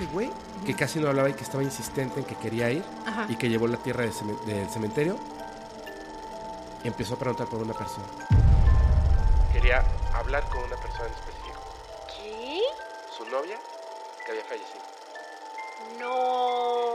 Ese 0.00 0.10
güey 0.14 0.30
que 0.64 0.74
casi 0.74 0.98
no 0.98 1.08
hablaba 1.08 1.28
y 1.28 1.34
que 1.34 1.42
estaba 1.44 1.62
insistente 1.62 2.20
en 2.20 2.24
que 2.24 2.34
quería 2.34 2.70
ir 2.70 2.82
Ajá. 3.06 3.26
y 3.28 3.36
que 3.36 3.50
llevó 3.50 3.66
la 3.68 3.76
tierra 3.76 4.02
del, 4.02 4.14
ceme- 4.14 4.40
del 4.46 4.66
cementerio, 4.70 5.18
empezó 6.84 7.14
a 7.14 7.18
preguntar 7.18 7.46
por 7.48 7.60
una 7.60 7.74
persona. 7.74 8.06
Quería 9.52 9.84
hablar 10.14 10.42
con 10.48 10.64
una 10.64 10.76
persona 10.76 11.04
en 11.06 11.12
específico. 11.12 11.60
¿Qué? 12.16 12.60
Su 13.14 13.24
novia, 13.30 13.58
que 14.24 14.30
había 14.32 14.44
fallecido. 14.44 14.80
No. 15.98 16.94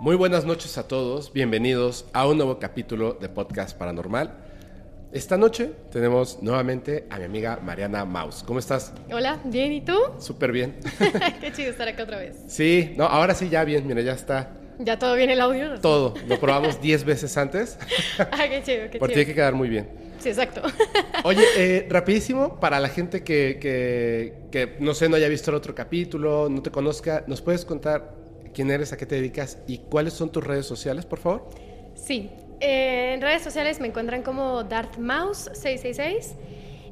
Muy 0.00 0.16
buenas 0.16 0.46
noches 0.46 0.78
a 0.78 0.88
todos, 0.88 1.34
bienvenidos 1.34 2.06
a 2.14 2.26
un 2.26 2.38
nuevo 2.38 2.58
capítulo 2.58 3.12
de 3.12 3.28
Podcast 3.28 3.76
Paranormal. 3.76 4.46
Esta 5.10 5.38
noche 5.38 5.70
tenemos 5.90 6.42
nuevamente 6.42 7.06
a 7.08 7.18
mi 7.18 7.24
amiga 7.24 7.58
Mariana 7.62 8.04
Maus. 8.04 8.42
¿Cómo 8.46 8.58
estás? 8.58 8.92
Hola, 9.10 9.40
bien, 9.44 9.72
¿y 9.72 9.80
tú? 9.80 9.96
Súper 10.18 10.52
bien. 10.52 10.76
Qué 11.40 11.50
chido 11.50 11.70
estar 11.70 11.88
acá 11.88 12.02
otra 12.02 12.18
vez. 12.18 12.36
Sí, 12.46 12.92
no, 12.96 13.04
ahora 13.04 13.34
sí 13.34 13.48
ya 13.48 13.64
bien, 13.64 13.86
mira, 13.86 14.02
ya 14.02 14.12
está 14.12 14.52
¿Ya 14.78 14.98
todo 14.98 15.14
bien 15.16 15.30
el 15.30 15.40
audio? 15.40 15.80
todo. 15.80 16.12
Lo 16.26 16.38
probamos 16.38 16.80
10 16.82 17.04
veces 17.04 17.36
antes, 17.38 17.78
ah, 18.18 18.48
qué 18.50 18.62
chido, 18.62 18.90
qué 18.90 18.98
porque 18.98 19.14
chido. 19.14 19.24
tiene 19.24 19.26
que 19.26 19.34
quedar 19.34 19.54
muy 19.54 19.68
bien. 19.70 19.88
Sí, 20.20 20.28
exacto. 20.28 20.60
Oye, 21.24 21.42
eh, 21.56 21.86
rapidísimo, 21.88 22.60
para 22.60 22.78
la 22.78 22.88
gente 22.88 23.22
que, 23.24 23.58
que, 23.60 24.34
que, 24.50 24.76
no 24.80 24.92
sé, 24.92 25.08
no 25.08 25.16
haya 25.16 25.28
visto 25.28 25.50
el 25.50 25.56
otro 25.56 25.74
capítulo, 25.74 26.48
no 26.50 26.60
te 26.60 26.70
conozca, 26.70 27.24
¿nos 27.26 27.40
puedes 27.40 27.64
contar 27.64 28.14
quién 28.52 28.70
eres, 28.70 28.92
a 28.92 28.96
qué 28.98 29.06
te 29.06 29.14
dedicas 29.14 29.58
y 29.66 29.78
cuáles 29.78 30.12
son 30.12 30.30
tus 30.30 30.44
redes 30.44 30.66
sociales, 30.66 31.06
por 31.06 31.18
favor? 31.18 31.48
sí, 31.94 32.30
eh, 32.60 33.12
en 33.14 33.20
redes 33.20 33.42
sociales 33.42 33.80
me 33.80 33.88
encuentran 33.88 34.22
como 34.22 34.64
DarthMouse666 34.64 36.34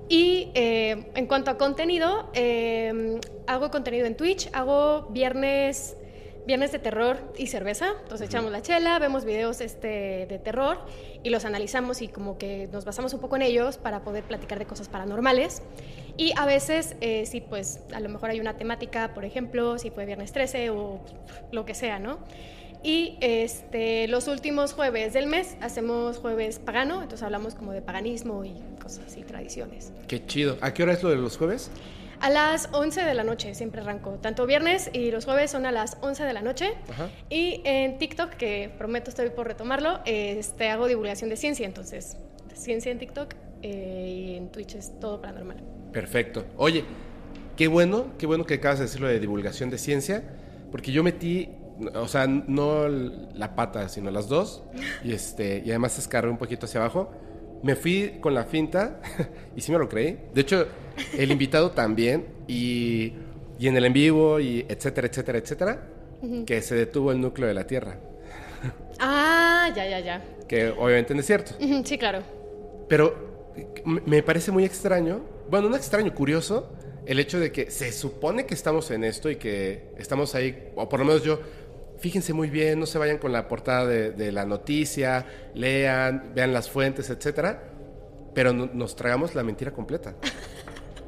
y 0.09 0.51
eh, 0.55 1.11
en 1.15 1.27
cuanto 1.27 1.51
a 1.51 1.59
contenido, 1.59 2.31
eh, 2.33 3.19
hago 3.47 3.71
contenido 3.71 4.07
en 4.07 4.17
Twitch, 4.17 4.49
hago 4.53 5.09
viernes... 5.11 5.97
Viernes 6.47 6.71
de 6.71 6.79
terror 6.79 7.19
y 7.37 7.49
cerveza, 7.49 7.95
entonces 8.03 8.29
echamos 8.29 8.53
la 8.53 8.63
chela, 8.63 9.01
vemos 9.01 9.25
videos 9.25 9.61
este, 9.61 10.27
de 10.29 10.39
terror 10.39 10.79
y 11.25 11.31
los 11.31 11.45
analizamos 11.45 12.03
y 12.03 12.07
como 12.07 12.39
que 12.39 12.69
nos 12.71 12.85
basamos 12.85 13.13
un 13.15 13.21
poco 13.21 13.35
en 13.35 13.43
ellos 13.43 13.79
para 13.79 14.05
poder 14.05 14.23
platicar 14.23 14.61
de 14.61 14.65
cosas 14.65 14.89
paranormales. 14.89 15.61
Y 16.17 16.33
a 16.37 16.47
veces, 16.47 16.95
eh, 17.01 17.27
sí, 17.27 17.41
pues 17.41 17.81
a 17.93 17.99
lo 17.99 18.09
mejor 18.09 18.31
hay 18.31 18.39
una 18.39 18.57
temática, 18.57 19.13
por 19.13 19.25
ejemplo, 19.25 19.77
si 19.81 19.91
fue 19.91 20.07
viernes 20.07 20.31
13 20.31 20.71
o 20.71 21.01
lo 21.51 21.65
que 21.65 21.75
sea, 21.75 21.99
¿no? 21.99 22.21
Y 22.87 23.19
este, 23.21 24.07
los 24.07 24.29
últimos 24.29 24.73
jueves 24.73 25.13
del 25.13 25.27
mes 25.27 25.57
hacemos 25.61 26.19
jueves 26.19 26.61
pagano, 26.61 27.03
entonces 27.03 27.25
hablamos 27.25 27.57
como 27.57 27.73
de 27.73 27.83
paganismo 27.83 28.45
y 28.45 28.55
cosas 28.81 29.07
así, 29.09 29.23
tradiciones. 29.23 29.93
Qué 30.07 30.25
chido. 30.25 30.57
¿A 30.61 30.73
qué 30.73 30.85
hora 30.85 30.93
es 30.93 31.03
lo 31.03 31.11
de 31.11 31.17
los 31.17 31.37
jueves? 31.37 31.73
A 32.21 32.31
las 32.31 32.69
11 32.71 33.03
de 33.03 33.15
la 33.15 33.25
noche 33.25 33.57
siempre 33.57 33.81
arranco, 33.81 34.21
tanto 34.23 34.47
viernes 34.47 34.89
y 34.93 35.11
los 35.11 35.25
jueves 35.25 35.51
son 35.51 35.67
a 35.67 35.73
las 35.73 35.97
11 36.01 36.23
de 36.23 36.33
la 36.33 36.43
noche. 36.43 36.75
Ajá. 36.89 37.11
Y 37.29 37.61
en 37.65 37.99
TikTok, 37.99 38.35
que 38.35 38.73
prometo 38.79 39.11
estoy 39.11 39.31
por 39.31 39.49
retomarlo, 39.49 39.99
este, 40.05 40.69
hago 40.69 40.87
divulgación 40.87 41.29
de 41.29 41.37
ciencia, 41.37 41.67
entonces 41.67 42.17
ciencia 42.55 42.93
en 42.93 43.01
TikTok 43.01 43.35
eh, 43.63 44.15
y 44.17 44.37
en 44.37 44.53
Twitch 44.53 44.77
es 44.77 44.93
todo 45.01 45.21
paranormal. 45.21 45.57
Perfecto. 45.93 46.45
Oye, 46.57 46.85
qué 47.57 47.67
bueno, 47.67 48.13
qué 48.17 48.27
bueno 48.27 48.47
que 48.47 48.55
acabas 48.55 48.79
de 48.79 48.85
decirlo 48.85 49.09
de 49.09 49.19
divulgación 49.19 49.71
de 49.71 49.79
ciencia, 49.79 50.23
porque 50.71 50.93
yo 50.93 51.03
metí, 51.03 51.49
o 51.95 52.09
sea, 52.09 52.27
no 52.27 52.89
la 52.89 53.55
pata, 53.55 53.89
sino 53.89 54.11
las 54.11 54.29
dos, 54.29 54.63
y 55.05 55.13
este, 55.13 55.63
y 55.65 55.71
además 55.71 55.99
escarré 55.99 56.29
un 56.31 56.39
poquito 56.39 56.67
hacia 56.67 56.81
abajo. 56.81 57.11
Me 57.63 57.75
fui 57.75 58.19
con 58.21 58.35
la 58.35 58.45
finta 58.45 59.01
y 59.57 59.61
sí 59.61 59.73
me 59.73 59.79
lo 59.79 59.89
creí. 59.89 60.19
De 60.35 60.43
hecho, 60.43 60.67
el 61.17 61.31
invitado 61.31 61.71
también 61.71 62.27
y, 62.47 63.15
y 63.59 63.69
en 63.69 63.77
el 63.77 63.85
en 63.87 63.93
vivo 63.93 64.39
y 64.41 64.65
etcétera, 64.69 65.07
etcétera, 65.09 65.39
etcétera, 65.39 65.87
que 66.47 66.61
se 66.63 66.75
detuvo 66.75 67.13
el 67.13 67.21
núcleo 67.21 67.49
de 67.49 67.55
la 67.55 67.67
Tierra, 67.67 67.99
Ah, 68.99 69.71
ya, 69.77 69.87
ya, 69.89 70.01
ya. 70.01 70.25
que 70.49 70.69
obviamente 70.71 71.15
no 71.15 71.21
es 71.21 71.27
cierto. 71.27 71.53
Sí, 71.85 71.99
claro. 71.99 72.21
Pero 72.89 73.53
me 73.85 74.23
parece 74.23 74.51
muy 74.51 74.65
extraño, 74.65 75.21
bueno, 75.51 75.69
no 75.69 75.77
extraño, 75.77 76.15
curioso, 76.15 76.73
el 77.05 77.19
hecho 77.21 77.39
de 77.39 77.53
que 77.53 77.71
se 77.71 77.93
supone 77.93 78.47
que 78.47 78.55
estamos 78.55 78.91
en 78.91 79.05
esto 79.05 79.31
y 79.31 79.37
que 79.37 79.91
estamos 79.99 80.35
ahí, 80.35 80.71
o 80.75 80.89
por 80.89 81.01
lo 81.01 81.07
menos 81.07 81.23
yo, 81.23 81.41
fíjense 81.99 82.33
muy 82.33 82.51
bien, 82.51 82.79
no 82.81 82.87
se 82.87 82.99
vayan 82.99 83.19
con 83.19 83.33
la 83.33 83.49
portada 83.49 83.87
de, 83.87 84.11
de 84.13 84.33
la 84.33 84.45
noticia, 84.45 85.27
lean, 85.55 86.33
vean 86.35 86.53
las 86.53 86.69
fuentes, 86.71 87.11
etcétera, 87.11 87.63
pero 88.35 88.53
no- 88.53 88.71
nos 88.73 88.97
tragamos 88.97 89.35
la 89.35 89.43
mentira 89.43 89.73
completa. 89.73 90.15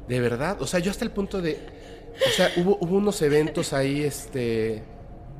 De 0.07 0.19
verdad, 0.19 0.61
o 0.61 0.67
sea, 0.67 0.79
yo 0.79 0.89
hasta 0.91 1.05
el 1.05 1.11
punto 1.11 1.41
de, 1.41 1.57
o 2.27 2.31
sea, 2.31 2.49
hubo, 2.57 2.77
hubo 2.81 2.97
unos 2.97 3.21
eventos 3.21 3.73
ahí, 3.73 4.01
este, 4.03 4.81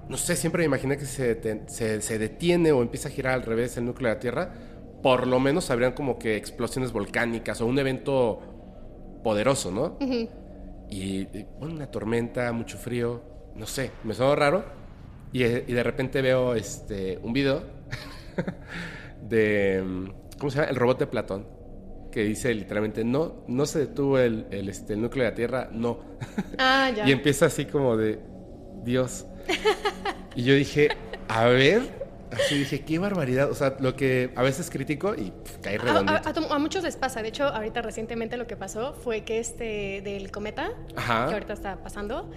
no 0.07 0.15
sé, 0.17 0.35
siempre 0.35 0.59
me 0.61 0.65
imaginé 0.67 0.97
que 0.97 1.05
se, 1.05 1.41
deten- 1.41 1.67
se, 1.67 2.01
se 2.01 2.19
detiene 2.19 2.71
o 2.71 2.81
empieza 2.81 3.09
a 3.09 3.11
girar 3.11 3.33
al 3.33 3.41
revés 3.43 3.75
el 3.77 3.85
núcleo 3.85 4.09
de 4.09 4.15
la 4.15 4.19
Tierra, 4.19 4.53
por 5.01 5.25
lo 5.25 5.39
menos 5.39 5.71
habrían 5.71 5.93
como 5.93 6.19
que 6.19 6.35
explosiones 6.35 6.91
volcánicas 6.91 7.61
o 7.61 7.65
un 7.65 7.79
evento 7.79 8.39
poderoso, 9.23 9.71
¿no? 9.71 9.97
Y, 10.89 11.21
y, 11.37 11.45
bueno, 11.59 11.75
una 11.75 11.89
tormenta, 11.89 12.51
mucho 12.51 12.77
frío, 12.77 13.21
no 13.55 13.65
sé, 13.65 13.91
me 14.03 14.13
sonó 14.13 14.35
raro. 14.35 14.63
Y, 15.31 15.43
eh, 15.43 15.63
y 15.67 15.73
de 15.73 15.83
repente 15.83 16.21
veo 16.21 16.55
este, 16.55 17.19
un 17.21 17.33
video 17.33 17.63
de, 19.21 19.83
mm, 19.85 20.07
¿cómo 20.39 20.49
se 20.51 20.57
llama? 20.59 20.69
El 20.69 20.75
robot 20.75 20.99
de 20.99 21.07
Platón, 21.07 21.47
que 22.11 22.23
dice 22.23 22.53
literalmente, 22.53 23.03
no, 23.03 23.43
no 23.47 23.65
se 23.65 23.79
detuvo 23.79 24.17
el, 24.19 24.47
el, 24.51 24.69
este, 24.69 24.93
el 24.93 25.01
núcleo 25.01 25.25
de 25.25 25.29
la 25.31 25.35
Tierra, 25.35 25.69
no. 25.71 25.99
Ah, 26.57 26.91
ya. 26.95 27.05
Y 27.07 27.11
empieza 27.11 27.45
así 27.47 27.65
como 27.65 27.97
de, 27.97 28.19
Dios. 28.83 29.25
Y 30.35 30.43
yo 30.43 30.53
dije, 30.53 30.89
a 31.27 31.45
ver, 31.45 31.81
así 32.31 32.59
dije, 32.59 32.81
qué 32.85 32.97
barbaridad. 32.97 33.49
O 33.51 33.55
sea, 33.55 33.75
lo 33.79 33.95
que 33.95 34.31
a 34.35 34.41
veces 34.43 34.69
critico 34.69 35.13
y 35.15 35.31
pff, 35.31 35.57
cae 35.57 35.75
A, 35.75 35.81
redondito. 35.81 36.13
a- 36.13 36.29
a 36.29 36.33
to- 36.33 36.53
a 36.53 36.59
muchos 36.59 36.83
les 36.83 36.95
pasa. 36.95 37.21
De 37.21 37.27
hecho, 37.29 37.45
ahorita 37.45 37.81
recientemente 37.81 38.37
lo 38.37 38.47
que 38.47 38.55
pasó 38.55 38.93
fue 38.93 39.21
que 39.25 39.39
este 39.39 40.01
del 40.01 40.31
cometa, 40.31 40.69
Ajá. 40.95 41.27
que 41.27 41.33
ahorita 41.33 41.51
está 41.53 41.83
pasando, 41.83 42.31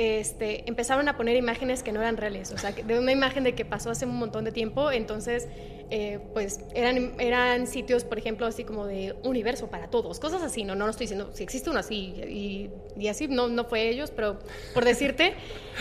este, 0.00 0.62
empezaron 0.68 1.08
a 1.08 1.16
poner 1.16 1.34
imágenes 1.34 1.82
que 1.82 1.90
no 1.90 2.00
eran 2.00 2.16
reales. 2.16 2.52
O 2.52 2.58
sea, 2.58 2.70
de 2.70 2.98
una 3.00 3.10
imagen 3.10 3.42
de 3.42 3.56
que 3.56 3.64
pasó 3.64 3.90
hace 3.90 4.06
un 4.06 4.14
montón 4.14 4.44
de 4.44 4.52
tiempo. 4.52 4.92
Entonces, 4.92 5.48
eh, 5.90 6.20
pues 6.34 6.60
eran, 6.72 7.14
eran 7.18 7.66
sitios, 7.66 8.04
por 8.04 8.16
ejemplo, 8.16 8.46
así 8.46 8.62
como 8.62 8.86
de 8.86 9.16
universo 9.24 9.70
para 9.70 9.88
todos. 9.88 10.20
Cosas 10.20 10.40
así, 10.42 10.62
no, 10.62 10.76
no 10.76 10.84
lo 10.84 10.92
estoy 10.92 11.06
diciendo. 11.06 11.32
Si 11.34 11.42
existe 11.42 11.68
uno 11.68 11.80
así 11.80 12.70
y, 12.96 13.08
así, 13.08 13.26
no, 13.26 13.48
no 13.48 13.64
fue 13.64 13.88
ellos, 13.88 14.12
pero 14.14 14.38
por 14.72 14.84
decirte. 14.84 15.34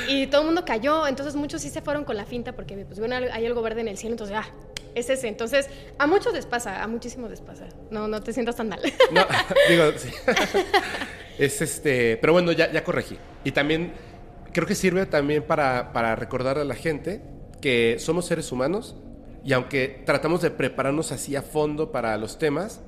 Y 0.07 0.25
todo 0.25 0.41
el 0.41 0.47
mundo 0.47 0.65
cayó. 0.65 1.05
Entonces, 1.05 1.35
muchos 1.35 1.61
sí 1.61 1.69
se 1.69 1.83
fueron 1.83 2.03
con 2.03 2.17
la 2.17 2.25
finta 2.25 2.53
porque 2.53 2.75
pues 2.87 2.99
ven 2.99 3.13
hay 3.13 3.45
algo 3.45 3.61
verde 3.61 3.81
en 3.81 3.87
el 3.87 3.99
cielo. 3.99 4.13
Entonces, 4.13 4.35
ah, 4.35 4.49
es 4.95 5.11
ese. 5.11 5.27
Entonces, 5.27 5.69
a 5.99 6.07
muchos 6.07 6.33
les 6.33 6.47
pasa, 6.47 6.81
a 6.81 6.87
muchísimos 6.87 7.29
les 7.29 7.41
pasa. 7.41 7.67
No, 7.91 8.07
no 8.07 8.23
te 8.23 8.33
sientas 8.33 8.55
tan 8.55 8.69
mal. 8.69 8.81
No, 9.11 9.27
digo, 9.69 9.91
sí. 9.95 10.09
Es 11.37 11.61
este, 11.61 12.17
pero 12.17 12.33
bueno, 12.33 12.51
ya, 12.51 12.71
ya 12.71 12.83
corregí. 12.83 13.17
Y 13.43 13.51
también 13.51 13.93
creo 14.57 14.67
que 14.67 14.73
sirve 14.73 15.05
también 15.05 15.43
para, 15.43 15.93
para 15.93 16.15
recordar 16.15 16.57
a 16.57 16.63
la 16.63 16.73
gente 16.73 17.21
que 17.61 17.97
somos 17.99 18.25
seres 18.25 18.51
humanos 18.51 18.95
y 19.43 19.53
aunque 19.53 20.01
tratamos 20.03 20.41
de 20.41 20.49
prepararnos 20.49 21.11
así 21.11 21.35
a 21.35 21.43
fondo 21.43 21.91
para 21.91 22.17
los 22.17 22.39
temas, 22.39 22.81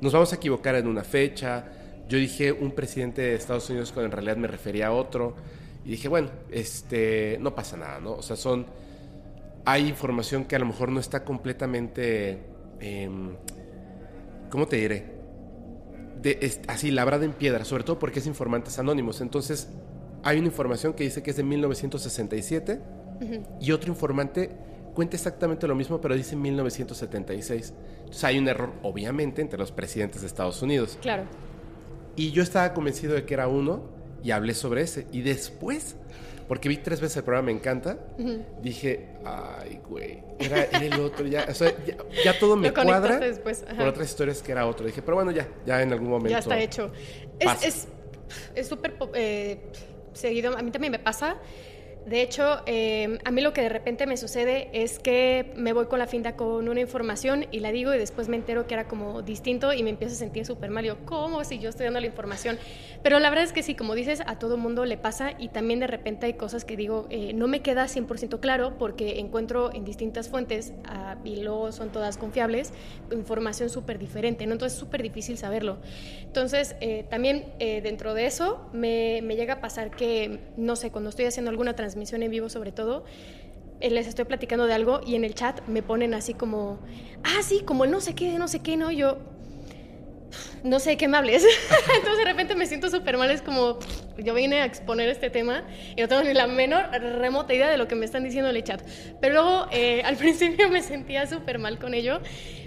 nos 0.00 0.12
vamos 0.12 0.32
a 0.32 0.36
equivocar 0.36 0.76
en 0.76 0.86
una 0.86 1.02
fecha. 1.02 1.64
Yo 2.08 2.16
dije 2.16 2.52
un 2.52 2.70
presidente 2.76 3.22
de 3.22 3.34
Estados 3.34 3.68
Unidos 3.70 3.90
cuando 3.90 4.06
en 4.06 4.12
realidad 4.12 4.36
me 4.36 4.46
refería 4.46 4.86
a 4.86 4.92
otro. 4.92 5.34
Y 5.84 5.90
dije, 5.90 6.06
bueno, 6.06 6.30
este, 6.52 7.38
no 7.40 7.56
pasa 7.56 7.76
nada, 7.76 7.98
¿no? 7.98 8.12
O 8.12 8.22
sea, 8.22 8.36
son... 8.36 8.64
Hay 9.64 9.88
información 9.88 10.44
que 10.44 10.54
a 10.54 10.60
lo 10.60 10.66
mejor 10.66 10.90
no 10.90 11.00
está 11.00 11.24
completamente... 11.24 12.38
em, 12.78 13.34
¿Cómo 14.48 14.68
te 14.68 14.76
diré? 14.76 15.12
Así, 16.68 16.92
labrada 16.92 17.24
en 17.24 17.32
piedra, 17.32 17.64
sobre 17.64 17.82
todo 17.82 17.98
porque 17.98 18.20
es 18.20 18.28
informantes 18.28 18.78
anónimos. 18.78 19.20
Entonces, 19.20 19.68
hay 20.24 20.38
una 20.38 20.46
información 20.48 20.94
que 20.94 21.04
dice 21.04 21.22
que 21.22 21.30
es 21.30 21.36
de 21.36 21.42
1967 21.44 22.80
y 23.60 23.70
otro 23.72 23.90
informante 23.90 24.50
cuenta 24.94 25.16
exactamente 25.16 25.66
lo 25.66 25.74
mismo, 25.74 26.00
pero 26.00 26.14
dice 26.14 26.36
1976. 26.36 27.72
Entonces, 27.98 28.24
hay 28.24 28.38
un 28.38 28.48
error, 28.48 28.72
obviamente, 28.82 29.42
entre 29.42 29.58
los 29.58 29.72
presidentes 29.72 30.20
de 30.22 30.26
Estados 30.26 30.62
Unidos. 30.62 30.98
Claro. 31.00 31.24
Y 32.16 32.30
yo 32.32 32.42
estaba 32.42 32.72
convencido 32.74 33.14
de 33.14 33.24
que 33.24 33.34
era 33.34 33.48
uno 33.48 33.82
y 34.22 34.30
hablé 34.30 34.54
sobre 34.54 34.82
ese. 34.82 35.06
Y 35.10 35.22
después, 35.22 35.96
porque 36.46 36.68
vi 36.68 36.76
tres 36.76 37.00
veces 37.00 37.16
el 37.18 37.24
programa 37.24 37.46
Me 37.46 37.52
Encanta, 37.52 37.98
dije, 38.62 39.08
ay, 39.24 39.80
güey, 39.88 40.22
era, 40.38 40.62
era 40.64 40.84
el 40.84 41.00
otro. 41.00 41.26
Ya, 41.26 41.46
o 41.48 41.54
sea, 41.54 41.72
ya, 41.84 41.96
ya 42.24 42.38
todo 42.38 42.54
me 42.56 42.72
cuadra 42.72 43.18
después, 43.18 43.64
por 43.76 43.88
otras 43.88 44.08
historias 44.08 44.42
que 44.42 44.52
era 44.52 44.66
otro. 44.66 44.86
Dije, 44.86 45.02
pero 45.02 45.16
bueno, 45.16 45.30
ya, 45.32 45.48
ya 45.66 45.82
en 45.82 45.92
algún 45.92 46.08
momento. 46.10 46.30
Ya 46.30 46.38
está 46.38 46.58
hecho. 46.60 46.92
Es- 47.38 47.64
Es 47.64 47.88
es 48.54 48.66
súper 48.68 48.96
po- 48.96 49.10
eh, 49.14 49.60
seguido, 50.14 50.56
a 50.56 50.62
mí 50.62 50.70
también 50.70 50.92
me 50.92 50.98
pasa. 50.98 51.36
De 52.06 52.20
hecho, 52.20 52.60
eh, 52.66 53.18
a 53.24 53.30
mí 53.30 53.40
lo 53.40 53.54
que 53.54 53.62
de 53.62 53.70
repente 53.70 54.06
me 54.06 54.18
sucede 54.18 54.68
es 54.74 54.98
que 54.98 55.54
me 55.56 55.72
voy 55.72 55.86
con 55.86 55.98
la 55.98 56.06
finta 56.06 56.36
con 56.36 56.68
una 56.68 56.80
información 56.80 57.46
y 57.50 57.60
la 57.60 57.72
digo 57.72 57.94
y 57.94 57.98
después 57.98 58.28
me 58.28 58.36
entero 58.36 58.66
que 58.66 58.74
era 58.74 58.86
como 58.86 59.22
distinto 59.22 59.72
y 59.72 59.82
me 59.82 59.88
empiezo 59.88 60.14
a 60.14 60.18
sentir 60.18 60.44
súper 60.44 60.68
mal. 60.68 60.84
Yo, 60.84 60.98
¿cómo 61.06 61.42
si 61.44 61.58
yo 61.58 61.70
estoy 61.70 61.84
dando 61.84 62.00
la 62.00 62.06
información? 62.06 62.58
Pero 63.02 63.20
la 63.20 63.30
verdad 63.30 63.44
es 63.44 63.54
que 63.54 63.62
sí, 63.62 63.74
como 63.74 63.94
dices, 63.94 64.22
a 64.26 64.38
todo 64.38 64.58
mundo 64.58 64.84
le 64.84 64.98
pasa 64.98 65.32
y 65.38 65.48
también 65.48 65.80
de 65.80 65.86
repente 65.86 66.26
hay 66.26 66.34
cosas 66.34 66.66
que 66.66 66.76
digo, 66.76 67.06
eh, 67.08 67.32
no 67.32 67.48
me 67.48 67.62
queda 67.62 67.86
100% 67.86 68.38
claro 68.38 68.76
porque 68.78 69.18
encuentro 69.18 69.72
en 69.72 69.86
distintas 69.86 70.28
fuentes 70.28 70.74
y 71.24 71.36
luego 71.36 71.72
son 71.72 71.90
todas 71.90 72.18
confiables, 72.18 72.74
información 73.12 73.70
súper 73.70 73.98
diferente, 73.98 74.46
¿no? 74.46 74.52
Entonces 74.52 74.74
es 74.74 74.78
súper 74.78 75.02
difícil 75.02 75.38
saberlo. 75.38 75.78
Entonces, 76.22 76.76
eh, 76.80 77.06
también 77.08 77.46
eh, 77.60 77.80
dentro 77.80 78.12
de 78.12 78.26
eso 78.26 78.68
me, 78.74 79.20
me 79.22 79.36
llega 79.36 79.54
a 79.54 79.60
pasar 79.62 79.90
que, 79.90 80.40
no 80.58 80.76
sé, 80.76 80.90
cuando 80.90 81.08
estoy 81.08 81.24
haciendo 81.24 81.50
alguna 81.50 81.74
transmisión 81.74 81.93
en 81.94 82.30
vivo 82.30 82.48
sobre 82.48 82.72
todo, 82.72 83.04
eh, 83.80 83.90
les 83.90 84.06
estoy 84.06 84.24
platicando 84.24 84.66
de 84.66 84.74
algo 84.74 85.00
y 85.06 85.14
en 85.14 85.24
el 85.24 85.34
chat 85.34 85.66
me 85.68 85.82
ponen 85.82 86.14
así 86.14 86.34
como, 86.34 86.80
ah, 87.22 87.42
sí, 87.42 87.62
como 87.64 87.86
no 87.86 88.00
sé 88.00 88.14
qué, 88.14 88.38
no 88.38 88.48
sé 88.48 88.60
qué, 88.60 88.76
¿no? 88.76 88.90
Yo, 88.90 89.18
no 90.62 90.80
sé 90.80 90.96
qué 90.96 91.08
me 91.08 91.16
hables. 91.16 91.44
Entonces 91.96 92.18
de 92.18 92.24
repente 92.24 92.54
me 92.54 92.66
siento 92.66 92.90
súper 92.90 93.16
mal, 93.16 93.30
es 93.30 93.42
como, 93.42 93.78
yo 94.18 94.34
vine 94.34 94.62
a 94.62 94.64
exponer 94.64 95.08
este 95.08 95.30
tema 95.30 95.64
y 95.96 96.00
no 96.00 96.08
tengo 96.08 96.22
ni 96.22 96.32
la 96.32 96.46
menor 96.46 96.90
remota 97.20 97.54
idea 97.54 97.68
de 97.68 97.76
lo 97.76 97.86
que 97.86 97.94
me 97.94 98.04
están 98.04 98.24
diciendo 98.24 98.50
en 98.50 98.56
el 98.56 98.64
chat. 98.64 98.82
Pero 99.20 99.34
luego 99.34 99.66
eh, 99.70 100.02
al 100.04 100.16
principio 100.16 100.68
me 100.68 100.82
sentía 100.82 101.26
súper 101.26 101.58
mal 101.58 101.78
con 101.78 101.94
ello, 101.94 102.20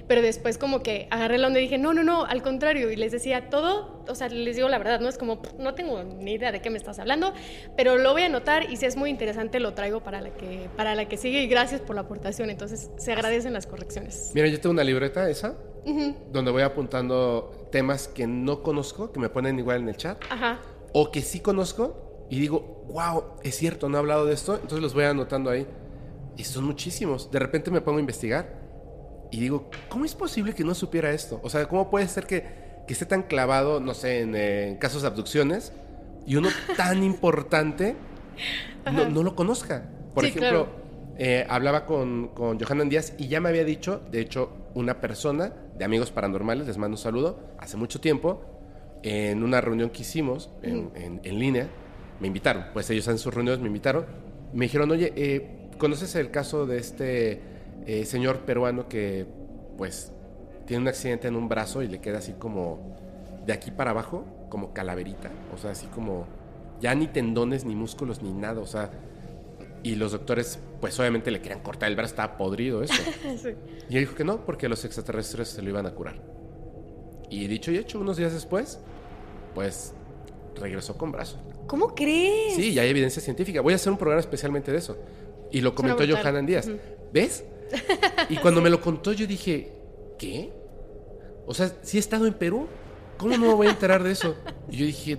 pero 0.08 0.22
después 0.22 0.58
como 0.58 0.82
que 0.82 1.08
agarré 1.12 1.38
la 1.38 1.48
onda 1.48 1.60
y 1.60 1.64
dije, 1.64 1.78
no, 1.78 1.94
no, 1.94 2.04
no, 2.04 2.26
al 2.26 2.42
contrario, 2.42 2.90
y 2.92 2.96
les 2.96 3.12
decía 3.12 3.50
todo, 3.50 4.04
o 4.08 4.16
sea, 4.16 4.30
les 4.30 4.56
digo 4.56 4.70
la 4.70 4.78
verdad, 4.78 5.00
no 5.00 5.10
es 5.10 5.18
como, 5.18 5.42
no 5.60 5.74
tengo 5.74 6.04
ni 6.04 6.34
idea 6.34 6.52
de 6.52 6.62
qué 6.62 6.70
me 6.70 6.78
estás 6.78 7.00
hablando, 7.00 7.34
pero 7.76 7.98
lo 7.98 8.14
voy 8.14 8.24
a 8.24 8.28
anotar 8.28 8.72
y 8.72 8.78
si 8.78 8.86
es 8.86 8.96
muy 8.96 9.10
interesante 9.10 9.60
lo 9.60 9.74
traigo 9.74 10.02
para 10.02 10.22
la 10.22 10.30
que, 10.32 10.70
para 10.76 10.96
la 10.96 11.08
que 11.08 11.18
sigue 11.18 11.44
y 11.44 11.48
gracias 11.48 11.82
por 11.82 11.96
la 11.96 12.04
aportación, 12.04 12.50
entonces 12.50 12.90
se 12.98 13.12
agradecen 13.12 13.54
las 13.54 13.68
correcciones. 13.68 14.32
Mira, 14.34 14.48
yo 14.48 14.60
tengo 14.60 14.74
una 14.74 14.84
libreta 14.84 15.30
esa, 15.30 15.56
donde 16.32 16.52
voy 16.52 16.64
apuntando 16.64 17.68
temas 17.72 18.08
que 18.08 18.28
no 18.28 18.62
conozco, 18.62 19.12
que 19.12 19.20
me 19.20 19.30
ponen 19.30 19.58
igual 19.60 19.82
en 19.82 19.90
el 19.90 19.98
chat, 19.98 20.22
Ajá. 20.30 20.60
o 20.94 21.12
que 21.12 21.22
sí 21.22 21.40
conozco 21.40 22.26
y 22.30 22.40
digo, 22.40 22.84
wow, 22.90 23.24
es 23.44 23.56
cierto, 23.56 23.88
no 23.88 23.98
he 23.98 24.00
hablado 24.00 24.26
de 24.26 24.34
esto, 24.34 24.56
entonces 24.56 24.80
los 24.80 24.94
voy 24.94 25.06
anotando 25.06 25.50
ahí. 25.50 25.66
Y 26.36 26.44
son 26.44 26.66
muchísimos. 26.66 27.32
De 27.32 27.40
repente 27.40 27.72
me 27.72 27.82
pongo 27.82 27.98
a 27.98 28.02
investigar 28.02 28.67
y 29.30 29.40
digo, 29.40 29.86
¿cómo 29.90 30.06
es 30.06 30.16
posible 30.16 30.54
que 30.56 30.64
no 30.64 30.76
supiera 30.76 31.12
esto? 31.12 31.40
O 31.44 31.50
sea, 31.50 31.68
¿cómo 31.68 31.90
puede 31.90 32.08
ser 32.08 32.26
que, 32.28 32.46
que 32.88 32.94
esté 32.94 33.06
tan 33.06 33.24
clavado, 33.24 33.80
no 33.80 33.94
sé, 33.94 34.22
en, 34.22 34.36
eh, 34.36 34.70
en 34.70 34.78
casos 34.78 35.02
de 35.02 35.08
abducciones 35.10 35.74
y 36.26 36.36
uno 36.36 36.54
tan 36.76 37.04
importante 37.04 37.98
no, 38.86 39.06
no 39.06 39.24
lo 39.24 39.36
conozca? 39.36 39.90
Por 40.14 40.24
Sí, 40.24 40.32
ejemplo, 40.32 40.68
claro. 40.68 40.76
eh, 41.16 41.46
hablaba 41.50 41.86
con, 41.86 42.30
con 42.30 42.60
Johanan 42.60 42.90
Díaz 42.90 43.14
y 43.18 43.28
ya 43.28 43.42
me 43.42 43.50
había 43.50 43.64
dicho, 43.66 44.02
de 44.12 44.22
hecho, 44.22 44.70
una 44.74 45.02
persona 45.02 45.54
de 45.74 45.86
Amigos 45.86 46.12
Paranormales, 46.12 46.68
les 46.68 46.78
mando 46.78 46.96
un 46.96 47.02
saludo, 47.02 47.56
hace 47.58 47.78
mucho 47.78 48.00
tiempo, 48.02 48.44
en 49.04 49.44
una 49.44 49.62
reunión 49.62 49.90
que 49.90 50.02
hicimos 50.02 50.52
en, 50.62 50.92
en- 50.96 51.22
en 51.24 51.40
línea, 51.40 51.70
me 52.20 52.28
invitaron, 52.28 52.68
pues 52.74 52.90
ellos 52.90 53.08
en 53.08 53.18
sus 53.20 53.34
reuniones 53.34 53.62
me 53.62 53.68
invitaron, 53.68 54.08
me 54.52 54.66
dijeron, 54.66 54.90
oye, 54.92 55.14
eh, 55.16 55.70
¿conoces 55.78 56.16
el 56.16 56.32
caso 56.32 56.66
de 56.66 56.78
este 56.80 57.57
eh, 57.88 58.06
señor 58.06 58.42
peruano 58.42 58.88
que, 58.88 59.26
pues, 59.78 60.12
tiene 60.66 60.82
un 60.82 60.88
accidente 60.90 61.28
en 61.30 61.36
un 61.36 61.48
brazo 61.48 61.82
y 61.82 61.88
le 61.88 62.00
queda 62.00 62.20
así 62.20 62.34
como 62.34 62.96
de 63.46 63.54
aquí 63.54 63.72
para 63.72 63.92
abajo, 63.92 64.26
como 64.50 64.74
calaverita, 64.74 65.32
o 65.56 65.58
sea, 65.58 65.72
así 65.72 65.88
como 65.88 66.28
ya 66.82 66.94
ni 66.94 67.08
tendones, 67.08 67.64
ni 67.64 67.76
músculos, 67.76 68.22
ni 68.22 68.34
nada, 68.34 68.60
o 68.60 68.66
sea, 68.66 68.92
y 69.84 69.96
los 69.96 70.12
doctores, 70.12 70.60
pues 70.82 71.00
obviamente 71.00 71.32
le 71.32 71.42
querían 71.42 71.62
cortar 71.62 71.90
el 71.90 71.96
brazo, 71.96 72.14
estaba 72.14 72.38
podrido 72.38 72.84
eso. 72.84 72.94
Sí. 73.42 73.50
Y 73.90 73.96
él 73.96 74.02
dijo 74.02 74.16
que 74.16 74.26
no, 74.26 74.46
porque 74.46 74.68
los 74.68 74.84
extraterrestres 74.84 75.48
se 75.48 75.62
lo 75.62 75.70
iban 75.70 75.86
a 75.86 75.92
curar. 75.92 76.22
Y 77.30 77.48
dicho 77.48 77.72
y 77.72 77.78
hecho, 77.78 78.00
unos 78.00 78.18
días 78.18 78.34
después, 78.34 78.82
pues 79.56 79.94
regresó 80.56 80.98
con 80.98 81.12
brazo. 81.14 81.38
¿Cómo 81.68 81.96
crees? 81.96 82.56
Sí, 82.56 82.72
y 82.72 82.80
hay 82.80 82.90
evidencia 82.90 83.22
científica. 83.22 83.62
Voy 83.62 83.74
a 83.74 83.76
hacer 83.78 83.92
un 83.92 83.98
programa 83.98 84.20
especialmente 84.20 84.72
de 84.72 84.78
eso. 84.78 84.98
Y 85.52 85.62
lo 85.62 85.76
comentó. 85.76 86.04
Johanan 86.06 86.46
Díaz. 86.46 86.70
¿Ves? 87.14 87.46
Y 88.30 88.38
cuando 88.38 88.62
me 88.62 88.70
lo 88.70 88.80
contó, 88.82 89.14
yo 89.14 89.26
dije, 89.28 89.72
¿qué? 90.18 90.52
O 91.46 91.54
sea, 91.54 91.72
si 91.82 91.98
he 91.98 92.00
estado 92.00 92.26
en 92.28 92.34
Perú, 92.34 92.68
¿cómo 93.18 93.38
no 93.38 93.46
me 93.48 93.54
voy 93.54 93.68
a 93.68 93.70
enterar 93.72 94.04
de 94.04 94.12
eso? 94.12 94.36
Y 94.70 94.78
yo 94.78 94.86
dije, 94.86 95.12
yo 95.12 95.18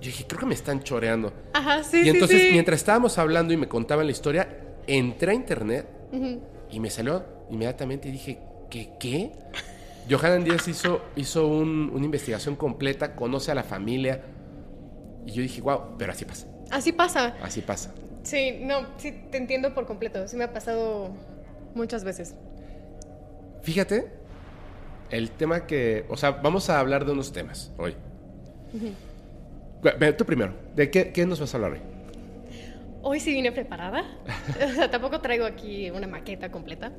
dije, 0.00 0.24
creo 0.26 0.40
que 0.40 0.46
me 0.46 0.54
están 0.54 0.82
choreando. 0.82 1.32
Ajá, 1.52 1.82
sí, 1.82 2.02
y 2.04 2.08
entonces, 2.08 2.40
sí. 2.42 2.48
mientras 2.52 2.78
estábamos 2.80 3.18
hablando 3.18 3.52
y 3.52 3.56
me 3.56 3.68
contaban 3.68 4.06
la 4.06 4.12
historia, 4.12 4.48
entré 4.86 5.32
a 5.32 5.34
internet 5.34 5.86
y 6.70 6.80
me 6.80 6.90
salió 6.90 7.24
inmediatamente 7.50 8.08
y 8.08 8.12
dije, 8.12 8.38
¿qué? 8.70 8.90
¿Qué? 8.98 9.32
Johanan 10.08 10.44
Díaz 10.44 10.66
hizo, 10.68 11.02
hizo 11.16 11.46
un- 11.48 11.90
una 11.92 12.04
investigación 12.04 12.54
completa, 12.56 13.14
conoce 13.16 13.50
a 13.50 13.54
la 13.54 13.64
familia. 13.64 14.22
Y 15.26 15.32
yo 15.32 15.42
dije, 15.42 15.60
wow, 15.60 15.96
pero 15.98 16.12
así 16.12 16.24
pasa, 16.24 16.46
Así 16.70 16.92
pasa. 16.92 17.36
así 17.42 17.60
pasa. 17.60 17.92
Sí, 18.22 18.58
no, 18.62 18.86
sí, 18.98 19.12
te 19.30 19.36
entiendo 19.38 19.74
por 19.74 19.86
completo. 19.86 20.26
Sí 20.28 20.36
me 20.36 20.44
ha 20.44 20.52
pasado 20.52 21.10
muchas 21.76 22.02
veces. 22.02 22.34
Fíjate, 23.62 24.10
el 25.10 25.30
tema 25.30 25.66
que, 25.66 26.04
o 26.08 26.16
sea, 26.16 26.32
vamos 26.32 26.70
a 26.70 26.80
hablar 26.80 27.04
de 27.04 27.12
unos 27.12 27.32
temas 27.32 27.72
hoy. 27.78 27.94
Ve, 29.82 30.12
Tú 30.12 30.24
primero, 30.24 30.54
¿de 30.74 30.90
qué, 30.90 31.12
qué 31.12 31.26
nos 31.26 31.40
vas 31.40 31.54
a 31.54 31.56
hablar 31.58 31.72
hoy? 31.72 31.80
Hoy 33.02 33.20
sí 33.20 33.32
vine 33.32 33.52
preparada. 33.52 34.04
O 34.68 34.74
sea, 34.74 34.90
tampoco 34.90 35.20
traigo 35.20 35.44
aquí 35.44 35.90
una 35.90 36.08
maqueta 36.08 36.50
completa, 36.50 36.90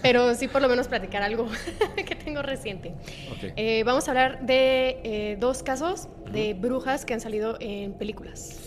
pero 0.00 0.32
sí 0.34 0.46
por 0.46 0.62
lo 0.62 0.68
menos 0.68 0.86
platicar 0.86 1.24
algo 1.24 1.48
que 1.96 2.14
tengo 2.14 2.40
reciente. 2.42 2.94
Ok. 3.32 3.52
Eh, 3.56 3.82
vamos 3.84 4.06
a 4.06 4.12
hablar 4.12 4.46
de 4.46 5.00
eh, 5.02 5.36
dos 5.40 5.64
casos 5.64 6.08
de 6.30 6.54
brujas 6.54 7.04
que 7.04 7.14
han 7.14 7.20
salido 7.20 7.56
en 7.58 7.94
películas. 7.94 8.60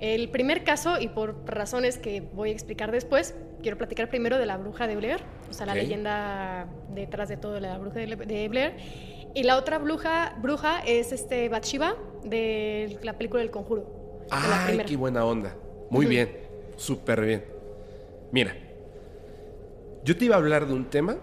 El 0.00 0.28
primer 0.28 0.62
caso, 0.62 1.00
y 1.00 1.08
por 1.08 1.44
razones 1.46 1.98
que 1.98 2.20
voy 2.20 2.50
a 2.50 2.52
explicar 2.52 2.92
después, 2.92 3.34
quiero 3.64 3.78
platicar 3.78 4.10
primero 4.10 4.36
de 4.36 4.44
la 4.44 4.58
bruja 4.58 4.86
de 4.86 4.94
Blair, 4.94 5.20
o 5.48 5.54
sea, 5.54 5.64
la 5.64 5.74
leyenda 5.74 6.68
detrás 6.90 7.30
de 7.30 7.38
todo 7.38 7.54
de 7.54 7.62
la 7.62 7.78
bruja 7.78 7.98
de, 7.98 8.48
Blair. 8.48 8.74
Y 9.34 9.42
la 9.42 9.56
otra 9.56 9.78
bruja, 9.78 10.36
bruja 10.40 10.80
es 10.80 11.12
este 11.12 11.48
Bathsheba 11.48 11.96
de 12.22 12.98
la 13.02 13.16
película 13.16 13.42
El 13.42 13.50
Conjuro. 13.50 14.20
Ay, 14.30 14.82
qué 14.86 14.96
buena 14.96 15.24
onda. 15.24 15.56
Muy 15.88 16.04
bien, 16.04 16.30
súper 16.76 17.22
bien. 17.22 17.44
Mira, 18.32 18.54
yo 20.04 20.14
te 20.14 20.26
iba 20.26 20.34
a 20.36 20.38
hablar 20.38 20.66
de 20.66 20.74
un 20.74 20.84
tema. 20.84 21.16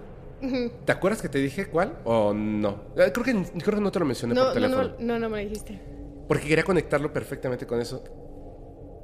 ¿Te 0.86 0.92
acuerdas 0.92 1.22
que 1.22 1.30
te 1.30 1.38
dije 1.38 1.68
cuál 1.68 2.00
o 2.06 2.34
no? 2.34 2.86
Eh, 2.98 3.12
Creo 3.14 3.24
que, 3.24 3.34
creo 3.60 3.76
que 3.78 3.84
no 3.84 3.92
te 3.92 4.00
lo 4.00 4.06
mencioné 4.06 4.34
No, 4.34 4.46
por 4.46 4.48
no, 4.48 4.54
teléfono. 4.56 4.96
no, 4.98 5.06
no, 5.14 5.20
no 5.20 5.30
me 5.30 5.44
lo 5.44 5.50
dijiste. 5.50 5.80
Porque 6.28 6.48
quería 6.48 6.64
conectarlo 6.64 7.14
perfectamente 7.14 7.68
con 7.68 7.80
eso. 7.80 8.04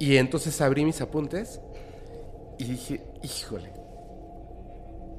Y 0.00 0.16
entonces 0.16 0.60
abrí 0.60 0.84
mis 0.84 1.00
apuntes 1.00 1.60
y 2.58 2.64
dije, 2.64 3.00
híjole, 3.22 3.72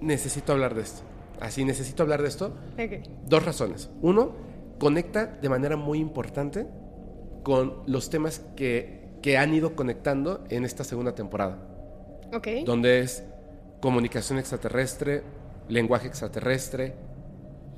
necesito 0.01 0.51
hablar 0.53 0.75
de 0.75 0.81
esto. 0.81 1.01
Así, 1.39 1.63
necesito 1.63 2.03
hablar 2.03 2.21
de 2.21 2.27
esto. 2.27 2.53
Dos 3.25 3.45
razones. 3.45 3.89
Uno, 4.01 4.33
conecta 4.77 5.25
de 5.25 5.49
manera 5.49 5.77
muy 5.77 5.99
importante 5.99 6.67
con 7.43 7.83
los 7.85 8.09
temas 8.09 8.39
que, 8.55 9.17
que 9.21 9.37
han 9.37 9.53
ido 9.53 9.75
conectando 9.75 10.43
en 10.49 10.65
esta 10.65 10.83
segunda 10.83 11.15
temporada, 11.15 11.57
Ok. 12.33 12.47
donde 12.65 12.99
es 12.99 13.23
comunicación 13.81 14.37
extraterrestre, 14.39 15.23
lenguaje 15.69 16.07
extraterrestre, 16.07 16.95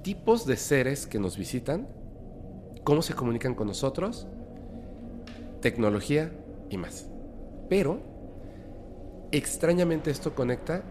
tipos 0.02 0.46
de 0.48 0.58
seres 0.58 1.06
que 1.06 1.20
nos 1.20 1.38
visitan, 1.38 1.88
cómo 2.84 3.04
se 3.04 3.14
comunican 3.14 3.54
con 3.54 3.68
nosotros, 3.68 4.28
tecnología 5.62 6.32
y 6.70 6.78
más. 6.78 7.08
Pero, 7.70 8.00
extrañamente 9.32 10.12
esto 10.12 10.36
conecta 10.36 10.84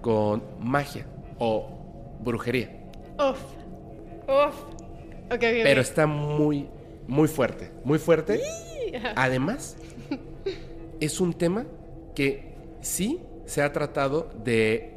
con 0.00 0.42
magia 0.60 1.06
o 1.38 2.18
brujería. 2.20 2.70
Uf. 3.18 3.40
Uf. 4.28 4.54
Ok, 5.26 5.32
ok. 5.32 5.40
Pero 5.40 5.80
está 5.80 6.06
muy, 6.06 6.68
muy 7.06 7.28
fuerte. 7.28 7.72
Muy 7.84 7.98
fuerte. 7.98 8.40
Además, 9.16 9.76
es 11.00 11.20
un 11.20 11.34
tema 11.34 11.66
que 12.14 12.54
sí 12.80 13.20
se 13.44 13.62
ha 13.62 13.72
tratado 13.72 14.30
de 14.44 14.94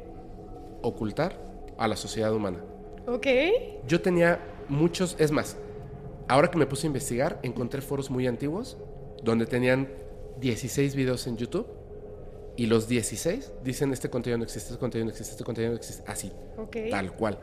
ocultar 0.82 1.38
a 1.78 1.88
la 1.88 1.96
sociedad 1.96 2.34
humana. 2.34 2.62
Ok. 3.06 3.26
Yo 3.86 4.00
tenía 4.00 4.40
muchos, 4.68 5.16
es 5.18 5.30
más, 5.30 5.56
ahora 6.28 6.50
que 6.50 6.58
me 6.58 6.66
puse 6.66 6.86
a 6.86 6.88
investigar, 6.88 7.40
encontré 7.42 7.80
foros 7.80 8.10
muy 8.10 8.26
antiguos 8.26 8.76
donde 9.22 9.46
tenían 9.46 9.88
16 10.40 10.94
videos 10.94 11.26
en 11.26 11.36
YouTube 11.36 11.79
y 12.60 12.66
los 12.66 12.88
16 12.88 13.52
dicen 13.64 13.90
este 13.90 14.10
contenido 14.10 14.36
no 14.36 14.44
existe, 14.44 14.68
este 14.68 14.78
contenido 14.78 15.06
no 15.06 15.10
existe, 15.12 15.32
este 15.32 15.44
contenido 15.44 15.72
no 15.72 15.78
existe, 15.78 16.02
así, 16.06 16.30
Ok. 16.58 16.76
tal 16.90 17.12
cual. 17.14 17.38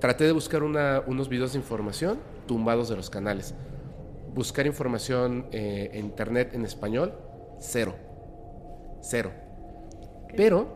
Traté 0.00 0.24
de 0.24 0.32
buscar 0.32 0.64
una- 0.64 1.00
unos 1.06 1.28
videos 1.28 1.52
de 1.52 1.60
información 1.60 2.18
tumbados 2.48 2.88
de 2.88 2.96
los 2.96 3.08
canales. 3.08 3.54
Buscar 4.34 4.66
información 4.66 5.46
eh, 5.52 5.90
en 5.92 6.06
internet 6.06 6.54
en 6.54 6.64
español, 6.64 7.14
cero. 7.60 7.94
Cero. 9.00 9.30
Pero 10.36 10.74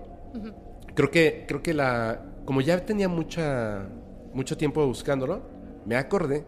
creo 0.94 1.10
que, 1.10 1.44
creo 1.48 1.60
que 1.60 1.74
la. 1.74 2.22
Como 2.44 2.60
ya 2.60 2.86
tenía 2.86 3.08
mucha, 3.08 3.88
mucho 4.32 4.56
tiempo 4.56 4.86
buscándolo, 4.86 5.42
me 5.86 5.96
acordé 5.96 6.44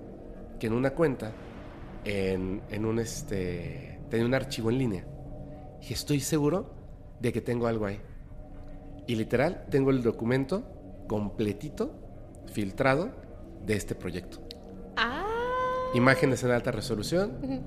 que 0.60 0.68
en 0.68 0.72
una 0.72 0.90
cuenta, 0.90 1.32
en, 2.04 2.62
en 2.70 2.84
un 2.84 3.00
este. 3.00 3.98
tenía 4.08 4.24
un 4.24 4.34
archivo 4.34 4.70
en 4.70 4.78
línea. 4.78 5.04
Y 5.82 5.92
estoy 5.92 6.20
seguro 6.20 6.77
de 7.20 7.32
que 7.32 7.40
tengo 7.40 7.66
algo 7.66 7.86
ahí. 7.86 8.00
Y 9.06 9.14
literal, 9.14 9.64
tengo 9.70 9.90
el 9.90 10.02
documento 10.02 10.64
completito, 11.06 11.94
filtrado, 12.52 13.10
de 13.64 13.74
este 13.74 13.94
proyecto. 13.94 14.38
Ah. 14.96 15.24
Imágenes 15.94 16.42
en 16.44 16.50
alta 16.50 16.70
resolución. 16.70 17.62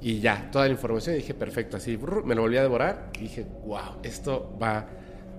Y 0.00 0.20
ya, 0.20 0.50
toda 0.50 0.66
la 0.66 0.72
información. 0.72 1.14
Y 1.14 1.18
dije, 1.18 1.34
perfecto, 1.34 1.76
así. 1.76 1.96
brr, 1.96 2.24
me 2.24 2.34
lo 2.34 2.42
volví 2.42 2.56
a 2.56 2.62
devorar. 2.62 3.10
Y 3.14 3.22
dije, 3.22 3.46
wow, 3.64 3.98
esto 4.02 4.56
va, 4.60 4.86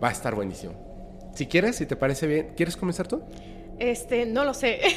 va 0.03 0.10
a 0.10 0.12
estar 0.12 0.34
buenísimo. 0.36 1.32
Si 1.36 1.48
quieres, 1.48 1.75
si 1.75 1.86
te 1.86 1.96
parece 1.96 2.27
bien, 2.27 2.53
¿quieres 2.55 2.77
comenzar 2.77 3.08
tú? 3.08 3.24
Este, 3.79 4.25
no 4.25 4.43
lo 4.43 4.53
sé. 4.53 4.79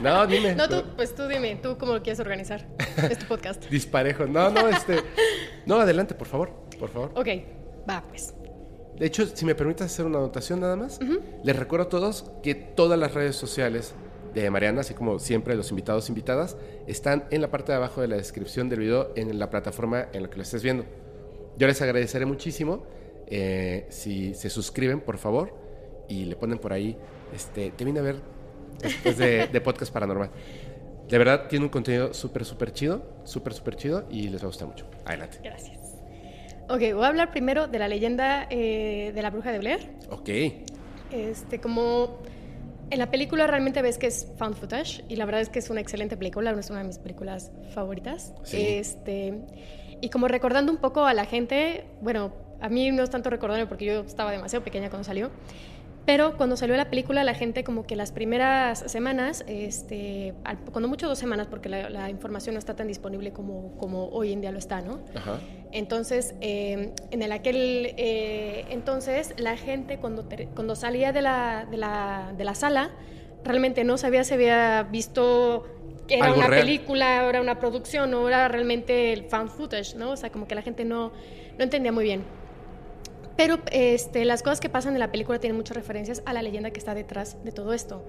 No, 0.00 0.26
dime. 0.26 0.54
No, 0.54 0.66
tú, 0.66 0.82
pues 0.96 1.14
tú 1.14 1.28
dime, 1.28 1.56
tú 1.56 1.76
cómo 1.76 1.92
lo 1.92 2.02
quieres 2.02 2.20
organizar. 2.20 2.66
Es 3.10 3.18
tu 3.18 3.26
podcast. 3.26 3.62
Disparejo. 3.70 4.24
No, 4.24 4.48
no, 4.48 4.66
este. 4.68 4.96
No, 5.66 5.78
adelante, 5.78 6.14
por 6.14 6.26
favor. 6.26 6.52
Por 6.78 6.88
favor. 6.88 7.12
Ok, 7.16 7.28
va 7.88 8.04
pues. 8.08 8.34
De 8.98 9.06
hecho, 9.06 9.26
si 9.26 9.46
me 9.46 9.54
permites 9.54 9.86
hacer 9.86 10.04
una 10.04 10.18
anotación 10.18 10.60
nada 10.60 10.76
más, 10.76 11.00
les 11.42 11.56
recuerdo 11.56 11.86
a 11.86 11.88
todos 11.88 12.30
que 12.42 12.54
todas 12.54 12.98
las 12.98 13.14
redes 13.14 13.34
sociales 13.34 13.94
de 14.34 14.50
Mariana, 14.50 14.82
así 14.82 14.94
como 14.94 15.18
siempre 15.18 15.56
los 15.56 15.70
invitados 15.70 16.08
e 16.08 16.12
invitadas, 16.12 16.56
están 16.86 17.24
en 17.30 17.40
la 17.40 17.50
parte 17.50 17.72
de 17.72 17.76
abajo 17.76 18.02
de 18.02 18.08
la 18.08 18.16
descripción 18.16 18.68
del 18.68 18.80
video 18.80 19.12
en 19.16 19.38
la 19.38 19.48
plataforma 19.48 20.08
en 20.12 20.22
la 20.22 20.30
que 20.30 20.36
lo 20.36 20.42
estés 20.42 20.62
viendo. 20.62 20.84
Yo 21.56 21.66
les 21.66 21.80
agradeceré 21.80 22.26
muchísimo 22.26 22.84
eh, 23.26 23.86
si 23.88 24.34
se 24.34 24.50
suscriben, 24.50 25.00
por 25.00 25.16
favor, 25.16 25.54
y 26.08 26.24
le 26.24 26.36
ponen 26.36 26.58
por 26.58 26.72
ahí, 26.72 26.96
este, 27.34 27.70
te 27.70 27.84
vine 27.84 28.00
a 28.00 28.02
ver 28.02 28.16
después 28.82 29.16
de, 29.16 29.46
de 29.52 29.60
Podcast 29.60 29.92
Paranormal. 29.92 30.30
De 31.08 31.18
verdad, 31.18 31.48
tiene 31.48 31.64
un 31.64 31.70
contenido 31.70 32.12
súper, 32.12 32.44
súper 32.44 32.72
chido, 32.72 33.02
súper, 33.24 33.52
súper 33.52 33.76
chido 33.76 34.04
y 34.10 34.28
les 34.28 34.40
va 34.42 34.44
a 34.44 34.46
gustar 34.48 34.68
mucho. 34.68 34.86
Adelante. 35.04 35.38
Gracias. 35.42 35.79
Ok, 36.70 36.80
voy 36.94 37.02
a 37.02 37.08
hablar 37.08 37.32
primero 37.32 37.66
de 37.66 37.80
la 37.80 37.88
leyenda 37.88 38.46
eh, 38.48 39.10
de 39.12 39.22
la 39.22 39.30
bruja 39.30 39.50
de 39.50 39.58
Blair. 39.58 39.90
Ok. 40.08 40.28
Este, 41.10 41.60
como 41.60 42.22
en 42.90 42.98
la 43.00 43.10
película 43.10 43.48
realmente 43.48 43.82
ves 43.82 43.98
que 43.98 44.06
es 44.06 44.28
found 44.38 44.54
footage 44.54 45.04
y 45.08 45.16
la 45.16 45.24
verdad 45.24 45.40
es 45.40 45.48
que 45.48 45.58
es 45.58 45.68
una 45.68 45.80
excelente 45.80 46.16
película, 46.16 46.52
es 46.52 46.70
una 46.70 46.78
de 46.78 46.84
mis 46.84 46.98
películas 46.98 47.50
favoritas. 47.74 48.32
Sí. 48.44 48.58
Este, 48.60 49.34
y 50.00 50.10
como 50.10 50.28
recordando 50.28 50.70
un 50.70 50.78
poco 50.78 51.04
a 51.06 51.12
la 51.12 51.24
gente, 51.24 51.86
bueno, 52.02 52.32
a 52.60 52.68
mí 52.68 52.92
no 52.92 53.02
es 53.02 53.10
tanto 53.10 53.30
recordarme 53.30 53.66
porque 53.66 53.86
yo 53.86 54.00
estaba 54.02 54.30
demasiado 54.30 54.64
pequeña 54.64 54.90
cuando 54.90 55.02
salió, 55.02 55.30
pero 56.10 56.36
cuando 56.36 56.56
salió 56.56 56.76
la 56.76 56.90
película 56.90 57.22
la 57.22 57.34
gente 57.34 57.62
como 57.62 57.86
que 57.86 57.94
las 57.94 58.10
primeras 58.10 58.80
semanas, 58.90 59.44
este, 59.46 60.34
al- 60.42 60.58
cuando 60.58 60.88
mucho 60.88 61.06
dos 61.06 61.20
semanas 61.20 61.46
porque 61.46 61.68
la, 61.68 61.88
la 61.88 62.10
información 62.10 62.56
no 62.56 62.58
está 62.58 62.74
tan 62.74 62.88
disponible 62.88 63.30
como, 63.30 63.76
como 63.78 64.08
hoy 64.08 64.32
en 64.32 64.40
día 64.40 64.50
lo 64.50 64.58
está, 64.58 64.80
¿no? 64.80 64.98
Ajá. 65.14 65.38
Entonces, 65.70 66.34
eh, 66.40 66.90
en 67.12 67.22
el 67.22 67.30
aquel 67.30 67.94
eh, 67.96 68.64
entonces, 68.70 69.34
la 69.38 69.56
gente 69.56 69.98
cuando, 69.98 70.28
cuando 70.56 70.74
salía 70.74 71.12
de 71.12 71.22
la, 71.22 71.68
de, 71.70 71.76
la, 71.76 72.34
de 72.36 72.42
la 72.42 72.56
sala, 72.56 72.90
realmente 73.44 73.84
no 73.84 73.96
sabía 73.96 74.24
si 74.24 74.34
había 74.34 74.82
visto 74.90 75.64
que 76.08 76.16
era 76.16 76.24
Algo 76.26 76.38
una 76.38 76.48
real. 76.48 76.62
película, 76.64 77.28
era 77.28 77.40
una 77.40 77.60
producción, 77.60 78.12
o 78.14 78.26
era 78.26 78.48
realmente 78.48 79.12
el 79.12 79.26
fan 79.26 79.48
footage, 79.48 79.94
¿no? 79.94 80.10
O 80.10 80.16
sea, 80.16 80.30
como 80.30 80.48
que 80.48 80.56
la 80.56 80.62
gente 80.62 80.84
no, 80.84 81.12
no 81.56 81.62
entendía 81.62 81.92
muy 81.92 82.02
bien. 82.02 82.24
Pero 83.40 83.58
este, 83.72 84.26
las 84.26 84.42
cosas 84.42 84.60
que 84.60 84.68
pasan 84.68 84.92
en 84.92 84.98
la 85.00 85.10
película 85.10 85.38
tienen 85.38 85.56
muchas 85.56 85.74
referencias 85.74 86.22
a 86.26 86.34
la 86.34 86.42
leyenda 86.42 86.72
que 86.72 86.78
está 86.78 86.92
detrás 86.94 87.42
de 87.42 87.52
todo 87.52 87.72
esto. 87.72 88.04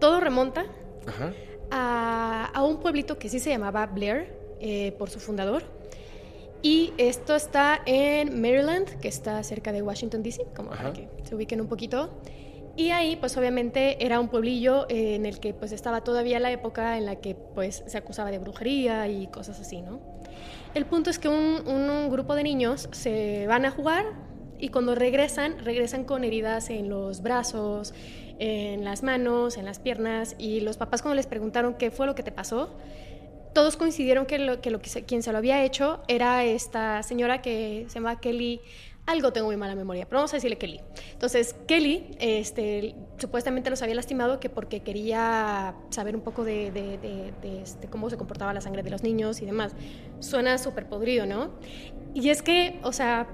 Todo 0.00 0.18
remonta 0.18 0.64
Ajá. 1.06 1.32
a, 1.70 2.50
a 2.52 2.64
un 2.64 2.78
pueblito 2.80 3.18
que 3.20 3.28
sí 3.28 3.38
se 3.38 3.50
llamaba 3.50 3.86
Blair 3.86 4.34
eh, 4.58 4.96
por 4.98 5.10
su 5.10 5.20
fundador. 5.20 5.62
Y 6.60 6.92
esto 6.98 7.36
está 7.36 7.82
en 7.86 8.40
Maryland, 8.42 8.88
que 8.98 9.06
está 9.06 9.40
cerca 9.44 9.70
de 9.70 9.80
Washington, 9.80 10.24
D.C., 10.24 10.44
como 10.56 10.72
Ajá. 10.72 10.82
para 10.82 10.92
que 10.94 11.08
se 11.22 11.36
ubiquen 11.36 11.60
un 11.60 11.68
poquito. 11.68 12.10
Y 12.74 12.90
ahí, 12.90 13.14
pues 13.14 13.36
obviamente 13.36 14.04
era 14.04 14.18
un 14.18 14.26
pueblillo 14.28 14.86
eh, 14.88 15.14
en 15.14 15.24
el 15.24 15.38
que 15.38 15.54
pues 15.54 15.70
estaba 15.70 16.02
todavía 16.02 16.40
la 16.40 16.50
época 16.50 16.98
en 16.98 17.06
la 17.06 17.14
que 17.16 17.36
pues 17.36 17.84
se 17.86 17.96
acusaba 17.96 18.32
de 18.32 18.38
brujería 18.40 19.06
y 19.06 19.28
cosas 19.28 19.60
así, 19.60 19.82
¿no? 19.82 20.00
El 20.74 20.86
punto 20.86 21.10
es 21.10 21.18
que 21.20 21.28
un, 21.28 21.62
un- 21.66 21.88
un 21.90 22.10
grupo 22.10 22.34
de 22.34 22.42
niños 22.42 22.88
se 22.90 23.46
van 23.46 23.66
a 23.66 23.70
jugar 23.70 24.06
y 24.62 24.68
cuando 24.68 24.94
regresan, 24.94 25.58
regresan 25.64 26.04
con 26.04 26.22
heridas 26.24 26.70
en 26.70 26.88
los 26.88 27.20
brazos, 27.20 27.92
en 28.38 28.84
las 28.84 29.02
manos, 29.02 29.56
en 29.58 29.64
las 29.64 29.78
piernas 29.80 30.36
y 30.38 30.60
los 30.60 30.76
papás 30.76 31.02
cuando 31.02 31.16
les 31.16 31.26
preguntaron 31.26 31.74
qué 31.74 31.90
fue 31.90 32.06
lo 32.06 32.14
que 32.14 32.22
te 32.22 32.32
pasó, 32.32 32.74
todos 33.54 33.76
coincidieron 33.76 34.24
que, 34.24 34.38
lo, 34.38 34.60
que, 34.60 34.70
lo 34.70 34.80
que 34.80 34.88
se- 34.88 35.04
quien 35.04 35.22
se 35.22 35.32
lo 35.32 35.38
había 35.38 35.62
hecho 35.64 36.00
era 36.08 36.44
esta 36.44 37.02
señora 37.02 37.42
que 37.42 37.84
se 37.88 37.94
llama 37.96 38.20
Kelly. 38.20 38.60
Algo 39.04 39.32
tengo 39.32 39.48
muy 39.48 39.56
mala 39.56 39.74
memoria, 39.74 40.06
pero 40.06 40.18
vamos 40.20 40.32
a 40.32 40.36
decirle 40.36 40.58
Kelly. 40.58 40.80
Entonces, 41.12 41.56
Kelly 41.66 42.06
este, 42.20 42.94
supuestamente 43.18 43.68
los 43.68 43.82
había 43.82 43.96
lastimado 43.96 44.38
que 44.38 44.48
porque 44.48 44.80
quería 44.80 45.74
saber 45.90 46.14
un 46.14 46.22
poco 46.22 46.44
de, 46.44 46.70
de- 46.70 46.98
de- 46.98 47.32
de, 47.42 47.62
este, 47.62 47.88
cómo 47.88 48.08
se 48.10 48.16
comportaba 48.16 48.54
la 48.54 48.60
sangre 48.60 48.84
de 48.84 48.90
los 48.90 49.02
niños 49.02 49.42
y 49.42 49.46
demás. 49.46 49.74
Suena 50.20 50.56
súper 50.56 50.88
podrido, 50.88 51.26
¿no? 51.26 51.50
Y 52.14 52.28
es 52.30 52.42
que, 52.42 52.78
o 52.84 52.92
sea, 52.92 53.26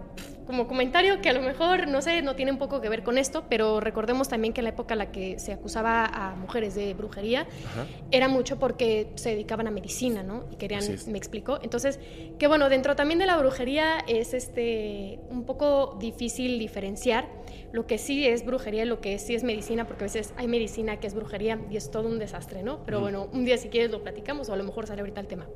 como 0.48 0.66
comentario 0.66 1.20
que 1.20 1.28
a 1.28 1.34
lo 1.34 1.42
mejor, 1.42 1.88
no 1.88 2.00
sé, 2.00 2.22
no 2.22 2.34
tiene 2.34 2.50
un 2.50 2.56
poco 2.56 2.80
que 2.80 2.88
ver 2.88 3.02
con 3.02 3.18
esto, 3.18 3.44
pero 3.50 3.80
recordemos 3.80 4.30
también 4.30 4.54
que 4.54 4.62
en 4.62 4.64
la 4.64 4.70
época 4.70 4.94
en 4.94 4.98
la 4.98 5.12
que 5.12 5.38
se 5.38 5.52
acusaba 5.52 6.06
a 6.06 6.36
mujeres 6.36 6.74
de 6.74 6.94
brujería, 6.94 7.42
Ajá. 7.42 7.86
era 8.10 8.28
mucho 8.28 8.58
porque 8.58 9.12
se 9.16 9.28
dedicaban 9.28 9.66
a 9.66 9.70
medicina, 9.70 10.22
¿no? 10.22 10.46
Y 10.50 10.56
querían, 10.56 10.82
me 11.08 11.18
explicó. 11.18 11.58
Entonces, 11.62 12.00
que 12.38 12.46
bueno, 12.46 12.70
dentro 12.70 12.96
también 12.96 13.18
de 13.18 13.26
la 13.26 13.36
brujería 13.36 13.98
es 14.08 14.32
este 14.32 15.20
un 15.28 15.44
poco 15.44 15.98
difícil 16.00 16.58
diferenciar 16.58 17.28
lo 17.70 17.86
que 17.86 17.98
sí 17.98 18.26
es 18.26 18.46
brujería 18.46 18.84
y 18.84 18.86
lo 18.86 19.02
que 19.02 19.18
sí 19.18 19.34
es 19.34 19.44
medicina, 19.44 19.86
porque 19.86 20.04
a 20.04 20.06
veces 20.06 20.32
hay 20.38 20.48
medicina 20.48 20.98
que 20.98 21.08
es 21.08 21.12
brujería 21.14 21.58
y 21.70 21.76
es 21.76 21.90
todo 21.90 22.08
un 22.08 22.18
desastre, 22.18 22.62
¿no? 22.62 22.82
Pero 22.86 23.00
bueno, 23.00 23.28
un 23.34 23.44
día 23.44 23.58
si 23.58 23.68
quieres 23.68 23.90
lo 23.90 24.02
platicamos 24.02 24.48
o 24.48 24.54
a 24.54 24.56
lo 24.56 24.64
mejor 24.64 24.86
sale 24.86 25.02
ahorita 25.02 25.20
el 25.20 25.26
tema. 25.26 25.46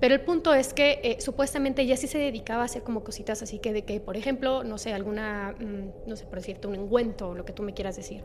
Pero 0.00 0.14
el 0.14 0.20
punto 0.20 0.54
es 0.54 0.74
que 0.74 1.00
eh, 1.02 1.20
supuestamente 1.20 1.82
ella 1.82 1.96
sí 1.96 2.06
se 2.06 2.18
dedicaba 2.18 2.62
a 2.62 2.64
hacer 2.66 2.82
como 2.82 3.04
cositas 3.04 3.42
así 3.42 3.58
que 3.58 3.72
de 3.72 3.82
que, 3.82 4.00
por 4.00 4.16
ejemplo, 4.16 4.64
no 4.64 4.78
sé, 4.78 4.92
alguna, 4.92 5.54
mm, 5.58 6.08
no 6.08 6.16
sé, 6.16 6.26
por 6.26 6.38
decirte, 6.38 6.66
un 6.66 6.78
ungüento 6.78 7.30
o 7.30 7.34
lo 7.34 7.44
que 7.44 7.52
tú 7.52 7.62
me 7.62 7.74
quieras 7.74 7.96
decir. 7.96 8.22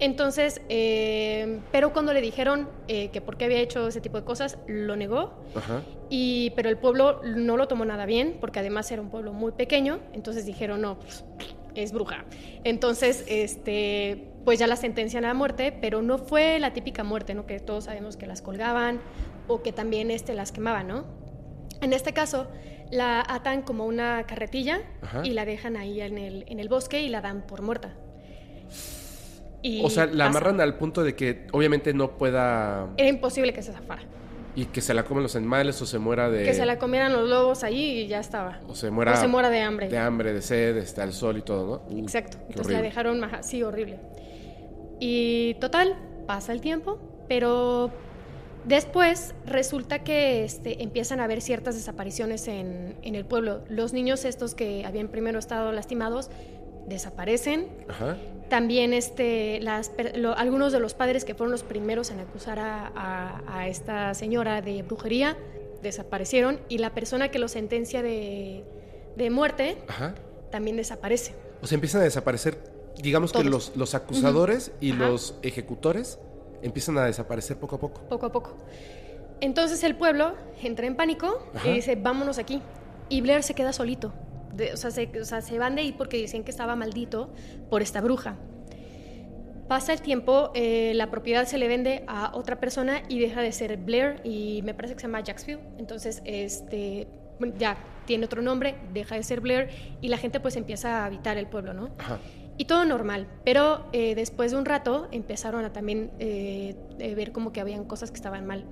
Entonces, 0.00 0.60
eh, 0.68 1.58
pero 1.72 1.92
cuando 1.92 2.12
le 2.12 2.20
dijeron 2.20 2.68
eh, 2.86 3.08
que 3.08 3.20
por 3.20 3.36
qué 3.36 3.46
había 3.46 3.58
hecho 3.58 3.88
ese 3.88 4.00
tipo 4.00 4.16
de 4.16 4.24
cosas, 4.24 4.58
lo 4.68 4.94
negó. 4.94 5.32
Ajá. 5.56 5.82
Y, 6.08 6.50
pero 6.50 6.68
el 6.68 6.78
pueblo 6.78 7.20
no 7.24 7.56
lo 7.56 7.66
tomó 7.66 7.84
nada 7.84 8.06
bien, 8.06 8.36
porque 8.40 8.60
además 8.60 8.90
era 8.92 9.02
un 9.02 9.10
pueblo 9.10 9.32
muy 9.32 9.52
pequeño, 9.52 9.98
entonces 10.12 10.46
dijeron, 10.46 10.82
no, 10.82 11.00
pues, 11.00 11.24
es 11.74 11.92
bruja. 11.92 12.24
Entonces, 12.64 13.24
este, 13.26 14.28
pues 14.44 14.58
ya 14.58 14.66
la 14.66 14.76
sentencian 14.76 15.24
a 15.24 15.34
muerte, 15.34 15.72
pero 15.72 16.00
no 16.00 16.18
fue 16.18 16.58
la 16.58 16.72
típica 16.72 17.02
muerte, 17.02 17.34
¿no? 17.34 17.46
Que 17.46 17.58
todos 17.60 17.84
sabemos 17.84 18.16
que 18.16 18.26
las 18.26 18.40
colgaban 18.40 19.00
o 19.48 19.62
que 19.62 19.72
también 19.72 20.10
este, 20.10 20.34
las 20.34 20.52
quemaban, 20.52 20.86
¿no? 20.88 21.04
En 21.80 21.92
este 21.92 22.12
caso, 22.12 22.46
la 22.90 23.24
atan 23.26 23.62
como 23.62 23.84
una 23.86 24.24
carretilla 24.26 24.80
Ajá. 25.02 25.22
y 25.24 25.30
la 25.30 25.44
dejan 25.44 25.76
ahí 25.76 26.00
en 26.00 26.18
el, 26.18 26.44
en 26.48 26.60
el 26.60 26.68
bosque 26.68 27.02
y 27.02 27.08
la 27.08 27.20
dan 27.20 27.42
por 27.46 27.62
muerta. 27.62 27.94
Y 29.62 29.84
O 29.84 29.90
sea, 29.90 30.06
la 30.06 30.26
pasa. 30.26 30.38
amarran 30.38 30.60
al 30.60 30.76
punto 30.76 31.02
de 31.02 31.14
que 31.16 31.46
obviamente 31.52 31.92
no 31.92 32.16
pueda... 32.16 32.88
Era 32.96 33.08
imposible 33.08 33.52
que 33.52 33.62
se 33.62 33.72
zafara. 33.72 34.02
Y 34.54 34.66
que 34.66 34.80
se 34.80 34.92
la 34.94 35.04
comen 35.04 35.22
los 35.22 35.36
animales 35.36 35.80
o 35.82 35.86
se 35.86 35.98
muera 35.98 36.30
de... 36.30 36.44
Que 36.44 36.54
se 36.54 36.64
la 36.66 36.78
comieran 36.78 37.12
los 37.12 37.28
lobos 37.28 37.62
ahí 37.64 38.00
y 38.00 38.06
ya 38.08 38.18
estaba. 38.20 38.60
O 38.68 38.74
se 38.74 38.90
muera... 38.90 39.12
O 39.12 39.16
se 39.16 39.28
muera 39.28 39.50
de 39.50 39.60
hambre. 39.60 39.88
De 39.88 39.98
hambre, 39.98 40.32
de 40.32 40.42
sed, 40.42 40.76
está 40.78 41.04
el 41.04 41.12
sol 41.12 41.38
y 41.38 41.42
todo, 41.42 41.82
¿no? 41.88 41.94
Uh, 41.96 42.00
Exacto. 42.02 42.38
Entonces 42.48 42.56
la 42.58 42.62
horrible. 42.78 42.82
dejaron 42.82 43.20
maja- 43.20 43.42
sí, 43.42 43.62
horrible. 43.62 44.00
Y 45.00 45.54
total, 45.60 45.96
pasa 46.26 46.52
el 46.52 46.60
tiempo, 46.60 46.98
pero 47.28 47.90
después 48.64 49.34
resulta 49.46 50.02
que 50.04 50.44
este, 50.44 50.82
empiezan 50.82 51.20
a 51.20 51.24
haber 51.24 51.40
ciertas 51.40 51.74
desapariciones 51.74 52.48
en, 52.48 52.96
en 53.02 53.14
el 53.14 53.24
pueblo. 53.24 53.62
Los 53.68 53.92
niños 53.92 54.24
estos 54.24 54.54
que 54.54 54.84
habían 54.84 55.08
primero 55.08 55.38
estado 55.38 55.72
lastimados 55.72 56.30
desaparecen. 56.86 57.68
Ajá. 57.88 58.16
También 58.48 58.94
este, 58.94 59.60
las, 59.60 59.90
lo- 60.14 60.34
algunos 60.36 60.72
de 60.72 60.80
los 60.80 60.94
padres 60.94 61.24
que 61.24 61.34
fueron 61.34 61.52
los 61.52 61.62
primeros 61.62 62.10
en 62.10 62.20
acusar 62.20 62.58
a, 62.58 62.90
a- 62.94 63.42
a 63.46 63.68
esta 63.68 64.14
señora 64.14 64.62
de 64.62 64.82
brujería 64.82 65.36
desaparecieron 65.82 66.58
y 66.68 66.78
la 66.78 66.94
persona 66.94 67.30
que 67.30 67.38
lo 67.38 67.48
sentencia 67.48 68.02
de, 68.02 68.64
de 69.16 69.30
muerte 69.30 69.76
Ajá. 69.86 70.14
también 70.50 70.76
desaparece. 70.76 71.34
O 71.62 71.66
sea, 71.66 71.76
empiezan 71.76 72.00
a 72.00 72.04
desaparecer, 72.04 72.58
digamos 73.02 73.32
que 73.32 73.44
los, 73.44 73.76
los 73.76 73.94
acusadores 73.94 74.72
y 74.80 74.92
Ajá. 74.92 75.08
los 75.08 75.34
ejecutores 75.42 76.18
empiezan 76.62 76.98
a 76.98 77.04
desaparecer 77.06 77.56
poco 77.56 77.76
a 77.76 77.78
poco. 77.80 78.00
poco 78.08 78.26
a 78.26 78.32
poco. 78.32 78.56
Entonces 79.40 79.82
el 79.84 79.94
pueblo 79.96 80.34
entra 80.62 80.86
en 80.86 80.96
pánico 80.96 81.46
Ajá. 81.54 81.68
y 81.68 81.74
dice, 81.74 81.96
vámonos 81.96 82.38
aquí. 82.38 82.60
Y 83.08 83.20
Blair 83.20 83.42
se 83.42 83.54
queda 83.54 83.72
solito. 83.72 84.12
De- 84.54 84.72
o, 84.72 84.76
sea, 84.76 84.90
se, 84.90 85.08
o 85.20 85.24
sea, 85.24 85.40
se 85.40 85.58
van 85.58 85.76
de 85.76 85.82
ahí 85.82 85.92
porque 85.92 86.20
decían 86.20 86.42
que 86.44 86.50
estaba 86.50 86.74
maldito 86.76 87.30
por 87.70 87.82
esta 87.82 88.00
bruja. 88.00 88.36
Pasa 89.68 89.92
el 89.92 90.00
tiempo, 90.00 90.50
eh, 90.54 90.92
la 90.94 91.10
propiedad 91.10 91.44
se 91.46 91.58
le 91.58 91.68
vende 91.68 92.02
a 92.06 92.34
otra 92.34 92.58
persona 92.58 93.02
y 93.08 93.18
deja 93.18 93.42
de 93.42 93.52
ser 93.52 93.76
Blair 93.76 94.20
y 94.24 94.62
me 94.64 94.72
parece 94.72 94.94
que 94.94 95.00
se 95.00 95.06
llama 95.06 95.20
Jacksfield. 95.20 95.60
Entonces, 95.78 96.22
este, 96.24 97.06
ya 97.58 97.76
tiene 98.06 98.24
otro 98.24 98.40
nombre, 98.40 98.76
deja 98.94 99.14
de 99.16 99.22
ser 99.22 99.42
Blair 99.42 99.68
y 100.00 100.08
la 100.08 100.16
gente 100.16 100.40
pues 100.40 100.56
empieza 100.56 101.02
a 101.02 101.04
habitar 101.04 101.36
el 101.36 101.46
pueblo, 101.48 101.74
¿no? 101.74 101.90
Ajá. 101.98 102.18
Y 102.60 102.64
todo 102.64 102.84
normal, 102.84 103.28
pero 103.44 103.84
eh, 103.92 104.14
después 104.16 104.50
de 104.50 104.58
un 104.58 104.64
rato 104.64 105.06
empezaron 105.12 105.64
a 105.64 105.72
también 105.72 106.10
eh, 106.18 106.74
eh, 106.98 107.14
ver 107.14 107.30
como 107.32 107.52
que 107.52 107.60
habían 107.60 107.84
cosas 107.84 108.10
que 108.10 108.16
estaban 108.16 108.46
mal. 108.46 108.64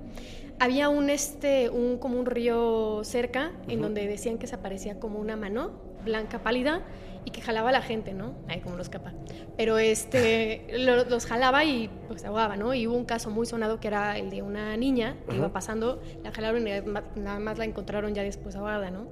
Había 0.59 0.89
un, 0.89 1.09
este, 1.09 1.69
un, 1.69 1.97
como 1.97 2.19
un 2.19 2.25
río 2.25 3.01
cerca 3.03 3.51
en 3.69 3.81
donde 3.81 4.05
decían 4.07 4.37
que 4.39 4.47
se 4.47 4.55
aparecía 4.55 4.99
como 4.99 5.19
una 5.19 5.37
mano 5.37 5.71
blanca 6.03 6.39
pálida 6.39 6.81
y 7.25 7.31
que 7.31 7.41
jalaba 7.41 7.69
a 7.69 7.71
la 7.73 7.81
gente, 7.81 8.13
¿no? 8.13 8.33
Ay, 8.47 8.59
como 8.61 8.75
los 8.77 8.89
capa. 8.89 9.13
Pero 9.55 9.77
este, 9.77 10.65
lo- 10.79 11.05
los 11.05 11.25
jalaba 11.25 11.63
y 11.63 11.89
pues 12.07 12.21
se 12.21 12.27
ahogaba, 12.27 12.55
¿no? 12.57 12.73
Y 12.73 12.87
hubo 12.87 12.95
un 12.97 13.05
caso 13.05 13.29
muy 13.29 13.45
sonado 13.45 13.79
que 13.79 13.87
era 13.87 14.17
el 14.17 14.29
de 14.29 14.41
una 14.41 14.75
niña 14.77 15.15
que 15.29 15.35
iba 15.37 15.49
pasando, 15.53 16.01
la 16.23 16.31
jalaron 16.31 16.67
y 16.67 16.71
nada 17.19 17.39
más 17.39 17.57
la 17.57 17.65
encontraron 17.65 18.13
ya 18.15 18.23
después 18.23 18.55
ahogada, 18.55 18.89
¿no? 18.91 19.07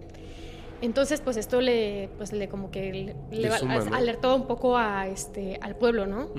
Entonces, 0.82 1.22
pues 1.22 1.38
esto 1.38 1.62
le, 1.62 2.10
pues 2.18 2.32
le 2.34 2.50
como 2.50 2.70
que 2.70 3.16
alertó 3.94 4.36
un 4.36 4.46
poco 4.48 4.78
a 4.78 5.08
este, 5.08 5.58
al 5.62 5.76
pueblo, 5.76 6.06
¿no? 6.06 6.30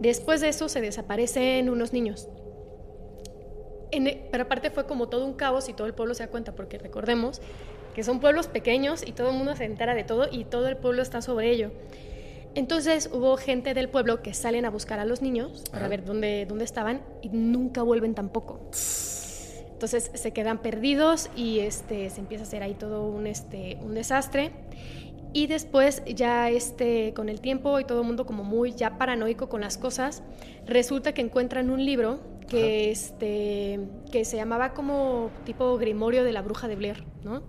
Después 0.00 0.40
de 0.40 0.48
eso 0.48 0.68
se 0.68 0.80
desaparecen 0.80 1.70
unos 1.70 1.92
niños. 1.92 2.28
En 3.90 4.06
e- 4.06 4.28
pero 4.30 4.44
aparte 4.44 4.70
fue 4.70 4.86
como 4.86 5.08
todo 5.08 5.24
un 5.24 5.32
caos 5.34 5.68
y 5.68 5.72
todo 5.72 5.86
el 5.86 5.94
pueblo 5.94 6.14
se 6.14 6.22
da 6.24 6.30
cuenta, 6.30 6.54
porque 6.54 6.78
recordemos 6.78 7.40
que 7.94 8.04
son 8.04 8.20
pueblos 8.20 8.46
pequeños 8.46 9.02
y 9.06 9.12
todo 9.12 9.30
el 9.30 9.36
mundo 9.36 9.56
se 9.56 9.64
entera 9.64 9.94
de 9.94 10.04
todo 10.04 10.28
y 10.30 10.44
todo 10.44 10.68
el 10.68 10.76
pueblo 10.76 11.02
está 11.02 11.22
sobre 11.22 11.50
ello. 11.50 11.72
Entonces 12.54 13.08
hubo 13.12 13.36
gente 13.36 13.74
del 13.74 13.88
pueblo 13.88 14.22
que 14.22 14.34
salen 14.34 14.64
a 14.64 14.70
buscar 14.70 14.98
a 15.00 15.04
los 15.04 15.22
niños 15.22 15.64
para 15.70 15.88
ver 15.88 16.04
dónde, 16.04 16.44
dónde 16.46 16.64
estaban 16.64 17.02
y 17.22 17.28
nunca 17.30 17.82
vuelven 17.82 18.14
tampoco. 18.14 18.60
Entonces 19.78 20.10
se 20.12 20.32
quedan 20.32 20.58
perdidos 20.58 21.30
y 21.36 21.60
este, 21.60 22.10
se 22.10 22.18
empieza 22.18 22.42
a 22.42 22.46
hacer 22.48 22.64
ahí 22.64 22.74
todo 22.74 23.06
un, 23.06 23.28
este, 23.28 23.78
un 23.80 23.94
desastre. 23.94 24.50
Y 25.32 25.46
después 25.46 26.02
ya 26.04 26.50
este, 26.50 27.14
con 27.14 27.28
el 27.28 27.40
tiempo 27.40 27.78
y 27.78 27.84
todo 27.84 28.00
el 28.00 28.06
mundo 28.08 28.26
como 28.26 28.42
muy 28.42 28.72
ya 28.72 28.98
paranoico 28.98 29.48
con 29.48 29.60
las 29.60 29.78
cosas, 29.78 30.24
resulta 30.66 31.12
que 31.14 31.20
encuentran 31.22 31.70
un 31.70 31.84
libro 31.84 32.18
que, 32.48 32.90
este, 32.90 33.78
que 34.10 34.24
se 34.24 34.36
llamaba 34.36 34.72
como 34.74 35.30
tipo 35.44 35.78
Grimorio 35.78 36.24
de 36.24 36.32
la 36.32 36.42
Bruja 36.42 36.66
de 36.66 36.74
Blair, 36.74 37.04
¿no? 37.22 37.44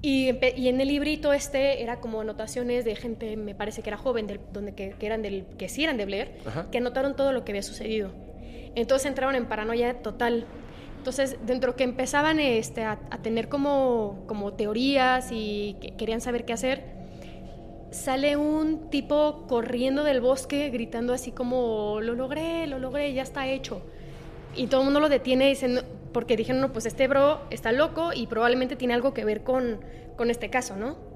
Y, 0.00 0.30
y 0.56 0.66
en 0.66 0.80
el 0.80 0.88
librito 0.88 1.32
este 1.32 1.80
era 1.80 2.00
como 2.00 2.22
anotaciones 2.22 2.84
de 2.84 2.96
gente, 2.96 3.36
me 3.36 3.54
parece 3.54 3.82
que 3.82 3.90
era 3.90 3.98
joven, 3.98 4.26
del- 4.26 4.40
donde 4.52 4.74
que, 4.74 4.96
que 4.98 5.06
eran 5.06 5.22
del, 5.22 5.44
que 5.58 5.68
sí 5.68 5.84
eran 5.84 5.96
de 5.96 6.06
Blair, 6.06 6.32
Ajá. 6.44 6.66
que 6.72 6.78
anotaron 6.78 7.14
todo 7.14 7.30
lo 7.32 7.44
que 7.44 7.52
había 7.52 7.62
sucedido. 7.62 8.10
Entonces 8.74 9.06
entraron 9.06 9.36
en 9.36 9.46
paranoia 9.46 10.02
total. 10.02 10.46
Entonces, 11.02 11.36
dentro 11.44 11.74
que 11.74 11.82
empezaban 11.82 12.38
este, 12.38 12.84
a, 12.84 12.96
tener 13.24 13.48
como, 13.48 14.22
como 14.28 14.52
teorías 14.52 15.30
y 15.32 15.76
que 15.80 15.96
querían 15.96 16.20
saber 16.20 16.44
qué 16.44 16.52
hacer, 16.52 16.84
sale 17.90 18.36
un 18.36 18.88
tipo 18.88 19.48
corriendo 19.48 20.04
del 20.04 20.20
bosque 20.20 20.70
gritando 20.70 21.12
así 21.12 21.32
como, 21.32 21.98
lo 22.00 22.14
logré, 22.14 22.68
lo 22.68 22.78
logré, 22.78 23.12
ya 23.14 23.22
está 23.22 23.48
hecho. 23.48 23.82
Y 24.54 24.68
todo 24.68 24.82
el 24.82 24.84
mundo 24.84 25.00
lo 25.00 25.08
detiene 25.08 25.48
dicen, 25.48 25.80
porque 26.12 26.36
dijeron, 26.36 26.60
no, 26.60 26.72
pues 26.72 26.86
este 26.86 27.08
bro 27.08 27.40
está 27.50 27.72
loco 27.72 28.12
y 28.14 28.28
probablemente 28.28 28.76
tiene 28.76 28.94
algo 28.94 29.12
que 29.12 29.24
ver 29.24 29.42
con, 29.42 29.80
con 30.16 30.30
este 30.30 30.50
caso, 30.50 30.76
¿no? 30.76 31.11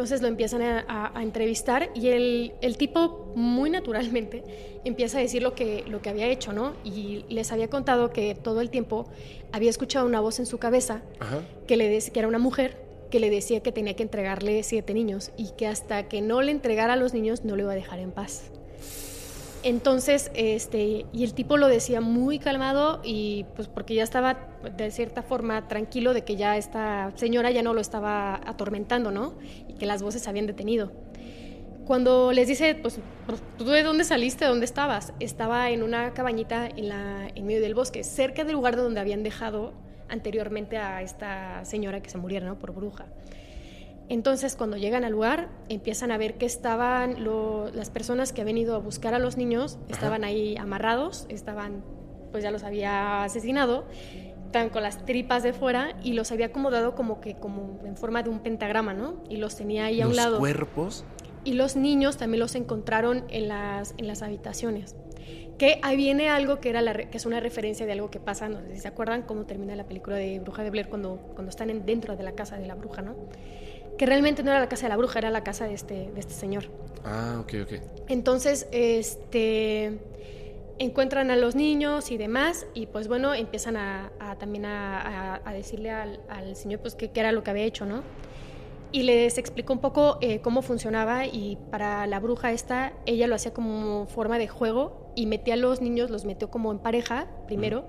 Entonces 0.00 0.22
lo 0.22 0.28
empiezan 0.28 0.62
a, 0.62 0.82
a- 0.88 1.12
a 1.18 1.22
entrevistar 1.22 1.90
y 1.94 2.08
el, 2.08 2.54
el 2.62 2.78
tipo 2.78 3.34
muy 3.36 3.68
naturalmente 3.68 4.42
empieza 4.86 5.18
a 5.18 5.20
decir 5.20 5.42
lo 5.42 5.54
que, 5.54 5.84
lo 5.88 6.00
que 6.00 6.08
había 6.08 6.26
hecho, 6.26 6.54
¿no? 6.54 6.72
Y 6.84 7.26
les 7.28 7.52
había 7.52 7.68
contado 7.68 8.08
que 8.10 8.34
todo 8.34 8.62
el 8.62 8.70
tiempo 8.70 9.04
había 9.52 9.68
escuchado 9.68 10.06
una 10.06 10.20
voz 10.20 10.38
en 10.38 10.46
su 10.46 10.56
cabeza 10.56 11.02
Ajá. 11.18 11.42
que, 11.66 11.76
le 11.76 11.94
dec- 11.94 12.12
que 12.12 12.18
era 12.18 12.28
una 12.28 12.38
mujer 12.38 12.82
que 13.10 13.20
le 13.20 13.28
decía 13.28 13.60
que 13.60 13.72
tenía 13.72 13.94
que 13.94 14.02
entregarle 14.02 14.62
siete 14.62 14.94
niños 14.94 15.32
y 15.36 15.50
que 15.50 15.66
hasta 15.66 16.08
que 16.08 16.22
no 16.22 16.40
le 16.40 16.50
entregara 16.52 16.94
a 16.94 16.96
los 16.96 17.12
niños 17.12 17.44
no 17.44 17.54
le 17.56 17.64
iba 17.64 17.72
a 17.72 17.74
dejar 17.74 17.98
en 17.98 18.10
paz. 18.10 18.44
Entonces, 19.62 20.30
este, 20.32 21.04
y 21.12 21.22
el 21.22 21.34
tipo 21.34 21.58
lo 21.58 21.68
decía 21.68 22.00
muy 22.00 22.38
calmado 22.38 23.02
y 23.04 23.44
pues 23.56 23.68
porque 23.68 23.94
ya 23.94 24.02
estaba 24.04 24.48
de 24.74 24.90
cierta 24.90 25.22
forma 25.22 25.68
tranquilo 25.68 26.14
de 26.14 26.24
que 26.24 26.36
ya 26.36 26.56
esta 26.56 27.12
señora 27.16 27.50
ya 27.50 27.62
no 27.62 27.74
lo 27.74 27.82
estaba 27.82 28.36
atormentando, 28.46 29.10
¿no? 29.10 29.34
Que 29.80 29.86
las 29.86 30.02
voces 30.02 30.28
habían 30.28 30.46
detenido. 30.46 30.92
Cuando 31.86 32.30
les 32.30 32.46
dice, 32.46 32.76
pues, 32.76 33.00
pues, 33.26 33.42
¿tú 33.58 33.64
de 33.64 33.82
dónde 33.82 34.04
saliste? 34.04 34.44
¿Dónde 34.44 34.64
estabas? 34.64 35.12
Estaba 35.18 35.70
en 35.70 35.82
una 35.82 36.12
cabañita 36.14 36.68
en, 36.68 36.88
la, 36.88 37.28
en 37.34 37.46
medio 37.46 37.60
del 37.60 37.74
bosque, 37.74 38.04
cerca 38.04 38.44
del 38.44 38.52
lugar 38.52 38.76
donde 38.76 39.00
habían 39.00 39.24
dejado 39.24 39.72
anteriormente 40.08 40.76
a 40.76 41.02
esta 41.02 41.64
señora 41.64 42.00
que 42.02 42.10
se 42.10 42.18
muriera, 42.18 42.46
¿no? 42.46 42.58
Por 42.58 42.72
bruja. 42.72 43.06
Entonces, 44.08 44.54
cuando 44.56 44.76
llegan 44.76 45.04
al 45.04 45.12
lugar, 45.12 45.48
empiezan 45.68 46.10
a 46.10 46.18
ver 46.18 46.34
que 46.34 46.44
estaban 46.46 47.24
lo- 47.24 47.70
las 47.72 47.90
personas 47.90 48.32
que 48.32 48.40
habían 48.40 48.58
ido 48.58 48.74
a 48.74 48.78
buscar 48.78 49.14
a 49.14 49.18
los 49.18 49.36
niños, 49.36 49.78
estaban 49.88 50.24
ahí 50.24 50.56
amarrados, 50.58 51.26
estaban, 51.28 51.82
pues 52.32 52.42
ya 52.44 52.50
los 52.50 52.64
había 52.64 53.22
asesinado, 53.24 53.84
estaban 54.50 54.68
con 54.70 54.82
las 54.82 55.04
tripas 55.06 55.44
de 55.44 55.52
fuera 55.52 55.94
y 56.02 56.12
los 56.14 56.32
había 56.32 56.46
acomodado 56.46 56.96
como 56.96 57.20
que 57.20 57.36
como 57.36 57.78
en 57.84 57.96
forma 57.96 58.24
de 58.24 58.30
un 58.30 58.40
pentagrama, 58.40 58.92
¿no? 58.94 59.22
Y 59.28 59.36
los 59.36 59.54
tenía 59.56 59.84
ahí 59.84 60.00
a 60.00 60.06
un 60.06 60.10
Los 60.10 60.16
lado. 60.16 60.38
cuerpos. 60.40 61.04
Y 61.44 61.52
los 61.54 61.76
niños 61.76 62.16
también 62.16 62.40
los 62.40 62.56
encontraron 62.56 63.24
en 63.28 63.46
las, 63.46 63.94
en 63.96 64.08
las 64.08 64.22
habitaciones. 64.22 64.96
Que 65.56 65.78
ahí 65.82 65.96
viene 65.96 66.28
algo 66.30 66.58
que, 66.58 66.68
era 66.68 66.82
la 66.82 66.94
que 66.94 67.16
es 67.16 67.26
una 67.26 67.38
referencia 67.38 67.86
de 67.86 67.92
algo 67.92 68.10
que 68.10 68.18
pasa, 68.18 68.48
no 68.48 68.60
sé 68.60 68.74
si 68.74 68.80
se 68.80 68.88
acuerdan 68.88 69.22
cómo 69.22 69.44
termina 69.46 69.76
la 69.76 69.84
película 69.84 70.16
de 70.16 70.40
Bruja 70.40 70.64
de 70.64 70.70
Blair 70.70 70.88
cuando, 70.88 71.16
cuando 71.34 71.50
están 71.50 71.70
en- 71.70 71.86
dentro 71.86 72.16
de 72.16 72.24
la 72.24 72.32
casa 72.32 72.58
de 72.58 72.66
la 72.66 72.74
bruja, 72.74 73.02
¿no? 73.02 73.14
Que 73.98 74.04
realmente 74.04 74.42
no 74.42 74.50
era 74.50 74.58
la 74.58 74.68
casa 74.68 74.86
de 74.86 74.88
la 74.88 74.96
bruja, 74.96 75.18
era 75.20 75.30
la 75.30 75.44
casa 75.44 75.66
de 75.66 75.74
este, 75.74 76.10
de 76.10 76.18
este 76.20 76.34
señor. 76.34 76.64
Ah, 77.04 77.38
ok, 77.40 77.52
ok. 77.62 77.72
Entonces, 78.08 78.66
este, 78.72 79.98
encuentran 80.80 81.30
a 81.30 81.36
los 81.36 81.54
niños 81.54 82.10
y 82.10 82.16
demás, 82.16 82.66
y 82.72 82.86
pues 82.86 83.06
bueno, 83.06 83.34
empiezan 83.34 83.76
a, 83.76 84.10
a 84.18 84.36
también 84.36 84.64
a, 84.64 85.42
decirle 85.52 85.90
al, 85.90 86.56
señor 86.56 86.80
pues 86.80 86.94
qué 86.94 87.10
era 87.14 87.32
lo 87.32 87.44
que 87.44 87.50
había 87.50 87.64
hecho, 87.64 87.84
¿no? 87.84 88.02
Y 88.90 89.02
les 89.02 89.36
explicó 89.36 89.74
un 89.74 89.80
poco 89.80 90.16
eh, 90.22 90.40
cómo 90.40 90.62
funcionaba 90.62 91.26
y 91.26 91.58
para 91.70 92.06
la 92.06 92.18
bruja 92.18 92.50
esta, 92.50 92.94
ella 93.04 93.26
lo 93.26 93.34
hacía 93.34 93.52
como 93.52 94.06
forma 94.06 94.38
de 94.38 94.48
juego 94.48 95.12
y 95.14 95.26
metía 95.26 95.54
a 95.54 95.58
los 95.58 95.82
niños, 95.82 96.10
los 96.10 96.24
metió 96.24 96.50
como 96.50 96.72
en 96.72 96.78
pareja 96.78 97.28
primero 97.46 97.84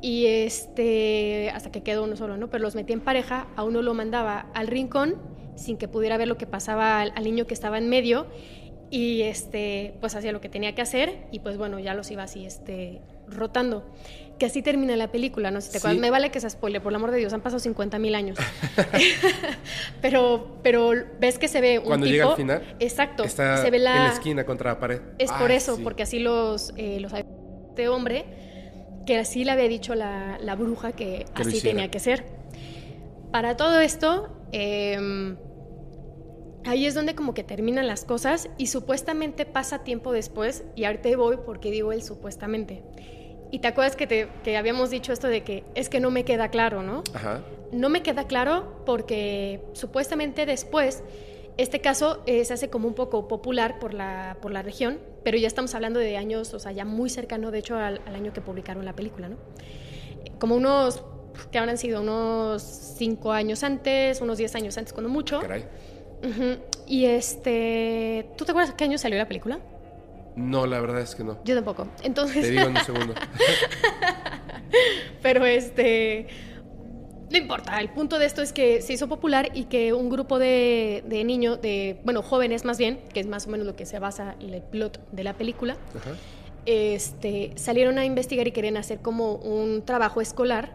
y 0.00 0.26
este, 0.26 1.50
hasta 1.50 1.70
que 1.70 1.82
quedó 1.82 2.04
uno 2.04 2.16
solo, 2.16 2.38
¿no? 2.38 2.48
Pero 2.48 2.62
los 2.62 2.74
metía 2.74 2.94
en 2.94 3.02
pareja, 3.02 3.48
a 3.54 3.64
uno 3.64 3.82
lo 3.82 3.92
mandaba 3.92 4.46
al 4.54 4.66
rincón 4.66 5.16
sin 5.56 5.76
que 5.76 5.88
pudiera 5.88 6.16
ver 6.16 6.26
lo 6.26 6.38
que 6.38 6.46
pasaba 6.46 7.00
al, 7.00 7.12
al 7.14 7.24
niño 7.24 7.46
que 7.46 7.54
estaba 7.54 7.76
en 7.76 7.90
medio 7.90 8.26
y 8.90 9.22
este, 9.22 9.94
pues 10.00 10.14
hacía 10.14 10.32
lo 10.32 10.40
que 10.40 10.48
tenía 10.48 10.74
que 10.74 10.82
hacer 10.82 11.26
y 11.32 11.40
pues 11.40 11.56
bueno, 11.56 11.78
ya 11.78 11.94
los 11.94 12.10
iba 12.10 12.22
así 12.22 12.44
este, 12.46 13.00
rotando. 13.26 13.84
que 14.38 14.46
así 14.46 14.62
termina 14.62 14.96
la 14.96 15.12
película, 15.12 15.50
no 15.52 15.60
sé 15.60 15.68
si 15.68 15.72
te 15.74 15.78
Sí. 15.78 15.86
acuerdas. 15.86 16.00
Me 16.00 16.10
vale 16.10 16.30
que 16.30 16.40
sea 16.40 16.50
spoiler, 16.50 16.82
por 16.82 16.90
el 16.92 16.96
amor 16.96 17.10
de 17.12 17.18
Dios, 17.18 17.32
han 17.32 17.40
pasado 17.40 17.60
50 17.60 17.98
mil 18.00 18.14
años. 18.16 18.36
pero, 20.00 20.58
pero 20.62 20.90
ves 21.20 21.38
que 21.38 21.48
se 21.48 21.60
ve 21.60 21.78
un 21.78 21.84
Cuando 21.84 22.06
tipo. 22.06 22.12
llega 22.14 22.30
al 22.30 22.36
final, 22.36 22.76
Exacto. 22.80 23.24
Está 23.24 23.58
se 23.58 23.70
ve 23.70 23.78
la, 23.78 23.96
en 23.96 24.02
la 24.04 24.12
esquina 24.12 24.44
contra 24.44 24.72
la 24.72 24.80
pared. 24.80 25.00
Es 25.18 25.30
por 25.32 25.50
Ah, 25.50 25.54
eso, 25.54 25.76
sí. 25.76 25.82
porque 25.82 26.02
así 26.02 26.18
los, 26.18 26.72
eh, 26.76 26.98
los 27.00 27.12
este 27.12 27.88
hombre, 27.88 28.24
que 29.06 29.18
así 29.18 29.44
le 29.44 29.52
había 29.52 29.68
dicho 29.68 29.94
la, 29.94 30.38
la 30.40 30.54
bruja 30.56 30.92
que, 30.92 31.26
así 31.34 31.60
tenía 31.60 31.90
que 31.90 32.00
ser. 32.00 32.24
Para 33.30 33.56
todo 33.56 33.80
esto, 33.80 34.36
eh, 34.52 35.36
ahí 36.64 36.86
es 36.86 36.94
donde 36.94 37.14
como 37.14 37.34
que 37.34 37.44
terminan 37.44 37.86
las 37.86 38.04
cosas 38.04 38.48
y 38.58 38.66
supuestamente 38.68 39.46
pasa 39.46 39.84
tiempo 39.84 40.12
después, 40.12 40.64
y 40.74 40.84
ahorita 40.84 41.16
voy 41.16 41.38
porque 41.44 41.70
digo 41.70 41.92
el 41.92 42.02
supuestamente. 42.02 42.82
Y 43.50 43.60
te 43.60 43.68
acuerdas 43.68 43.94
que, 43.94 44.06
te, 44.06 44.28
que 44.42 44.56
habíamos 44.56 44.90
dicho 44.90 45.12
esto 45.12 45.28
de 45.28 45.44
que 45.44 45.64
es 45.74 45.88
que 45.88 46.00
no 46.00 46.10
me 46.10 46.24
queda 46.24 46.48
claro, 46.48 46.82
¿no? 46.82 47.04
Ajá. 47.14 47.42
No 47.70 47.88
me 47.88 48.02
queda 48.02 48.26
claro 48.26 48.82
porque 48.84 49.60
supuestamente 49.74 50.44
después 50.46 51.02
este 51.56 51.80
caso 51.80 52.22
eh, 52.26 52.44
se 52.44 52.54
hace 52.54 52.68
como 52.68 52.88
un 52.88 52.94
poco 52.94 53.28
popular 53.28 53.78
por 53.78 53.94
la, 53.94 54.38
por 54.42 54.52
la 54.52 54.62
región, 54.62 54.98
pero 55.22 55.38
ya 55.38 55.46
estamos 55.46 55.74
hablando 55.74 56.00
de 56.00 56.16
años, 56.16 56.52
o 56.52 56.58
sea, 56.58 56.72
ya 56.72 56.84
muy 56.84 57.10
cercano, 57.10 57.50
de 57.50 57.60
hecho, 57.60 57.76
al, 57.76 58.00
al 58.06 58.14
año 58.14 58.32
que 58.32 58.40
publicaron 58.40 58.84
la 58.84 58.94
película, 58.94 59.28
¿no? 59.28 59.36
Como 60.40 60.56
unos, 60.56 61.04
que 61.52 61.58
habrán 61.58 61.78
sido 61.78 62.00
unos 62.00 62.62
cinco 62.62 63.32
años 63.32 63.62
antes, 63.62 64.20
unos 64.20 64.38
10 64.38 64.54
años 64.56 64.78
antes, 64.78 64.92
cuando 64.92 65.08
mucho. 65.08 65.40
Caray. 65.40 65.64
Y 66.86 67.06
este, 67.06 68.26
¿tú 68.36 68.44
te 68.44 68.52
acuerdas 68.52 68.74
qué 68.74 68.84
año 68.84 68.98
salió 68.98 69.18
la 69.18 69.26
película? 69.28 69.58
No, 70.36 70.66
la 70.66 70.80
verdad 70.80 71.00
es 71.00 71.14
que 71.14 71.24
no. 71.24 71.38
Yo 71.44 71.54
tampoco. 71.54 71.88
Entonces, 72.02 72.42
Te 72.42 72.50
digo 72.50 72.64
en 72.64 72.76
un 72.76 72.84
segundo. 72.84 73.14
Pero 75.22 75.44
este. 75.46 76.26
No 77.30 77.38
importa, 77.38 77.80
el 77.80 77.88
punto 77.88 78.18
de 78.18 78.26
esto 78.26 78.42
es 78.42 78.52
que 78.52 78.80
se 78.82 78.92
hizo 78.92 79.08
popular 79.08 79.50
y 79.54 79.64
que 79.64 79.92
un 79.92 80.08
grupo 80.08 80.38
de, 80.38 81.02
de 81.06 81.24
niños, 81.24 81.60
de, 81.60 81.98
bueno, 82.04 82.22
jóvenes 82.22 82.64
más 82.64 82.78
bien, 82.78 83.00
que 83.12 83.18
es 83.18 83.26
más 83.26 83.46
o 83.46 83.50
menos 83.50 83.66
lo 83.66 83.74
que 83.74 83.86
se 83.86 83.98
basa 83.98 84.36
el 84.40 84.60
plot 84.62 85.00
de 85.10 85.24
la 85.24 85.32
película, 85.32 85.76
Ajá. 85.96 86.10
este, 86.66 87.50
salieron 87.56 87.98
a 87.98 88.04
investigar 88.04 88.46
y 88.46 88.52
querían 88.52 88.76
hacer 88.76 89.00
como 89.00 89.32
un 89.36 89.82
trabajo 89.84 90.20
escolar 90.20 90.74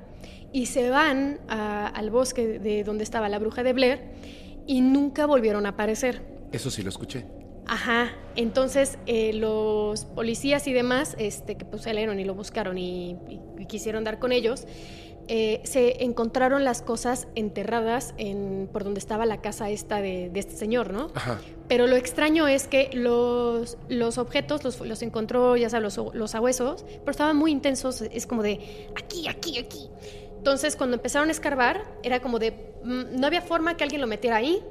y 0.52 0.66
se 0.66 0.90
van 0.90 1.40
a- 1.48 1.88
al 1.88 2.10
bosque 2.10 2.60
de 2.60 2.84
donde 2.84 3.06
estaba 3.06 3.30
la 3.30 3.40
bruja 3.40 3.64
de 3.64 3.72
Blair 3.72 4.02
y 4.70 4.82
nunca 4.82 5.26
volvieron 5.26 5.66
a 5.66 5.70
aparecer. 5.70 6.22
Eso 6.52 6.70
sí 6.70 6.84
lo 6.84 6.90
escuché. 6.90 7.26
Ajá, 7.66 8.12
entonces 8.36 8.98
eh, 9.08 9.34
los 9.34 10.06
policías 10.06 10.68
y 10.68 10.74
demás, 10.74 11.16
este, 11.18 11.56
que 11.56 11.66
pues 11.66 11.82
salieron 11.84 12.20
y 12.20 12.24
lo 12.24 12.36
buscaron 12.36 12.78
y, 12.78 13.12
y- 13.28 13.40
y 13.60 13.66
quisieron 13.66 14.04
dar 14.04 14.20
con 14.20 14.32
ellos, 14.32 14.66
eh, 15.28 15.62
se 15.64 16.04
encontraron 16.04 16.64
las 16.64 16.82
cosas 16.82 17.28
enterradas 17.36 18.16
en, 18.18 18.68
por 18.74 18.84
donde 18.84 19.00
estaba 19.00 19.26
la 19.28 19.42
casa 19.42 19.70
esta 19.70 20.02
de, 20.02 20.30
de 20.30 20.40
este 20.40 20.56
señor, 20.56 20.92
¿no? 20.94 21.12
Ajá. 21.14 21.40
Pero 21.68 21.86
lo 21.86 21.96
extraño 21.96 22.48
es 22.48 22.68
que 22.68 22.90
los, 22.94 23.78
los 23.90 24.18
objetos 24.18 24.64
los, 24.64 24.80
los 24.82 25.02
encontró, 25.04 25.56
ya 25.56 25.70
sabes, 25.70 25.96
los, 25.98 26.16
los 26.16 26.34
ahuesos, 26.36 26.84
pero 27.02 27.12
estaban 27.12 27.38
muy 27.38 27.52
intensos, 27.52 28.02
es 28.02 28.26
como 28.26 28.42
de 28.44 28.88
aquí, 28.96 29.28
aquí, 29.28 29.60
aquí. 29.60 29.90
Entonces, 30.40 30.76
cuando 30.76 30.96
empezaron 30.96 31.30
a 31.30 31.32
escarbar, 31.32 31.84
era 32.04 32.20
como 32.22 32.40
de, 32.40 32.52
mm, 32.84 33.20
no 33.20 33.28
había 33.28 33.42
forma 33.42 33.78
que 33.78 33.84
alguien 33.84 34.02
lo 34.02 34.08
metiera 34.08 34.38
ahí, 34.38 34.64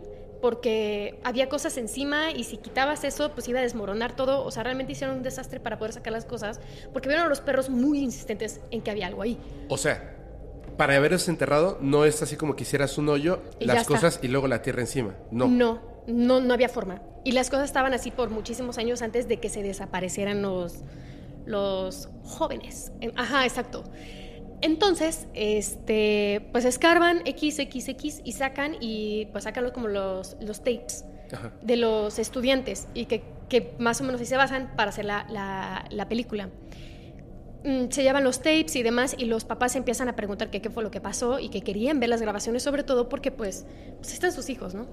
porque 0.42 1.18
había 1.24 1.48
cosas 1.48 1.76
encima 1.78 2.30
y 2.30 2.44
si 2.44 2.56
quitabas 2.58 3.04
eso, 3.04 3.32
pues 3.32 3.48
iba 3.48 3.58
a 3.60 3.62
desmoronar 3.62 4.14
todo. 4.16 4.44
O 4.44 4.50
sea, 4.50 4.62
realmente 4.62 4.92
hicieron 4.92 5.16
un 5.16 5.22
desastre 5.22 5.60
para 5.60 5.78
poder 5.78 5.92
sacar 5.92 6.12
las 6.12 6.24
cosas, 6.24 6.60
porque 6.92 7.08
vieron 7.08 7.26
a 7.26 7.28
los 7.28 7.40
perros 7.40 7.70
muy 7.70 7.98
insistentes 8.00 8.60
en 8.70 8.80
que 8.82 8.90
había 8.90 9.06
algo 9.08 9.22
ahí. 9.22 9.38
O 9.68 9.76
sea, 9.76 10.14
para 10.76 10.94
haberse 10.96 11.30
enterrado, 11.30 11.76
no 11.80 12.04
es 12.04 12.22
así 12.22 12.36
como 12.36 12.54
que 12.56 12.62
hicieras 12.62 12.96
un 12.98 13.08
hoyo, 13.08 13.40
Y 13.58 13.64
las 13.66 13.78
está. 13.82 13.94
cosas 13.94 14.20
y 14.22 14.28
luego 14.28 14.46
la 14.48 14.62
tierra 14.62 14.80
encima. 14.80 15.16
No. 15.32 15.48
No, 15.48 15.80
no, 16.06 16.40
no 16.40 16.54
había 16.54 16.68
forma. 16.68 17.02
Y 17.24 17.32
las 17.32 17.50
cosas 17.50 17.64
estaban 17.64 17.92
así 17.92 18.10
por 18.12 18.30
muchísimos 18.30 18.78
años 18.78 19.02
antes 19.02 19.26
de 19.28 19.38
que 19.40 19.48
se 19.50 19.62
desaparecieran 19.62 20.40
los, 20.40 20.76
los 21.46 22.08
jóvenes. 22.22 22.92
En- 23.00 23.12
Ajá, 23.18 23.44
exacto. 23.44 23.82
Entonces, 24.60 25.26
este, 25.34 26.48
pues 26.52 26.64
escarban 26.64 27.22
X, 27.24 27.58
X, 27.58 27.88
X 27.88 28.20
y 28.24 28.32
sacan 28.32 28.76
y 28.80 29.26
pues 29.32 29.44
sacan 29.44 29.64
los- 29.64 29.72
como 29.72 29.88
los, 29.88 30.36
los 30.40 30.58
tapes 30.58 31.04
Ajá. 31.32 31.52
de 31.62 31.76
los 31.76 32.18
estudiantes 32.18 32.88
y 32.94 33.04
que, 33.06 33.22
que 33.48 33.74
más 33.78 34.00
o 34.00 34.04
menos 34.04 34.20
ahí 34.20 34.26
se 34.26 34.36
basan 34.36 34.72
para 34.76 34.90
hacer 34.90 35.04
la, 35.04 35.26
la- 35.30 35.84
la 35.90 36.08
película. 36.08 36.48
Mm, 37.64 37.90
Se 37.90 38.02
llevan 38.04 38.22
los 38.24 38.38
tapes 38.38 38.76
y 38.76 38.82
demás 38.82 39.16
y 39.18 39.24
los 39.24 39.44
papás 39.44 39.74
empiezan 39.76 40.08
a 40.08 40.14
preguntar 40.16 40.48
que 40.50 40.60
qué 40.62 40.70
fue 40.70 40.82
lo 40.84 40.90
que 40.90 41.00
pasó 41.00 41.38
y 41.40 41.48
que 41.48 41.60
querían 41.62 41.98
ver 42.00 42.08
las 42.08 42.22
grabaciones 42.22 42.62
sobre 42.62 42.82
todo 42.84 43.08
porque 43.08 43.30
pues, 43.32 43.66
pues 43.96 44.12
están 44.12 44.32
sus 44.32 44.48
hijos, 44.48 44.74
¿no? 44.74 44.86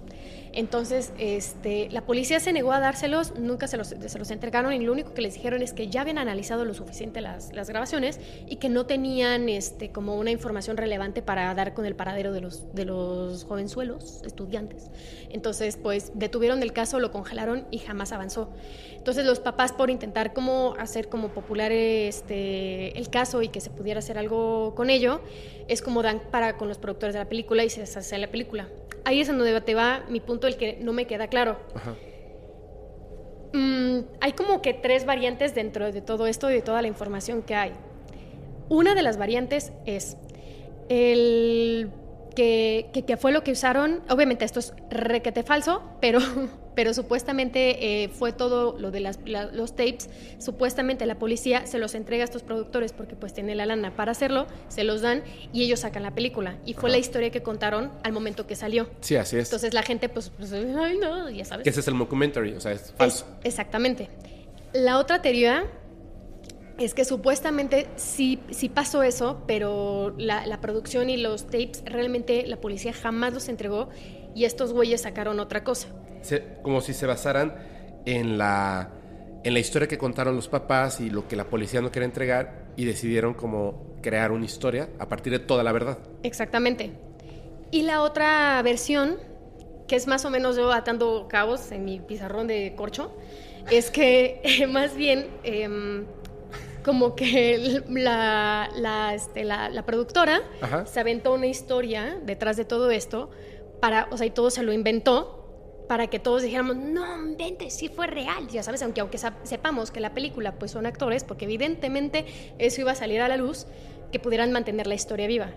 Entonces, 0.56 1.12
este, 1.18 1.90
la 1.92 2.06
policía 2.06 2.40
se 2.40 2.54
negó 2.54 2.72
a 2.72 2.80
dárselos, 2.80 3.38
nunca 3.38 3.68
se 3.68 3.76
los, 3.76 3.92
entregaron 4.32 4.72
y 4.72 4.80
lo 4.80 4.94
único 4.94 5.14
que 5.14 5.22
les 5.22 5.34
dijeron 5.34 5.62
es 5.62 5.74
que 5.74 5.90
ya 5.90 6.02
habían 6.02 6.18
analizado 6.18 6.64
lo 6.64 6.74
suficiente 6.74 7.20
las, 7.20 7.52
grabaciones 7.68 8.22
y 8.48 8.56
que 8.56 8.70
no 8.70 8.86
tenían 8.86 9.50
este, 9.50 9.92
como 9.92 10.16
una 10.16 10.32
información 10.32 10.78
relevante 10.78 11.22
para 11.22 11.54
dar 11.56 11.74
con 11.74 11.86
el 11.86 11.94
paradero 11.94 12.32
de 12.32 12.40
los, 12.40 12.74
de 12.74 12.86
los 12.86 13.44
jovenzuelos, 13.44 14.22
estudiantes. 14.24 14.90
Entonces, 15.30 15.76
pues 15.76 16.14
detuvieron 16.16 16.64
el 16.64 16.72
caso, 16.72 17.02
lo 17.02 17.12
congelaron 17.12 17.68
y 17.70 17.80
jamás 17.80 18.14
avanzó. 18.14 18.50
Entonces, 18.96 19.26
los 19.26 19.42
papás 19.42 19.74
por 19.74 19.90
intentar 19.90 20.34
como 20.34 20.74
hacer 20.80 21.10
como 21.10 21.30
popular 21.30 21.74
este, 21.74 22.98
el 22.98 23.10
caso 23.10 23.42
y 23.42 23.50
que 23.50 23.60
se 23.60 23.72
pudiera 23.72 24.00
hacer 24.00 24.18
algo 24.18 24.74
con 24.74 24.90
ello, 24.90 25.20
es 25.68 25.82
como 25.82 26.02
dan 26.02 26.22
para 26.32 26.56
con 26.56 26.70
los 26.70 26.78
productores 26.78 27.14
de 27.14 27.20
la 27.20 27.28
película 27.28 27.66
y 27.66 27.70
se 27.70 27.82
deshace 27.82 28.18
la 28.18 28.28
película. 28.28 28.70
Ahí 29.06 29.22
es 29.22 29.30
en 29.30 29.38
donde 29.38 29.60
te 29.62 29.76
va 29.76 30.04
mi 30.10 30.20
punto, 30.20 30.48
el 30.48 30.58
que 30.58 30.78
no 30.82 30.92
me 30.92 31.06
queda 31.06 31.28
claro. 31.28 31.58
Ajá. 31.76 31.96
Mm, 33.54 34.00
hay 34.20 34.34
como 34.34 34.62
que 34.62 34.74
tres 34.74 35.06
variantes 35.06 35.56
dentro 35.56 35.92
de 35.92 36.02
todo 36.02 36.28
esto 36.28 36.50
y 36.50 36.56
de 36.56 36.62
toda 36.62 36.82
la 36.82 36.90
información 36.90 37.42
que 37.42 37.56
hay. 37.56 37.72
Una 38.68 38.96
de 38.96 39.02
las 39.02 39.18
variantes 39.18 39.72
es 39.86 40.18
el 40.90 41.90
que, 42.36 42.88
que, 42.94 43.04
que 43.06 43.18
fue 43.18 43.32
lo 43.32 43.44
que 43.44 43.52
usaron, 43.52 44.02
obviamente 44.10 44.46
esto 44.46 44.60
es 44.60 44.74
requete 44.90 45.44
falso, 45.44 45.82
pero, 46.02 46.20
pero 46.76 46.94
supuestamente 46.94 48.04
eh, 48.04 48.10
fue 48.10 48.34
todo 48.34 48.78
lo 48.78 48.92
de 48.92 49.00
las, 49.00 49.20
la- 49.26 49.46
los 49.46 49.76
tapes, 49.76 50.10
supuestamente 50.38 51.06
la 51.06 51.16
policía 51.16 51.66
se 51.66 51.80
los 51.80 51.96
entrega 51.96 52.24
a 52.24 52.26
estos 52.26 52.44
productores 52.44 52.94
porque 52.94 53.16
pues 53.16 53.34
tiene 53.34 53.56
la 53.56 53.66
lana 53.66 53.96
para 53.96 54.12
hacerlo, 54.12 54.48
se 54.68 54.84
los 54.84 55.02
dan 55.02 55.24
y 55.54 55.64
ellos 55.64 55.80
sacan 55.80 56.04
la 56.04 56.12
película. 56.12 56.58
Y 56.66 56.74
fue 56.74 56.90
Ajá. 56.90 56.90
la 56.90 56.98
historia 56.98 57.30
que 57.32 57.42
contaron 57.42 57.92
al 58.04 58.12
momento 58.12 58.46
que 58.46 58.56
salió. 58.56 58.88
Sí, 59.02 59.16
así 59.16 59.38
es. 59.38 59.46
Entonces 59.48 59.74
la 59.74 59.84
gente 59.84 60.10
pues, 60.10 60.32
pues, 60.38 60.52
ay 60.54 60.98
no, 61.00 61.30
ya 61.30 61.46
sabes. 61.46 61.64
que 61.64 61.70
ese 61.70 61.80
es 61.80 61.88
el 61.88 61.94
mockumentary, 61.96 62.54
o 62.54 62.60
sea, 62.60 62.74
es 62.74 62.94
falso. 62.98 63.26
Es- 63.42 63.48
exactamente. 63.48 64.10
La 64.74 65.00
otra 65.00 65.22
teoría 65.22 65.66
es 66.78 66.94
que 66.94 67.06
supuestamente 67.06 67.88
sí, 67.96 68.40
sí 68.52 68.70
pasó 68.70 69.04
eso, 69.04 69.44
pero 69.48 70.14
la, 70.18 70.46
la 70.46 70.60
producción 70.62 71.10
y 71.10 71.18
los 71.18 71.46
tapes 71.46 71.84
realmente 71.86 72.46
la 72.48 72.58
policía 72.58 72.94
jamás 72.94 73.34
los 73.34 73.48
entregó 73.50 73.90
y 74.36 74.44
estos 74.46 74.74
güeyes 74.74 75.02
sacaron 75.02 75.40
otra 75.40 75.64
cosa. 75.64 75.88
Se- 76.22 76.44
como 76.64 76.82
si 76.82 76.94
se 76.94 77.06
basaran 77.06 77.56
en 78.06 78.38
la, 78.38 78.90
en 79.44 79.54
la 79.54 79.60
historia 79.60 79.88
que 79.88 79.98
contaron 79.98 80.36
los 80.36 80.48
papás 80.50 81.00
y 81.00 81.10
lo 81.10 81.28
que 81.28 81.36
la 81.36 81.46
policía 81.46 81.82
no 81.82 81.92
quería 81.92 82.06
entregar 82.06 82.66
y 82.76 82.86
decidieron 82.86 83.34
como 83.34 83.96
crear 84.02 84.32
una 84.32 84.46
historia 84.46 84.90
a 85.00 85.08
partir 85.08 85.32
de 85.32 85.40
toda 85.40 85.64
la 85.64 85.72
verdad. 85.72 85.98
Exactamente. 86.24 86.92
Y 87.72 87.84
la 87.84 88.02
otra 88.02 88.62
versión, 88.64 89.18
que 89.88 89.96
es 89.96 90.08
más 90.08 90.26
o 90.26 90.30
menos 90.30 90.56
yo 90.58 90.72
atando 90.74 91.28
cabos 91.30 91.72
en 91.72 91.86
mi 91.86 92.00
pizarrón 92.00 92.48
de 92.48 92.74
corcho, 92.76 93.12
es 93.72 93.90
que 93.92 94.42
eh, 94.44 94.68
más 94.68 94.96
bien 94.96 95.28
em, 95.44 96.06
como 96.86 97.16
que 97.16 97.82
la, 97.90 98.70
la, 98.76 99.14
este, 99.16 99.44
la- 99.44 99.70
la 99.70 99.84
productora 99.86 100.40
Ajá. 100.62 100.86
se 100.86 101.00
aventó 101.00 101.34
una 101.34 101.48
historia 101.48 102.20
detrás 102.24 102.56
de 102.58 102.64
todo 102.66 102.92
esto, 102.92 103.32
para, 103.82 104.08
o 104.12 104.18
sea, 104.18 104.28
y 104.28 104.30
todo 104.30 104.52
se 104.52 104.62
lo 104.64 104.72
inventó 104.72 105.42
para 105.90 106.08
que 106.08 106.18
todos 106.20 106.42
dijéramos, 106.44 106.76
no, 106.78 107.28
inventes, 107.28 107.76
sí 107.76 107.90
fue 107.90 108.08
real, 108.08 108.48
ya 108.48 108.64
sabes, 108.64 108.82
aunque, 108.84 109.02
aunque 109.02 109.18
sepamos 109.44 109.92
que 109.92 110.00
la 110.00 110.14
película 110.14 110.54
pues 110.54 110.72
son 110.72 110.86
actores, 110.86 111.24
porque 111.24 111.46
evidentemente 111.46 112.26
eso 112.60 112.82
iba 112.82 112.92
a 112.92 112.96
salir 112.96 113.22
a 113.22 113.28
la 113.28 113.38
luz, 113.38 113.66
que 114.12 114.20
pudieran 114.20 114.52
mantener 114.52 114.88
la 114.88 114.96
historia 114.96 115.28
viva. 115.28 115.50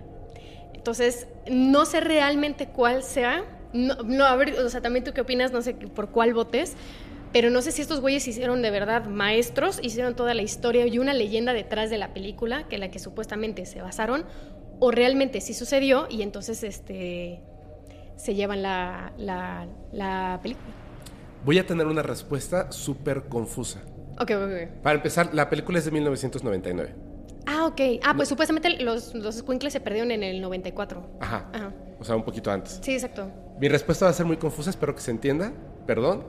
Entonces, 0.75 1.29
no 1.51 1.85
sé 1.87 2.01
realmente 2.01 2.69
cuál 2.69 3.03
sea. 3.03 3.45
No, 3.73 3.97
no, 4.03 4.25
a 4.25 4.35
ver, 4.37 4.59
o 4.59 4.69
sea, 4.71 4.81
también 4.81 5.05
tú 5.05 5.12
qué 5.12 5.21
opinas, 5.21 5.53
no 5.53 5.61
sé 5.62 5.75
por 5.75 6.09
cuál 6.11 6.33
votes, 6.35 6.75
pero 7.33 7.51
no 7.51 7.62
sé 7.62 7.73
si 7.73 7.83
estos 7.83 8.01
güeyes 8.01 8.27
hicieron 8.27 8.62
de 8.62 8.71
verdad 8.71 9.07
maestros, 9.07 9.81
hicieron 9.83 10.14
toda 10.14 10.35
la 10.35 10.43
historia 10.43 10.87
y 10.87 10.99
una 10.99 11.14
leyenda 11.14 11.53
detrás 11.53 11.91
de 11.91 11.99
la 11.99 12.12
película, 12.14 12.69
que 12.69 12.79
la 12.79 12.91
que 12.91 12.99
supuestamente 12.99 13.67
se 13.67 13.83
basaron, 13.83 14.25
o 14.81 14.91
realmente 14.91 15.41
sí 15.41 15.55
sucedió 15.55 16.07
y 16.09 16.23
entonces 16.23 16.62
este 16.62 17.43
se 18.17 18.35
llevan 18.35 18.62
la, 18.62 19.12
la, 19.17 19.67
la 19.93 20.41
película. 20.43 20.67
Voy 21.45 21.59
a 21.59 21.67
tener 21.67 21.87
una 21.87 22.03
respuesta 22.03 22.73
súper 22.73 23.25
confusa. 23.25 23.81
Ok, 24.21 24.33
ok, 24.33 24.43
ok. 24.43 24.83
Para 24.83 24.97
empezar, 24.97 25.33
la 25.33 25.49
película 25.49 25.79
es 25.79 25.85
de 25.85 25.93
1999. 25.93 26.95
Ah, 27.47 27.67
ok. 27.67 27.81
Ah, 28.05 28.14
pues 28.17 28.29
supuestamente 28.29 28.71
los, 28.83 29.14
los 29.14 29.37
squinkles 29.37 29.73
se 29.73 29.81
perdieron 29.81 30.11
en 30.11 30.23
el 30.23 30.41
94. 30.41 31.19
Ajá. 31.21 31.49
Ajá. 31.53 31.73
O 32.01 32.05
sea, 32.05 32.17
un 32.17 32.25
poquito 32.25 32.51
antes. 32.51 32.81
Sí, 32.83 32.93
exacto. 32.93 33.31
Mi 33.61 33.69
respuesta 33.69 34.05
va 34.07 34.11
a 34.11 34.14
ser 34.14 34.27
muy 34.27 34.37
confusa, 34.37 34.71
espero 34.71 34.95
que 34.95 35.01
se 35.01 35.11
entienda. 35.12 35.53
Perdón. 35.87 36.25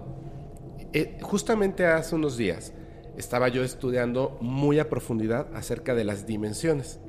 Eh, 0.94 1.18
justamente 1.22 1.86
hace 1.86 2.16
unos 2.16 2.38
días 2.38 2.74
estaba 3.18 3.48
yo 3.50 3.64
estudiando 3.64 4.38
muy 4.42 4.80
a 4.80 4.90
profundidad 4.90 5.48
acerca 5.56 5.94
de 5.94 6.04
las 6.04 6.26
dimensiones. 6.26 7.00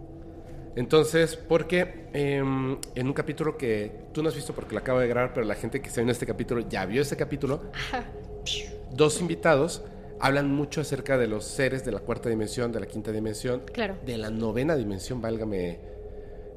Entonces, 0.77 1.37
porque 1.37 2.07
em, 2.13 2.79
en 2.95 3.07
un 3.07 3.13
capítulo 3.13 3.57
que 3.57 3.93
tú 4.13 4.23
no 4.23 4.29
has 4.29 4.35
visto 4.35 4.53
porque 4.55 4.73
lo 4.75 4.81
acabo 4.81 4.99
de 5.01 5.09
grabar, 5.09 5.33
pero 5.35 5.47
la 5.47 5.55
gente 5.57 5.81
que 5.81 5.89
está 5.89 6.01
en 6.01 6.11
este 6.11 6.27
capítulo 6.27 6.69
ya 6.69 6.85
vio 6.87 7.03
ese 7.03 7.17
capítulo, 7.17 7.61
dos 8.93 9.21
invitados 9.21 9.83
hablan 10.21 10.53
mucho 10.55 10.81
acerca 10.83 11.17
de 11.17 11.27
los 11.27 11.45
seres 11.45 11.85
de 11.85 11.93
la 11.93 12.01
cuarta 12.01 12.29
dimensión, 12.29 12.73
de 12.73 12.81
la 12.81 12.87
quinta 12.87 13.11
dimensión, 13.11 13.63
Claro. 13.73 13.97
de 14.05 14.19
la 14.19 14.31
novena 14.31 14.77
dimensión, 14.77 15.21
válgame, 15.23 15.79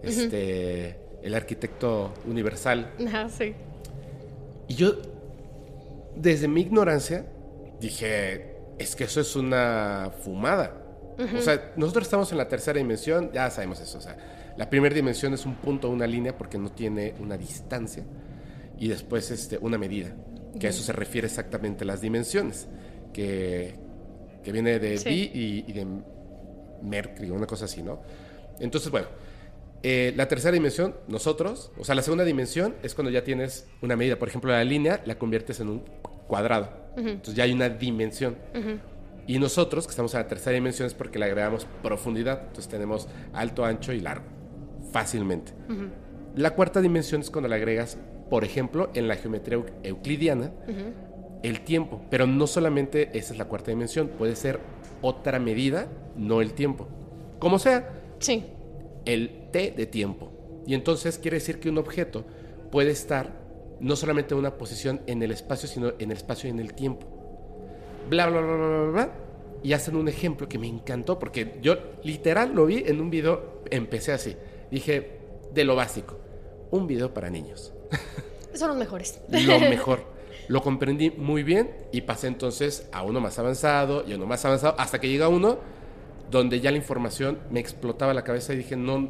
este, 0.03 0.97
el 1.21 1.33
arquitecto 1.33 2.11
universal. 2.27 2.91
Ajá, 3.07 3.29
sí. 3.29 3.53
Y 4.67 4.75
yo, 4.75 4.93
desde 6.15 6.47
mi 6.47 6.61
ignorancia, 6.61 7.25
dije, 7.79 8.55
es 8.77 8.95
que 8.95 9.05
eso 9.05 9.21
es 9.21 9.35
una 9.35 10.11
fumada. 10.23 10.79
O 11.37 11.41
sea, 11.41 11.73
nosotros 11.75 12.05
estamos 12.05 12.31
en 12.31 12.39
la 12.39 12.47
tercera 12.47 12.77
dimensión, 12.77 13.31
ya 13.31 13.49
sabemos 13.51 13.79
eso. 13.79 13.99
O 13.99 14.01
sea, 14.01 14.17
la 14.57 14.69
primera 14.69 14.95
dimensión 14.95 15.33
es 15.33 15.45
un 15.45 15.55
punto, 15.55 15.89
una 15.89 16.07
línea, 16.07 16.35
porque 16.37 16.57
no 16.57 16.71
tiene 16.71 17.13
una 17.19 17.37
distancia. 17.37 18.03
Y 18.79 18.87
después 18.87 19.29
este, 19.29 19.57
una 19.59 19.77
medida, 19.77 20.15
que 20.59 20.67
a 20.67 20.69
eso 20.71 20.81
se 20.81 20.91
refiere 20.91 21.27
exactamente 21.27 21.85
las 21.85 22.01
dimensiones, 22.01 22.67
que, 23.13 23.75
que 24.43 24.51
viene 24.51 24.79
de 24.79 24.97
Sí. 24.97 25.09
Di 25.09 25.31
y, 25.33 25.65
y 25.67 25.73
de 25.73 25.87
Mercury, 26.81 27.29
una 27.29 27.45
cosa 27.45 27.65
así, 27.65 27.83
¿no? 27.83 28.01
Entonces, 28.59 28.91
bueno, 28.91 29.07
eh, 29.85 30.13
la 30.15 30.29
tercera 30.29 30.53
dimensión, 30.53 30.95
nosotros, 31.09 31.71
o 31.77 31.83
sea, 31.83 31.93
la 31.93 32.01
segunda 32.01 32.23
dimensión 32.23 32.75
es 32.83 32.95
cuando 32.95 33.11
ya 33.11 33.25
tienes 33.25 33.67
una 33.81 33.97
medida. 33.97 34.17
Por 34.17 34.29
ejemplo, 34.29 34.49
la 34.51 34.63
línea 34.63 35.01
la 35.05 35.17
conviertes 35.17 35.59
en 35.59 35.67
un 35.67 35.83
cuadrado. 36.33 36.69
Entonces 36.97 37.35
ya 37.35 37.43
hay 37.43 37.53
una 37.53 37.69
dimensión. 37.69 38.35
Y 39.27 39.37
nosotros, 39.37 39.85
que 39.85 39.91
estamos 39.91 40.13
en 40.15 40.21
la 40.21 40.27
tercera 40.27 40.55
dimensión, 40.55 40.87
es 40.87 40.95
porque 40.95 41.19
le 41.19 41.25
agregamos 41.25 41.67
profundidad. 41.83 42.39
Entonces 42.47 42.67
tenemos 42.69 43.07
alto, 43.33 43.63
ancho 43.63 43.93
y 43.93 43.99
largo. 43.99 44.25
Fácilmente. 44.91 45.51
La 46.35 46.55
cuarta 46.55 46.81
dimensión 46.81 47.21
es 47.21 47.29
cuando 47.29 47.47
le 47.49 47.55
agregas, 47.55 47.99
por 48.31 48.43
ejemplo, 48.43 48.89
en 48.95 49.07
la 49.07 49.15
geometría 49.15 49.59
eu- 49.59 49.71
euclidiana, 49.83 50.51
el 51.43 51.61
tiempo. 51.61 52.01
Pero 52.09 52.25
no 52.25 52.47
solamente 52.47 53.15
esa 53.15 53.33
es 53.33 53.37
la 53.39 53.45
cuarta 53.45 53.69
dimensión, 53.69 54.07
puede 54.07 54.35
ser 54.35 54.59
otra 55.03 55.37
medida, 55.39 55.87
no 56.17 56.41
el 56.41 56.53
tiempo. 56.53 56.87
Como 57.37 57.59
sea, 57.59 57.91
Sí. 58.17 58.43
el 59.05 59.49
t 59.51 59.71
de 59.77 59.85
tiempo. 59.85 60.31
Y 60.65 60.73
entonces 60.73 61.19
quiere 61.19 61.37
decir 61.37 61.59
que 61.59 61.69
un 61.69 61.77
objeto 61.77 62.25
puede 62.71 62.89
estar 62.91 63.42
no 63.79 63.95
solamente 63.95 64.33
en 64.33 64.39
una 64.39 64.57
posición 64.57 65.01
en 65.07 65.23
el 65.23 65.31
espacio, 65.31 65.67
sino 65.67 65.93
en 65.99 66.11
el 66.11 66.17
espacio 66.17 66.47
y 66.47 66.51
en 66.51 66.59
el 66.59 66.73
tiempo. 66.73 67.07
Bla, 68.09 68.27
bla, 68.27 68.41
bla, 68.41 68.55
bla, 68.55 68.67
bla, 68.67 68.91
bla. 68.91 69.13
Y 69.63 69.73
hacen 69.73 69.95
un 69.95 70.07
ejemplo 70.07 70.49
que 70.49 70.57
me 70.57 70.67
encantó, 70.67 71.19
porque 71.19 71.59
yo 71.61 71.77
literal 72.03 72.53
lo 72.53 72.65
vi 72.65 72.83
en 72.85 72.99
un 72.99 73.09
video, 73.09 73.61
empecé 73.71 74.11
así. 74.11 74.35
Dije, 74.69 75.19
de 75.53 75.63
lo 75.63 75.75
básico, 75.75 76.17
un 76.71 76.87
video 76.87 77.13
para 77.13 77.29
niños. 77.29 77.73
Son 78.53 78.67
los 78.67 78.77
mejores. 78.77 79.21
Lo 79.29 79.59
mejor. 79.59 80.13
Lo 80.47 80.61
comprendí 80.61 81.11
muy 81.11 81.43
bien 81.43 81.71
y 81.91 82.01
pasé 82.01 82.27
entonces 82.27 82.89
a 82.91 83.03
uno 83.03 83.21
más 83.21 83.39
avanzado 83.39 84.03
y 84.05 84.13
a 84.13 84.15
uno 84.17 84.25
más 84.25 84.43
avanzado, 84.43 84.75
hasta 84.77 84.99
que 84.99 85.07
llega 85.07 85.29
uno 85.29 85.59
donde 86.29 86.59
ya 86.59 86.71
la 86.71 86.77
información 86.77 87.39
me 87.49 87.59
explotaba 87.59 88.13
la 88.13 88.23
cabeza 88.23 88.53
y 88.53 88.57
dije, 88.57 88.75
no, 88.75 89.09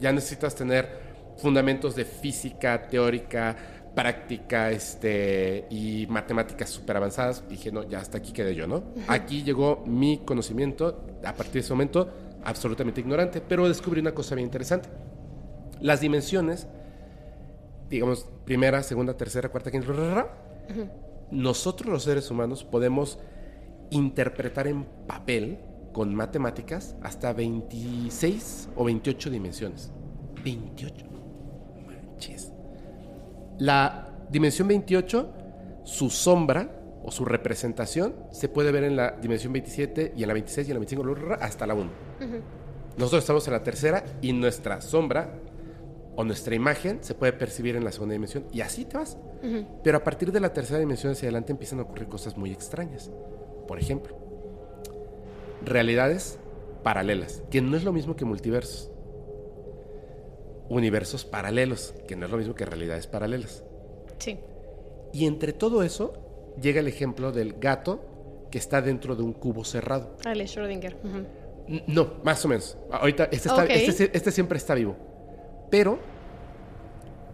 ya 0.00 0.12
necesitas 0.12 0.54
tener 0.54 1.04
fundamentos 1.36 1.94
de 1.94 2.04
física 2.04 2.88
teórica, 2.88 3.56
práctica 3.94 4.70
este, 4.70 5.66
y 5.70 6.06
matemáticas 6.08 6.70
súper 6.70 6.96
avanzadas. 6.96 7.44
Dije, 7.48 7.70
no, 7.70 7.88
ya 7.88 8.00
hasta 8.00 8.18
aquí 8.18 8.32
quedé 8.32 8.54
yo, 8.54 8.66
¿no? 8.66 8.82
Aquí 9.08 9.42
llegó 9.42 9.84
mi 9.86 10.18
conocimiento, 10.24 11.04
a 11.24 11.34
partir 11.34 11.54
de 11.54 11.60
ese 11.60 11.72
momento, 11.72 12.10
absolutamente 12.44 13.00
ignorante, 13.00 13.40
pero 13.40 13.68
descubrí 13.68 14.00
una 14.00 14.12
cosa 14.12 14.34
bien 14.34 14.46
interesante. 14.46 14.88
Las 15.80 16.00
dimensiones, 16.00 16.66
digamos, 17.88 18.26
primera, 18.44 18.82
segunda, 18.82 19.16
tercera, 19.16 19.48
cuarta, 19.48 19.70
quinta, 19.70 20.28
nosotros 21.30 21.90
los 21.90 22.02
seres 22.04 22.30
humanos 22.30 22.64
podemos 22.64 23.18
interpretar 23.90 24.66
en 24.66 24.84
papel 25.06 25.58
con 25.92 26.14
matemáticas 26.14 26.96
hasta 27.02 27.32
26 27.32 28.70
o 28.76 28.84
28 28.84 29.30
dimensiones. 29.30 29.92
28. 30.44 31.06
Manches. 31.86 32.53
La 33.58 34.12
dimensión 34.30 34.68
28, 34.68 35.32
su 35.84 36.10
sombra 36.10 36.80
o 37.04 37.10
su 37.10 37.24
representación 37.24 38.14
se 38.30 38.48
puede 38.48 38.72
ver 38.72 38.84
en 38.84 38.96
la 38.96 39.12
dimensión 39.12 39.52
27 39.52 40.14
y 40.16 40.22
en 40.22 40.28
la 40.28 40.34
26 40.34 40.68
y 40.68 40.70
en 40.70 40.74
la 40.74 40.80
25 40.80 41.14
ra, 41.14 41.36
ra, 41.36 41.44
hasta 41.44 41.66
la 41.66 41.74
1. 41.74 41.90
Nosotros 42.96 43.22
estamos 43.22 43.46
en 43.46 43.52
la 43.52 43.62
tercera 43.62 44.04
y 44.22 44.32
nuestra 44.32 44.80
sombra 44.80 45.34
o 46.16 46.24
nuestra 46.24 46.54
imagen 46.54 46.98
se 47.02 47.14
puede 47.14 47.32
percibir 47.32 47.76
en 47.76 47.84
la 47.84 47.92
segunda 47.92 48.12
dimensión 48.12 48.44
y 48.52 48.60
así 48.60 48.84
te 48.84 48.96
vas. 48.96 49.18
Pero 49.82 49.98
a 49.98 50.04
partir 50.04 50.32
de 50.32 50.40
la 50.40 50.52
tercera 50.52 50.78
dimensión 50.78 51.12
hacia 51.12 51.26
adelante 51.26 51.52
empiezan 51.52 51.80
a 51.80 51.82
ocurrir 51.82 52.08
cosas 52.08 52.36
muy 52.36 52.50
extrañas. 52.50 53.10
Por 53.68 53.78
ejemplo, 53.78 54.16
realidades 55.64 56.38
paralelas, 56.82 57.42
que 57.50 57.60
no 57.60 57.76
es 57.76 57.84
lo 57.84 57.92
mismo 57.92 58.16
que 58.16 58.24
multiversos. 58.24 58.90
Universos 60.68 61.24
paralelos, 61.24 61.94
que 62.08 62.16
no 62.16 62.26
es 62.26 62.32
lo 62.32 62.38
mismo 62.38 62.54
que 62.54 62.64
realidades 62.64 63.06
paralelas. 63.06 63.62
Sí. 64.18 64.38
Y 65.12 65.26
entre 65.26 65.52
todo 65.52 65.82
eso 65.82 66.14
llega 66.60 66.80
el 66.80 66.88
ejemplo 66.88 67.32
del 67.32 67.54
gato 67.54 68.00
que 68.50 68.58
está 68.58 68.80
dentro 68.80 69.14
de 69.16 69.22
un 69.22 69.32
cubo 69.32 69.64
cerrado. 69.64 70.16
Ale 70.24 70.44
Schrödinger. 70.44 70.94
Ujú. 71.04 71.18
N- 71.68 71.84
No, 71.88 72.14
más 72.24 72.44
o 72.44 72.48
menos. 72.48 72.76
Ahorita, 72.90 73.24
este, 73.24 73.48
está- 73.48 73.64
este 73.66 74.10
este 74.16 74.30
siempre 74.30 74.56
está 74.58 74.74
vivo. 74.74 74.96
Pero, 75.70 75.98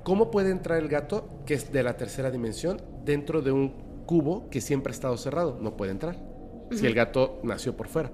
¿cómo 0.02 0.30
puede 0.30 0.50
entrar 0.50 0.78
el 0.78 0.88
gato, 0.88 1.28
que 1.46 1.54
es 1.54 1.72
de 1.72 1.82
la 1.82 1.96
tercera 1.96 2.30
dimensión, 2.30 2.80
dentro 3.04 3.42
de 3.42 3.52
un 3.52 4.04
cubo 4.06 4.48
que 4.50 4.60
siempre 4.60 4.90
ha 4.92 4.94
estado 4.94 5.16
cerrado? 5.16 5.58
No 5.60 5.76
puede 5.76 5.92
entrar. 5.92 6.16
Si 6.72 6.86
el 6.86 6.94
gato 6.94 7.40
nació 7.42 7.76
por 7.76 7.88
fuera. 7.88 8.12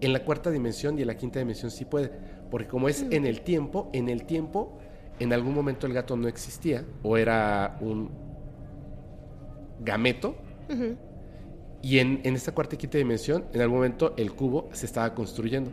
En 0.00 0.12
la 0.12 0.24
cuarta 0.24 0.50
dimensión 0.50 0.96
y 0.98 1.02
en 1.02 1.08
la 1.08 1.16
quinta 1.16 1.40
dimensión 1.40 1.70
sí 1.70 1.84
puede. 1.84 2.10
Porque 2.50 2.68
como 2.68 2.88
es 2.88 3.02
en 3.10 3.26
el 3.26 3.42
tiempo, 3.42 3.90
en 3.92 4.08
el 4.08 4.24
tiempo, 4.24 4.78
en 5.18 5.32
algún 5.32 5.54
momento 5.54 5.86
el 5.86 5.92
gato 5.92 6.16
no 6.16 6.28
existía 6.28 6.84
o 7.02 7.16
era 7.16 7.76
un 7.80 8.10
gameto. 9.80 10.34
Y 11.82 11.98
en, 11.98 12.20
en 12.24 12.34
esta 12.34 12.52
cuarta 12.52 12.74
y 12.74 12.78
quinta 12.78 12.98
dimensión, 12.98 13.44
en 13.52 13.60
algún 13.60 13.78
momento 13.78 14.14
el 14.16 14.32
cubo 14.32 14.68
se 14.72 14.86
estaba 14.86 15.14
construyendo. 15.14 15.70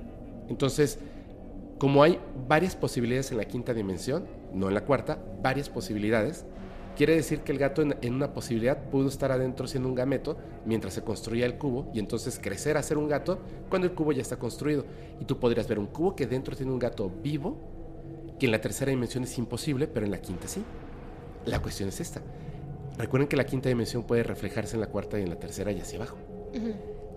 Entonces, 0.50 1.00
como 1.78 2.02
hay 2.02 2.20
varias 2.48 2.76
posibilidades 2.76 3.32
en 3.32 3.38
la 3.38 3.46
quinta 3.46 3.74
dimensión, 3.74 4.26
no 4.54 4.68
en 4.68 4.74
la 4.74 4.82
cuarta, 4.82 5.20
varias 5.42 5.70
posibilidades, 5.70 6.46
quiere 6.98 7.16
decir 7.16 7.42
que 7.42 7.52
el 7.52 7.60
gato 7.60 7.84
en, 7.84 7.96
en 8.02 8.14
una 8.16 8.34
posibilidad 8.34 8.90
pudo 8.90 9.08
estar 9.08 9.32
adentro 9.32 9.68
siendo 9.68 9.88
un 9.88 9.96
gameto 9.96 10.36
mientras 10.66 10.96
se 10.96 11.04
construía 11.04 11.46
el 11.46 11.58
cubo 11.58 11.90
y 11.94 12.00
entonces 12.00 12.40
crecer 12.42 12.76
a 12.76 12.84
ser 12.84 12.98
un 12.98 13.08
gato 13.08 13.40
cuando 13.70 13.88
el 13.88 13.94
cubo 13.94 14.12
ya 14.12 14.24
está 14.24 14.38
construido. 14.38 14.84
Y 15.22 15.26
tú 15.26 15.40
podrías 15.40 15.68
ver 15.68 15.80
un 15.80 15.88
cubo 15.88 16.16
que 16.16 16.26
dentro 16.26 16.56
tiene 16.56 16.72
un 16.72 16.80
gato 16.80 17.10
vivo, 17.24 17.58
que 18.40 18.48
en 18.48 18.52
la 18.52 18.60
tercera 18.60 18.90
dimensión 18.90 19.24
es 19.24 19.38
imposible, 19.38 19.88
pero 19.88 20.06
en 20.06 20.12
la 20.12 20.20
quinta 20.20 20.48
sí. 20.48 20.64
La 21.46 21.60
cuestión 21.62 21.88
es 21.90 22.02
esta. 22.02 22.22
Recuerden 22.98 23.28
que 23.28 23.38
la 23.38 23.46
quinta 23.46 23.70
dimensión 23.70 24.04
puede 24.04 24.24
reflejarse 24.24 24.76
en 24.76 24.82
la 24.82 24.88
cuarta 24.88 25.20
y 25.20 25.24
en 25.24 25.30
la 25.30 25.40
tercera 25.40 25.72
y 25.72 25.80
hacia 25.80 26.00
abajo. 26.00 26.18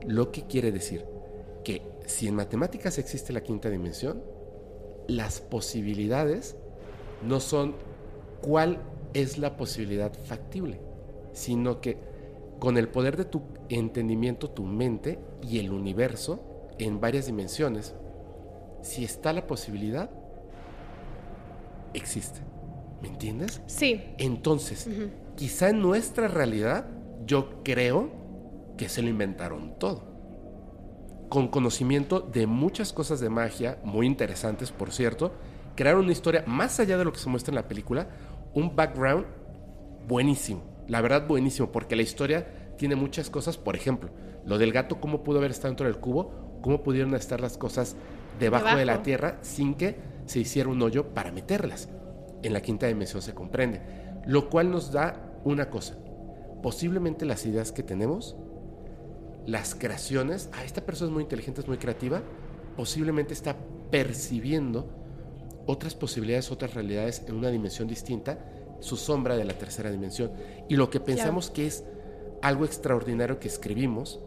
Lo 0.06 0.30
que 0.30 0.42
quiere 0.42 0.72
decir 0.72 1.04
que 1.64 1.82
si 2.06 2.28
en 2.28 2.34
matemáticas 2.34 2.98
existe 2.98 3.32
la 3.32 3.40
quinta 3.40 3.70
dimensión, 3.70 4.22
las 5.06 5.40
posibilidades 5.40 6.56
no 7.26 7.40
son 7.40 7.74
cuál 8.42 8.78
es 9.14 9.38
la 9.38 9.56
posibilidad 9.56 10.12
factible, 10.12 10.80
sino 11.32 11.80
que 11.80 11.98
con 12.58 12.76
el 12.76 12.88
poder 12.88 13.16
de 13.16 13.24
tu 13.24 13.42
entendimiento, 13.68 14.50
tu 14.50 14.64
mente 14.64 15.18
y 15.42 15.58
el 15.58 15.72
universo 15.72 16.68
en 16.78 17.00
varias 17.00 17.26
dimensiones, 17.26 17.94
si 18.82 19.04
está 19.04 19.32
la 19.32 19.46
posibilidad, 19.46 20.10
existe. 21.94 22.40
¿Me 23.02 23.08
entiendes? 23.08 23.62
Sí. 23.66 24.02
Entonces, 24.18 24.88
quizá 25.36 25.70
en 25.70 25.80
nuestra 25.80 26.28
realidad, 26.28 26.86
yo 27.24 27.62
creo 27.62 28.10
que 28.76 28.88
se 28.88 29.02
lo 29.02 29.08
inventaron 29.08 29.78
todo. 29.78 30.04
Con 31.30 31.48
conocimiento 31.48 32.20
de 32.20 32.46
muchas 32.46 32.92
cosas 32.92 33.20
de 33.20 33.30
magia, 33.30 33.78
muy 33.84 34.06
interesantes, 34.06 34.70
por 34.70 34.92
cierto, 34.92 35.32
crearon 35.76 36.04
una 36.04 36.12
historia 36.12 36.44
más 36.46 36.78
allá 36.80 36.98
de 36.98 37.04
lo 37.04 37.12
que 37.12 37.20
se 37.20 37.28
muestra 37.28 37.52
en 37.52 37.56
la 37.56 37.68
película, 37.68 38.08
un 38.54 38.74
background 38.74 39.26
buenísimo. 40.08 40.62
La 40.88 41.00
verdad, 41.00 41.26
buenísimo, 41.26 41.70
porque 41.70 41.96
la 41.96 42.02
historia 42.02 42.74
tiene 42.76 42.96
muchas 42.96 43.30
cosas. 43.30 43.56
Por 43.56 43.76
ejemplo, 43.76 44.10
lo 44.44 44.58
del 44.58 44.72
gato, 44.72 45.00
cómo 45.00 45.22
pudo 45.22 45.38
haber 45.38 45.50
estado 45.50 45.68
dentro 45.68 45.86
del 45.86 45.98
cubo, 45.98 46.58
cómo 46.62 46.82
pudieron 46.82 47.14
estar 47.14 47.40
las 47.40 47.56
cosas 47.56 47.96
debajo, 48.38 48.76
de 48.76 48.84
la. 48.84 49.02
Tierra 49.02 49.38
sin 49.42 49.74
que 49.74 49.96
se 50.26 50.40
hiciera 50.40 50.68
un 50.68 50.82
hoyo 50.82 51.08
para 51.14 51.32
meterlas. 51.32 51.88
En 52.42 52.52
la 52.52 52.60
quinta 52.60 52.86
dimensión 52.86 53.22
se 53.22 53.34
comprende. 53.34 53.82
Lo 54.26 54.50
cual 54.50 54.70
nos 54.70 54.92
da 54.92 55.40
una 55.44 55.70
cosa. 55.70 55.96
Posiblemente 56.62 57.24
las 57.24 57.46
ideas 57.46 57.72
que 57.72 57.82
tenemos, 57.82 58.36
las 59.46 59.74
creaciones, 59.74 60.50
ah, 60.52 60.64
esta 60.64 60.84
persona 60.84 61.08
es 61.08 61.14
muy 61.14 61.22
inteligente, 61.22 61.60
es 61.60 61.68
muy 61.68 61.78
creativa, 61.78 62.22
posiblemente 62.76 63.32
está 63.32 63.56
percibiendo 63.90 64.99
otras 65.70 65.94
posibilidades, 65.94 66.50
otras 66.50 66.74
realidades 66.74 67.22
en 67.28 67.36
una 67.36 67.48
dimensión 67.48 67.86
distinta, 67.86 68.38
su 68.80 68.96
sombra 68.96 69.36
de 69.36 69.44
la 69.44 69.54
tercera 69.54 69.90
dimensión. 69.90 70.32
Y 70.68 70.76
lo 70.76 70.90
que 70.90 71.00
pensamos 71.00 71.50
que 71.50 71.66
es 71.66 71.84
algo 72.42 72.64
extraordinario 72.64 73.38
que 73.38 73.48
escribimos, 73.48 74.20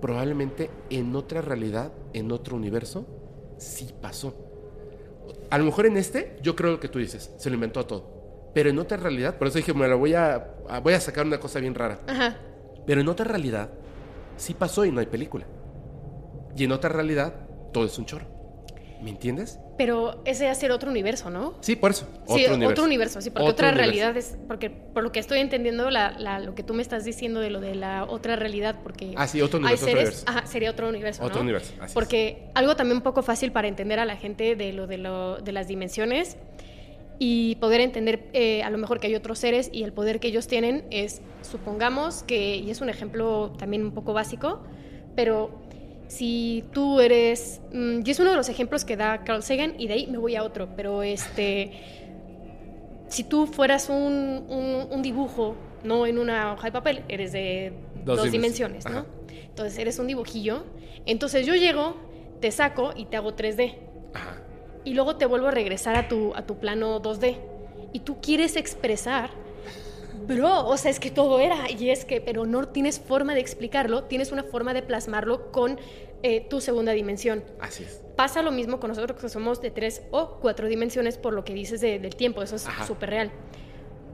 probablemente 0.00 0.70
en 0.90 1.16
otra 1.16 1.40
realidad, 1.40 1.92
en 2.12 2.30
otro 2.30 2.56
universo, 2.56 3.06
sí 3.56 3.88
pasó. 4.00 4.34
A 5.50 5.58
lo 5.58 5.64
mejor 5.64 5.86
en 5.86 5.96
este, 5.96 6.36
yo 6.42 6.54
creo 6.54 6.72
lo 6.72 6.80
que 6.80 6.88
tú 6.88 6.98
dices, 6.98 7.32
se 7.38 7.48
lo 7.48 7.54
inventó 7.54 7.86
todo. 7.86 8.50
Pero 8.52 8.70
en 8.70 8.78
otra 8.78 8.98
realidad, 8.98 9.38
por 9.38 9.48
eso 9.48 9.58
dije, 9.58 9.72
me 9.72 9.88
la 9.88 9.94
voy 9.94 10.14
a, 10.14 10.56
voy 10.82 10.92
a 10.92 11.00
sacar 11.00 11.24
una 11.24 11.40
cosa 11.40 11.58
bien 11.58 11.74
rara. 11.74 12.00
Ajá. 12.06 12.36
Pero 12.86 13.00
en 13.00 13.08
otra 13.08 13.24
realidad, 13.24 13.70
sí 14.36 14.52
pasó 14.52 14.84
y 14.84 14.92
no 14.92 15.00
hay 15.00 15.06
película. 15.06 15.46
Y 16.56 16.64
en 16.64 16.72
otra 16.72 16.90
realidad, 16.90 17.34
todo 17.72 17.86
es 17.86 17.98
un 17.98 18.04
choro. 18.04 18.33
¿Me 19.04 19.10
entiendes? 19.10 19.60
Pero 19.76 20.22
ese 20.24 20.46
va 20.46 20.52
a 20.52 20.54
ser 20.54 20.72
otro 20.72 20.90
universo, 20.90 21.28
¿no? 21.28 21.54
Sí, 21.60 21.76
por 21.76 21.90
eso. 21.90 22.08
sí, 22.26 22.46
otro 22.46 22.84
universo, 22.84 23.20
sí, 23.20 23.28
porque 23.28 23.42
Otro 23.50 23.52
otra 23.52 23.68
universo. 23.68 23.90
realidad 23.92 24.16
es, 24.16 24.38
porque 24.48 24.70
por 24.70 25.02
lo 25.02 25.12
que 25.12 25.20
estoy 25.20 25.40
entendiendo, 25.40 25.90
la, 25.90 26.12
la- 26.18 26.38
lo 26.40 26.54
que 26.54 26.62
tú 26.62 26.72
me 26.72 26.80
estás 26.80 27.04
diciendo 27.04 27.40
de 27.40 27.50
lo 27.50 27.60
de 27.60 27.74
la 27.74 28.04
otra 28.04 28.34
realidad, 28.36 28.76
porque 28.82 29.12
Ah, 29.16 29.26
sí, 29.26 29.42
otro 29.42 29.58
hay 29.58 29.62
universo, 29.74 29.84
otro 29.84 29.98
seres, 29.98 30.08
universo. 30.14 30.24
ajá, 30.26 30.46
sería 30.46 30.70
otro 30.70 30.88
universo, 30.88 31.22
Otro 31.22 31.36
¿no? 31.36 31.42
universo, 31.42 31.74
así 31.80 31.84
es. 31.86 31.92
porque 31.92 32.48
algo 32.54 32.76
también 32.76 32.96
un 32.96 33.02
poco 33.02 33.22
fácil 33.22 33.52
para 33.52 33.68
entender 33.68 34.00
a 34.00 34.06
la 34.06 34.16
gente 34.16 34.56
de 34.56 34.72
lo 34.72 34.86
de, 34.86 34.96
lo, 34.96 35.36
de 35.38 35.52
las 35.52 35.68
dimensiones 35.68 36.38
y 37.18 37.56
poder 37.56 37.82
entender 37.82 38.30
eh, 38.32 38.62
a 38.62 38.70
lo 38.70 38.78
mejor 38.78 39.00
que 39.00 39.08
hay 39.08 39.14
otros 39.16 39.38
seres 39.38 39.68
y 39.70 39.82
el 39.82 39.92
poder 39.92 40.18
que 40.18 40.28
ellos 40.28 40.46
tienen 40.46 40.84
es, 40.90 41.20
supongamos 41.42 42.22
que, 42.22 42.56
y 42.56 42.70
es 42.70 42.80
un 42.80 42.88
ejemplo 42.88 43.52
también 43.58 43.82
un 43.84 43.92
poco 43.92 44.14
básico, 44.14 44.62
pero 45.14 45.63
si 46.08 46.64
tú 46.72 47.00
eres, 47.00 47.60
mm, 47.72 48.00
y 48.04 48.10
es 48.10 48.18
uno 48.20 48.30
de 48.30 48.36
los 48.36 48.48
ejemplos 48.48 48.84
que 48.84 48.96
da 48.96 49.24
Carl 49.24 49.42
Sagan 49.42 49.74
y 49.78 49.86
de 49.88 49.94
ahí 49.94 50.06
me 50.06 50.18
voy 50.18 50.36
a 50.36 50.42
otro, 50.44 50.68
pero 50.76 51.02
este, 51.02 51.72
si 53.08 53.24
tú 53.24 53.46
fueras 53.46 53.88
un, 53.88 54.44
un- 54.48 54.86
un 54.90 55.02
dibujo, 55.02 55.56
no 55.82 56.06
en 56.06 56.18
una 56.18 56.52
hoja 56.52 56.68
de 56.68 56.72
papel, 56.72 57.02
eres 57.08 57.32
de 57.32 57.72
Dos 58.04 58.18
dos, 58.18 58.30
dimensiones. 58.32 58.84
dimensiones, 58.84 59.06
¿no? 59.06 59.34
Ajá. 59.34 59.44
Entonces 59.48 59.78
eres 59.78 59.98
un 59.98 60.06
dibujillo, 60.06 60.64
entonces 61.06 61.46
yo 61.46 61.54
llego, 61.54 61.96
te 62.40 62.50
saco 62.50 62.92
y 62.96 63.06
te 63.06 63.16
hago 63.16 63.34
3D 63.34 63.76
Ajá. 64.14 64.42
y 64.84 64.94
luego 64.94 65.16
te 65.16 65.26
vuelvo 65.26 65.48
a 65.48 65.50
regresar 65.52 65.96
a 65.96 66.08
tu, 66.08 66.34
a 66.34 66.42
tu 66.42 66.56
plano 66.58 67.00
2D. 67.00 67.36
Y 67.92 68.00
tú 68.00 68.16
quieres 68.20 68.56
expresar, 68.56 69.30
bro, 70.26 70.66
o 70.66 70.76
sea, 70.76 70.90
es 70.90 71.00
que 71.00 71.10
todo 71.10 71.40
era, 71.40 71.70
y 71.70 71.90
es 71.90 72.04
que, 72.04 72.20
pero 72.20 72.46
no 72.46 72.68
tienes 72.68 72.98
forma 73.00 73.34
de 73.34 73.40
explicarlo, 73.40 74.04
tienes 74.04 74.32
una 74.32 74.42
forma 74.44 74.74
de 74.74 74.82
plasmarlo 74.82 75.50
con 75.52 75.78
eh, 76.22 76.40
tu 76.48 76.60
segunda 76.60 76.92
dimensión. 76.92 77.44
Así 77.60 77.84
es. 77.84 78.00
Pasa 78.16 78.42
lo 78.42 78.50
mismo 78.52 78.80
con 78.80 78.88
nosotros 78.88 79.20
que 79.20 79.28
somos 79.28 79.60
de 79.60 79.70
tres 79.70 80.02
o 80.10 80.38
cuatro 80.40 80.68
dimensiones 80.68 81.18
por 81.18 81.32
lo 81.34 81.44
que 81.44 81.52
dices 81.52 81.80
de- 81.80 81.98
del 81.98 82.16
tiempo, 82.16 82.42
eso 82.42 82.56
es 82.56 82.66
súper 82.86 83.10
real. 83.10 83.30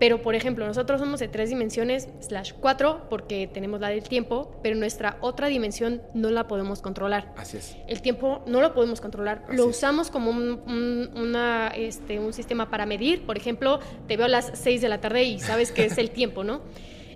Pero, 0.00 0.22
por 0.22 0.34
ejemplo, 0.34 0.66
nosotros 0.66 0.98
somos 0.98 1.20
de 1.20 1.28
tres 1.28 1.50
dimensiones 1.50 2.08
slash 2.20 2.54
cuatro 2.58 3.06
porque 3.10 3.46
tenemos 3.46 3.80
la 3.80 3.90
del 3.90 4.02
tiempo, 4.02 4.58
pero 4.62 4.74
nuestra 4.74 5.18
otra 5.20 5.46
dimensión 5.48 6.00
no 6.14 6.30
la 6.30 6.48
podemos 6.48 6.80
controlar. 6.82 7.32
Así 7.36 7.58
es. 7.58 7.76
El 7.86 8.00
tiempo 8.02 8.42
no 8.46 8.60
lo 8.62 8.72
podemos 8.74 9.00
controlar. 9.00 9.44
Así 9.46 9.56
lo 9.58 9.64
es. 9.70 9.76
usamos 9.76 10.10
como 10.10 10.30
un, 10.30 10.60
un- 10.66 11.10
una, 11.16 11.68
este, 11.76 12.18
un 12.18 12.32
sistema 12.32 12.70
para 12.70 12.86
medir. 12.86 13.26
Por 13.26 13.36
ejemplo, 13.36 13.78
te 14.08 14.16
veo 14.16 14.24
a 14.26 14.30
las 14.30 14.50
6 14.54 14.80
de 14.80 14.88
la 14.88 15.00
tarde 15.02 15.22
y 15.24 15.38
sabes 15.38 15.70
que 15.70 15.84
es 15.84 15.98
el 15.98 16.10
tiempo, 16.12 16.42
¿no? 16.44 16.62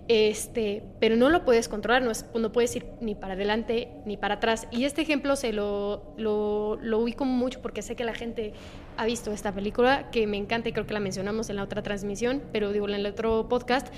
Este, 0.07 0.83
pero 1.01 1.17
no 1.17 1.31
lo 1.31 1.47
puedes 1.47 1.67
controlar, 1.71 2.03
no, 2.03 2.11
es- 2.11 2.27
no 2.35 2.53
puedes 2.53 2.77
ir 2.77 2.85
ni 3.01 3.15
para 3.15 3.33
adelante 3.33 3.89
ni 4.05 4.19
para 4.19 4.35
atrás. 4.35 4.69
Y 4.71 4.85
este 4.85 5.01
ejemplo 5.01 5.35
se 5.37 5.55
lo, 5.55 6.13
lo, 6.19 6.77
lo 6.83 6.99
ubico 6.99 7.25
mucho 7.25 7.63
porque 7.63 7.81
sé 7.81 7.97
que 7.97 8.05
la 8.05 8.13
gente 8.13 8.53
ha 8.97 9.05
visto 9.07 9.33
esta 9.33 9.53
película, 9.53 10.11
que 10.11 10.27
me 10.27 10.37
encanta 10.37 10.69
y 10.69 10.73
creo 10.73 10.87
que 10.87 10.95
la 10.95 11.01
mencionamos 11.01 11.51
en 11.51 11.57
la 11.57 11.63
otra 11.63 11.83
transmisión, 11.83 12.43
pero 12.53 12.73
digo 12.73 12.89
en 12.89 12.95
el 12.95 13.07
otro 13.07 13.49
podcast, 13.49 13.89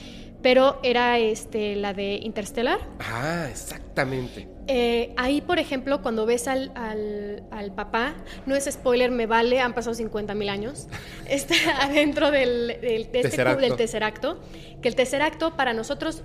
pero 0.43 0.79
era 0.83 1.19
este, 1.19 1.77
la 1.77 1.93
de 1.95 2.15
Interstellar. 2.23 2.79
Ah, 3.01 3.47
exactamente. 3.51 4.49
Eh, 4.69 5.13
ahí, 5.17 5.41
por 5.41 5.59
ejemplo, 5.59 6.03
cuando 6.03 6.27
ves 6.27 6.49
al, 6.49 6.73
al- 6.75 7.45
al 7.51 7.73
papá, 7.75 8.15
no 8.47 8.55
es 8.57 8.65
spoiler, 8.71 9.11
me 9.11 9.27
vale, 9.27 9.61
han 9.61 9.75
pasado 9.75 9.95
50 9.95 10.35
mil 10.35 10.49
años, 10.49 10.89
está 11.29 11.55
adentro 11.83 12.31
del, 12.31 12.79
del, 12.81 13.11
de 13.13 13.21
este 13.21 13.45
cubo 13.45 13.57
del 13.61 13.77
tesseracto, 13.77 14.41
que 14.83 14.89
el 14.89 14.95
tesseracto 14.97 15.57
para 15.57 15.73
nosotros, 15.73 16.25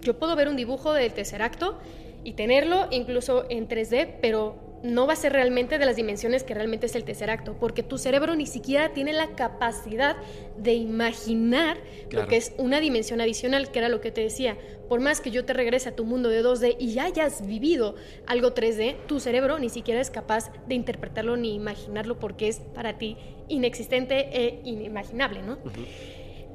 yo 0.00 0.18
puedo 0.18 0.34
ver 0.36 0.48
un 0.48 0.56
dibujo 0.56 0.92
del 0.92 1.12
tesseracto 1.12 1.78
y 2.24 2.32
tenerlo 2.32 2.88
incluso 2.90 3.44
en 3.50 3.68
3D, 3.68 4.14
pero 4.22 4.63
no 4.84 5.06
va 5.06 5.14
a 5.14 5.16
ser 5.16 5.32
realmente 5.32 5.78
de 5.78 5.86
las 5.86 5.96
dimensiones 5.96 6.44
que 6.44 6.52
realmente 6.52 6.84
es 6.86 6.94
el 6.94 7.04
tesseracto, 7.04 7.56
porque 7.58 7.82
tu 7.82 7.96
cerebro 7.96 8.36
ni 8.36 8.44
siquiera 8.44 8.92
tiene 8.92 9.14
la 9.14 9.28
capacidad 9.34 10.14
de 10.58 10.74
imaginar 10.74 11.78
Claro. 12.10 12.26
lo 12.26 12.28
que 12.28 12.36
es 12.36 12.52
una 12.58 12.80
dimensión 12.80 13.22
adicional, 13.22 13.70
que 13.70 13.78
era 13.78 13.88
lo 13.88 14.02
que 14.02 14.10
te 14.12 14.20
decía. 14.20 14.58
Por 14.88 15.00
más 15.00 15.22
que 15.22 15.30
yo 15.30 15.46
te 15.46 15.54
regrese 15.54 15.88
a 15.88 15.96
tu 15.96 16.04
mundo 16.04 16.28
de 16.28 16.42
2D 16.42 16.76
y 16.78 16.92
ya 16.92 17.04
hayas 17.04 17.46
vivido 17.46 17.94
algo 18.26 18.52
3D, 18.52 18.96
tu 19.06 19.20
cerebro 19.20 19.58
ni 19.58 19.70
siquiera 19.70 20.02
es 20.02 20.10
capaz 20.10 20.52
de 20.68 20.74
interpretarlo 20.74 21.38
ni 21.38 21.54
imaginarlo 21.54 22.18
porque 22.18 22.48
es 22.48 22.58
para 22.74 22.98
ti 22.98 23.16
inexistente 23.48 24.28
e 24.38 24.60
inimaginable, 24.64 25.42
¿no? 25.42 25.58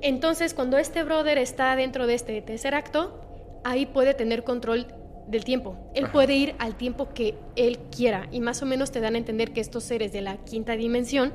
Entonces, 0.01 0.53
cuando 0.53 0.77
este 0.77 1.03
brother 1.03 1.39
está 1.39 1.75
dentro 1.75 2.05
de 2.05 2.13
este 2.13 2.39
tercer 2.43 2.75
acto, 2.75 3.19
ahí 3.63 3.85
puede 3.87 4.13
tener 4.13 4.43
control 4.43 4.85
del 5.29 5.43
tiempo. 5.43 5.77
Él 5.93 6.05
Ajá. 6.05 6.13
puede 6.13 6.35
ir 6.35 6.55
al 6.59 6.75
tiempo 6.75 7.09
que 7.13 7.35
él 7.55 7.79
quiera 7.95 8.27
y 8.31 8.41
más 8.41 8.61
o 8.61 8.65
menos 8.65 8.91
te 8.91 8.99
dan 8.99 9.15
a 9.15 9.17
entender 9.17 9.51
que 9.53 9.61
estos 9.61 9.83
seres 9.83 10.11
de 10.11 10.21
la 10.21 10.37
quinta 10.37 10.75
dimensión 10.75 11.33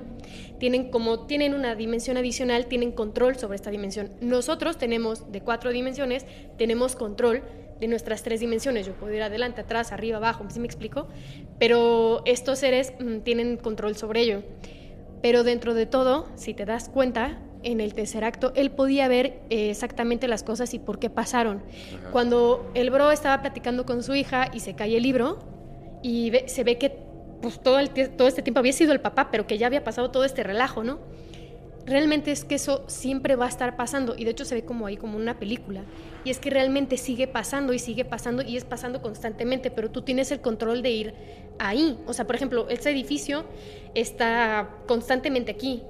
tienen 0.58 0.90
como 0.90 1.26
tienen 1.26 1.54
una 1.54 1.74
dimensión 1.74 2.16
adicional, 2.16 2.66
tienen 2.66 2.92
control 2.92 3.36
sobre 3.36 3.56
esta 3.56 3.70
dimensión. 3.70 4.10
Nosotros 4.20 4.78
tenemos 4.78 5.30
de 5.30 5.40
cuatro 5.40 5.70
dimensiones, 5.70 6.26
tenemos 6.58 6.96
control 6.96 7.42
de 7.80 7.88
nuestras 7.88 8.22
tres 8.22 8.40
dimensiones. 8.40 8.86
Yo 8.86 8.94
puedo 8.94 9.14
ir 9.14 9.22
adelante, 9.22 9.60
atrás, 9.60 9.92
arriba, 9.92 10.16
abajo, 10.16 10.44
¿sí 10.48 10.60
me 10.60 10.66
explico? 10.66 11.08
Pero 11.58 12.22
estos 12.24 12.58
seres 12.58 12.92
mm, 12.98 13.18
tienen 13.20 13.56
control 13.56 13.96
sobre 13.96 14.20
ello. 14.22 14.42
Pero 15.22 15.44
dentro 15.44 15.74
de 15.74 15.86
todo, 15.86 16.28
si 16.34 16.52
te 16.54 16.64
das 16.64 16.88
cuenta, 16.88 17.40
en 17.64 17.80
el 17.80 17.94
tercer 17.94 18.24
acto, 18.24 18.52
él 18.54 18.70
podía 18.70 19.08
ver 19.08 19.40
eh, 19.50 19.70
exactamente 19.70 20.28
las 20.28 20.42
cosas 20.42 20.72
y 20.74 20.78
por 20.78 20.98
qué 20.98 21.10
pasaron. 21.10 21.62
Ajá. 22.00 22.10
Cuando 22.12 22.70
el 22.74 22.90
bro 22.90 23.10
estaba 23.10 23.40
platicando 23.42 23.84
con 23.86 24.02
su 24.02 24.14
hija 24.14 24.50
y 24.52 24.60
se 24.60 24.74
cae 24.74 24.96
el 24.96 25.02
libro 25.02 25.38
y 26.02 26.30
ve- 26.30 26.44
se 26.48 26.64
ve 26.64 26.78
que 26.78 26.96
pues, 27.42 27.60
todo, 27.60 27.78
el 27.78 27.90
todo 27.90 28.28
este 28.28 28.42
tiempo 28.42 28.60
había 28.60 28.72
sido 28.72 28.92
el 28.92 29.00
papá, 29.00 29.30
pero 29.30 29.46
que 29.46 29.58
ya 29.58 29.66
había 29.66 29.82
pasado 29.84 30.10
todo 30.10 30.24
este 30.24 30.42
relajo, 30.42 30.82
¿no? 30.84 30.98
Realmente 31.86 32.30
es 32.32 32.46
que 32.46 32.54
eso 32.54 32.82
siempre 32.86 33.36
va 33.36 33.44
a 33.44 33.48
estar 33.50 33.76
pasando 33.76 34.14
y 34.16 34.24
de 34.24 34.30
hecho 34.30 34.46
se 34.46 34.54
ve 34.54 34.64
como 34.64 34.86
ahí 34.86 34.96
como 34.96 35.18
una 35.18 35.38
película. 35.38 35.82
Y 36.24 36.30
es 36.30 36.38
que 36.38 36.48
realmente 36.48 36.96
sigue 36.96 37.26
pasando 37.26 37.74
y 37.74 37.78
sigue 37.78 38.06
pasando 38.06 38.42
y 38.42 38.56
es 38.56 38.64
pasando 38.64 39.02
constantemente, 39.02 39.70
pero 39.70 39.90
tú 39.90 40.00
tienes 40.00 40.30
el 40.32 40.40
control 40.40 40.80
de 40.80 40.90
ir 40.90 41.14
ahí. 41.58 41.98
O 42.06 42.14
sea, 42.14 42.26
por 42.26 42.36
ejemplo, 42.36 42.66
este 42.70 42.88
edificio 42.88 43.44
está 43.94 44.70
constantemente 44.86 45.50
aquí. 45.52 45.82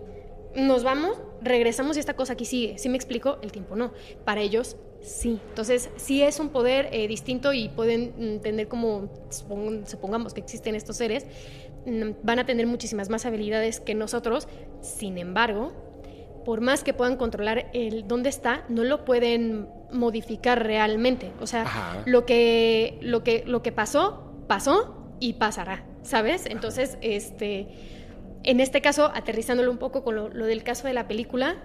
Nos 0.57 0.83
vamos, 0.83 1.17
regresamos 1.45 1.97
y 1.97 2.01
esta 2.01 2.15
cosa 2.15 2.33
aquí 2.35 2.45
sigue. 2.45 2.79
¿Sí 2.79 2.89
me 2.89 2.97
explico? 2.97 3.39
El 3.43 3.53
tiempo 3.53 3.77
no. 3.77 3.93
Para 4.25 4.41
ellos 4.41 4.77
sí. 5.01 5.39
Entonces, 5.51 5.91
sí 5.97 6.23
es 6.23 6.41
un 6.41 6.49
poder 6.49 6.89
eh, 6.93 7.07
distinto 7.09 7.53
y 7.53 7.69
pueden 7.69 8.13
mm, 8.37 8.41
tener 8.41 8.69
como, 8.69 9.09
supong- 9.31 9.87
supongamos 9.87 10.33
que 10.35 10.41
existen 10.41 10.75
estos 10.75 10.97
seres, 10.97 11.27
mm, 11.87 12.11
van 12.23 12.39
a 12.39 12.47
tener 12.47 12.67
muchísimas 12.67 13.11
más 13.11 13.27
habilidades 13.27 13.81
que 13.81 13.95
nosotros. 13.95 14.49
Sin 14.81 15.19
embargo, 15.19 15.73
por 16.45 16.61
más 16.61 16.83
que 16.85 16.93
puedan 16.95 17.17
controlar 17.17 17.71
el 17.75 18.07
dónde 18.09 18.29
está, 18.31 18.65
no 18.69 18.83
lo 18.85 19.05
pueden 19.05 19.69
modificar 19.93 20.63
realmente. 20.65 21.31
O 21.41 21.47
sea, 21.47 21.63
Ajá. 21.63 22.03
lo 22.07 22.25
que, 22.27 22.99
lo 23.01 23.23
que, 23.23 23.45
lo 23.47 23.63
que 23.63 23.73
pasó, 23.73 24.33
pasó 24.47 24.97
y 25.21 25.35
pasará, 25.35 25.85
¿sabes? 26.03 26.47
Entonces, 26.47 26.99
este, 27.01 27.69
en 28.45 28.61
este 28.61 28.81
caso, 28.81 29.11
aterrizándolo 29.15 29.71
un 29.71 29.79
poco 29.79 30.05
con 30.05 30.15
lo, 30.15 30.29
del 30.47 30.63
caso 30.63 30.87
de 30.87 30.95
la 30.95 31.09
película, 31.09 31.57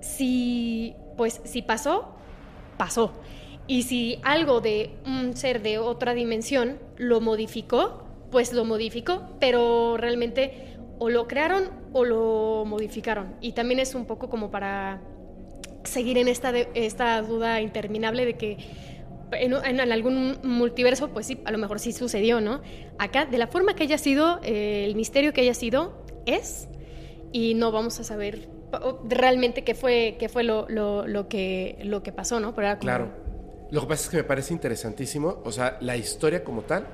si, 0.00 0.94
pues, 1.16 1.40
si 1.44 1.62
pasó, 1.62 2.14
pasó. 2.76 3.12
Y 3.66 3.82
si 3.82 4.18
algo 4.22 4.60
de 4.60 4.90
un 5.06 5.36
ser 5.36 5.62
de 5.62 5.78
otra 5.78 6.14
dimensión 6.14 6.78
lo 6.96 7.20
modificó, 7.20 8.04
pues 8.30 8.52
lo 8.52 8.64
modificó, 8.64 9.30
pero 9.40 9.96
realmente 9.96 10.76
o 10.98 11.10
lo 11.10 11.26
crearon 11.28 11.70
o 11.92 12.04
lo 12.04 12.64
modificaron. 12.66 13.34
Y 13.40 13.52
también 13.52 13.80
es 13.80 13.94
un 13.94 14.06
poco 14.06 14.28
como 14.28 14.50
para 14.50 15.00
seguir 15.84 16.18
en 16.18 16.28
esta, 16.28 16.52
de- 16.52 16.68
esta 16.74 17.20
duda 17.22 17.60
interminable 17.60 18.24
de 18.24 18.34
que 18.34 18.58
en, 19.32 19.52
en 19.52 19.92
algún 19.92 20.38
multiverso, 20.42 21.08
pues 21.10 21.26
sí, 21.26 21.40
a 21.44 21.50
lo 21.52 21.58
mejor 21.58 21.78
sí 21.80 21.92
sucedió, 21.92 22.40
¿no? 22.40 22.60
Acá, 22.98 23.24
de 23.26 23.38
la 23.38 23.46
forma 23.46 23.74
que 23.74 23.84
haya 23.84 23.98
sido, 23.98 24.40
eh, 24.42 24.84
el 24.86 24.94
misterio 24.94 25.32
que 25.32 25.40
haya 25.40 25.54
sido, 25.54 26.01
es, 26.26 26.68
y 27.32 27.54
no 27.54 27.72
vamos 27.72 27.98
a 28.00 28.04
saber 28.04 28.48
realmente 29.08 29.64
qué 29.64 29.74
fue, 29.74 30.16
qué 30.18 30.28
fue 30.28 30.42
lo, 30.44 30.68
lo, 30.68 31.06
lo 31.06 31.28
que, 31.28 31.78
lo 31.84 32.02
que 32.02 32.12
pasó, 32.12 32.40
¿no? 32.40 32.54
Pero 32.54 32.66
era 32.68 32.76
como- 32.78 32.86
Claro. 32.88 33.08
Lo 33.70 33.80
que 33.82 33.86
pasa 33.86 34.04
es 34.04 34.08
que 34.10 34.16
me 34.18 34.24
parece 34.24 34.52
interesantísimo, 34.52 35.40
o 35.44 35.52
sea, 35.52 35.78
la 35.80 35.96
historia 35.96 36.44
como 36.44 36.62
tal, 36.62 36.86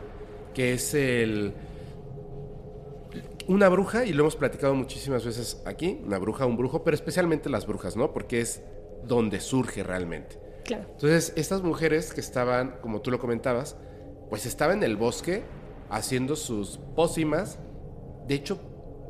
que 0.55 0.75
es 0.75 0.95
el... 0.95 1.53
Una 3.49 3.69
bruja, 3.69 4.05
y 4.05 4.13
lo 4.13 4.23
hemos 4.25 4.37
platicado 4.37 4.75
muchísimas 4.75 5.25
veces 5.25 5.63
aquí, 5.65 6.01
una 6.05 6.19
bruja, 6.19 6.45
un 6.45 6.57
brujo, 6.57 6.85
pero 6.85 6.95
especialmente 6.95 7.49
las 7.49 7.67
brujas, 7.67 7.97
¿no? 7.97 8.13
Porque 8.13 8.41
es 8.41 8.63
donde 9.05 9.41
surge 9.41 9.83
realmente. 9.83 10.39
Claro. 10.65 10.85
Entonces, 10.93 11.33
estas 11.35 11.63
mujeres 11.63 12.13
que 12.13 12.21
estaban, 12.21 12.77
como 12.83 13.01
tú 13.01 13.11
lo 13.11 13.19
comentabas, 13.19 13.77
pues 14.29 14.45
estaban 14.45 14.79
en 14.79 14.83
el 14.85 14.97
bosque 14.97 15.45
haciendo 15.89 16.37
sus 16.37 16.79
pócimas, 16.95 17.59
de 18.27 18.35
hecho, 18.35 18.61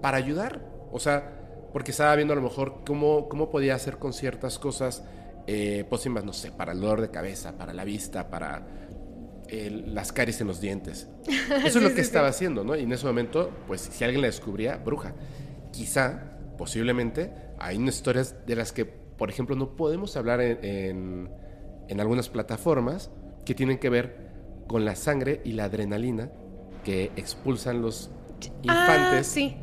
para 0.01 0.17
ayudar. 0.17 0.61
O 0.93 0.99
sea, 1.01 1.69
porque 1.73 1.91
estaba 1.91 2.15
viendo 2.17 2.33
a 2.33 2.37
lo 2.37 2.43
mejor 2.43 2.83
cómo, 2.87 3.29
cómo 3.29 3.51
podía 3.51 3.75
hacer 3.75 3.99
con 3.99 4.13
ciertas 4.13 4.59
cosas 4.59 5.05
eh, 5.47 5.85
pócimas, 5.89 6.25
no 6.25 6.33
sé, 6.33 6.51
para 6.51 6.73
el 6.73 6.81
dolor 6.81 7.01
de 7.01 7.11
cabeza, 7.11 7.57
para 7.59 7.73
la 7.73 7.85
vista, 7.85 8.29
para 8.31 8.67
las 9.51 10.13
caries 10.13 10.41
en 10.43 10.47
los 10.47 10.61
dientes. 10.61 11.09
Eso 11.65 11.79
es 11.79 11.83
lo 11.85 11.95
que 11.95 12.01
estaba 12.03 12.29
haciendo, 12.29 12.65
¿no? 12.65 12.77
Y 12.77 12.83
en 12.83 12.93
ese 12.93 13.07
momento, 13.07 13.51
pues 13.67 13.81
si 13.81 14.05
alguien 14.05 14.21
la 14.21 14.27
descubría, 14.29 14.77
bruja. 14.77 15.15
Quizá, 15.73 16.37
posiblemente, 16.59 17.33
hay 17.59 17.77
unas 17.79 17.97
historias 17.97 18.35
de 18.47 18.57
las 18.57 18.73
que, 18.73 18.85
por 18.85 19.31
ejemplo, 19.31 19.57
no 19.57 19.75
podemos 19.77 20.17
hablar 20.17 20.41
en, 20.41 20.59
en- 20.65 21.31
en 21.89 22.01
algunas 22.01 22.29
plataformas 22.29 23.11
que 23.47 23.55
tienen 23.55 23.79
que 23.79 23.89
ver 23.89 24.29
con 24.67 24.85
la 24.85 24.95
sangre 24.95 25.41
y 25.45 25.53
la 25.53 25.65
adrenalina 25.65 26.31
que 26.85 27.13
expulsan 27.17 27.81
los 27.81 28.11
infantes 28.63 29.21
Ah, 29.21 29.25
sí. 29.25 29.57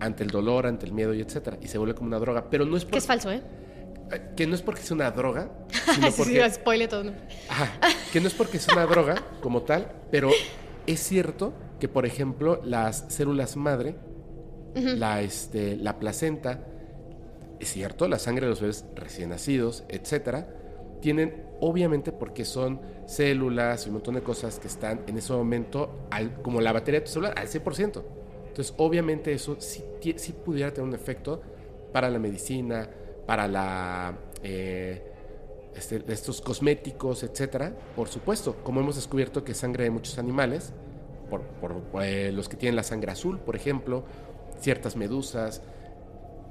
Ante 0.00 0.22
el 0.24 0.30
dolor, 0.30 0.66
ante 0.66 0.86
el 0.86 0.92
miedo 0.92 1.14
y 1.14 1.20
etcétera. 1.20 1.58
Y 1.60 1.68
se 1.68 1.78
vuelve 1.78 1.94
como 1.94 2.08
una 2.08 2.18
droga. 2.18 2.48
Pero 2.50 2.64
no 2.64 2.76
es, 2.76 2.84
por- 2.84 2.92
Que 2.92 2.98
es 2.98 3.06
falso, 3.06 3.30
¿eh? 3.30 3.42
eh, 4.12 4.30
que 4.36 4.46
no 4.46 4.54
es 4.54 4.62
porque 4.62 4.80
sea 4.82 4.94
una 4.96 5.10
droga, 5.10 5.50
sino 5.94 6.10
porque 6.12 6.42
sí, 6.44 6.54
spoiler 6.54 6.88
todo. 6.88 7.04
¿no? 7.04 7.12
Ajá, 7.48 7.72
que 8.12 8.20
no 8.20 8.26
es 8.26 8.34
porque 8.34 8.58
sea 8.58 8.74
una 8.74 8.86
droga 8.86 9.14
como 9.40 9.62
tal, 9.62 9.90
pero 10.10 10.30
es 10.86 11.00
cierto 11.00 11.52
que, 11.78 11.88
por 11.88 12.06
ejemplo, 12.06 12.60
las 12.64 13.04
células 13.08 13.56
madre, 13.56 13.94
la, 14.74 15.20
este, 15.22 15.76
la 15.76 15.98
placenta, 15.98 16.60
es 17.58 17.72
cierto, 17.72 18.06
la 18.08 18.18
sangre 18.18 18.46
de 18.46 18.50
los 18.50 18.60
bebés 18.60 18.84
recién 18.94 19.30
nacidos, 19.30 19.84
etcétera, 19.88 20.48
tienen, 21.00 21.44
obviamente, 21.60 22.12
porque 22.12 22.44
son 22.44 22.80
células 23.06 23.84
y 23.86 23.88
un 23.88 23.94
montón 23.94 24.14
de 24.14 24.22
cosas 24.22 24.58
que 24.58 24.68
están 24.68 25.00
en 25.06 25.16
ese 25.18 25.32
momento, 25.32 26.06
al- 26.10 26.40
como 26.42 26.60
la 26.60 26.72
batería 26.72 27.00
de 27.00 27.06
tu 27.06 27.12
celular, 27.12 27.34
al 27.38 27.48
100%. 27.48 28.02
Entonces, 28.50 28.74
obviamente, 28.78 29.32
eso 29.32 29.56
sí, 29.60 29.84
sí 30.16 30.32
pudiera 30.32 30.72
tener 30.72 30.88
un 30.88 30.94
efecto 30.94 31.40
para 31.92 32.10
la 32.10 32.18
medicina, 32.18 32.90
para 33.26 33.46
la. 33.46 34.18
eh, 34.42 35.06
este, 35.74 36.02
estos 36.08 36.40
cosméticos, 36.40 37.22
etcétera, 37.22 37.72
por 37.94 38.08
supuesto, 38.08 38.56
como 38.64 38.80
hemos 38.80 38.96
descubierto 38.96 39.44
que 39.44 39.54
sangre 39.54 39.84
de 39.84 39.90
muchos 39.90 40.18
animales, 40.18 40.72
por, 41.30 41.42
por, 41.42 42.02
eh, 42.02 42.32
los 42.32 42.48
que 42.48 42.56
tienen 42.56 42.74
la 42.74 42.82
sangre 42.82 43.12
azul, 43.12 43.38
por 43.38 43.54
ejemplo, 43.54 44.04
ciertas 44.58 44.96
medusas, 44.96 45.62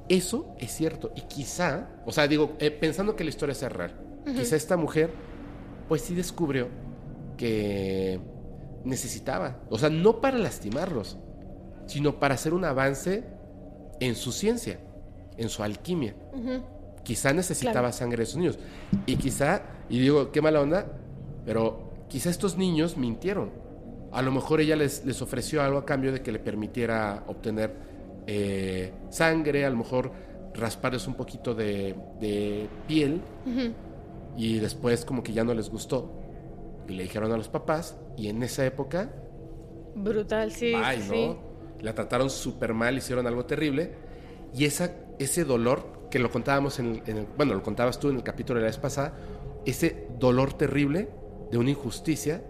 eso 0.08 0.56
es 0.58 0.72
cierto. 0.72 1.12
Y 1.18 1.22
quizá, 1.24 1.90
o 2.06 2.14
sea, 2.14 2.30
digo, 2.30 2.56
eh, 2.60 2.72
pensando 2.72 3.18
que 3.18 3.26
la 3.26 3.30
historia 3.30 3.54
sea 3.54 3.68
real, 3.68 3.94
quizá 4.26 4.56
esta 4.56 4.78
mujer, 4.78 5.12
pues 5.90 6.02
sí 6.02 6.16
descubrió 6.16 6.70
que 7.36 8.22
necesitaba, 8.86 9.60
o 9.70 9.78
sea, 9.78 9.90
no 9.90 10.22
para 10.22 10.38
lastimarlos, 10.38 11.18
sino 11.90 12.20
para 12.20 12.36
hacer 12.36 12.54
un 12.54 12.64
avance 12.66 13.24
en 14.00 14.14
su 14.16 14.32
ciencia, 14.32 14.80
en 15.38 15.50
su 15.50 15.64
alquimia. 15.64 16.14
Quizá 17.04 17.34
necesitaba 17.34 17.74
Claro. 17.90 17.94
sangre 17.94 18.18
de 18.18 18.24
esos 18.24 18.38
niños. 18.38 18.60
Y 19.08 19.16
quizá, 19.16 19.64
y 19.90 20.00
digo, 20.00 20.32
qué 20.32 20.42
mala 20.42 20.62
onda, 20.62 20.86
pero 21.46 21.90
quizá 22.08 22.30
estos 22.30 22.58
niños 22.58 22.96
mintieron. 22.96 23.50
A 24.12 24.22
lo 24.22 24.32
mejor 24.32 24.62
ella 24.62 24.76
les, 24.76 25.04
les 25.06 25.20
ofreció 25.22 25.62
algo 25.64 25.80
a 25.80 25.86
cambio 25.86 26.12
de 26.12 26.22
que 26.22 26.32
le 26.32 26.38
permitiera 26.40 27.24
obtener 27.28 27.74
eh, 28.28 28.94
sangre, 29.10 29.66
a 29.66 29.70
lo 29.72 29.78
mejor 29.78 30.12
rasparles 30.54 31.08
un 31.08 31.16
poquito 31.16 31.56
de, 31.56 31.96
de 32.20 32.68
piel 32.88 33.22
y 34.38 34.60
después 34.60 35.06
como 35.06 35.24
que 35.24 35.34
ya 35.34 35.44
no 35.44 35.54
les 35.56 35.70
gustó 35.70 36.12
y 36.88 36.94
le 36.94 37.04
dijeron 37.04 37.32
a 37.32 37.38
los 37.38 37.50
papás 37.50 37.98
y 38.18 38.28
en 38.30 38.42
esa 38.44 38.66
época 38.66 39.10
Brutal, 39.96 40.52
sí. 40.52 40.74
Ay, 40.76 41.02
sí. 41.02 41.28
¿no? 41.28 41.49
La 41.82 41.94
trataron 41.94 42.30
súper 42.30 42.74
mal, 42.74 42.98
hicieron 42.98 43.26
algo 43.28 43.46
terrible. 43.46 43.92
Y 44.54 44.66
esa, 44.66 44.92
ese 45.20 45.44
dolor, 45.46 46.08
que 46.10 46.20
lo 46.20 46.32
contábamos 46.32 46.80
en 46.80 46.96
el, 46.96 47.02
en 47.06 47.18
el- 47.18 47.28
Bueno, 47.38 47.54
lo 47.54 47.62
contabas 47.64 48.00
tú 48.00 48.10
en 48.10 48.18
el 48.18 48.24
capítulo 48.24 48.60
de 48.60 48.64
la 48.66 48.68
vez 48.70 48.78
pasada. 48.78 49.14
Ese 49.66 50.08
dolor 50.18 50.54
terrible 50.54 51.10
de 51.52 51.58
una 51.58 51.70
injusticia 51.70 52.44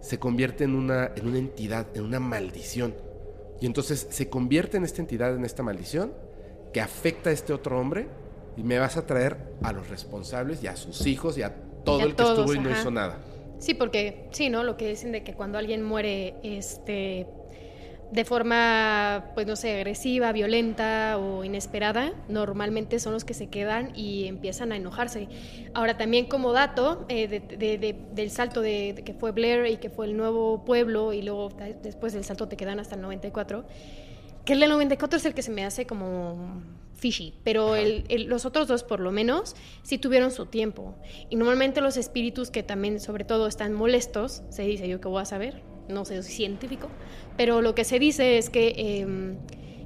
se 0.00 0.18
convierte 0.18 0.64
en 0.64 0.74
una, 0.74 1.12
en 1.14 1.26
una 1.28 1.38
entidad, 1.38 1.86
en 1.94 2.02
una 2.04 2.20
maldición. 2.20 2.94
Y 3.60 3.66
entonces 3.66 4.06
se 4.10 4.28
convierte 4.28 4.76
en 4.76 4.84
esta 4.84 5.00
entidad, 5.00 5.34
en 5.36 5.44
esta 5.44 5.62
maldición, 5.62 6.12
que 6.72 6.80
afecta 6.80 7.30
a 7.30 7.32
este 7.32 7.52
otro 7.52 7.78
hombre. 7.78 8.08
Y 8.56 8.62
me 8.64 8.78
vas 8.78 8.96
a 8.96 9.06
traer 9.06 9.36
a 9.62 9.72
los 9.72 9.88
responsables 9.88 10.62
y 10.62 10.66
a 10.66 10.76
sus 10.76 11.06
hijos 11.06 11.38
y 11.38 11.42
a 11.42 11.54
todo 11.84 11.98
Y 12.00 12.02
a 12.02 12.04
el 12.06 12.14
que 12.14 12.22
estuvo 12.22 12.52
y 12.52 12.58
no 12.58 12.70
hizo 12.70 12.90
nada. 12.90 13.18
Sí, 13.58 13.74
porque 13.74 14.28
sí, 14.32 14.50
¿no? 14.50 14.62
Lo 14.64 14.76
que 14.76 14.88
dicen 14.88 15.12
de 15.12 15.22
que 15.22 15.34
cuando 15.34 15.56
alguien 15.56 15.82
muere 15.82 16.34
este, 16.42 17.28
de 18.12 18.24
forma, 18.26 19.30
pues 19.34 19.46
no 19.46 19.56
sé, 19.56 19.74
agresiva, 19.76 20.32
violenta 20.32 21.16
o 21.18 21.44
inesperada, 21.44 22.12
normalmente 22.28 23.00
son 23.00 23.14
los 23.14 23.24
que 23.24 23.32
se 23.32 23.48
quedan 23.48 23.92
y 23.96 24.26
empiezan 24.26 24.70
a 24.70 24.76
enojarse. 24.76 25.28
Ahora, 25.72 25.96
también 25.96 26.26
como 26.26 26.52
dato 26.52 27.06
eh, 27.08 27.26
de- 27.26 27.40
de- 27.40 27.78
de- 27.78 27.96
del 28.12 28.30
salto 28.30 28.60
de, 28.60 29.02
que 29.04 29.14
fue 29.14 29.32
Blair 29.32 29.66
y 29.66 29.78
que 29.78 29.88
fue 29.88 30.04
el 30.06 30.16
nuevo 30.16 30.62
pueblo 30.64 31.14
y 31.14 31.22
luego 31.22 31.48
después 31.82 32.12
del 32.12 32.24
salto 32.24 32.48
te 32.48 32.56
quedan 32.58 32.78
hasta 32.80 32.96
el 32.96 33.00
94, 33.00 33.64
que 34.44 34.52
el 34.52 34.60
del 34.60 34.68
94 34.68 35.16
es 35.18 35.24
el 35.24 35.32
que 35.32 35.42
se 35.42 35.50
me 35.50 35.64
hace 35.64 35.86
como 35.86 36.60
fishy, 36.94 37.34
pero 37.42 37.76
el- 37.76 38.04
el- 38.10 38.24
los 38.26 38.44
otros 38.44 38.68
dos 38.68 38.84
por 38.84 39.00
lo 39.00 39.10
menos 39.10 39.56
sí 39.82 39.96
tuvieron 39.96 40.30
su 40.30 40.46
tiempo. 40.46 40.94
Y 41.30 41.36
normalmente 41.36 41.80
los 41.80 41.96
espíritus 41.96 42.50
que 42.50 42.62
también 42.62 43.00
sobre 43.00 43.24
todo 43.24 43.46
están 43.46 43.72
molestos, 43.72 44.42
se 44.50 44.62
dice 44.64 44.86
yo 44.86 45.00
que 45.00 45.08
voy 45.08 45.22
a 45.22 45.24
saber, 45.24 45.62
no 45.88 46.04
sé, 46.04 46.22
soy 46.22 46.32
científico, 46.32 46.88
pero 47.36 47.60
lo 47.62 47.74
que 47.74 47.84
se 47.84 47.98
dice 47.98 48.38
es 48.38 48.50
que 48.50 48.74
eh, 48.76 49.06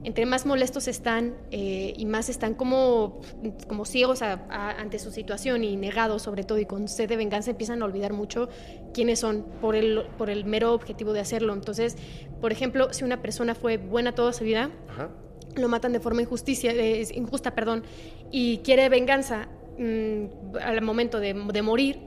entre 0.05 0.24
más 0.24 0.47
molestos 0.47 0.86
están 0.86 1.34
eh, 1.51 1.92
y 1.97 2.07
más 2.07 2.28
están 2.28 2.55
como, 2.55 3.20
como 3.66 3.84
ciegos 3.84 4.22
a- 4.22 4.44
a- 4.51 4.70
ante 4.80 4.99
su 5.01 5.11
situación 5.11 5.64
y 5.64 5.76
negados 5.76 6.22
sobre 6.22 6.44
todo 6.44 6.59
y 6.61 6.64
con 6.66 6.86
sed 6.88 7.09
de 7.09 7.16
venganza 7.16 7.51
empiezan 7.51 7.82
a 7.82 7.86
olvidar 7.86 8.12
mucho 8.12 8.49
quiénes 8.94 9.18
son 9.18 9.44
por 9.61 9.74
el, 9.74 10.03
por 10.16 10.30
el 10.30 10.44
mero 10.44 10.72
objetivo 10.74 11.12
de 11.12 11.20
hacerlo. 11.20 11.53
Entonces, 11.55 11.97
por 12.40 12.53
ejemplo, 12.53 12.92
si 12.92 13.03
una 13.03 13.20
persona 13.20 13.55
fue 13.57 13.78
buena 13.78 14.14
toda 14.14 14.32
su 14.32 14.44
vida, 14.44 14.70
Ajá. 14.90 15.11
lo 15.57 15.68
matan 15.68 15.92
de 15.92 15.99
forma 15.99 16.22
injusticia, 16.22 16.70
eh, 16.72 17.05
injusta, 17.14 17.55
perdón, 17.57 17.82
y 18.30 18.59
quiere 18.59 18.88
venganza 18.88 19.49
mm, 19.76 20.57
al 20.62 20.82
momento 20.82 21.18
de, 21.18 21.34
de 21.34 21.62
morir, 21.62 21.99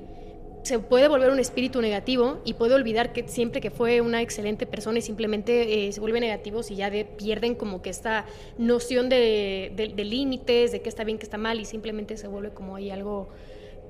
se 0.63 0.77
puede 0.79 1.07
volver 1.07 1.31
un 1.31 1.39
espíritu 1.39 1.81
negativo 1.81 2.41
y 2.45 2.53
puede 2.53 2.75
olvidar 2.75 3.13
que 3.13 3.27
siempre 3.27 3.61
que 3.61 3.71
fue 3.71 4.01
una 4.01 4.21
excelente 4.21 4.65
persona 4.65 4.99
y 4.99 5.01
simplemente 5.01 5.87
eh, 5.87 5.91
se 5.91 5.99
vuelve 5.99 6.19
negativo 6.19 6.61
y 6.69 6.75
ya 6.75 6.89
de- 6.89 7.05
pierden 7.05 7.55
como 7.55 7.81
que 7.81 7.89
esta 7.89 8.25
noción 8.57 9.09
de, 9.09 9.71
de- 9.75 9.87
de 9.95 10.03
límites, 10.03 10.71
de 10.71 10.81
qué 10.81 10.89
está 10.89 11.03
bien, 11.03 11.17
qué 11.17 11.23
está 11.23 11.37
mal 11.37 11.59
y 11.59 11.65
simplemente 11.65 12.17
se 12.17 12.27
vuelve 12.27 12.49
como 12.51 12.75
ahí 12.75 12.91
algo 12.91 13.29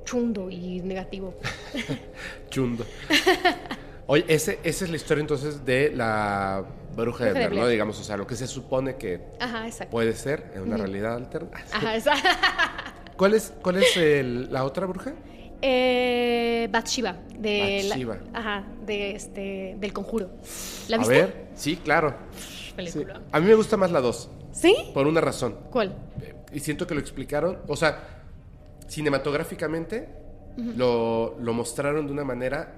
chundo 0.05 0.49
y 0.49 0.80
negativo. 0.82 1.34
Chundo. 2.49 2.86
Oye, 4.07 4.26
ese, 4.28 4.59
esa 4.63 4.86
es 4.86 4.89
la 4.89 4.95
historia 4.95 5.22
entonces 5.22 5.63
de 5.65 5.91
la 5.91 6.65
bruja 6.95 7.26
de 7.26 7.34
Blair, 7.34 7.53
¿no? 7.53 7.67
Digamos, 7.67 7.99
o 7.99 8.03
sea, 8.03 8.17
lo 8.17 8.26
que 8.26 8.36
se 8.36 8.47
supone 8.47 8.95
que 8.95 9.22
Ajá, 9.39 9.67
puede 9.91 10.13
ser 10.13 10.51
en 10.55 10.63
una 10.63 10.78
realidad 10.78 11.15
alterna. 11.15 11.63
Ajá, 11.72 11.95
exacto. 11.95 12.28
¿Cuál 13.17 13.34
es, 13.36 13.53
cuál 13.61 13.78
es 13.78 13.95
el- 13.97 14.51
la 14.51 14.63
otra 14.63 14.86
bruja? 14.88 15.13
Eh, 15.62 16.68
Bathsheba, 16.72 17.18
de 17.38 17.82
la- 17.84 17.89
Bathsheba. 17.95 18.18
ajá, 18.34 18.64
de 18.86 19.12
este, 19.16 19.76
del 19.80 19.91
conjuro. 19.93 20.30
¿La 20.88 20.97
A 20.97 21.05
ver, 21.05 21.49
sí, 21.55 21.76
claro. 21.78 22.16
Sí. 22.38 22.74
Película. 22.76 23.22
A 23.32 23.39
mí 23.39 23.45
me 23.47 23.55
gusta 23.55 23.76
más 23.78 23.91
la 23.91 23.99
2, 23.99 24.30
¿Sí? 24.53 24.74
por 24.93 25.05
una 25.07 25.20
razón. 25.22 25.55
¿Cuál? 25.70 25.95
Y 26.53 26.60
siento 26.62 26.88
que 26.88 26.93
lo 26.95 27.01
explicaron, 27.01 27.60
o 27.68 27.76
sea, 27.76 27.99
cinematográficamente 28.88 30.10
lo, 30.76 31.38
lo 31.39 31.53
mostraron 31.53 32.05
de 32.07 32.12
una 32.12 32.24
manera 32.26 32.76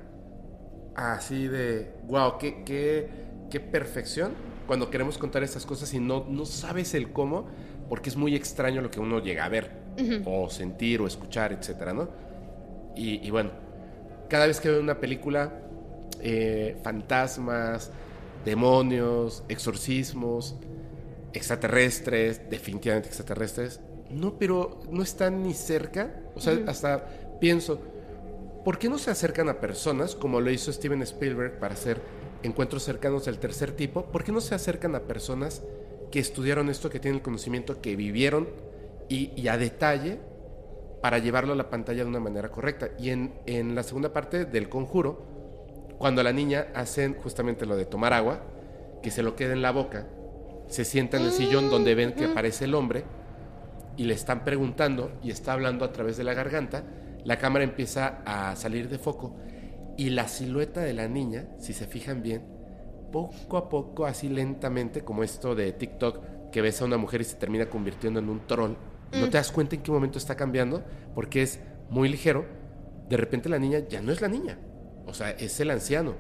así 0.96 1.48
de, 1.48 1.94
wow, 2.08 2.38
qué, 2.38 2.64
qué, 2.64 3.08
qué 3.50 3.60
perfección 3.60 4.34
cuando 4.68 4.90
queremos 4.90 5.18
contar 5.18 5.42
estas 5.44 5.66
cosas 5.66 5.92
y 5.94 6.00
no, 6.00 6.26
no 6.30 6.46
sabes 6.46 6.94
el 6.94 7.12
cómo, 7.12 7.48
porque 7.90 8.10
es 8.10 8.16
muy 8.16 8.36
extraño 8.36 8.82
lo 8.82 8.92
que 8.92 9.00
uno 9.00 9.20
llega 9.20 9.46
a 9.46 9.50
ver, 9.50 9.72
o 10.26 10.50
sentir, 10.50 11.02
o 11.02 11.08
escuchar, 11.08 11.52
etcétera, 11.54 11.94
¿no? 11.94 12.10
Y, 12.96 13.26
y 13.26 13.32
bueno, 13.32 13.52
cada 14.30 14.48
vez 14.48 14.60
que 14.60 14.70
veo 14.70 14.80
una 14.80 15.00
película, 15.00 15.52
eh, 16.22 16.78
fantasmas, 16.84 17.92
demonios, 18.46 19.44
exorcismos, 19.50 20.56
extraterrestres, 21.34 22.50
definitivamente 22.50 23.10
extraterrestres, 23.10 23.80
no, 24.10 24.38
pero 24.38 24.82
no 24.90 25.04
están 25.04 25.44
ni 25.44 25.54
cerca. 25.54 26.14
O 26.36 26.40
sea, 26.40 26.58
hasta 26.68 27.06
pienso, 27.40 27.80
¿por 28.64 28.78
qué 28.78 28.90
no 28.90 28.98
se 28.98 29.12
acercan 29.12 29.50
a 29.50 29.60
personas 29.60 30.16
como 30.16 30.42
lo 30.42 30.52
hizo 30.52 30.72
Steven 30.72 31.02
Spielberg 31.02 31.60
para 31.60 31.74
hacer 31.74 32.00
encuentros 32.44 32.84
cercanos 32.84 33.26
del 33.26 33.40
tercer 33.40 33.72
tipo? 33.72 34.06
¿Por 34.06 34.24
qué 34.24 34.32
no 34.32 34.42
se 34.42 34.56
acercan 34.56 34.96
a 34.96 35.02
personas 35.02 35.62
que 36.12 36.20
estudiaron 36.20 36.70
esto, 36.70 36.90
que 36.90 37.00
tienen 37.00 37.18
el 37.18 37.24
conocimiento, 37.24 37.82
que 37.82 37.96
vivieron 37.96 38.50
y, 39.08 39.32
y 39.36 39.48
a 39.48 39.58
detalle 39.58 40.20
para 41.02 41.18
llevarlo 41.20 41.54
a 41.54 41.56
la 41.56 41.70
pantalla 41.70 42.04
de 42.04 42.10
una 42.10 42.20
manera 42.20 42.50
correcta? 42.50 42.90
Y 43.00 43.10
en, 43.10 43.34
en 43.46 43.76
la 43.76 43.84
segunda 43.84 44.14
parte 44.14 44.46
del 44.46 44.70
conjuro, 44.70 45.26
cuando 45.98 46.22
a 46.22 46.24
la 46.24 46.34
niña 46.34 46.68
hacen 46.74 47.16
justamente 47.16 47.66
lo 47.66 47.76
de 47.76 47.86
tomar 47.86 48.14
agua, 48.14 48.42
que 49.02 49.12
se 49.12 49.24
lo 49.24 49.36
queda 49.36 49.54
en 49.54 49.62
la 49.62 49.72
boca, 49.72 50.08
se 50.68 50.86
sienta 50.86 51.18
en 51.18 51.24
el 51.24 51.32
sillón 51.32 51.70
donde 51.70 51.96
ven 51.96 52.14
que 52.14 52.26
aparece 52.26 52.66
el 52.66 52.76
hombre 52.76 53.04
y 53.98 54.06
le 54.06 54.14
están 54.14 54.44
preguntando 54.44 55.12
y 55.22 55.32
está 55.32 55.54
hablando 55.54 55.84
a 55.84 55.92
través 55.92 56.18
de 56.18 56.24
la 56.24 56.34
garganta, 56.34 56.84
la 57.24 57.38
cámara 57.38 57.64
empieza 57.64 58.22
a 58.26 58.56
salir 58.56 58.90
de 58.90 58.98
foco 58.98 59.36
y 59.98 60.10
la 60.12 60.28
silueta 60.28 60.82
de 60.82 60.94
la 60.94 61.08
niña, 61.08 61.48
si 61.60 61.74
se 61.74 61.86
fijan 61.86 62.24
bien, 62.24 62.44
poco 63.12 63.58
a 63.58 63.70
poco, 63.70 64.06
así 64.06 64.30
lentamente, 64.30 65.02
como 65.02 65.24
esto 65.24 65.54
de 65.54 65.74
TikTok, 65.74 66.50
que 66.52 66.62
ves 66.62 66.82
a 66.82 66.86
una 66.86 66.98
mujer 66.98 67.22
y 67.22 67.26
se 67.26 67.36
termina 67.36 67.68
convirtiendo 67.68 68.20
en 68.20 68.30
un 68.30 68.48
troll, 68.48 68.76
no 69.14 69.30
te 69.30 69.38
das 69.38 69.52
cuenta 69.52 69.76
en 69.76 69.82
qué 69.84 69.92
momento 69.92 70.18
está 70.18 70.36
cambiando, 70.36 70.84
porque 71.14 71.42
es 71.42 71.60
muy 71.90 72.08
ligero, 72.10 72.46
de 73.10 73.18
repente 73.18 73.50
la 73.50 73.60
niña 73.60 73.80
ya 73.90 74.02
no 74.02 74.12
es 74.12 74.22
la 74.22 74.28
niña, 74.30 74.58
o 75.06 75.14
sea, 75.14 75.32
es 75.32 75.60
el 75.60 75.70
anciano, 75.72 76.16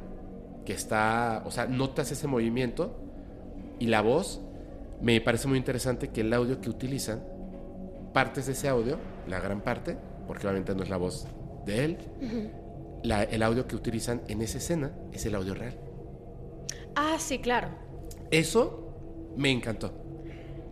que 0.65 0.73
está, 0.73 1.43
o 1.45 1.51
sea, 1.51 1.65
notas 1.67 2.11
ese 2.11 2.27
movimiento 2.27 2.95
y 3.79 3.87
la 3.87 4.01
voz, 4.01 4.41
me 5.01 5.19
parece 5.21 5.47
muy 5.47 5.57
interesante 5.57 6.09
que 6.09 6.21
el 6.21 6.33
audio 6.33 6.59
que 6.61 6.69
utilizan, 6.69 7.23
partes 8.13 8.45
de 8.47 8.51
ese 8.53 8.67
audio, 8.67 8.97
la 9.27 9.39
gran 9.39 9.61
parte, 9.61 9.97
porque 10.27 10.45
obviamente 10.47 10.75
no 10.75 10.83
es 10.83 10.89
la 10.89 10.97
voz 10.97 11.25
de 11.65 11.85
él, 11.85 11.97
la- 13.03 13.23
el 13.23 13.41
audio 13.41 13.65
que 13.67 13.75
utilizan 13.75 14.21
en 14.27 14.41
esa 14.41 14.57
escena 14.59 14.91
es 15.13 15.25
el 15.25 15.33
audio 15.35 15.53
real. 15.55 15.75
Ah, 16.95 17.15
sí, 17.19 17.39
claro. 17.39 17.69
Eso 18.31 18.93
me 19.37 19.49
encantó. 19.49 19.91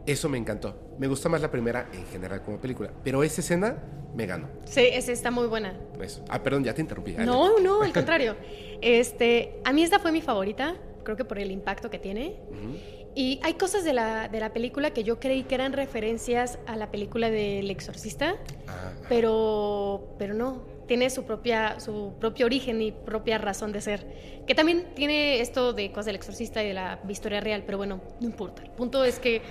Eso 0.05 0.27
me 0.29 0.37
encantó. 0.37 0.75
Me 0.99 1.07
gusta 1.07 1.29
más 1.29 1.41
la 1.41 1.49
primera 1.49 1.87
en 1.93 2.05
general 2.07 2.43
como 2.43 2.57
película, 2.59 2.91
pero 3.03 3.23
esa 3.23 3.41
escena 3.41 3.77
me 4.13 4.25
ganó. 4.25 4.49
Sí, 4.65 4.81
esa 4.81 5.11
está 5.13 5.31
muy 5.31 5.47
buena. 5.47 5.73
Eso. 6.01 6.23
Ah, 6.29 6.43
perdón, 6.43 6.63
ya 6.65 6.73
te 6.73 6.81
interrumpí. 6.81 7.13
No, 7.13 7.57
no, 7.59 7.81
al 7.81 7.93
contrario. 7.93 8.35
Este, 8.81 9.59
a 9.63 9.71
mí 9.73 9.81
esta 9.81 9.99
fue 9.99 10.11
mi 10.11 10.21
favorita, 10.21 10.75
creo 11.03 11.15
que 11.15 11.25
por 11.25 11.39
el 11.39 11.51
impacto 11.51 11.89
que 11.89 11.99
tiene. 11.99 12.35
Y 13.15 13.39
hay 13.43 13.53
cosas 13.55 13.83
de 13.83 13.93
la, 13.93 14.27
de 14.27 14.39
la 14.39 14.53
película 14.53 14.91
que 14.91 15.03
yo 15.03 15.19
creí 15.19 15.43
que 15.43 15.55
eran 15.55 15.73
referencias 15.73 16.59
a 16.67 16.75
la 16.75 16.91
película 16.91 17.29
del 17.31 17.69
exorcista, 17.71 18.35
Ah, 18.67 18.91
pero, 19.07 20.15
pero 20.19 20.33
no. 20.33 20.61
Tiene 20.87 21.09
su, 21.11 21.23
propia, 21.23 21.79
su 21.79 22.13
propio 22.19 22.47
origen 22.47 22.81
y 22.81 22.91
propia 22.91 23.37
razón 23.37 23.71
de 23.71 23.79
ser. 23.81 24.41
Que 24.47 24.55
también 24.55 24.87
tiene 24.95 25.39
esto 25.39 25.71
de 25.73 25.91
cosas 25.91 26.07
del 26.07 26.15
exorcista 26.15 26.63
y 26.63 26.67
de 26.69 26.73
la 26.73 26.99
historia 27.07 27.39
real, 27.41 27.63
pero 27.65 27.77
bueno, 27.77 28.01
no 28.19 28.25
importa. 28.27 28.63
El 28.63 28.71
punto 28.71 29.03
es 29.03 29.19
que, 29.19 29.41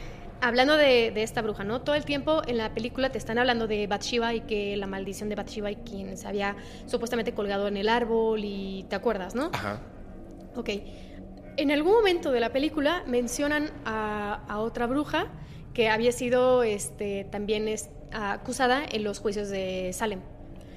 hablando 0.41 0.77
de, 0.77 1.11
de 1.11 1.23
esta 1.23 1.43
bruja, 1.43 1.65
¿no? 1.65 1.81
Todo 1.83 1.95
el 1.95 2.05
tiempo 2.05 2.43
en 2.47 2.59
la 2.59 2.75
película 2.75 3.11
te 3.11 3.19
están 3.19 3.39
hablando 3.39 3.67
de 3.67 3.87
Bathsheba 3.87 4.35
y 4.35 4.41
que 4.43 4.77
la 4.77 4.87
maldición 4.87 5.29
de 5.29 5.35
Bathsheba 5.35 5.71
y 5.71 5.77
quien 5.77 6.17
se 6.17 6.29
había 6.29 6.57
supuestamente 6.87 7.35
colgado 7.35 7.69
en 7.69 7.77
el 7.77 7.89
árbol 7.89 8.41
y 8.45 8.87
te 8.89 8.97
acuerdas, 8.97 9.35
¿no? 9.35 9.51
Ajá. 9.53 9.81
Ok. 10.57 10.71
En 11.57 11.71
algún 11.71 11.93
momento 11.93 12.31
de 12.31 12.41
la 12.41 12.53
película 12.53 13.03
mencionan 13.07 13.71
a, 13.85 14.45
a 14.49 14.61
otra 14.61 14.87
bruja 14.87 15.29
que 15.75 15.89
había 15.89 16.13
sido 16.13 16.63
este, 16.63 17.25
también 17.31 17.69
es, 17.69 17.91
acusada 18.13 18.85
en 18.91 19.05
los 19.05 19.19
juicios 19.19 19.49
de 19.49 19.91
Salem. 19.93 20.21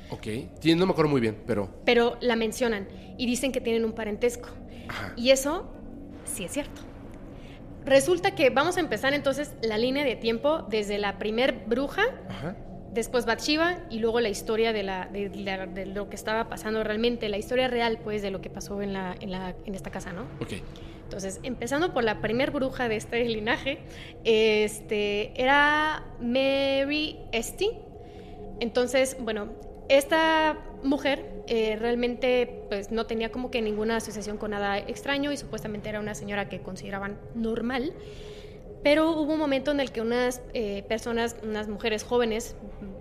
Ok. 0.09 0.27
No 0.75 0.85
me 0.85 0.91
acuerdo 0.91 1.09
muy 1.09 1.21
bien, 1.21 1.41
pero. 1.47 1.69
Pero 1.85 2.17
la 2.21 2.35
mencionan 2.35 2.87
y 3.17 3.25
dicen 3.25 3.51
que 3.51 3.61
tienen 3.61 3.85
un 3.85 3.93
parentesco. 3.93 4.49
Ajá. 4.87 5.13
Y 5.15 5.29
eso 5.29 5.71
sí 6.25 6.43
es 6.43 6.51
cierto. 6.51 6.81
Resulta 7.85 8.35
que 8.35 8.49
vamos 8.49 8.77
a 8.77 8.79
empezar 8.79 9.13
entonces 9.13 9.53
la 9.61 9.77
línea 9.77 10.03
de 10.05 10.15
tiempo 10.15 10.63
desde 10.69 10.97
la 10.97 11.17
primer 11.17 11.63
bruja, 11.65 12.03
Ajá. 12.29 12.55
después 12.93 13.25
Bathsheba 13.25 13.79
y 13.89 13.99
luego 13.99 14.19
la 14.19 14.29
historia 14.29 14.71
de, 14.73 14.83
la, 14.83 15.07
de, 15.07 15.29
de 15.29 15.85
lo 15.87 16.09
que 16.09 16.15
estaba 16.15 16.47
pasando 16.47 16.83
realmente, 16.83 17.27
la 17.29 17.37
historia 17.37 17.67
real 17.67 17.99
pues 18.03 18.21
de 18.21 18.29
lo 18.31 18.39
que 18.41 18.49
pasó 18.49 18.81
en, 18.81 18.93
la, 18.93 19.15
en, 19.19 19.31
la, 19.31 19.55
en 19.65 19.75
esta 19.75 19.89
casa, 19.89 20.13
¿no? 20.13 20.23
Ok. 20.39 20.53
Entonces, 21.03 21.41
empezando 21.43 21.93
por 21.93 22.05
la 22.05 22.21
primer 22.21 22.51
bruja 22.51 22.87
de 22.87 22.95
este 22.95 23.25
linaje, 23.25 23.79
este, 24.23 25.33
era 25.41 26.05
Mary 26.21 27.19
Esty. 27.33 27.69
Entonces, 28.61 29.17
bueno, 29.19 29.49
esta 29.89 30.57
mujer 30.83 31.43
eh, 31.47 31.75
realmente 31.79 32.65
pues, 32.69 32.91
no 32.91 33.05
tenía 33.05 33.31
como 33.31 33.51
que 33.51 33.61
ninguna 33.61 33.97
asociación 33.97 34.37
con 34.37 34.51
nada 34.51 34.77
extraño 34.77 35.31
y 35.31 35.37
supuestamente 35.37 35.89
era 35.89 35.99
una 35.99 36.15
señora 36.15 36.49
que 36.49 36.61
consideraban 36.61 37.19
normal. 37.35 37.93
Pero 38.83 39.11
hubo 39.11 39.33
un 39.33 39.39
momento 39.39 39.71
en 39.71 39.79
el 39.79 39.91
que 39.91 40.01
unas 40.01 40.41
eh, 40.53 40.83
personas, 40.87 41.35
unas 41.43 41.67
mujeres 41.67 42.03
jóvenes, 42.03 42.55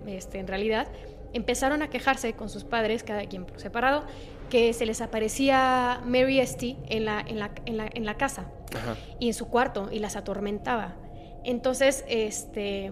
este, 0.05 0.39
en 0.39 0.47
realidad, 0.47 0.87
empezaron 1.33 1.81
a 1.81 1.89
quejarse 1.89 2.33
con 2.33 2.49
sus 2.49 2.63
padres, 2.63 3.03
cada 3.03 3.25
quien 3.25 3.45
por 3.45 3.59
separado, 3.59 4.03
que 4.49 4.73
se 4.73 4.85
les 4.85 5.01
aparecía 5.01 6.01
Mary 6.05 6.39
Esty 6.39 6.77
en 6.89 7.05
la, 7.05 7.21
en 7.21 7.39
la, 7.39 7.51
en 7.65 7.77
la, 7.77 7.89
en 7.93 8.05
la 8.05 8.17
casa 8.17 8.51
Ajá. 8.75 8.95
y 9.19 9.27
en 9.27 9.33
su 9.33 9.47
cuarto 9.47 9.89
y 9.91 9.99
las 9.99 10.15
atormentaba. 10.15 10.95
Entonces, 11.43 12.03
este... 12.07 12.91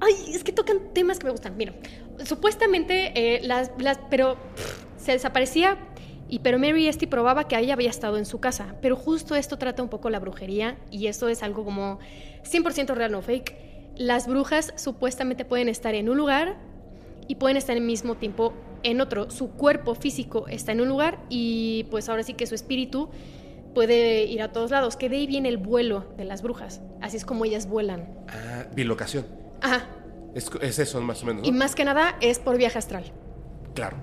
Ay, 0.00 0.14
es 0.34 0.44
que 0.44 0.52
tocan 0.52 0.94
temas 0.94 1.18
que 1.18 1.26
me 1.26 1.32
gustan. 1.32 1.58
Mira, 1.58 1.74
supuestamente 2.24 3.12
eh, 3.14 3.40
las, 3.42 3.70
las... 3.78 3.98
Pero 4.10 4.36
pff, 4.56 4.84
se 4.96 5.12
desaparecía 5.12 5.78
y 6.28 6.38
pero 6.38 6.58
Mary 6.58 6.86
Esty 6.86 7.06
probaba 7.06 7.48
que 7.48 7.58
ella 7.58 7.74
había 7.74 7.90
estado 7.90 8.16
en 8.16 8.24
su 8.24 8.38
casa. 8.38 8.76
Pero 8.80 8.96
justo 8.96 9.34
esto 9.34 9.58
trata 9.58 9.82
un 9.82 9.88
poco 9.88 10.10
la 10.10 10.20
brujería 10.20 10.78
y 10.90 11.08
esto 11.08 11.28
es 11.28 11.42
algo 11.42 11.64
como 11.64 11.98
100% 12.44 12.94
real, 12.94 13.10
no 13.12 13.20
fake. 13.20 13.56
Las 13.96 14.28
brujas 14.28 14.72
supuestamente 14.76 15.44
pueden 15.44 15.68
estar 15.68 15.94
en 15.94 16.08
un 16.08 16.16
lugar 16.16 16.56
y 17.26 17.34
pueden 17.34 17.56
estar 17.56 17.76
al 17.76 17.82
mismo 17.82 18.14
tiempo 18.14 18.54
en 18.84 19.00
otro. 19.00 19.30
Su 19.30 19.50
cuerpo 19.50 19.94
físico 19.94 20.46
está 20.48 20.72
en 20.72 20.80
un 20.80 20.88
lugar 20.88 21.18
y 21.28 21.84
pues 21.90 22.08
ahora 22.08 22.22
sí 22.22 22.34
que 22.34 22.46
su 22.46 22.54
espíritu 22.54 23.10
puede 23.74 24.24
ir 24.24 24.42
a 24.42 24.52
todos 24.52 24.70
lados, 24.70 24.96
que 24.96 25.08
de 25.08 25.16
ahí 25.16 25.26
viene 25.26 25.48
el 25.48 25.56
vuelo 25.56 26.12
de 26.16 26.24
las 26.24 26.42
brujas. 26.42 26.80
Así 27.00 27.16
es 27.16 27.24
como 27.24 27.44
ellas 27.44 27.68
vuelan. 27.68 28.08
Ah, 28.28 28.66
bilocación. 28.74 29.26
Ajá. 29.60 29.99
Es, 30.34 30.50
es 30.60 30.78
eso 30.78 31.00
más 31.00 31.22
o 31.22 31.26
menos, 31.26 31.42
¿no? 31.42 31.48
Y 31.48 31.52
más 31.52 31.74
que 31.74 31.84
nada 31.84 32.16
es 32.20 32.38
por 32.38 32.56
viaje 32.56 32.78
astral. 32.78 33.04
Claro. 33.74 33.96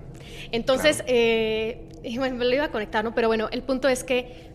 Entonces, 0.52 0.98
Claro. 0.98 1.12
eh, 1.14 1.90
bueno, 2.18 2.36
me 2.36 2.46
lo 2.46 2.54
iba 2.54 2.66
a 2.66 2.72
conectar, 2.72 3.04
¿no? 3.04 3.14
Pero 3.16 3.28
bueno, 3.28 3.48
el 3.52 3.64
punto 3.64 3.88
es 3.88 4.04
que 4.04 4.48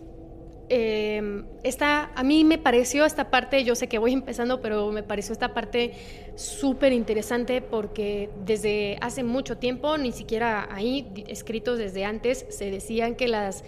eh, 0.68 1.42
esta, 1.64 2.12
a 2.14 2.22
mí 2.22 2.44
me 2.44 2.56
pareció 2.56 3.04
esta 3.04 3.30
parte, 3.30 3.62
yo 3.64 3.74
sé 3.74 3.88
que 3.88 3.98
voy 3.98 4.12
empezando, 4.20 4.60
pero 4.60 4.90
me 4.90 5.02
pareció 5.02 5.32
esta 5.32 5.52
parte 5.54 5.92
súper 6.34 6.92
interesante 6.92 7.60
porque 7.60 8.30
desde 8.44 8.96
hace 9.00 9.22
mucho 9.22 9.58
tiempo, 9.58 9.98
ni 9.98 10.12
siquiera 10.12 10.68
ahí, 10.70 11.12
escritos 11.28 11.78
desde 11.78 12.04
antes, 12.04 12.46
se 12.48 12.70
decían 12.70 13.14
que 13.16 13.28
las... 13.28 13.64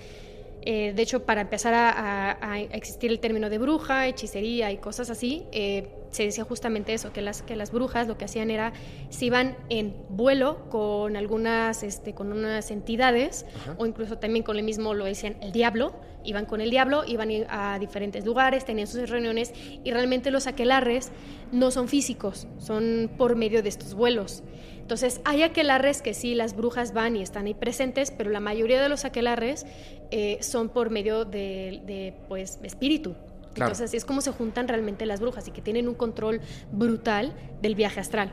eh, 0.66 0.92
de 0.94 1.02
hecho, 1.02 1.24
para 1.24 1.42
empezar 1.42 1.74
a, 1.74 1.90
a- 1.90 2.52
a 2.52 2.58
existir 2.60 3.10
el 3.10 3.20
término 3.20 3.50
de 3.50 3.58
bruja, 3.58 4.06
hechicería 4.08 4.72
y 4.72 4.78
cosas 4.78 5.10
así, 5.10 5.44
eh, 5.52 5.88
se 6.10 6.22
decía 6.24 6.44
justamente 6.44 6.94
eso, 6.94 7.12
que 7.12 7.20
las, 7.22 7.42
que 7.42 7.54
las 7.56 7.70
brujas 7.72 8.06
lo 8.08 8.16
que 8.16 8.24
hacían 8.24 8.50
era, 8.50 8.72
se 9.10 9.26
iban 9.26 9.56
en 9.68 9.94
vuelo 10.08 10.70
con 10.70 11.16
algunas, 11.16 11.82
este, 11.82 12.14
con 12.14 12.32
unas 12.32 12.70
entidades, 12.70 13.44
Ajá. 13.56 13.74
o 13.78 13.84
incluso 13.86 14.18
también 14.18 14.44
con 14.44 14.56
el 14.56 14.62
mismo, 14.64 14.94
lo 14.94 15.04
decían, 15.04 15.36
el 15.42 15.52
diablo, 15.52 15.92
iban 16.24 16.46
con 16.46 16.60
el 16.60 16.70
diablo, 16.70 17.04
iban 17.06 17.28
a 17.50 17.78
diferentes 17.78 18.24
lugares, 18.24 18.64
tenían 18.64 18.86
sus 18.86 19.10
reuniones, 19.10 19.52
y 19.84 19.90
realmente 19.90 20.30
los 20.30 20.46
aquelarres 20.46 21.10
no 21.52 21.70
son 21.70 21.88
físicos, 21.88 22.46
son 22.58 23.10
por 23.18 23.36
medio 23.36 23.62
de 23.62 23.68
estos 23.68 23.92
vuelos. 23.94 24.42
Entonces, 24.84 25.22
hay 25.24 25.42
aquelarres 25.42 26.02
que 26.02 26.12
sí, 26.12 26.34
las 26.34 26.54
brujas 26.54 26.92
van 26.92 27.16
y 27.16 27.22
están 27.22 27.46
ahí 27.46 27.54
presentes, 27.54 28.10
pero 28.10 28.28
la 28.28 28.38
mayoría 28.38 28.82
de 28.82 28.90
los 28.90 29.06
aquelarres 29.06 29.64
eh, 30.10 30.36
son 30.42 30.68
por 30.68 30.90
medio 30.90 31.24
de, 31.24 31.80
de, 31.86 32.12
pues, 32.28 32.58
espíritu. 32.62 33.14
Claro. 33.54 33.70
Entonces, 33.70 33.86
así 33.86 33.96
es 33.96 34.04
como 34.04 34.20
se 34.20 34.30
juntan 34.30 34.68
realmente 34.68 35.06
las 35.06 35.20
brujas 35.20 35.48
y 35.48 35.52
que 35.52 35.62
tienen 35.62 35.88
un 35.88 35.94
control 35.94 36.42
brutal 36.70 37.32
del 37.62 37.74
viaje 37.76 37.98
astral. 37.98 38.30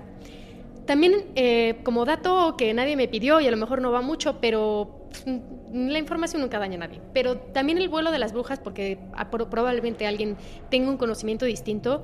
También, 0.86 1.28
eh, 1.36 1.78
como 1.84 2.04
dato 2.04 2.58
que 2.58 2.74
nadie 2.74 2.98
me 2.98 3.08
pidió 3.08 3.40
y 3.40 3.48
a 3.48 3.52
lo 3.52 3.56
mejor 3.56 3.82
no 3.82 3.94
va 3.94 4.02
mucho, 4.02 4.42
pero 4.42 5.08
mm, 5.26 5.88
la 5.88 6.00
información 6.00 6.42
nunca 6.42 6.60
daña 6.60 6.76
a 6.76 6.80
nadie. 6.80 7.00
Pero 7.14 7.38
también 7.38 7.78
el 7.78 7.88
vuelo 7.88 8.12
de 8.12 8.20
las 8.20 8.34
brujas, 8.34 8.60
porque 8.60 9.00
ah, 9.14 9.32
pro- 9.32 9.50
probablemente 9.50 10.06
alguien 10.06 10.36
tenga 10.70 10.90
un 10.90 10.98
conocimiento 10.98 11.46
distinto, 11.46 12.04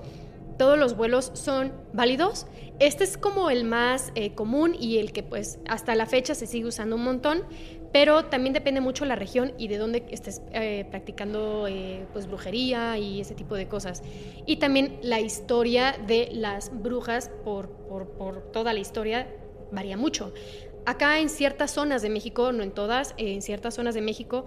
todos 0.58 0.78
los 0.78 0.96
vuelos 0.96 1.32
son 1.34 1.72
válidos. 1.94 2.48
Este 2.80 3.04
es 3.04 3.18
como 3.18 3.50
el 3.50 3.64
más 3.64 4.12
eh, 4.16 4.34
común 4.34 4.76
y 4.80 4.98
el 4.98 5.12
que 5.12 5.24
pues 5.24 5.60
hasta 5.68 5.96
la 5.96 6.06
fecha 6.06 6.36
se 6.36 6.46
sigue 6.46 6.68
usando 6.68 6.96
un 6.96 7.04
montón, 7.04 7.44
pero 7.92 8.26
también 8.26 8.54
depende 8.54 8.82
mucho 8.82 9.06
la 9.06 9.16
región 9.16 9.54
y 9.58 9.68
de 9.68 9.78
dónde 9.78 10.06
estés 10.10 10.42
eh, 10.52 10.86
practicando 10.90 11.68
eh, 11.68 12.06
pues 12.14 12.28
brujería 12.28 12.98
y 12.98 13.22
ese 13.22 13.34
tipo 13.34 13.56
de 13.56 13.68
cosas. 13.68 14.04
Y 14.46 14.58
también 14.58 15.00
la 15.02 15.20
historia 15.20 15.96
de 16.06 16.30
las 16.32 16.72
brujas 16.82 17.32
por, 17.44 17.70
por, 17.70 18.10
por 18.10 18.52
toda 18.52 18.74
la 18.74 18.80
historia 18.80 19.28
varía 19.72 19.98
mucho. 19.98 20.34
Acá 20.88 21.20
en 21.20 21.28
ciertas 21.28 21.72
zonas 21.72 22.02
de 22.02 22.10
México, 22.10 22.54
no 22.54 22.64
en 22.64 22.72
todas, 22.72 23.14
en 23.18 23.42
ciertas 23.42 23.74
zonas 23.74 23.94
de 23.94 24.00
México, 24.00 24.46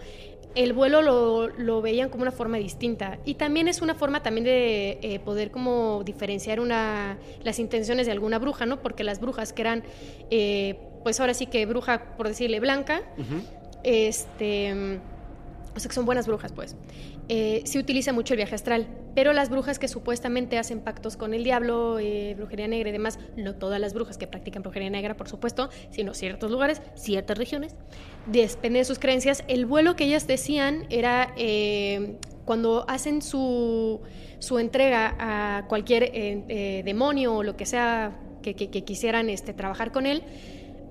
el 0.54 0.72
vuelo 0.72 1.02
lo, 1.02 1.48
lo, 1.48 1.80
veían 1.80 2.08
como 2.08 2.22
una 2.22 2.32
forma 2.32 2.56
distinta. 2.56 3.18
Y 3.24 3.34
también 3.34 3.68
es 3.68 3.82
una 3.82 3.94
forma 3.94 4.22
también 4.22 4.44
de 4.44 4.98
eh, 5.02 5.20
poder 5.20 5.50
como 5.50 6.02
diferenciar 6.04 6.60
una, 6.60 7.18
las 7.42 7.58
intenciones 7.58 8.06
de 8.06 8.12
alguna 8.12 8.38
bruja, 8.38 8.66
¿no? 8.66 8.80
Porque 8.80 9.04
las 9.04 9.20
brujas 9.20 9.52
que 9.52 9.62
eran, 9.62 9.84
eh, 10.30 10.78
pues 11.02 11.20
ahora 11.20 11.34
sí 11.34 11.46
que 11.46 11.66
bruja, 11.66 12.16
por 12.16 12.28
decirle, 12.28 12.60
blanca, 12.60 13.02
este, 13.82 14.98
o 15.74 15.80
sea 15.80 15.88
que 15.88 15.94
son 15.94 16.04
buenas 16.04 16.26
brujas, 16.26 16.52
pues 16.52 16.76
eh, 17.28 17.62
se 17.64 17.78
utiliza 17.78 18.12
mucho 18.12 18.34
el 18.34 18.38
viaje 18.38 18.54
astral, 18.54 18.88
pero 19.14 19.32
las 19.32 19.50
brujas 19.50 19.78
que 19.78 19.88
supuestamente 19.88 20.58
hacen 20.58 20.80
pactos 20.80 21.16
con 21.16 21.34
el 21.34 21.44
diablo, 21.44 21.98
eh, 21.98 22.34
brujería 22.36 22.68
negra 22.68 22.88
y 22.88 22.92
demás, 22.92 23.18
no 23.36 23.54
todas 23.54 23.80
las 23.80 23.94
brujas 23.94 24.18
que 24.18 24.26
practican 24.26 24.62
brujería 24.62 24.90
negra, 24.90 25.16
por 25.16 25.28
supuesto, 25.28 25.70
sino 25.90 26.14
ciertos 26.14 26.50
lugares, 26.50 26.82
ciertas 26.94 27.38
regiones, 27.38 27.74
depende 28.26 28.80
de 28.80 28.84
sus 28.84 28.98
creencias. 28.98 29.44
El 29.48 29.66
vuelo 29.66 29.96
que 29.96 30.04
ellas 30.04 30.26
decían 30.26 30.86
era 30.90 31.32
eh, 31.36 32.16
cuando 32.44 32.84
hacen 32.88 33.22
su, 33.22 34.00
su, 34.38 34.58
entrega 34.58 35.14
a 35.18 35.66
cualquier 35.68 36.10
demonio 36.84 37.36
o 37.36 37.42
lo 37.42 37.56
que 37.56 37.66
sea 37.66 38.18
que, 38.42 38.54
que, 38.54 38.70
que 38.70 38.82
quisieran 38.82 39.30
este, 39.30 39.52
trabajar 39.52 39.92
con 39.92 40.06
él, 40.06 40.24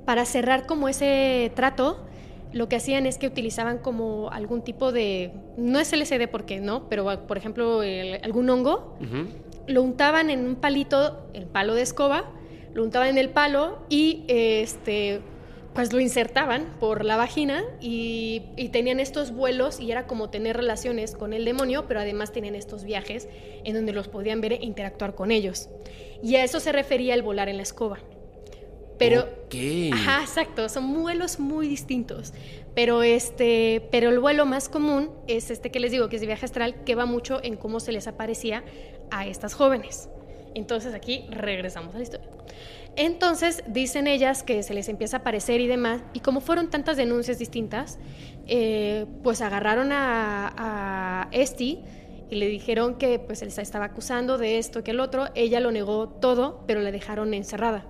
para 0.05 0.25
cerrar 0.25 0.65
como 0.65 0.89
ese 0.89 1.51
trato, 1.55 2.05
lo 2.51 2.67
que 2.67 2.75
hacían 2.77 3.05
es 3.05 3.17
que 3.17 3.27
utilizaban 3.27 3.77
como 3.77 4.29
algún 4.31 4.63
tipo 4.63 4.91
de, 4.91 5.31
no 5.57 5.79
es 5.79 5.91
LSD 5.91 6.27
porque 6.29 6.59
no, 6.59 6.89
pero 6.89 7.27
por 7.27 7.37
ejemplo 7.37 7.83
el, 7.83 8.19
algún 8.23 8.49
hongo, 8.49 8.97
lo 9.67 9.83
untaban 9.83 10.29
en 10.29 10.45
un 10.45 10.55
palito, 10.55 11.27
el 11.33 11.45
palo 11.45 11.75
de 11.75 11.83
escoba, 11.83 12.31
lo 12.73 12.83
untaban 12.83 13.09
en 13.09 13.17
el 13.17 13.29
palo 13.29 13.79
y 13.89 14.23
este 14.27 15.21
pues 15.73 15.93
lo 15.93 15.99
insertaban 15.99 16.65
por 16.79 17.05
la 17.05 17.15
vagina 17.15 17.63
y, 17.79 18.41
y, 18.57 18.69
tenían 18.69 18.99
estos 18.99 19.31
vuelos 19.31 19.79
y 19.79 19.91
era 19.91 20.07
como 20.07 20.29
tener 20.29 20.57
relaciones 20.57 21.15
con 21.15 21.31
el 21.31 21.45
demonio, 21.45 21.85
pero 21.87 21.99
además 21.99 22.31
tenían 22.31 22.55
estos 22.55 22.83
viajes 22.83 23.29
en 23.63 23.75
donde 23.75 23.93
los 23.93 24.07
podían 24.07 24.41
ver 24.41 24.53
e 24.53 24.59
interactuar 24.61 25.13
con 25.13 25.29
ellos. 25.29 25.69
Y 26.23 26.35
a 26.35 26.43
eso 26.43 26.59
se 26.59 26.71
refería 26.71 27.13
el 27.13 27.21
volar 27.21 27.49
en 27.49 27.57
la 27.57 27.63
escoba. 27.63 27.99
Pero, 28.99 29.27
okay. 29.45 29.91
ajá, 29.91 30.21
exacto, 30.21 30.67
son 30.69 30.93
vuelos 30.93 31.39
muy 31.39 31.67
distintos. 31.67 32.33
Pero, 32.75 33.01
este, 33.01 33.87
pero 33.91 34.09
el 34.09 34.19
vuelo 34.19 34.45
más 34.45 34.69
común 34.69 35.09
es 35.27 35.49
este 35.49 35.71
que 35.71 35.79
les 35.79 35.91
digo, 35.91 36.09
que 36.09 36.17
es 36.17 36.21
de 36.21 36.27
viaje 36.27 36.45
astral, 36.45 36.83
que 36.83 36.95
va 36.95 37.05
mucho 37.05 37.39
en 37.41 37.55
cómo 37.55 37.79
se 37.79 37.91
les 37.91 38.07
aparecía 38.07 38.63
a 39.09 39.25
estas 39.25 39.53
jóvenes. 39.53 40.09
Entonces 40.53 40.93
aquí 40.93 41.25
regresamos 41.29 41.95
a 41.95 41.97
la 41.97 42.03
historia. 42.03 42.27
Entonces 42.95 43.63
dicen 43.67 44.07
ellas 44.07 44.43
que 44.43 44.61
se 44.63 44.73
les 44.73 44.89
empieza 44.89 45.17
a 45.17 45.19
aparecer 45.21 45.61
y 45.61 45.67
demás, 45.67 46.01
y 46.13 46.19
como 46.19 46.41
fueron 46.41 46.69
tantas 46.69 46.97
denuncias 46.97 47.39
distintas, 47.39 47.97
eh, 48.47 49.05
pues 49.23 49.41
agarraron 49.41 49.91
a, 49.91 50.53
a 50.57 51.29
Esti 51.31 51.79
y 52.29 52.35
le 52.35 52.47
dijeron 52.47 52.95
que 52.95 53.19
pues 53.19 53.41
él 53.41 53.49
estaba 53.55 53.85
acusando 53.85 54.37
de 54.37 54.57
esto, 54.57 54.83
que 54.83 54.91
el 54.91 54.99
otro, 54.99 55.27
ella 55.35 55.59
lo 55.59 55.71
negó 55.71 56.09
todo, 56.09 56.63
pero 56.67 56.81
la 56.81 56.91
dejaron 56.91 57.33
encerrada. 57.33 57.85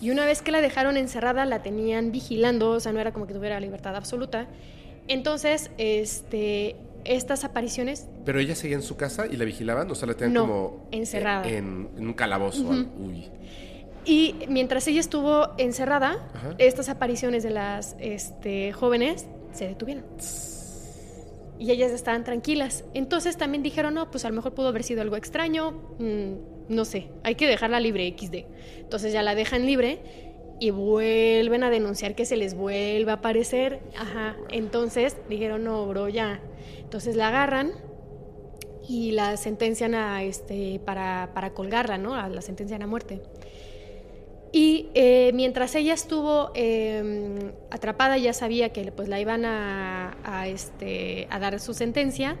Y 0.00 0.10
una 0.10 0.24
vez 0.24 0.42
que 0.42 0.52
la 0.52 0.60
dejaron 0.60 0.96
encerrada, 0.96 1.44
la 1.44 1.62
tenían 1.62 2.12
vigilando, 2.12 2.70
o 2.70 2.80
sea, 2.80 2.92
no 2.92 3.00
era 3.00 3.12
como 3.12 3.26
que 3.26 3.34
tuviera 3.34 3.58
libertad 3.58 3.96
absoluta. 3.96 4.46
Entonces, 5.08 5.70
este, 5.78 6.76
estas 7.04 7.44
apariciones... 7.44 8.06
¿Pero 8.24 8.38
ella 8.38 8.54
seguía 8.54 8.76
en 8.76 8.82
su 8.82 8.96
casa 8.96 9.26
y 9.26 9.36
la 9.36 9.44
vigilaban? 9.44 9.90
O 9.90 9.94
sea, 9.94 10.06
la 10.06 10.14
tenían 10.14 10.34
no, 10.34 10.40
como... 10.42 10.88
encerrada. 10.92 11.48
En, 11.48 11.88
en 11.96 12.06
un 12.06 12.14
calabozo. 12.14 12.62
Uy. 12.98 13.28
Y 14.04 14.34
mientras 14.48 14.86
ella 14.88 15.00
estuvo 15.00 15.48
encerrada, 15.58 16.30
Ajá. 16.34 16.54
estas 16.58 16.88
apariciones 16.88 17.42
de 17.42 17.50
las 17.50 17.96
este, 17.98 18.72
jóvenes 18.72 19.26
se 19.52 19.66
detuvieron. 19.66 20.04
Y 21.58 21.70
ellas 21.72 21.90
estaban 21.90 22.24
tranquilas. 22.24 22.84
Entonces 22.94 23.36
también 23.36 23.62
dijeron, 23.62 23.94
no, 23.94 24.10
pues 24.10 24.24
a 24.24 24.28
lo 24.30 24.36
mejor 24.36 24.54
pudo 24.54 24.68
haber 24.68 24.84
sido 24.84 25.02
algo 25.02 25.16
extraño, 25.16 25.72
mm, 25.98 26.57
no 26.68 26.84
sé, 26.84 27.08
hay 27.22 27.34
que 27.34 27.46
dejarla 27.46 27.80
libre 27.80 28.14
XD. 28.18 28.44
Entonces 28.80 29.12
ya 29.12 29.22
la 29.22 29.34
dejan 29.34 29.66
libre 29.66 29.98
y 30.60 30.70
vuelven 30.70 31.62
a 31.62 31.70
denunciar 31.70 32.14
que 32.14 32.24
se 32.24 32.36
les 32.36 32.54
vuelve 32.54 33.10
a 33.10 33.14
aparecer. 33.14 33.80
Ajá. 33.96 34.36
Entonces 34.50 35.16
dijeron, 35.28 35.64
no, 35.64 35.86
bro, 35.86 36.08
ya. 36.08 36.40
Entonces 36.80 37.16
la 37.16 37.28
agarran 37.28 37.72
y 38.88 39.12
la 39.12 39.36
sentencian 39.36 39.94
a 39.94 40.22
este 40.22 40.80
para, 40.84 41.30
para 41.34 41.50
colgarla, 41.54 41.98
¿no? 41.98 42.14
A- 42.14 42.28
La 42.28 42.40
sentencian 42.42 42.82
a 42.82 42.86
muerte. 42.86 43.20
Y 44.50 44.88
eh, 44.94 45.30
mientras 45.34 45.74
ella 45.74 45.92
estuvo 45.92 46.50
eh, 46.54 47.52
atrapada, 47.70 48.16
ya 48.16 48.32
sabía 48.32 48.70
que 48.70 48.90
pues 48.92 49.08
la 49.08 49.20
iban 49.20 49.44
a, 49.44 50.44
este, 50.46 51.26
a 51.30 51.38
dar 51.38 51.60
su 51.60 51.74
sentencia. 51.74 52.36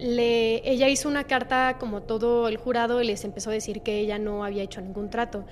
Le, 0.00 0.68
ella 0.68 0.88
hizo 0.88 1.08
una 1.08 1.24
carta 1.24 1.76
como 1.78 2.02
todo 2.02 2.48
el 2.48 2.56
jurado 2.56 3.02
y 3.02 3.06
les 3.06 3.24
empezó 3.24 3.50
a 3.50 3.52
decir 3.52 3.82
que 3.82 3.98
ella 3.98 4.18
no 4.18 4.44
había 4.44 4.62
hecho 4.62 4.80
ningún 4.80 5.10
trato. 5.10 5.44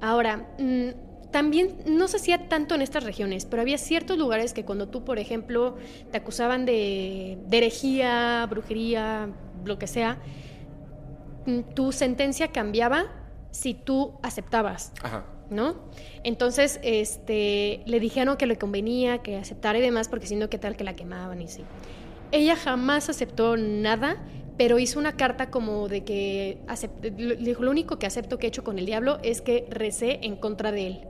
Ahora, 0.00 0.48
mm, 0.58 1.30
también 1.30 1.76
no 1.86 2.08
se 2.08 2.16
hacía 2.16 2.48
tanto 2.48 2.74
en 2.74 2.82
estas 2.82 3.04
regiones, 3.04 3.44
pero 3.44 3.60
había 3.62 3.76
ciertos 3.76 4.16
lugares 4.16 4.54
que 4.54 4.64
cuando 4.64 4.88
tú, 4.88 5.04
por 5.04 5.18
ejemplo, 5.18 5.76
te 6.10 6.18
acusaban 6.18 6.64
de, 6.64 7.38
de 7.46 7.56
herejía, 7.58 8.46
brujería, 8.48 9.30
lo 9.64 9.78
que 9.78 9.86
sea, 9.86 10.18
mm, 11.46 11.74
tu 11.74 11.92
sentencia 11.92 12.48
cambiaba 12.48 13.06
si 13.50 13.74
tú 13.74 14.14
aceptabas. 14.22 14.92
Ajá. 15.02 15.24
¿no? 15.50 15.76
Entonces, 16.24 16.78
este, 16.82 17.82
le 17.86 18.00
dijeron 18.00 18.36
que 18.36 18.46
le 18.46 18.56
convenía 18.56 19.18
que 19.18 19.36
aceptara 19.36 19.78
y 19.78 19.80
demás, 19.80 20.08
porque 20.08 20.26
si 20.26 20.36
no, 20.36 20.50
qué 20.50 20.58
tal 20.58 20.76
que 20.76 20.84
la 20.84 20.94
quemaban 20.94 21.40
y 21.40 21.48
sí. 21.48 21.62
Ella 22.32 22.56
jamás 22.56 23.08
aceptó 23.08 23.56
nada, 23.56 24.16
pero 24.56 24.78
hizo 24.78 24.98
una 24.98 25.16
carta 25.16 25.50
como 25.50 25.88
de 25.88 26.04
que 26.04 26.58
acepte- 26.66 27.10
le 27.16 27.36
dijo, 27.36 27.62
lo 27.62 27.70
único 27.70 27.98
que 27.98 28.06
acepto 28.06 28.38
que 28.38 28.46
he 28.46 28.48
hecho 28.48 28.64
con 28.64 28.78
el 28.78 28.86
diablo 28.86 29.18
es 29.22 29.40
que 29.40 29.66
recé 29.70 30.18
en 30.22 30.36
contra 30.36 30.72
de 30.72 30.86
él. 30.86 31.00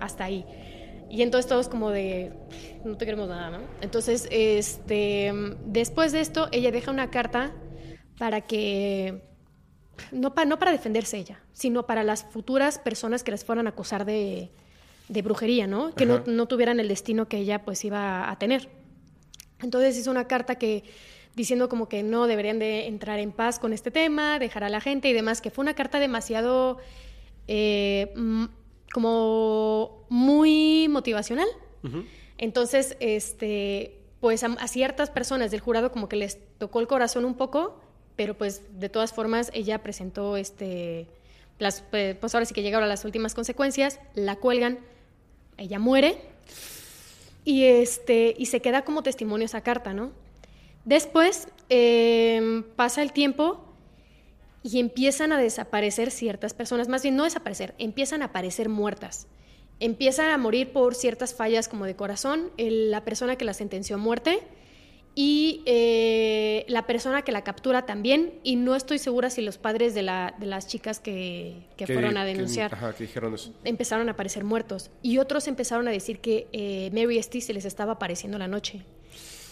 Hasta 0.00 0.24
ahí. 0.24 0.44
Y 1.10 1.22
entonces 1.22 1.48
todos 1.48 1.68
como 1.68 1.90
de, 1.90 2.32
no 2.84 2.96
te 2.96 3.04
queremos 3.06 3.28
nada, 3.28 3.50
¿no? 3.50 3.58
Entonces, 3.80 4.28
este, 4.30 5.32
después 5.64 6.12
de 6.12 6.20
esto, 6.20 6.48
ella 6.52 6.70
deja 6.70 6.90
una 6.90 7.10
carta 7.10 7.52
para 8.18 8.42
que 8.42 9.22
no, 10.12 10.34
pa- 10.34 10.44
no 10.44 10.58
para 10.58 10.70
defenderse 10.72 11.16
ella, 11.16 11.40
sino 11.52 11.86
para 11.86 12.04
las 12.04 12.24
futuras 12.24 12.78
personas 12.78 13.22
que 13.24 13.30
les 13.30 13.44
fueran 13.44 13.66
a 13.66 13.70
acusar 13.70 14.04
de, 14.04 14.50
de 15.08 15.22
brujería, 15.22 15.66
¿no? 15.66 15.94
Que 15.94 16.04
no, 16.04 16.22
no 16.26 16.46
tuvieran 16.46 16.78
el 16.78 16.88
destino 16.88 17.26
que 17.28 17.38
ella 17.38 17.64
pues 17.64 17.84
iba 17.84 18.30
a 18.30 18.38
tener. 18.38 18.68
Entonces 19.60 19.96
hizo 19.96 20.10
una 20.10 20.26
carta 20.26 20.56
que 20.56 20.84
diciendo 21.34 21.68
como 21.68 21.88
que 21.88 22.02
no 22.02 22.26
deberían 22.26 22.58
de 22.58 22.86
entrar 22.86 23.18
en 23.18 23.32
paz 23.32 23.58
con 23.58 23.72
este 23.72 23.90
tema, 23.90 24.38
dejar 24.38 24.64
a 24.64 24.68
la 24.68 24.80
gente 24.80 25.08
y 25.08 25.12
demás, 25.12 25.40
que 25.40 25.50
fue 25.50 25.62
una 25.62 25.74
carta 25.74 26.00
demasiado 26.00 26.78
eh, 27.46 28.12
mm, 28.16 28.46
como 28.92 30.04
muy 30.08 30.88
motivacional. 30.88 31.48
Entonces, 32.38 32.96
este, 33.00 34.00
pues 34.20 34.42
a, 34.42 34.46
a 34.46 34.68
ciertas 34.68 35.10
personas 35.10 35.50
del 35.50 35.60
jurado 35.60 35.92
como 35.92 36.08
que 36.08 36.16
les 36.16 36.38
tocó 36.58 36.80
el 36.80 36.88
corazón 36.88 37.24
un 37.24 37.34
poco, 37.34 37.80
pero 38.16 38.36
pues 38.36 38.62
de 38.80 38.88
todas 38.88 39.12
formas 39.12 39.50
ella 39.54 39.82
presentó 39.82 40.36
este, 40.36 41.06
las, 41.58 41.84
eh, 41.92 42.16
pues 42.18 42.34
ahora 42.34 42.46
sí 42.46 42.54
que 42.54 42.62
llegaron 42.62 42.84
a 42.84 42.88
las 42.88 43.04
últimas 43.04 43.34
consecuencias, 43.34 44.00
la 44.14 44.36
cuelgan, 44.36 44.80
ella 45.56 45.78
muere 45.78 46.18
y 47.48 47.64
este, 47.64 48.34
y 48.36 48.44
se 48.44 48.60
queda 48.60 48.82
como 48.84 49.02
testimonio 49.02 49.46
esa 49.46 49.62
carta, 49.62 49.94
¿no? 49.94 50.12
Después 50.84 51.48
eh, 51.70 52.62
pasa 52.76 53.00
el 53.00 53.12
tiempo 53.12 53.64
y 54.62 54.80
empiezan 54.80 55.32
a 55.32 55.38
desaparecer 55.38 56.10
ciertas 56.10 56.52
personas, 56.52 56.88
más 56.88 57.02
bien 57.02 57.16
no 57.16 57.24
desaparecer, 57.24 57.74
empiezan 57.78 58.20
a 58.20 58.26
aparecer 58.26 58.68
muertas. 58.68 59.28
Empiezan 59.80 60.28
a 60.28 60.36
morir 60.36 60.74
por 60.74 60.94
ciertas 60.94 61.32
fallas 61.32 61.68
como 61.68 61.86
de 61.86 61.96
corazón, 61.96 62.50
la 62.58 63.06
persona 63.06 63.36
que 63.36 63.46
la 63.46 63.54
sentenció 63.54 63.96
a 63.96 63.98
muerte 63.98 64.40
y 65.20 65.62
eh, 65.66 66.64
la 66.68 66.86
persona 66.86 67.22
que 67.22 67.32
la 67.32 67.42
captura 67.42 67.84
también, 67.86 68.34
y 68.44 68.54
no 68.54 68.76
estoy 68.76 68.98
segura 69.00 69.30
si 69.30 69.42
los 69.42 69.58
padres 69.58 69.92
de, 69.92 70.02
la- 70.02 70.32
de 70.38 70.46
las 70.46 70.68
chicas 70.68 71.00
que, 71.00 71.66
que 71.76 71.88
fueron 71.88 72.16
a 72.16 72.22
que- 72.24 72.34
denunciar 72.34 72.72
ajá, 72.72 72.92
que 72.94 73.02
dijeron 73.02 73.34
eso. 73.34 73.52
empezaron 73.64 74.08
a 74.08 74.12
aparecer 74.12 74.44
muertos 74.44 74.92
y 75.02 75.18
otros 75.18 75.48
empezaron 75.48 75.88
a 75.88 75.90
decir 75.90 76.20
que 76.20 76.46
eh, 76.52 76.90
Mary 76.92 77.18
Esty 77.18 77.40
se 77.40 77.52
les 77.52 77.64
estaba 77.64 77.94
apareciendo 77.94 78.36
en 78.36 78.40
la 78.42 78.46
noche. 78.48 78.84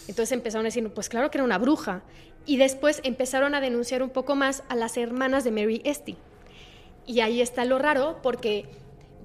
Entonces 0.06 0.30
empezaron 0.30 0.66
a 0.66 0.68
decir, 0.68 0.88
pues 0.90 1.08
claro 1.08 1.32
que 1.32 1.38
era 1.38 1.44
una 1.44 1.58
bruja. 1.58 2.04
Y 2.46 2.58
después 2.58 3.00
empezaron 3.02 3.56
a 3.56 3.60
denunciar 3.60 4.04
un 4.04 4.10
poco 4.10 4.36
más 4.36 4.62
a 4.68 4.76
las 4.76 4.96
hermanas 4.96 5.42
de 5.42 5.50
Mary 5.50 5.80
Esty. 5.84 6.16
Y 7.06 7.18
ahí 7.22 7.40
está 7.40 7.64
lo 7.64 7.80
raro, 7.80 8.20
porque 8.22 8.66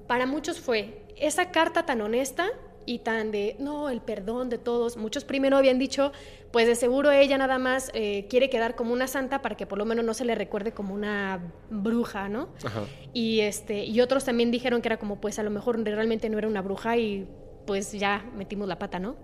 para 0.08 0.26
muchos 0.26 0.58
fue 0.58 1.04
esa 1.16 1.52
carta 1.52 1.86
tan 1.86 2.00
honesta 2.00 2.48
y 2.86 3.00
tan 3.00 3.30
de, 3.30 3.56
no, 3.58 3.88
el 3.90 4.00
perdón 4.00 4.48
de 4.48 4.58
todos. 4.58 4.96
Muchos 4.96 5.24
primero 5.24 5.56
habían 5.56 5.78
dicho, 5.78 6.12
pues 6.50 6.66
de 6.66 6.74
seguro 6.74 7.10
ella 7.10 7.38
nada 7.38 7.58
más 7.58 7.90
eh, 7.94 8.26
quiere 8.28 8.50
quedar 8.50 8.74
como 8.74 8.92
una 8.92 9.06
santa 9.06 9.42
para 9.42 9.56
que 9.56 9.66
por 9.66 9.78
lo 9.78 9.84
menos 9.84 10.04
no 10.04 10.14
se 10.14 10.24
le 10.24 10.34
recuerde 10.34 10.72
como 10.72 10.94
una 10.94 11.52
bruja, 11.70 12.28
¿no? 12.28 12.48
Ajá. 12.64 12.84
Y, 13.12 13.40
este, 13.40 13.84
y 13.84 14.00
otros 14.00 14.24
también 14.24 14.50
dijeron 14.50 14.82
que 14.82 14.88
era 14.88 14.98
como, 14.98 15.20
pues 15.20 15.38
a 15.38 15.42
lo 15.42 15.50
mejor 15.50 15.82
realmente 15.82 16.28
no 16.28 16.38
era 16.38 16.48
una 16.48 16.62
bruja 16.62 16.96
y 16.96 17.26
pues 17.66 17.92
ya 17.92 18.24
metimos 18.36 18.68
la 18.68 18.78
pata, 18.78 18.98
¿no? 18.98 19.16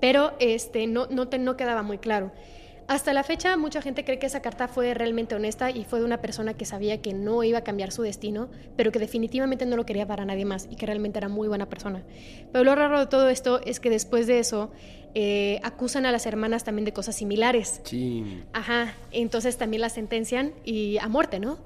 Pero 0.00 0.32
este, 0.38 0.86
no, 0.86 1.06
no, 1.10 1.28
te, 1.28 1.38
no 1.38 1.56
quedaba 1.56 1.82
muy 1.82 1.98
claro. 1.98 2.32
Hasta 2.88 3.12
la 3.12 3.22
fecha, 3.22 3.56
mucha 3.56 3.80
gente 3.80 4.04
cree 4.04 4.18
que 4.18 4.26
esa 4.26 4.42
carta 4.42 4.68
fue 4.68 4.92
realmente 4.94 5.34
honesta 5.34 5.70
y 5.70 5.84
fue 5.84 6.00
de 6.00 6.04
una 6.04 6.20
persona 6.20 6.54
que 6.54 6.64
sabía 6.64 7.00
que 7.00 7.14
no 7.14 7.42
iba 7.42 7.58
a 7.58 7.64
cambiar 7.64 7.92
su 7.92 8.02
destino, 8.02 8.50
pero 8.76 8.92
que 8.92 8.98
definitivamente 8.98 9.66
no 9.66 9.76
lo 9.76 9.86
quería 9.86 10.06
para 10.06 10.24
nadie 10.24 10.44
más 10.44 10.68
y 10.70 10.76
que 10.76 10.86
realmente 10.86 11.18
era 11.18 11.28
muy 11.28 11.48
buena 11.48 11.68
persona. 11.68 12.02
Pero 12.52 12.64
lo 12.64 12.74
raro 12.74 12.98
de 12.98 13.06
todo 13.06 13.28
esto 13.28 13.60
es 13.64 13.80
que 13.80 13.90
después 13.90 14.26
de 14.26 14.38
eso 14.40 14.70
eh, 15.14 15.60
acusan 15.62 16.06
a 16.06 16.12
las 16.12 16.26
hermanas 16.26 16.64
también 16.64 16.84
de 16.84 16.92
cosas 16.92 17.16
similares. 17.16 17.80
Sí. 17.84 18.42
Ajá, 18.52 18.94
entonces 19.10 19.56
también 19.56 19.80
las 19.80 19.92
sentencian 19.92 20.52
y 20.64 20.98
a 20.98 21.08
muerte, 21.08 21.38
¿no? 21.38 21.58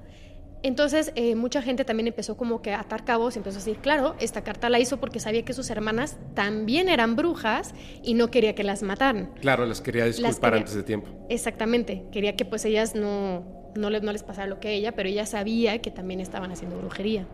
Entonces, 0.63 1.11
eh, 1.15 1.35
mucha 1.35 1.61
gente 1.61 1.85
también 1.85 2.07
empezó 2.07 2.35
como 2.35 2.61
que 2.61 2.73
a 2.73 2.79
atar 2.79 3.05
cabos 3.05 3.35
y 3.35 3.39
empezó 3.39 3.57
a 3.57 3.59
decir, 3.59 3.77
claro, 3.77 4.15
esta 4.19 4.43
carta 4.43 4.69
la 4.69 4.79
hizo 4.79 4.97
porque 4.99 5.19
sabía 5.19 5.45
que 5.45 5.53
sus 5.53 5.69
hermanas 5.69 6.17
también 6.33 6.89
eran 6.89 7.15
brujas 7.15 7.73
y 8.01 8.15
no 8.15 8.31
quería 8.31 8.55
que 8.55 8.63
las 8.63 8.81
mataran. 8.81 9.31
Claro, 9.39 9.65
las 9.65 9.81
quería 9.81 10.05
disculpar 10.05 10.51
quería- 10.51 10.57
antes 10.59 10.73
de 10.73 10.83
tiempo. 10.83 11.09
Exactamente, 11.29 12.03
quería 12.11 12.35
que 12.35 12.43
pues 12.45 12.65
ellas 12.65 12.95
no, 12.95 13.43
no, 13.75 13.89
les, 13.91 14.01
no 14.01 14.11
les 14.11 14.23
pasara 14.23 14.47
lo 14.47 14.59
que 14.59 14.69
a 14.69 14.71
ella, 14.71 14.93
pero 14.93 15.07
ella 15.07 15.25
sabía 15.27 15.79
que 15.79 15.91
también 15.91 16.19
estaban 16.19 16.51
haciendo 16.51 16.77
brujería. 16.77 17.27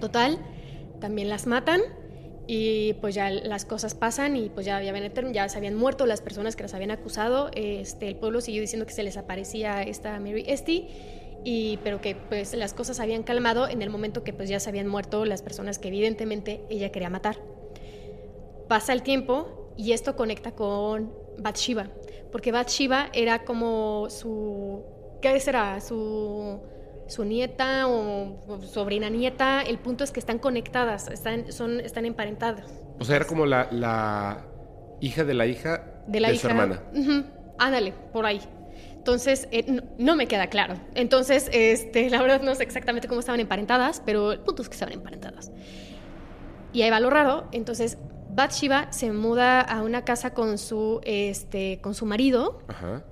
Total, 0.00 0.38
también 1.00 1.28
las 1.28 1.46
matan 1.46 1.80
y 2.48 2.94
pues 2.94 3.14
ya 3.14 3.30
las 3.30 3.64
cosas 3.64 3.94
pasan 3.94 4.36
y 4.36 4.48
pues 4.50 4.66
ya, 4.66 4.82
ya, 4.82 4.90
habían 4.90 5.32
ya 5.32 5.48
se 5.48 5.58
habían 5.58 5.74
muerto 5.74 6.06
las 6.06 6.20
personas 6.20 6.56
que 6.56 6.62
las 6.62 6.74
habían 6.74 6.90
acusado. 6.90 7.50
Este, 7.54 8.08
el 8.08 8.16
pueblo 8.16 8.40
siguió 8.40 8.60
diciendo 8.60 8.84
que 8.86 8.92
se 8.92 9.02
les 9.04 9.16
aparecía 9.16 9.82
esta 9.82 10.18
Mary 10.20 10.44
Esty, 10.46 10.88
y, 11.44 11.78
pero 11.84 12.00
que 12.00 12.16
pues 12.16 12.54
las 12.54 12.74
cosas 12.74 13.00
habían 13.00 13.22
calmado 13.22 13.68
en 13.68 13.82
el 13.82 13.90
momento 13.90 14.24
que 14.24 14.32
pues 14.32 14.48
ya 14.48 14.60
se 14.60 14.68
habían 14.68 14.88
muerto 14.88 15.24
las 15.24 15.42
personas 15.42 15.78
que 15.78 15.88
evidentemente 15.88 16.64
ella 16.70 16.90
quería 16.90 17.10
matar. 17.10 17.36
Pasa 18.68 18.92
el 18.92 19.02
tiempo 19.02 19.72
y 19.76 19.92
esto 19.92 20.16
conecta 20.16 20.52
con 20.52 21.12
Bathsheba, 21.38 21.88
porque 22.32 22.50
Bathsheba 22.50 23.10
era 23.12 23.44
como 23.44 24.08
su, 24.10 24.82
¿qué 25.22 25.38
será? 25.38 25.80
Su, 25.80 26.60
su 27.06 27.24
nieta 27.24 27.86
o 27.86 28.58
sobrina 28.62 29.08
nieta. 29.08 29.62
El 29.62 29.78
punto 29.78 30.02
es 30.02 30.10
que 30.10 30.20
están 30.20 30.38
conectadas, 30.38 31.08
están, 31.08 31.52
son, 31.52 31.80
están 31.80 32.06
emparentadas. 32.06 32.82
O 32.98 33.04
sea, 33.04 33.16
era 33.16 33.26
como 33.26 33.46
la, 33.46 33.68
la 33.70 34.46
hija 35.00 35.24
de 35.24 35.34
la 35.34 35.46
hija 35.46 36.02
De 36.06 36.18
la 36.20 36.32
hija. 36.32 36.40
su 36.40 36.48
hermana. 36.48 36.82
Ándale, 37.58 37.92
por 38.12 38.26
ahí. 38.26 38.40
Entonces, 39.06 39.46
eh, 39.52 39.64
no, 39.68 39.82
no 39.98 40.16
me 40.16 40.26
queda 40.26 40.48
claro. 40.48 40.80
Entonces, 40.96 41.48
este, 41.52 42.10
la 42.10 42.20
verdad 42.20 42.42
no 42.42 42.52
sé 42.56 42.64
exactamente 42.64 43.06
cómo 43.06 43.20
estaban 43.20 43.38
emparentadas, 43.38 44.02
pero 44.04 44.32
el 44.32 44.40
punto 44.40 44.62
es 44.62 44.68
que 44.68 44.72
estaban 44.72 44.94
emparentadas. 44.94 45.52
Y 46.72 46.82
ahí 46.82 46.90
va 46.90 46.98
lo 46.98 47.08
raro. 47.08 47.46
Entonces, 47.52 47.98
Bathsheba 48.30 48.92
se 48.92 49.12
muda 49.12 49.60
a 49.60 49.84
una 49.84 50.04
casa 50.04 50.34
con 50.34 50.58
su, 50.58 51.00
este, 51.04 51.78
con 51.80 51.94
su 51.94 52.04
marido 52.04 52.58
Ajá. 52.66 53.04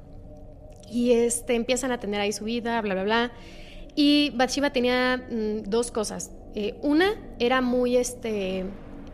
y 0.90 1.12
este, 1.12 1.55
empiezan 1.55 1.92
a 1.92 2.01
tener 2.01 2.20
ahí 2.20 2.32
su 2.32 2.45
vida, 2.45 2.80
bla, 2.80 2.95
bla, 2.95 3.05
bla. 3.05 3.32
Y 3.95 4.32
Bathsheba 4.34 4.70
tenía 4.70 5.28
mm, 5.30 5.70
dos 5.70 5.92
cosas. 5.92 6.32
Eh, 6.57 6.74
una 6.82 7.14
era 7.38 7.61
muy, 7.61 7.97
este, 7.97 8.64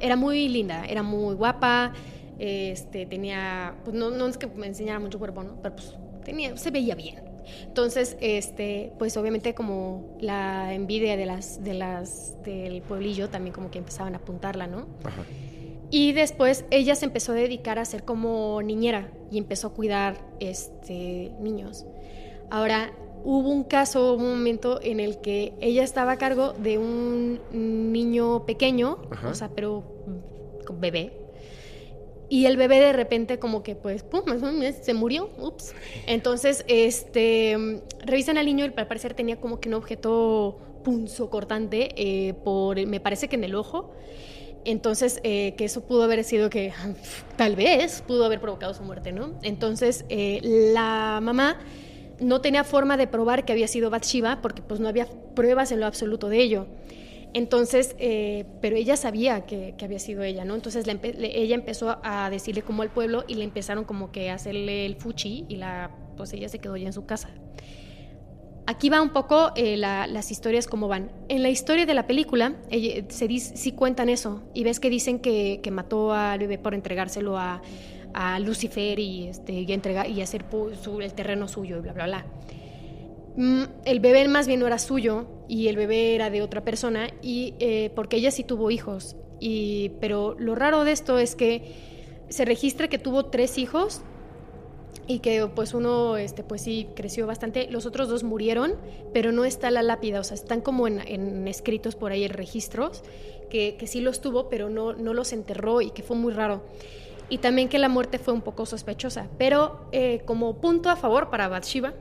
era 0.00 0.16
muy 0.16 0.48
linda, 0.48 0.86
era 0.86 1.02
muy 1.02 1.34
guapa, 1.34 1.92
este, 2.38 3.04
tenía, 3.04 3.74
pues 3.84 3.94
no, 3.94 4.10
no 4.10 4.26
es 4.26 4.38
que 4.38 4.46
me 4.46 4.66
enseñara 4.66 4.98
mucho 4.98 5.18
cuerpo, 5.18 5.42
¿no? 5.42 5.60
Pero 5.60 5.76
pues 5.76 5.99
tenía, 6.24 6.56
se 6.56 6.70
veía 6.70 6.94
bien. 6.94 7.30
Entonces, 7.66 8.16
este, 8.20 8.92
pues 8.98 9.16
obviamente 9.16 9.54
como 9.54 10.16
la 10.20 10.72
envidia 10.74 11.16
de 11.16 11.26
las, 11.26 11.62
de 11.64 11.74
las, 11.74 12.40
del 12.44 12.82
pueblillo 12.82 13.28
también 13.28 13.52
como 13.52 13.70
que 13.70 13.78
empezaban 13.78 14.14
a 14.14 14.18
apuntarla, 14.18 14.66
¿no? 14.66 14.86
Ajá. 15.04 15.24
Y 15.90 16.12
después 16.12 16.64
ella 16.70 16.94
se 16.94 17.04
empezó 17.04 17.32
a 17.32 17.34
dedicar 17.34 17.78
a 17.80 17.84
ser 17.84 18.04
como 18.04 18.62
niñera 18.62 19.10
y 19.30 19.38
empezó 19.38 19.68
a 19.68 19.74
cuidar 19.74 20.18
este, 20.38 21.32
niños. 21.40 21.84
Ahora, 22.48 22.92
hubo 23.24 23.48
un 23.48 23.64
caso, 23.64 24.14
un 24.14 24.30
momento 24.30 24.80
en 24.82 25.00
el 25.00 25.20
que 25.20 25.54
ella 25.60 25.82
estaba 25.82 26.12
a 26.12 26.16
cargo 26.16 26.52
de 26.52 26.78
un 26.78 27.40
niño 27.52 28.46
pequeño, 28.46 28.98
Ajá. 29.10 29.28
o 29.28 29.34
sea, 29.34 29.50
pero 29.54 29.82
bebé. 30.78 31.19
Y 32.30 32.46
el 32.46 32.56
bebé 32.56 32.78
de 32.78 32.92
repente 32.92 33.40
como 33.40 33.64
que 33.64 33.74
pues, 33.74 34.04
pum, 34.04 34.22
se 34.80 34.94
murió, 34.94 35.30
ups. 35.36 35.74
Entonces, 36.06 36.64
este, 36.68 37.82
revisan 38.06 38.38
al 38.38 38.46
niño 38.46 38.64
y 38.64 38.68
al 38.68 38.86
parecer 38.86 39.14
tenía 39.14 39.40
como 39.40 39.58
que 39.58 39.68
un 39.68 39.74
objeto 39.74 40.56
punzo 40.84 41.28
cortante 41.28 41.88
eh, 41.96 42.34
por, 42.44 42.86
me 42.86 43.00
parece 43.00 43.28
que 43.28 43.34
en 43.34 43.42
el 43.42 43.56
ojo. 43.56 43.92
Entonces, 44.64 45.18
eh, 45.24 45.54
que 45.56 45.64
eso 45.64 45.82
pudo 45.82 46.04
haber 46.04 46.22
sido 46.22 46.50
que 46.50 46.72
tal 47.36 47.56
vez 47.56 48.02
pudo 48.06 48.24
haber 48.24 48.40
provocado 48.40 48.74
su 48.74 48.84
muerte, 48.84 49.10
¿no? 49.10 49.32
Entonces, 49.42 50.04
eh, 50.08 50.38
la 50.42 51.18
mamá 51.20 51.58
no 52.20 52.40
tenía 52.40 52.62
forma 52.62 52.96
de 52.96 53.08
probar 53.08 53.44
que 53.44 53.52
había 53.52 53.66
sido 53.66 53.90
Bathsheba 53.90 54.40
porque 54.40 54.62
pues 54.62 54.78
no 54.78 54.88
había 54.88 55.08
pruebas 55.34 55.72
en 55.72 55.80
lo 55.80 55.86
absoluto 55.86 56.28
de 56.28 56.40
ello. 56.40 56.66
Entonces, 57.32 57.94
eh, 57.98 58.44
pero 58.60 58.76
ella 58.76 58.96
sabía 58.96 59.42
que, 59.42 59.74
había 59.82 59.98
sido 59.98 60.22
ella, 60.22 60.44
¿no? 60.44 60.54
Entonces 60.54 60.84
ella 60.86 61.54
empezó 61.54 61.98
a 62.02 62.28
decirle 62.28 62.62
como 62.62 62.82
al 62.82 62.90
pueblo 62.90 63.24
y 63.28 63.34
le 63.34 63.44
empezaron 63.44 63.84
como 63.84 64.10
que 64.10 64.30
a 64.30 64.34
hacerle 64.34 64.84
el 64.84 64.96
fuchi 64.96 65.44
y 65.48 65.56
la, 65.56 65.90
pues 66.16 66.32
ella 66.32 66.48
se 66.48 66.58
quedó 66.58 66.76
ya 66.76 66.86
en 66.86 66.92
su 66.92 67.06
casa. 67.06 67.30
Aquí 68.66 68.88
va 68.88 69.00
un 69.00 69.10
poco 69.10 69.52
eh, 69.56 69.76
la- 69.76 70.06
las 70.06 70.30
historias 70.30 70.66
como 70.66 70.88
van. 70.88 71.10
En 71.28 71.42
la 71.42 71.50
historia 71.50 71.86
de 71.86 71.94
la 71.94 72.06
película 72.06 72.54
se 73.08 73.28
dice, 73.28 73.56
sí 73.56 73.72
cuentan 73.72 74.08
eso 74.08 74.42
y 74.54 74.64
ves 74.64 74.80
que 74.80 74.90
dicen 74.90 75.20
que, 75.20 75.60
mató 75.72 76.12
al 76.12 76.38
bebé 76.38 76.58
por 76.58 76.74
entregárselo 76.74 77.38
a, 77.38 77.60
Lucifer 78.40 78.98
y, 78.98 79.28
este, 79.28 79.52
y, 79.52 79.72
entregar, 79.72 80.10
y 80.10 80.20
hacer 80.20 80.44
el 81.00 81.12
terreno 81.14 81.46
suyo 81.46 81.78
y 81.78 81.80
bla, 81.80 81.92
bla, 81.92 82.06
bla. 82.06 82.26
Mm, 83.36 83.62
el 83.84 84.00
bebé 84.00 84.26
más 84.28 84.46
bien 84.46 84.60
no 84.60 84.66
era 84.66 84.78
suyo 84.78 85.26
y 85.48 85.68
el 85.68 85.76
bebé 85.76 86.14
era 86.14 86.30
de 86.30 86.42
otra 86.42 86.64
persona 86.64 87.08
y 87.22 87.54
eh, 87.58 87.90
porque 87.94 88.16
ella 88.16 88.30
sí 88.30 88.44
tuvo 88.44 88.70
hijos. 88.70 89.16
Pero 90.00 90.36
lo 90.38 90.54
raro 90.54 90.84
de 90.84 90.92
esto 90.92 91.18
es 91.18 91.34
que 91.34 92.24
se 92.28 92.44
registra 92.44 92.88
que 92.88 92.98
tuvo 92.98 93.26
tres 93.26 93.56
hijos 93.56 94.02
y 95.06 95.20
que 95.20 95.46
pues 95.46 95.72
uno 95.72 96.16
este 96.18 96.44
pues 96.44 96.62
sí 96.62 96.88
creció 96.94 97.26
bastante. 97.26 97.68
Los 97.70 97.86
otros 97.86 98.08
dos 98.08 98.22
murieron 98.22 98.74
pero 99.14 99.32
no 99.32 99.44
está 99.44 99.70
la 99.70 99.82
lápida. 99.82 100.20
O 100.20 100.24
sea 100.24 100.34
están 100.34 100.60
como 100.60 100.86
en, 100.86 101.48
escritos 101.48 101.96
por 101.96 102.12
ahí 102.12 102.24
en 102.24 102.32
registros 102.32 103.02
que, 103.48 103.76
que 103.78 103.86
sí 103.86 104.00
los 104.00 104.20
tuvo 104.20 104.48
pero 104.48 104.68
no 104.68 104.92
no 104.92 105.14
los 105.14 105.32
enterró 105.32 105.80
y 105.80 105.90
que 105.90 106.02
fue 106.02 106.16
muy 106.16 106.32
raro. 106.32 106.62
Y 107.30 107.38
también 107.38 107.68
que 107.68 107.78
la 107.78 107.88
muerte 107.88 108.18
fue 108.18 108.34
un 108.34 108.42
poco 108.42 108.66
sospechosa. 108.66 109.28
Pero 109.38 109.86
eh, 109.92 110.20
como 110.26 110.60
punto 110.60 110.90
a 110.90 110.96
favor 110.96 111.30
para 111.30 111.48
Bathsheba 111.48 111.94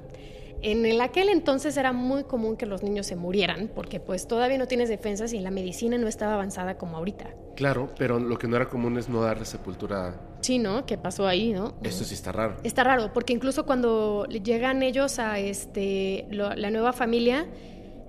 en 0.61 0.85
el 0.85 0.99
aquel 1.01 1.29
entonces 1.29 1.77
era 1.77 1.93
muy 1.93 2.23
común 2.25 2.57
que 2.57 2.65
los 2.65 2.83
niños 2.83 3.05
se 3.07 3.15
murieran, 3.15 3.69
porque 3.73 3.99
pues 3.99 4.27
todavía 4.27 4.57
no 4.57 4.67
tienes 4.67 4.89
defensas 4.89 5.33
y 5.33 5.39
la 5.39 5.51
medicina 5.51 5.97
no 5.97 6.07
estaba 6.07 6.33
avanzada 6.33 6.77
como 6.77 6.97
ahorita. 6.97 7.27
Claro, 7.55 7.89
pero 7.97 8.19
lo 8.19 8.37
que 8.37 8.47
no 8.47 8.55
era 8.55 8.67
común 8.69 8.97
es 8.97 9.09
no 9.09 9.21
darle 9.21 9.45
sepultura. 9.45 10.19
Sí, 10.41 10.59
¿no? 10.59 10.85
¿Qué 10.85 10.97
pasó 10.97 11.27
ahí, 11.27 11.51
no? 11.51 11.73
Esto 11.83 12.03
sí 12.03 12.13
está 12.13 12.31
raro. 12.31 12.55
Está 12.63 12.83
raro, 12.83 13.11
porque 13.13 13.33
incluso 13.33 13.65
cuando 13.65 14.25
llegan 14.27 14.81
ellos 14.83 15.19
a 15.19 15.39
este, 15.39 16.25
lo- 16.31 16.55
la 16.55 16.71
nueva 16.71 16.93
familia, 16.93 17.45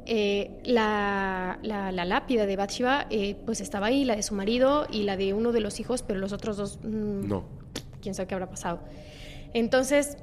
eh, 0.07 0.51
la, 0.65 1.59
la- 1.63 1.93
la 1.93 2.05
lápida 2.05 2.47
de 2.47 2.57
Bathsheba 2.57 3.07
eh, 3.11 3.37
pues 3.47 3.61
estaba 3.61 3.87
ahí, 3.87 4.05
la 4.05 4.17
de 4.17 4.23
su 4.23 4.35
marido 4.35 4.87
y 4.91 5.03
la 5.05 5.17
de 5.17 5.35
uno 5.35 5.53
de 5.53 5.61
los 5.61 5.79
hijos, 5.81 6.03
pero 6.03 6.19
los 6.21 6.33
otros 6.33 6.57
dos 6.57 6.79
mm, 6.83 7.29
No. 7.29 7.45
quién 8.01 8.15
sabe 8.15 8.27
qué 8.29 8.35
habrá 8.35 8.49
pasado. 8.49 8.81
Entonces, 9.53 10.17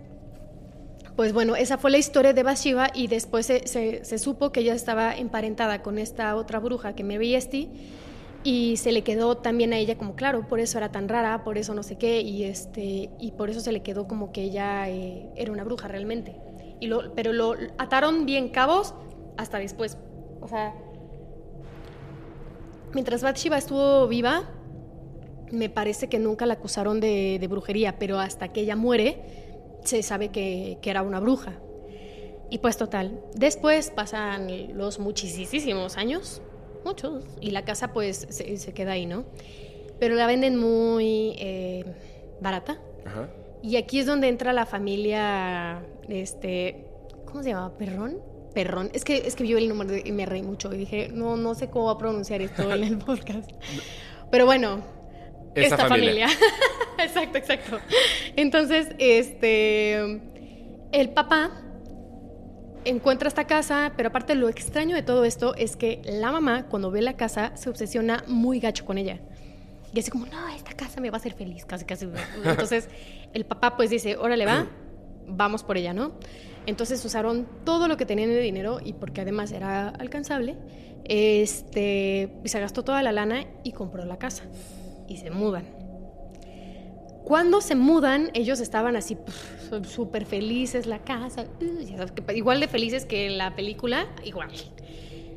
pues 1.18 1.34
bueno, 1.34 1.56
esa 1.56 1.80
fue 1.80 1.90
la 1.90 1.98
historia 1.98 2.32
de 2.32 2.44
Bathsheba 2.44 2.92
y 2.94 3.08
después 3.08 3.48
se, 3.48 3.66
se- 3.68 4.18
supo 4.20 4.52
que 4.52 4.60
ella 4.60 4.76
estaba 4.76 5.16
emparentada 5.18 5.82
con 5.82 5.98
esta 5.98 6.36
otra 6.36 6.60
bruja 6.60 6.94
que 6.94 7.04
Mary 7.04 7.34
Esty 7.34 7.70
y 8.44 8.78
se 8.78 8.92
le 8.92 9.02
quedó 9.04 9.36
también 9.36 9.74
a 9.74 9.78
ella 9.80 9.98
como 9.98 10.16
claro, 10.16 10.48
por 10.48 10.60
eso 10.60 10.78
era 10.78 10.92
tan 10.92 11.10
rara, 11.10 11.44
por 11.44 11.58
eso 11.58 11.74
no 11.74 11.82
sé 11.82 11.98
qué 11.98 12.22
y 12.22 12.44
este 12.44 13.10
y 13.20 13.32
por 13.32 13.50
eso 13.50 13.62
se 13.62 13.72
le 13.72 13.82
quedó 13.82 14.08
como 14.08 14.32
que 14.32 14.44
ella 14.44 14.88
eh, 14.90 15.28
era 15.36 15.52
una 15.52 15.64
bruja 15.64 15.88
realmente. 15.88 16.36
Y 16.80 16.86
lo, 16.86 17.12
pero 17.16 17.34
lo 17.34 17.56
ataron 17.80 18.28
bien 18.28 18.50
cabos 18.50 18.94
hasta 19.38 19.58
después. 19.58 19.98
O 20.40 20.48
sea, 20.48 20.76
mientras 22.94 23.24
Bathsheba 23.24 23.58
estuvo 23.58 24.08
viva, 24.08 24.44
me 25.52 25.70
parece 25.72 26.10
que 26.10 26.20
nunca 26.20 26.46
la 26.46 26.54
acusaron 26.54 27.00
de 27.00 27.44
brujería, 27.50 27.98
pero 27.98 28.20
hasta 28.20 28.50
que 28.50 28.62
ella 28.62 28.76
muere 28.76 29.47
se 29.84 30.04
sabe 30.04 30.30
que, 30.30 30.78
que 30.82 30.90
era 30.90 31.02
una 31.02 31.20
bruja. 31.20 31.54
Y 32.50 32.60
pues 32.60 32.78
total, 32.78 33.20
después 33.36 33.92
pasan 33.92 34.78
los 34.78 35.00
muchísimos 35.00 35.98
años, 35.98 36.42
muchos, 36.86 37.26
y 37.42 37.52
la 37.52 37.66
casa 37.66 37.92
pues 37.92 38.28
se, 38.30 38.58
se 38.58 38.74
queda 38.74 38.94
ahí, 38.94 39.06
¿no? 39.06 39.26
Pero 40.00 40.16
la 40.16 40.28
venden 40.28 40.58
muy 40.58 41.36
eh, 41.40 41.84
barata. 42.40 42.80
Ajá. 43.06 43.30
Y 43.62 43.76
aquí 43.76 44.00
es 44.00 44.06
donde 44.06 44.28
entra 44.28 44.54
la 44.54 44.66
familia, 44.66 45.84
este, 46.08 46.86
¿cómo 47.26 47.44
se 47.44 47.50
llama? 47.50 47.78
¿Perrón? 47.78 48.22
Perrón. 48.54 48.90
Es 48.94 49.04
que, 49.04 49.18
es 49.18 49.36
que 49.36 49.44
vio 49.44 49.58
el 49.58 49.68
número 49.68 49.96
y 49.98 50.12
me 50.12 50.26
reí 50.26 50.44
mucho 50.44 50.74
y 50.74 50.78
dije, 50.78 51.10
no, 51.12 51.36
no 51.38 51.56
sé 51.56 51.70
cómo 51.70 51.86
va 51.86 51.94
a 51.94 51.98
pronunciar 51.98 52.42
esto 52.42 52.72
en 52.74 52.84
el 52.84 52.98
podcast. 53.06 53.52
Pero 54.32 54.46
bueno, 54.46 54.82
Esta 55.64 55.76
esta 55.76 55.88
familia. 55.88 56.28
familia. 56.28 56.48
exacto, 57.00 57.38
exacto. 57.38 57.80
Entonces, 58.36 58.90
este, 59.00 60.22
el 60.92 61.10
papá 61.10 61.52
encuentra 62.86 63.28
esta 63.28 63.46
casa, 63.46 63.94
pero 63.98 64.10
aparte 64.10 64.36
lo 64.36 64.50
extraño 64.50 64.96
de 64.96 65.04
todo 65.04 65.26
esto 65.26 65.56
es 65.56 65.76
que 65.76 66.02
la 66.06 66.32
mamá, 66.32 66.68
cuando 66.68 66.92
ve 66.92 67.02
la 67.02 67.18
casa, 67.18 67.52
se 67.56 67.70
obsesiona 67.70 68.24
muy 68.28 68.60
gacho 68.60 68.86
con 68.86 68.98
ella. 68.98 69.20
Y 69.94 70.00
así 70.00 70.12
como, 70.12 70.26
no, 70.26 70.48
esta 70.50 70.74
casa 70.74 71.02
me 71.02 71.10
va 71.10 71.18
a 71.18 71.20
hacer 71.20 71.34
feliz, 71.34 71.66
casi, 71.66 71.86
casi. 71.86 72.08
Entonces, 72.46 72.90
el 73.34 73.46
papá 73.46 73.76
pues 73.76 73.90
dice, 73.90 74.16
órale, 74.16 74.46
va, 74.46 74.68
vamos 75.28 75.64
por 75.64 75.78
ella, 75.78 75.94
¿no? 75.94 76.14
Entonces 76.66 77.04
usaron 77.06 77.48
todo 77.64 77.88
lo 77.88 77.96
que 77.96 78.06
tenían 78.06 78.30
de 78.30 78.42
dinero 78.42 78.80
y 78.84 78.94
porque 78.94 79.22
además 79.22 79.54
era 79.54 79.88
alcanzable, 79.88 80.58
este, 81.06 82.30
se 82.44 82.60
gastó 82.60 82.84
toda 82.84 83.02
la 83.02 83.14
lana 83.14 83.46
y 83.64 83.72
compró 83.72 84.04
la 84.04 84.18
casa. 84.18 84.44
Y 85.08 85.18
se 85.18 85.32
mudan. 85.32 85.66
Cuando 87.24 87.60
se 87.60 87.76
mudan, 87.76 88.30
ellos 88.34 88.62
estaban 88.62 88.96
así 88.96 89.18
súper 89.84 90.26
felices, 90.26 90.86
la 90.86 91.00
casa, 91.00 91.46
uh, 91.62 92.32
igual 92.32 92.62
de 92.62 92.70
felices 92.70 93.06
que 93.06 93.30
la 93.30 93.54
película, 93.54 94.08
igual. 94.24 94.50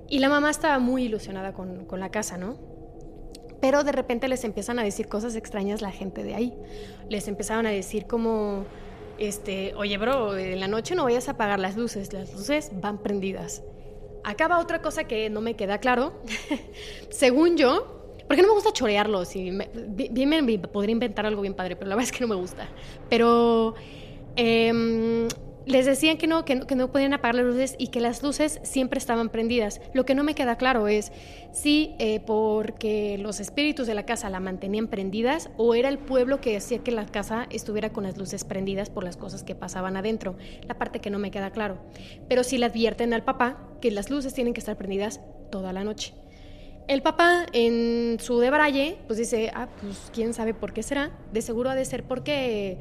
Y 0.08 0.20
la 0.20 0.28
mamá 0.28 0.50
estaba 0.50 0.78
muy 0.78 1.04
ilusionada 1.04 1.52
con, 1.52 1.86
con 1.86 1.98
la 1.98 2.10
casa, 2.10 2.36
¿no? 2.36 2.58
Pero 3.60 3.82
de 3.82 3.92
repente 3.92 4.28
les 4.28 4.44
empiezan 4.44 4.78
a 4.78 4.84
decir 4.84 5.08
cosas 5.08 5.34
extrañas 5.36 5.82
la 5.82 5.90
gente 5.90 6.22
de 6.22 6.34
ahí. 6.34 6.54
Les 7.08 7.28
empezaron 7.28 7.66
a 7.66 7.70
decir 7.70 8.06
como, 8.06 8.64
este, 9.18 9.74
oye, 9.74 9.98
bro, 9.98 10.36
en 10.38 10.60
la 10.60 10.68
noche 10.68 10.94
no 10.94 11.04
vayas 11.04 11.28
a 11.28 11.32
apagar 11.32 11.60
las 11.60 11.76
luces, 11.76 12.12
las 12.12 12.32
luces 12.32 12.70
van 12.80 12.98
prendidas. 12.98 13.62
Acaba 14.24 14.58
otra 14.60 14.80
cosa 14.80 15.04
que 15.04 15.28
no 15.28 15.40
me 15.40 15.56
queda 15.56 15.78
claro. 15.78 16.22
Según 17.10 17.56
yo, 17.56 17.99
porque 18.30 18.42
no 18.42 18.48
me 18.48 18.54
gusta 18.54 18.72
chorearlo, 18.72 19.24
si 19.24 19.42
bien 19.42 20.28
me 20.28 20.58
podría 20.58 20.92
inventar 20.92 21.26
algo 21.26 21.42
bien 21.42 21.54
padre, 21.54 21.74
pero 21.74 21.88
la 21.88 21.96
verdad 21.96 22.12
es 22.12 22.16
que 22.16 22.20
no 22.24 22.28
me 22.28 22.36
gusta. 22.36 22.68
Pero 23.08 23.74
em, 24.36 25.26
les 25.66 25.84
decían 25.84 26.16
que 26.16 26.28
no, 26.28 26.44
que 26.44 26.54
no, 26.54 26.64
que 26.68 26.76
no 26.76 26.92
podían 26.92 27.12
apagar 27.12 27.34
las 27.34 27.46
luces 27.46 27.74
y 27.76 27.88
que 27.88 27.98
las 27.98 28.22
luces 28.22 28.60
siempre 28.62 28.98
estaban 28.98 29.30
prendidas. 29.30 29.80
Lo 29.94 30.06
que 30.06 30.14
no 30.14 30.22
me 30.22 30.36
queda 30.36 30.54
claro 30.58 30.86
es 30.86 31.10
si 31.50 31.96
eh, 31.98 32.20
porque 32.20 33.18
los 33.18 33.40
espíritus 33.40 33.88
de 33.88 33.94
la 33.94 34.06
casa 34.06 34.30
la 34.30 34.38
mantenían 34.38 34.86
prendidas 34.86 35.50
o 35.56 35.74
era 35.74 35.88
el 35.88 35.98
pueblo 35.98 36.40
que 36.40 36.56
hacía 36.56 36.84
que 36.84 36.92
la 36.92 37.06
casa 37.06 37.48
estuviera 37.50 37.92
con 37.92 38.04
las 38.04 38.16
luces 38.16 38.44
prendidas 38.44 38.90
por 38.90 39.02
las 39.02 39.16
cosas 39.16 39.42
que 39.42 39.56
pasaban 39.56 39.96
adentro. 39.96 40.36
La 40.68 40.78
parte 40.78 41.00
que 41.00 41.10
no 41.10 41.18
me 41.18 41.32
queda 41.32 41.50
claro. 41.50 41.78
Pero 42.28 42.44
sí 42.44 42.58
le 42.58 42.66
advierten 42.66 43.12
al 43.12 43.24
papá 43.24 43.68
que 43.80 43.90
las 43.90 44.08
luces 44.08 44.34
tienen 44.34 44.54
que 44.54 44.60
estar 44.60 44.76
prendidas 44.76 45.20
toda 45.50 45.72
la 45.72 45.82
noche. 45.82 46.14
El 46.90 47.02
papá 47.02 47.46
en 47.52 48.18
su 48.18 48.40
debraye, 48.40 48.98
pues 49.06 49.16
dice, 49.16 49.52
ah, 49.54 49.68
pues 49.80 50.10
quién 50.12 50.34
sabe 50.34 50.54
por 50.54 50.72
qué 50.72 50.82
será. 50.82 51.12
De 51.32 51.40
seguro 51.40 51.70
ha 51.70 51.76
de 51.76 51.84
ser 51.84 52.02
porque 52.02 52.78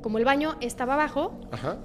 como 0.00 0.16
el 0.16 0.24
baño 0.24 0.56
estaba 0.62 0.94
abajo 0.94 1.38
Ajá. 1.52 1.76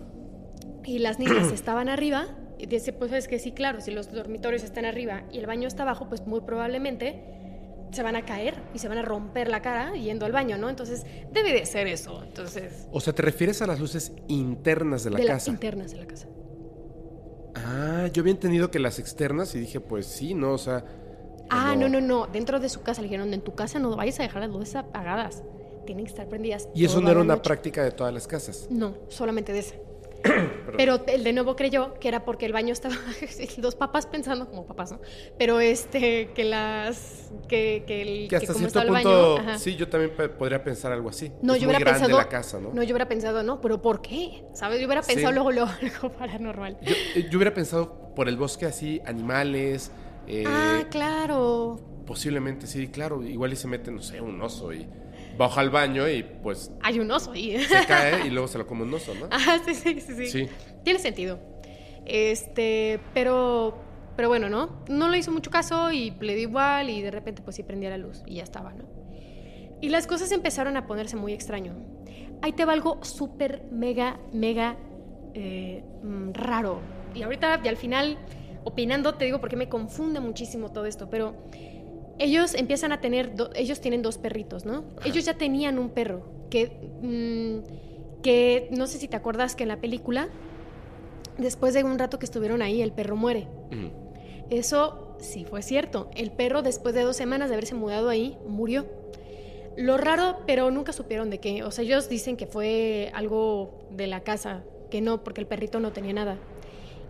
y 0.86 1.00
las 1.00 1.20
niñas 1.20 1.52
estaban 1.54 1.90
arriba, 1.90 2.28
y 2.58 2.68
dice, 2.68 2.94
pues 2.94 3.12
es 3.12 3.28
que 3.28 3.38
sí, 3.38 3.52
claro, 3.52 3.82
si 3.82 3.92
los 3.92 4.12
dormitorios 4.14 4.64
están 4.64 4.86
arriba 4.86 5.24
y 5.30 5.40
el 5.40 5.46
baño 5.46 5.68
está 5.68 5.84
abajo, 5.84 6.08
pues 6.08 6.26
muy 6.26 6.40
probablemente 6.40 7.22
se 7.92 8.02
van 8.02 8.16
a 8.16 8.24
caer 8.24 8.54
y 8.74 8.80
se 8.80 8.88
van 8.88 9.00
a 9.00 9.02
romper 9.02 9.50
la 9.50 9.62
cara 9.62 9.92
yendo 9.96 10.26
al 10.26 10.32
baño, 10.32 10.58
¿no? 10.58 10.70
Entonces, 10.70 11.06
debe 11.34 11.52
de 11.52 11.66
ser 11.66 11.88
eso. 11.88 12.24
Entonces, 12.24 12.88
O 12.94 13.02
sea, 13.02 13.12
¿te 13.12 13.24
refieres 13.24 13.62
a 13.62 13.68
las 13.68 13.80
luces 13.82 14.14
internas 14.30 15.04
de 15.04 15.10
la 15.10 15.18
de 15.18 15.26
las 15.26 15.34
casa? 15.44 15.52
internas 15.52 15.92
de 15.92 15.98
la 15.98 16.06
casa. 16.06 16.28
ah, 17.56 18.08
yo 18.14 18.22
había 18.22 18.32
entendido 18.32 18.72
que 18.72 18.80
las 18.80 19.00
externas 19.00 19.54
y 19.56 19.60
dije, 19.60 19.82
pues 19.82 20.06
sí, 20.06 20.34
no, 20.34 20.54
o 20.54 20.58
sea. 20.58 20.86
Ah, 21.52 21.76
no, 21.78 21.90
no, 21.90 22.02
no. 22.02 22.28
Dentro 22.28 22.60
de 22.60 22.70
su 22.70 22.82
casa 22.82 23.02
le 23.02 23.08
dijeron, 23.08 23.34
en 23.34 23.42
tu 23.42 23.54
casa 23.54 23.78
no 23.80 23.96
vayas 23.96 24.20
a 24.20 24.24
dejar 24.24 24.42
las 24.42 24.52
luces 24.52 24.76
apagadas. 24.76 25.44
Tienen 25.86 26.06
que 26.06 26.12
estar 26.12 26.28
prendidas. 26.28 26.70
Y 26.74 26.86
eso 26.86 27.02
no 27.02 27.10
era 27.10 27.20
una 27.22 27.36
noche". 27.36 27.44
práctica 27.44 27.84
de 27.84 27.92
todas 27.92 28.14
las 28.14 28.28
casas. 28.28 28.68
No, 28.70 28.96
solamente 29.10 29.52
de 29.52 29.60
esa. 29.60 29.76
Pero 30.78 31.04
él 31.08 31.24
de 31.24 31.34
nuevo 31.34 31.56
creyó 31.56 31.96
que 31.96 32.08
era 32.08 32.24
porque 32.24 32.46
el 32.46 32.54
baño 32.54 32.74
estaba 32.74 32.96
dos 33.58 33.76
papás 33.76 34.06
pensando 34.06 34.48
como 34.48 34.68
papás, 34.68 34.92
¿no? 34.92 35.02
Pero 35.40 35.60
este 35.60 36.30
que 36.36 36.44
las 36.44 37.32
que, 37.48 37.84
que 37.88 38.02
el 38.04 38.28
Que 38.30 38.36
hasta 38.36 38.54
como 38.54 38.70
cierto 38.70 38.88
punto, 38.88 39.36
baño, 39.38 39.58
sí, 39.58 39.76
yo 39.76 39.90
también 39.90 40.12
podría 40.38 40.64
pensar 40.64 40.92
algo 40.92 41.10
así. 41.10 41.32
No, 41.42 41.56
es 41.56 41.62
yo 41.62 41.68
muy 41.68 41.76
hubiera 41.76 41.92
pensado 41.92 42.18
la 42.18 42.30
casa, 42.30 42.60
¿no? 42.60 42.72
yo 42.76 42.94
hubiera 42.94 43.08
pensado, 43.08 43.42
no, 43.42 43.60
pero 43.62 43.82
¿por 43.82 44.02
qué? 44.04 44.46
¿Sabes? 44.54 44.80
Yo 44.80 44.86
hubiera 44.86 45.02
Sí. 45.02 45.14
pensado 45.16 45.32
luego, 45.34 45.52
luego 45.52 45.72
algo 45.82 46.10
paranormal. 46.16 46.78
Yo, 46.84 46.96
eh, 47.16 47.28
yo 47.30 47.38
hubiera 47.40 47.54
pensado 47.56 48.14
por 48.16 48.30
el 48.30 48.38
bosque 48.38 48.68
así, 48.68 49.02
animales, 49.08 49.92
eh, 50.28 50.44
ah, 50.48 50.84
claro. 50.90 51.80
posiblemente 52.06 52.68
sí, 52.68 52.88
claro, 52.88 53.24
igual 53.24 53.54
y 53.54 53.56
se 53.56 53.68
mete, 53.68 53.92
no 53.92 54.02
sé, 54.02 54.22
un 54.22 54.42
oso 54.42 54.74
y 54.74 54.88
baja 55.38 55.62
al 55.62 55.70
baño 55.70 56.08
y 56.10 56.24
pues 56.24 56.72
Hay 56.82 57.00
un 57.00 57.10
oso 57.12 57.32
ahí. 57.32 57.60
se 57.64 57.86
cae 57.86 58.26
y 58.28 58.30
luego 58.30 58.48
se 58.48 58.58
lo 58.58 58.68
come 58.68 58.84
un 58.84 58.94
oso, 58.94 59.14
¿no? 59.16 59.28
Ah, 59.32 59.60
sí, 59.66 59.74
sí, 59.74 60.00
sí, 60.02 60.14
sí. 60.16 60.28
Sí. 60.28 60.50
Tiene 60.84 61.00
sentido. 61.00 61.40
Este, 62.06 63.00
pero, 63.14 63.78
pero 64.16 64.28
bueno, 64.28 64.50
¿no? 64.50 64.84
No 64.90 65.10
le 65.10 65.18
hizo 65.18 65.32
mucho 65.32 65.52
caso 65.52 65.92
y 65.92 66.12
le 66.20 66.36
dio 66.36 66.50
igual 66.50 66.90
y 66.90 67.02
de 67.02 67.12
repente 67.12 67.42
pues 67.42 67.56
sí 67.56 67.64
prendía 67.64 67.90
la 67.90 67.98
luz 67.98 68.24
y 68.26 68.36
ya 68.36 68.44
estaba, 68.44 68.74
¿no? 68.74 68.86
Y 69.82 69.90
las 69.90 70.06
cosas 70.06 70.32
empezaron 70.32 70.78
a 70.78 70.86
ponerse 70.86 71.16
muy 71.16 71.34
extraño. 71.34 71.74
Ahí 72.42 72.54
te 72.54 72.66
va 72.66 72.74
algo 72.74 73.04
súper, 73.04 73.64
mega, 73.72 74.20
mega 74.32 74.78
eh, 75.34 75.84
mm, 76.04 76.34
raro. 76.34 76.80
Y 77.16 77.24
ahorita, 77.24 77.62
y 77.64 77.68
al 77.68 77.78
final, 77.78 78.18
opinando, 78.64 79.16
te 79.16 79.26
digo 79.26 79.40
porque 79.40 79.56
me 79.56 79.70
confunde 79.70 80.20
muchísimo 80.20 80.72
todo 80.72 80.86
esto, 80.86 81.10
pero 81.10 81.34
ellos 82.20 82.54
empiezan 82.54 82.92
a 82.92 83.02
tener, 83.02 83.36
do- 83.36 83.50
ellos 83.56 83.82
tienen 83.82 84.02
dos 84.02 84.18
perritos, 84.18 84.66
¿no? 84.66 84.84
Ellos 85.06 85.26
ya 85.26 85.34
tenían 85.36 85.80
un 85.80 85.90
perro 85.90 86.22
que, 86.50 86.68
mm, 87.02 88.22
que 88.22 88.68
no 88.72 88.86
sé 88.88 88.98
si 89.00 89.08
te 89.08 89.16
acuerdas 89.16 89.56
que 89.56 89.64
en 89.64 89.70
la 89.70 89.78
película, 89.78 90.28
después 91.38 91.74
de 91.74 91.84
un 91.84 91.98
rato 91.98 92.20
que 92.20 92.26
estuvieron 92.26 92.62
ahí, 92.62 92.82
el 92.82 92.92
perro 92.92 93.16
muere. 93.16 93.48
Eso 94.50 95.16
sí 95.20 95.46
fue 95.46 95.62
cierto. 95.62 96.10
El 96.16 96.32
perro, 96.32 96.62
después 96.62 96.94
de 96.94 97.02
dos 97.02 97.16
semanas 97.16 97.50
de 97.50 97.56
haberse 97.56 97.74
mudado 97.76 98.10
ahí, 98.10 98.38
murió. 98.46 98.86
Lo 99.78 99.98
raro, 99.98 100.40
pero 100.46 100.70
nunca 100.72 100.92
supieron 100.92 101.30
de 101.30 101.40
qué. 101.40 101.64
O 101.64 101.72
sea, 101.72 101.84
ellos 101.86 102.10
dicen 102.10 102.36
que 102.36 102.46
fue 102.46 103.10
algo 103.14 103.80
de 103.92 104.08
la 104.08 104.20
casa, 104.20 104.64
que 104.90 105.00
no, 105.00 105.24
porque 105.24 105.40
el 105.42 105.48
perrito 105.48 105.80
no 105.80 105.94
tenía 105.94 106.12
nada. 106.14 106.38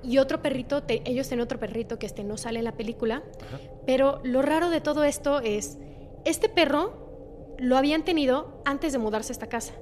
Y 0.04 0.18
otro 0.18 0.42
perrito, 0.42 0.84
te- 0.84 1.02
ellos 1.06 1.28
tienen 1.28 1.44
otro 1.44 1.60
perrito 1.60 2.00
que 2.00 2.06
este 2.06 2.24
no 2.24 2.38
sale 2.38 2.60
en 2.60 2.66
la 2.66 2.74
película. 2.74 3.24
Ajá. 3.48 3.60
Pero 3.86 4.20
lo 4.24 4.42
raro 4.42 4.70
de 4.70 4.82
todo 4.82 5.04
esto 5.04 5.40
es, 5.42 5.78
este 6.26 6.50
perro 6.50 7.54
lo 7.60 7.78
habían 7.78 8.04
tenido 8.04 8.62
antes 8.66 8.92
de 8.94 8.98
mudarse 9.00 9.32
a 9.32 9.34
esta 9.34 9.48
casa. 9.48 9.74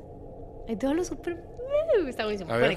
Todo 0.80 0.94
lo 0.94 1.04
súper... 1.04 1.44
Está 2.08 2.24
buenísimo. 2.26 2.50
Bueno. 2.50 2.68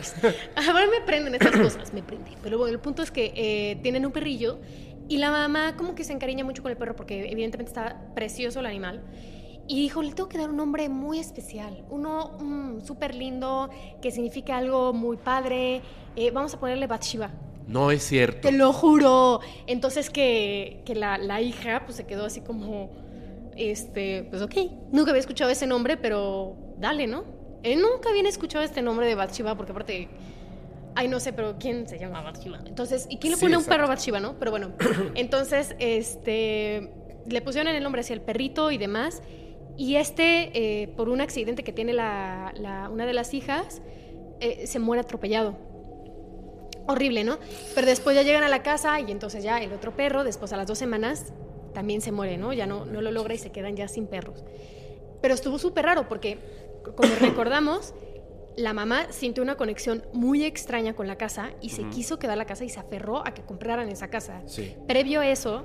Ahora 0.54 0.86
me 0.86 1.04
prenden 1.04 1.34
estas 1.34 1.52
cosas, 1.60 1.92
me 1.92 2.02
prenden. 2.02 2.34
Pero 2.42 2.58
bueno, 2.58 2.72
el 2.72 2.80
punto 2.80 3.02
es 3.02 3.10
que 3.10 3.32
eh, 3.34 3.76
tienen 3.82 4.06
un 4.06 4.12
perrillo 4.12 4.58
y 5.08 5.18
la 5.18 5.30
mamá 5.30 5.76
como 5.76 5.94
que 5.94 6.04
se 6.04 6.12
encariña 6.12 6.44
mucho 6.44 6.62
con 6.62 6.70
el 6.70 6.78
perro 6.78 6.94
porque 6.96 7.30
evidentemente 7.30 7.70
está 7.70 8.00
precioso 8.14 8.60
el 8.60 8.66
animal. 8.66 9.02
Y 9.68 9.80
dijo, 9.80 10.02
le 10.02 10.12
tengo 10.12 10.28
que 10.28 10.38
dar 10.38 10.50
un 10.50 10.56
nombre 10.56 10.88
muy 10.88 11.18
especial, 11.18 11.84
uno 11.88 12.32
mm, 12.40 12.80
súper 12.80 13.14
lindo, 13.14 13.70
que 14.00 14.10
significa 14.10 14.56
algo 14.56 14.92
muy 14.92 15.16
padre. 15.16 15.82
Eh, 16.16 16.30
vamos 16.30 16.52
a 16.54 16.60
ponerle 16.60 16.86
Bathsheba. 16.86 17.30
No 17.66 17.90
es 17.90 18.02
cierto. 18.02 18.48
Te 18.48 18.52
lo 18.52 18.72
juro. 18.72 19.40
Entonces 19.66 20.10
que, 20.10 20.82
que 20.84 20.94
la, 20.94 21.16
la 21.16 21.40
hija 21.40 21.82
pues 21.84 21.96
se 21.96 22.06
quedó 22.06 22.26
así 22.26 22.40
como, 22.40 22.90
este, 23.56 24.26
pues 24.30 24.42
ok, 24.42 24.54
nunca 24.90 25.10
había 25.10 25.20
escuchado 25.20 25.50
ese 25.50 25.66
nombre, 25.66 25.96
pero 25.96 26.56
dale, 26.78 27.06
¿no? 27.06 27.24
Eh, 27.62 27.76
nunca 27.76 28.10
había 28.10 28.28
escuchado 28.28 28.64
este 28.64 28.82
nombre 28.82 29.06
de 29.06 29.14
Bathsheba 29.14 29.56
porque 29.56 29.70
aparte, 29.70 30.08
ay 30.96 31.06
no 31.06 31.20
sé, 31.20 31.32
pero 31.32 31.56
¿quién 31.58 31.86
se 31.86 31.98
llama 31.98 32.20
Bathsheba? 32.22 32.58
Entonces, 32.66 33.06
¿y 33.08 33.18
quién 33.18 33.34
le 33.34 33.38
pone 33.38 33.54
a 33.54 33.58
un 33.58 33.64
perro 33.64 33.86
Bathsheba, 33.86 34.18
no? 34.18 34.38
Pero 34.38 34.50
bueno, 34.50 34.72
entonces, 35.14 35.76
este, 35.78 36.90
le 37.26 37.42
pusieron 37.42 37.72
el 37.72 37.82
nombre 37.82 38.00
hacia 38.00 38.14
el 38.14 38.20
perrito 38.20 38.70
y 38.70 38.78
demás. 38.78 39.22
Y 39.76 39.96
este, 39.96 40.50
eh, 40.82 40.88
por 40.88 41.08
un 41.08 41.20
accidente 41.20 41.62
que 41.64 41.72
tiene 41.72 41.92
la, 41.92 42.52
la- 42.56 42.88
una 42.90 43.06
de 43.06 43.12
las 43.14 43.32
hijas, 43.34 43.80
eh, 44.40 44.66
se 44.66 44.78
muere 44.78 45.00
atropellado 45.00 45.56
horrible, 46.86 47.22
¿no? 47.24 47.38
Pero 47.74 47.86
después 47.86 48.16
ya 48.16 48.22
llegan 48.22 48.42
a 48.42 48.48
la 48.48 48.62
casa 48.62 48.98
y 49.00 49.10
entonces 49.12 49.44
ya 49.44 49.58
el 49.62 49.72
otro 49.72 49.92
perro, 49.94 50.24
después 50.24 50.52
a 50.52 50.56
las 50.56 50.66
dos 50.66 50.78
semanas, 50.78 51.32
también 51.74 52.00
se 52.00 52.12
muere, 52.12 52.36
¿no? 52.38 52.52
Ya 52.52 52.66
no, 52.66 52.84
no 52.84 53.00
lo 53.00 53.10
logra 53.12 53.34
y 53.34 53.38
se 53.38 53.50
quedan 53.52 53.76
ya 53.76 53.86
sin 53.88 54.06
perros. 54.08 54.44
Pero 55.20 55.32
estuvo 55.34 55.58
súper 55.58 55.84
raro 55.86 56.08
porque, 56.08 56.38
como 56.96 57.08
recordamos, 57.20 57.94
la 58.56 58.72
mamá 58.72 59.06
sintió 59.10 59.42
una 59.42 59.54
conexión 59.56 60.04
muy 60.12 60.44
extraña 60.44 60.94
con 60.94 61.06
la 61.06 61.16
casa 61.16 61.50
y 61.60 61.70
se 61.70 61.84
quiso 61.84 62.18
quedar 62.18 62.36
la 62.36 62.44
casa 62.46 62.64
y 62.64 62.68
se 62.68 62.80
aferró 62.80 63.24
a 63.26 63.32
que 63.32 63.42
compraran 63.42 63.88
esa 63.88 64.08
casa. 64.08 64.42
Sí. 64.46 64.74
Previo 64.88 65.20
a 65.20 65.28
eso, 65.28 65.62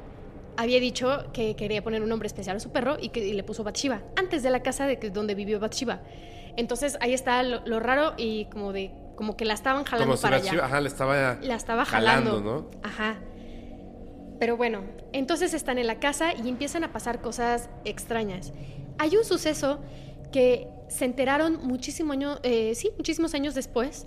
había 0.58 0.80
dicho 0.80 1.32
que 1.34 1.55
quería 1.55 1.84
poner 1.84 2.01
un 2.03 2.10
nombre 2.10 2.28
especial 2.28 2.58
a 2.58 2.60
su 2.60 2.72
perro 2.72 2.97
y 2.99 3.10
que 3.10 3.26
y 3.26 3.34
le 3.34 3.43
puso 3.43 3.64
Bathsheba, 3.64 4.01
antes 4.16 4.43
de 4.43 4.49
la 4.49 4.62
casa 4.64 4.86
de 4.88 4.99
que, 4.99 5.10
donde 5.10 5.36
vivió 5.36 5.60
Bathsheba. 5.60 6.01
Entonces 6.58 6.97
ahí 6.99 7.14
está 7.14 7.43
lo, 7.43 7.66
lo 7.66 7.80
raro 7.80 8.14
y 8.18 8.45
como 8.45 8.74
de 8.74 8.91
como 9.16 9.36
que 9.36 9.45
la 9.45 9.53
estaban 9.55 9.84
jalando 9.84 10.14
Como 10.16 10.22
para 10.22 10.38
la 10.39 10.51
allá. 10.51 10.66
ajá, 10.66 10.82
le 10.82 10.88
estaba, 10.88 11.38
La 11.41 11.55
estaba 11.55 11.86
jalando. 11.86 12.32
jalando, 12.32 12.70
¿no? 12.72 12.72
Ajá. 12.84 13.20
Pero 14.39 14.55
bueno, 14.58 14.84
entonces 15.14 15.53
están 15.55 15.80
en 15.80 15.88
la 15.88 15.99
casa 15.99 16.34
y 16.34 16.47
empiezan 16.49 16.84
a 16.84 16.91
pasar 16.93 17.22
cosas 17.22 17.70
extrañas. 17.86 18.53
Hay 18.99 19.16
un 19.18 19.26
suceso 19.26 19.80
que 20.32 20.68
se 20.89 21.05
enteraron 21.05 21.60
muchísimo 21.66 22.14
año, 22.14 22.38
eh, 22.43 22.74
sí, 22.76 22.91
muchísimos 22.97 23.34
años 23.34 23.55
después, 23.55 24.05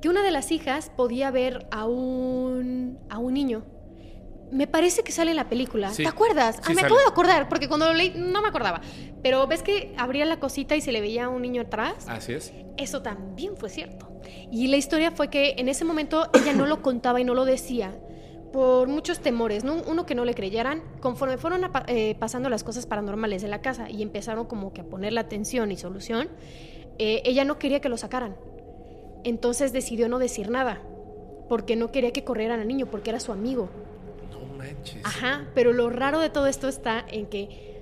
que 0.00 0.08
una 0.08 0.22
de 0.22 0.30
las 0.30 0.50
hijas 0.52 0.90
podía 0.96 1.30
ver 1.30 1.66
a 1.70 1.84
un, 1.86 2.98
a 3.10 3.18
un 3.18 3.34
niño. 3.34 3.64
Me 4.50 4.66
parece 4.66 5.02
que 5.02 5.12
sale 5.12 5.30
en 5.30 5.36
la 5.36 5.48
película. 5.48 5.90
Sí. 5.90 6.02
¿Te 6.02 6.08
acuerdas? 6.08 6.56
Sí 6.56 6.62
ah, 6.64 6.68
me 6.70 6.74
sale. 6.76 6.86
acabo 6.86 7.00
de 7.00 7.06
acordar, 7.06 7.48
porque 7.48 7.68
cuando 7.68 7.86
lo 7.86 7.94
leí 7.94 8.12
no 8.16 8.40
me 8.42 8.48
acordaba. 8.48 8.80
Pero 9.22 9.46
ves 9.46 9.62
que 9.62 9.94
abría 9.96 10.24
la 10.24 10.40
cosita 10.40 10.76
y 10.76 10.80
se 10.80 10.92
le 10.92 11.00
veía 11.00 11.26
a 11.26 11.28
un 11.28 11.42
niño 11.42 11.62
atrás. 11.62 12.06
Así 12.08 12.32
es. 12.32 12.52
Eso 12.76 13.02
también 13.02 13.56
fue 13.56 13.68
cierto. 13.68 14.08
Y 14.50 14.68
la 14.68 14.76
historia 14.76 15.10
fue 15.10 15.28
que 15.28 15.54
en 15.58 15.68
ese 15.68 15.84
momento 15.84 16.30
ella 16.34 16.52
no 16.52 16.66
lo 16.66 16.82
contaba 16.82 17.20
y 17.20 17.24
no 17.24 17.34
lo 17.34 17.44
decía 17.44 17.94
por 18.52 18.88
muchos 18.88 19.20
temores, 19.20 19.64
¿no? 19.64 19.82
Uno 19.86 20.06
que 20.06 20.14
no 20.14 20.24
le 20.24 20.34
creyeran, 20.34 20.82
conforme 21.00 21.38
fueron 21.38 21.70
eh, 21.86 22.16
pasando 22.18 22.48
las 22.48 22.64
cosas 22.64 22.86
paranormales 22.86 23.42
de 23.42 23.48
la 23.48 23.60
casa 23.60 23.90
y 23.90 24.02
empezaron 24.02 24.46
como 24.46 24.72
que 24.72 24.80
a 24.80 24.84
ponerle 24.84 25.20
atención 25.20 25.70
y 25.70 25.76
solución, 25.76 26.28
eh, 26.98 27.22
ella 27.24 27.44
no 27.44 27.58
quería 27.58 27.80
que 27.80 27.88
lo 27.88 27.96
sacaran. 27.96 28.36
Entonces 29.24 29.72
decidió 29.72 30.08
no 30.08 30.18
decir 30.18 30.50
nada, 30.50 30.80
porque 31.48 31.76
no 31.76 31.90
quería 31.92 32.12
que 32.12 32.24
corrieran 32.24 32.60
al 32.60 32.68
niño, 32.68 32.86
porque 32.86 33.10
era 33.10 33.20
su 33.20 33.32
amigo. 33.32 33.68
Manches. 34.58 35.04
Ajá, 35.04 35.48
pero 35.54 35.72
lo 35.72 35.88
raro 35.88 36.18
de 36.18 36.28
todo 36.30 36.46
esto 36.48 36.68
está 36.68 37.04
en 37.08 37.26
que, 37.26 37.80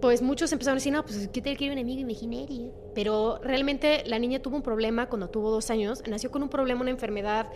pues 0.00 0.20
muchos 0.22 0.52
empezaron 0.52 0.76
a 0.76 0.80
decir, 0.80 0.92
no, 0.92 1.02
pues 1.04 1.28
¿qué 1.32 1.40
tal 1.40 1.56
que 1.56 1.70
un 1.70 1.78
amigo 1.78 2.00
imaginario? 2.00 2.72
Pero 2.94 3.40
realmente 3.42 4.04
la 4.06 4.18
niña 4.18 4.40
tuvo 4.40 4.56
un 4.56 4.62
problema 4.62 5.08
cuando 5.08 5.30
tuvo 5.30 5.50
dos 5.50 5.70
años, 5.70 6.02
nació 6.06 6.30
con 6.30 6.42
un 6.42 6.50
problema, 6.50 6.82
una 6.82 6.90
enfermedad 6.90 7.48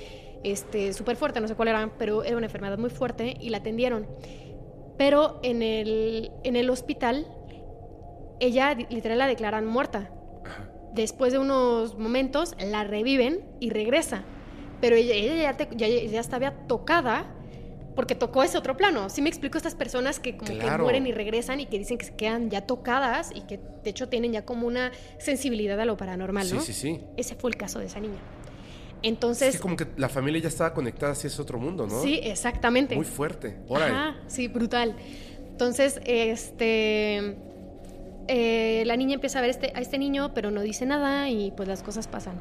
este, 0.42 0.92
súper 0.94 1.16
fuerte, 1.16 1.40
no 1.40 1.46
sé 1.48 1.54
cuál 1.54 1.68
era, 1.68 1.92
pero 1.98 2.24
era 2.24 2.36
una 2.36 2.46
enfermedad 2.46 2.78
muy 2.78 2.90
fuerte 2.90 3.36
y 3.38 3.50
la 3.50 3.58
atendieron. 3.58 4.06
Pero 4.96 5.38
en 5.42 5.62
el, 5.62 6.32
en 6.42 6.56
el 6.56 6.70
hospital, 6.70 7.26
ella 8.40 8.74
literal 8.74 9.18
la 9.18 9.26
declaran 9.26 9.66
muerta. 9.66 10.10
Después 10.94 11.32
de 11.32 11.38
unos 11.38 11.98
momentos 11.98 12.54
la 12.58 12.82
reviven 12.82 13.44
y 13.60 13.70
regresa. 13.70 14.22
Pero 14.80 14.96
ella, 14.96 15.14
ella 15.14 15.34
ya, 15.36 15.56
te- 15.56 15.68
ya, 15.76 15.86
ya 15.86 16.18
estaba 16.20 16.50
tocada 16.66 17.34
porque 17.98 18.14
tocó 18.14 18.44
ese 18.44 18.56
otro 18.56 18.76
plano. 18.76 19.10
Sí 19.10 19.22
me 19.22 19.28
explico 19.28 19.58
estas 19.58 19.74
personas 19.74 20.20
que 20.20 20.36
como 20.36 20.56
que 20.56 20.70
mueren 20.78 21.08
y 21.08 21.10
regresan 21.10 21.58
y 21.58 21.66
que 21.66 21.80
dicen 21.80 21.98
que 21.98 22.06
se 22.06 22.14
quedan 22.14 22.48
ya 22.48 22.60
tocadas 22.60 23.32
y 23.34 23.40
que 23.40 23.58
de 23.82 23.90
hecho 23.90 24.08
tienen 24.08 24.32
ya 24.32 24.44
como 24.44 24.68
una 24.68 24.92
sensibilidad 25.18 25.80
a 25.80 25.84
lo 25.84 25.96
paranormal, 25.96 26.46
Sí, 26.46 26.54
¿no? 26.54 26.60
sí, 26.60 26.72
sí. 26.72 27.00
Ese 27.16 27.34
fue 27.34 27.50
el 27.50 27.56
caso 27.56 27.80
de 27.80 27.86
esa 27.86 27.98
niña. 27.98 28.14
Es 28.14 28.20
Entonces, 29.02 29.56
que 29.56 29.60
como 29.60 29.74
que 29.74 29.88
la 29.96 30.08
familia 30.08 30.40
ya 30.42 30.46
estaba 30.46 30.72
conectada 30.74 31.10
hacia 31.10 31.26
ese 31.26 31.42
otro 31.42 31.58
mundo, 31.58 31.88
¿no? 31.88 32.00
sí, 32.00 32.20
exactamente. 32.22 32.94
Muy 32.94 33.04
fuerte. 33.04 33.56
Órale. 33.66 33.92
Ajá, 33.92 34.16
sí, 34.28 34.46
brutal. 34.46 34.94
Entonces, 35.50 36.00
este, 36.04 37.34
eh, 38.28 38.84
la 38.86 38.96
niña 38.96 39.14
empieza 39.14 39.40
a 39.40 39.42
ver 39.42 39.50
este, 39.50 39.72
a 39.74 39.80
este 39.80 39.98
niño, 39.98 40.30
pero 40.34 40.52
no 40.52 40.60
dice 40.60 40.86
nada 40.86 41.30
y 41.30 41.50
pues 41.50 41.68
las 41.68 41.82
cosas 41.82 42.06
pasan. 42.06 42.40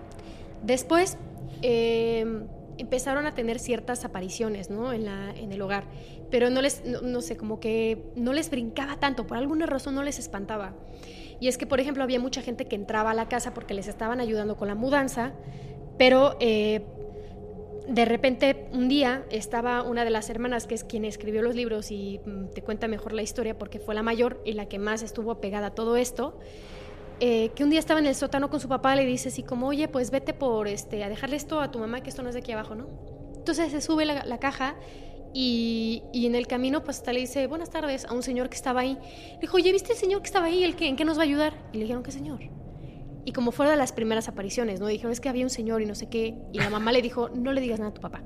Después 0.62 1.18
eh, 1.64 2.45
empezaron 2.78 3.25
a 3.25 3.34
tener 3.34 3.59
ciertas 3.59 4.05
apariciones, 4.05 4.69
¿no? 4.69 4.93
En, 4.93 5.05
la, 5.05 5.32
en 5.32 5.51
el 5.51 5.61
hogar, 5.61 5.86
pero 6.30 6.49
no 6.49 6.61
les, 6.61 6.84
no, 6.86 7.21
sé, 7.21 7.38
como 7.38 7.59
que 7.59 8.03
no 8.15 8.34
les 8.34 8.49
brincaba 8.49 8.99
tanto, 8.99 9.28
por 9.28 9.38
alguna 9.38 9.65
razón 9.65 9.95
no 9.95 10.03
les 10.03 10.19
espantaba. 10.19 10.73
Y 11.39 11.47
es 11.47 11.57
que, 11.57 11.67
por 11.67 11.80
ejemplo, 11.80 12.03
había 12.03 12.19
mucha 12.19 12.41
gente 12.41 12.65
que 12.65 12.75
entraba 12.75 13.11
a 13.11 13.13
la 13.13 13.28
casa 13.28 13.53
porque 13.53 13.73
les 13.73 13.88
estaban 13.88 14.19
ayudando 14.19 14.57
con 14.57 14.67
la 14.67 14.75
mudanza, 14.75 15.34
pero 15.97 16.36
eh, 16.39 16.82
de 17.88 18.05
repente 18.05 18.67
un 18.73 18.89
día 18.89 19.23
estaba 19.30 19.82
una 19.84 20.03
de 20.03 20.09
las 20.09 20.30
hermanas 20.30 20.67
que 20.67 20.75
es 20.75 20.84
quien 20.84 21.05
escribió 21.05 21.41
los 21.41 21.55
libros 21.55 21.91
y 21.91 22.19
mm, 22.25 22.47
te 22.53 22.61
cuenta 22.61 22.88
mejor 22.88 23.13
la 23.13 23.21
historia 23.21 23.57
porque 23.57 23.80
fue 23.80 23.95
la 23.95 24.03
mayor 24.03 24.41
y 24.45 24.53
la 24.53 24.67
que 24.67 24.78
más 24.78 25.03
estuvo 25.03 25.32
apegada 25.32 25.67
a 25.67 25.71
todo 25.71 25.95
esto 25.95 26.39
eh, 27.20 27.49
que 27.55 27.63
un 27.63 27.70
día 27.70 27.80
estaba 27.80 27.99
en 27.99 28.05
el 28.05 28.15
sótano 28.15 28.49
con 28.49 28.59
su 28.59 28.68
papá 28.68 28.95
le 28.95 29.05
dice 29.05 29.30
así 29.30 29.43
como 29.43 29.68
oye 29.68 29.88
pues 29.88 30.11
vete 30.11 30.34
por 30.34 30.68
este 30.68 31.03
a 31.03 31.09
dejarle 31.09 31.36
esto 31.36 31.59
a 31.61 31.72
tu 31.72 31.80
mamá 31.80 32.01
que 32.01 32.09
esto 32.09 32.24
no 32.24 32.30
es 32.30 32.36
de 32.36 32.41
aquí 32.41 32.51
abajo 32.51 32.76
no 32.76 32.88
entonces 33.36 33.72
se 33.72 33.82
sube 33.82 34.05
la, 34.05 34.26
la 34.26 34.39
caja 34.39 34.76
y, 35.34 36.03
y 36.13 36.26
en 36.26 36.36
el 36.36 36.47
camino 36.47 36.84
pues 36.84 36.97
hasta 36.97 37.13
le 37.13 37.20
dice 37.20 37.47
buenas 37.47 37.70
tardes 37.70 38.05
a 38.05 38.13
un 38.13 38.24
señor 38.24 38.49
que 38.49 38.55
estaba 38.55 38.82
ahí 38.82 38.97
le 39.34 39.39
dijo 39.41 39.57
oye 39.57 39.72
viste 39.72 39.93
el 39.93 39.97
señor 39.97 40.22
que 40.22 40.28
estaba 40.28 40.45
ahí 40.45 40.63
el 40.63 40.76
que 40.76 40.88
en 40.88 40.95
qué 40.95 41.05
nos 41.05 41.18
va 41.18 41.22
a 41.22 41.26
ayudar 41.26 41.53
y 41.72 41.78
le 41.78 41.84
dijeron 41.84 42.03
qué 42.03 42.11
señor 42.11 42.39
y 43.28 43.34
como 43.34 43.51
fuera 43.51 43.72
de 43.72 43.78
las 43.78 43.91
primeras 43.91 44.30
apariciones, 44.30 44.80
¿no? 44.80 44.88
Dijeron, 44.88 45.11
es 45.11 45.20
que 45.20 45.28
había 45.28 45.43
un 45.43 45.49
señor 45.49 45.82
y 45.82 45.86
no 45.86 45.95
sé 45.95 46.07
qué. 46.07 46.38
Y 46.53 46.59
la 46.59 46.70
mamá 46.70 46.93
le 46.93 47.01
dijo, 47.01 47.28
no 47.28 47.51
le 47.51 47.59
digas 47.59 47.78
nada 47.78 47.91
a 47.91 47.93
tu 47.93 47.99
papá. 47.99 48.24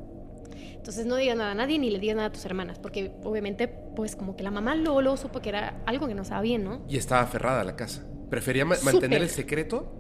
Entonces 0.76 1.08
no 1.08 1.16
digas 1.16 1.36
nada 1.36 1.54
a 1.54 1.56
nadie 1.56 1.80
ni 1.80 1.90
le 1.90 1.98
digas 1.98 2.18
nada 2.18 2.28
a 2.28 2.32
tus 2.32 2.46
hermanas. 2.46 2.78
Porque 2.78 3.12
obviamente, 3.24 3.68
pues 3.68 4.16
como 4.16 4.36
que 4.36 4.44
la 4.44 4.52
mamá 4.52 4.76
luego, 4.76 5.02
luego 5.02 5.18
supo 5.18 5.42
que 5.42 5.50
era 5.50 5.82
algo 5.88 6.08
que 6.08 6.14
no 6.14 6.22
estaba 6.22 6.42
bien, 6.42 6.64
¿no? 6.64 6.86
Y 6.88 6.98
estaba 6.98 7.22
aferrada 7.22 7.62
a 7.62 7.64
la 7.64 7.76
casa. 7.76 8.06
¿Prefería 8.32 8.66
ma- 8.66 8.78
mantener 8.84 9.22
el 9.22 9.30
secreto? 9.30 9.94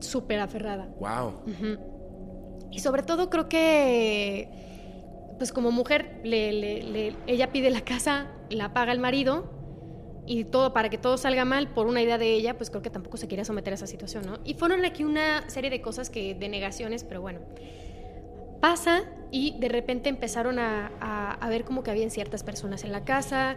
Súper 0.00 0.38
aferrada. 0.40 0.88
Wow. 0.98 1.42
Y 2.70 2.78
sobre 2.78 3.02
todo 3.02 3.28
creo 3.28 3.48
que, 3.48 4.48
pues 5.38 5.52
como 5.52 5.70
mujer, 5.70 6.20
le, 6.24 6.52
le- 6.52 6.82
le- 6.82 7.16
ella 7.26 7.52
pide 7.52 7.68
la 7.70 7.82
casa, 7.82 8.28
la 8.50 8.72
paga 8.72 8.92
el 8.92 8.98
marido 9.00 9.52
y 10.26 10.44
todo 10.44 10.72
para 10.72 10.88
que 10.90 10.98
todo 10.98 11.18
salga 11.18 11.44
mal 11.44 11.68
por 11.68 11.86
una 11.86 12.02
idea 12.02 12.18
de 12.18 12.32
ella, 12.34 12.56
pues 12.56 12.70
creo 12.70 12.82
que 12.82 12.90
tampoco 12.90 13.16
se 13.16 13.28
quería 13.28 13.44
someter 13.44 13.72
a 13.72 13.76
esa 13.76 13.86
situación, 13.86 14.26
¿no? 14.26 14.38
Y 14.44 14.54
fueron 14.54 14.84
aquí 14.84 15.04
una 15.04 15.48
serie 15.48 15.70
de 15.70 15.80
cosas 15.80 16.08
que, 16.10 16.34
de 16.34 16.48
negaciones, 16.48 17.04
pero 17.04 17.20
bueno. 17.20 17.40
Pasa 18.60 19.02
y 19.30 19.58
de 19.60 19.68
repente 19.68 20.08
empezaron 20.08 20.58
a, 20.58 20.90
a- 21.00 21.32
a 21.34 21.48
ver 21.48 21.64
como 21.64 21.82
que 21.82 21.90
habían 21.90 22.10
ciertas 22.10 22.42
personas 22.42 22.84
en 22.84 22.92
la 22.92 23.04
casa. 23.04 23.56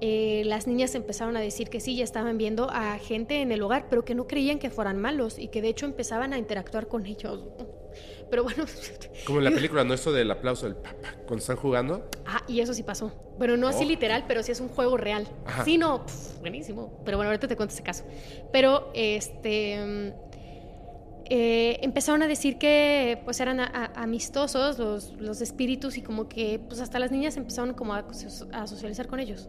Eh, 0.00 0.42
las 0.46 0.66
niñas 0.66 0.94
empezaron 0.94 1.36
a 1.36 1.40
decir 1.40 1.68
que 1.68 1.80
sí, 1.80 1.96
ya 1.96 2.04
estaban 2.04 2.38
viendo 2.38 2.70
a 2.70 2.98
gente 2.98 3.40
en 3.40 3.52
el 3.52 3.62
hogar, 3.62 3.86
pero 3.88 4.04
que 4.04 4.14
no 4.14 4.26
creían 4.26 4.58
que 4.58 4.70
fueran 4.70 5.00
malos 5.00 5.38
y 5.38 5.48
que 5.48 5.62
de 5.62 5.68
hecho 5.68 5.86
empezaban 5.86 6.32
a 6.32 6.38
interactuar 6.38 6.86
con 6.88 7.06
ellos. 7.06 7.44
Pero 8.30 8.42
bueno, 8.42 8.64
Como 9.26 9.38
en 9.38 9.44
la 9.44 9.50
película, 9.52 9.84
¿no? 9.84 9.94
Esto 9.94 10.12
del 10.12 10.30
aplauso 10.30 10.66
del 10.66 10.74
papá 10.76 11.14
cuando 11.26 11.36
están 11.36 11.56
jugando. 11.56 12.08
Ah, 12.26 12.42
y 12.48 12.60
eso 12.60 12.74
sí 12.74 12.82
pasó. 12.82 13.12
Bueno, 13.38 13.56
no 13.56 13.68
así 13.68 13.84
Oh. 13.84 13.88
literal, 13.88 14.24
pero 14.26 14.42
sí 14.42 14.50
es 14.52 14.60
un 14.60 14.68
juego 14.68 14.96
real. 14.96 15.26
Ajá. 15.46 15.64
Sí, 15.64 15.78
no, 15.78 16.04
pf, 16.04 16.40
buenísimo. 16.40 17.00
Pero 17.04 17.16
bueno, 17.18 17.30
ahorita 17.30 17.46
te 17.48 17.56
cuento 17.56 17.72
ese 17.74 17.82
caso. 17.84 18.04
Pero, 18.52 18.90
este, 18.94 19.78
mm, 19.78 20.35
eh, 21.30 21.78
empezaron 21.82 22.22
a 22.22 22.28
decir 22.28 22.56
que, 22.58 23.20
pues, 23.24 23.40
eran 23.40 23.60
a- 23.60 23.66
a- 23.66 24.02
amistosos 24.02 24.78
los, 24.78 25.12
los 25.18 25.40
espíritus 25.40 25.96
y 25.98 26.02
como 26.02 26.28
que, 26.28 26.58
pues, 26.58 26.80
hasta 26.80 26.98
las 26.98 27.10
niñas 27.10 27.36
empezaron 27.36 27.74
como 27.74 27.94
a, 27.94 28.12
so- 28.14 28.48
a 28.52 28.66
socializar 28.66 29.06
con 29.08 29.20
ellos. 29.20 29.48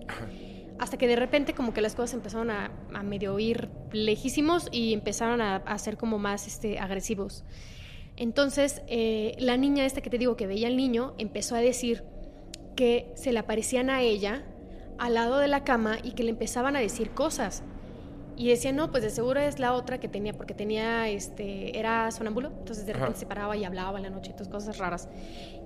Hasta 0.80 0.98
que 0.98 1.08
de 1.08 1.16
repente 1.16 1.54
como 1.54 1.74
que 1.74 1.82
las 1.82 1.96
cosas 1.96 2.14
empezaron 2.14 2.52
a, 2.52 2.72
medio 3.04 3.40
ir 3.40 3.70
lejísimos 3.92 4.68
y 4.72 4.94
empezaron 4.94 5.42
a, 5.42 5.56
a 5.58 5.78
ser 5.80 5.98
como 5.98 6.20
más 6.20 6.46
este, 6.46 6.78
agresivos. 6.80 7.44
Entonces, 8.16 8.82
eh, 8.88 9.36
la 9.40 9.58
niña 9.58 9.86
esta 9.86 10.02
que 10.02 10.10
te 10.10 10.18
digo 10.18 10.36
que 10.36 10.48
veía 10.48 10.68
al 10.68 10.78
niño 10.78 11.14
empezó 11.18 11.56
a 11.56 11.60
decir 11.60 12.04
que 12.76 13.12
se 13.16 13.32
le 13.32 13.40
aparecían 13.40 13.90
a 13.90 14.02
ella 14.02 14.44
al 15.00 15.14
lado 15.16 15.38
de 15.40 15.48
la 15.48 15.64
cama 15.64 15.98
y 16.04 16.12
que 16.12 16.24
le 16.24 16.30
empezaban 16.32 16.76
a 16.76 16.80
decir 16.80 17.12
cosas. 17.12 17.64
Y 18.38 18.50
decía, 18.50 18.72
no, 18.72 18.92
pues 18.92 19.02
de 19.02 19.10
seguro 19.10 19.40
es 19.40 19.58
la 19.58 19.74
otra 19.74 20.00
que 20.00 20.08
tenía, 20.08 20.32
porque 20.32 20.54
tenía, 20.54 21.10
este, 21.10 21.78
era 21.78 22.12
sonámbulo, 22.12 22.50
entonces 22.60 22.86
de 22.86 22.94
repente 22.94 23.14
Ajá. 23.14 23.20
se 23.20 23.26
paraba 23.26 23.58
y 23.58 23.64
hablaba 23.64 23.98
en 23.98 24.04
la 24.04 24.12
noche 24.12 24.30
y 24.30 24.34
todas 24.34 24.48
cosas 24.48 24.78
raras. 24.78 25.10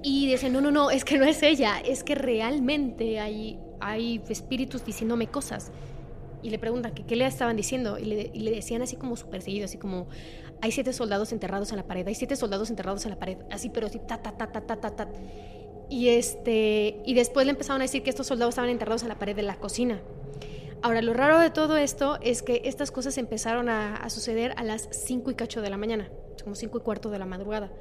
Y 0.02 0.32
decía, 0.32 0.48
no, 0.48 0.62
no, 0.62 0.72
no, 0.72 0.90
es 0.90 1.04
que 1.04 1.18
no 1.18 1.26
es 1.26 1.44
ella, 1.44 1.82
es 1.82 2.06
que 2.06 2.16
realmente 2.16 3.20
hay, 3.20 3.60
hay 3.82 4.22
espíritus 4.30 4.86
diciéndome 4.86 5.28
cosas. 5.28 5.70
Y 6.42 6.50
le 6.50 6.60
preguntan 6.60 6.94
que 6.94 7.04
qué 7.04 7.18
le 7.18 7.26
estaban 7.26 7.58
diciendo 7.58 8.00
y 8.00 8.06
le, 8.06 8.32
y 8.34 8.40
le 8.40 8.52
decían 8.52 8.82
así 8.82 8.96
como 8.96 9.18
súper 9.18 9.42
seguido, 9.42 9.66
así 9.66 9.78
como, 9.78 10.08
hay 10.62 10.72
siete 10.72 10.94
soldados 10.94 11.34
enterrados 11.34 11.72
en 11.72 11.78
la 11.78 11.84
pared, 11.84 12.08
hay 12.08 12.16
siete 12.16 12.38
soldados 12.38 12.70
enterrados 12.70 13.04
en 13.04 13.12
la 13.12 13.20
pared, 13.20 13.38
así, 13.52 13.70
pero 13.70 13.88
así, 13.88 14.00
ta, 14.00 14.22
ta, 14.22 14.32
ta, 14.32 14.50
ta, 14.50 14.62
ta, 14.62 14.78
ta, 14.78 14.96
ta. 14.96 15.10
Y, 15.90 16.08
este, 16.08 17.02
y 17.06 17.16
después 17.16 17.46
le 17.46 17.52
empezaron 17.52 17.82
a 17.82 17.84
decir 17.84 18.02
que 18.02 18.10
estos 18.10 18.28
soldados 18.28 18.54
estaban 18.54 18.70
enterrados 18.70 19.02
en 19.02 19.10
la 19.10 19.20
pared 19.20 19.36
de 19.36 19.44
la 19.44 19.58
cocina. 19.58 20.00
Ahora, 20.84 21.02
lo 21.02 21.14
raro 21.14 21.40
de 21.40 21.52
todo 21.52 21.78
esto 21.78 22.18
es 22.22 22.42
que 22.42 22.62
estas 22.66 22.92
cosas 22.92 23.18
empezaron 23.18 23.70
a, 23.70 23.96
a 23.98 24.10
suceder 24.10 24.54
a 24.58 24.64
las 24.64 24.88
5 24.92 25.30
y 25.32 25.36
cacho 25.36 25.62
de 25.62 25.70
la 25.70 25.78
mañana, 25.78 26.10
como 26.44 26.56
5 26.56 26.80
y 26.80 26.82
cuarto 26.82 27.10
de 27.12 27.20
la 27.20 27.26
madrugada. 27.26 27.72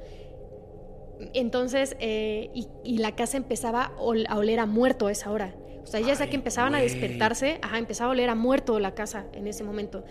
Entonces, 1.33 1.95
eh, 1.99 2.49
y, 2.53 2.67
y 2.83 2.97
la 2.97 3.15
casa 3.15 3.37
empezaba 3.37 3.85
a 3.85 3.97
ol- 3.97 4.25
a 4.27 4.37
oler 4.37 4.59
a 4.59 4.65
muerto 4.65 5.07
a 5.07 5.11
esa 5.11 5.31
hora. 5.31 5.55
O 5.83 5.87
sea, 5.87 5.99
ya 5.99 6.15
sea 6.15 6.29
que 6.29 6.35
empezaban 6.35 6.75
a 6.75 6.79
despertarse, 6.79 7.59
ajá, 7.63 7.79
empezaba 7.79 8.09
a 8.09 8.13
oler 8.13 8.29
a 8.29 8.35
muerto 8.35 8.79
la 8.79 8.93
casa 8.93 9.25
en 9.33 9.47
ese 9.47 9.63
momento. 9.63 10.03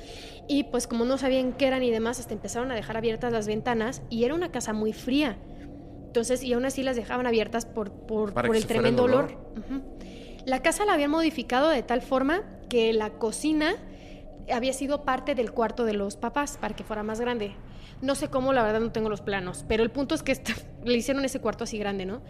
Y 0.48 0.64
pues 0.64 0.86
como 0.88 1.04
no 1.04 1.16
sabían 1.16 1.52
qué 1.52 1.66
eran 1.68 1.82
y 1.84 1.90
demás, 1.90 2.18
hasta 2.18 2.34
empezaron 2.34 2.70
a 2.72 2.74
dejar 2.74 2.96
abiertas 2.96 3.32
las 3.32 3.46
ventanas 3.46 4.02
y 4.10 4.24
era 4.24 4.34
una 4.34 4.50
casa 4.50 4.72
muy 4.72 4.92
fría. 4.92 5.36
Entonces, 6.06 6.42
y 6.42 6.52
aún 6.54 6.64
así 6.64 6.82
las 6.82 6.96
dejaban 6.96 7.26
abiertas 7.28 7.66
por, 7.66 7.92
por, 7.92 8.34
el 8.56 8.66
tremendo 8.66 9.04
olor. 9.04 9.24
olor. 9.26 9.82
La 10.50 10.62
casa 10.62 10.84
la 10.84 10.94
habían 10.94 11.12
modificado 11.12 11.68
de 11.68 11.84
tal 11.84 12.02
forma 12.02 12.42
que 12.68 12.92
la 12.92 13.10
cocina 13.10 13.76
había 14.52 14.72
sido 14.72 15.04
parte 15.04 15.36
del 15.36 15.52
cuarto 15.52 15.84
de 15.84 15.92
los 15.92 16.16
papás 16.16 16.58
para 16.60 16.74
que 16.74 16.82
fuera 16.82 17.04
más 17.04 17.20
grande. 17.20 17.52
No 18.02 18.16
sé 18.16 18.30
cómo, 18.30 18.52
la 18.52 18.64
verdad 18.64 18.80
no 18.80 18.90
tengo 18.90 19.08
los 19.08 19.20
planos, 19.20 19.64
pero 19.68 19.84
el 19.84 19.92
punto 19.92 20.16
es 20.16 20.24
que 20.24 20.36
le 20.84 20.96
hicieron 20.96 21.24
ese 21.24 21.40
cuarto 21.40 21.62
así 21.62 21.78
grande, 21.78 22.04
¿no? 22.04 22.20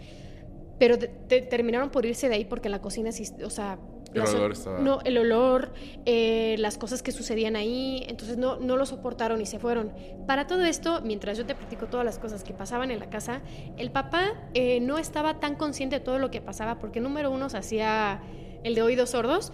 Pero 0.77 0.99
terminaron 0.99 1.89
por 1.89 2.05
irse 2.05 2.29
de 2.29 2.35
ahí 2.35 2.45
porque 2.45 2.69
la 2.69 2.79
cocina, 2.79 3.09
o 3.43 3.49
sea... 3.49 3.79
El 4.13 4.19
las- 4.19 4.33
olor 4.33 4.51
estaba- 4.51 4.79
No, 4.79 4.99
el 5.05 5.17
olor, 5.17 5.71
eh, 6.05 6.55
las 6.59 6.77
cosas 6.77 7.01
que 7.01 7.11
sucedían 7.11 7.55
ahí, 7.55 8.03
entonces 8.07 8.37
no, 8.37 8.57
no 8.57 8.75
lo 8.77 8.85
soportaron 8.85 9.39
y 9.41 9.45
se 9.45 9.57
fueron. 9.59 9.93
Para 10.27 10.47
todo 10.47 10.65
esto, 10.65 11.01
mientras 11.03 11.37
yo 11.37 11.45
te 11.45 11.55
platico 11.55 11.87
todas 11.87 12.05
las 12.05 12.19
cosas 12.19 12.43
que 12.43 12.53
pasaban 12.53 12.91
en 12.91 12.99
la 12.99 13.09
casa, 13.09 13.41
el 13.77 13.91
papá 13.91 14.33
eh, 14.53 14.79
no 14.81 14.97
estaba 14.97 15.39
tan 15.39 15.55
consciente 15.55 15.99
de 15.99 16.05
todo 16.05 16.19
lo 16.19 16.29
que 16.31 16.41
pasaba 16.41 16.77
porque 16.79 16.99
número 16.99 17.31
uno 17.31 17.49
se 17.49 17.57
hacía 17.57 18.21
el 18.63 18.75
de 18.75 18.81
oídos 18.81 19.11
sordos, 19.11 19.53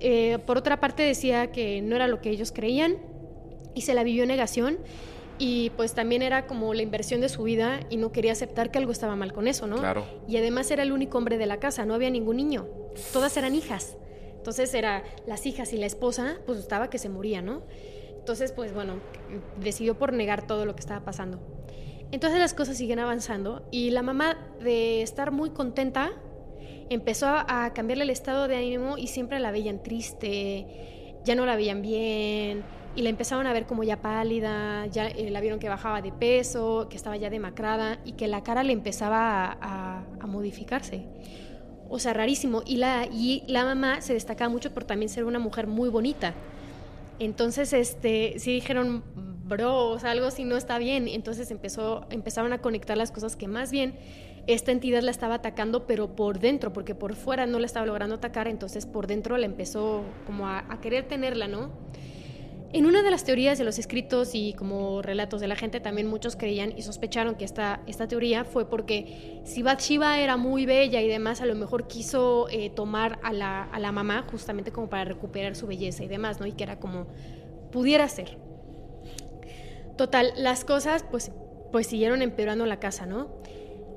eh, 0.00 0.38
por 0.46 0.58
otra 0.58 0.78
parte 0.78 1.02
decía 1.02 1.50
que 1.50 1.80
no 1.80 1.96
era 1.96 2.06
lo 2.06 2.20
que 2.20 2.28
ellos 2.30 2.52
creían 2.52 2.96
y 3.74 3.80
se 3.82 3.94
la 3.94 4.02
vivió 4.04 4.24
en 4.24 4.28
negación 4.28 4.78
y 5.38 5.70
pues 5.70 5.94
también 5.94 6.22
era 6.22 6.46
como 6.46 6.72
la 6.74 6.82
inversión 6.82 7.20
de 7.20 7.28
su 7.28 7.42
vida 7.42 7.80
y 7.90 7.96
no 7.96 8.12
quería 8.12 8.32
aceptar 8.32 8.70
que 8.70 8.78
algo 8.78 8.92
estaba 8.92 9.16
mal 9.16 9.32
con 9.32 9.48
eso, 9.48 9.66
¿no? 9.66 9.76
Claro. 9.76 10.06
Y 10.26 10.36
además 10.36 10.70
era 10.70 10.82
el 10.82 10.92
único 10.92 11.18
hombre 11.18 11.38
de 11.38 11.46
la 11.46 11.58
casa, 11.58 11.84
no 11.84 11.94
había 11.94 12.10
ningún 12.10 12.36
niño, 12.36 12.66
todas 13.12 13.36
eran 13.36 13.54
hijas. 13.54 13.96
Entonces 14.36 14.72
era 14.74 15.02
las 15.26 15.44
hijas 15.44 15.72
y 15.72 15.76
la 15.76 15.86
esposa, 15.86 16.38
pues 16.46 16.58
estaba 16.58 16.88
que 16.88 16.98
se 16.98 17.08
moría, 17.08 17.42
¿no? 17.42 17.62
Entonces, 18.16 18.52
pues 18.52 18.72
bueno, 18.72 18.94
decidió 19.60 19.98
por 19.98 20.12
negar 20.12 20.46
todo 20.46 20.64
lo 20.66 20.74
que 20.74 20.80
estaba 20.80 21.04
pasando. 21.04 21.40
Entonces 22.12 22.38
las 22.38 22.54
cosas 22.54 22.76
siguen 22.76 23.00
avanzando 23.00 23.66
y 23.72 23.90
la 23.90 24.02
mamá 24.02 24.38
de 24.60 25.02
estar 25.02 25.32
muy 25.32 25.50
contenta 25.50 26.12
empezó 26.88 27.26
a, 27.26 27.64
a 27.64 27.72
cambiarle 27.72 28.04
el 28.04 28.10
estado 28.10 28.46
de 28.46 28.56
ánimo 28.56 28.96
y 28.96 29.08
siempre 29.08 29.40
la 29.40 29.50
veían 29.50 29.82
triste, 29.82 31.16
ya 31.24 31.34
no 31.34 31.44
la 31.44 31.56
veían 31.56 31.82
bien 31.82 32.64
y 32.96 33.02
la 33.02 33.10
empezaron 33.10 33.46
a 33.46 33.52
ver 33.52 33.66
como 33.66 33.84
ya 33.84 34.00
pálida, 34.00 34.86
ya 34.86 35.06
eh, 35.08 35.30
la 35.30 35.40
vieron 35.40 35.58
que 35.60 35.68
bajaba 35.68 36.02
de 36.02 36.12
peso, 36.12 36.88
que 36.90 36.96
estaba 36.96 37.16
ya 37.16 37.30
demacrada 37.30 37.98
y 38.04 38.12
que 38.12 38.26
la 38.26 38.42
cara 38.42 38.62
le 38.62 38.72
empezaba 38.72 39.44
a, 39.60 40.02
a- 40.20 40.26
modificarse. 40.26 41.04
O 41.88 41.98
sea, 42.00 42.12
rarísimo. 42.14 42.62
Y 42.66 42.78
la, 42.78 43.06
y 43.06 43.44
la 43.46 43.64
mamá 43.64 44.00
se 44.00 44.14
destacaba 44.14 44.50
mucho 44.50 44.72
por 44.74 44.84
también 44.84 45.08
ser 45.08 45.24
una 45.24 45.38
mujer 45.38 45.66
muy 45.68 45.88
bonita. 45.88 46.34
Entonces, 47.18 47.72
este, 47.72 48.34
sí 48.38 48.52
dijeron, 48.52 49.04
bro, 49.46 49.90
o 49.90 49.98
sea, 49.98 50.10
algo 50.10 50.26
así 50.26 50.44
no 50.44 50.56
está 50.56 50.78
bien. 50.78 51.06
Entonces 51.08 51.50
empezó, 51.50 52.06
empezaron 52.10 52.52
a 52.52 52.58
conectar 52.58 52.96
las 52.96 53.12
cosas 53.12 53.36
que 53.36 53.46
más 53.46 53.70
bien 53.70 53.94
esta 54.46 54.70
entidad 54.72 55.02
la 55.02 55.10
estaba 55.10 55.36
atacando, 55.36 55.86
pero 55.86 56.14
por 56.14 56.38
dentro, 56.38 56.72
porque 56.72 56.94
por 56.94 57.14
fuera 57.14 57.46
no 57.46 57.58
la 57.58 57.66
estaba 57.66 57.84
logrando 57.86 58.16
atacar, 58.16 58.46
entonces 58.48 58.86
por 58.86 59.06
dentro 59.06 59.36
la 59.38 59.46
empezó 59.46 60.02
como 60.24 60.46
a, 60.46 60.64
a 60.68 60.80
querer 60.80 61.08
tenerla, 61.08 61.48
¿no? 61.48 61.70
En 62.72 62.84
una 62.84 63.02
de 63.02 63.10
las 63.10 63.24
teorías 63.24 63.58
de 63.58 63.64
los 63.64 63.78
escritos 63.78 64.34
y 64.34 64.52
como 64.54 65.00
relatos 65.00 65.40
de 65.40 65.48
la 65.48 65.56
gente, 65.56 65.80
también 65.80 66.08
muchos 66.08 66.36
creían 66.36 66.76
y 66.76 66.82
sospecharon 66.82 67.36
que 67.36 67.44
esta, 67.44 67.80
esta 67.86 68.08
teoría 68.08 68.44
fue 68.44 68.68
porque 68.68 69.40
si 69.44 69.62
Bathsheba 69.62 70.18
era 70.18 70.36
muy 70.36 70.66
bella 70.66 71.00
y 71.00 71.08
demás, 71.08 71.40
a 71.40 71.46
lo 71.46 71.54
mejor 71.54 71.86
quiso 71.86 72.48
eh, 72.50 72.70
tomar 72.70 73.18
a 73.22 73.32
la, 73.32 73.62
a 73.62 73.78
la 73.78 73.92
mamá 73.92 74.26
justamente 74.30 74.72
como 74.72 74.90
para 74.90 75.04
recuperar 75.04 75.54
su 75.54 75.66
belleza 75.66 76.02
y 76.04 76.08
demás, 76.08 76.40
¿no? 76.40 76.46
Y 76.46 76.52
que 76.52 76.64
era 76.64 76.78
como 76.78 77.06
pudiera 77.70 78.08
ser. 78.08 78.36
Total, 79.96 80.32
las 80.36 80.64
cosas 80.64 81.04
pues, 81.10 81.30
pues 81.72 81.86
siguieron 81.86 82.20
empeorando 82.20 82.66
la 82.66 82.80
casa, 82.80 83.06
¿no? 83.06 83.28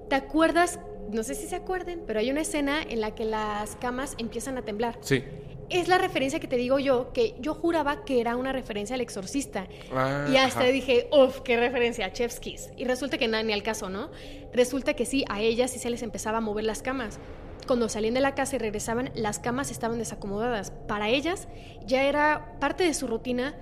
¿Te 0.10 0.16
acuerdas? 0.16 0.80
No 1.12 1.24
sé 1.24 1.34
si 1.36 1.48
se 1.48 1.56
acuerden, 1.56 2.04
pero 2.06 2.20
hay 2.20 2.30
una 2.30 2.42
escena 2.42 2.82
en 2.82 3.02
la 3.02 3.16
que 3.16 3.26
las 3.26 3.76
camas 3.76 4.16
empiezan 4.20 4.58
a 4.58 4.62
temblar. 4.62 4.98
Sí. 5.02 5.24
Es 5.70 5.88
la 5.88 6.00
referencia 6.00 6.40
que 6.40 6.48
te 6.48 6.58
digo 6.58 6.80
yo, 6.80 7.14
que 7.14 7.36
yo 7.40 7.54
juraba 7.54 8.04
que 8.04 8.22
era 8.22 8.36
una 8.36 8.52
referencia 8.52 8.96
al 8.96 9.02
exorcista. 9.02 9.68
Ah, 9.94 10.28
y 10.32 10.38
hasta 10.38 10.62
ajá. 10.62 10.70
dije, 10.70 11.08
uff, 11.12 11.42
qué 11.42 11.58
referencia 11.58 12.06
a 12.08 12.12
Chef's 12.12 12.40
Kiss. 12.40 12.70
Y 12.76 12.86
resulta 12.86 13.18
que 13.18 13.28
nada, 13.28 13.44
ni 13.44 13.54
al 13.54 13.62
caso, 13.62 13.90
¿no? 13.90 14.10
Resulta 14.52 14.96
que 14.96 15.06
sí, 15.06 15.26
a 15.30 15.42
ellas 15.42 15.72
sí 15.72 15.80
se 15.80 15.90
les 15.90 16.02
empezaba 16.02 16.40
a 16.40 16.42
mover 16.42 16.64
las 16.64 16.82
camas. 16.82 17.20
Cuando 17.68 17.88
salían 17.88 18.16
de 18.16 18.22
la 18.22 18.34
casa 18.34 18.56
y 18.56 18.60
regresaban, 18.60 19.12
las 19.14 19.38
camas 19.38 19.70
estaban 19.70 20.00
desacomodadas. 20.00 20.72
Para 20.88 21.10
ellas 21.10 21.48
ya 21.86 22.04
era 22.04 22.58
parte 22.60 22.84
de 22.84 22.96
su 22.96 23.06
rutina 23.06 23.56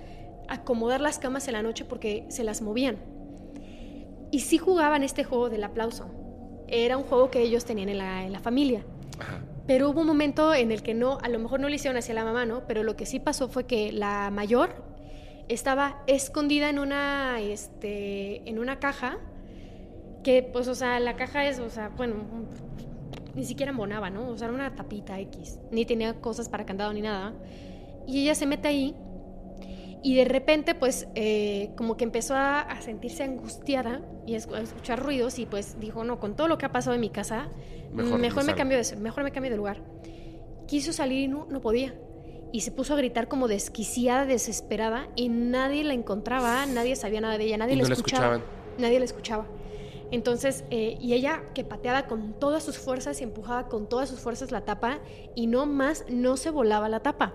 acomodar 0.48 1.02
las 1.02 1.18
camas 1.18 1.46
en 1.48 1.54
la 1.54 1.62
noche 1.62 1.84
porque 1.84 2.24
se 2.30 2.42
las 2.42 2.62
movían. 2.62 2.96
Y 4.30 4.40
sí 4.40 4.56
jugaban 4.56 5.02
este 5.02 5.24
juego 5.24 5.50
del 5.50 5.62
aplauso. 5.62 6.10
Era 6.68 6.96
un 6.96 7.04
juego 7.04 7.30
que 7.30 7.42
ellos 7.42 7.66
tenían 7.66 7.90
en 7.90 7.98
la, 7.98 8.24
en 8.24 8.32
la 8.32 8.40
familia. 8.40 8.82
Ajá. 9.18 9.40
Pero 9.68 9.90
hubo 9.90 10.00
un 10.00 10.06
momento 10.06 10.54
en 10.54 10.72
el 10.72 10.82
que 10.82 10.94
no, 10.94 11.18
a 11.22 11.28
lo 11.28 11.38
mejor 11.38 11.60
no 11.60 11.68
le 11.68 11.76
hicieron 11.76 11.98
hacia 11.98 12.14
la 12.14 12.24
mamá, 12.24 12.46
¿no? 12.46 12.66
Pero 12.66 12.82
lo 12.82 12.96
que 12.96 13.04
sí 13.04 13.20
pasó 13.20 13.48
fue 13.48 13.66
que 13.66 13.92
la 13.92 14.30
mayor 14.30 14.70
estaba 15.48 16.02
escondida 16.06 16.70
en 16.70 16.78
una, 16.78 17.38
este, 17.42 18.48
en 18.48 18.58
una 18.58 18.80
caja, 18.80 19.18
que 20.24 20.42
pues, 20.42 20.68
o 20.68 20.74
sea, 20.74 20.98
la 21.00 21.16
caja 21.16 21.46
es, 21.46 21.58
o 21.58 21.68
sea, 21.68 21.90
bueno, 21.90 22.14
ni 23.34 23.44
siquiera 23.44 23.70
embonaba, 23.70 24.08
¿no? 24.08 24.30
O 24.30 24.38
sea, 24.38 24.46
era 24.46 24.54
una 24.54 24.74
tapita 24.74 25.20
X, 25.20 25.58
ni 25.70 25.84
tenía 25.84 26.14
cosas 26.14 26.48
para 26.48 26.64
candado 26.64 26.94
ni 26.94 27.02
nada. 27.02 27.34
Y 28.06 28.22
ella 28.22 28.34
se 28.34 28.46
mete 28.46 28.68
ahí 28.68 28.96
y 30.02 30.14
de 30.16 30.24
repente, 30.24 30.74
pues, 30.74 31.08
eh, 31.14 31.70
como 31.76 31.96
que 31.96 32.04
empezó 32.04 32.34
a, 32.34 32.60
a 32.60 32.80
sentirse 32.82 33.22
angustiada 33.24 34.02
y 34.26 34.34
a 34.34 34.38
escu- 34.38 34.54
a 34.56 34.60
escuchar 34.60 35.02
ruidos 35.02 35.38
y 35.38 35.46
pues 35.46 35.78
dijo, 35.80 36.04
no, 36.04 36.18
con 36.20 36.36
todo 36.36 36.48
lo 36.48 36.58
que 36.58 36.66
ha 36.66 36.72
pasado 36.72 36.94
en 36.94 37.00
mi 37.00 37.10
casa, 37.10 37.48
Mejor 37.92 38.18
mejor, 38.18 38.18
me 38.20 38.28
me 38.28 38.30
salgo". 38.30 38.56
cambio 38.58 38.78
de, 38.78 38.96
mejor 38.96 39.24
me 39.24 39.32
cambio 39.32 39.50
de 39.50 39.56
lugar. 39.56 39.82
Quiso 40.66 40.92
salir 40.92 41.20
y 41.24 41.28
no, 41.28 41.46
no 41.50 41.60
podía. 41.60 41.94
Y 42.52 42.60
se 42.60 42.70
puso 42.70 42.94
a 42.94 42.96
gritar 42.96 43.28
como 43.28 43.48
desquiciada, 43.48 44.24
desesperada 44.24 45.08
y 45.16 45.28
nadie 45.28 45.84
la 45.84 45.94
encontraba, 45.94 46.64
nadie 46.66 46.96
sabía 46.96 47.20
nada 47.20 47.36
de 47.38 47.44
ella, 47.44 47.56
nadie 47.58 47.74
Y 47.74 47.76
la 47.76 47.82
no 47.82 47.88
la 47.88 47.94
escuchaba. 47.94 48.40
Nadie 48.78 48.98
la 48.98 49.04
escuchaba. 49.04 49.46
Entonces, 50.10 50.64
eh, 50.70 50.96
y 51.00 51.12
ella 51.12 51.42
que 51.54 51.64
pateaba 51.64 52.06
con 52.06 52.32
todas 52.38 52.62
sus 52.62 52.78
fuerzas 52.78 53.20
y 53.20 53.24
empujaba 53.24 53.68
con 53.68 53.88
todas 53.88 54.08
sus 54.08 54.20
fuerzas 54.20 54.50
la 54.50 54.62
tapa 54.64 55.00
y 55.34 55.46
no 55.46 55.66
más, 55.66 56.04
no 56.08 56.36
se 56.38 56.50
volaba 56.50 56.88
la 56.88 57.00
tapa. 57.00 57.34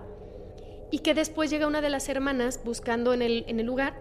Y 0.90 0.98
que 1.00 1.14
después 1.14 1.50
llega 1.50 1.66
una 1.66 1.80
de 1.80 1.90
las 1.90 2.08
hermanas 2.08 2.60
buscando 2.64 3.12
en 3.14 3.22
el, 3.22 3.44
en 3.48 3.58
el 3.60 3.66
lugar, 3.66 3.94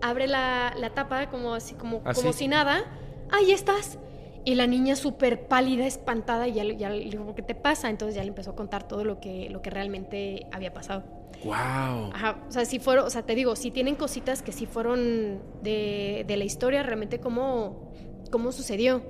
abre 0.00 0.26
la, 0.26 0.74
la 0.78 0.90
tapa 0.90 1.28
como 1.30 1.54
así, 1.54 1.74
como, 1.74 2.02
Así. 2.04 2.20
como 2.20 2.32
si 2.32 2.48
nada. 2.48 2.84
¡Ahí 3.30 3.52
estás! 3.52 3.98
Y 4.44 4.56
la 4.56 4.66
niña 4.66 4.96
súper 4.96 5.46
pálida, 5.46 5.86
espantada, 5.86 6.48
y 6.48 6.54
ya, 6.54 6.64
le- 6.64 6.76
ya 6.76 6.90
le 6.90 7.04
dijo, 7.04 7.32
¿qué 7.36 7.42
te 7.42 7.54
pasa? 7.54 7.88
Entonces 7.90 8.16
ya 8.16 8.22
le 8.22 8.28
empezó 8.28 8.50
a 8.50 8.56
contar 8.56 8.88
todo 8.88 9.04
lo 9.04 9.20
que, 9.20 9.48
lo 9.50 9.62
que 9.62 9.70
realmente 9.70 10.46
había 10.50 10.74
pasado. 10.74 11.04
Wow. 11.44 12.10
Ajá, 12.12 12.44
o 12.48 12.52
sea, 12.52 12.64
si 12.64 12.78
fueron, 12.80 13.06
o 13.06 13.10
sea, 13.10 13.22
te 13.22 13.34
digo, 13.36 13.54
si 13.54 13.70
tienen 13.70 13.94
cositas 13.94 14.42
que 14.42 14.50
sí 14.52 14.66
fueron 14.66 15.40
de, 15.62 16.24
de 16.26 16.36
la 16.36 16.44
historia, 16.44 16.82
realmente 16.82 17.20
cómo, 17.20 17.92
cómo 18.32 18.50
sucedió. 18.50 19.02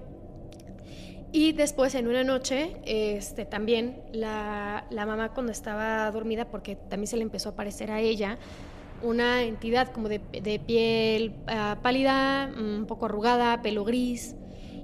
Y 1.33 1.53
después 1.53 1.95
en 1.95 2.09
una 2.09 2.25
noche, 2.25 2.77
este, 2.85 3.47
también 3.47 4.03
la, 4.13 4.85
la 4.91 5.07
mamá 5.07 5.33
cuando 5.33 5.51
estaba 5.51 6.11
dormida, 6.11 6.45
porque 6.45 6.77
también 6.77 7.07
se 7.07 7.17
le 7.17 7.23
empezó 7.23 7.49
a 7.49 7.53
aparecer 7.53 7.91
a 7.91 8.01
ella, 8.01 8.39
una 9.03 9.43
entidad 9.43 9.93
como 9.93 10.09
de, 10.09 10.21
de 10.31 10.59
piel 10.59 11.35
ah, 11.47 11.79
pálida, 11.83 12.53
un 12.57 12.85
poco 12.87 13.07
arrugada, 13.07 13.63
pelo 13.63 13.85
gris, 13.85 14.37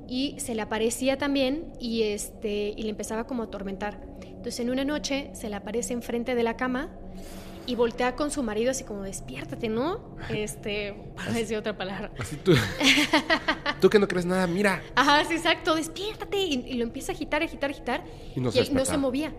y 0.08 0.36
se 0.38 0.54
le 0.54 0.62
aparecía 0.62 1.18
también 1.18 1.72
y, 1.78 2.04
este, 2.04 2.72
y 2.74 2.82
le 2.82 2.88
empezaba 2.88 3.26
como 3.26 3.42
a 3.42 3.46
atormentar. 3.46 4.00
Entonces 4.24 4.60
en 4.60 4.70
una 4.70 4.84
noche 4.84 5.30
se 5.34 5.50
le 5.50 5.56
aparece 5.56 5.92
enfrente 5.92 6.34
de 6.34 6.42
la 6.42 6.56
cama 6.56 6.88
y 7.68 7.74
voltea 7.74 8.16
con 8.16 8.30
su 8.30 8.42
marido 8.42 8.70
así 8.70 8.82
como 8.84 9.02
despiértate, 9.02 9.68
¿no? 9.68 10.16
Este, 10.30 10.94
para 11.14 11.32
decir 11.32 11.56
otra 11.58 11.76
palabra. 11.76 12.10
Así 12.18 12.36
tú. 12.36 12.54
tú 13.80 13.90
que 13.90 13.98
no 13.98 14.08
crees 14.08 14.24
nada, 14.24 14.46
mira. 14.46 14.82
Ajá, 14.94 15.22
sí, 15.26 15.34
exacto, 15.34 15.74
despiértate. 15.74 16.38
Y, 16.38 16.54
y 16.66 16.72
lo 16.74 16.84
empieza 16.84 17.12
a 17.12 17.14
agitar, 17.14 17.42
agitar, 17.42 17.70
agitar. 17.70 18.04
Y 18.34 18.40
no 18.40 18.50
se 18.50 18.60
él 18.60 18.74
no 18.74 18.84
se 18.86 18.96
movía. 18.96 19.34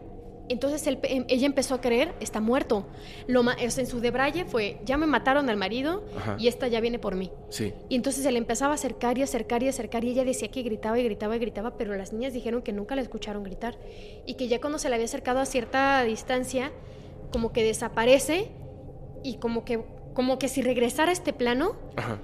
Entonces 0.47 0.85
él- 0.87 0.99
em- 1.03 1.25
ella 1.27 1.45
empezó 1.45 1.75
a 1.75 1.81
creer, 1.81 2.13
está 2.19 2.39
muerto. 2.39 2.87
Lo, 3.27 3.41
o 3.41 3.43
sea, 3.69 3.83
en 3.83 3.87
su 3.87 3.99
debraye 3.99 4.45
fue, 4.45 4.79
ya 4.85 4.97
me 4.97 5.05
mataron 5.07 5.49
al 5.49 5.57
marido 5.57 6.03
Ajá. 6.17 6.35
y 6.39 6.47
esta 6.47 6.67
ya 6.67 6.79
viene 6.81 6.97
por 6.99 7.15
mí. 7.15 7.31
Sí. 7.49 7.73
Y 7.87 7.95
entonces 7.95 8.23
se 8.23 8.31
le 8.31 8.37
empezaba 8.39 8.73
a 8.73 8.75
acercar 8.75 9.17
y 9.17 9.23
acercar 9.23 9.61
y 9.63 9.67
acercar 9.67 10.03
y 10.03 10.09
ella 10.11 10.23
decía 10.23 10.49
que 10.49 10.63
gritaba 10.63 10.97
y 10.99 11.03
gritaba 11.03 11.35
y 11.35 11.39
gritaba, 11.39 11.77
pero 11.77 11.95
las 11.95 12.13
niñas 12.13 12.33
dijeron 12.33 12.61
que 12.63 12.73
nunca 12.73 12.95
la 12.95 13.01
escucharon 13.01 13.43
gritar 13.43 13.77
y 14.25 14.35
que 14.35 14.47
ya 14.47 14.59
cuando 14.59 14.79
se 14.79 14.89
le 14.89 14.95
había 14.95 15.05
acercado 15.05 15.39
a 15.39 15.45
cierta 15.45 16.03
distancia, 16.03 16.71
como 17.31 17.51
que 17.51 17.63
desaparece 17.63 18.51
y 19.23 19.37
como 19.37 19.65
que, 19.65 19.83
como 20.13 20.39
que 20.39 20.47
si 20.47 20.61
regresara 20.61 21.09
a 21.09 21.13
este 21.13 21.33
plano 21.33 21.75
Ajá. 21.95 22.19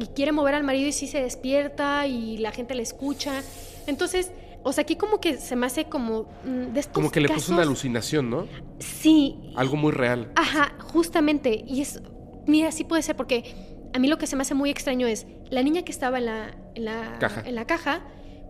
y 0.00 0.06
quiere 0.08 0.32
mover 0.32 0.54
al 0.54 0.64
marido 0.64 0.88
y 0.88 0.92
sí 0.92 1.06
se 1.06 1.20
despierta 1.22 2.06
y 2.06 2.38
la 2.38 2.52
gente 2.52 2.74
le 2.74 2.82
escucha. 2.82 3.42
Entonces, 3.86 4.32
O 4.64 4.72
sea, 4.72 4.82
aquí 4.82 4.96
como 4.96 5.20
que 5.20 5.36
se 5.38 5.54
me 5.54 5.66
hace 5.66 5.84
como 5.84 6.24
mm, 6.44 6.72
de 6.74 6.80
estos 6.80 6.92
Como 6.92 7.10
que 7.12 7.20
le 7.20 7.28
puso 7.28 7.52
una 7.52 7.62
alucinación, 7.62 8.28
¿no? 8.28 8.46
Sí, 8.80 9.52
Algo 9.54 9.76
muy 9.76 9.92
real. 9.92 10.32
Ajá, 10.34 10.74
justamente. 10.92 11.64
Y 11.66 11.80
es, 11.80 12.02
mira, 12.46 12.72
sí 12.72 12.82
puede 12.82 13.02
ser 13.02 13.14
porque 13.16 13.54
a 13.94 13.98
mí 14.00 14.08
lo 14.08 14.18
que 14.18 14.26
se 14.26 14.34
me 14.34 14.42
hace 14.42 14.54
muy 14.54 14.68
extraño 14.70 15.06
es 15.06 15.26
la 15.48 15.62
niña 15.62 15.82
que 15.82 15.92
estaba 15.92 16.18
en 16.18 16.26
la, 16.26 16.56
en 16.74 16.84
la, 16.84 17.16
Caja. 17.20 17.42
En 17.46 17.54
la 17.54 17.66
caja, 17.66 18.02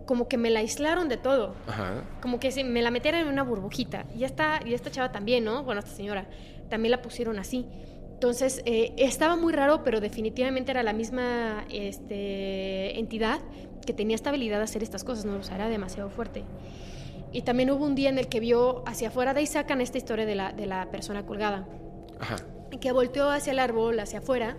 como 0.09 0.27
que 0.27 0.37
me 0.37 0.49
la 0.49 0.61
aislaron 0.61 1.07
de 1.07 1.17
todo. 1.17 1.53
Ajá. 1.67 2.03
Como 2.19 2.39
que 2.39 2.51
si 2.51 2.63
me 2.63 2.81
la 2.81 2.89
metieran 2.89 3.21
en 3.21 3.27
una 3.27 3.43
burbujita. 3.43 4.07
Y 4.17 4.23
esta, 4.23 4.59
y 4.65 4.73
esta 4.73 4.89
chava 4.89 5.11
también, 5.11 5.43
¿no? 5.43 5.63
Bueno, 5.63 5.81
esta 5.81 5.91
señora 5.91 6.25
también 6.67 6.89
la 6.89 7.03
pusieron 7.03 7.37
así. 7.37 7.67
Entonces, 8.15 8.63
eh, 8.65 8.91
estaba 8.97 9.35
muy 9.35 9.53
raro, 9.53 9.83
pero 9.83 9.99
definitivamente 9.99 10.71
era 10.71 10.81
la 10.81 10.93
misma 10.93 11.63
este, 11.69 12.97
entidad 12.97 13.39
que 13.85 13.93
tenía 13.93 14.15
esta 14.15 14.31
habilidad 14.31 14.57
de 14.57 14.63
hacer 14.63 14.81
estas 14.81 15.03
cosas, 15.03 15.25
¿no? 15.25 15.35
O 15.37 15.43
sea, 15.43 15.57
era 15.57 15.69
demasiado 15.69 16.09
fuerte. 16.09 16.43
Y 17.31 17.43
también 17.43 17.69
hubo 17.69 17.85
un 17.85 17.93
día 17.93 18.09
en 18.09 18.17
el 18.17 18.29
que 18.29 18.39
vio 18.39 18.81
hacia 18.87 19.09
afuera, 19.09 19.35
de 19.35 19.41
ahí 19.41 19.45
sacan 19.45 19.79
esta 19.79 19.99
historia 19.99 20.25
de 20.25 20.33
la, 20.33 20.53
de 20.53 20.65
la 20.65 20.89
persona 20.89 21.23
colgada 21.27 21.67
Ajá. 22.19 22.37
que 22.81 22.91
volteó 22.91 23.29
hacia 23.29 23.51
el 23.51 23.59
árbol, 23.59 23.99
hacia 23.99 24.17
afuera, 24.17 24.57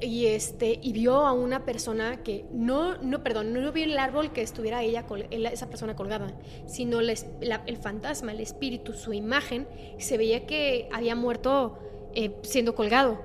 y 0.00 0.26
este 0.26 0.78
y 0.82 0.92
vio 0.92 1.26
a 1.26 1.32
una 1.32 1.64
persona 1.64 2.22
que 2.22 2.44
no 2.52 2.96
no 2.98 3.22
perdón 3.22 3.52
no 3.52 3.72
vio 3.72 3.84
el 3.84 3.98
árbol 3.98 4.32
que 4.32 4.42
estuviera 4.42 4.82
ella 4.82 5.06
esa 5.30 5.68
persona 5.68 5.94
colgada 5.96 6.34
sino 6.66 7.00
la 7.00 7.14
la- 7.40 7.62
el 7.66 7.76
fantasma 7.76 8.32
el 8.32 8.40
espíritu 8.40 8.92
su 8.92 9.12
imagen 9.12 9.66
se 9.98 10.18
veía 10.18 10.46
que 10.46 10.88
había 10.92 11.14
muerto 11.14 11.78
eh, 12.14 12.36
siendo 12.42 12.74
colgado. 12.74 13.18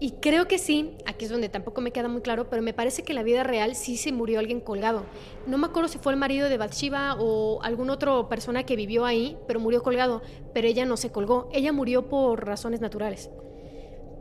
Y 0.00 0.12
creo 0.20 0.46
que 0.46 0.58
sí 0.58 0.96
aquí 1.06 1.24
es 1.24 1.30
donde 1.30 1.48
tampoco 1.48 1.80
me 1.80 1.90
queda 1.90 2.06
muy 2.08 2.20
claro 2.20 2.48
pero 2.48 2.62
me 2.62 2.72
parece 2.72 3.02
que 3.02 3.14
la 3.14 3.22
vida 3.24 3.42
real 3.42 3.74
sí 3.74 3.96
se 3.96 4.12
murió 4.12 4.38
alguien 4.38 4.60
colgado. 4.60 5.04
No 5.46 5.58
me 5.58 5.66
acuerdo 5.66 5.88
si 5.88 5.98
fue 5.98 6.12
el 6.12 6.18
marido 6.18 6.48
de 6.48 6.56
Bathsheba 6.56 7.16
o 7.18 7.60
algún 7.62 7.90
otro 7.90 8.28
persona 8.28 8.64
que 8.64 8.76
vivió 8.76 9.04
ahí 9.04 9.36
pero 9.48 9.58
murió 9.58 9.82
colgado 9.82 10.22
pero 10.54 10.68
ella 10.68 10.84
no 10.84 10.96
se 10.96 11.10
colgó. 11.10 11.48
Ella 11.52 11.72
murió 11.72 12.08
por 12.08 12.46
razones 12.46 12.80
naturales 12.80 13.30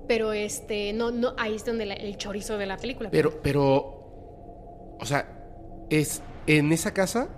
pero 0.07 0.33
este, 0.33 0.93
no, 0.93 1.11
no, 1.11 1.33
ahí 1.37 1.55
es 1.55 1.65
donde 1.65 1.85
la- 1.85 1.93
el 1.95 2.17
chorizo 2.17 2.57
de 2.57 2.65
la 2.65 2.77
película. 2.77 3.09
Pero, 3.11 3.41
pero, 3.41 3.65
o 4.99 5.05
sea, 5.05 5.43
es 5.89 6.21
en 6.47 6.71
esa 6.71 6.93
casa, 6.93 7.29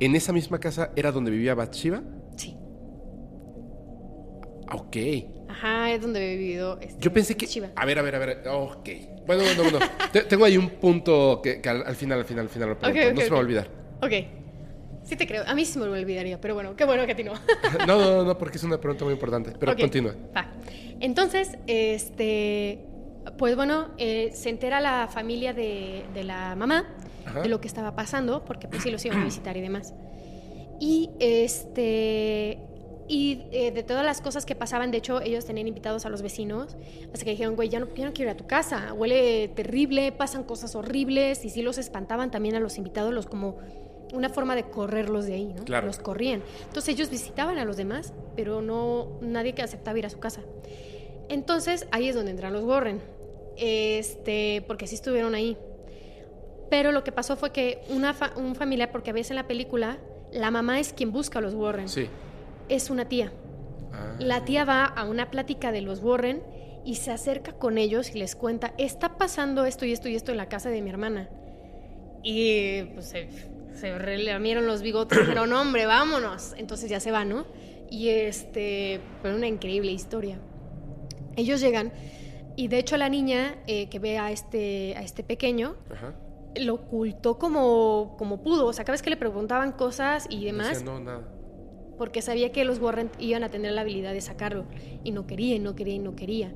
en 0.00 0.14
esa 0.16 0.32
misma 0.32 0.58
casa 0.60 0.90
era 0.96 1.12
donde 1.12 1.30
vivía 1.30 1.54
Bathsheba. 1.54 2.02
Sí. 2.36 2.56
Ah, 4.68 4.76
Ok. 4.76 4.96
Ajá, 5.48 5.92
es 5.92 6.00
donde 6.00 6.32
he 6.32 6.36
vivido. 6.36 6.78
este, 6.80 7.00
Yo 7.00 7.12
pensé 7.12 7.36
que. 7.36 7.46
Shiva. 7.46 7.68
A 7.76 7.84
ver, 7.84 7.98
a 7.98 8.02
ver, 8.02 8.14
a 8.14 8.18
ver. 8.18 8.42
Ok. 8.50 8.88
Bueno, 9.26 9.42
bueno, 9.44 9.62
bueno. 9.64 9.78
Te- 10.12 10.22
Tengo 10.22 10.44
ahí 10.46 10.56
un 10.56 10.70
punto 10.70 11.40
que, 11.42 11.60
que 11.60 11.68
al, 11.68 11.84
al 11.86 11.94
final, 11.94 12.18
al 12.20 12.24
final, 12.24 12.44
al 12.44 12.48
final 12.48 12.68
lo 12.70 12.78
pregunto. 12.78 13.06
ok, 13.08 13.14
no 13.14 13.20
se 13.20 13.24
me 13.26 13.30
va 13.30 13.36
a 13.36 13.40
olvidar. 13.40 13.68
Ok. 14.00 14.12
Sí 15.04 15.16
te 15.16 15.26
creo. 15.26 15.42
A 15.46 15.54
mí 15.54 15.64
sí 15.66 15.78
me 15.78 15.84
lo 15.86 15.92
olvidaría, 15.92 16.40
pero 16.40 16.54
bueno, 16.54 16.74
qué 16.74 16.84
bueno 16.84 17.04
que 17.04 17.12
a 17.12 17.16
ti 17.16 17.22
no. 17.24 17.32
No, 17.86 17.98
no, 17.98 18.24
no, 18.24 18.38
porque 18.38 18.56
es 18.56 18.64
una 18.64 18.80
pregunta 18.80 19.04
muy 19.04 19.12
importante. 19.14 19.52
Pero 19.58 19.76
continúa. 19.76 20.14
va. 20.34 20.50
Entonces, 21.02 21.58
este, 21.66 22.78
pues 23.36 23.56
bueno, 23.56 23.88
eh, 23.98 24.30
se 24.34 24.50
entera 24.50 24.80
la 24.80 25.08
familia 25.08 25.52
de, 25.52 26.04
de 26.14 26.22
la 26.22 26.54
mamá 26.54 26.86
Ajá. 27.26 27.42
de 27.42 27.48
lo 27.48 27.60
que 27.60 27.66
estaba 27.66 27.96
pasando, 27.96 28.44
porque 28.44 28.68
pues 28.68 28.84
sí 28.84 28.90
los 28.90 29.04
iban 29.04 29.20
a 29.20 29.24
visitar 29.24 29.56
y 29.56 29.60
demás. 29.60 29.94
Y 30.78 31.10
este, 31.18 32.60
y 33.08 33.42
eh, 33.50 33.72
de 33.72 33.82
todas 33.82 34.04
las 34.04 34.20
cosas 34.20 34.46
que 34.46 34.54
pasaban, 34.54 34.92
de 34.92 34.98
hecho, 34.98 35.20
ellos 35.20 35.44
tenían 35.44 35.66
invitados 35.66 36.06
a 36.06 36.08
los 36.08 36.22
vecinos, 36.22 36.76
hasta 37.12 37.24
que 37.24 37.32
dijeron, 37.32 37.56
güey, 37.56 37.68
ya 37.68 37.80
no, 37.80 37.92
ya 37.94 38.06
no 38.06 38.12
quiero 38.12 38.30
ir 38.30 38.36
a 38.36 38.36
tu 38.36 38.46
casa, 38.46 38.92
huele 38.92 39.48
terrible, 39.48 40.12
pasan 40.12 40.44
cosas 40.44 40.76
horribles, 40.76 41.44
y 41.44 41.50
sí 41.50 41.62
los 41.62 41.78
espantaban 41.78 42.30
también 42.30 42.54
a 42.54 42.60
los 42.60 42.78
invitados, 42.78 43.12
los 43.12 43.26
como 43.26 43.58
una 44.12 44.28
forma 44.28 44.54
de 44.54 44.64
correrlos 44.64 45.26
de 45.26 45.34
ahí, 45.34 45.52
¿no? 45.52 45.64
Claro. 45.64 45.88
Los 45.88 45.98
corrían. 45.98 46.42
Entonces 46.66 46.94
ellos 46.94 47.10
visitaban 47.10 47.58
a 47.58 47.64
los 47.64 47.76
demás, 47.76 48.12
pero 48.36 48.62
no 48.62 49.18
nadie 49.20 49.52
que 49.54 49.62
aceptaba 49.62 49.98
ir 49.98 50.06
a 50.06 50.10
su 50.10 50.20
casa. 50.20 50.42
Entonces 51.32 51.86
ahí 51.90 52.08
es 52.08 52.14
donde 52.14 52.30
entran 52.30 52.52
los 52.52 52.62
Warren, 52.62 53.00
este, 53.56 54.62
porque 54.66 54.86
sí 54.86 54.94
estuvieron 54.94 55.34
ahí. 55.34 55.56
Pero 56.70 56.92
lo 56.92 57.04
que 57.04 57.12
pasó 57.12 57.36
fue 57.36 57.52
que 57.52 57.80
una 57.88 58.14
fa- 58.14 58.32
un 58.36 58.54
familiar, 58.54 58.90
porque 58.92 59.12
ves 59.12 59.30
en 59.30 59.36
la 59.36 59.46
película, 59.46 59.98
la 60.32 60.50
mamá 60.50 60.80
es 60.80 60.92
quien 60.92 61.12
busca 61.12 61.38
a 61.38 61.42
los 61.42 61.54
Warren, 61.54 61.88
Sí. 61.88 62.06
es 62.68 62.90
una 62.90 63.06
tía. 63.08 63.32
Ah. 63.92 64.16
La 64.18 64.44
tía 64.44 64.64
va 64.64 64.84
a 64.84 65.04
una 65.04 65.30
plática 65.30 65.70
de 65.72 65.82
los 65.82 66.00
Warren 66.02 66.42
y 66.84 66.96
se 66.96 67.10
acerca 67.10 67.52
con 67.52 67.78
ellos 67.78 68.10
y 68.14 68.18
les 68.18 68.34
cuenta, 68.34 68.74
está 68.78 69.16
pasando 69.18 69.64
esto 69.66 69.84
y 69.86 69.92
esto 69.92 70.08
y 70.08 70.16
esto 70.16 70.32
en 70.32 70.38
la 70.38 70.48
casa 70.48 70.68
de 70.70 70.80
mi 70.82 70.90
hermana. 70.90 71.28
Y 72.22 72.82
pues 72.94 73.06
se, 73.06 73.28
se 73.74 73.98
relamieron 73.98 74.66
los 74.66 74.82
bigotes, 74.82 75.18
pero 75.26 75.46
no, 75.46 75.60
hombre, 75.60 75.86
vámonos. 75.86 76.54
Entonces 76.56 76.88
ya 76.90 77.00
se 77.00 77.10
va, 77.10 77.24
¿no? 77.24 77.44
Y 77.90 78.08
este, 78.08 79.00
fue 79.20 79.34
una 79.34 79.46
increíble 79.46 79.92
historia. 79.92 80.38
Ellos 81.36 81.60
llegan 81.60 81.92
y 82.56 82.68
de 82.68 82.78
hecho 82.78 82.96
la 82.96 83.08
niña 83.08 83.54
eh, 83.66 83.88
que 83.88 83.98
ve 83.98 84.18
a 84.18 84.30
este, 84.30 84.94
a 84.96 85.02
este 85.02 85.22
pequeño 85.24 85.74
Ajá. 85.90 86.14
lo 86.56 86.74
ocultó 86.74 87.38
como, 87.38 88.14
como 88.18 88.42
pudo. 88.42 88.66
O 88.66 88.72
sea, 88.72 88.84
cada 88.84 88.92
vez 88.94 89.02
que 89.02 89.10
le 89.10 89.16
preguntaban 89.16 89.72
cosas 89.72 90.26
y 90.28 90.44
demás, 90.44 90.82
no, 90.82 91.00
nada. 91.00 91.22
porque 91.96 92.20
sabía 92.22 92.52
que 92.52 92.64
los 92.64 92.78
Warren 92.78 93.10
iban 93.18 93.42
a 93.44 93.48
tener 93.48 93.72
la 93.72 93.80
habilidad 93.82 94.12
de 94.12 94.20
sacarlo 94.20 94.66
y 95.04 95.12
no 95.12 95.26
quería 95.26 95.54
y 95.54 95.58
no 95.58 95.74
quería 95.74 95.94
y 95.94 95.98
no 95.98 96.14
quería. 96.14 96.52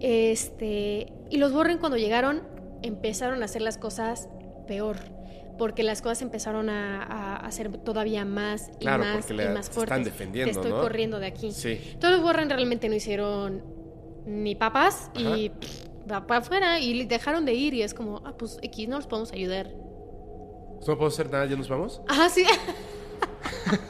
Este, 0.00 1.12
y 1.30 1.36
los 1.38 1.52
Warren 1.52 1.78
cuando 1.78 1.96
llegaron 1.98 2.42
empezaron 2.82 3.42
a 3.42 3.44
hacer 3.46 3.62
las 3.62 3.78
cosas 3.78 4.28
peor, 4.66 4.96
porque 5.58 5.82
las 5.82 6.02
cosas 6.02 6.22
empezaron 6.22 6.68
a, 6.70 7.02
a 7.02 7.36
hacer 7.46 7.76
todavía 7.78 8.24
más 8.24 8.70
y 8.76 8.84
Claro, 8.84 9.02
más 9.04 9.26
porque 9.26 9.44
y 9.44 9.48
más 9.48 9.68
te 9.68 9.74
fuertes. 9.74 9.98
están 9.98 10.04
defendiendo, 10.04 10.52
Te 10.52 10.58
estoy 10.58 10.70
¿no? 10.72 10.80
corriendo 10.80 11.18
de 11.18 11.26
aquí. 11.26 11.50
Sí. 11.52 11.78
Todos 12.00 12.14
los 12.16 12.24
Warren 12.24 12.48
realmente 12.48 12.88
no 12.88 12.94
hicieron 12.94 13.62
ni 14.28 14.54
papas 14.54 15.10
y 15.16 15.48
pff, 15.48 15.86
para 16.06 16.36
afuera 16.36 16.80
y 16.80 17.04
dejaron 17.06 17.44
de 17.44 17.54
ir 17.54 17.74
y 17.74 17.82
es 17.82 17.94
como, 17.94 18.22
ah, 18.24 18.34
pues 18.38 18.58
X, 18.62 18.88
no 18.88 18.96
los 18.96 19.06
podemos 19.06 19.32
ayudar. 19.32 19.70
No 20.86 20.96
puedo 20.96 21.06
hacer 21.08 21.30
nada, 21.30 21.46
ya 21.46 21.56
nos 21.56 21.68
vamos. 21.68 22.00
Ajá, 22.08 22.28
sí. 22.28 22.44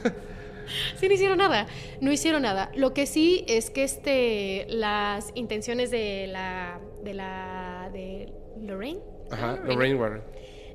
sí, 0.97 1.09
no 1.09 1.15
hicieron 1.15 1.39
nada. 1.39 1.67
No 2.01 2.13
hicieron 2.13 2.43
nada. 2.43 2.71
Lo 2.75 2.95
que 2.95 3.07
sí 3.07 3.45
es 3.49 3.71
que 3.71 3.85
este, 3.85 4.67
las 4.69 5.31
intenciones 5.35 5.91
de 5.91 6.27
la. 6.29 6.81
de 7.03 7.15
la. 7.15 7.91
de 7.93 8.33
Lorraine. 8.61 9.01
Ajá, 9.31 9.53
Ah, 9.53 9.61
Lorraine 9.67 9.99
Warren. 9.99 10.23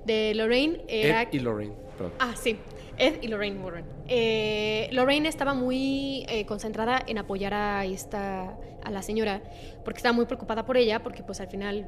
De 0.05 0.33
Lorraine 0.35 0.83
era. 0.87 1.23
Ed 1.23 1.29
y 1.31 1.39
Lorraine. 1.39 1.73
Perdón. 1.97 2.13
Ah, 2.19 2.33
sí. 2.35 2.57
Ed 2.97 3.21
y 3.21 3.27
Lorraine 3.27 3.59
Warren. 3.59 3.85
Eh, 4.07 4.89
Lorraine 4.91 5.27
estaba 5.27 5.53
muy 5.53 6.25
eh, 6.29 6.45
concentrada 6.45 7.03
en 7.07 7.17
apoyar 7.17 7.53
a 7.53 7.85
esta 7.85 8.57
a 8.83 8.91
la 8.91 9.01
señora 9.01 9.41
porque 9.83 9.97
estaba 9.97 10.13
muy 10.13 10.25
preocupada 10.25 10.65
por 10.65 10.77
ella 10.77 11.01
porque 11.01 11.23
pues 11.23 11.39
al 11.39 11.47
final 11.47 11.87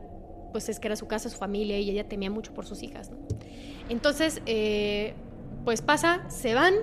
pues 0.52 0.69
es 0.69 0.80
que 0.80 0.88
era 0.88 0.95
su 0.95 1.07
casa, 1.07 1.30
su 1.30 1.38
familia 1.38 1.77
y 1.80 1.90
ella 1.90 2.07
temía 2.07 2.32
mucho 2.32 2.53
por 2.53 2.65
sus 2.65 2.82
hijas. 2.84 3.11
Entonces 3.90 4.41
eh, 4.45 5.14
pues 5.65 5.82
pasa, 5.82 6.30
se 6.30 6.53
van 6.53 6.73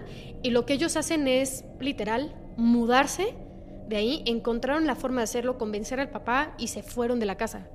y 0.43 0.51
lo 0.51 0.67
que 0.67 0.75
ellos 0.75 0.97
hacen 0.97 1.27
es 1.29 1.65
literal 1.81 2.35
mudarse 2.57 3.35
de 3.89 3.97
ahí, 3.97 4.23
encontraron 4.27 4.87
la 4.87 4.95
forma 4.95 5.21
de 5.21 5.25
hacerlo, 5.25 5.59
convencer 5.59 6.01
al 6.01 6.11
papá 6.11 6.55
y 6.59 6.69
se 6.69 6.83
fueron 6.83 7.21
de 7.21 7.27
la 7.27 7.37
casa. 7.37 7.67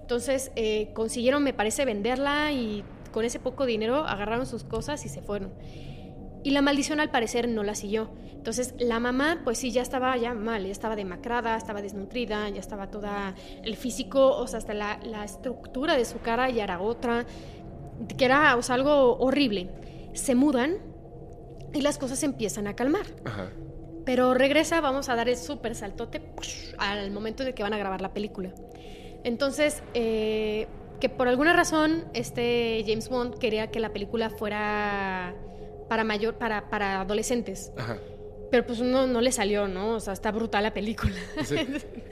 Entonces 0.00 0.52
eh, 0.56 0.90
consiguieron, 0.94 1.42
me 1.42 1.52
parece, 1.52 1.84
venderla 1.84 2.52
y 2.52 2.84
con 3.12 3.24
ese 3.24 3.38
poco 3.38 3.66
dinero 3.66 4.06
agarraron 4.06 4.46
sus 4.46 4.64
cosas 4.64 5.04
y 5.06 5.08
se 5.08 5.22
fueron. 5.22 5.52
Y 6.42 6.50
la 6.50 6.62
maldición 6.62 6.98
al 6.98 7.10
parecer 7.10 7.48
no 7.48 7.62
la 7.62 7.74
siguió. 7.74 8.10
Entonces 8.32 8.74
la 8.80 8.98
mamá, 8.98 9.42
pues 9.44 9.58
sí, 9.58 9.70
ya 9.70 9.82
estaba 9.82 10.16
ya 10.16 10.34
mal, 10.34 10.64
ya 10.64 10.72
estaba 10.72 10.96
demacrada, 10.96 11.56
estaba 11.56 11.80
desnutrida, 11.80 12.48
ya 12.48 12.58
estaba 12.58 12.90
toda 12.90 13.36
el 13.62 13.76
físico, 13.76 14.36
o 14.36 14.46
sea, 14.48 14.58
hasta 14.58 14.74
la, 14.74 14.98
la 15.04 15.24
estructura 15.24 15.96
de 15.96 16.04
su 16.04 16.18
cara 16.18 16.50
ya 16.50 16.64
era 16.64 16.80
otra, 16.80 17.24
que 18.18 18.24
era 18.24 18.56
o 18.56 18.62
sea, 18.62 18.74
algo 18.74 19.16
horrible. 19.18 19.70
Se 20.14 20.34
mudan 20.34 20.78
y 21.72 21.82
las 21.82 21.98
cosas 21.98 22.18
se 22.18 22.26
empiezan 22.26 22.66
a 22.66 22.74
calmar. 22.74 23.06
Ajá. 23.24 23.50
Pero 24.04 24.34
regresa, 24.34 24.80
vamos 24.80 25.08
a 25.08 25.14
dar 25.14 25.28
el 25.28 25.36
súper 25.36 25.74
saltote 25.74 26.20
al 26.78 27.10
momento 27.10 27.44
de 27.44 27.54
que 27.54 27.62
van 27.62 27.72
a 27.72 27.78
grabar 27.78 28.00
la 28.00 28.12
película. 28.12 28.52
Entonces, 29.24 29.82
eh, 29.94 30.66
que 31.02 31.08
por 31.08 31.26
alguna 31.26 31.52
razón 31.52 32.04
este 32.14 32.84
James 32.86 33.08
Bond 33.08 33.36
quería 33.38 33.72
que 33.72 33.80
la 33.80 33.92
película 33.92 34.30
fuera 34.30 35.34
para 35.88 36.04
mayor, 36.04 36.34
para, 36.34 36.70
para 36.70 37.00
adolescentes. 37.00 37.72
Ajá. 37.76 37.98
Pero 38.52 38.64
pues 38.64 38.80
no, 38.80 39.08
no 39.08 39.20
le 39.20 39.32
salió, 39.32 39.66
¿no? 39.66 39.96
O 39.96 40.00
sea, 40.00 40.12
está 40.12 40.30
brutal 40.30 40.62
la 40.62 40.72
película. 40.72 41.16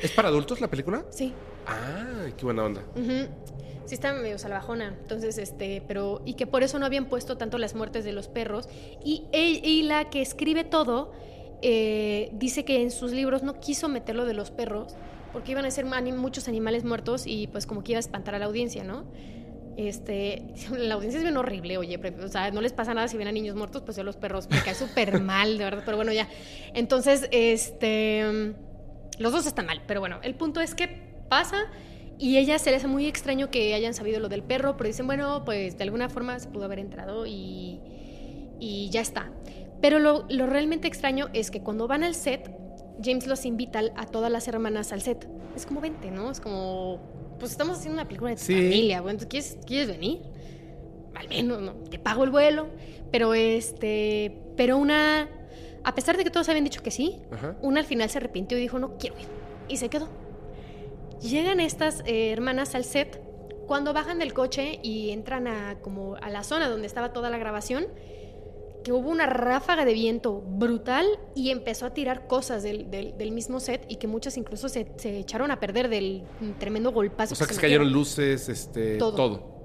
¿Es 0.00 0.10
para 0.10 0.26
adultos 0.26 0.60
la 0.60 0.66
película? 0.66 1.04
sí. 1.10 1.32
Ah, 1.68 2.26
qué 2.36 2.44
buena 2.44 2.64
onda. 2.64 2.82
Ujú. 2.96 3.28
Sí 3.84 3.94
está 3.94 4.12
medio 4.12 4.40
salvajona, 4.40 4.96
entonces, 5.00 5.38
este, 5.38 5.84
pero, 5.86 6.20
y 6.24 6.34
que 6.34 6.48
por 6.48 6.64
eso 6.64 6.80
no 6.80 6.86
habían 6.86 7.04
puesto 7.04 7.36
tanto 7.36 7.58
las 7.58 7.76
muertes 7.76 8.04
de 8.04 8.12
los 8.12 8.26
perros. 8.26 8.68
Y, 9.04 9.28
y 9.32 9.82
la 9.84 10.10
que 10.10 10.20
escribe 10.20 10.64
todo 10.64 11.12
eh, 11.62 12.30
dice 12.32 12.64
que 12.64 12.82
en 12.82 12.90
sus 12.90 13.12
libros 13.12 13.44
no 13.44 13.60
quiso 13.60 13.88
meter 13.88 14.16
lo 14.16 14.24
de 14.24 14.34
los 14.34 14.50
perros, 14.50 14.96
porque 15.32 15.52
iban 15.52 15.64
a 15.64 15.70
ser 15.70 15.84
muchos 15.84 16.48
animales 16.48 16.84
muertos 16.84 17.26
y 17.26 17.46
pues 17.48 17.66
como 17.66 17.82
que 17.82 17.92
iba 17.92 17.98
a 17.98 18.00
espantar 18.00 18.34
a 18.34 18.38
la 18.38 18.46
audiencia, 18.46 18.84
¿no? 18.84 19.04
Este, 19.76 20.42
la 20.76 20.94
audiencia 20.94 21.18
es 21.18 21.24
bien 21.24 21.36
horrible, 21.36 21.78
oye, 21.78 22.00
o 22.22 22.28
sea, 22.28 22.50
no 22.50 22.60
les 22.60 22.72
pasa 22.72 22.94
nada 22.94 23.08
si 23.08 23.16
ven 23.16 23.28
a 23.28 23.32
niños 23.32 23.56
muertos, 23.56 23.82
pues 23.82 23.96
yo 23.96 24.02
los 24.02 24.16
perros 24.16 24.48
me 24.50 24.60
cae 24.62 24.74
súper 24.74 25.20
mal, 25.22 25.58
de 25.58 25.64
verdad, 25.64 25.82
pero 25.84 25.96
bueno, 25.96 26.12
ya. 26.12 26.28
Entonces, 26.74 27.28
este, 27.30 28.54
los 29.18 29.32
dos 29.32 29.46
están 29.46 29.66
mal, 29.66 29.82
pero 29.86 30.00
bueno, 30.00 30.18
el 30.22 30.34
punto 30.34 30.60
es 30.60 30.74
que 30.74 31.10
pasa 31.28 31.66
y 32.18 32.36
ella 32.36 32.58
se 32.58 32.70
les 32.70 32.80
hace 32.80 32.88
muy 32.88 33.06
extraño 33.06 33.50
que 33.50 33.74
hayan 33.74 33.94
sabido 33.94 34.20
lo 34.20 34.28
del 34.28 34.42
perro, 34.42 34.76
pero 34.76 34.88
dicen, 34.88 35.06
bueno, 35.06 35.42
pues 35.44 35.78
de 35.78 35.84
alguna 35.84 36.08
forma 36.10 36.38
se 36.38 36.48
pudo 36.48 36.64
haber 36.64 36.78
entrado 36.78 37.24
y, 37.26 37.80
y 38.58 38.90
ya 38.90 39.00
está. 39.00 39.30
Pero 39.80 39.98
lo, 39.98 40.26
lo 40.28 40.46
realmente 40.46 40.86
extraño 40.86 41.30
es 41.32 41.50
que 41.50 41.62
cuando 41.62 41.88
van 41.88 42.04
al 42.04 42.14
set, 42.14 42.50
James 43.02 43.26
los 43.26 43.44
invita 43.44 43.80
a 43.96 44.06
todas 44.06 44.30
las 44.30 44.46
hermanas 44.48 44.92
al 44.92 45.02
set. 45.02 45.28
Es 45.56 45.66
como 45.66 45.80
vente, 45.80 46.10
¿no? 46.10 46.30
Es 46.30 46.40
como, 46.40 47.00
pues 47.38 47.52
estamos 47.52 47.78
haciendo 47.78 47.94
una 47.94 48.06
película 48.06 48.30
de 48.30 48.36
tu 48.36 48.42
familia, 48.42 49.00
bueno, 49.00 49.18
¿quieres, 49.28 49.58
¿quieres 49.66 49.88
venir? 49.88 50.22
Al 51.14 51.28
menos, 51.28 51.60
¿no? 51.60 51.72
Te 51.74 51.98
pago 51.98 52.24
el 52.24 52.30
vuelo. 52.30 52.68
Pero 53.10 53.34
este, 53.34 54.40
pero 54.56 54.78
una, 54.78 55.28
a 55.82 55.94
pesar 55.94 56.16
de 56.16 56.24
que 56.24 56.30
todos 56.30 56.48
habían 56.48 56.64
dicho 56.64 56.82
que 56.82 56.90
sí, 56.90 57.18
una 57.60 57.80
al 57.80 57.86
final 57.86 58.08
se 58.08 58.18
arrepintió 58.18 58.56
y 58.56 58.60
dijo, 58.60 58.78
no 58.78 58.96
quiero 58.98 59.18
ir. 59.18 59.26
Y 59.68 59.76
se 59.78 59.88
quedó. 59.88 60.08
Llegan 61.20 61.60
estas 61.60 62.02
eh, 62.06 62.30
hermanas 62.30 62.74
al 62.74 62.84
set. 62.84 63.20
Cuando 63.66 63.92
bajan 63.92 64.18
del 64.18 64.32
coche 64.32 64.80
y 64.82 65.10
entran 65.10 65.46
a, 65.46 65.78
como 65.80 66.16
a 66.16 66.28
la 66.28 66.42
zona 66.42 66.68
donde 66.68 66.86
estaba 66.86 67.12
toda 67.12 67.30
la 67.30 67.38
grabación, 67.38 67.86
que 68.82 68.92
hubo 68.92 69.08
una 69.08 69.26
ráfaga 69.26 69.84
de 69.84 69.92
viento 69.92 70.40
brutal 70.40 71.06
y 71.34 71.50
empezó 71.50 71.86
a 71.86 71.90
tirar 71.90 72.26
cosas 72.26 72.62
del, 72.62 73.32
mismo 73.32 73.60
set 73.60 73.84
y 73.88 73.96
que 73.96 74.06
muchas 74.06 74.36
incluso 74.36 74.68
se, 74.68 74.86
echaron 75.02 75.50
a 75.50 75.60
perder 75.60 75.88
del 75.88 76.24
tremendo 76.58 76.92
golpazo. 76.92 77.34
O 77.34 77.36
sea, 77.36 77.46
que, 77.46 77.54
se 77.54 77.60
cayeron 77.60 77.92
luces, 77.92 78.48
este, 78.48 78.96
todo. 78.96 79.58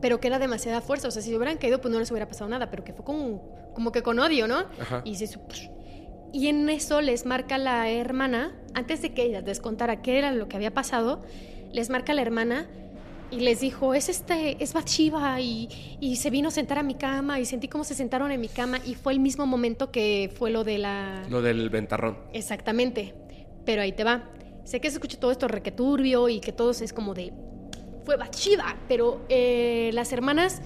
Pero 0.00 0.20
que 0.20 0.28
era 0.28 0.38
demasiada 0.38 0.80
fuerza. 0.80 1.08
O 1.08 1.10
sea, 1.10 1.22
si 1.22 1.34
hubieran 1.34 1.56
caído, 1.58 1.80
pues 1.80 1.92
no 1.92 1.98
les 1.98 2.10
hubiera 2.10 2.28
pasado 2.28 2.48
nada, 2.50 2.70
pero 2.70 2.84
que 2.84 2.92
fue 2.92 3.04
como, 3.04 3.72
como 3.74 3.92
que 3.92 4.02
con 4.02 4.18
odio, 4.18 4.46
¿no? 4.46 4.64
Y, 5.04 5.16
y 6.32 6.48
en 6.48 6.68
eso 6.68 7.00
les 7.00 7.24
marca 7.24 7.58
la 7.58 7.88
hermana, 7.90 8.54
antes 8.74 9.00
de 9.02 9.14
que 9.14 9.24
ella 9.24 9.40
les 9.40 9.60
contara 9.60 10.02
qué 10.02 10.18
era 10.18 10.32
lo 10.32 10.48
que 10.48 10.56
había 10.56 10.74
pasado, 10.74 11.22
les 11.72 11.90
marca 11.90 12.12
la 12.14 12.22
hermana 12.22 12.68
y 13.30 13.40
les 13.40 13.60
dijo, 13.60 13.94
es 13.94 14.08
este, 14.08 14.62
es 14.62 14.72
Bathsheba 14.72 15.40
y, 15.40 15.68
y, 16.00 16.16
se 16.16 16.30
vino 16.30 16.48
a 16.48 16.50
sentar 16.50 16.78
a 16.78 16.82
mi 16.82 16.94
cama 16.94 17.40
y 17.40 17.44
sentí 17.44 17.68
cómo 17.68 17.84
se 17.84 17.94
sentaron 17.94 18.30
en 18.30 18.40
mi 18.40 18.48
cama 18.48 18.78
y 18.84 18.94
fue 18.94 19.12
el 19.12 19.20
mismo 19.20 19.46
momento 19.46 19.90
que 19.90 20.30
fue 20.34 20.50
lo 20.50 20.64
de 20.64 20.78
la... 20.78 21.24
Lo 21.28 21.42
del 21.42 21.68
ventarrón. 21.70 22.18
Exactamente, 22.32 23.14
pero 23.64 23.82
ahí 23.82 23.92
te 23.92 24.04
va. 24.04 24.30
Sé 24.64 24.80
que 24.80 24.90
se 24.90 24.96
escucha 24.96 25.18
todo 25.18 25.30
esto 25.30 25.48
requeturbio 25.48 26.28
y 26.28 26.40
que 26.40 26.52
todo 26.52 26.70
es 26.70 26.92
como 26.92 27.14
de, 27.14 27.32
fue 28.04 28.16
Bathsheba, 28.16 28.76
pero 28.88 29.24
eh, 29.28 29.90
las 29.92 30.12
hermanas 30.12 30.62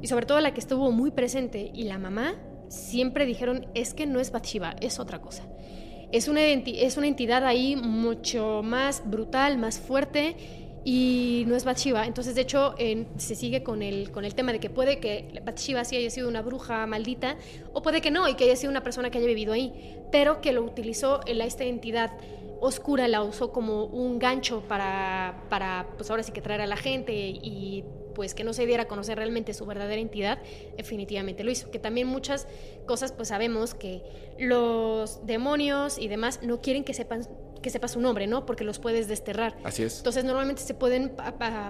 y 0.00 0.06
sobre 0.06 0.26
todo 0.26 0.40
la 0.40 0.54
que 0.54 0.60
estuvo 0.60 0.90
muy 0.90 1.10
presente 1.10 1.70
y 1.74 1.84
la 1.84 1.98
mamá 1.98 2.34
siempre 2.68 3.26
dijeron, 3.26 3.66
es 3.74 3.94
que 3.94 4.06
no 4.06 4.20
es 4.20 4.30
Bathsheba, 4.30 4.76
es 4.80 4.98
otra 4.98 5.20
cosa. 5.20 5.44
Es 6.10 6.28
una, 6.28 6.40
es 6.42 6.96
una 6.96 7.06
entidad 7.06 7.44
ahí 7.44 7.76
mucho 7.76 8.62
más 8.64 9.02
brutal, 9.04 9.58
más 9.58 9.78
fuerte 9.78 10.36
y 10.84 11.44
no 11.46 11.56
es 11.56 11.64
Bathsheba. 11.64 12.06
Entonces, 12.06 12.34
de 12.34 12.42
hecho, 12.42 12.74
se 13.16 13.34
sigue 13.34 13.62
con 13.62 13.82
el, 13.82 14.10
con 14.10 14.24
el 14.24 14.34
tema 14.34 14.52
de 14.52 14.60
que 14.60 14.70
puede 14.70 14.98
que 15.00 15.40
Bathsheba 15.44 15.84
sí 15.84 15.96
haya 15.96 16.10
sido 16.10 16.28
una 16.28 16.42
bruja 16.42 16.86
maldita, 16.86 17.36
o 17.72 17.82
puede 17.82 18.00
que 18.00 18.10
no, 18.10 18.28
y 18.28 18.34
que 18.34 18.44
haya 18.44 18.56
sido 18.56 18.70
una 18.70 18.82
persona 18.82 19.10
que 19.10 19.18
haya 19.18 19.26
vivido 19.26 19.52
ahí, 19.52 19.96
pero 20.10 20.40
que 20.40 20.52
lo 20.52 20.62
utilizó 20.62 21.20
en 21.26 21.40
esta 21.40 21.64
entidad 21.64 22.12
oscura, 22.60 23.06
la 23.08 23.22
usó 23.22 23.52
como 23.52 23.84
un 23.84 24.18
gancho 24.18 24.62
para, 24.62 25.44
para, 25.48 25.86
pues 25.96 26.10
ahora 26.10 26.22
sí 26.22 26.32
que 26.32 26.40
traer 26.40 26.60
a 26.60 26.66
la 26.66 26.76
gente 26.76 27.14
y 27.14 27.84
pues 28.18 28.34
que 28.34 28.42
no 28.42 28.52
se 28.52 28.66
diera 28.66 28.82
a 28.82 28.88
conocer 28.88 29.16
realmente 29.16 29.54
su 29.54 29.64
verdadera 29.64 30.00
entidad, 30.00 30.38
definitivamente 30.76 31.44
lo 31.44 31.52
hizo. 31.52 31.70
Que 31.70 31.78
también 31.78 32.08
muchas 32.08 32.48
cosas 32.84 33.12
pues 33.12 33.28
sabemos 33.28 33.74
que 33.74 34.02
los 34.40 35.24
demonios 35.24 35.98
y 35.98 36.08
demás 36.08 36.40
no 36.42 36.60
quieren 36.60 36.82
que 36.82 36.94
sepan 36.94 37.28
que 37.62 37.70
sepa 37.70 37.88
su 37.88 38.00
nombre, 38.00 38.26
¿no? 38.26 38.46
Porque 38.46 38.64
los 38.64 38.78
puedes 38.78 39.08
desterrar. 39.08 39.56
Así 39.64 39.82
es. 39.82 39.98
Entonces 39.98 40.24
normalmente 40.24 40.62
se 40.62 40.74
pueden 40.74 41.14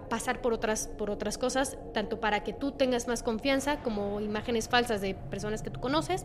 pasar 0.08 0.40
por 0.40 0.52
otras, 0.52 0.88
por 0.88 1.10
otras 1.10 1.38
cosas, 1.38 1.76
tanto 1.94 2.20
para 2.20 2.44
que 2.44 2.52
tú 2.52 2.72
tengas 2.72 3.08
más 3.08 3.22
confianza 3.22 3.80
como 3.82 4.20
imágenes 4.20 4.68
falsas 4.68 5.00
de 5.00 5.14
personas 5.14 5.62
que 5.62 5.70
tú 5.70 5.80
conoces, 5.80 6.24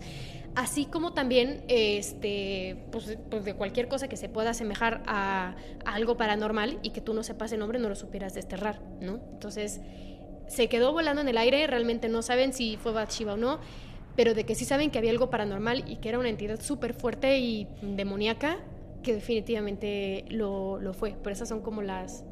así 0.56 0.86
como 0.86 1.14
también 1.14 1.64
este, 1.68 2.86
pues, 2.92 3.18
pues 3.30 3.46
de 3.46 3.56
cualquier 3.56 3.88
cosa 3.88 4.08
que 4.08 4.18
se 4.18 4.30
pueda 4.30 4.52
asemejar 4.52 5.04
a, 5.06 5.56
algo 5.86 6.18
paranormal 6.18 6.80
y 6.84 6.92
que 6.92 7.02
tú 7.02 7.14
no 7.14 7.24
sepas 7.24 7.52
el 7.52 7.60
nombre, 7.60 7.80
no 7.80 7.90
lo 7.90 7.96
supieras 7.96 8.34
desterrar, 8.34 8.82
¿no? 9.02 9.20
Entonces 9.32 9.82
se 10.48 10.68
quedó 10.68 10.92
volando 10.92 11.22
en 11.22 11.28
el 11.28 11.38
aire, 11.38 11.66
realmente 11.68 12.10
no 12.10 12.22
saben 12.22 12.54
si 12.54 12.78
fue 12.78 12.92
Bathsheba 12.92 13.34
o 13.34 13.38
no, 13.38 13.60
pero 14.16 14.34
de 14.34 14.46
que 14.46 14.56
sí 14.56 14.66
saben 14.66 14.92
que 14.92 14.98
había 14.98 15.12
algo 15.12 15.30
paranormal 15.30 15.84
y 15.88 15.98
que 15.98 16.10
era 16.10 16.20
una 16.20 16.30
entidad 16.30 16.62
súper 16.62 16.94
fuerte 16.94 17.40
y 17.40 17.68
demoníaca, 17.82 18.60
que 19.04 19.14
definitivamente 19.14 20.26
lo, 20.30 20.80
lo, 20.80 20.94
fue. 20.94 21.16
Pero 21.22 21.34
esas 21.34 21.50
son 21.50 21.62
como 21.62 21.82
las 21.82 22.26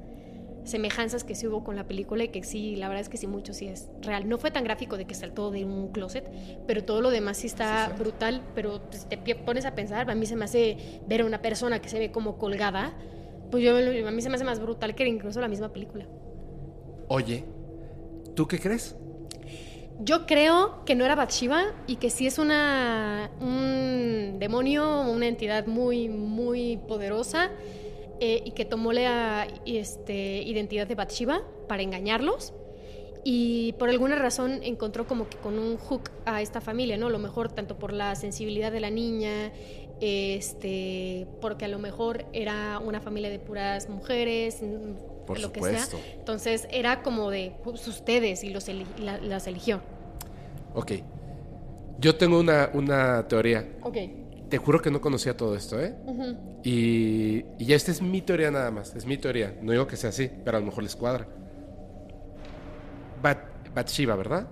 semejanzas 0.64 1.24
que 1.24 1.36
sí 1.36 1.48
hubo 1.48 1.64
con 1.64 1.76
la 1.76 1.88
película 1.88 2.24
y 2.24 2.30
que 2.30 2.44
sí, 2.44 2.76
la 2.76 2.88
verdad 2.88 3.02
es 3.02 3.10
que 3.10 3.18
sí, 3.18 3.28
mucho 3.28 3.54
sí 3.54 3.68
es 3.68 3.90
real. 4.02 4.28
No 4.28 4.38
fue 4.38 4.52
tan 4.52 4.64
gráfico 4.64 4.98
de 4.98 5.06
que 5.06 5.14
saltó 5.14 5.52
de 5.52 5.66
un 5.66 5.92
closet, 5.92 6.30
pero 6.68 6.84
todo 6.84 7.02
lo 7.02 7.10
demás 7.10 7.38
sí 7.38 7.48
está 7.48 7.90
brutal, 7.98 8.42
pero 8.56 8.82
si 8.92 9.06
te 9.06 9.18
pones 9.36 9.66
a 9.66 9.76
pensar, 9.76 10.10
a 10.10 10.16
mí 10.16 10.26
se 10.26 10.36
me 10.36 10.46
hace 10.46 11.02
ver 11.08 11.22
a 11.22 11.26
una 11.26 11.42
persona 11.42 11.82
que 11.82 11.90
se 11.90 12.00
ve 12.00 12.12
como 12.12 12.38
colgada, 12.38 12.94
pues 13.50 13.64
yo, 13.64 13.76
a 13.76 14.12
mí 14.12 14.22
se 14.22 14.30
me 14.30 14.36
hace 14.36 14.46
más 14.46 14.60
brutal 14.60 14.96
que 14.96 15.06
incluso 15.08 15.42
la 15.42 15.48
misma 15.48 15.74
película. 15.74 16.08
Oye, 17.08 17.44
¿tú 18.36 18.48
qué 18.48 18.60
crees? 18.60 18.96
Yo 20.04 20.26
creo 20.26 20.84
que 20.84 20.96
no 20.96 21.06
era 21.06 21.14
Bathsheba 21.14 21.64
y 21.86 21.98
que 21.98 22.10
sí 22.10 22.26
es 22.26 22.40
una, 22.40 23.30
un 23.40 24.38
demonio, 24.40 25.02
una 25.02 25.28
entidad 25.28 25.68
muy, 25.68 26.10
muy 26.10 26.78
poderosa 26.88 27.52
eh, 28.20 28.42
y 28.44 28.52
que 28.52 28.66
tomó 28.66 28.94
la 28.94 29.48
este, 29.68 30.42
identidad 30.42 30.88
de 30.88 30.96
Bathsheba 30.96 31.44
para 31.68 31.84
engañarlos 31.84 32.52
y 33.24 33.74
por 33.74 33.90
alguna 33.90 34.16
razón 34.16 34.62
encontró 34.64 35.06
como 35.06 35.30
que 35.30 35.38
con 35.38 35.60
un 35.60 35.78
hook 35.78 36.10
a 36.26 36.42
esta 36.42 36.62
familia, 36.62 36.98
¿no? 36.98 37.08
A 37.08 37.12
lo 37.12 37.20
mejor 37.20 37.52
tanto 37.52 37.78
por 37.78 37.94
la 37.94 38.16
sensibilidad 38.16 38.72
de 38.72 38.80
la 38.80 38.90
niña, 38.90 39.52
este, 40.00 41.28
porque 41.42 41.66
a 41.66 41.68
lo 41.68 41.78
mejor 41.78 42.26
era 42.34 42.80
una 42.80 43.02
familia 43.02 43.30
de 43.30 43.38
puras 43.38 43.88
mujeres, 43.88 44.64
lo 45.40 45.52
que 45.52 45.62
sea. 45.62 45.88
Entonces 46.18 46.68
era 46.72 47.02
como 47.04 47.30
de 47.30 47.56
pues, 47.64 47.88
ustedes 47.88 48.44
y 48.44 48.50
los 48.50 48.68
las 49.00 49.48
eligió. 49.48 49.82
Ok. 50.74 50.94
Yo 52.00 52.16
tengo 52.16 52.40
una, 52.40 52.70
una 52.74 53.28
teoría. 53.28 53.78
Ok. 53.84 53.98
Te 54.50 54.58
juro 54.58 54.82
que 54.82 54.92
no 54.92 55.00
conocía 55.00 55.38
todo 55.38 55.56
esto, 55.56 55.80
¿eh? 55.80 55.96
y, 56.64 57.46
y 57.58 57.74
esta 57.74 57.92
es 57.92 58.02
mi 58.02 58.22
teoría 58.22 58.52
nada 58.52 58.70
más. 58.70 58.94
Es 58.96 59.06
mi 59.06 59.18
teoría. 59.18 59.58
No 59.62 59.72
digo 59.72 59.88
que 59.88 59.96
sea 59.96 60.10
así, 60.10 60.30
pero 60.44 60.58
a 60.58 60.60
lo 60.60 60.66
mejor 60.66 60.84
les 60.84 60.96
cuadra. 60.96 61.28
Bat, 63.22 63.74
Bathsheba, 63.74 64.16
¿verdad? 64.16 64.48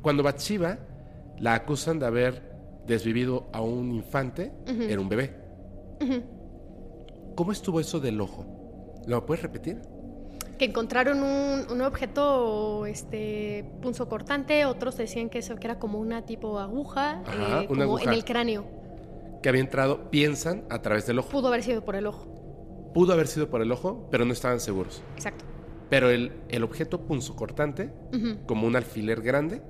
Cuando 0.00 0.22
Bathsheba 0.22 0.78
la 1.38 1.54
acusan 1.54 1.98
de 1.98 2.06
haber 2.06 2.52
desvivido 2.86 3.48
a 3.52 3.60
un 3.62 3.90
infante, 3.92 4.52
era 4.66 5.00
un 5.00 5.08
bebé. 5.08 5.34
¿Cómo 7.34 7.52
estuvo 7.52 7.80
eso 7.80 7.98
del 8.00 8.20
ojo? 8.20 8.46
¿Lo 9.06 9.24
puedes 9.26 9.42
repetir? 9.42 9.80
Que 10.62 10.66
encontraron 10.66 11.24
un, 11.24 11.80
objeto 11.80 12.86
este 12.86 13.64
cortante 14.08 14.64
otros 14.64 14.96
decían 14.96 15.28
que 15.28 15.38
eso 15.38 15.56
que 15.56 15.66
era 15.66 15.80
como 15.80 15.98
una 15.98 16.24
tipo 16.24 16.60
aguja, 16.60 17.24
eh, 17.26 17.66
como 17.66 17.98
en 17.98 18.10
el 18.10 18.24
cráneo. 18.24 18.64
Que 19.42 19.48
había 19.48 19.60
entrado, 19.60 20.08
piensan, 20.12 20.64
a 20.70 20.80
través 20.80 21.04
del 21.04 21.18
ojo. 21.18 21.30
Pudo 21.30 21.48
haber 21.48 21.64
sido 21.64 21.84
por 21.84 21.96
el 21.96 22.06
ojo. 22.06 22.92
Pudo 22.94 23.12
haber 23.12 23.26
sido 23.26 23.50
por 23.50 23.60
el 23.60 23.72
ojo, 23.72 24.06
pero 24.12 24.24
no 24.24 24.32
estaban 24.32 24.60
seguros. 24.60 25.02
Exacto. 25.16 25.44
Pero 25.90 26.10
el, 26.10 26.30
el 26.48 26.62
objeto 26.62 27.00
punzocortante, 27.00 27.90
como 28.46 28.68
un 28.68 28.76
alfiler 28.76 29.20
grande, 29.20 29.62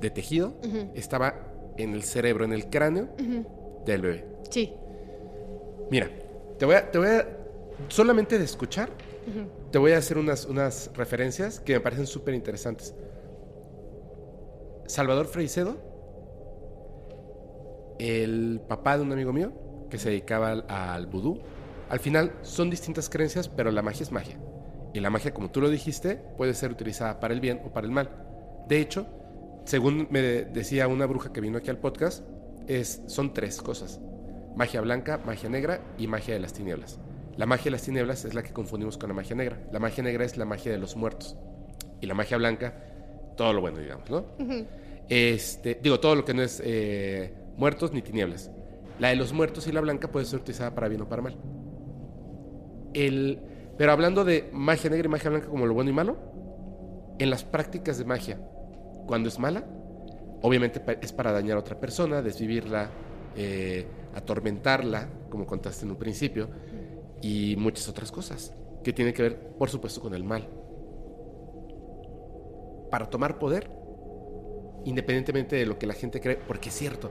de 0.00 0.08
tejido, 0.08 0.54
estaba 0.94 1.34
en 1.76 1.92
el 1.92 2.02
cerebro, 2.02 2.46
en 2.46 2.54
el 2.54 2.70
cráneo 2.70 3.10
del 3.84 4.00
bebé. 4.00 4.26
Sí. 4.48 4.72
Mira, 5.90 6.08
te 6.58 6.64
voy 6.64 6.76
a, 6.76 6.90
te 6.90 6.96
voy 6.96 7.08
a 7.08 7.28
solamente 7.88 8.38
de 8.38 8.44
escuchar, 8.46 8.88
te 9.70 9.78
voy 9.78 9.92
a 9.92 9.98
hacer 9.98 10.18
unas, 10.18 10.46
unas 10.46 10.90
referencias 10.94 11.60
que 11.60 11.74
me 11.74 11.80
parecen 11.80 12.06
súper 12.06 12.34
interesantes. 12.34 12.94
Salvador 14.86 15.26
Freicedo, 15.26 15.76
el 17.98 18.60
papá 18.68 18.96
de 18.96 19.04
un 19.04 19.12
amigo 19.12 19.32
mío 19.32 19.52
que 19.90 19.98
se 19.98 20.10
dedicaba 20.10 20.50
al, 20.50 20.64
al 20.68 21.06
vudú. 21.06 21.40
Al 21.88 22.00
final 22.00 22.32
son 22.42 22.70
distintas 22.70 23.08
creencias, 23.08 23.48
pero 23.48 23.70
la 23.70 23.82
magia 23.82 24.02
es 24.02 24.12
magia. 24.12 24.38
Y 24.94 25.00
la 25.00 25.10
magia, 25.10 25.32
como 25.32 25.50
tú 25.50 25.60
lo 25.60 25.70
dijiste, 25.70 26.16
puede 26.36 26.54
ser 26.54 26.70
utilizada 26.70 27.20
para 27.20 27.32
el 27.32 27.40
bien 27.40 27.60
o 27.64 27.72
para 27.72 27.86
el 27.86 27.92
mal. 27.92 28.10
De 28.68 28.80
hecho, 28.80 29.06
según 29.64 30.08
me 30.10 30.20
decía 30.20 30.88
una 30.88 31.06
bruja 31.06 31.32
que 31.32 31.40
vino 31.40 31.58
aquí 31.58 31.70
al 31.70 31.78
podcast, 31.78 32.24
es, 32.66 33.02
son 33.06 33.32
tres 33.32 33.60
cosas. 33.62 34.00
Magia 34.56 34.80
blanca, 34.80 35.18
magia 35.24 35.48
negra 35.48 35.80
y 35.98 36.06
magia 36.06 36.34
de 36.34 36.40
las 36.40 36.52
tinieblas. 36.52 36.98
La 37.36 37.46
magia 37.46 37.64
de 37.64 37.70
las 37.72 37.82
tinieblas 37.82 38.24
es 38.24 38.34
la 38.34 38.42
que 38.42 38.52
confundimos 38.52 38.98
con 38.98 39.08
la 39.08 39.14
magia 39.14 39.34
negra. 39.34 39.58
La 39.72 39.78
magia 39.78 40.02
negra 40.02 40.24
es 40.24 40.36
la 40.36 40.44
magia 40.44 40.70
de 40.70 40.78
los 40.78 40.96
muertos. 40.96 41.36
Y 42.00 42.06
la 42.06 42.14
magia 42.14 42.36
blanca, 42.36 42.74
todo 43.36 43.52
lo 43.52 43.60
bueno, 43.60 43.78
digamos, 43.78 44.10
¿no? 44.10 44.26
este, 45.08 45.78
digo, 45.82 46.00
todo 46.00 46.14
lo 46.14 46.24
que 46.24 46.34
no 46.34 46.42
es 46.42 46.60
eh, 46.64 47.32
muertos 47.56 47.92
ni 47.92 48.02
tinieblas. 48.02 48.50
La 48.98 49.08
de 49.08 49.16
los 49.16 49.32
muertos 49.32 49.66
y 49.66 49.72
la 49.72 49.80
blanca 49.80 50.10
puede 50.10 50.26
ser 50.26 50.40
utilizada 50.40 50.74
para 50.74 50.88
bien 50.88 51.00
o 51.02 51.08
para 51.08 51.22
mal. 51.22 51.36
El, 52.92 53.40
pero 53.78 53.92
hablando 53.92 54.24
de 54.24 54.50
magia 54.52 54.90
negra 54.90 55.06
y 55.06 55.10
magia 55.10 55.30
blanca 55.30 55.48
como 55.48 55.66
lo 55.66 55.74
bueno 55.74 55.90
y 55.90 55.94
malo, 55.94 56.18
en 57.18 57.30
las 57.30 57.44
prácticas 57.44 57.98
de 57.98 58.04
magia, 58.04 58.38
cuando 59.06 59.28
es 59.28 59.38
mala, 59.38 59.64
obviamente 60.42 60.82
es 61.00 61.12
para 61.12 61.32
dañar 61.32 61.56
a 61.56 61.60
otra 61.60 61.78
persona, 61.78 62.20
desvivirla, 62.20 62.90
eh, 63.36 63.86
atormentarla, 64.14 65.08
como 65.30 65.46
contaste 65.46 65.84
en 65.84 65.92
un 65.92 65.96
principio, 65.96 66.48
y 67.22 67.56
muchas 67.56 67.88
otras 67.88 68.12
cosas 68.12 68.52
que 68.82 68.92
tienen 68.92 69.14
que 69.14 69.22
ver, 69.22 69.38
por 69.56 69.70
supuesto, 69.70 70.00
con 70.00 70.14
el 70.14 70.24
mal. 70.24 70.48
Para 72.90 73.08
tomar 73.08 73.38
poder, 73.38 73.70
independientemente 74.84 75.56
de 75.56 75.64
lo 75.64 75.78
que 75.78 75.86
la 75.86 75.94
gente 75.94 76.20
cree, 76.20 76.36
porque 76.36 76.68
es 76.68 76.74
cierto, 76.74 77.10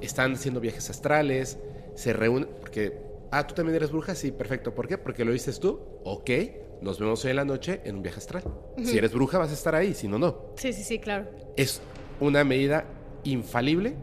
están 0.00 0.32
haciendo 0.34 0.60
viajes 0.60 0.88
astrales, 0.88 1.58
se 1.94 2.12
reúnen, 2.12 2.48
porque, 2.60 2.98
ah, 3.30 3.46
tú 3.46 3.54
también 3.54 3.76
eres 3.76 3.90
bruja, 3.90 4.14
sí, 4.14 4.30
perfecto, 4.32 4.74
¿por 4.74 4.88
qué? 4.88 4.96
Porque 4.96 5.24
lo 5.24 5.32
dices 5.32 5.60
tú, 5.60 5.80
ok, 6.04 6.30
nos 6.80 6.98
vemos 6.98 7.24
hoy 7.24 7.30
en 7.30 7.36
la 7.36 7.44
noche 7.44 7.80
en 7.84 7.96
un 7.96 8.02
viaje 8.02 8.18
astral. 8.18 8.44
Si 8.82 8.96
eres 8.96 9.12
bruja 9.12 9.38
vas 9.38 9.50
a 9.50 9.54
estar 9.54 9.74
ahí, 9.74 9.94
si 9.94 10.06
no, 10.06 10.18
no. 10.18 10.52
Sí, 10.56 10.72
sí, 10.72 10.82
sí, 10.84 10.98
claro. 10.98 11.26
Es 11.56 11.80
una 12.20 12.44
medida 12.44 12.84
infalible 13.24 13.96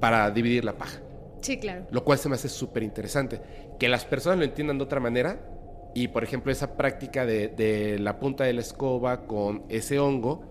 para 0.00 0.30
dividir 0.30 0.64
la 0.64 0.76
paja. 0.76 1.00
Sí, 1.40 1.58
claro. 1.58 1.86
Lo 1.90 2.04
cual 2.04 2.18
se 2.18 2.28
me 2.28 2.34
hace 2.34 2.48
súper 2.48 2.82
interesante. 2.82 3.40
Que 3.78 3.88
las 3.88 4.04
personas 4.04 4.38
lo 4.38 4.44
entiendan 4.44 4.78
de 4.78 4.84
otra 4.84 5.00
manera 5.00 5.40
y, 5.94 6.08
por 6.08 6.24
ejemplo, 6.24 6.52
esa 6.52 6.76
práctica 6.76 7.24
de, 7.24 7.96
la 7.98 8.18
punta 8.18 8.44
de 8.44 8.52
la 8.52 8.60
escoba 8.60 9.26
con 9.26 9.64
ese 9.68 9.98
hongo, 9.98 10.44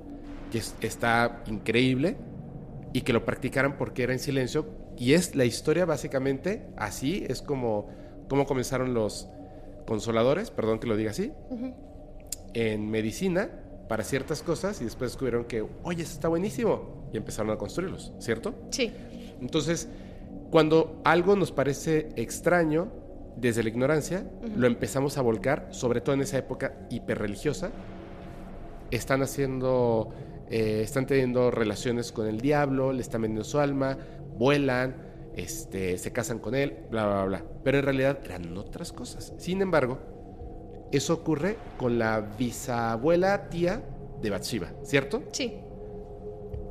que 0.51 0.57
está 0.87 1.43
increíble, 1.47 2.17
y 2.93 3.01
que 3.01 3.13
lo 3.13 3.25
practicaran 3.25 3.77
porque 3.77 4.03
era 4.03 4.13
en 4.13 4.19
silencio. 4.19 4.65
Y 4.97 5.13
es 5.13 5.35
la 5.35 5.45
historia 5.45 5.85
básicamente 5.85 6.65
así, 6.77 7.25
es 7.27 7.41
como, 7.41 7.89
como 8.29 8.45
comenzaron 8.45 8.93
los 8.93 9.27
consoladores, 9.85 10.49
perdón 10.49 10.79
que 10.79 10.87
lo 10.87 10.95
diga 10.95 11.11
así, 11.11 11.31
en 12.53 12.89
medicina 12.89 13.49
para 13.87 14.03
ciertas 14.03 14.41
cosas 14.41 14.81
y 14.81 14.85
después 14.85 15.11
descubrieron 15.11 15.45
que, 15.45 15.63
oye, 15.83 16.03
eso 16.03 16.13
está 16.13 16.27
buenísimo 16.27 17.07
y 17.13 17.17
empezaron 17.17 17.51
a 17.51 17.57
construirlos, 17.57 18.13
¿cierto? 18.17 18.55
Sí. 18.71 18.91
Entonces, 19.41 19.89
cuando 20.49 21.01
algo 21.03 21.35
nos 21.35 21.51
parece 21.51 22.09
extraño 22.15 23.04
desde 23.35 23.63
la 23.63 23.69
ignorancia, 23.69 24.25
lo 24.55 24.67
empezamos 24.67 25.17
a 25.17 25.21
volcar, 25.21 25.67
sobre 25.71 26.01
todo 26.01 26.15
en 26.15 26.21
esa 26.21 26.37
época 26.37 26.87
hiperreligiosa. 26.89 27.71
Están 28.91 29.21
haciendo, 29.21 30.09
eh, 30.49 30.81
están 30.83 31.05
teniendo 31.05 31.51
relaciones 31.51 32.11
con 32.11 32.27
el 32.27 32.39
diablo, 32.39 32.93
le 32.93 33.01
están 33.01 33.21
vendiendo 33.23 33.43
su 33.43 33.59
alma, 33.59 33.97
vuelan, 34.37 34.95
este, 35.35 35.97
se 35.97 36.11
casan 36.11 36.39
con 36.39 36.55
él, 36.55 36.85
bla, 36.89 37.05
bla, 37.05 37.25
bla. 37.25 37.43
Pero 37.63 37.79
en 37.79 37.85
realidad 37.85 38.19
eran 38.23 38.57
otras 38.57 38.93
cosas. 38.93 39.33
Sin 39.37 39.61
embargo, 39.61 39.99
eso 40.91 41.13
ocurre 41.13 41.57
con 41.77 41.99
la 41.99 42.21
bisabuela 42.21 43.49
tía 43.49 43.83
de 44.21 44.29
Bathsheba, 44.29 44.71
¿cierto? 44.83 45.23
Sí. 45.31 45.55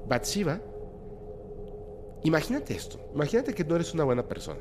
Bathsheba 0.08 0.60
Imagínate 2.24 2.74
esto, 2.74 2.98
imagínate 3.14 3.54
que 3.54 3.64
no 3.64 3.76
eres 3.76 3.92
una 3.92 4.04
buena 4.04 4.26
persona. 4.26 4.58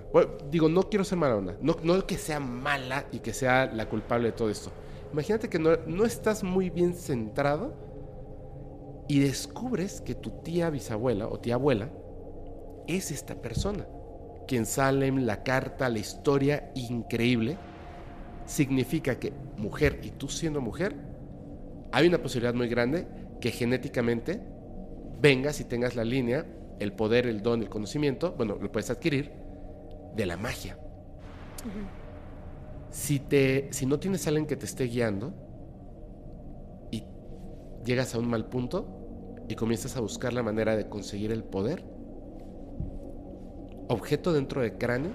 digo, 0.52 0.68
no 0.68 0.90
quiero 0.90 1.06
ser 1.06 1.18
mala 1.18 1.56
no 1.62 2.06
que 2.06 2.18
sea 2.18 2.40
mala 2.40 3.06
y 3.12 3.20
que 3.20 3.34
sea 3.34 3.68
la 3.68 3.88
culpable 3.88 4.28
de 4.28 4.32
todo 4.34 4.50
esto. 4.50 4.70
Imagínate 5.14 5.48
que 5.48 5.60
no, 5.60 5.78
no 5.88 6.04
estás 6.04 6.44
muy 6.44 6.70
bien 6.70 6.94
centrado 6.94 7.74
y 9.08 9.20
descubres 9.20 10.02
que 10.02 10.14
tu 10.14 10.32
tía 10.42 10.70
bisabuela 10.70 11.28
o 11.28 11.40
tía 11.40 11.54
abuela 11.54 11.90
es 12.86 13.12
esta 13.12 13.36
persona. 13.36 13.88
Quien 14.46 14.66
sale 14.66 15.08
en 15.08 15.26
la 15.26 15.44
carta, 15.44 15.88
la 15.88 16.00
historia 16.00 16.70
increíble, 16.76 17.58
significa 18.46 19.20
que 19.20 19.32
mujer 19.56 20.02
y 20.04 20.12
tú 20.12 20.28
siendo 20.28 20.60
mujer, 20.60 20.96
hay 21.94 22.08
una 22.08 22.22
posibilidad 22.22 22.54
muy 22.54 22.68
grande 22.68 23.08
que 23.40 23.52
genéticamente 23.52 24.42
vengas 25.22 25.62
y 25.62 25.64
tengas 25.64 25.96
la 25.96 26.04
línea 26.04 26.46
el 26.80 26.94
poder, 26.94 27.28
el 27.28 27.42
don, 27.42 27.62
el 27.62 27.70
conocimiento, 27.70 28.34
bueno, 28.38 28.58
lo 28.62 28.72
puedes 28.72 28.90
adquirir 28.90 29.32
de 30.16 30.26
la 30.26 30.38
magia. 30.38 30.78
si, 32.90 33.20
te, 33.20 33.70
si 33.72 33.86
no 33.86 34.00
tienes 34.00 34.26
a 34.26 34.30
alguien 34.30 34.46
que 34.46 34.56
te 34.56 34.66
esté 34.66 34.86
guiando 34.86 35.34
y 36.92 37.04
llegas 37.86 38.14
a 38.16 38.20
un 38.20 38.28
mal 38.28 38.46
punto 38.46 39.44
y 39.48 39.56
comienzas 39.56 39.98
a 39.98 40.02
buscar 40.02 40.34
la 40.34 40.44
manera 40.44 40.76
de 40.76 40.88
conseguir 40.88 41.32
el 41.32 41.44
poder, 41.44 41.84
objeto 43.88 44.34
dentro 44.34 44.62
del 44.62 44.78
cráneo 44.78 45.12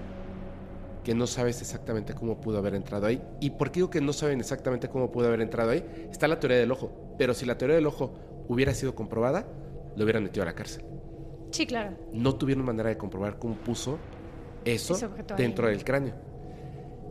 que 1.03 1.15
no 1.15 1.27
sabes 1.27 1.61
exactamente 1.61 2.13
cómo 2.13 2.41
pudo 2.41 2.57
haber 2.57 2.75
entrado 2.75 3.07
ahí. 3.07 3.21
¿Y 3.39 3.51
por 3.51 3.71
qué 3.71 3.79
digo 3.79 3.89
que 3.89 4.01
no 4.01 4.13
saben 4.13 4.39
exactamente 4.39 4.89
cómo 4.89 5.11
pudo 5.11 5.27
haber 5.27 5.41
entrado 5.41 5.71
ahí? 5.71 5.83
Está 6.11 6.27
la 6.27 6.39
teoría 6.39 6.57
del 6.57 6.71
ojo, 6.71 7.15
pero 7.17 7.33
si 7.33 7.45
la 7.45 7.57
teoría 7.57 7.75
del 7.75 7.87
ojo 7.87 8.13
hubiera 8.47 8.73
sido 8.73 8.95
comprobada, 8.95 9.47
lo 9.95 10.03
hubieran 10.03 10.23
metido 10.23 10.43
a 10.43 10.45
la 10.45 10.53
cárcel. 10.53 10.83
Sí, 11.51 11.65
claro. 11.65 11.97
No 12.13 12.35
tuvieron 12.35 12.65
manera 12.65 12.89
de 12.89 12.97
comprobar 12.97 13.39
cómo 13.39 13.55
puso 13.55 13.97
eso 14.65 14.97
dentro 15.37 15.67
del 15.67 15.83
cráneo. 15.83 16.13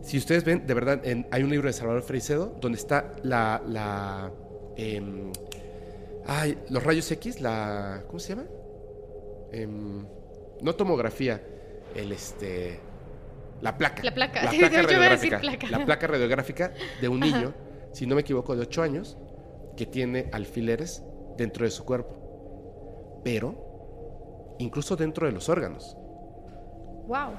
Si 0.03 0.17
ustedes 0.17 0.45
ven, 0.45 0.67
de 0.67 0.75
verdad, 0.75 1.03
hay 1.31 1.43
un 1.43 1.51
libro 1.51 1.67
de 1.67 1.73
Salvador 1.73 2.03
Freicedo 2.03 2.57
donde 2.61 2.79
está 2.79 3.13
la... 3.23 3.63
la 3.67 4.33
em, 4.77 5.33
ay, 6.27 6.59
los 6.71 6.83
rayos 6.83 7.11
X, 7.11 7.41
la... 7.41 8.05
¿Cómo 8.07 8.19
se 8.19 8.35
llama? 8.35 8.47
Em, 9.53 10.07
no 10.63 10.75
tomografía, 10.75 11.43
el 11.95 12.13
este... 12.13 12.81
La 13.61 13.77
placa. 13.77 14.05
La 14.05 14.15
placa. 14.15 14.45
La 14.45 14.51
placa 14.57 14.83
radiográfica. 14.83 15.41
La 15.69 15.85
placa 15.85 16.07
radiográfica 16.07 16.73
de 17.01 17.09
un 17.09 17.19
niño, 17.19 17.55
si 17.93 18.07
no 18.07 18.15
me 18.15 18.21
equivoco, 18.21 18.55
de 18.55 18.63
8 18.63 18.83
años, 18.83 19.19
que 19.77 19.85
tiene 19.85 20.31
alfileres 20.33 21.03
dentro 21.37 21.65
de 21.65 21.73
su 21.73 21.85
cuerpo. 21.85 23.21
Pero 23.25 23.68
incluso 24.59 24.97
dentro 24.97 25.27
de 25.27 25.33
los 25.33 25.49
órganos. 25.49 25.97
Wow. 27.07 27.33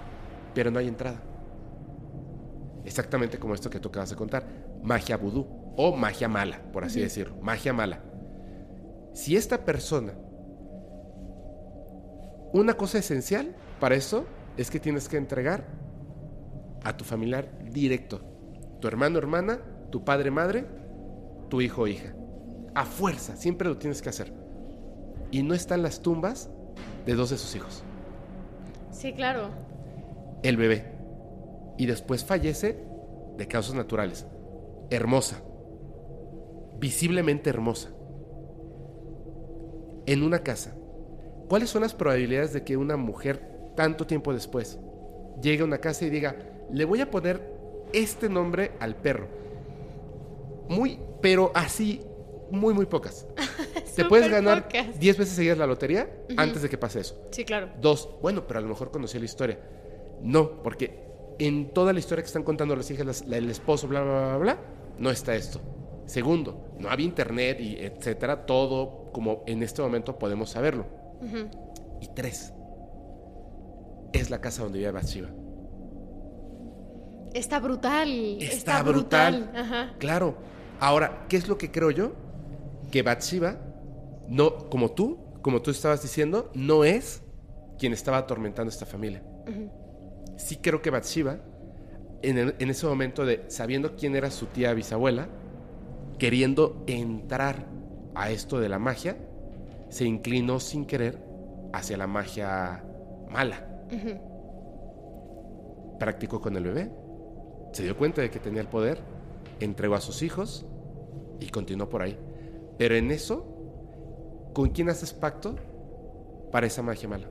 Pero 0.53 0.71
no 0.71 0.79
hay 0.79 0.87
entrada. 0.87 1.21
Exactamente 2.85 3.37
como 3.37 3.53
esto 3.53 3.69
que 3.69 3.79
tú 3.79 3.89
acabas 3.89 4.09
de 4.09 4.15
contar, 4.15 4.43
magia 4.81 5.17
vudú 5.17 5.45
o 5.75 5.95
magia 5.95 6.27
mala, 6.27 6.61
por 6.71 6.83
así 6.83 6.99
decirlo, 6.99 7.35
magia 7.41 7.73
mala. 7.73 8.01
Si 9.13 9.35
esta 9.35 9.65
persona, 9.65 10.13
una 12.53 12.75
cosa 12.75 12.97
esencial 12.97 13.55
para 13.79 13.95
eso 13.95 14.25
es 14.57 14.71
que 14.71 14.79
tienes 14.79 15.07
que 15.07 15.17
entregar 15.17 15.65
a 16.83 16.95
tu 16.95 17.03
familiar 17.03 17.49
directo, 17.69 18.21
tu 18.79 18.87
hermano, 18.87 19.17
hermana, 19.17 19.59
tu 19.91 20.03
padre, 20.03 20.31
madre, 20.31 20.65
tu 21.49 21.61
hijo 21.61 21.83
o 21.83 21.87
hija. 21.87 22.13
A 22.75 22.85
fuerza, 22.85 23.35
siempre 23.35 23.67
lo 23.67 23.77
tienes 23.77 24.01
que 24.01 24.09
hacer. 24.09 24.33
Y 25.31 25.43
no 25.43 25.53
están 25.53 25.83
las 25.83 26.01
tumbas 26.01 26.49
de 27.05 27.15
dos 27.15 27.29
de 27.29 27.37
sus 27.37 27.55
hijos. 27.55 27.83
Sí, 28.91 29.13
claro. 29.13 29.49
El 30.43 30.57
bebé. 30.57 30.85
Y 31.77 31.85
después 31.85 32.25
fallece 32.25 32.77
de 33.37 33.47
causas 33.47 33.75
naturales. 33.75 34.25
Hermosa. 34.89 35.41
Visiblemente 36.79 37.49
hermosa. 37.49 37.89
En 40.05 40.23
una 40.23 40.39
casa. 40.39 40.75
¿Cuáles 41.47 41.69
son 41.69 41.81
las 41.81 41.93
probabilidades 41.93 42.53
de 42.53 42.63
que 42.63 42.77
una 42.77 42.95
mujer, 42.97 43.73
tanto 43.75 44.05
tiempo 44.05 44.33
después, 44.33 44.79
llegue 45.41 45.61
a 45.61 45.65
una 45.65 45.79
casa 45.79 46.05
y 46.05 46.09
diga, 46.09 46.35
le 46.71 46.85
voy 46.85 47.01
a 47.01 47.09
poner 47.09 47.41
este 47.93 48.29
nombre 48.29 48.71
al 48.79 48.95
perro? 48.95 49.27
Muy, 50.67 50.99
pero 51.21 51.51
así, 51.55 52.01
muy, 52.51 52.73
muy 52.73 52.85
pocas. 52.85 53.25
Te 54.03 54.09
puedes 54.09 54.29
ganar 54.29 54.67
10 54.97 55.17
veces 55.17 55.35
seguidas 55.35 55.57
la 55.57 55.67
lotería 55.67 56.09
antes 56.37 56.61
de 56.61 56.69
que 56.69 56.77
pase 56.77 57.01
eso. 57.01 57.27
Sí, 57.31 57.43
claro. 57.45 57.69
Dos, 57.81 58.09
bueno, 58.21 58.45
pero 58.47 58.59
a 58.59 58.61
lo 58.61 58.69
mejor 58.69 58.91
conocí 58.91 59.19
la 59.19 59.25
historia. 59.25 59.59
No, 60.21 60.61
porque 60.63 61.09
en 61.39 61.73
toda 61.73 61.93
la 61.93 61.99
historia 61.99 62.23
que 62.23 62.27
están 62.27 62.43
contando 62.43 62.75
las 62.75 62.89
hijas, 62.91 63.23
el 63.29 63.49
esposo, 63.49 63.87
bla, 63.87 64.01
bla, 64.01 64.13
bla, 64.19 64.37
bla, 64.37 64.59
no 64.97 65.09
está 65.11 65.35
esto. 65.35 65.59
Segundo, 66.05 66.73
no 66.79 66.89
había 66.89 67.05
internet 67.05 67.59
y 67.59 67.75
etcétera, 67.75 68.45
todo 68.45 69.11
como 69.11 69.43
en 69.45 69.63
este 69.63 69.81
momento 69.81 70.17
podemos 70.17 70.49
saberlo. 70.49 70.85
Y 72.01 72.07
tres, 72.15 72.53
es 74.13 74.29
la 74.29 74.41
casa 74.41 74.63
donde 74.63 74.79
vive 74.79 74.91
Bathsheba. 74.91 75.29
Está 77.33 77.59
brutal. 77.59 78.37
Está, 78.41 78.81
brutal. 78.81 79.95
Claro. 79.99 80.35
Ahora, 80.79 81.25
¿qué 81.29 81.37
es 81.37 81.47
lo 81.47 81.57
que 81.57 81.71
creo 81.71 81.91
yo? 81.91 82.13
Que 82.91 83.03
Bathsheba 83.03 83.57
no, 84.29 84.69
como 84.69 84.91
tú, 84.91 85.17
como 85.41 85.61
tú 85.61 85.71
estabas 85.71 86.01
diciendo, 86.01 86.51
no 86.53 86.83
es 86.83 87.21
quien 87.77 87.93
estaba 87.93 88.17
atormentando 88.17 88.69
a 88.69 88.73
esta 88.73 88.85
familia. 88.85 89.23
Sí 90.37 90.57
creo 90.57 90.81
que 90.81 90.89
Bathsheba, 90.89 91.39
en, 92.21 92.55
en, 92.57 92.69
ese 92.69 92.85
momento 92.85 93.25
de 93.25 93.45
sabiendo 93.47 93.95
quién 93.95 94.15
era 94.15 94.29
su 94.29 94.47
tía 94.47 94.73
bisabuela, 94.73 95.29
queriendo 96.17 96.83
entrar 96.87 97.67
a 98.13 98.29
esto 98.29 98.59
de 98.59 98.69
la 98.69 98.79
magia, 98.79 99.17
se 99.89 100.05
inclinó 100.05 100.59
sin 100.59 100.85
querer 100.85 101.23
hacia 101.73 101.97
la 101.97 102.07
magia 102.07 102.83
mala. 103.29 103.65
Practicó 105.99 106.39
con 106.39 106.55
el 106.55 106.63
bebé, 106.63 106.91
se 107.71 107.83
dio 107.83 107.97
cuenta 107.97 108.21
de 108.21 108.29
que 108.29 108.39
tenía 108.39 108.61
el 108.61 108.67
poder, 108.67 108.99
entregó 109.59 109.95
a 109.95 110.01
sus 110.01 110.21
hijos 110.21 110.65
y 111.39 111.49
continuó 111.49 111.89
por 111.89 112.01
ahí. 112.01 112.17
Pero 112.77 112.95
en 112.95 113.11
eso, 113.11 113.58
¿con 114.59 114.71
quién 114.71 114.89
haces 114.89 115.13
pacto 115.13 115.55
para 116.51 116.67
esa 116.67 116.81
magia 116.81 117.07
mala? 117.07 117.29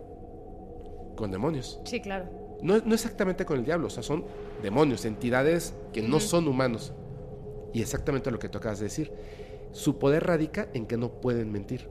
Con 1.14 1.30
demonios. 1.30 1.78
Sí, 1.84 2.00
claro. 2.00 2.24
No, 2.62 2.78
no 2.78 2.94
exactamente 2.94 3.44
con 3.44 3.58
el 3.58 3.66
diablo, 3.66 3.88
o 3.88 3.90
sea, 3.90 4.02
son 4.02 4.24
demonios, 4.62 5.04
entidades 5.04 5.74
que 5.92 6.00
no 6.00 6.20
son 6.20 6.48
humanos. 6.48 6.94
Y 7.74 7.82
exactamente 7.82 8.30
lo 8.30 8.38
que 8.38 8.48
tú 8.48 8.56
acabas 8.56 8.78
de 8.78 8.86
decir. 8.86 9.12
Su 9.72 9.98
poder 9.98 10.26
radica 10.26 10.70
en 10.72 10.86
que 10.86 10.96
no 10.96 11.20
pueden 11.20 11.52
mentir. 11.52 11.90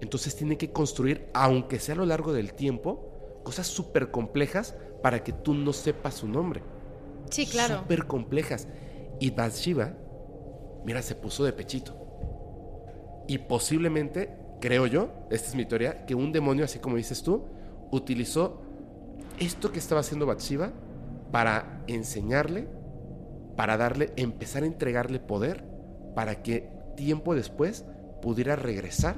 Entonces 0.00 0.34
tienen 0.34 0.56
que 0.56 0.72
construir, 0.72 1.28
aunque 1.34 1.78
sea 1.78 1.94
a 1.94 1.98
lo 1.98 2.06
largo 2.06 2.32
del 2.32 2.54
tiempo, 2.54 3.42
cosas 3.44 3.66
súper 3.66 4.10
complejas 4.10 4.74
para 5.02 5.22
que 5.22 5.34
tú 5.34 5.52
no 5.52 5.74
sepas 5.74 6.14
su 6.14 6.26
nombre. 6.26 6.62
Sí, 7.28 7.44
claro. 7.44 7.80
Súper 7.80 8.06
complejas. 8.06 8.66
Y 9.18 9.28
Bathsheba, 9.28 9.92
mira, 10.86 11.02
se 11.02 11.16
puso 11.16 11.44
de 11.44 11.52
pechito. 11.52 11.94
Y 13.28 13.36
posiblemente, 13.36 14.40
creo 14.60 14.86
yo, 14.86 15.10
esta 15.30 15.48
es 15.48 15.54
mi 15.54 15.64
teoría, 15.64 16.04
que 16.06 16.14
un 16.14 16.32
demonio, 16.32 16.64
así 16.64 16.78
como 16.78 16.96
dices 16.96 17.22
tú, 17.22 17.46
utilizó 17.90 18.62
esto 19.38 19.72
que 19.72 19.78
estaba 19.78 20.00
haciendo 20.02 20.26
Bathsheba 20.26 20.72
para 21.32 21.82
enseñarle, 21.86 22.68
para 23.56 23.76
darle, 23.76 24.12
empezar 24.16 24.62
a 24.62 24.66
entregarle 24.66 25.18
poder, 25.18 25.64
para 26.14 26.42
que 26.42 26.70
tiempo 26.96 27.34
después 27.34 27.84
pudiera 28.20 28.56
regresar, 28.56 29.16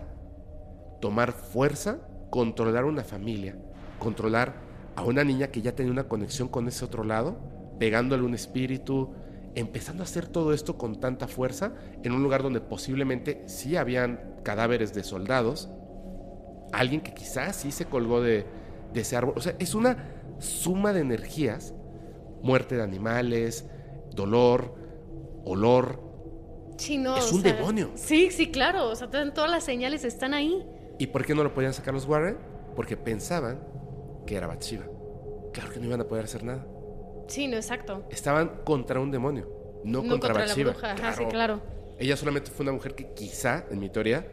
tomar 1.01 1.32
fuerza, 1.32 1.98
controlar 2.31 2.85
una 2.85 3.02
familia, 3.02 3.56
controlar 3.98 4.55
a 4.94 5.02
una 5.05 5.24
niña 5.24 5.48
que 5.48 5.62
ya 5.62 5.74
tenía 5.74 5.93
una 5.93 6.09
conexión 6.09 6.48
con 6.48 6.69
ese 6.69 6.85
otro 6.85 7.02
lado, 7.02 7.36
pegándole 7.78 8.23
un 8.23 8.35
espíritu, 8.35 9.10
empezando 9.55 10.02
a 10.02 10.06
hacer 10.06 10.28
todo 10.28 10.52
esto 10.52 10.78
con 10.78 11.01
tanta 11.01 11.27
fuerza 11.28 11.74
en 12.02 12.12
un 12.12 12.23
lugar 12.23 12.43
donde 12.43 12.60
posiblemente 12.60 13.43
sí 13.47 13.77
habían 13.77 14.31
cadáveres 14.43 14.94
de 14.94 15.05
soldados, 15.05 15.69
alguien 16.73 17.01
que 17.01 17.14
quizás 17.14 17.56
sí 17.56 17.70
se 17.73 17.85
colgó 17.86 18.20
de, 18.20 18.47
de 18.93 19.01
ese 19.01 19.16
árbol. 19.16 19.35
O 19.36 19.40
sea, 19.40 19.55
es 19.59 19.74
una 19.74 19.97
suma 20.39 20.93
de 20.93 21.01
energías, 21.01 21.74
muerte 22.43 22.77
de 22.77 22.82
animales, 22.82 23.66
dolor, 24.14 24.74
olor. 25.44 26.01
Sí, 26.78 26.98
no, 26.98 27.16
Es 27.16 27.31
o 27.32 27.36
un 27.36 27.43
sea, 27.43 27.52
demonio. 27.55 27.90
Sí, 27.94 28.31
sí, 28.31 28.51
claro. 28.51 28.89
O 28.89 28.97
sea, 28.97 29.09
todas 29.10 29.51
las 29.51 29.64
señales 29.64 30.05
están 30.05 30.35
ahí. 30.35 30.66
¿Y 30.98 31.09
por 31.09 31.24
qué 31.24 31.35
no 31.35 31.44
lo 31.44 31.55
podían 31.55 31.73
sacar 31.74 31.94
los 31.94 32.06
Warren? 32.06 32.39
Porque 32.74 32.97
pensaban 32.97 33.60
que 34.27 34.36
era 34.36 34.47
Bathsheba. 34.47 34.85
Claro 35.52 35.70
que 35.73 35.78
no 35.81 35.86
iban 35.86 36.01
a 36.01 36.05
poder 36.05 36.24
hacer 36.24 36.43
nada. 36.44 36.66
Sí, 37.28 37.47
no, 37.47 37.56
exacto. 37.56 38.05
Estaban 38.10 38.62
contra 38.64 38.98
un 39.01 39.10
demonio, 39.10 39.48
no, 39.85 40.02
No 40.02 40.09
contra, 40.09 40.31
contra 40.31 40.32
la 40.35 40.40
Bathsheba. 40.47 40.70
bruja, 40.73 40.93
ajá, 40.93 41.12
sí, 41.12 41.24
claro. 41.27 41.60
Ella 42.03 42.16
solamente 42.16 42.51
fue 42.51 42.65
una 42.65 42.73
mujer 42.73 42.97
que 42.97 43.12
quizá, 43.15 43.65
en 43.70 43.79
mi 43.79 43.89
teoría, 43.89 44.27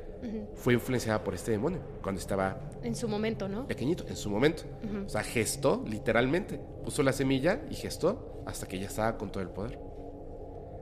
fue 0.55 0.73
influenciada 0.73 1.23
por 1.23 1.35
este 1.35 1.51
demonio 1.51 1.79
cuando 2.01 2.19
estaba 2.19 2.59
En 2.81 2.95
su 2.95 3.07
momento, 3.07 3.47
¿no? 3.47 3.67
pequeñito, 3.67 4.05
en 4.07 4.15
su 4.15 4.31
momento. 4.31 4.63
O 5.05 5.07
sea, 5.07 5.21
gestó 5.21 5.83
literalmente. 5.85 6.59
Puso 6.83 7.03
la 7.03 7.13
semilla 7.13 7.61
y 7.69 7.75
gestó 7.75 8.43
hasta 8.47 8.67
que 8.67 8.79
ya 8.79 8.87
estaba 8.87 9.19
con 9.19 9.31
todo 9.31 9.43
el 9.43 9.49
poder. 9.49 9.77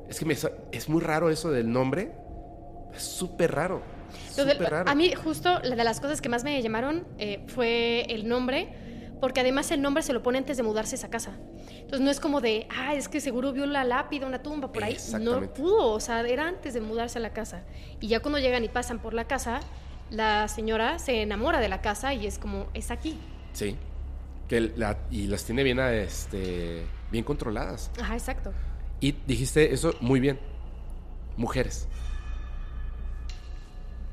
Es 0.07 0.17
que 0.17 0.25
me, 0.25 0.35
es 0.71 0.87
muy 0.87 1.01
raro 1.01 1.29
eso 1.29 1.51
del 1.51 1.69
nombre. 1.69 2.13
Es 2.95 3.21
raro. 3.51 3.81
Súper 4.31 4.57
raro. 4.57 4.89
a 4.89 4.95
mí 4.95 5.11
justo 5.13 5.59
la 5.63 5.75
de 5.75 5.83
las 5.83 5.99
cosas 5.99 6.21
que 6.21 6.29
más 6.29 6.45
me 6.45 6.61
llamaron 6.61 7.05
eh, 7.17 7.43
fue 7.47 8.03
el 8.03 8.29
nombre, 8.29 8.69
porque 9.19 9.39
además 9.41 9.71
el 9.71 9.81
nombre 9.81 10.03
se 10.03 10.13
lo 10.13 10.21
pone 10.23 10.37
antes 10.37 10.57
de 10.57 10.63
mudarse 10.63 10.95
a 10.95 10.97
esa 10.99 11.09
casa. 11.09 11.37
Entonces 11.69 12.01
no 12.01 12.09
es 12.11 12.19
como 12.19 12.41
de, 12.41 12.67
ah, 12.75 12.93
es 12.93 13.07
que 13.07 13.19
seguro 13.21 13.51
vio 13.53 13.65
la 13.65 13.83
lápida, 13.83 14.27
una 14.27 14.43
tumba 14.43 14.71
por 14.71 14.83
ahí. 14.83 14.97
No 15.19 15.41
pudo, 15.53 15.91
o 15.93 15.99
sea, 15.99 16.21
era 16.27 16.47
antes 16.47 16.73
de 16.73 16.81
mudarse 16.81 17.17
a 17.19 17.21
la 17.21 17.31
casa. 17.33 17.63
Y 17.99 18.07
ya 18.07 18.19
cuando 18.19 18.39
llegan 18.39 18.63
y 18.63 18.69
pasan 18.69 18.99
por 18.99 19.13
la 19.13 19.25
casa, 19.25 19.59
la 20.09 20.47
señora 20.47 20.99
se 20.99 21.21
enamora 21.21 21.59
de 21.59 21.69
la 21.69 21.81
casa 21.81 22.13
y 22.13 22.27
es 22.27 22.37
como, 22.39 22.67
es 22.73 22.91
aquí. 22.91 23.17
Sí. 23.53 23.75
Que 24.47 24.61
la- 24.61 24.97
y 25.11 25.27
las 25.27 25.43
tiene 25.43 25.63
bien, 25.63 25.79
este, 25.79 26.85
bien 27.11 27.23
controladas. 27.23 27.91
Ajá, 28.01 28.13
exacto. 28.13 28.53
Y 28.99 29.11
dijiste 29.25 29.73
eso 29.73 29.93
muy 29.99 30.19
bien. 30.19 30.39
Mujeres. 31.35 31.87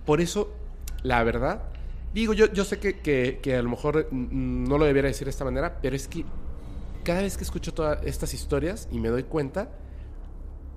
Por 0.04 0.20
eso, 0.20 0.52
la 1.02 1.22
verdad, 1.24 1.62
digo, 2.14 2.32
yo, 2.32 2.52
yo 2.52 2.64
sé 2.64 2.78
que, 2.78 3.00
que- 3.00 3.40
que 3.42 3.56
a 3.56 3.62
lo 3.62 3.68
mejor 3.70 4.08
mm, 4.10 4.64
no 4.68 4.78
lo 4.78 4.84
debiera 4.86 5.08
decir 5.08 5.24
de 5.26 5.30
esta 5.30 5.44
manera, 5.44 5.78
pero 5.82 5.94
es 5.96 6.08
que 6.08 6.24
cada 7.04 7.22
vez 7.22 7.36
que 7.36 7.44
escucho 7.44 7.74
todas 7.74 8.02
estas 8.04 8.32
historias 8.34 8.88
y 8.90 8.98
me 9.00 9.08
doy 9.08 9.24
cuenta, 9.24 9.68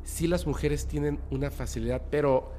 sí 0.03 0.27
las 0.27 0.45
mujeres 0.47 0.85
tienen 0.87 1.19
una 1.31 1.51
facilidad, 1.51 2.01
pero 2.11 2.51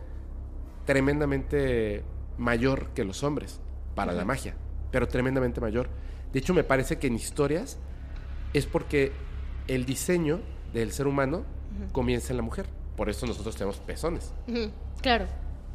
tremendamente 0.86 2.02
mayor 2.38 2.88
que 2.94 3.05
los 3.05 3.22
hombres 3.22 3.60
para 3.94 4.12
la 4.12 4.24
magia, 4.24 4.55
pero 4.90 5.09
tremendamente 5.09 5.60
mayor. 5.60 5.88
De 6.32 6.38
hecho, 6.38 6.55
me 6.55 6.64
parece 6.64 6.98
que 6.98 7.09
en 7.09 7.14
historias 7.16 7.78
es 8.55 8.64
porque 8.66 9.12
el 9.66 9.84
diseño 9.84 10.40
del 10.72 10.92
ser 10.92 11.06
humano 11.06 11.44
comienza 11.92 12.32
en 12.32 12.36
la 12.38 12.42
mujer. 12.42 12.66
Por 12.96 13.10
eso 13.10 13.26
nosotros 13.26 13.55
tenemos 13.56 13.78
pezones. 13.80 14.32
Claro. 15.02 15.26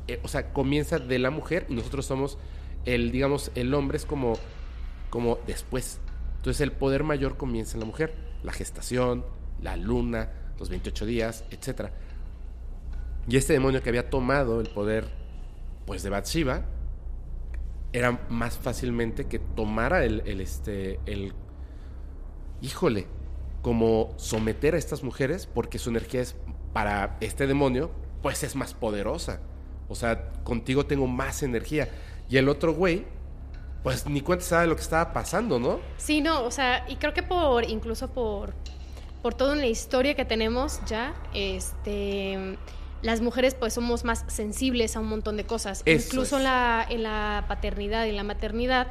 Eh, 0.08 0.20
o 0.24 0.28
sea, 0.28 0.52
comienza 0.52 1.00
de 1.00 1.20
la 1.20 1.30
mujer 1.30 1.66
y 1.70 1.76
nosotros 1.76 2.06
somos 2.06 2.38
el, 2.86 3.12
digamos, 3.12 3.52
el 3.56 3.74
hombre 3.74 3.98
es 3.98 4.06
como, 4.06 4.34
como 5.10 5.40
después. 5.48 6.00
Entonces 6.38 6.62
el 6.62 6.72
poder 6.72 7.04
mayor 7.04 7.38
comienza 7.38 7.76
en 7.76 7.82
la 7.82 7.86
mujer. 7.86 8.16
La 8.44 8.52
gestación, 8.52 9.26
la 9.62 9.78
luna, 9.78 10.30
los 10.60 10.70
28 10.70 11.06
días, 11.06 11.46
etc. 11.52 11.90
Y 13.28 13.38
este 13.38 13.54
demonio 13.54 13.82
que 13.82 13.90
había 13.90 14.10
tomado 14.10 14.60
el 14.60 14.70
poder, 14.70 15.08
pues, 15.86 16.04
de 16.04 16.10
Bathsheba, 16.10 16.66
era 17.94 18.26
más 18.30 18.58
fácilmente 18.58 19.26
que 19.26 19.40
tomara 19.40 20.04
el, 20.04 20.24
el, 20.26 20.42
este, 20.42 21.00
el, 21.06 21.34
híjole, 22.62 23.08
como 23.62 24.14
someter 24.18 24.76
a 24.76 24.78
estas 24.78 25.04
mujeres 25.04 25.48
porque 25.48 25.80
su 25.80 25.90
energía 25.90 26.22
es, 26.22 26.36
para 26.74 27.18
este 27.22 27.48
demonio, 27.48 27.92
pues 28.22 28.44
es 28.44 28.56
más 28.56 28.74
poderosa. 28.74 29.40
O 29.88 29.96
sea, 29.96 30.32
contigo 30.44 30.86
tengo 30.86 31.08
más 31.08 31.44
energía. 31.44 31.90
Y 32.34 32.38
el 32.38 32.50
otro 32.50 32.74
güey, 32.74 33.04
pues 33.84 34.08
ni 34.08 34.22
cuenta 34.22 34.44
sabe 34.44 34.66
lo 34.66 34.76
que 34.76 34.82
estaba 34.82 35.14
pasando, 35.14 35.60
¿no? 35.60 35.80
Sí, 35.98 36.20
no, 36.20 36.44
o 36.44 36.50
sea, 36.50 36.84
y 36.90 36.96
creo 36.96 37.14
que 37.14 37.22
por, 37.22 37.64
incluso 37.70 38.08
por, 38.10 38.56
por 39.22 39.36
toda 39.36 39.54
una 39.54 39.68
historia 39.68 40.16
que 40.16 40.26
tenemos 40.26 40.80
ya, 40.88 41.14
este, 41.36 42.58
las 43.04 43.22
mujeres 43.22 43.54
pues 43.54 43.76
somos 43.76 44.04
más 44.04 44.26
sensibles 44.26 44.96
a 44.96 45.02
un 45.02 45.10
montón 45.10 45.38
de 45.38 45.44
cosas. 45.44 45.84
Eso 45.86 46.08
incluso 46.08 46.38
es. 46.38 46.44
la, 46.44 46.84
en 46.90 47.04
la 47.04 47.46
paternidad 47.48 48.08
y 48.08 48.10
en 48.10 48.16
la 48.16 48.24
maternidad, 48.24 48.88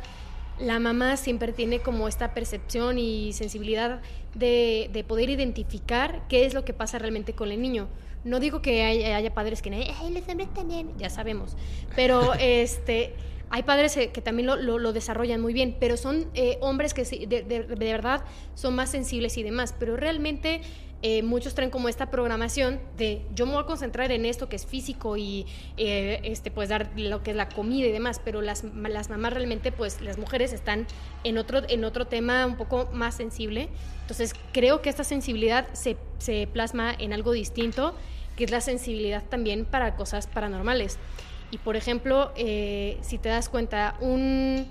la 0.60 0.78
mamá 0.78 1.16
siempre 1.16 1.52
tiene 1.52 1.81
como 1.81 2.06
esta 2.06 2.35
percepción 2.35 2.97
y 2.97 3.32
sensibilidad 3.32 4.02
de, 4.35 4.89
de 4.93 5.02
poder 5.02 5.31
identificar 5.31 6.28
qué 6.28 6.47
es 6.47 6.55
lo 6.55 6.64
que 6.64 6.74
pasa 6.74 7.01
realmente 7.01 7.32
con 7.32 7.51
el 7.51 7.60
niño. 7.60 7.89
No 8.23 8.39
digo 8.39 8.62
que 8.62 8.85
haya, 8.85 9.16
haya 9.16 9.35
padres 9.35 9.62
que, 9.62 9.70
ay, 9.74 10.12
los 10.12 10.28
hombres 10.28 10.55
también, 10.55 10.97
ya 10.97 11.10
sabemos, 11.10 11.56
pero 11.97 12.35
este... 12.39 13.16
Hay 13.54 13.62
padres 13.64 13.94
eh, 13.98 14.10
que 14.12 14.22
también 14.22 14.46
lo, 14.46 14.56
lo- 14.56 14.78
lo 14.78 14.92
desarrollan 14.94 15.40
muy 15.40 15.52
bien, 15.52 15.76
pero 15.78 15.96
son 15.98 16.26
eh, 16.34 16.56
hombres 16.62 16.94
que 16.94 17.04
de, 17.04 17.42
de- 17.42 17.62
de 17.64 17.92
verdad 17.92 18.24
son 18.54 18.74
más 18.74 18.90
sensibles 18.90 19.36
y 19.36 19.42
demás. 19.42 19.74
Pero 19.78 19.96
realmente 19.96 20.62
eh, 21.02 21.22
muchos 21.22 21.54
traen 21.54 21.70
como 21.70 21.88
esta 21.90 22.10
programación 22.10 22.80
de 22.96 23.20
yo 23.34 23.44
me 23.44 23.52
voy 23.52 23.62
a 23.62 23.66
concentrar 23.66 24.10
en 24.10 24.24
esto 24.24 24.48
que 24.48 24.56
es 24.56 24.64
físico 24.64 25.16
y 25.18 25.44
eh, 25.76 26.20
este, 26.22 26.50
pues 26.50 26.68
dar 26.70 26.92
lo 26.96 27.22
que 27.22 27.32
es 27.32 27.36
la 27.36 27.48
comida 27.50 27.88
y 27.88 27.92
demás. 27.92 28.22
Pero 28.24 28.40
las, 28.40 28.64
las 28.64 29.10
mamás 29.10 29.34
realmente, 29.34 29.70
pues 29.70 30.00
las 30.00 30.16
mujeres 30.16 30.54
están 30.54 30.86
en 31.22 31.36
otro, 31.36 31.60
en 31.68 31.84
otro 31.84 32.06
tema 32.06 32.46
un 32.46 32.56
poco 32.56 32.88
más 32.94 33.16
sensible. 33.16 33.68
Entonces 34.00 34.32
creo 34.54 34.80
que 34.80 34.88
esta 34.88 35.04
sensibilidad 35.04 35.66
se, 35.74 35.98
se 36.16 36.46
plasma 36.50 36.94
en 36.98 37.12
algo 37.12 37.32
distinto, 37.32 37.94
que 38.36 38.44
es 38.44 38.50
la 38.50 38.62
sensibilidad 38.62 39.22
también 39.28 39.66
para 39.66 39.94
cosas 39.94 40.26
paranormales. 40.26 40.98
Y 41.52 41.58
por 41.58 41.76
ejemplo, 41.76 42.32
eh, 42.34 42.98
si 43.02 43.18
te 43.18 43.28
das 43.28 43.48
cuenta, 43.50 43.94
un, 44.00 44.66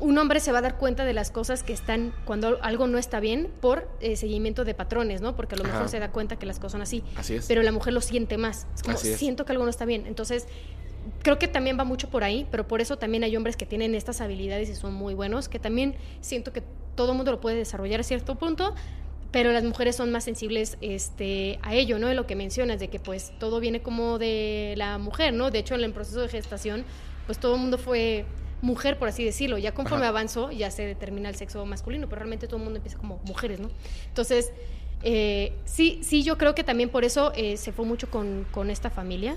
un 0.00 0.18
hombre 0.18 0.40
se 0.40 0.50
va 0.50 0.58
a 0.58 0.62
dar 0.62 0.78
cuenta 0.78 1.04
de 1.04 1.12
las 1.12 1.30
cosas 1.30 1.62
que 1.62 1.74
están 1.74 2.14
cuando 2.24 2.58
algo 2.62 2.86
no 2.88 2.96
está 2.96 3.20
bien 3.20 3.48
por 3.60 3.88
eh, 4.00 4.16
seguimiento 4.16 4.64
de 4.64 4.72
patrones, 4.74 5.20
¿no? 5.20 5.36
Porque 5.36 5.54
a 5.54 5.58
lo 5.58 5.64
Ajá. 5.64 5.74
mejor 5.74 5.88
se 5.90 6.00
da 6.00 6.10
cuenta 6.10 6.36
que 6.36 6.46
las 6.46 6.56
cosas 6.56 6.72
son 6.72 6.82
así. 6.82 7.04
Así 7.14 7.34
es. 7.34 7.46
Pero 7.46 7.62
la 7.62 7.72
mujer 7.72 7.92
lo 7.92 8.00
siente 8.00 8.38
más. 8.38 8.66
Es 8.74 8.82
como, 8.82 8.96
es. 8.96 9.02
siento 9.18 9.44
que 9.44 9.52
algo 9.52 9.64
no 9.64 9.70
está 9.70 9.84
bien. 9.84 10.06
Entonces, 10.06 10.48
creo 11.22 11.38
que 11.38 11.46
también 11.46 11.78
va 11.78 11.84
mucho 11.84 12.08
por 12.08 12.24
ahí, 12.24 12.46
pero 12.50 12.66
por 12.66 12.80
eso 12.80 12.96
también 12.96 13.22
hay 13.22 13.36
hombres 13.36 13.56
que 13.58 13.66
tienen 13.66 13.94
estas 13.94 14.22
habilidades 14.22 14.70
y 14.70 14.74
son 14.74 14.94
muy 14.94 15.12
buenos, 15.12 15.50
que 15.50 15.58
también 15.58 15.94
siento 16.22 16.54
que 16.54 16.62
todo 16.94 17.10
el 17.12 17.16
mundo 17.16 17.32
lo 17.32 17.40
puede 17.40 17.56
desarrollar 17.56 18.00
a 18.00 18.02
cierto 18.02 18.34
punto, 18.36 18.74
pero 19.32 19.50
las 19.50 19.64
mujeres 19.64 19.96
son 19.96 20.12
más 20.12 20.24
sensibles 20.24 20.76
este, 20.82 21.58
a 21.62 21.74
ello, 21.74 21.98
¿no? 21.98 22.06
De 22.06 22.14
lo 22.14 22.26
que 22.26 22.36
mencionas, 22.36 22.78
de 22.78 22.88
que 22.88 23.00
pues 23.00 23.32
todo 23.38 23.58
viene 23.60 23.80
como 23.80 24.18
de 24.18 24.74
la 24.76 24.98
mujer, 24.98 25.32
¿no? 25.32 25.50
De 25.50 25.58
hecho, 25.58 25.74
en 25.74 25.82
el 25.82 25.92
proceso 25.92 26.20
de 26.20 26.28
gestación, 26.28 26.84
pues 27.26 27.38
todo 27.38 27.54
el 27.54 27.60
mundo 27.62 27.78
fue 27.78 28.26
mujer, 28.60 28.98
por 28.98 29.08
así 29.08 29.24
decirlo. 29.24 29.56
Ya 29.56 29.72
conforme 29.72 30.04
Ajá. 30.04 30.10
avanzó, 30.10 30.52
ya 30.52 30.70
se 30.70 30.84
determina 30.86 31.30
el 31.30 31.34
sexo 31.34 31.64
masculino, 31.64 32.08
pero 32.08 32.20
realmente 32.20 32.46
todo 32.46 32.58
el 32.58 32.64
mundo 32.64 32.76
empieza 32.76 32.98
como 32.98 33.20
mujeres, 33.24 33.58
¿no? 33.58 33.70
Entonces, 34.08 34.52
eh, 35.02 35.54
sí, 35.64 36.00
sí, 36.02 36.22
yo 36.22 36.36
creo 36.36 36.54
que 36.54 36.62
también 36.62 36.90
por 36.90 37.04
eso 37.04 37.32
eh, 37.34 37.56
se 37.56 37.72
fue 37.72 37.86
mucho 37.86 38.10
con, 38.10 38.46
con 38.50 38.68
esta 38.68 38.90
familia. 38.90 39.36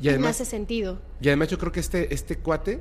Y 0.00 0.08
además, 0.08 0.40
hace 0.40 0.44
sentido. 0.44 1.00
y 1.20 1.28
además 1.28 1.48
yo 1.48 1.58
creo 1.58 1.72
que 1.72 1.80
este, 1.80 2.14
este 2.14 2.38
cuate, 2.38 2.80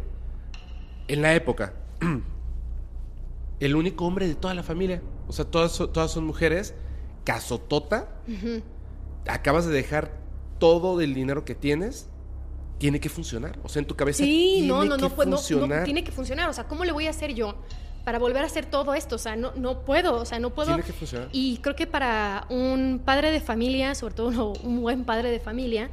en 1.08 1.24
la 1.24 1.34
época, 1.34 1.74
el 3.60 3.76
único 3.76 4.06
hombre 4.06 4.28
de 4.28 4.36
toda 4.36 4.54
la 4.54 4.64
familia. 4.64 5.02
O 5.30 5.32
sea, 5.32 5.46
todas, 5.46 5.72
son- 5.72 5.94
todas 5.94 6.12
son 6.12 6.26
mujeres. 6.26 6.74
Casotota. 7.24 8.10
Acabas 9.28 9.66
de 9.66 9.72
dejar 9.74 10.12
todo 10.60 11.00
el 11.02 11.14
dinero 11.14 11.46
que 11.46 11.56
tienes. 11.56 12.10
Tiene 12.80 13.00
que 13.00 13.10
funcionar. 13.10 13.60
O 13.64 13.70
sea, 13.70 13.82
en 13.82 13.86
tu 13.88 13.96
cabeza 13.96 14.24
Sí, 14.24 14.54
tiene 14.60 14.68
no, 14.68 14.86
no, 14.86 14.96
que 14.96 15.02
no, 15.04 15.10
pues, 15.10 15.28
no, 15.28 15.32
no, 15.32 15.38
funcionar. 15.38 15.84
tiene 15.84 16.04
que 16.04 16.12
funcionar. 16.12 16.50
O 16.50 16.54
sea, 16.54 16.66
¿cómo 16.68 16.86
le 16.86 16.92
voy 16.92 17.08
a 17.08 17.10
hacer 17.10 17.34
yo 17.34 17.56
para 18.06 18.20
volver 18.20 18.42
a 18.44 18.46
hacer 18.48 18.66
todo 18.66 18.94
esto? 18.94 19.16
O 19.16 19.20
sea, 19.20 19.36
no, 19.36 19.52
no 19.56 19.82
puedo, 19.86 20.16
o 20.16 20.26
sea, 20.26 20.40
no 20.40 20.52
puedo. 20.52 20.70
Tiene 20.70 20.84
que 20.84 20.94
funcionar. 20.94 21.30
Y 21.34 21.58
creo 21.58 21.76
que 21.76 21.88
para 21.88 22.46
un 22.50 23.02
padre 23.04 23.32
de 23.32 23.42
familia, 23.42 23.96
sobre 23.96 24.14
todo 24.16 24.54
un 24.64 24.82
buen 24.82 25.04
padre 25.04 25.30
de 25.30 25.40
familia, 25.42 25.90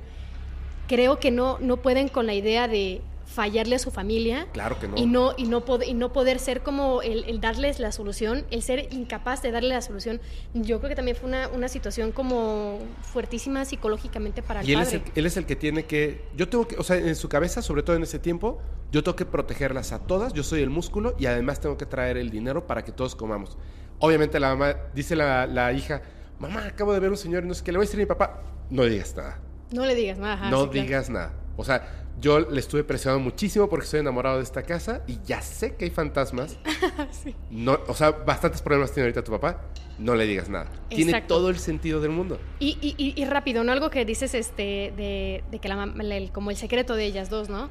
creo 0.86 1.18
que 1.18 1.30
no, 1.32 1.58
no 1.58 1.78
pueden 1.78 2.08
con 2.08 2.26
la 2.26 2.34
idea 2.34 2.68
de 2.68 3.02
fallarle 3.36 3.76
a 3.76 3.78
su 3.78 3.90
familia 3.90 4.46
Claro 4.52 4.78
que 4.80 4.88
no. 4.88 4.96
y 4.96 5.06
no 5.06 5.34
y 5.36 5.44
no 5.44 5.62
y 5.86 5.92
no 5.94 6.12
poder 6.12 6.38
ser 6.38 6.62
como 6.62 7.02
el, 7.02 7.24
el 7.24 7.40
darles 7.40 7.78
la 7.78 7.92
solución 7.92 8.44
el 8.50 8.62
ser 8.62 8.88
incapaz 8.92 9.42
de 9.42 9.50
darle 9.50 9.68
la 9.74 9.82
solución 9.82 10.20
yo 10.54 10.78
creo 10.78 10.88
que 10.88 10.96
también 10.96 11.16
fue 11.16 11.28
una, 11.28 11.48
una 11.48 11.68
situación 11.68 12.12
como 12.12 12.78
fuertísima 13.02 13.64
psicológicamente 13.66 14.42
para 14.42 14.60
el 14.62 14.68
Y 14.68 14.72
él 14.72 14.80
es, 14.80 14.88
padre 14.88 15.02
el, 15.06 15.12
él 15.20 15.26
es 15.26 15.36
el 15.36 15.44
que 15.46 15.54
tiene 15.56 15.84
que. 15.84 16.24
Yo 16.36 16.48
tengo 16.48 16.66
que. 16.66 16.76
O 16.76 16.82
sea, 16.82 16.96
en 16.96 17.14
su 17.14 17.28
cabeza, 17.28 17.60
sobre 17.62 17.82
todo 17.82 17.94
en 17.96 18.02
ese 18.02 18.18
tiempo, 18.18 18.58
yo 18.90 19.02
tengo 19.02 19.16
que 19.16 19.26
protegerlas 19.26 19.92
a 19.92 19.98
todas. 20.06 20.32
Yo 20.32 20.42
soy 20.42 20.62
el 20.62 20.70
músculo 20.70 21.14
y 21.18 21.26
además 21.26 21.60
tengo 21.60 21.76
que 21.76 21.86
traer 21.86 22.16
el 22.16 22.30
dinero 22.30 22.66
para 22.66 22.84
que 22.84 22.92
todos 22.92 23.14
comamos. 23.14 23.58
Obviamente, 23.98 24.40
la 24.40 24.48
mamá. 24.54 24.76
Dice 24.94 25.14
la, 25.16 25.46
la 25.46 25.72
hija: 25.72 26.02
Mamá, 26.38 26.64
acabo 26.66 26.92
de 26.94 27.00
ver 27.00 27.10
un 27.10 27.16
señor 27.16 27.44
y 27.44 27.48
no 27.48 27.54
sé 27.54 27.62
qué. 27.64 27.72
Le 27.72 27.78
voy 27.78 27.84
a 27.84 27.86
decir 27.88 28.00
a 28.00 28.02
mi 28.02 28.06
papá: 28.06 28.42
No 28.70 28.84
digas 28.84 29.14
nada. 29.16 29.40
no 29.72 29.84
le 29.84 29.94
digas 29.94 30.18
nada 30.18 30.34
ajá, 30.34 30.50
no 30.50 30.64
sí, 30.64 30.68
claro. 30.70 30.86
digas 30.86 31.10
nada. 31.10 31.32
O 31.56 31.64
sea, 31.64 32.04
yo 32.20 32.40
le 32.40 32.60
estuve 32.60 32.84
presionando 32.84 33.22
muchísimo 33.22 33.68
porque 33.68 33.84
estoy 33.84 34.00
enamorado 34.00 34.38
de 34.38 34.42
esta 34.42 34.62
casa 34.62 35.02
y 35.06 35.18
ya 35.26 35.40
sé 35.42 35.74
que 35.76 35.86
hay 35.86 35.90
fantasmas. 35.90 36.58
no, 37.50 37.78
o 37.86 37.94
sea, 37.94 38.10
bastantes 38.10 38.62
problemas 38.62 38.92
tiene 38.92 39.06
ahorita 39.06 39.22
tu 39.24 39.32
papá. 39.32 39.60
No 39.98 40.14
le 40.14 40.26
digas 40.26 40.48
nada. 40.50 40.66
Tiene 40.90 41.22
todo 41.22 41.48
el 41.48 41.58
sentido 41.58 42.00
del 42.00 42.10
mundo. 42.10 42.38
Y, 42.58 42.76
y- 42.82 42.94
y- 42.98 43.20
y 43.20 43.24
rápido, 43.24 43.64
¿no? 43.64 43.72
Algo 43.72 43.88
que 43.90 44.04
dices 44.04 44.34
este, 44.34 44.92
de, 44.96 45.42
de 45.50 45.58
que 45.58 45.68
la- 45.68 45.84
el- 46.16 46.30
como 46.32 46.50
el 46.50 46.56
secreto 46.56 46.94
de 46.96 47.04
ellas 47.06 47.30
dos, 47.30 47.48
¿no? 47.48 47.70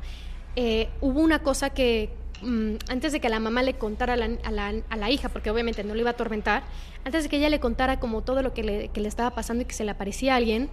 Eh, 0.56 0.90
hubo 1.02 1.20
una 1.22 1.40
cosa 1.44 1.70
que 1.70 2.10
mm, 2.41 2.76
antes 2.90 3.12
de 3.14 3.20
que 3.20 3.30
la 3.30 3.40
mamá 3.40 3.62
le 3.64 3.76
contara 3.76 4.14
a 4.14 4.18
la, 4.18 4.26
a 4.44 4.52
la- 4.52 4.74
a 4.90 4.98
la 4.98 5.10
hija, 5.12 5.30
porque 5.30 5.49
obviamente 5.52 5.84
no 5.84 5.94
le 5.94 6.02
iba 6.02 6.10
a 6.10 6.14
atormentar, 6.14 6.64
antes 7.03 7.24
de 7.24 7.30
que 7.30 7.38
ella 7.38 7.49
le 7.49 7.60
contara 7.60 7.99
como 7.99 8.24
todo 8.24 8.41
lo 8.41 8.53
que 8.53 8.64
le, 8.64 8.88
que 8.90 8.99
le 9.02 9.07
estaba 9.07 9.30
pasando 9.36 9.62
y 9.62 9.66
que 9.66 9.74
se 9.74 9.86
le 9.86 9.91
aparecía 9.91 10.34
a 10.34 10.38
alguien, 10.38 10.70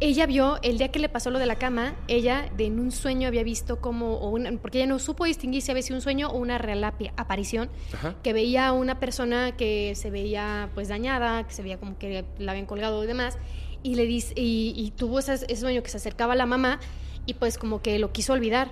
ella 0.00 0.26
vio, 0.26 0.58
el 0.62 0.78
día 0.78 0.88
que 0.92 0.98
le 1.00 1.08
pasó 1.08 1.30
lo 1.30 1.38
de 1.40 1.46
la 1.46 1.56
cama, 1.56 1.96
ella 2.06 2.50
de, 2.56 2.66
en 2.66 2.78
un 2.78 2.92
sueño 2.92 3.26
había 3.26 3.42
visto 3.42 3.80
como, 3.80 4.14
o 4.18 4.30
una- 4.30 4.52
porque 4.58 4.78
ella 4.78 4.86
no 4.86 4.98
supo 4.98 5.24
distinguir 5.24 5.60
si 5.62 5.70
había 5.72 5.82
sido 5.82 5.96
un 5.96 6.02
sueño 6.02 6.28
o 6.28 6.36
una 6.38 6.56
real 6.58 6.84
aparición, 7.16 7.68
Ajá. 7.92 8.14
que 8.22 8.32
veía 8.32 8.68
a 8.68 8.72
una 8.72 9.00
persona 9.00 9.56
que 9.56 9.94
se 9.96 10.10
veía 10.10 10.70
pues 10.74 10.88
dañada, 10.88 11.46
que 11.46 11.52
se 11.52 11.62
veía 11.62 11.78
como 11.78 11.98
que 11.98 12.24
la 12.38 12.52
habían 12.52 12.66
colgado 12.66 13.02
y 13.02 13.06
demás, 13.08 13.38
y 13.82 13.96
le 13.96 14.06
dice, 14.06 14.34
y, 14.36 14.72
y 14.76 14.90
tuvo 14.92 15.18
ese, 15.18 15.34
ese 15.34 15.56
sueño 15.56 15.82
que 15.82 15.88
se 15.90 15.96
acercaba 15.96 16.34
a 16.34 16.36
la 16.36 16.46
mamá 16.46 16.78
y 17.26 17.34
pues 17.34 17.58
como 17.58 17.82
que 17.82 17.98
lo 17.98 18.12
quiso 18.12 18.32
olvidar. 18.32 18.70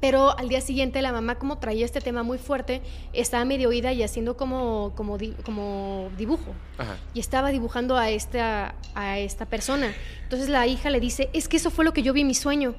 Pero 0.00 0.36
al 0.38 0.48
día 0.50 0.60
siguiente 0.60 1.00
la 1.00 1.10
mamá 1.10 1.36
como 1.36 1.58
traía 1.58 1.84
este 1.86 2.00
tema 2.00 2.22
muy 2.22 2.36
fuerte, 2.38 2.82
estaba 3.14 3.44
medio 3.46 3.70
oída 3.70 3.92
y 3.94 4.02
haciendo 4.02 4.36
como, 4.36 4.92
como, 4.94 5.16
di- 5.16 5.34
como 5.44 6.10
dibujo. 6.18 6.52
Ajá. 6.76 6.96
Y 7.14 7.20
estaba 7.20 7.50
dibujando 7.50 7.96
a 7.96 8.10
esta, 8.10 8.74
a 8.94 9.18
esta 9.18 9.46
persona. 9.46 9.94
Entonces 10.24 10.48
la 10.50 10.66
hija 10.66 10.90
le 10.90 11.00
dice, 11.00 11.30
es 11.32 11.48
que 11.48 11.56
eso 11.56 11.70
fue 11.70 11.84
lo 11.84 11.92
que 11.94 12.02
yo 12.02 12.12
vi 12.12 12.20
en 12.20 12.26
mi 12.26 12.34
sueño. 12.34 12.74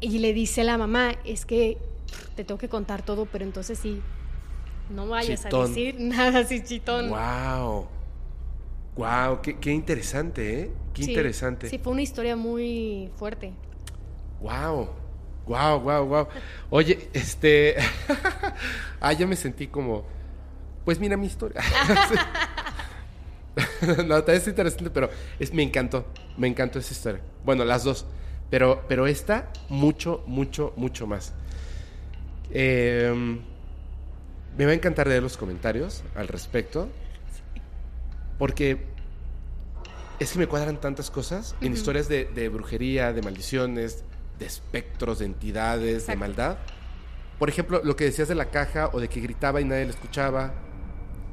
Y 0.00 0.18
le 0.18 0.34
dice 0.34 0.62
la 0.62 0.76
mamá, 0.76 1.12
es 1.24 1.46
que 1.46 1.78
te 2.34 2.44
tengo 2.44 2.58
que 2.58 2.68
contar 2.68 3.00
todo, 3.02 3.24
pero 3.24 3.42
entonces 3.44 3.78
sí, 3.78 4.02
no 4.90 5.08
vayas 5.08 5.46
a 5.46 5.48
decir 5.48 5.96
nada 5.98 6.40
así 6.40 6.62
chitón. 6.62 7.08
Wow. 7.08 7.86
Wow, 8.96 9.40
qué, 9.42 9.58
qué 9.58 9.72
interesante, 9.72 10.60
¿eh? 10.60 10.70
Qué 10.92 11.02
Sí, 11.04 11.10
interesante. 11.10 11.68
Sí, 11.70 11.78
fue 11.78 11.92
una 11.94 12.02
historia 12.02 12.36
muy 12.36 13.10
fuerte. 13.16 13.52
Wow. 14.40 14.90
Wow, 15.46 15.80
wow, 15.80 16.04
wow. 16.04 16.28
Oye, 16.70 17.08
este. 17.12 17.76
ah, 19.00 19.12
ya 19.12 19.26
me 19.26 19.36
sentí 19.36 19.68
como. 19.68 20.04
Pues 20.84 20.98
mira 20.98 21.16
mi 21.16 21.26
historia. 21.26 21.60
no, 24.06 24.22
también 24.22 24.38
es 24.38 24.48
interesante, 24.48 24.90
pero 24.90 25.08
es, 25.38 25.52
me 25.52 25.62
encantó. 25.62 26.04
Me 26.36 26.48
encantó 26.48 26.78
esa 26.78 26.92
historia. 26.92 27.20
Bueno, 27.44 27.64
las 27.64 27.84
dos. 27.84 28.06
Pero, 28.50 28.84
pero 28.88 29.06
esta, 29.06 29.50
mucho, 29.68 30.22
mucho, 30.26 30.72
mucho 30.76 31.06
más. 31.06 31.32
Eh, 32.50 33.12
me 34.56 34.64
va 34.64 34.70
a 34.70 34.74
encantar 34.74 35.06
leer 35.06 35.22
los 35.22 35.36
comentarios 35.36 36.02
al 36.16 36.28
respecto. 36.28 36.88
Porque 38.38 38.84
es 40.18 40.32
que 40.32 40.38
me 40.38 40.46
cuadran 40.46 40.80
tantas 40.80 41.10
cosas 41.10 41.54
en 41.60 41.72
historias 41.72 42.08
de, 42.08 42.24
de 42.26 42.48
brujería, 42.48 43.12
de 43.12 43.22
maldiciones, 43.22 44.04
de 44.38 44.46
espectros, 44.46 45.18
de 45.18 45.26
entidades, 45.26 46.06
de 46.06 46.16
maldad. 46.16 46.58
Por 47.38 47.48
ejemplo, 47.48 47.80
lo 47.84 47.96
que 47.96 48.04
decías 48.04 48.28
de 48.28 48.34
la 48.34 48.50
caja 48.50 48.90
o 48.92 49.00
de 49.00 49.08
que 49.08 49.20
gritaba 49.20 49.60
y 49.60 49.64
nadie 49.64 49.84
le 49.84 49.90
escuchaba. 49.90 50.54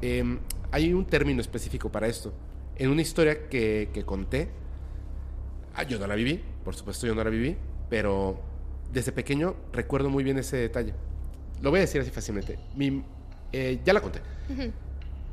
em, 0.02 0.38
hay 0.70 0.92
un 0.92 1.06
término 1.06 1.40
específico 1.40 1.90
para 1.90 2.08
esto. 2.08 2.32
En 2.76 2.90
una 2.90 3.00
historia 3.00 3.48
que, 3.48 3.90
que 3.94 4.04
conté, 4.04 4.50
ah, 5.74 5.84
yo 5.84 5.98
no 5.98 6.06
la 6.06 6.16
viví, 6.16 6.42
por 6.64 6.74
supuesto 6.74 7.06
yo 7.06 7.14
no 7.14 7.22
la 7.22 7.30
viví, 7.30 7.56
pero 7.88 8.40
desde 8.92 9.12
pequeño 9.12 9.54
recuerdo 9.72 10.10
muy 10.10 10.24
bien 10.24 10.38
ese 10.38 10.56
detalle. 10.56 10.94
Lo 11.62 11.70
voy 11.70 11.78
a 11.78 11.82
decir 11.82 12.00
así 12.00 12.10
fácilmente. 12.10 12.58
Mi, 12.74 13.04
eh, 13.52 13.80
ya 13.84 13.92
la 13.92 14.00
conté. 14.00 14.20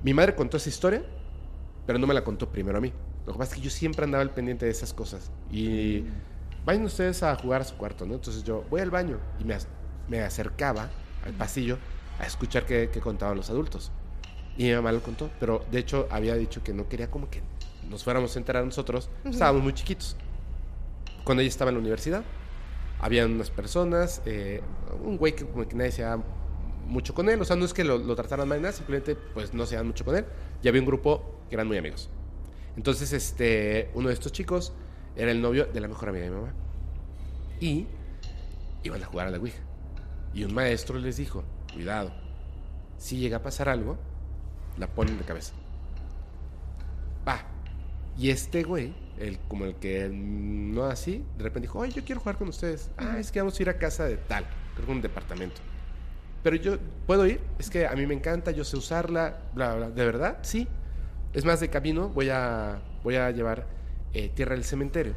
Mi 0.04 0.14
madre 0.14 0.36
contó 0.36 0.58
esa 0.58 0.70
historia, 0.70 1.04
pero 1.86 2.00
no 2.00 2.08
me 2.08 2.14
la 2.14 2.24
contó 2.24 2.50
primero 2.50 2.78
a 2.78 2.82
mí. 2.82 2.94
Lo 3.26 3.34
que 3.34 3.40
pasa 3.40 3.54
es 3.54 3.60
que 3.60 3.64
yo 3.64 3.72
siempre 3.72 4.06
andaba 4.06 4.22
al 4.22 4.34
pendiente 4.34 4.66
de 4.66 4.72
esas 4.72 4.94
cosas. 4.94 5.32
Y 5.52 6.06
vayan 6.66 6.84
ustedes 6.84 7.24
a 7.24 7.36
jugar 7.36 7.62
a 7.62 7.64
su 7.64 7.76
cuarto, 7.76 8.06
¿no? 8.06 8.16
Entonces 8.16 8.44
yo 8.44 8.64
voy 8.70 8.82
al 8.82 8.92
baño 8.92 9.20
y 9.40 9.44
me, 9.44 9.58
me 10.08 10.22
acercaba 10.22 10.90
al 11.26 11.34
pasillo 11.34 11.78
a 12.20 12.26
escuchar 12.26 12.66
qué, 12.66 12.90
qué 12.92 13.00
contaban 13.00 13.38
los 13.38 13.50
adultos. 13.50 13.92
Y 14.58 14.66
mi 14.66 14.74
mamá 14.74 14.92
lo 14.92 15.02
contó, 15.02 15.30
pero 15.40 15.66
de 15.72 15.80
hecho 15.80 16.08
había 16.12 16.36
dicho 16.36 16.64
que 16.64 16.74
no 16.74 16.88
quería 16.88 17.10
como 17.10 17.30
que 17.30 17.42
nos 17.90 18.04
fuéramos 18.04 18.36
a 18.36 18.40
enterar 18.40 18.66
nosotros. 18.66 19.10
Estábamos 19.26 19.64
muy 19.64 19.74
chiquitos. 19.74 20.16
Cuando 21.24 21.42
ella 21.42 21.50
estaba 21.50 21.70
en 21.70 21.76
la 21.76 21.82
universidad, 21.82 22.24
habían 23.00 23.32
unas 23.32 23.50
personas, 23.50 24.22
eh, 24.26 24.62
un 25.04 25.18
güey 25.18 25.36
que 25.36 25.46
como 25.46 25.68
que 25.68 25.76
nadie 25.76 25.92
se 25.92 26.04
daba 26.04 26.24
mucho 26.88 27.14
con 27.14 27.30
él, 27.30 27.40
o 27.42 27.46
sea, 27.46 27.56
no 27.56 27.66
es 27.66 27.74
que 27.74 27.84
lo, 27.84 27.98
lo 27.98 28.16
trataran 28.16 28.48
mal, 28.48 28.62
nada, 28.62 28.74
simplemente 28.74 29.16
pues 29.16 29.54
no 29.54 29.66
se 29.66 29.76
daban 29.76 29.88
mucho 29.88 30.04
con 30.04 30.16
él. 30.16 30.26
Y 30.62 30.68
había 30.68 30.82
un 30.82 30.88
grupo 30.88 31.40
que 31.50 31.56
eran 31.56 31.68
muy 31.68 31.78
amigos. 31.78 32.10
Entonces, 32.76 33.14
este, 33.14 33.90
uno 33.94 34.10
de 34.10 34.14
estos 34.14 34.32
chicos 34.32 34.74
era 35.16 35.32
el 35.32 35.42
novio 35.42 35.66
de 35.66 35.80
la 35.80 35.88
mejor 35.88 36.10
amiga 36.10 36.26
de 36.26 36.32
mi 36.32 36.38
mamá. 36.38 36.54
Y 37.60 37.88
iban 38.84 39.04
a 39.04 39.06
jugar 39.06 39.28
a 39.28 39.32
la 39.32 39.38
Ouija. 39.38 39.60
Y 40.34 40.44
un 40.44 40.54
maestro 40.54 40.98
les 40.98 41.18
dijo, 41.18 41.44
cuidado, 41.74 42.12
si 42.98 43.18
llega 43.18 43.38
a 43.38 43.44
pasar 43.44 43.70
algo, 43.70 43.98
la 44.78 44.88
ponen 44.88 45.18
de 45.18 45.24
cabeza. 45.24 45.54
Va. 47.28 47.42
Y 48.18 48.30
este 48.30 48.64
güey, 48.64 48.94
el, 49.20 49.40
como 49.48 49.66
el 49.66 49.76
que 49.76 50.10
no 50.10 50.86
así, 50.86 51.24
de 51.38 51.44
repente 51.44 51.68
dijo, 51.68 51.80
oye, 51.80 51.92
yo 51.92 52.04
quiero 52.04 52.22
jugar 52.22 52.38
con 52.38 52.48
ustedes. 52.48 52.90
Ah, 52.98 53.18
es 53.20 53.32
que 53.32 53.40
vamos 53.40 53.60
a 53.60 53.62
ir 53.62 53.70
a 53.70 53.78
casa 53.78 54.06
de 54.06 54.18
tal, 54.18 54.46
creo 54.76 54.86
que 54.86 54.92
un 54.92 55.02
departamento. 55.02 55.62
Pero 56.44 56.56
yo, 56.56 56.78
¿puedo 57.06 57.26
ir? 57.28 57.40
Es 57.60 57.70
que 57.70 57.86
a 57.86 57.94
mí 57.94 58.06
me 58.08 58.16
encanta, 58.16 58.52
yo 58.52 58.64
sé 58.64 58.76
usarla, 58.76 59.42
bla, 59.54 59.76
bla. 59.76 59.90
¿De 59.92 60.06
verdad? 60.06 60.40
Sí. 60.42 60.68
Es 61.34 61.46
más, 61.46 61.60
de 61.60 61.70
camino 61.70 62.10
voy 62.10 62.30
a, 62.30 62.82
voy 63.04 63.16
a 63.16 63.30
llevar 63.32 63.68
eh, 64.14 64.30
tierra 64.34 64.56
del 64.56 64.64
cementerio. 64.64 65.14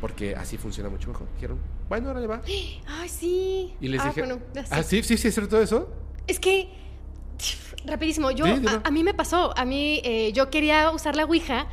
Porque 0.00 0.36
así 0.36 0.56
funciona 0.56 0.88
mucho 0.88 1.08
mejor. 1.08 1.26
Dijeron, 1.34 1.58
bueno, 1.88 2.08
ahora 2.08 2.20
le 2.20 2.26
va. 2.26 2.42
Ay, 2.86 3.08
sí. 3.08 3.74
Y 3.80 3.88
les 3.88 4.00
ah, 4.00 4.08
dije, 4.08 4.20
bueno, 4.20 4.40
ya 4.54 4.66
sé. 4.66 4.74
ah, 4.74 4.82
sí, 4.82 5.02
sí, 5.02 5.16
sí, 5.16 5.28
es 5.28 5.34
cierto 5.34 5.60
eso. 5.60 5.88
Es 6.26 6.38
que, 6.38 6.68
rapidísimo, 7.84 8.30
yo, 8.30 8.46
Sí, 8.46 8.64
a, 8.84 8.90
mí 8.90 9.02
me 9.02 9.14
pasó, 9.14 9.56
a 9.56 9.64
mí, 9.64 10.00
eh, 10.04 10.32
yo 10.32 10.50
quería 10.50 10.90
usar 10.90 11.16
la 11.16 11.24
Ouija 11.24 11.66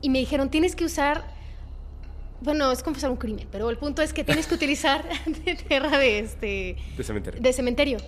y 0.00 0.10
me 0.10 0.18
dijeron, 0.18 0.50
tienes 0.50 0.74
que 0.74 0.84
usar, 0.84 1.24
bueno, 2.40 2.72
es 2.72 2.82
confesar 2.82 3.10
un 3.10 3.16
crimen, 3.16 3.46
pero 3.50 3.70
el 3.70 3.76
punto 3.76 4.02
es 4.02 4.12
que 4.12 4.24
tienes 4.24 4.46
que 4.46 4.54
utilizar 4.56 5.04
de 5.44 5.54
tierra 5.54 5.98
de, 5.98 6.18
este, 6.20 6.76
De 6.96 7.04
cementerio. 7.04 7.40
de 7.40 7.52
cementerio. 7.52 7.98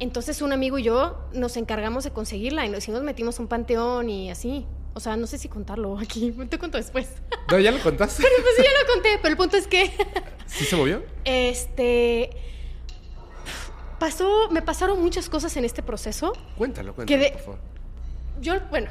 Entonces 0.00 0.40
un 0.40 0.52
amigo 0.52 0.78
y 0.78 0.82
yo 0.82 1.18
nos 1.34 1.58
encargamos 1.58 2.04
de 2.04 2.10
conseguirla 2.10 2.64
y 2.64 2.70
nos, 2.70 2.88
metimos 2.88 3.38
a 3.38 3.42
un 3.42 3.48
panteón 3.48 4.08
y 4.08 4.30
así. 4.30 4.66
O 4.94 5.00
sea, 5.00 5.16
no 5.16 5.26
sé 5.26 5.38
si 5.38 5.48
contarlo 5.48 5.98
aquí, 6.00 6.32
te 6.48 6.58
cuento 6.58 6.78
después. 6.78 7.08
No, 7.50 7.58
ya 7.58 7.70
lo 7.70 7.78
contaste. 7.80 8.22
Pero 8.22 8.34
pues 8.42 8.54
sí, 8.56 8.62
ya 8.62 8.80
lo 8.86 8.92
conté, 8.94 9.18
pero 9.22 9.32
el 9.32 9.36
punto 9.36 9.56
es 9.56 9.66
que, 9.66 9.92
¿Sí 10.46 10.64
se 10.64 10.76
movió? 10.76 11.02
este, 11.24 12.30
pasó, 13.98 14.48
me 14.50 14.62
pasaron 14.62 15.00
muchas 15.02 15.28
cosas 15.28 15.56
en 15.56 15.64
este 15.64 15.82
proceso. 15.82 16.32
Cuéntalo, 16.56 16.94
cuéntalo, 16.94 17.06
Que 17.06 17.24
de- 17.24 17.32
por 17.32 17.40
favor. 17.42 17.58
Yo, 18.40 18.54
bueno, 18.70 18.88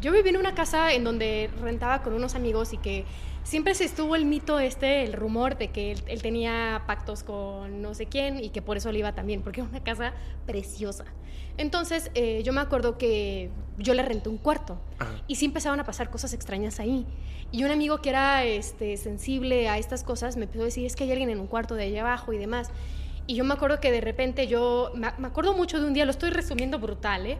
yo 0.00 0.12
viví 0.12 0.28
en 0.28 0.36
una 0.36 0.54
casa 0.54 0.92
en 0.92 1.02
donde 1.04 1.50
rentaba 1.60 2.02
con 2.02 2.12
unos 2.12 2.34
amigos 2.36 2.72
y 2.72 2.78
que 2.78 3.04
siempre 3.44 3.74
se 3.74 3.84
estuvo 3.84 4.16
el 4.16 4.24
mito 4.24 4.58
este, 4.58 5.04
el 5.04 5.12
rumor 5.12 5.58
de 5.58 5.68
que 5.68 5.92
él, 5.92 6.02
él 6.06 6.22
tenía 6.22 6.84
pactos 6.86 7.22
con 7.22 7.82
no 7.82 7.94
sé 7.94 8.06
quién 8.06 8.42
y 8.42 8.50
que 8.50 8.62
por 8.62 8.76
eso 8.76 8.92
le 8.92 9.00
iba 9.00 9.12
también, 9.14 9.42
porque 9.42 9.60
era 9.60 9.70
una 9.70 9.82
casa 9.82 10.12
preciosa. 10.46 11.04
Entonces, 11.58 12.10
eh, 12.14 12.42
yo 12.44 12.52
me 12.52 12.60
acuerdo 12.60 12.96
que 12.96 13.50
yo 13.76 13.94
le 13.94 14.02
renté 14.02 14.28
un 14.28 14.38
cuarto 14.38 14.80
Ajá. 14.98 15.22
y 15.26 15.36
sí 15.36 15.44
empezaban 15.44 15.80
a 15.80 15.84
pasar 15.84 16.10
cosas 16.10 16.32
extrañas 16.32 16.80
ahí. 16.80 17.06
Y 17.50 17.64
un 17.64 17.70
amigo 17.70 18.00
que 18.00 18.08
era 18.08 18.44
este, 18.44 18.96
sensible 18.96 19.68
a 19.68 19.78
estas 19.78 20.02
cosas 20.02 20.36
me 20.36 20.44
empezó 20.44 20.62
a 20.62 20.66
decir, 20.66 20.86
es 20.86 20.96
que 20.96 21.04
hay 21.04 21.12
alguien 21.12 21.28
en 21.30 21.40
un 21.40 21.46
cuarto 21.46 21.74
de 21.74 21.84
allá 21.84 22.00
abajo 22.00 22.32
y 22.32 22.38
demás. 22.38 22.70
Y 23.26 23.34
yo 23.34 23.44
me 23.44 23.54
acuerdo 23.54 23.78
que 23.80 23.92
de 23.92 24.00
repente 24.00 24.46
yo, 24.46 24.92
me, 24.94 25.08
me 25.18 25.28
acuerdo 25.28 25.54
mucho 25.54 25.78
de 25.78 25.86
un 25.86 25.92
día, 25.92 26.04
lo 26.04 26.10
estoy 26.10 26.30
resumiendo 26.30 26.78
brutal, 26.78 27.26
¿eh? 27.26 27.38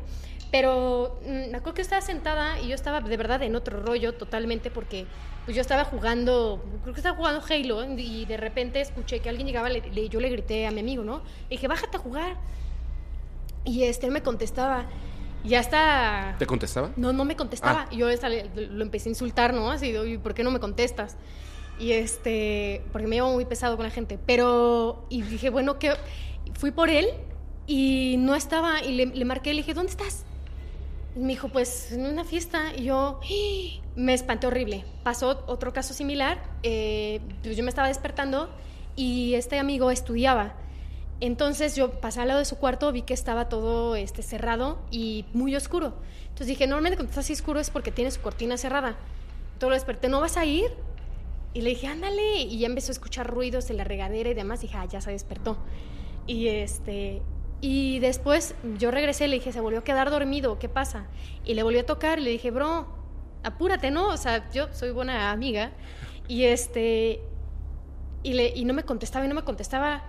Pero 0.53 1.19
mm, 1.27 1.51
me 1.51 1.57
acuerdo 1.57 1.75
que 1.75 1.83
estaba 1.83 2.01
sentada 2.03 2.61
y 2.61 2.69
yo 2.69 2.75
estaba 2.77 3.01
de 3.01 3.17
verdad 3.17 3.43
en 3.43 3.57
otro 3.57 3.83
rollo 3.83 4.13
totalmente 4.15 4.71
porque 4.71 5.07
pues 5.47 5.57
yo 5.57 5.61
estaba 5.61 5.85
jugando, 5.85 6.63
creo 6.83 6.95
que 6.95 7.01
estaba 7.01 7.17
jugando 7.17 7.43
Halo 7.49 7.85
y 7.99 8.27
de 8.27 8.37
repente 8.37 8.81
escuché 8.81 9.19
que 9.21 9.29
alguien 9.29 9.47
llegaba, 9.49 9.69
le- 9.71 9.81
le- 9.91 10.09
yo 10.09 10.21
le 10.21 10.29
grité 10.29 10.67
a 10.69 10.71
mi 10.71 10.81
amigo, 10.81 11.03
¿no? 11.03 11.19
Le 11.49 11.57
dije, 11.57 11.67
bájate 11.67 11.97
a 11.97 12.01
jugar. 12.01 12.37
Y 13.65 13.85
este, 13.85 14.07
él 14.07 14.13
me 14.13 14.23
contestaba. 14.23 14.87
Y 15.45 15.49
ya 15.51 15.61
está... 15.61 16.37
¿Te 16.39 16.47
contestaba? 16.47 16.91
No, 16.97 17.13
no 17.13 17.25
me 17.25 17.35
contestaba. 17.35 17.87
Ah. 17.89 17.89
Y 17.91 17.97
yo 17.97 18.07
lo 18.09 18.83
empecé 18.85 19.09
a 19.09 19.11
insultar, 19.11 19.55
¿no? 19.55 19.71
Así, 19.71 19.91
de, 19.91 19.99
"Oye, 19.99 20.19
¿por 20.19 20.35
qué 20.35 20.45
no 20.45 20.51
me 20.53 20.61
contestas? 20.61 21.17
Y 21.79 21.93
este, 21.93 22.85
porque 22.93 23.09
me 23.09 23.17
llevo 23.17 23.33
muy 23.33 23.45
pesado 23.45 23.77
con 23.77 23.85
la 23.87 23.91
gente. 23.91 24.19
Pero, 24.27 25.05
y 25.09 25.23
dije, 25.23 25.51
bueno, 25.51 25.79
que 25.81 25.95
fui 26.55 26.71
por 26.71 26.91
él 26.91 27.07
y 27.67 28.17
no 28.19 28.35
estaba. 28.37 28.83
Y 28.85 28.93
le, 28.95 29.07
le 29.07 29.25
marqué, 29.25 29.51
le 29.55 29.63
dije, 29.63 29.75
¿dónde 29.75 29.91
estás? 29.91 30.25
Me 31.15 31.29
dijo, 31.29 31.49
pues 31.49 31.93
en 31.93 32.07
una 32.07 32.25
fiesta. 32.25 32.73
Y 32.77 32.85
yo 32.85 33.21
¡Ah! 33.23 33.83
me 33.97 34.15
espanté 34.15 34.47
horrible. 34.47 34.85
Pasó 35.03 35.45
otro 35.47 35.73
caso 35.73 35.95
similar. 35.95 36.43
eh, 36.63 37.21
pues 37.43 37.57
yo 37.57 37.63
me 37.63 37.69
estaba 37.69 37.89
despertando 37.89 38.49
y 38.97 39.35
este 39.35 39.59
amigo 39.59 39.91
estudiaba. 39.91 40.55
Entonces 41.21 41.77
yo 41.77 42.01
pasé 42.01 42.21
al 42.21 42.29
lado 42.29 42.41
de 42.41 42.45
su 42.47 42.57
cuarto, 42.57 42.91
vi 42.91 43.03
que 43.03 43.15
estaba 43.15 43.49
todo 43.49 43.95
este, 43.95 44.23
cerrado 44.23 44.81
y 44.91 45.25
muy 45.33 45.55
oscuro. 45.55 45.95
Entonces 46.23 46.49
dije, 46.49 46.67
normalmente 46.67 46.97
cuando 46.97 47.11
está 47.11 47.21
así 47.21 47.33
oscuro 47.33 47.61
es 47.61 47.71
porque 47.71 47.93
tiene 47.93 48.11
su 48.11 48.21
cortina 48.21 48.57
cerrada. 48.57 48.97
Entonces 49.53 49.69
lo 49.69 49.75
desperté, 49.75 50.09
¿no 50.09 50.21
vas 50.21 50.37
a 50.37 50.45
ir? 50.45 50.73
Y 51.55 51.61
le 51.61 51.71
dije, 51.71 51.87
ándale. 51.87 52.41
Y 52.41 52.59
ya 52.59 52.67
empezó 52.67 52.91
a 52.91 52.95
escuchar 52.95 53.29
ruidos 53.29 53.71
en 53.71 53.77
la 53.77 53.85
regadera 53.85 54.31
y 54.31 54.35
demás. 54.35 54.63
dije, 54.63 54.77
ah, 54.77 54.87
ya 54.87 55.01
se 55.01 55.13
despertó. 55.13 55.59
Y 56.27 56.49
este. 56.49 57.23
Y 57.65 58.01
después 58.01 58.57
yo 58.77 58.91
regresé, 58.91 59.29
le 59.29 59.37
dije, 59.37 59.53
se 59.53 59.61
volvió 59.61 59.79
a 59.79 59.85
quedar 59.85 60.11
dormido, 60.11 60.59
¿qué 60.59 60.69
pasa? 60.69 61.07
Y 61.45 61.55
le 61.55 61.63
volví 61.63 61.79
a 61.79 61.87
tocar 61.87 62.19
y 62.19 62.23
le 62.23 62.31
dije, 62.31 62.51
bro, 62.51 62.89
apúrate, 63.45 63.93
¿no? 63.93 64.09
O 64.09 64.17
sea, 64.17 64.51
yo 64.51 64.67
soy 64.73 64.91
buena 64.91 65.31
amiga. 65.31 65.71
Y 66.27 66.43
este. 66.43 67.23
Y, 68.25 68.35
le, 68.35 68.49
y 68.49 68.65
no 68.65 68.75
me 68.75 68.83
contestaba 68.83 69.25
y 69.25 69.29
no 69.29 69.37
me 69.37 69.45
contestaba. 69.45 70.03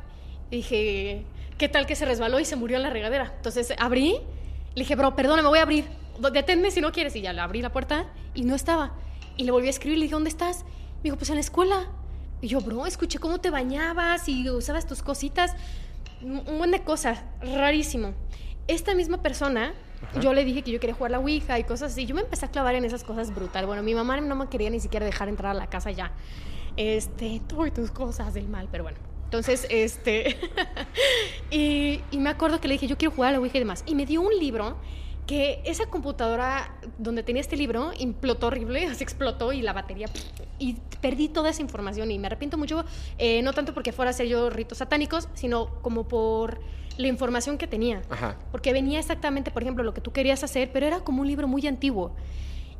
Y 0.49 0.57
dije, 0.57 1.25
¿qué 1.59 1.69
tal 1.69 1.85
que 1.85 1.95
se 1.95 2.05
resbaló 2.05 2.39
y 2.39 2.45
se 2.45 2.55
murió 2.55 2.77
en 2.77 2.83
la 2.83 2.89
regadera? 2.89 3.31
Entonces 3.35 3.71
abrí, 3.77 4.17
le 4.73 4.81
dije, 4.81 4.95
bro, 4.95 5.15
perdóname, 5.15 5.47
voy 5.47 5.59
a 5.59 5.61
abrir. 5.61 5.85
Deténme 6.31 6.71
si 6.71 6.81
no 6.81 6.91
quieres. 6.91 7.15
Y 7.15 7.21
ya 7.21 7.33
le 7.33 7.41
abrí 7.41 7.61
la 7.61 7.71
puerta 7.71 8.11
y 8.33 8.41
no 8.45 8.55
estaba. 8.55 8.93
Y 9.37 9.43
le 9.43 9.51
volví 9.51 9.67
a 9.67 9.69
escribir, 9.69 9.99
le 9.99 10.05
dije, 10.05 10.13
¿dónde 10.13 10.29
estás? 10.31 10.63
Me 10.63 11.03
dijo, 11.03 11.17
pues 11.17 11.29
en 11.29 11.35
la 11.35 11.41
escuela. 11.41 11.91
Y 12.41 12.47
yo, 12.47 12.61
bro, 12.61 12.87
escuché 12.87 13.19
cómo 13.19 13.39
te 13.39 13.51
bañabas 13.51 14.27
y 14.27 14.49
usabas 14.49 14.87
tus 14.87 15.03
cositas. 15.03 15.55
Un 16.23 16.57
buen 16.57 16.71
de 16.71 16.81
cosas, 16.83 17.21
rarísimo. 17.41 18.13
Esta 18.67 18.95
misma 18.95 19.21
persona, 19.21 19.73
yo 20.21 20.33
le 20.33 20.45
dije 20.45 20.61
que 20.61 20.71
yo 20.71 20.79
quería 20.79 20.95
jugar 20.95 21.11
la 21.11 21.19
Ouija 21.19 21.59
y 21.59 21.65
cosas 21.65 21.91
así. 21.91 22.05
Yo 22.05 22.15
me 22.15 22.21
empecé 22.21 22.45
a 22.45 22.51
clavar 22.51 22.75
en 22.75 22.85
esas 22.85 23.03
cosas 23.03 23.35
brutal. 23.35 23.65
Bueno, 23.65 23.83
mi 23.83 23.93
mamá 23.93 24.19
no 24.21 24.35
me 24.35 24.47
quería 24.47 24.69
ni 24.69 24.79
siquiera 24.79 25.05
dejar 25.05 25.27
entrar 25.27 25.51
a 25.51 25.53
la 25.53 25.67
casa 25.67 25.91
ya. 25.91 26.13
Este, 26.77 27.41
tú 27.47 27.65
y 27.65 27.71
tus 27.71 27.91
cosas 27.91 28.33
del 28.33 28.47
mal, 28.47 28.69
pero 28.71 28.83
bueno. 28.83 28.97
Entonces, 29.25 29.67
este. 29.69 30.37
y, 31.51 31.99
y 32.11 32.17
me 32.19 32.29
acuerdo 32.29 32.61
que 32.61 32.67
le 32.67 32.75
dije, 32.75 32.87
yo 32.87 32.97
quiero 32.97 33.13
jugar 33.13 33.29
a 33.29 33.31
la 33.33 33.39
Ouija 33.39 33.57
y 33.57 33.59
demás. 33.59 33.83
Y 33.85 33.95
me 33.95 34.05
dio 34.05 34.21
un 34.21 34.37
libro 34.39 34.77
que 35.25 35.61
esa 35.65 35.85
computadora 35.85 36.75
donde 36.97 37.23
tenía 37.23 37.41
este 37.41 37.55
libro 37.55 37.91
implotó 37.97 38.47
horrible, 38.47 38.93
se 38.95 39.03
explotó 39.03 39.53
y 39.53 39.61
la 39.61 39.73
batería. 39.73 40.07
Y 40.59 40.77
perdí 41.01 41.29
toda 41.29 41.49
esa 41.49 41.61
información 41.61 42.11
y 42.11 42.19
me 42.19 42.27
arrepiento 42.27 42.57
mucho, 42.57 42.85
eh, 43.17 43.41
no 43.41 43.53
tanto 43.53 43.73
porque 43.73 43.91
fuera 43.91 44.09
a 44.09 44.13
hacer 44.13 44.27
yo 44.27 44.49
ritos 44.49 44.79
satánicos, 44.79 45.29
sino 45.33 45.67
como 45.81 46.07
por 46.07 46.59
la 46.97 47.07
información 47.07 47.57
que 47.57 47.67
tenía. 47.67 48.01
Ajá. 48.09 48.37
Porque 48.51 48.73
venía 48.73 48.99
exactamente, 48.99 49.51
por 49.51 49.63
ejemplo, 49.63 49.83
lo 49.83 49.93
que 49.93 50.01
tú 50.01 50.11
querías 50.11 50.43
hacer, 50.43 50.71
pero 50.71 50.85
era 50.85 50.99
como 50.99 51.21
un 51.21 51.27
libro 51.27 51.47
muy 51.47 51.65
antiguo. 51.67 52.15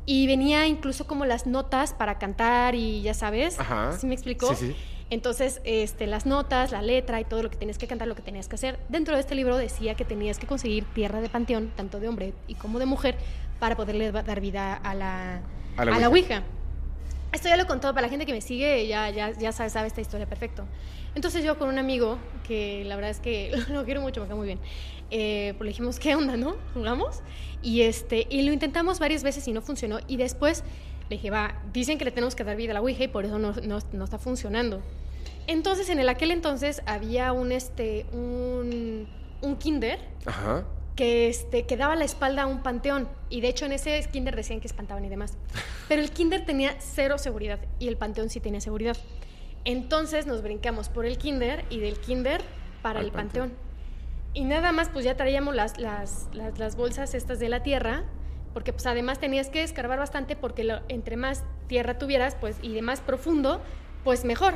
Y 0.06 0.26
venía 0.26 0.66
incluso 0.66 1.06
como 1.06 1.24
las 1.24 1.46
notas 1.46 1.94
para 1.94 2.18
cantar 2.18 2.74
y 2.74 3.00
ya 3.02 3.14
sabes. 3.14 3.58
Ajá. 3.58 3.96
¿Sí 3.98 4.06
me 4.06 4.14
explicó? 4.14 4.54
Sí, 4.54 4.66
sí. 4.68 4.76
Entonces, 5.14 5.60
este, 5.62 6.08
las 6.08 6.26
notas, 6.26 6.72
la 6.72 6.82
letra 6.82 7.20
y 7.20 7.24
todo 7.24 7.42
lo 7.44 7.48
que 7.50 7.56
tenías 7.56 7.78
que 7.78 7.86
cantar, 7.86 8.08
lo 8.08 8.16
que 8.16 8.22
tenías 8.22 8.48
que 8.48 8.56
hacer. 8.56 8.80
Dentro 8.88 9.14
de 9.14 9.20
este 9.20 9.36
libro 9.36 9.56
decía 9.56 9.94
que 9.94 10.04
tenías 10.04 10.40
que 10.40 10.46
conseguir 10.48 10.84
tierra 10.92 11.20
de 11.20 11.28
panteón, 11.28 11.70
tanto 11.76 12.00
de 12.00 12.08
hombre 12.08 12.32
y 12.48 12.56
como 12.56 12.80
de 12.80 12.86
mujer, 12.86 13.14
para 13.60 13.76
poderle 13.76 14.10
da- 14.10 14.24
dar 14.24 14.40
vida 14.40 14.74
a 14.74 14.92
la, 14.94 15.40
A 15.76 15.84
la 15.84 15.94
a 15.96 15.98
la 16.00 16.08
Ouija. 16.08 16.38
Ouija. 16.38 16.42
Esto 17.32 17.48
ya 17.48 17.56
lo 17.56 17.62
he 17.62 17.66
contado 17.66 17.94
para 17.94 18.06
la 18.06 18.10
gente 18.10 18.26
que 18.26 18.32
me 18.32 18.40
sigue, 18.40 18.86
ya, 18.88 19.08
ya, 19.10 19.30
ya 19.30 19.52
sabe, 19.52 19.70
sabe 19.70 19.86
esta 19.86 20.00
historia 20.00 20.26
perfecto. 20.26 20.64
Entonces 21.14 21.44
yo 21.44 21.58
con 21.58 21.68
un 21.68 21.78
amigo, 21.78 22.18
que 22.46 22.82
la 22.84 22.96
verdad 22.96 23.10
es 23.12 23.20
que 23.20 23.52
lo 23.70 23.84
quiero 23.84 24.00
mucho, 24.00 24.20
me 24.20 24.26
cae 24.26 24.36
muy 24.36 24.46
bien, 24.46 24.58
eh, 25.12 25.54
pues 25.56 25.64
le 25.66 25.68
dijimos, 25.70 26.00
¿qué 26.00 26.16
onda, 26.16 26.36
no? 26.36 26.56
¿Jugamos? 26.74 27.20
Y, 27.62 27.82
este, 27.82 28.26
y 28.30 28.42
lo 28.42 28.52
intentamos 28.52 28.98
varias 28.98 29.22
veces 29.22 29.46
y 29.46 29.52
no 29.52 29.62
funcionó. 29.62 30.00
Y 30.08 30.16
después 30.16 30.64
le 31.08 31.16
dije, 31.16 31.30
va, 31.30 31.60
dicen 31.72 31.98
que 31.98 32.04
le 32.04 32.10
tenemos 32.10 32.34
que 32.34 32.42
dar 32.42 32.56
vida 32.56 32.72
a 32.72 32.74
la 32.74 32.80
Ouija 32.80 33.04
y 33.04 33.08
por 33.08 33.24
eso 33.24 33.38
no, 33.38 33.52
no, 33.62 33.78
no 33.92 34.04
está 34.04 34.18
funcionando. 34.18 34.80
Entonces, 35.46 35.88
en 35.90 35.98
el 36.00 36.08
aquel 36.08 36.30
entonces 36.30 36.82
había 36.86 37.32
un, 37.32 37.52
este, 37.52 38.06
un, 38.12 39.08
un 39.42 39.56
kinder 39.56 39.98
Ajá. 40.26 40.64
que, 40.96 41.28
este, 41.28 41.66
que 41.66 41.76
daba 41.76 41.96
la 41.96 42.04
espalda 42.04 42.42
a 42.42 42.46
un 42.46 42.62
panteón. 42.62 43.08
Y 43.28 43.40
de 43.40 43.48
hecho 43.48 43.66
en 43.66 43.72
ese 43.72 44.02
kinder 44.10 44.34
decían 44.36 44.60
que 44.60 44.66
espantaban 44.66 45.04
y 45.04 45.08
demás. 45.08 45.36
Pero 45.88 46.00
el 46.02 46.10
kinder 46.10 46.44
tenía 46.46 46.76
cero 46.78 47.18
seguridad 47.18 47.58
y 47.78 47.88
el 47.88 47.96
panteón 47.96 48.30
sí 48.30 48.40
tenía 48.40 48.60
seguridad. 48.60 48.96
Entonces 49.64 50.26
nos 50.26 50.42
brincamos 50.42 50.88
por 50.88 51.06
el 51.06 51.18
kinder 51.18 51.64
y 51.70 51.80
del 51.80 51.98
kinder 51.98 52.42
para 52.82 53.00
Al 53.00 53.06
el 53.06 53.12
panteón. 53.12 53.48
panteón. 53.50 53.64
Y 54.34 54.44
nada 54.44 54.72
más 54.72 54.88
pues 54.88 55.04
ya 55.04 55.16
traíamos 55.16 55.54
las, 55.54 55.78
las, 55.78 56.28
las, 56.32 56.58
las 56.58 56.76
bolsas 56.76 57.14
estas 57.14 57.38
de 57.38 57.48
la 57.48 57.62
tierra, 57.62 58.02
porque 58.52 58.72
pues 58.72 58.86
además 58.86 59.20
tenías 59.20 59.48
que 59.48 59.62
escarbar 59.62 59.98
bastante 59.98 60.36
porque 60.36 60.64
lo- 60.64 60.80
entre 60.88 61.16
más 61.16 61.44
tierra 61.68 61.98
tuvieras 61.98 62.34
pues 62.34 62.56
y 62.62 62.72
de 62.74 62.82
más 62.82 63.00
profundo, 63.00 63.60
pues 64.02 64.24
mejor. 64.24 64.54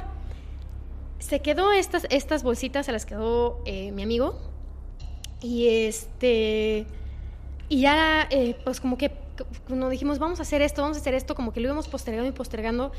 Se 1.18 1.40
quedó 1.40 1.72
estas, 1.72 2.06
estas 2.10 2.42
bolsitas, 2.42 2.86
se 2.86 2.92
las 2.92 3.06
quedó 3.06 3.60
eh, 3.64 3.92
mi 3.92 4.02
amigo. 4.02 4.38
Y 5.40 5.68
este. 5.68 6.86
Y 7.68 7.82
ya, 7.82 8.26
eh, 8.30 8.56
pues 8.64 8.80
como 8.80 8.96
que 8.96 9.12
cuando 9.66 9.88
dijimos, 9.88 10.18
vamos 10.18 10.38
a 10.40 10.42
hacer 10.42 10.62
esto, 10.62 10.82
vamos 10.82 10.96
a 10.96 11.00
hacer 11.00 11.14
esto, 11.14 11.34
como 11.34 11.52
que 11.52 11.60
lo 11.60 11.66
íbamos 11.66 11.88
postergando 11.88 12.28
y 12.28 12.32
postergando. 12.32 12.92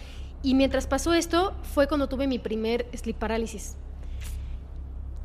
Y 0.44 0.54
mientras 0.54 0.88
pasó 0.88 1.14
esto, 1.14 1.54
fue 1.74 1.88
cuando 1.88 2.08
tuve 2.08 2.28
mi 2.28 2.40
primer 2.40 2.86
sleep 2.96 3.18
parálisis. 3.18 3.76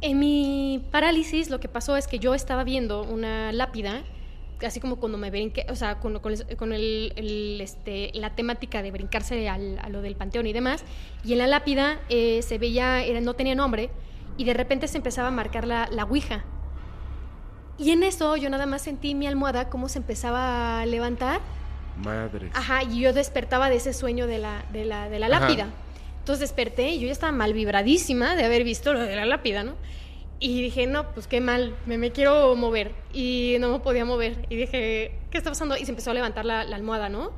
En 0.00 0.18
mi 0.18 0.84
parálisis, 0.90 1.50
lo 1.50 1.60
que 1.60 1.68
pasó 1.68 1.96
es 1.96 2.08
que 2.08 2.18
yo 2.18 2.34
estaba 2.34 2.64
viendo 2.64 3.02
una 3.04 3.52
lápida, 3.52 4.02
así 4.66 4.80
como 4.80 4.96
cuando 4.96 5.18
me 5.18 5.30
brinqué, 5.30 5.66
o 5.68 5.76
sea, 5.76 6.00
con, 6.00 6.18
con 6.20 6.32
el- 6.32 6.56
con 6.56 6.72
el- 6.72 7.12
el, 7.16 7.60
este, 7.60 8.10
la 8.14 8.34
temática 8.34 8.82
de 8.82 8.90
brincarse 8.90 9.48
al- 9.48 9.78
a 9.80 9.88
lo 9.88 10.02
del 10.02 10.16
panteón 10.16 10.46
y 10.46 10.52
demás. 10.52 10.84
Y 11.24 11.32
en 11.32 11.38
la 11.38 11.46
lápida 11.46 12.00
eh, 12.08 12.42
se 12.42 12.58
veía, 12.58 13.02
era, 13.04 13.20
no 13.20 13.34
tenía 13.34 13.54
nombre, 13.54 13.90
y 14.36 14.44
de 14.44 14.54
repente 14.54 14.88
se 14.88 14.96
empezaba 14.96 15.28
a 15.28 15.30
marcar 15.30 15.66
la, 15.66 15.88
la 15.92 16.04
ouija. 16.04 16.44
Y 17.78 17.90
en 17.90 18.02
eso 18.04 18.36
yo 18.36 18.48
nada 18.50 18.66
más 18.66 18.82
sentí 18.82 19.14
mi 19.14 19.26
almohada 19.26 19.68
cómo 19.68 19.88
se 19.88 19.98
empezaba 19.98 20.80
a 20.80 20.86
levantar. 20.86 21.40
Madre. 22.04 22.50
Ajá, 22.54 22.82
y 22.84 23.00
yo 23.00 23.12
despertaba 23.12 23.68
de 23.70 23.76
ese 23.76 23.92
sueño 23.92 24.26
de 24.26 24.38
la, 24.38 24.64
de 24.72 24.84
la, 24.84 25.08
de 25.08 25.18
la 25.18 25.26
Ajá. 25.26 25.40
lápida. 25.40 25.66
Entonces 26.20 26.40
desperté 26.40 26.90
y 26.90 27.00
yo 27.00 27.06
ya 27.06 27.12
estaba 27.12 27.32
mal 27.32 27.52
vibradísima 27.52 28.34
de 28.36 28.44
haber 28.44 28.64
visto 28.64 28.92
lo 28.92 29.00
de 29.00 29.14
la 29.14 29.26
lápida, 29.26 29.62
¿no? 29.62 29.74
Y 30.46 30.60
dije, 30.60 30.86
no, 30.86 31.10
pues 31.14 31.26
qué 31.26 31.40
mal, 31.40 31.74
me, 31.86 31.96
me 31.96 32.10
quiero 32.10 32.54
mover. 32.54 32.92
Y 33.14 33.56
no 33.60 33.70
me 33.72 33.78
podía 33.80 34.04
mover. 34.04 34.44
Y 34.50 34.56
dije, 34.56 35.18
¿qué 35.30 35.38
está 35.38 35.48
pasando? 35.50 35.74
Y 35.78 35.86
se 35.86 35.90
empezó 35.90 36.10
a 36.10 36.14
levantar 36.14 36.44
la, 36.44 36.64
la 36.64 36.76
almohada, 36.76 37.08
¿no? 37.08 37.30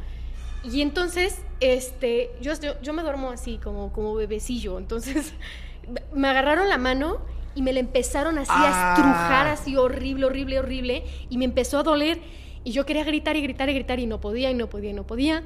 Y 0.65 0.81
entonces, 0.81 1.41
este, 1.61 2.31
yo, 2.41 2.53
yo, 2.61 2.73
yo 2.83 2.93
me 2.93 3.03
duermo 3.03 3.31
así, 3.31 3.59
como, 3.63 3.93
como 3.93 4.13
bebecillo. 4.17 4.77
Entonces, 4.79 5.35
me 6.13 6.27
agarraron 6.27 6.69
la 6.69 6.79
mano 6.79 7.19
y 7.55 7.63
me 7.63 7.73
la 7.73 7.79
empezaron 7.79 8.39
así 8.39 8.51
Ah. 8.53 8.91
a 8.91 8.95
estrujar, 8.95 9.47
así 9.47 9.77
horrible, 9.77 10.27
horrible, 10.27 10.59
horrible, 10.59 11.05
y 11.31 11.39
me 11.39 11.45
empezó 11.45 11.79
a 11.79 11.85
doler. 11.85 12.19
Y 12.65 12.73
yo 12.73 12.85
quería 12.87 13.05
gritar 13.05 13.37
y 13.37 13.41
gritar 13.43 13.69
y 13.71 13.75
gritar 13.75 14.01
y 14.01 14.07
no 14.07 14.21
podía 14.21 14.51
y 14.51 14.55
no 14.55 14.69
podía 14.69 14.91
y 14.91 14.95
no 14.95 15.07
podía. 15.07 15.45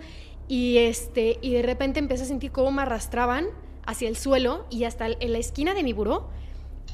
Y, 0.49 0.79
este, 0.79 1.39
y 1.43 1.53
de 1.53 1.61
repente 1.63 1.99
empecé 1.99 2.23
a 2.23 2.27
sentir 2.27 2.53
cómo 2.53 2.73
me 2.73 2.81
arrastraban 2.81 3.49
hacia 3.85 4.09
el 4.09 4.17
suelo 4.17 4.65
y 4.71 4.85
hasta 4.85 5.07
en 5.09 5.33
la 5.33 5.39
esquina 5.39 5.75
de 5.75 5.83
mi 5.83 5.93
buró 5.93 6.31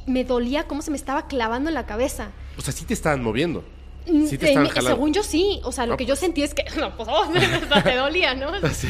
me 0.06 0.24
dolía 0.24 0.64
cómo 0.68 0.82
se 0.82 0.90
me 0.90 0.96
estaba 0.96 1.26
clavando 1.26 1.68
en 1.68 1.74
la 1.74 1.86
cabeza. 1.86 2.30
O 2.56 2.60
sea, 2.60 2.72
sí 2.72 2.84
te 2.84 2.94
estaban 2.94 3.22
moviendo. 3.22 3.64
Mm, 4.08 4.26
Sí 4.26 4.38
te 4.38 4.46
estaban 4.48 4.68
jalando. 4.68 4.90
según 4.96 5.12
yo 5.12 5.22
sí, 5.24 5.60
o 5.64 5.72
sea, 5.72 5.84
lo 5.86 5.94
Ah, 5.94 5.96
que 5.96 6.04
yo 6.04 6.10
pues. 6.12 6.20
sentí 6.20 6.42
es 6.42 6.54
que, 6.54 6.64
no, 6.80 6.96
pues, 6.96 7.08
oh, 7.10 7.26
te 7.82 7.94
dolía, 7.96 8.34
¿no? 8.34 8.48
Así. 8.62 8.88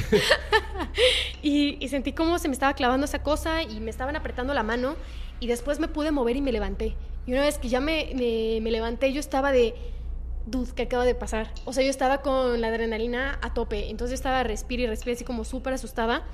Y, 1.43 1.76
y 1.82 1.88
sentí 1.88 2.12
cómo 2.12 2.38
se 2.38 2.48
me 2.48 2.55
estaba 2.55 2.74
clavando 2.74 3.05
esa 3.05 3.22
cosa 3.22 3.62
y 3.62 3.80
me 3.80 3.90
estaban 3.90 4.16
apretando 4.16 4.52
la 4.55 4.62
mano 4.62 4.97
y 5.40 5.47
después 5.47 5.78
me 5.80 5.88
pude 5.88 6.10
mover 6.10 6.36
y 6.36 6.43
me 6.43 6.52
levanté. 6.52 6.97
Y 7.26 7.32
una 7.32 7.40
vez 7.43 7.59
que 7.59 7.68
ya 7.68 7.80
me, 7.80 8.10
me- 8.14 8.60
me 8.62 8.70
levanté, 8.70 9.12
yo 9.12 9.20
estaba 9.20 9.52
de, 9.52 9.74
dude, 10.47 10.72
¿qué 10.74 10.82
acaba 10.82 11.05
de 11.05 11.14
pasar? 11.14 11.51
O 11.64 11.72
sea, 11.72 11.82
yo 11.82 11.90
estaba 11.90 12.18
con 12.22 12.60
la 12.60 12.68
adrenalina 12.68 13.38
a 13.43 13.52
tope, 13.55 13.88
entonces 13.90 14.12
yo 14.12 14.14
estaba 14.16 14.43
respira 14.43 14.82
y 14.82 14.86
respira 14.86 15.14
así 15.14 15.24
como 15.24 15.44
súper 15.44 15.72
asustada. 15.74 16.24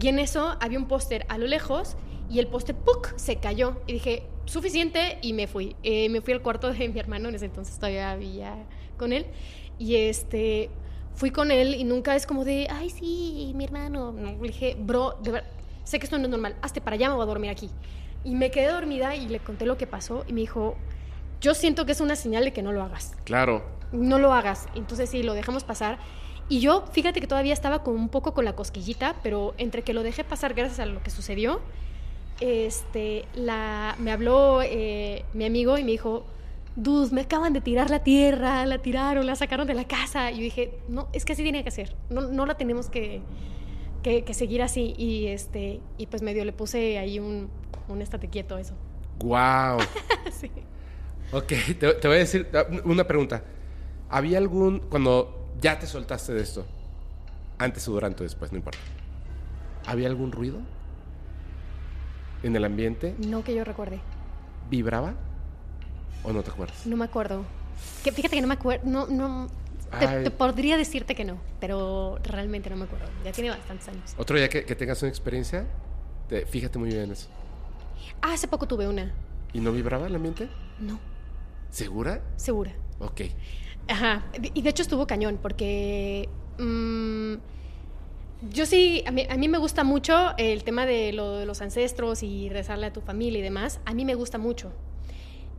Y 0.00 0.08
en 0.08 0.18
eso 0.18 0.56
había 0.60 0.78
un 0.78 0.86
póster 0.86 1.26
a 1.28 1.38
lo 1.38 1.46
lejos 1.46 1.96
y 2.30 2.38
el 2.38 2.46
póster 2.46 2.74
¡puc! 2.74 3.12
se 3.16 3.36
cayó. 3.36 3.76
Y 3.86 3.94
dije, 3.94 4.22
suficiente, 4.46 5.18
y 5.22 5.32
me 5.32 5.46
fui. 5.46 5.76
Eh, 5.82 6.08
me 6.08 6.20
fui 6.20 6.32
al 6.32 6.40
cuarto 6.42 6.72
de 6.72 6.88
mi 6.88 6.98
hermano, 6.98 7.28
en 7.28 7.34
ese 7.34 7.46
entonces 7.46 7.76
todavía 7.76 8.14
vivía 8.16 8.54
con 8.96 9.12
él. 9.12 9.26
Y 9.78 9.96
este, 9.96 10.70
fui 11.14 11.30
con 11.30 11.50
él 11.50 11.74
y 11.74 11.84
nunca 11.84 12.16
es 12.16 12.26
como 12.26 12.44
de, 12.44 12.68
ay, 12.70 12.90
sí, 12.90 13.52
mi 13.54 13.64
hermano. 13.64 14.12
No, 14.12 14.32
le 14.32 14.48
dije, 14.48 14.76
bro, 14.78 15.18
de 15.22 15.32
verdad, 15.32 15.50
sé 15.84 15.98
que 15.98 16.04
esto 16.04 16.16
no 16.18 16.24
es 16.24 16.30
normal, 16.30 16.56
hazte 16.62 16.80
para 16.80 16.94
allá, 16.94 17.08
me 17.08 17.16
voy 17.16 17.24
a 17.24 17.26
dormir 17.26 17.50
aquí. 17.50 17.68
Y 18.24 18.34
me 18.34 18.50
quedé 18.50 18.68
dormida 18.70 19.16
y 19.16 19.28
le 19.28 19.40
conté 19.40 19.66
lo 19.66 19.76
que 19.76 19.86
pasó 19.86 20.24
y 20.28 20.32
me 20.32 20.40
dijo, 20.40 20.76
yo 21.40 21.54
siento 21.54 21.84
que 21.84 21.92
es 21.92 22.00
una 22.00 22.14
señal 22.16 22.44
de 22.44 22.52
que 22.52 22.62
no 22.62 22.70
lo 22.72 22.82
hagas 22.84 23.16
Claro. 23.24 23.64
no 23.90 24.18
lo 24.18 24.32
hagas. 24.32 24.68
Entonces 24.76 25.10
sí, 25.10 25.22
lo 25.24 25.34
dejamos 25.34 25.64
pasar. 25.64 25.98
Y 26.48 26.60
yo, 26.60 26.84
fíjate 26.92 27.20
que 27.20 27.26
todavía 27.26 27.52
estaba 27.52 27.82
como 27.82 27.96
un 27.96 28.08
poco 28.08 28.34
con 28.34 28.44
la 28.44 28.54
cosquillita, 28.54 29.16
pero 29.22 29.54
entre 29.58 29.82
que 29.82 29.94
lo 29.94 30.02
dejé 30.02 30.24
pasar 30.24 30.54
gracias 30.54 30.80
a 30.80 30.86
lo 30.86 31.02
que 31.02 31.10
sucedió, 31.10 31.60
este, 32.40 33.24
la, 33.34 33.96
me 33.98 34.12
habló 34.12 34.60
eh, 34.62 35.24
mi 35.32 35.44
amigo 35.44 35.78
y 35.78 35.84
me 35.84 35.92
dijo, 35.92 36.24
Dude, 36.74 37.14
me 37.14 37.20
acaban 37.20 37.52
de 37.52 37.60
tirar 37.60 37.90
la 37.90 38.02
tierra, 38.02 38.64
la 38.64 38.78
tiraron, 38.78 39.26
la 39.26 39.36
sacaron 39.36 39.66
de 39.66 39.74
la 39.74 39.84
casa. 39.84 40.30
Y 40.30 40.36
yo 40.36 40.42
dije, 40.42 40.78
no, 40.88 41.08
es 41.12 41.24
que 41.24 41.34
así 41.34 41.42
tiene 41.42 41.62
que 41.64 41.70
ser, 41.70 41.94
no, 42.08 42.22
no 42.22 42.46
la 42.46 42.56
tenemos 42.56 42.88
que, 42.88 43.20
que, 44.02 44.24
que 44.24 44.32
seguir 44.34 44.62
así. 44.62 44.94
Y, 44.96 45.26
este, 45.26 45.80
y 45.98 46.06
pues 46.06 46.22
medio 46.22 46.44
le 46.44 46.52
puse 46.52 46.98
ahí 46.98 47.18
un, 47.18 47.50
un 47.88 48.00
estate 48.00 48.28
quieto 48.28 48.58
eso. 48.58 48.74
Wow. 49.20 49.78
Sí. 50.30 50.50
Ok, 51.30 51.52
te, 51.78 51.94
te 51.94 52.08
voy 52.08 52.16
a 52.16 52.20
decir 52.20 52.48
ah, 52.54 52.66
una 52.84 53.06
pregunta. 53.06 53.44
¿Había 54.08 54.38
algún, 54.38 54.80
cuando 54.80 55.41
ya 55.62 55.78
te 55.78 55.86
soltaste 55.86 56.34
de 56.34 56.42
esto, 56.42 56.66
antes 57.58 57.86
o 57.88 57.92
durante 57.92 58.22
o 58.22 58.24
después, 58.24 58.52
no 58.52 58.58
importa, 58.58 58.78
¿había 59.86 60.08
algún 60.08 60.32
ruido 60.32 60.58
en 62.42 62.54
el 62.56 62.64
ambiente? 62.64 63.14
No 63.18 63.44
que 63.44 63.54
yo 63.54 63.64
recuerde. 63.64 64.00
¿Vibraba? 64.68 65.14
¿O 66.24 66.32
no 66.32 66.42
te 66.42 66.50
acuerdas? 66.50 66.86
No 66.86 66.96
me 66.96 67.04
acuerdo. 67.04 67.44
Que, 68.04 68.12
fíjate 68.12 68.36
que 68.36 68.42
no 68.42 68.48
me 68.48 68.54
acuerdo. 68.54 68.82
No, 68.88 69.06
no. 69.06 69.48
Te, 69.98 70.30
podría 70.30 70.76
decirte 70.78 71.14
que 71.14 71.24
no, 71.24 71.36
pero 71.60 72.18
realmente 72.22 72.70
no 72.70 72.76
me 72.76 72.84
acuerdo. 72.84 73.06
Ya 73.24 73.32
tiene 73.32 73.50
bastantes 73.50 73.88
años. 73.88 74.14
Otro 74.16 74.36
día 74.38 74.48
que, 74.48 74.64
que 74.64 74.74
tengas 74.74 75.02
una 75.02 75.10
experiencia, 75.10 75.66
te- 76.28 76.46
fíjate 76.46 76.78
muy 76.78 76.88
bien 76.88 77.02
en 77.02 77.12
eso. 77.12 77.28
Ah, 78.22 78.32
hace 78.32 78.48
poco 78.48 78.66
tuve 78.66 78.88
una. 78.88 79.12
¿Y 79.52 79.60
no 79.60 79.70
vibraba 79.70 80.06
el 80.06 80.14
ambiente? 80.14 80.48
No, 80.80 80.98
¿Segura? 81.70 82.22
segura. 82.36 82.72
Ok. 83.00 83.20
Ajá. 83.88 84.24
Y 84.54 84.62
de 84.62 84.70
hecho 84.70 84.82
estuvo 84.82 85.06
cañón, 85.06 85.38
porque. 85.40 86.28
mm, 86.58 87.34
yo 88.50 88.66
sí, 88.66 89.04
a 89.06 89.12
mí, 89.12 89.24
a 89.30 89.36
mí 89.36 89.46
me 89.48 89.58
gusta 89.58 89.84
mucho 89.84 90.36
el 90.36 90.64
tema 90.64 90.84
de, 90.84 91.12
lo 91.12 91.36
de 91.36 91.46
los 91.46 91.62
ancestros 91.62 92.24
y 92.24 92.48
rezarle 92.48 92.86
a 92.86 92.92
tu 92.92 93.00
familia 93.00 93.38
y 93.38 93.42
demás. 93.42 93.80
A 93.84 93.94
mí 93.94 94.04
me 94.04 94.14
gusta 94.16 94.36
mucho. 94.38 94.72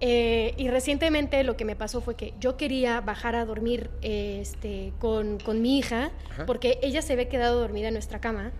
Eh, 0.01 0.53
y 0.57 0.67
recientemente 0.67 1.41
lo 1.45 1.55
que 1.55 1.63
me 1.63 1.77
pasó 1.77 2.01
fue 2.01 2.15
que 2.15 2.33
yo 2.41 2.57
quería 2.57 2.99
bajar 2.99 3.37
a 3.37 3.45
dormir 3.45 3.89
este, 4.01 4.91
con, 4.99 5.39
con 5.39 5.61
mi 5.61 5.77
hija, 5.77 6.11
Ajá. 6.31 6.45
porque 6.45 6.77
ella 6.81 7.01
se 7.01 7.13
había 7.13 7.29
quedado 7.29 7.61
dormida 7.61 7.87
en 7.87 7.93
nuestra 7.93 8.19
cama. 8.19 8.51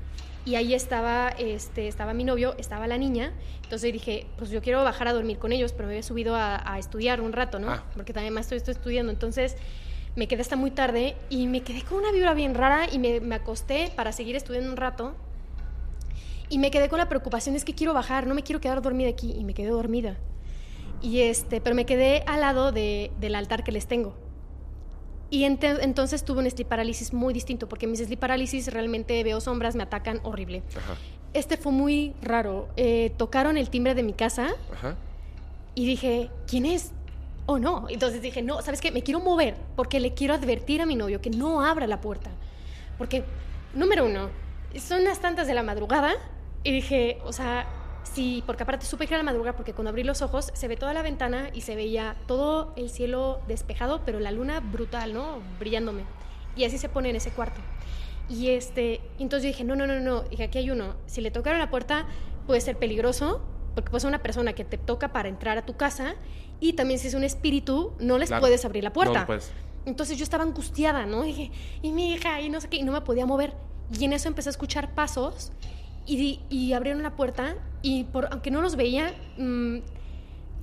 Y 0.46 0.56
ahí 0.56 0.74
estaba, 0.74 1.30
este, 1.30 1.88
estaba 1.88 2.14
mi 2.14 2.26
novio, 2.26 2.56
estaba 2.58 2.86
la 2.88 2.98
niña. 2.98 3.32
Entonces 3.64 3.94
dije, 3.94 4.28
pues 4.38 4.50
yo 4.50 4.62
quiero 4.62 4.84
bajar 4.84 5.08
a 5.08 5.14
dormir 5.14 5.40
con 5.40 5.54
ellos, 5.54 5.72
pero 5.72 5.88
me 5.88 5.94
había 5.94 6.04
subido 6.04 6.36
a, 6.36 6.62
a 6.74 6.80
estudiar 6.80 7.22
un 7.22 7.32
rato, 7.32 7.60
¿no? 7.60 7.70
Ah. 7.72 7.84
Porque 7.94 8.12
también 8.12 8.34
más 8.34 8.46
estoy, 8.46 8.58
estoy 8.58 8.74
estudiando. 8.74 9.12
Entonces 9.12 9.56
me 10.18 10.28
quedé 10.28 10.42
hasta 10.42 10.56
muy 10.58 10.70
tarde 10.72 11.16
y 11.30 11.48
me 11.48 11.62
quedé 11.62 11.82
con 11.84 12.00
una 12.00 12.12
vibra 12.12 12.34
bien 12.34 12.56
rara 12.56 12.88
y 12.92 13.00
me, 13.00 13.20
me 13.22 13.36
acosté 13.36 13.92
para 13.96 14.12
seguir 14.12 14.36
estudiando 14.36 14.70
un 14.70 14.78
rato. 14.78 15.16
Y 16.50 16.60
me 16.60 16.72
quedé 16.72 16.90
con 16.90 17.00
la 17.00 17.08
preocupación, 17.10 17.56
es 17.56 17.64
que 17.66 17.74
quiero 17.74 17.94
bajar, 17.94 18.28
no 18.28 18.36
me 18.36 18.44
quiero 18.44 18.60
quedar 18.60 18.82
dormida 18.82 19.10
aquí. 19.10 19.32
Y 19.32 19.46
me 19.46 19.54
quedé 19.54 19.70
dormida. 19.70 20.18
Y 21.02 21.22
este, 21.22 21.62
pero 21.62 21.74
me 21.76 21.86
quedé 21.86 22.24
al 22.28 22.42
lado 22.42 22.72
de- 22.72 23.12
del 23.20 23.36
altar 23.36 23.64
que 23.64 23.72
les 23.72 23.88
tengo. 23.88 24.16
Y 25.34 25.46
entonces 25.46 26.24
tuve 26.24 26.42
un 26.44 26.52
sleep 26.52 26.68
parálisis 26.68 27.12
muy 27.12 27.34
distinto, 27.34 27.68
porque 27.68 27.88
mis 27.88 27.98
sleep 27.98 28.20
parálisis 28.20 28.72
realmente 28.72 29.24
veo 29.24 29.42
sombras, 29.42 29.76
me 29.76 29.82
atacan 29.82 30.20
horrible. 30.22 30.62
Ajá. 30.78 30.94
Este 31.34 31.58
fue 31.58 31.72
muy 31.72 32.14
raro. 32.22 32.70
Eh, 32.78 33.12
tocaron 33.18 33.58
el 33.58 33.72
timbre 33.72 33.96
de 33.96 34.04
mi 34.04 34.14
casa 34.14 34.50
Ajá. 34.72 34.96
y 35.74 35.88
dije, 35.88 36.30
¿quién 36.46 36.68
es? 36.68 36.92
¿O 37.48 37.58
no? 37.58 37.88
Entonces 37.90 38.22
dije, 38.22 38.44
no, 38.44 38.62
¿sabes 38.62 38.80
qué? 38.80 38.92
Me 38.92 39.02
quiero 39.02 39.22
mover 39.22 39.56
porque 39.76 40.00
le 40.00 40.14
quiero 40.14 40.36
advertir 40.36 40.84
a 40.84 40.86
mi 40.86 40.96
novio 40.96 41.20
que 41.20 41.32
no 41.32 41.66
abra 41.66 41.88
la 41.88 42.00
puerta. 42.00 42.30
Porque, 43.00 43.24
número 43.74 44.06
uno, 44.06 44.30
son 44.78 45.04
las 45.04 45.20
tantas 45.20 45.48
de 45.48 45.56
la 45.56 45.64
madrugada 45.64 46.14
y 46.64 46.72
dije, 46.72 47.18
o 47.26 47.34
sea, 47.34 47.66
sí, 48.04 48.44
porque 48.46 48.64
aparte 48.64 48.86
supe 48.86 49.08
que 49.08 49.14
era 49.14 49.24
la 49.24 49.30
madrugada 49.32 49.56
porque 49.56 49.74
cuando 49.74 49.90
abrí 49.90 50.04
los 50.04 50.22
ojos 50.22 50.52
se 50.54 50.68
ve 50.68 50.76
toda 50.78 50.94
la 50.94 51.02
ventana 51.02 51.50
y 51.54 51.62
se 51.62 51.76
veía 51.76 52.16
todo 52.28 52.74
el 52.76 52.90
cielo 52.90 53.42
despejado, 53.48 54.02
pero 54.06 54.20
la 54.20 54.32
luna 54.32 54.60
brutal, 54.60 55.14
¿no? 55.14 55.40
Brillándome. 55.60 56.04
Y 56.56 56.66
así 56.66 56.78
se 56.78 56.90
pone 56.90 57.10
en 57.10 57.16
ese 57.16 57.32
cuarto. 57.32 57.60
Y 58.30 58.50
este, 58.50 59.02
entonces 59.20 59.44
yo 59.44 59.48
dije, 59.48 59.64
no, 59.64 59.76
no, 59.76 59.86
no, 59.88 60.00
no, 60.00 60.22
dije, 60.24 60.44
aquí 60.44 60.58
hay 60.60 60.70
uno. 60.72 60.96
Si 61.08 61.22
le 61.22 61.32
tocaron 61.32 61.60
la 61.60 61.70
puerta, 61.70 62.06
puede 62.48 62.62
ser 62.62 62.78
peligroso, 62.78 63.42
porque 63.76 63.90
puede 63.90 64.02
ser 64.02 64.10
una 64.10 64.22
persona 64.22 64.54
que 64.54 64.64
te 64.64 64.78
toca 64.78 65.12
para 65.12 65.28
entrar 65.30 65.58
a 65.58 65.66
tu 65.66 65.76
casa, 65.76 66.16
y 66.60 66.74
también 66.74 67.00
si 67.00 67.08
es 67.08 67.16
un 67.16 67.24
espíritu, 67.24 67.94
no 68.00 68.18
les 68.18 68.30
Claro. 68.30 68.42
puedes 68.42 68.64
abrir 68.66 68.84
la 68.84 68.94
puerta. 68.94 69.22
No, 69.22 69.26
pues. 69.26 69.52
Entonces 69.86 70.18
yo 70.18 70.24
estaba 70.24 70.44
angustiada, 70.44 71.06
¿no? 71.06 71.24
Dije, 71.24 71.52
y 71.82 71.92
mi 71.92 72.14
hija, 72.14 72.40
y 72.40 72.50
no 72.50 72.62
sé 72.62 72.70
qué, 72.70 72.78
y 72.78 72.84
no 72.84 72.94
me 72.94 73.02
podía 73.02 73.26
mover. 73.26 73.54
Y 74.00 74.06
en 74.06 74.14
eso 74.14 74.30
empecé 74.30 74.48
a 74.50 74.52
escuchar 74.52 74.94
pasos, 74.96 75.52
y, 76.06 76.74
abrieron 76.74 77.04
la 77.04 77.16
puerta, 77.16 77.56
y 77.82 78.06
por, 78.06 78.28
aunque 78.32 78.52
no 78.52 78.62
los 78.62 78.76
veía, 78.76 79.14
mm, 79.38 79.78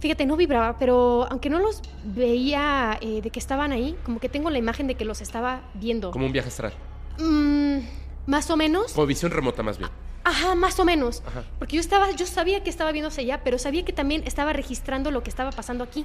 fíjate, 0.01 0.27
no 0.27 0.37
vibraba, 0.37 0.79
pero 0.79 1.27
aunque 1.31 1.51
no 1.51 1.59
los 1.59 1.83
veía 2.05 2.99
eh, 3.01 3.21
de 3.23 3.31
que 3.31 3.39
estaban 3.39 3.73
ahí, 3.73 3.97
como 4.05 4.21
que 4.21 4.29
tengo 4.29 4.51
la 4.51 4.59
imagen 4.59 4.87
de 4.87 4.95
que 4.95 5.05
los 5.05 5.21
estaba 5.21 5.63
viendo. 5.75 6.11
Como 6.11 6.27
un 6.27 6.33
viaje 6.33 6.49
astral. 6.49 6.73
Mm, 7.19 7.79
más 8.27 8.51
o 8.51 8.57
menos. 8.57 8.93
Como 8.93 9.07
visión 9.07 9.31
remota 9.31 9.63
más 9.63 9.79
bien. 9.79 9.91
Ajá, 10.25 10.55
más 10.55 10.79
o 10.79 10.85
menos. 10.85 11.23
Ajá. 11.27 11.45
Porque 11.59 11.77
yo 11.77 11.81
estaba, 11.81 12.11
yo 12.11 12.27
sabía 12.27 12.63
que 12.63 12.71
estaba 12.71 12.93
viéndose 12.93 13.23
allá, 13.23 13.43
pero 13.43 13.59
sabía 13.59 13.85
que 13.85 13.93
también 13.93 14.23
estaba 14.27 14.53
registrando 14.53 15.11
lo 15.11 15.23
que 15.23 15.31
estaba 15.31 15.51
pasando 15.51 15.85
aquí. 15.85 16.05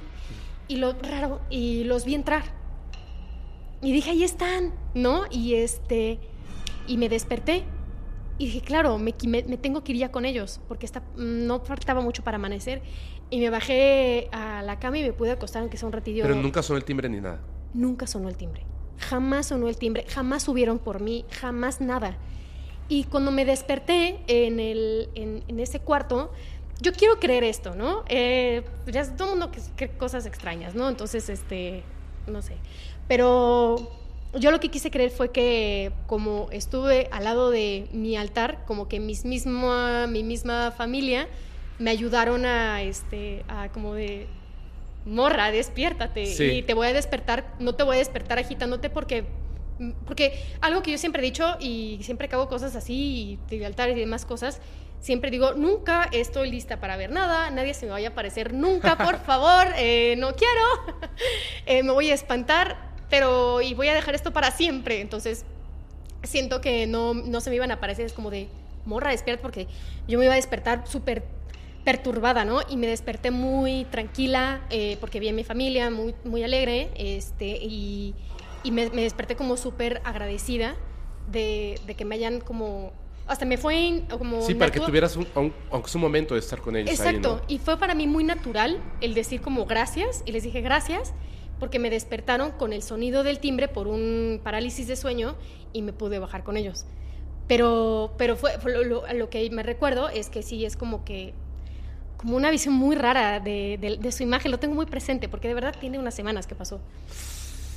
Y 0.68 0.76
lo 0.76 0.94
raro, 0.94 1.40
y 1.48 1.84
los 1.84 2.04
vi 2.04 2.14
entrar. 2.14 2.42
Y 3.82 3.92
dije, 3.92 4.10
ahí 4.10 4.24
están, 4.24 4.72
¿no? 4.94 5.24
Y 5.30 5.54
este, 5.54 6.18
y 6.86 6.96
me 6.96 7.08
desperté. 7.08 7.64
Y 8.38 8.46
dije, 8.46 8.60
claro, 8.60 8.98
me, 8.98 9.14
me- 9.26 9.44
me 9.44 9.56
tengo 9.56 9.82
que 9.82 9.92
ir 9.92 9.98
ya 9.98 10.10
con 10.12 10.24
ellos, 10.26 10.60
porque 10.68 10.84
está, 10.86 11.02
no 11.16 11.60
faltaba 11.60 12.00
mucho 12.02 12.22
para 12.22 12.36
amanecer. 12.36 12.82
Y 13.30 13.40
me 13.40 13.50
bajé 13.50 14.28
a 14.32 14.62
la 14.62 14.78
cama 14.78 14.98
y 14.98 15.02
me 15.02 15.12
pude 15.12 15.30
acostar, 15.32 15.62
aunque 15.62 15.76
sea 15.78 15.86
un 15.86 15.92
ratillo. 15.92 16.22
Pero 16.22 16.34
nunca 16.36 16.62
sonó 16.62 16.76
el 16.78 16.84
timbre 16.84 17.08
ni 17.08 17.20
nada. 17.20 17.40
Nunca 17.74 18.06
sonó 18.06 18.28
el 18.28 18.36
timbre. 18.36 18.62
Jamás 18.98 19.46
sonó 19.46 19.68
el 19.68 19.76
timbre. 19.76 20.04
Jamás 20.08 20.42
subieron 20.44 20.78
por 20.78 21.00
mí. 21.00 21.24
Jamás 21.40 21.80
nada. 21.80 22.16
Y 22.88 23.04
cuando 23.04 23.32
me 23.32 23.44
desperté 23.44 24.20
en, 24.28 24.60
el, 24.60 25.08
en, 25.14 25.42
en 25.48 25.58
ese 25.60 25.80
cuarto, 25.80 26.30
yo 26.80 26.92
quiero 26.92 27.18
creer 27.18 27.42
esto, 27.42 27.74
¿no? 27.74 28.04
Eh, 28.08 28.62
ya 28.86 29.00
es 29.00 29.16
todo 29.16 29.32
el 29.32 29.38
mundo 29.38 29.50
que 29.50 29.60
cree 29.76 29.90
cosas 29.96 30.24
extrañas, 30.26 30.74
¿no? 30.74 30.88
Entonces, 30.88 31.28
este, 31.28 31.82
no 32.28 32.42
sé. 32.42 32.56
Pero 33.08 33.90
yo 34.38 34.50
lo 34.50 34.60
que 34.60 34.68
quise 34.70 34.90
creer 34.90 35.10
fue 35.10 35.30
que 35.32 35.92
como 36.06 36.48
estuve 36.50 37.08
al 37.12 37.24
lado 37.24 37.50
de 37.50 37.88
mi 37.92 38.16
altar, 38.16 38.64
como 38.66 38.88
que 38.88 39.00
mis 39.00 39.24
misma, 39.24 40.06
mi 40.06 40.22
misma 40.22 40.72
familia 40.72 41.28
me 41.78 41.90
ayudaron 41.90 42.46
a, 42.46 42.82
este, 42.82 43.44
a 43.48 43.68
como 43.70 43.94
de, 43.94 44.26
morra, 45.04 45.50
despiértate 45.50 46.26
Sí. 46.26 46.44
y 46.44 46.62
te 46.62 46.74
voy 46.74 46.88
a 46.88 46.92
despertar, 46.92 47.54
no 47.60 47.74
te 47.74 47.82
voy 47.84 47.96
a 47.96 47.98
despertar 47.98 48.38
agitándote 48.38 48.90
porque 48.90 49.24
Porque 50.06 50.42
algo 50.62 50.82
que 50.82 50.90
yo 50.90 50.96
siempre 50.96 51.20
he 51.20 51.24
dicho 51.24 51.56
y 51.60 51.98
siempre 52.02 52.28
hago 52.32 52.48
cosas 52.48 52.74
así, 52.76 53.38
y 53.50 53.56
de 53.58 53.66
altares 53.66 53.94
y 53.94 54.00
demás 54.00 54.24
cosas, 54.24 54.58
siempre 55.00 55.30
digo, 55.30 55.52
nunca 55.52 56.08
estoy 56.12 56.50
lista 56.50 56.80
para 56.80 56.96
ver 56.96 57.10
nada, 57.10 57.50
nadie 57.50 57.74
se 57.74 57.84
me 57.84 57.92
vaya 57.92 58.08
a 58.08 58.12
aparecer 58.12 58.54
nunca, 58.54 58.96
por 58.96 59.18
favor, 59.26 59.66
eh, 59.76 60.14
no 60.16 60.34
quiero, 60.34 60.64
Eh, 61.66 61.82
me 61.82 61.92
voy 61.92 62.10
a 62.10 62.14
espantar, 62.14 62.95
pero 63.10 63.60
y 63.62 63.74
voy 63.74 63.88
a 63.88 63.94
dejar 63.94 64.14
esto 64.14 64.32
para 64.32 64.50
siempre. 64.50 65.00
Entonces, 65.00 65.44
siento 66.22 66.60
que 66.60 66.86
no, 66.86 67.14
no 67.14 67.40
se 67.40 67.50
me 67.50 67.56
iban 67.56 67.70
a 67.70 67.74
aparecer, 67.74 68.06
es 68.06 68.12
como 68.12 68.30
de, 68.30 68.48
morra, 68.84 69.10
despierta, 69.10 69.42
porque 69.42 69.66
yo 70.08 70.18
me 70.18 70.24
iba 70.24 70.34
a 70.34 70.36
despertar 70.36 70.84
súper 70.86 71.24
perturbada, 71.84 72.44
¿no? 72.44 72.60
Y 72.68 72.76
me 72.76 72.88
desperté 72.88 73.30
muy 73.30 73.84
tranquila, 73.86 74.60
eh, 74.70 74.96
porque 75.00 75.20
vi 75.20 75.28
a 75.28 75.32
mi 75.32 75.44
familia 75.44 75.88
muy, 75.90 76.14
muy 76.24 76.42
alegre, 76.42 76.90
este, 76.96 77.46
y, 77.62 78.14
y 78.64 78.72
me, 78.72 78.90
me 78.90 79.02
desperté 79.02 79.36
como 79.36 79.56
súper 79.56 80.00
agradecida 80.04 80.74
de, 81.30 81.80
de 81.86 81.94
que 81.94 82.04
me 82.04 82.16
hayan 82.16 82.40
como... 82.40 82.92
Hasta 83.28 83.44
me 83.44 83.56
fue 83.56 83.76
in- 83.76 84.00
como... 84.06 84.40
Sí, 84.42 84.54
para 84.54 84.70
que 84.70 84.78
tuvieras 84.80 85.16
un, 85.16 85.26
un- 85.34 85.52
un 85.94 86.00
momento 86.00 86.34
de 86.34 86.40
estar 86.40 86.60
con 86.60 86.74
ellos 86.76 86.90
Exacto, 86.90 87.34
ahí, 87.34 87.40
¿no? 87.40 87.54
y 87.54 87.58
fue 87.58 87.76
para 87.76 87.94
mí 87.94 88.06
muy 88.06 88.22
natural 88.24 88.80
el 89.00 89.14
decir 89.14 89.40
como 89.40 89.64
gracias, 89.66 90.22
y 90.26 90.32
les 90.32 90.42
dije 90.44 90.60
gracias, 90.60 91.12
porque 91.58 91.78
me 91.78 91.90
despertaron 91.90 92.50
con 92.52 92.72
el 92.72 92.82
sonido 92.82 93.22
del 93.22 93.38
timbre 93.38 93.68
por 93.68 93.86
un 93.88 94.40
parálisis 94.42 94.86
de 94.88 94.96
sueño 94.96 95.36
y 95.72 95.82
me 95.82 95.92
pude 95.92 96.18
bajar 96.18 96.44
con 96.44 96.56
ellos. 96.56 96.84
Pero, 97.48 98.14
pero 98.18 98.36
fue, 98.36 98.52
lo 99.14 99.30
que 99.30 99.48
me 99.50 99.62
recuerdo 99.62 100.08
es 100.08 100.28
que 100.30 100.42
sí 100.42 100.64
es 100.64 100.76
como 100.76 101.04
que 101.04 101.32
como 102.16 102.36
una 102.36 102.50
visión 102.50 102.74
muy 102.74 102.96
rara 102.96 103.40
de, 103.40 103.78
de- 103.80 103.98
de 103.98 104.12
su 104.12 104.22
imagen, 104.22 104.50
lo 104.50 104.58
tengo 104.58 104.74
muy 104.74 104.86
presente, 104.86 105.28
porque 105.28 105.48
de 105.48 105.54
verdad 105.54 105.74
tiene 105.78 105.98
unas 105.98 106.14
semanas 106.14 106.46
que 106.46 106.54
pasó. 106.54 106.80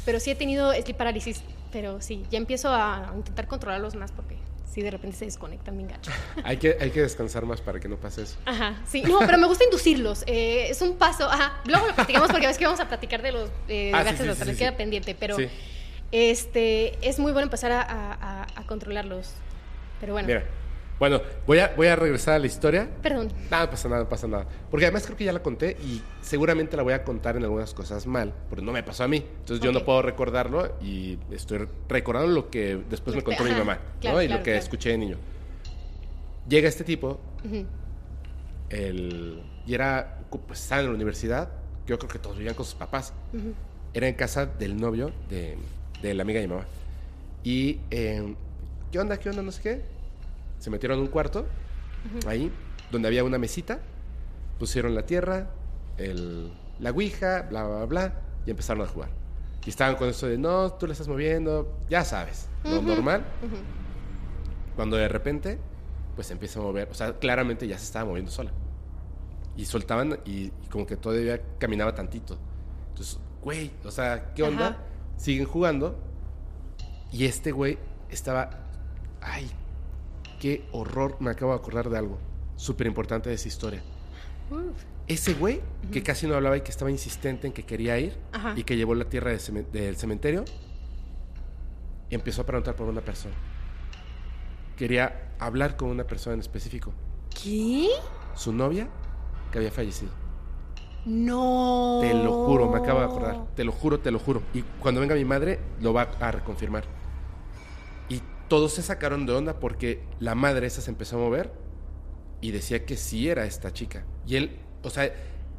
Pero 0.05 0.19
sí 0.19 0.31
he 0.31 0.35
tenido 0.35 0.71
sleep 0.73 0.95
parálisis, 0.95 1.43
pero 1.71 2.01
sí, 2.01 2.23
ya 2.31 2.37
empiezo 2.37 2.69
a 2.73 3.11
intentar 3.15 3.47
controlarlos 3.47 3.95
más 3.95 4.11
porque 4.11 4.37
sí 4.71 4.81
de 4.81 4.91
repente 4.91 5.17
se 5.17 5.25
desconectan 5.25 5.75
bien 5.77 5.89
gacho. 5.89 6.11
Hay 6.43 6.57
que, 6.57 6.77
hay 6.79 6.91
que 6.91 7.01
descansar 7.01 7.45
más 7.45 7.59
para 7.61 7.79
que 7.79 7.87
no 7.87 7.97
pase 7.97 8.21
eso. 8.23 8.37
Ajá, 8.45 8.81
sí. 8.87 9.01
No, 9.01 9.19
pero 9.19 9.37
me 9.37 9.47
gusta 9.47 9.63
inducirlos. 9.63 10.23
eh, 10.27 10.67
es 10.69 10.81
un 10.81 10.97
paso. 10.97 11.29
Ajá. 11.29 11.61
Luego 11.65 11.87
lo 11.87 11.95
platicamos 11.95 12.29
porque 12.29 12.45
ves 12.47 12.57
que 12.57 12.65
vamos 12.65 12.79
a 12.79 12.87
platicar 12.87 13.21
de 13.21 13.31
los 13.31 13.49
eh, 13.67 13.91
Ah, 13.93 14.03
sí, 14.09 14.15
sí, 14.23 14.45
sí, 14.45 14.55
queda 14.55 14.77
pendiente, 14.77 15.15
pero 15.19 15.35
Sí. 15.35 15.47
este 16.11 16.97
es 17.07 17.19
muy 17.19 17.31
bueno 17.31 17.45
empezar 17.45 17.71
a, 17.71 17.81
a- 17.81 18.13
a- 18.13 18.47
a 18.55 18.63
controlarlos. 18.65 19.31
Pero 19.99 20.13
bueno, 20.13 20.27
Mira, 20.27 20.43
bueno, 20.99 21.21
voy 21.47 21.59
a, 21.59 21.73
voy 21.75 21.87
a 21.87 21.95
regresar 21.95 22.35
a 22.35 22.39
la 22.39 22.45
historia. 22.47 22.89
perdón. 23.01 23.31
Nada, 23.49 23.65
no 23.65 23.71
pasa 23.71 23.89
nada, 23.89 24.03
no 24.03 24.09
pasa 24.09 24.27
nada. 24.27 24.45
Porque 24.69 24.85
además 24.85 25.05
creo 25.05 25.17
que 25.17 25.23
ya 25.23 25.31
la 25.33 25.41
conté 25.41 25.77
y 25.83 26.01
seguramente 26.21 26.75
la 26.77 26.83
voy 26.83 26.93
a 26.93 27.03
contar 27.03 27.37
en 27.37 27.43
algunas 27.43 27.73
cosas 27.73 28.05
mal, 28.05 28.33
porque 28.49 28.63
no 28.65 28.71
me 28.73 28.83
pasó 28.83 29.03
a 29.05 29.07
mí. 29.07 29.17
Entonces 29.39 29.59
yo 29.63 29.71
no 29.71 29.85
puedo 29.85 30.01
recordarlo 30.01 30.75
y 30.81 31.17
estoy 31.31 31.67
recordando 31.87 32.31
lo 32.31 32.49
que 32.49 32.79
después 32.89 33.15
me 33.15 33.21
contó 33.23 33.43
mi 33.45 33.51
mamá, 33.51 33.79
claro, 34.01 34.17
¿no? 34.17 34.23
Y 34.23 34.27
claro, 34.27 34.39
lo 34.39 34.43
que 34.43 34.51
claro. 34.51 34.63
escuché 34.63 34.89
de 34.89 34.97
niño. 34.97 35.17
Llega 36.47 36.67
este 36.67 36.83
tipo, 36.83 37.19
Ujú. 37.45 37.65
el, 38.69 39.41
y 39.65 39.73
era, 39.73 40.19
pues 40.47 40.61
estaba 40.61 40.81
en 40.81 40.87
la 40.87 40.93
universidad, 40.93 41.49
yo 41.87 41.97
creo 41.97 42.09
que 42.09 42.19
todos 42.19 42.37
vivían 42.37 42.55
con 42.55 42.65
sus 42.65 42.75
papás. 42.75 43.13
Era 43.93 44.07
en 44.07 44.15
casa 44.15 44.45
del 44.45 44.75
novio 44.79 45.11
de, 45.29 45.57
de 46.01 46.13
la 46.13 46.23
amiga 46.23 46.39
de 46.39 46.47
mi 46.47 46.53
mamá. 46.53 46.65
Y, 47.43 47.79
eh, 47.89 48.35
¿qué 48.91 48.99
onda? 48.99 49.17
¿Qué 49.17 49.29
onda? 49.29 49.41
No 49.41 49.51
sé 49.51 49.61
qué. 49.61 49.81
Se 50.59 50.69
metieron 50.69 50.97
en 50.99 51.05
un 51.05 51.09
cuarto, 51.09 51.45
ahí, 52.27 52.51
donde 52.91 53.07
había 53.07 53.23
una 53.23 53.37
mesita, 53.37 53.79
pusieron 54.59 54.93
la 54.95 55.03
tierra, 55.05 55.49
el, 55.97 56.51
la 56.79 56.91
ouija, 56.91 57.47
bla, 57.49 57.65
bla, 57.65 57.85
bla, 57.85 58.13
y 58.45 58.51
empezaron 58.51 58.83
a 58.83 58.87
jugar. 58.87 59.09
Y 59.65 59.69
estaban 59.69 59.95
con 59.95 60.09
eso 60.09 60.27
de, 60.27 60.37
no, 60.37 60.73
tú 60.73 60.85
le 60.87 60.93
estás 60.93 61.07
moviendo, 61.07 61.77
ya 61.89 62.03
sabes, 62.03 62.47
lo 62.63 62.79
Ujú. 62.79 62.87
normal. 62.87 63.23
Cuando 64.75 64.97
de 64.97 65.07
repente, 65.07 65.59
pues 66.15 66.27
se 66.27 66.33
empieza 66.33 66.59
a 66.59 66.63
mover, 66.63 66.89
o 66.89 66.93
sea, 66.93 67.13
claramente 67.19 67.67
ya 67.67 67.77
se 67.77 67.85
estaba 67.85 68.05
moviendo 68.05 68.31
sola. 68.31 68.51
Y 69.55 69.65
soltaban 69.65 70.19
y, 70.25 70.45
y 70.45 70.67
como 70.71 70.85
que 70.85 70.95
todavía 70.95 71.41
caminaba 71.57 71.93
tantito. 71.93 72.37
Entonces, 72.89 73.19
güey, 73.43 73.71
o 73.83 73.91
sea, 73.91 74.33
¿qué 74.33 74.43
onda? 74.43 74.67
Ajá. 74.67 74.77
Siguen 75.17 75.45
jugando. 75.45 75.97
Y 77.11 77.25
este 77.25 77.51
güey 77.51 77.77
estaba, 78.09 78.49
ay, 79.21 79.49
qué 80.39 80.65
horror, 80.71 81.17
me 81.19 81.29
acabo 81.31 81.51
de 81.51 81.57
acordar 81.59 81.89
de 81.89 81.97
algo 81.97 82.17
súper 82.55 82.87
importante 82.87 83.29
de 83.29 83.35
esa 83.35 83.47
historia. 83.47 83.81
Uf. 84.51 84.83
Ese 85.07 85.33
güey, 85.33 85.61
que 85.91 86.03
casi 86.03 86.27
no 86.27 86.35
hablaba 86.35 86.57
y 86.57 86.61
que 86.61 86.69
estaba 86.71 86.91
insistente 86.91 87.47
en 87.47 87.53
que 87.53 87.63
quería 87.63 87.97
ir, 87.97 88.17
Ajá. 88.31 88.53
y 88.55 88.63
que 88.63 88.77
llevó 88.77 88.93
la 88.95 89.05
tierra 89.05 89.31
del 89.31 89.39
cemen- 89.39 89.69
del 89.71 89.95
cementerio, 89.95 90.45
empezó 92.09 92.41
a 92.41 92.45
preguntar 92.45 92.75
por 92.75 92.87
una 92.87 93.01
persona. 93.01 93.33
Quería 94.77 95.33
hablar 95.39 95.75
con 95.77 95.89
una 95.89 96.05
persona 96.05 96.35
en 96.35 96.39
específico. 96.41 96.93
¿Qué? 97.41 97.87
Su 98.35 98.53
novia, 98.53 98.87
que 99.51 99.57
había 99.57 99.71
fallecido. 99.71 100.11
No. 101.05 101.99
Te 102.01 102.13
lo 102.13 102.45
juro, 102.45 102.69
me 102.69 102.77
acabo 102.77 102.99
de 102.99 103.05
acordar. 103.05 103.45
Te 103.55 103.63
lo 103.63 103.71
juro, 103.71 103.99
te 103.99 104.11
lo 104.11 104.19
juro. 104.19 104.41
Y 104.53 104.61
cuando 104.79 105.01
venga 105.01 105.15
mi 105.15 105.25
madre, 105.25 105.59
lo 105.81 105.91
va 105.93 106.03
a 106.19 106.31
reconfirmar. 106.31 106.83
Todos 108.49 108.73
se 108.73 108.81
sacaron 108.81 109.25
de 109.25 109.33
onda 109.33 109.59
porque 109.59 110.01
la 110.19 110.35
madre 110.35 110.67
esa 110.67 110.81
se 110.81 110.89
empezó 110.91 111.15
a 111.15 111.19
mover 111.19 111.51
y 112.41 112.51
decía 112.51 112.85
que 112.85 112.97
sí 112.97 113.29
era 113.29 113.45
esta 113.45 113.71
chica. 113.71 114.03
Y 114.25 114.35
él, 114.35 114.57
o 114.83 114.89
sea, 114.89 115.13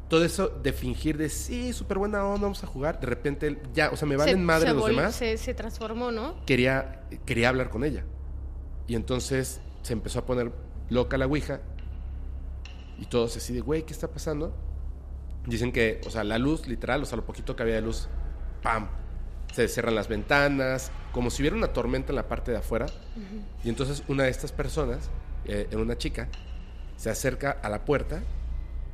todo 0.09 0.25
eso 0.25 0.49
de 0.49 0.73
fingir 0.73 1.17
de 1.17 1.29
sí, 1.29 1.71
súper 1.73 1.97
buena 1.97 2.25
onda, 2.25 2.43
vamos 2.43 2.63
a 2.63 2.67
jugar. 2.67 2.99
De 2.99 3.07
repente 3.07 3.47
él 3.47 3.59
ya, 3.73 3.89
o 3.91 3.95
sea, 3.95 4.07
me 4.07 4.17
valen 4.17 4.35
Se- 4.35 4.41
madre 4.41 4.67
se 4.69 4.73
los 4.73 4.85
demás. 4.85 5.15
Se, 5.15 5.37
se 5.37 5.53
transformó, 5.53 6.11
¿no? 6.11 6.45
Quería, 6.45 7.07
quería 7.25 7.49
hablar 7.49 7.69
con 7.69 7.83
ella. 7.83 8.03
Y 8.87 8.95
entonces 8.95 9.61
se 9.83 9.93
empezó 9.93 10.19
a 10.19 10.25
poner 10.25 10.51
loca 10.89 11.17
la 11.17 11.27
ouija. 11.27 11.61
Y 12.99 13.05
todos 13.05 13.35
así 13.37 13.53
de, 13.53 13.61
güey, 13.61 13.83
¿qué 13.83 13.93
está 13.93 14.09
pasando? 14.09 14.53
Dicen 15.47 15.71
que, 15.71 16.01
o 16.05 16.09
sea, 16.09 16.23
la 16.23 16.37
luz, 16.37 16.67
literal, 16.67 17.01
o 17.01 17.05
sea, 17.05 17.15
lo 17.15 17.25
poquito 17.25 17.55
que 17.55 17.63
había 17.63 17.75
de 17.75 17.81
luz, 17.81 18.09
¡pam! 18.61 18.89
Se 19.51 19.67
cierran 19.67 19.95
las 19.95 20.07
ventanas, 20.07 20.91
como 21.11 21.29
si 21.29 21.41
hubiera 21.41 21.55
una 21.55 21.67
tormenta 21.67 22.11
en 22.11 22.15
la 22.15 22.27
parte 22.27 22.51
de 22.51 22.57
afuera. 22.57 22.87
Y 23.63 23.69
entonces 23.69 24.03
una 24.07 24.23
de 24.23 24.29
estas 24.29 24.51
personas, 24.51 25.09
eh, 25.45 25.67
una 25.73 25.97
chica, 25.97 26.29
se 26.95 27.09
acerca 27.09 27.51
a 27.51 27.69
la 27.69 27.83
puerta 27.83 28.21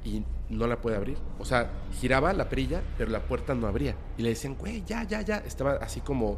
y 0.04 0.24
no 0.50 0.68
la 0.68 0.80
puede 0.80 0.96
abrir. 0.96 1.18
O 1.40 1.46
sea, 1.46 1.70
giraba 2.00 2.32
la 2.34 2.50
perilla, 2.50 2.82
pero 2.98 3.12
la 3.12 3.20
puerta 3.22 3.54
no 3.54 3.68
abría. 3.68 3.96
Y 4.18 4.22
le 4.22 4.30
decían, 4.30 4.56
güey, 4.56 4.84
ya, 4.86 5.04
ya, 5.04 5.22
ya. 5.22 5.38
Estaba 5.38 5.74
así 5.74 6.02
como... 6.02 6.38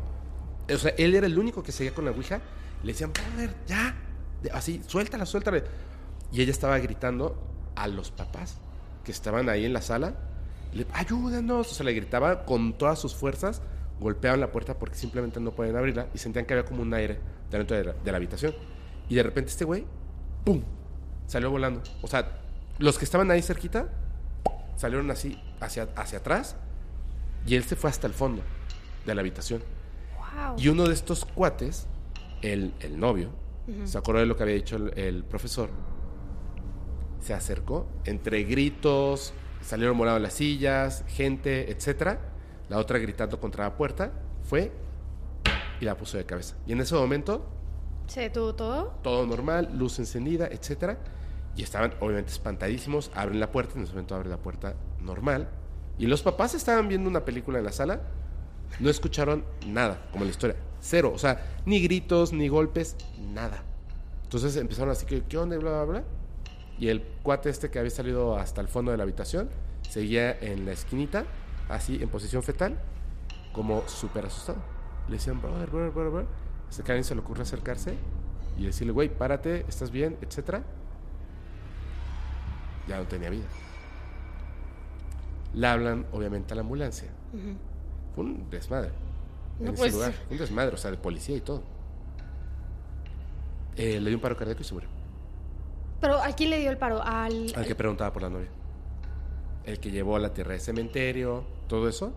O 0.72 0.78
sea, 0.78 0.94
él 0.98 1.16
era 1.16 1.28
el 1.28 1.38
único 1.38 1.64
que 1.64 1.72
seguía 1.72 1.94
con 1.94 2.06
la 2.06 2.12
ouija. 2.12 2.42
Le 2.84 2.94
decían, 2.94 3.12
brother, 3.14 3.54
ya. 3.68 3.96
Así, 4.54 4.82
suéltala, 4.88 5.26
suéltala. 5.26 5.64
Y 6.32 6.42
ella 6.42 6.52
estaba 6.52 6.78
gritando 6.80 7.38
a 7.76 7.88
los 7.88 8.12
papás 8.12 8.58
que 9.04 9.12
estaban 9.12 9.50
ahí 9.50 9.66
en 9.66 9.74
la 9.74 9.82
sala. 9.82 10.16
Le, 10.74 10.86
ayúdanos. 10.94 11.72
O 11.72 11.76
sea, 11.76 11.86
le 11.86 11.94
gritaba 11.94 12.46
con 12.46 12.78
todas 12.78 13.00
sus 13.00 13.16
fuerzas. 13.16 13.62
Golpeaban 14.00 14.40
la 14.40 14.52
puerta 14.52 14.78
porque 14.78 14.96
simplemente 14.96 15.40
no 15.40 15.52
podían 15.52 15.76
abrirla 15.76 16.08
y 16.14 16.18
sentían 16.18 16.46
que 16.46 16.54
había 16.54 16.66
como 16.66 16.82
un 16.82 16.94
aire 16.94 17.20
dentro 17.52 17.76
de 17.76 17.84
la, 17.84 17.94
de 17.94 18.12
la 18.12 18.18
habitación. 18.18 18.54
Y 19.10 19.16
de 19.16 19.24
repente 19.24 19.52
este 19.52 19.66
güey, 19.66 19.86
¡pum! 20.46 20.62
Salió 21.28 21.52
volando. 21.52 21.82
O 22.02 22.08
sea, 22.08 22.40
los 22.78 22.98
que 22.98 23.06
estaban 23.06 23.30
ahí 23.32 23.42
cerquita 23.42 23.90
salieron 24.78 25.12
así 25.12 25.42
hacia, 25.60 25.90
hacia 25.96 26.20
atrás 26.20 26.56
y 27.46 27.56
él 27.56 27.64
se 27.64 27.76
fue 27.76 27.90
hasta 27.90 28.08
el 28.08 28.14
fondo 28.14 28.42
de 29.06 29.16
la 29.16 29.22
habitación. 29.22 29.62
Wow. 30.16 30.56
Y 30.58 30.70
uno 30.70 30.88
de 30.88 30.94
estos 30.94 31.26
cuates, 31.26 31.88
el, 32.42 32.74
el 32.80 33.00
novio, 33.00 33.32
se 33.84 34.00
acordó 34.00 34.20
de 34.20 34.26
lo 34.26 34.36
que 34.36 34.42
había 34.42 34.56
dicho 34.56 34.78
el, 34.78 34.98
el 34.98 35.24
profesor, 35.24 35.70
se 37.20 37.36
acercó, 37.36 37.86
entre 38.06 38.44
gritos, 38.44 39.34
salieron 39.62 39.98
volados 39.98 40.22
las 40.22 40.34
sillas, 40.34 41.04
gente, 41.08 41.72
etcétera. 41.72 42.20
La 42.70 42.78
otra 42.78 43.00
gritando 43.00 43.40
contra 43.40 43.66
la 43.66 43.76
puerta, 43.76 44.12
fue 44.44 44.72
y 45.80 45.86
la 45.86 45.98
puso 45.98 46.18
de 46.18 46.26
cabeza. 46.26 46.56
Y 46.66 46.74
en 46.74 46.82
ese 46.82 46.96
momento, 46.96 47.46
¿Se 48.08 48.22
detuvo 48.22 48.56
todo? 48.56 48.94
todo 49.04 49.26
normal, 49.26 49.70
luz 49.74 50.00
encendida, 50.00 50.48
etcétera. 50.48 50.98
Y 51.56 51.64
estaban 51.64 51.94
obviamente 52.00 52.32
espantadísimos, 52.32 53.12
abren 53.16 53.40
la 53.40 53.52
puerta, 53.52 53.76
en 53.76 53.84
ese 53.84 53.94
momento 53.94 54.16
abre 54.16 54.30
la 54.30 54.38
puerta 54.38 54.76
normal. 55.00 55.50
Y 55.98 56.08
los 56.08 56.22
papás 56.22 56.54
estaban 56.54 56.88
viendo 56.88 57.10
una 57.10 57.26
película 57.26 57.60
en 57.60 57.66
la 57.66 57.72
sala, 57.72 58.02
no 58.80 58.90
escucharon 58.90 59.44
nada, 59.66 60.08
como 60.12 60.24
la 60.24 60.30
historia. 60.30 60.56
Cero, 60.80 61.12
o 61.14 61.18
sea, 61.18 61.46
ni 61.66 61.82
gritos, 61.82 62.32
ni 62.32 62.48
golpes, 62.48 62.96
nada. 63.34 63.64
Entonces 64.24 64.56
empezaron 64.56 64.92
así 64.92 65.06
que, 65.06 65.24
¿qué 65.24 65.38
onda? 65.38 65.56
Y 65.56 65.60
bla, 65.60 65.72
bla, 65.72 65.84
bla. 65.86 66.04
Y 66.78 66.88
el 66.88 67.02
cuate 67.24 67.50
este 67.50 67.70
que 67.70 67.80
había 67.80 67.92
salido 67.92 68.38
hasta 68.38 68.62
el 68.62 68.70
fondo 68.70 68.92
de 68.92 68.98
la 68.98 69.04
habitación, 69.04 69.50
seguía 69.90 70.32
en 70.40 70.66
la 70.66 70.72
esquinita, 70.72 71.26
así 71.70 72.02
en 72.02 72.10
posición 72.10 72.44
fetal, 72.44 72.78
como 73.54 73.88
súper 73.88 74.26
asustado. 74.26 74.60
Le 75.08 75.16
decían, 75.16 75.42
brother, 75.42 75.70
brother, 75.70 75.92
brother, 75.92 76.12
brother. 76.12 76.28
Hasta 76.70 76.84
que 76.84 76.92
a 76.92 76.94
alguien 76.94 77.04
se 77.04 77.16
le 77.16 77.22
ocurre 77.22 77.42
acercarse 77.44 77.96
y 78.58 78.66
decirle, 78.66 78.92
güey, 78.94 79.10
párate, 79.10 79.66
estás 79.68 79.90
bien, 79.92 80.18
etcétera. 80.22 80.62
Ya 82.88 82.98
no 82.98 83.06
tenía 83.06 83.30
vida. 83.30 83.46
Le 85.54 85.68
hablan, 85.68 86.06
obviamente, 86.12 86.54
a 86.54 86.56
la 86.56 86.62
ambulancia. 86.62 87.10
Fue 88.14 88.24
un 88.24 88.50
desmadre. 88.50 88.92
en 89.60 89.66
No, 89.66 89.72
ese 89.72 89.78
pues. 89.82 89.94
lugar. 89.94 90.14
Un 90.30 90.38
desmadre, 90.38 90.76
o 90.76 90.78
sea, 90.78 90.92
de 90.92 90.98
policía 90.98 91.36
y 91.38 91.42
todo. 91.42 91.64
Eh, 93.76 94.00
le 94.00 94.10
dio 94.10 94.18
un 94.18 94.22
paro 94.22 94.36
cardíaco 94.36 94.62
y 94.62 94.64
se 94.66 94.74
murió. 94.74 94.90
Pero 96.02 96.22
¿a 96.22 96.32
quién 96.34 96.50
le 96.50 96.60
dio 96.60 96.70
el 96.70 96.78
paro? 96.78 97.02
Al... 97.02 97.52
Al 97.56 97.66
que 97.66 97.76
preguntaba 97.76 98.12
por 98.14 98.22
la 98.22 98.30
novia. 98.30 98.48
El 99.70 99.80
que 99.80 99.92
llevó 99.92 100.16
a 100.16 100.20
la 100.20 100.34
tierra 100.34 100.54
de 100.54 100.60
cementerio, 100.60 101.44
todo 101.68 101.88
eso. 101.88 102.12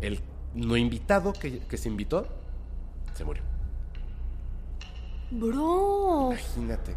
El 0.00 0.20
no 0.54 0.76
invitado 0.76 1.32
que, 1.32 1.60
que 1.60 1.76
se 1.76 1.88
invitó, 1.88 2.26
se 3.14 3.24
murió. 3.24 3.44
Bro. 5.30 6.32
Imagínate. 6.32 6.96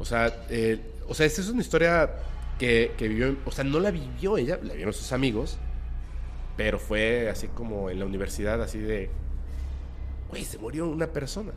O 0.00 0.04
sea, 0.04 0.44
eh, 0.50 0.80
o 1.08 1.14
sea, 1.14 1.26
esa 1.26 1.40
es 1.40 1.48
una 1.48 1.60
historia 1.60 2.10
que, 2.58 2.92
que 2.98 3.06
vivió, 3.06 3.36
o 3.44 3.52
sea, 3.52 3.62
no 3.62 3.78
la 3.78 3.92
vivió 3.92 4.36
ella, 4.36 4.58
la 4.60 4.74
vieron 4.74 4.92
sus 4.92 5.12
amigos, 5.12 5.58
pero 6.56 6.80
fue 6.80 7.30
así 7.30 7.46
como 7.46 7.90
en 7.90 8.00
la 8.00 8.04
universidad, 8.04 8.60
así 8.60 8.80
de, 8.80 9.10
güey, 10.28 10.44
se 10.44 10.58
murió 10.58 10.88
una 10.88 11.06
persona. 11.06 11.52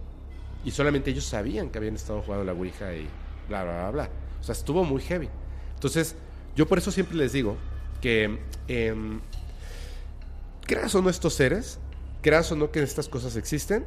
Y 0.64 0.70
solamente 0.70 1.10
ellos 1.10 1.26
sabían 1.26 1.72
que 1.72 1.80
habían 1.80 1.96
estado 1.96 2.22
jugando 2.22 2.46
la 2.46 2.54
Ouija 2.54 2.94
y 2.94 3.08
bla, 3.50 3.64
bla, 3.64 3.74
bla, 3.80 3.92
bla. 3.92 4.10
O 4.40 4.44
sea, 4.44 4.54
estuvo 4.54 4.84
muy 4.84 5.02
heavy. 5.02 5.28
Entonces, 5.74 6.16
yo 6.56 6.68
por 6.68 6.78
eso 6.78 6.92
siempre 6.92 7.16
les 7.16 7.34
digo 7.34 7.58
que, 8.02 8.40
em, 8.68 9.20
creas 10.66 10.94
o 10.96 11.02
no 11.02 11.10
estos 11.10 11.34
seres, 11.34 11.80
creas 12.22 12.52
o 12.52 12.56
no 12.56 12.72
que 12.72 12.82
estas 12.82 13.08
cosas 13.08 13.36
existen, 13.36 13.86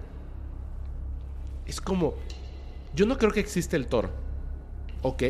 es 1.66 1.80
como, 1.80 2.14
yo 2.94 3.06
no 3.06 3.18
creo 3.18 3.32
que 3.32 3.40
existe 3.40 3.76
el 3.76 3.86
toro, 3.86 4.10
ok, 5.02 5.22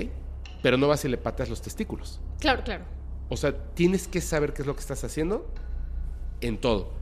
pero 0.63 0.77
no 0.77 0.89
vas 0.89 1.05
y 1.05 1.09
le 1.09 1.19
pateas 1.19 1.49
los 1.49 1.63
testículos. 1.63 2.21
Claro, 2.41 2.65
claro. 2.65 2.85
O 3.29 3.37
sea, 3.37 3.57
tienes 3.75 4.09
que 4.09 4.21
saber 4.21 4.53
qué 4.53 4.63
es 4.63 4.67
lo 4.67 4.75
que 4.75 4.81
estás 4.81 5.05
haciendo 5.05 5.47
en 6.41 6.59
todo. 6.59 6.93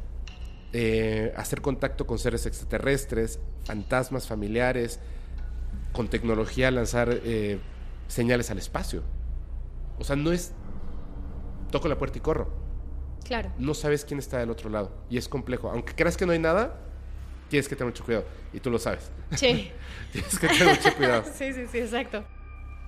Eh, 0.73 1.33
hacer 1.37 1.61
contacto 1.61 2.07
con 2.07 2.19
seres 2.19 2.47
extraterrestres, 2.47 3.39
fantasmas 3.65 4.27
familiares, 4.27 5.01
con 5.93 6.09
tecnología 6.09 6.71
lanzar 6.71 7.11
eh, 7.25 7.59
señales 8.09 8.51
al 8.51 8.59
espacio. 8.59 9.03
O 9.99 10.05
sea, 10.05 10.17
no 10.17 10.33
es 10.33 10.53
toco 11.73 11.89
la 11.89 11.99
puerta 11.99 12.19
y 12.19 12.21
corro. 12.21 12.49
Claro. 13.25 13.51
No 13.59 13.75
sabes 13.75 14.05
quién 14.05 14.21
está 14.21 14.39
del 14.39 14.51
otro 14.51 14.71
lado. 14.71 14.93
Y 15.11 15.17
es 15.17 15.29
complejo. 15.29 15.71
Aunque 15.71 15.95
creas 15.95 16.17
que 16.17 16.27
no 16.27 16.33
hay 16.33 16.39
nada, 16.39 16.79
tienes 17.49 17.69
que 17.69 17.75
tener 17.75 17.93
mucho 17.93 18.05
cuidado. 18.05 18.25
Y 18.53 18.61
tú 18.61 18.71
lo 18.71 18.79
sabes. 18.79 19.11
Sí. 19.35 19.71
Tienes 20.13 20.39
que 20.39 20.49
tener 20.49 20.77
mucho 20.77 20.95
cuidado. 20.95 21.25
sí, 21.35 21.53
sí, 21.53 21.67
sí, 21.71 21.79
exacto. 21.79 22.25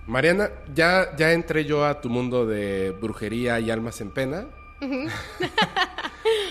Mariana, 0.06 0.50
ya, 0.74 1.16
ya 1.16 1.32
entré 1.32 1.64
yo 1.64 1.86
a 1.86 2.02
tu 2.02 2.10
mundo 2.10 2.46
de 2.46 2.90
brujería 2.90 3.58
y 3.60 3.70
almas 3.70 4.00
en 4.02 4.12
pena. 4.12 4.46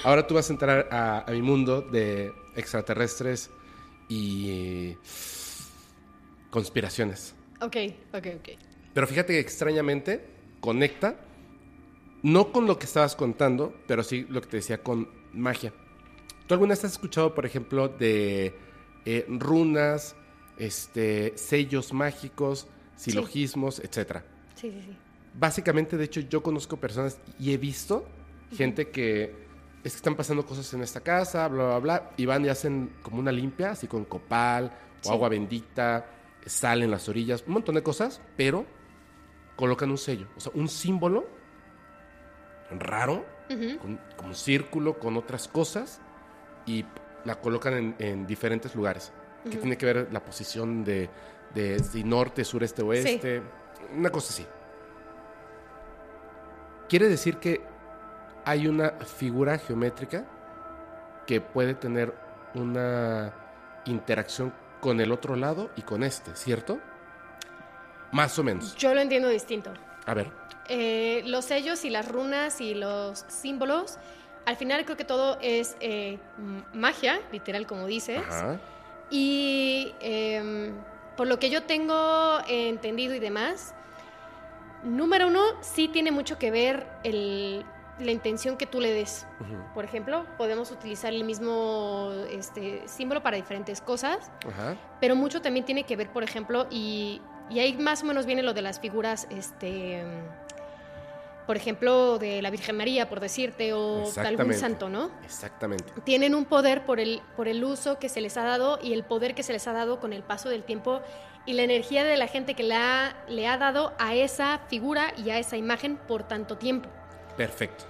Ahora 0.04 0.26
tú 0.26 0.34
vas 0.34 0.50
a 0.50 0.54
entrar 0.54 0.88
a, 0.92 1.24
a 1.28 1.32
mi 1.32 1.44
mundo 1.44 1.82
de 1.82 2.34
extraterrestres 2.56 3.52
y 4.10 4.98
conspiraciones. 6.50 7.36
Ok, 7.62 7.78
ok, 8.14 8.28
ok. 8.40 8.50
Pero 8.94 9.08
fíjate 9.08 9.34
que 9.34 9.40
extrañamente 9.40 10.33
conecta, 10.64 11.18
no 12.22 12.54
con 12.54 12.68
lo 12.68 12.80
que 12.80 12.86
estabas 12.86 13.18
contando, 13.18 13.76
pero 13.86 14.02
sí 14.02 14.26
lo 14.30 14.40
que 14.40 14.48
te 14.48 14.58
decía 14.58 14.82
con 14.82 15.10
magia. 15.34 15.74
¿Tú 16.48 16.54
alguna 16.54 16.70
vez 16.70 16.86
has 16.86 16.94
escuchado, 16.94 17.36
por 17.36 17.46
ejemplo, 17.46 17.90
de 17.90 18.56
eh, 19.06 19.26
runas, 19.28 20.16
este, 20.58 21.34
sellos 21.38 21.92
mágicos, 21.92 22.68
silogismos, 22.96 23.80
etcétera? 23.80 24.24
Sí, 24.56 24.72
sí, 24.72 24.82
sí. 24.86 24.96
Básicamente, 25.38 25.98
de 25.98 26.06
hecho, 26.06 26.22
yo 26.22 26.42
conozco 26.42 26.78
personas 26.78 27.20
y 27.38 27.52
he 27.54 27.58
visto 27.58 28.06
gente 28.56 28.90
que 28.90 29.44
es 29.84 29.92
que 29.92 29.98
están 29.98 30.16
pasando 30.16 30.46
cosas 30.46 30.74
en 30.74 30.82
esta 30.82 31.02
casa, 31.02 31.46
bla, 31.50 31.66
bla, 31.66 31.80
bla, 31.80 32.12
y 32.16 32.26
van 32.26 32.46
y 32.46 32.48
hacen 32.48 32.94
como 33.02 33.20
una 33.20 33.34
limpia, 33.34 33.72
así 33.72 33.88
con 33.88 34.06
copal 34.06 34.72
o 35.02 35.08
Sí. 35.08 35.10
agua 35.10 35.28
bendita, 35.28 36.06
sal 36.46 36.84
en 36.84 36.92
las 36.92 37.10
orillas, 37.10 37.44
un 37.48 37.54
montón 37.54 37.76
de 37.76 37.84
cosas, 37.84 38.22
pero 38.38 38.66
colocan 39.56 39.92
un 39.92 39.98
sello, 39.98 40.28
o 40.36 40.40
sea, 40.40 40.52
un 40.56 40.68
símbolo 40.68 41.28
raro, 42.72 43.26
Ujú. 43.50 43.78
con, 43.80 44.00
como 44.16 44.30
un 44.30 44.36
círculo, 44.36 44.98
con 44.98 45.18
otras 45.18 45.48
cosas, 45.48 46.02
y 46.66 46.86
la 47.26 47.36
colocan 47.36 47.74
en, 47.74 47.96
en 48.00 48.26
diferentes 48.26 48.74
lugares, 48.76 49.12
que 49.44 49.58
tiene 49.58 49.78
que 49.78 49.86
ver 49.86 50.08
la 50.12 50.24
posición 50.24 50.84
de, 50.84 51.10
de 51.54 51.80
si 51.80 52.04
norte, 52.04 52.44
sureste, 52.46 52.82
oeste, 52.82 53.44
una 53.94 54.10
cosa 54.10 54.34
así. 54.34 54.48
Quiere 56.88 57.10
decir 57.10 57.38
que 57.38 57.62
hay 58.46 58.68
una 58.68 58.92
figura 58.92 59.58
geométrica 59.58 60.26
que 61.28 61.42
puede 61.42 61.74
tener 61.76 62.14
una 62.56 63.34
interacción 63.86 64.54
con 64.80 65.00
el 65.00 65.12
otro 65.12 65.36
lado 65.36 65.72
y 65.76 65.82
con 65.82 66.04
este, 66.04 66.36
¿cierto? 66.36 66.80
Más 68.14 68.38
o 68.40 68.44
menos. 68.44 68.76
Yo 68.78 68.94
lo 68.94 69.02
entiendo 69.02 69.28
distinto. 69.28 69.74
A 70.06 70.14
ver. 70.14 70.32
Eh, 70.70 71.24
los 71.26 71.44
sellos 71.46 71.84
y 71.84 71.90
las 71.90 72.08
runas 72.08 72.62
y 72.62 72.74
los 72.74 73.26
símbolos, 73.28 73.98
al 74.46 74.56
final 74.56 74.86
creo 74.86 74.96
que 74.96 75.04
todo 75.04 75.38
es 75.42 75.76
eh, 75.82 76.18
magia, 76.74 77.20
literal 77.32 77.68
como 77.68 77.86
dices. 77.88 78.20
Ajá. 78.26 78.60
Y 79.10 79.94
em, 80.00 80.74
por 81.18 81.28
lo 81.28 81.38
que 81.40 81.50
yo 81.50 81.64
tengo 81.64 82.40
entendido 82.48 83.14
y 83.14 83.20
demás, 83.20 83.74
número 84.84 85.28
uno, 85.28 85.42
sí 85.62 85.88
tiene 85.88 86.12
mucho 86.12 86.38
que 86.38 86.52
ver 86.52 86.88
el- 87.04 87.66
la 88.00 88.12
intención 88.12 88.58
que 88.58 88.66
tú 88.66 88.80
le 88.82 88.92
des. 88.92 89.28
Por 89.76 89.86
ejemplo, 89.86 90.26
podemos 90.38 90.72
utilizar 90.72 91.14
el 91.14 91.24
mismo 91.24 92.12
este, 92.32 92.88
símbolo 92.88 93.22
para 93.22 93.38
diferentes 93.38 93.82
cosas, 93.82 94.32
pero 95.00 95.16
mucho 95.16 95.42
también 95.42 95.64
tiene 95.66 95.84
que 95.84 95.96
ver, 95.96 96.10
por 96.12 96.24
ejemplo, 96.24 96.66
y, 96.72 97.22
y 97.50 97.60
ahí 97.60 97.74
más 97.74 98.04
o 98.04 98.06
menos 98.06 98.26
viene 98.26 98.44
lo 98.44 98.54
de 98.54 98.62
las 98.62 98.80
figuras, 98.80 99.28
este, 99.30 100.04
por 101.46 101.58
ejemplo, 101.58 102.20
de 102.20 102.42
la 102.42 102.50
Virgen 102.50 102.78
María, 102.78 103.10
por 103.10 103.20
decirte, 103.20 103.74
o 103.74 104.10
de 104.12 104.22
algún 104.22 104.54
santo, 104.54 104.90
¿no? 104.90 105.12
Exactamente. 105.24 105.94
tienen 106.04 106.36
un 106.36 106.46
poder 106.46 106.86
por 106.86 107.00
el, 107.00 107.22
por 107.36 107.48
el 107.48 107.64
uso 107.64 108.00
que 108.00 108.10
se 108.10 108.22
les 108.22 108.38
ha 108.38 108.44
dado 108.44 108.80
y 108.82 108.94
el 108.94 109.04
poder 109.04 109.36
que 109.36 109.44
se 109.44 109.54
les 109.54 109.68
ha 109.68 109.74
dado 109.74 110.00
con 110.00 110.14
el 110.14 110.24
paso 110.24 110.50
del 110.50 110.64
tiempo 110.64 111.02
y 111.46 111.54
la 111.54 111.64
energía 111.64 112.04
de 112.06 112.16
la 112.16 112.28
gente 112.28 112.54
que 112.54 112.64
le 112.64 112.76
ha, 112.76 113.18
le 113.28 113.48
ha 113.48 113.58
dado 113.58 113.94
a 114.00 114.16
esa 114.16 114.62
figura 114.70 115.14
y 115.18 115.30
a 115.30 115.40
esa 115.40 115.58
imagen 115.58 115.98
por 115.98 116.24
tanto 116.24 116.58
tiempo. 116.58 116.90
Perfecto. 117.36 117.84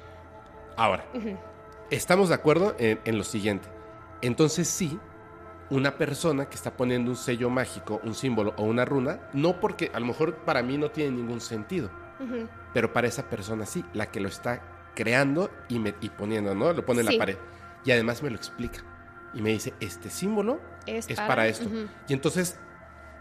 Ahora, 0.76 1.06
estamos 1.92 2.30
de 2.30 2.36
acuerdo 2.36 2.76
en, 2.80 3.00
en 3.06 3.18
lo 3.18 3.24
siguiente. 3.24 3.68
Entonces 4.24 4.68
sí, 4.68 4.98
una 5.70 5.98
persona 5.98 6.46
que 6.50 6.56
está 6.56 6.76
poniendo 6.76 7.10
un 7.12 7.18
sello 7.18 7.50
mágico, 7.50 8.00
un 8.04 8.14
símbolo 8.16 8.54
o 8.58 8.64
una 8.64 8.86
runa, 8.86 9.20
no 9.34 9.60
porque 9.60 9.92
a 9.94 10.00
lo 10.00 10.06
mejor 10.08 10.36
para 10.38 10.62
mí 10.62 10.78
no 10.78 10.92
tiene 10.92 11.12
ningún 11.18 11.42
sentido, 11.42 11.90
pero 12.74 12.94
para 12.94 13.08
esa 13.08 13.30
persona 13.30 13.66
sí, 13.66 13.84
la 13.94 14.08
que 14.12 14.20
lo 14.20 14.28
está 14.28 14.62
creando 14.96 15.50
y, 15.70 15.80
me- 15.80 15.96
y 16.02 16.10
poniendo, 16.10 16.54
¿no? 16.54 16.72
Lo 16.74 16.86
pone 16.86 17.02
en 17.02 17.08
Sí. 17.08 17.14
la 17.14 17.20
pared. 17.20 17.38
Y 17.86 17.92
además 17.92 18.22
me 18.24 18.30
lo 18.30 18.36
explica. 18.36 18.80
Y 19.34 19.42
me 19.42 19.50
dice, 19.50 19.74
este 19.80 20.10
símbolo 20.10 20.60
Es 20.86 21.10
es 21.10 21.16
para- 21.18 21.28
para, 21.28 21.48
esto. 21.48 21.68
Y 22.08 22.14
entonces, 22.14 22.58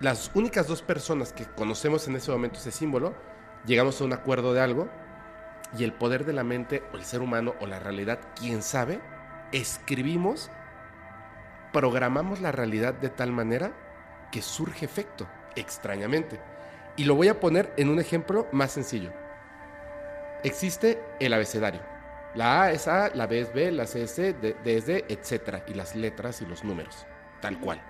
las 0.00 0.30
únicas 0.34 0.66
dos 0.68 0.82
personas 0.82 1.32
que 1.32 1.46
conocemos 1.46 2.06
en 2.08 2.16
ese 2.16 2.30
momento 2.30 2.58
ese 2.58 2.70
símbolo, 2.70 3.14
llegamos 3.64 4.00
a 4.00 4.04
un 4.04 4.12
acuerdo 4.12 4.52
de 4.52 4.60
algo 4.60 4.88
y 5.78 5.84
el 5.84 5.92
poder 5.94 6.24
de 6.26 6.34
la 6.34 6.44
mente 6.44 6.82
o 6.92 6.96
el 6.96 7.04
ser 7.04 7.22
humano 7.22 7.54
o 7.60 7.66
la 7.66 7.78
realidad, 7.78 8.18
quién 8.38 8.62
sabe, 8.62 9.00
escribimos, 9.52 10.50
programamos 11.72 12.40
la 12.40 12.52
realidad 12.52 12.94
de 12.94 13.08
tal 13.08 13.32
manera 13.32 13.72
que 14.30 14.42
surge 14.42 14.84
efecto, 14.84 15.26
extrañamente. 15.56 16.38
Y 16.96 17.04
lo 17.04 17.14
voy 17.14 17.28
a 17.28 17.40
poner 17.40 17.72
en 17.76 17.88
un 17.88 17.98
ejemplo 17.98 18.46
más 18.52 18.72
sencillo. 18.72 19.12
Existe 20.44 21.02
el 21.20 21.32
abecedario. 21.32 21.80
La 22.34 22.62
A 22.62 22.72
es 22.72 22.88
A, 22.88 23.10
la 23.14 23.26
B 23.26 23.40
es 23.40 23.52
B, 23.52 23.70
la 23.72 23.86
C 23.86 24.04
es 24.04 24.10
C, 24.10 24.32
D 24.32 24.56
es 24.64 24.86
D, 24.86 25.04
etc. 25.08 25.62
Y 25.66 25.74
las 25.74 25.94
letras 25.94 26.40
y 26.42 26.46
los 26.46 26.64
números, 26.64 27.06
tal 27.40 27.58
cual. 27.60 27.80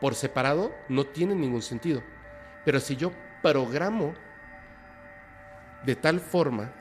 Por 0.00 0.14
separado 0.14 0.72
no 0.88 1.04
tiene 1.04 1.34
ningún 1.34 1.62
sentido. 1.62 2.02
Pero 2.64 2.80
si 2.80 2.96
yo 2.96 3.12
programo 3.42 4.14
de 5.84 5.96
tal 5.96 6.20
forma 6.20 6.72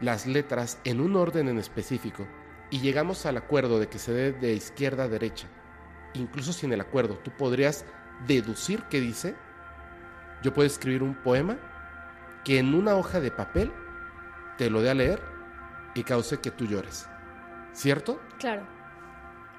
las 0.00 0.26
letras 0.26 0.78
en 0.84 1.00
un 1.00 1.14
orden 1.16 1.48
en 1.48 1.58
específico 1.58 2.26
y 2.72 2.80
llegamos 2.80 3.24
al 3.26 3.36
acuerdo 3.36 3.78
de 3.78 3.86
que 3.88 3.98
se 4.00 4.12
dé 4.12 4.32
de 4.32 4.54
izquierda 4.54 5.04
a 5.04 5.08
derecha, 5.08 5.46
incluso 6.14 6.52
sin 6.52 6.72
el 6.72 6.80
acuerdo, 6.80 7.18
tú 7.18 7.30
podrías 7.30 7.84
deducir 8.26 8.82
qué 8.90 8.98
dice, 9.00 9.34
yo 10.42 10.52
puedo 10.54 10.66
escribir 10.66 11.02
un 11.02 11.14
poema 11.14 11.58
que 12.44 12.58
en 12.58 12.74
una 12.74 12.94
hoja 12.96 13.20
de 13.20 13.30
papel 13.30 13.70
te 14.58 14.70
lo 14.70 14.80
dé 14.82 14.90
a 14.90 14.94
leer 14.94 15.22
y 15.94 16.02
cause 16.02 16.40
que 16.40 16.50
tú 16.50 16.66
llores. 16.66 17.06
¿Cierto? 17.72 18.20
Claro. 18.38 18.66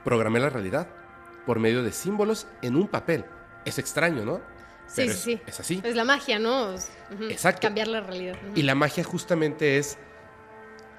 Programé 0.03 0.39
la 0.39 0.49
realidad 0.49 0.87
por 1.45 1.59
medio 1.59 1.83
de 1.83 1.91
símbolos 1.91 2.47
en 2.61 2.75
un 2.75 2.87
papel. 2.87 3.25
Es 3.65 3.79
extraño, 3.79 4.25
¿no? 4.25 4.41
Sí, 4.87 5.03
Pero 5.03 5.13
sí, 5.13 5.33
es, 5.33 5.39
sí. 5.39 5.41
es 5.47 5.59
así. 5.59 5.81
Es 5.83 5.95
la 5.95 6.03
magia, 6.03 6.39
¿no? 6.39 6.73
Es- 6.73 6.91
ujú. 7.13 7.23
Exacto. 7.25 7.61
Cambiar 7.61 7.87
la 7.87 8.01
realidad. 8.01 8.35
Y 8.55 8.63
la 8.63 8.75
magia 8.75 9.03
justamente 9.03 9.77
es 9.77 9.97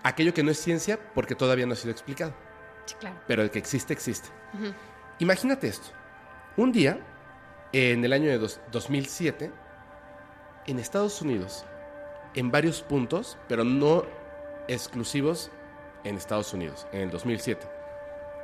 aquello 0.05 0.33
que 0.33 0.43
no 0.45 0.51
es 0.53 0.59
ciencia 0.61 0.99
porque 1.15 1.35
todavía 1.35 1.67
no 1.67 1.73
ha 1.73 1.77
sido 1.77 1.91
explicado. 1.91 2.33
Sí, 2.87 2.95
claro. 3.01 3.17
pero 3.27 3.43
el 3.43 3.51
que 3.51 3.59
existe, 3.59 3.93
existe. 3.95 4.29
Imagínate 5.19 5.67
esto. 5.69 5.89
Un 6.57 6.71
día, 6.71 6.99
en 7.73 8.05
el 8.05 8.13
año 8.13 8.29
de 8.29 8.39
dos- 8.39 8.61
2007, 8.71 9.51
en 10.67 10.79
Estados 10.79 11.21
Unidos, 11.23 11.65
en 12.35 12.51
varios 12.51 12.83
puntos, 12.83 13.39
pero 13.49 13.65
no 13.65 14.05
exclusivos 14.69 15.51
en 16.05 16.17
Estados 16.17 16.53
Unidos, 16.53 16.87
en 16.93 17.03
el 17.03 17.11
2007. 17.11 17.67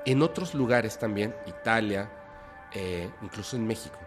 En 0.07 0.23
otros 0.23 0.55
lugares 0.55 0.99
también, 0.99 1.35
Italia, 1.47 2.11
eh, 2.73 3.11
incluso 3.23 3.57
en 3.57 3.67
México. 3.67 3.99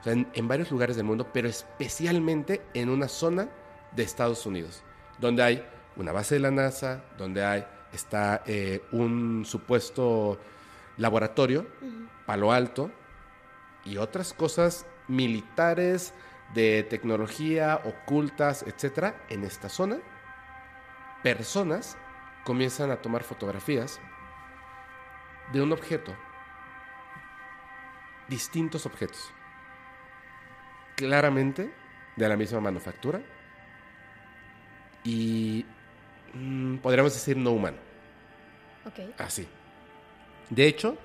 O 0.00 0.04
sea, 0.04 0.12
en, 0.12 0.28
en 0.34 0.46
varios 0.48 0.70
lugares 0.70 0.96
del 0.96 1.04
mundo, 1.06 1.28
pero 1.32 1.48
especialmente 1.48 2.62
en 2.74 2.88
una 2.88 3.08
zona 3.08 3.48
de 3.92 4.02
Estados 4.04 4.46
Unidos, 4.46 4.82
donde 5.18 5.42
hay 5.42 5.66
una 5.96 6.12
base 6.12 6.36
de 6.36 6.40
la 6.40 6.50
NASA, 6.50 7.04
donde 7.18 7.44
hay, 7.44 7.64
está 7.92 8.42
eh, 8.46 8.82
un 8.92 9.44
supuesto 9.44 10.38
laboratorio, 10.96 11.66
Palo 12.26 12.52
Alto, 12.52 12.90
y 13.84 13.96
otras 13.96 14.32
cosas 14.32 14.86
militares, 15.08 16.14
de 16.54 16.82
tecnología, 16.82 17.80
ocultas, 17.84 18.62
etcétera, 18.66 19.16
en 19.28 19.44
esta 19.44 19.68
zona, 19.68 19.98
personas 21.22 21.96
comienzan 22.44 22.90
a 22.90 22.96
tomar 22.96 23.22
fotografías 23.22 24.00
de 25.52 25.62
un 25.62 25.72
objeto, 25.72 26.14
distintos 28.28 28.86
objetos, 28.86 29.30
claramente 30.96 31.72
de 32.16 32.28
la 32.28 32.36
misma 32.36 32.60
manufactura 32.60 33.22
y 35.04 35.64
mm, 36.34 36.76
podríamos 36.78 37.12
decir 37.14 37.36
no 37.36 37.50
humano, 37.52 37.76
Ok. 38.86 39.00
así. 39.18 39.46
De 40.50 40.66
hecho, 40.66 40.96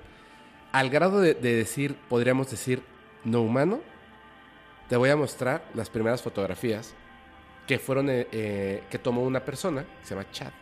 al 0.72 0.90
grado 0.90 1.20
de, 1.20 1.34
de 1.34 1.54
decir, 1.56 1.94
podríamos 2.08 2.50
decir 2.50 2.82
no 3.24 3.42
humano, 3.42 3.80
te 4.88 4.96
voy 4.96 5.10
a 5.10 5.16
mostrar 5.16 5.62
las 5.74 5.90
primeras 5.90 6.22
fotografías 6.22 6.94
que 7.66 7.78
fueron 7.78 8.08
eh, 8.08 8.26
eh, 8.32 8.82
que 8.90 8.98
tomó 8.98 9.22
una 9.22 9.44
persona 9.44 9.82
que 9.82 10.06
se 10.06 10.14
llama 10.14 10.30
Chad. 10.30 10.52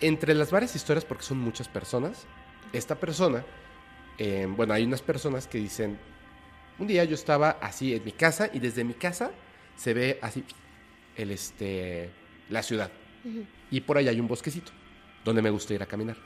Entre 0.00 0.32
las 0.34 0.50
varias 0.52 0.76
historias, 0.76 1.04
porque 1.04 1.24
son 1.24 1.38
muchas 1.38 1.68
personas, 1.68 2.24
esta 2.72 2.94
persona, 2.94 3.44
eh, 4.16 4.46
bueno, 4.48 4.74
hay 4.74 4.84
unas 4.84 5.02
personas 5.02 5.48
que 5.48 5.58
dicen, 5.58 5.98
un 6.78 6.86
día 6.86 7.02
yo 7.02 7.14
estaba 7.14 7.50
así 7.60 7.94
en 7.94 8.04
mi 8.04 8.12
casa 8.12 8.48
y 8.52 8.60
desde 8.60 8.84
mi 8.84 8.94
casa 8.94 9.32
se 9.76 9.94
ve 9.94 10.18
así 10.22 10.44
el 11.16 11.32
este 11.32 12.10
la 12.48 12.62
ciudad 12.62 12.90
y 13.70 13.80
por 13.80 13.98
ahí 13.98 14.08
hay 14.08 14.20
un 14.20 14.28
bosquecito 14.28 14.72
donde 15.24 15.42
me 15.42 15.50
gusta 15.50 15.74
ir 15.74 15.82
a 15.82 15.86
caminar. 15.86 16.16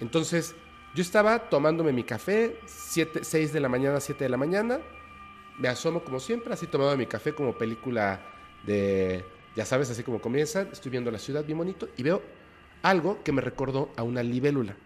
Entonces, 0.00 0.54
yo 0.94 1.02
estaba 1.02 1.48
tomándome 1.48 1.92
mi 1.92 2.02
café, 2.02 2.56
6 2.66 3.52
de 3.52 3.60
la 3.60 3.68
mañana, 3.68 4.00
7 4.00 4.24
de 4.24 4.30
la 4.30 4.36
mañana, 4.36 4.80
me 5.58 5.68
asomo 5.68 6.02
como 6.02 6.18
siempre, 6.18 6.52
así 6.52 6.66
tomando 6.66 6.96
mi 6.96 7.06
café 7.06 7.34
como 7.34 7.56
película 7.56 8.20
de, 8.64 9.24
ya 9.54 9.64
sabes, 9.64 9.90
así 9.90 10.02
como 10.02 10.20
comienza, 10.20 10.62
estoy 10.72 10.90
viendo 10.90 11.10
la 11.10 11.18
ciudad 11.18 11.44
bien 11.44 11.58
bonito 11.58 11.88
y 11.96 12.02
veo 12.02 12.22
algo 12.82 13.22
que 13.22 13.32
me 13.32 13.40
recordó 13.40 13.90
a 13.96 14.02
una 14.02 14.22
libélula, 14.22 14.76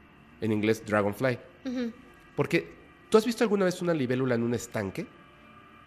en 0.41 0.53
inglés 0.53 0.85
dragonfly. 0.85 1.39
Porque, 2.37 2.69
¿tú 3.09 3.19
has 3.19 3.25
visto 3.25 3.45
alguna 3.45 3.65
vez 3.67 3.81
una 3.81 3.95
libélula 3.95 4.35
en 4.35 4.43
un 4.43 4.55
estanque? 4.55 5.07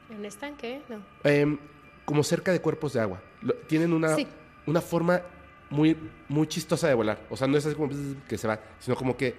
¿En 0.09 0.17
un 0.17 0.25
estanque? 0.25 0.81
No. 0.87 1.03
Em, 1.23 1.57
como 2.05 2.23
cerca 2.23 2.51
de 2.51 2.61
cuerpos 2.61 2.93
de 2.93 3.01
agua. 3.01 3.21
Tienen 3.67 3.91
una, 3.91 4.15
Sí. 4.15 4.27
Una 4.65 4.81
forma 4.81 5.21
muy, 5.69 5.97
muy 6.29 6.47
chistosa 6.47 6.87
de 6.87 6.93
volar. 6.93 7.25
O 7.29 7.37
sea, 7.37 7.47
no 7.47 7.57
es 7.57 7.65
así 7.65 7.75
como 7.75 7.89
que 8.27 8.37
se 8.37 8.47
va, 8.47 8.59
sino 8.79 8.95
como 8.95 9.15
que 9.17 9.35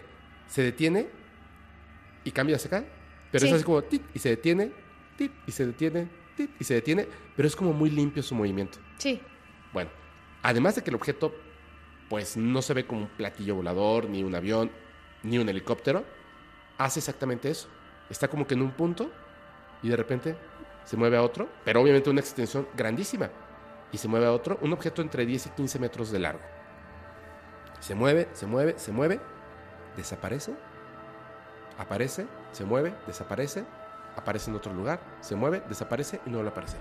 se 0.46 0.62
detiene 0.62 1.08
y 2.24 2.30
cambia 2.30 2.56
hacia 2.56 2.68
acá. 2.78 2.84
Pero 3.30 3.42
Sí. 3.42 3.48
es 3.48 3.54
así 3.54 3.64
como 3.64 3.82
tit, 3.82 4.02
y 4.14 4.18
se 4.18 4.30
detiene, 4.30 4.72
tit, 5.16 5.32
y 5.46 5.52
se 5.52 5.66
detiene, 5.66 6.08
tit, 6.36 6.50
y 6.60 6.64
se 6.64 6.74
detiene. 6.74 7.06
Pero 7.36 7.48
es 7.48 7.56
como 7.56 7.72
muy 7.72 7.90
limpio 7.90 8.22
su 8.22 8.34
movimiento. 8.34 8.78
Sí. 8.98 9.20
Bueno, 9.72 9.90
además 10.42 10.76
de 10.76 10.82
que 10.82 10.90
el 10.90 10.96
objeto, 10.96 11.34
pues 12.08 12.36
no 12.36 12.62
se 12.62 12.72
ve 12.74 12.86
como 12.86 13.02
un 13.02 13.08
platillo 13.08 13.56
volador, 13.56 14.08
ni 14.08 14.22
un 14.22 14.34
avión, 14.34 14.70
ni 15.22 15.38
un 15.38 15.48
helicóptero, 15.48 16.04
hace 16.78 17.00
exactamente 17.00 17.50
eso. 17.50 17.68
Está 18.08 18.28
como 18.28 18.46
que 18.46 18.54
en 18.54 18.62
un 18.62 18.70
punto 18.70 19.10
y 19.82 19.88
de 19.88 19.96
repente 19.96 20.36
se 20.84 20.96
mueve 20.96 21.16
a 21.16 21.22
otro, 21.22 21.48
pero 21.64 21.80
obviamente 21.82 22.08
una 22.10 22.20
extensión 22.20 22.68
grandísima. 22.76 23.28
Y 23.92 23.98
se 23.98 24.08
mueve 24.08 24.26
a 24.26 24.32
otro, 24.32 24.58
un 24.62 24.72
objeto 24.72 25.02
entre 25.02 25.24
10 25.24 25.46
y 25.46 25.50
15 25.50 25.78
metros 25.78 26.10
de 26.10 26.18
largo. 26.18 26.40
Se 27.80 27.94
mueve, 27.94 28.28
se 28.32 28.46
mueve, 28.46 28.78
se 28.78 28.92
mueve, 28.92 29.20
desaparece, 29.96 30.54
aparece, 31.78 32.26
se 32.52 32.64
mueve, 32.64 32.94
desaparece, 33.06 33.64
aparece 34.16 34.50
en 34.50 34.56
otro 34.56 34.72
lugar, 34.72 34.98
se 35.20 35.36
mueve, 35.36 35.62
desaparece 35.68 36.20
y 36.26 36.30
no 36.30 36.38
vuelve 36.38 36.50
a 36.50 36.52
aparecer. 36.52 36.80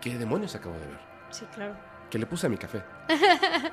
¿Qué 0.00 0.18
demonios 0.18 0.54
acabo 0.54 0.74
de 0.74 0.86
ver? 0.86 0.98
Sí, 1.30 1.46
claro. 1.54 1.74
que 2.10 2.18
le 2.18 2.26
puse 2.26 2.46
a 2.46 2.50
mi 2.50 2.58
café. 2.58 2.82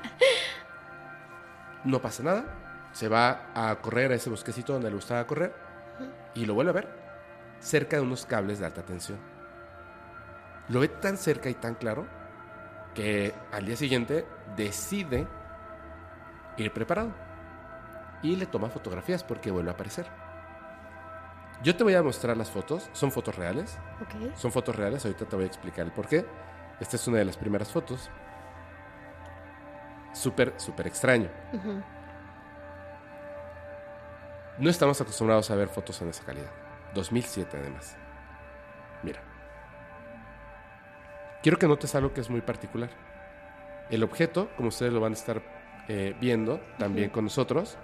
No 1.84 2.00
pasa 2.00 2.22
nada. 2.22 2.44
Se 2.92 3.08
va 3.08 3.50
a 3.54 3.74
correr 3.80 4.12
a 4.12 4.14
ese 4.14 4.30
bosquecito 4.30 4.72
donde 4.72 4.88
le 4.88 4.94
gustaba 4.94 5.26
correr 5.26 5.52
y 6.32 6.44
lo 6.44 6.54
vuelve 6.54 6.70
a 6.70 6.74
ver 6.74 6.88
cerca 7.58 7.96
de 7.96 8.02
unos 8.02 8.24
cables 8.26 8.58
de 8.60 8.66
alta 8.66 8.82
tensión. 8.82 9.18
Lo 10.72 10.80
ve 10.80 10.88
tan 10.88 11.18
cerca 11.18 11.50
y 11.50 11.54
tan 11.54 11.74
claro 11.74 12.06
que 12.94 13.34
al 13.52 13.66
día 13.66 13.76
siguiente 13.76 14.26
decide 14.56 15.28
ir 16.56 16.72
preparado 16.72 17.12
y 18.22 18.36
le 18.36 18.46
toma 18.46 18.70
fotografías 18.70 19.22
porque 19.22 19.50
vuelve 19.50 19.70
a 19.70 19.74
aparecer. 19.74 20.06
Yo 21.62 21.76
te 21.76 21.84
voy 21.84 21.92
a 21.92 22.02
mostrar 22.02 22.38
las 22.38 22.50
fotos, 22.50 22.88
son 22.94 23.12
fotos 23.12 23.36
reales, 23.36 23.76
son 24.34 24.50
fotos 24.50 24.74
reales, 24.74 25.04
ahorita 25.04 25.26
te 25.26 25.36
voy 25.36 25.44
a 25.44 25.48
explicar 25.48 25.84
el 25.84 25.92
por 25.92 26.08
qué. 26.08 26.24
Esta 26.80 26.96
es 26.96 27.06
una 27.06 27.18
de 27.18 27.26
las 27.26 27.36
primeras 27.36 27.70
fotos. 27.70 28.08
Súper, 30.14 30.54
súper 30.56 30.86
extraño. 30.86 31.28
No 34.58 34.70
estamos 34.70 34.98
acostumbrados 35.02 35.50
a 35.50 35.54
ver 35.54 35.68
fotos 35.68 36.00
en 36.00 36.08
esa 36.08 36.24
calidad. 36.24 36.50
2007 36.94 37.58
además. 37.60 37.94
Mira. 39.02 39.31
Quiero 41.42 41.58
que 41.58 41.66
notes 41.66 41.94
algo 41.94 42.12
que 42.12 42.20
es 42.20 42.30
muy 42.30 42.40
particular. 42.40 42.90
El 43.90 44.02
objeto, 44.04 44.48
como 44.56 44.68
ustedes 44.68 44.92
lo 44.92 45.00
van 45.00 45.12
a 45.12 45.16
estar 45.16 45.42
eh, 45.88 46.14
viendo 46.20 46.60
también 46.78 47.10
con 47.10 47.24
nosotros, 47.24 47.76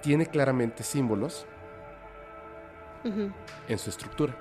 tiene 0.00 0.26
claramente 0.26 0.82
símbolos 0.84 1.46
en 3.68 3.78
su 3.78 3.90
estructura. 3.90 4.34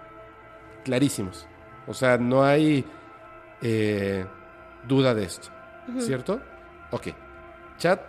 Clarísimos. 0.83 1.47
O 1.87 1.93
sea, 1.93 2.17
no 2.17 2.43
hay 2.43 2.85
eh, 3.61 4.25
duda 4.87 5.13
de 5.13 5.23
esto. 5.23 5.49
¿Cierto? 5.97 6.39
Ok. 6.91 7.07
Chat, 7.77 7.99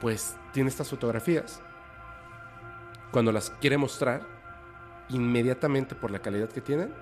pues 0.00 0.36
tiene 0.52 0.68
estas 0.68 0.88
fotografías. 0.88 1.60
Cuando 3.10 3.32
las 3.32 3.50
quiere 3.50 3.76
mostrar, 3.76 4.22
inmediatamente 5.08 5.94
por 5.94 6.10
la 6.10 6.20
calidad 6.20 6.48
que 6.48 6.60
tienen, 6.60 6.92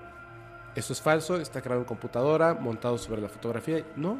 eso 0.77 0.93
es 0.93 1.01
falso, 1.01 1.37
está 1.37 1.59
creado 1.59 1.81
en 1.81 1.87
computadora, 1.87 2.53
montado 2.53 2.99
sobre 2.99 3.19
la 3.19 3.29
fotografía. 3.29 3.83
No. 3.95 4.19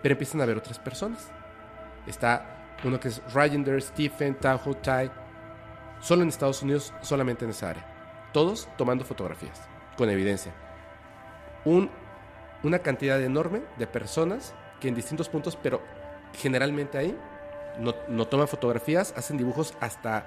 Pero 0.00 0.14
empiezan 0.14 0.40
a 0.40 0.46
ver 0.46 0.56
otras 0.56 0.78
personas. 0.78 1.28
Está 2.06 2.64
uno 2.84 2.98
que 2.98 3.08
es 3.08 3.22
Ryender, 3.34 3.82
Stephen, 3.82 4.34
Tahoe, 4.36 4.76
Ty, 4.76 5.10
Solo 6.00 6.22
en 6.22 6.30
Estados 6.30 6.62
Unidos, 6.62 6.94
solamente 7.02 7.44
en 7.44 7.50
esa 7.50 7.68
área. 7.68 7.84
Todos 8.32 8.66
tomando 8.78 9.04
fotografías, 9.04 9.60
con 9.98 10.08
evidencia. 10.08 10.52
Un, 11.66 11.90
una 12.62 12.78
cantidad 12.78 13.22
enorme 13.22 13.60
de 13.76 13.86
personas 13.86 14.54
que 14.80 14.88
en 14.88 14.94
distintos 14.94 15.28
puntos, 15.28 15.54
pero 15.54 15.82
generalmente 16.32 16.96
ahí, 16.96 17.18
no, 17.78 17.94
no 18.08 18.26
toman 18.26 18.48
fotografías, 18.48 19.12
hacen 19.18 19.36
dibujos 19.36 19.74
hasta 19.80 20.26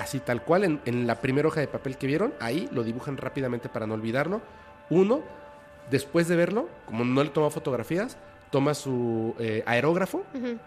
así 0.00 0.20
tal 0.20 0.42
cual. 0.42 0.64
En, 0.64 0.80
en 0.84 1.06
la 1.06 1.20
primera 1.20 1.48
hoja 1.48 1.60
de 1.60 1.68
papel 1.68 1.96
que 1.96 2.06
vieron, 2.06 2.32
ahí 2.40 2.68
lo 2.72 2.84
dibujan 2.84 3.16
rápidamente 3.16 3.68
para 3.68 3.86
no 3.86 3.94
olvidarlo. 3.94 4.40
Uno, 4.90 5.22
después 5.90 6.28
de 6.28 6.36
verlo, 6.36 6.68
como 6.86 7.04
no 7.04 7.22
le 7.22 7.30
toma 7.30 7.50
fotografías, 7.50 8.16
toma 8.50 8.74
su 8.74 9.34
eh, 9.38 9.62
aerógrafo 9.66 10.24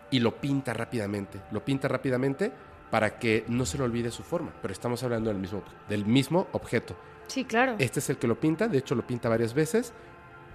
y 0.09 0.19
lo 0.19 0.35
pinta 0.35 0.73
rápidamente. 0.73 1.39
Lo 1.51 1.63
pinta 1.63 1.87
rápidamente 1.87 2.51
para 2.89 3.17
que 3.17 3.45
no 3.47 3.65
se 3.65 3.77
le 3.77 3.83
olvide 3.83 4.11
su 4.11 4.23
forma. 4.23 4.51
Pero 4.61 4.71
estamos 4.73 5.03
hablando 5.03 5.29
del 5.29 5.39
mismo, 5.39 5.63
del 5.89 6.05
mismo 6.05 6.47
objeto. 6.51 6.95
Sí, 7.27 7.45
claro. 7.45 7.75
Este 7.79 7.99
es 7.99 8.09
el 8.09 8.17
que 8.17 8.27
lo 8.27 8.39
pinta, 8.39 8.67
de 8.67 8.77
hecho 8.77 8.95
lo 8.95 9.07
pinta 9.07 9.29
varias 9.29 9.53
veces. 9.53 9.93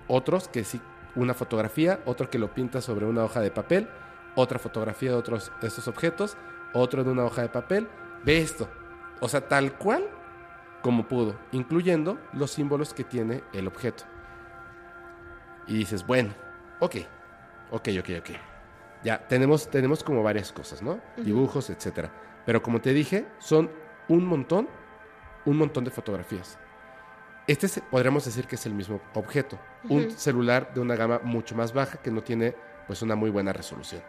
Otros 0.08 0.48
que 0.48 0.62
sí, 0.62 0.80
una 1.14 1.34
fotografía, 1.34 2.00
otro 2.04 2.30
que 2.30 2.38
lo 2.38 2.52
pinta 2.52 2.80
sobre 2.80 3.06
una 3.06 3.24
hoja 3.24 3.40
de 3.40 3.50
papel, 3.50 3.88
otra 4.34 4.58
fotografía 4.58 5.10
de 5.10 5.16
otros 5.16 5.50
de 5.60 5.68
estos 5.68 5.88
objetos, 5.88 6.36
otro 6.74 7.02
en 7.02 7.08
una 7.08 7.24
hoja 7.24 7.42
de 7.42 7.48
papel. 7.48 7.88
Ve 8.26 8.40
esto. 8.42 8.68
O 9.20 9.28
sea, 9.28 9.48
tal 9.48 9.72
cual 9.78 10.04
como 10.82 11.08
pudo, 11.08 11.36
incluyendo 11.52 12.20
los 12.34 12.50
símbolos 12.50 12.92
que 12.92 13.02
tiene 13.04 13.42
el 13.54 13.66
objeto. 13.66 14.04
Y 15.66 15.74
dices, 15.78 16.06
bueno, 16.06 16.34
ok, 16.80 16.96
Ok, 17.72 17.88
ok, 17.98 18.08
ok. 18.20 18.30
Ya, 19.02 19.18
tenemos, 19.26 19.68
tenemos 19.68 20.04
como 20.04 20.22
varias 20.22 20.52
cosas, 20.52 20.82
¿no? 20.82 21.00
Dibujos, 21.16 21.68
etcétera. 21.68 22.12
Pero 22.46 22.62
como 22.62 22.80
te 22.80 22.92
dije, 22.92 23.26
son 23.40 23.68
un 24.08 24.24
montón, 24.24 24.68
un 25.44 25.56
montón 25.58 25.82
de 25.82 25.90
fotografías. 25.90 26.56
Este 27.48 27.66
es- 27.66 27.80
podríamos 27.90 28.24
decir 28.24 28.46
que 28.46 28.54
es 28.54 28.64
el 28.66 28.74
mismo 28.74 29.00
objeto. 29.14 29.58
Un 29.88 30.12
celular 30.12 30.72
de 30.74 30.80
una 30.80 30.94
gama 30.94 31.20
mucho 31.24 31.56
más 31.56 31.72
baja 31.72 31.98
que 31.98 32.12
no 32.12 32.22
tiene 32.22 32.54
pues 32.86 33.02
una 33.02 33.16
muy 33.16 33.30
buena 33.30 33.52
resolución. 33.52 34.02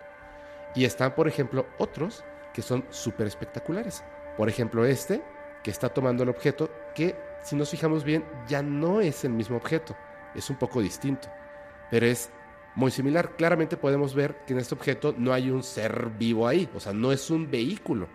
Y 0.75 0.85
están, 0.85 1.15
por 1.15 1.27
ejemplo, 1.27 1.65
otros 1.79 2.23
que 2.57 2.63
son 2.63 2.83
súper 2.89 3.27
espectaculares. 3.27 4.03
Por 4.35 4.49
ejemplo, 4.49 4.83
este, 4.83 5.21
que 5.61 5.69
está 5.69 5.89
tomando 5.89 6.23
el 6.23 6.29
objeto, 6.29 6.71
que 6.95 7.15
si 7.43 7.55
nos 7.55 7.69
fijamos 7.69 8.03
bien, 8.03 8.25
ya 8.47 8.63
no 8.63 8.99
es 8.99 9.23
el 9.23 9.31
mismo 9.31 9.57
objeto. 9.57 9.95
Es 10.33 10.49
un 10.49 10.55
poco 10.55 10.81
distinto. 10.81 11.29
Pero 11.91 12.07
es 12.07 12.31
muy 12.73 12.89
similar. 12.89 13.35
Claramente 13.35 13.77
podemos 13.77 14.15
ver 14.15 14.43
que 14.47 14.53
en 14.53 14.59
este 14.59 14.73
objeto 14.73 15.13
no 15.15 15.33
hay 15.33 15.51
un 15.51 15.61
ser 15.61 16.09
vivo 16.17 16.47
ahí. 16.47 16.67
O 16.73 16.79
sea, 16.79 16.93
no 16.93 17.11
es 17.11 17.29
un 17.29 17.51
vehículo. 17.51 18.07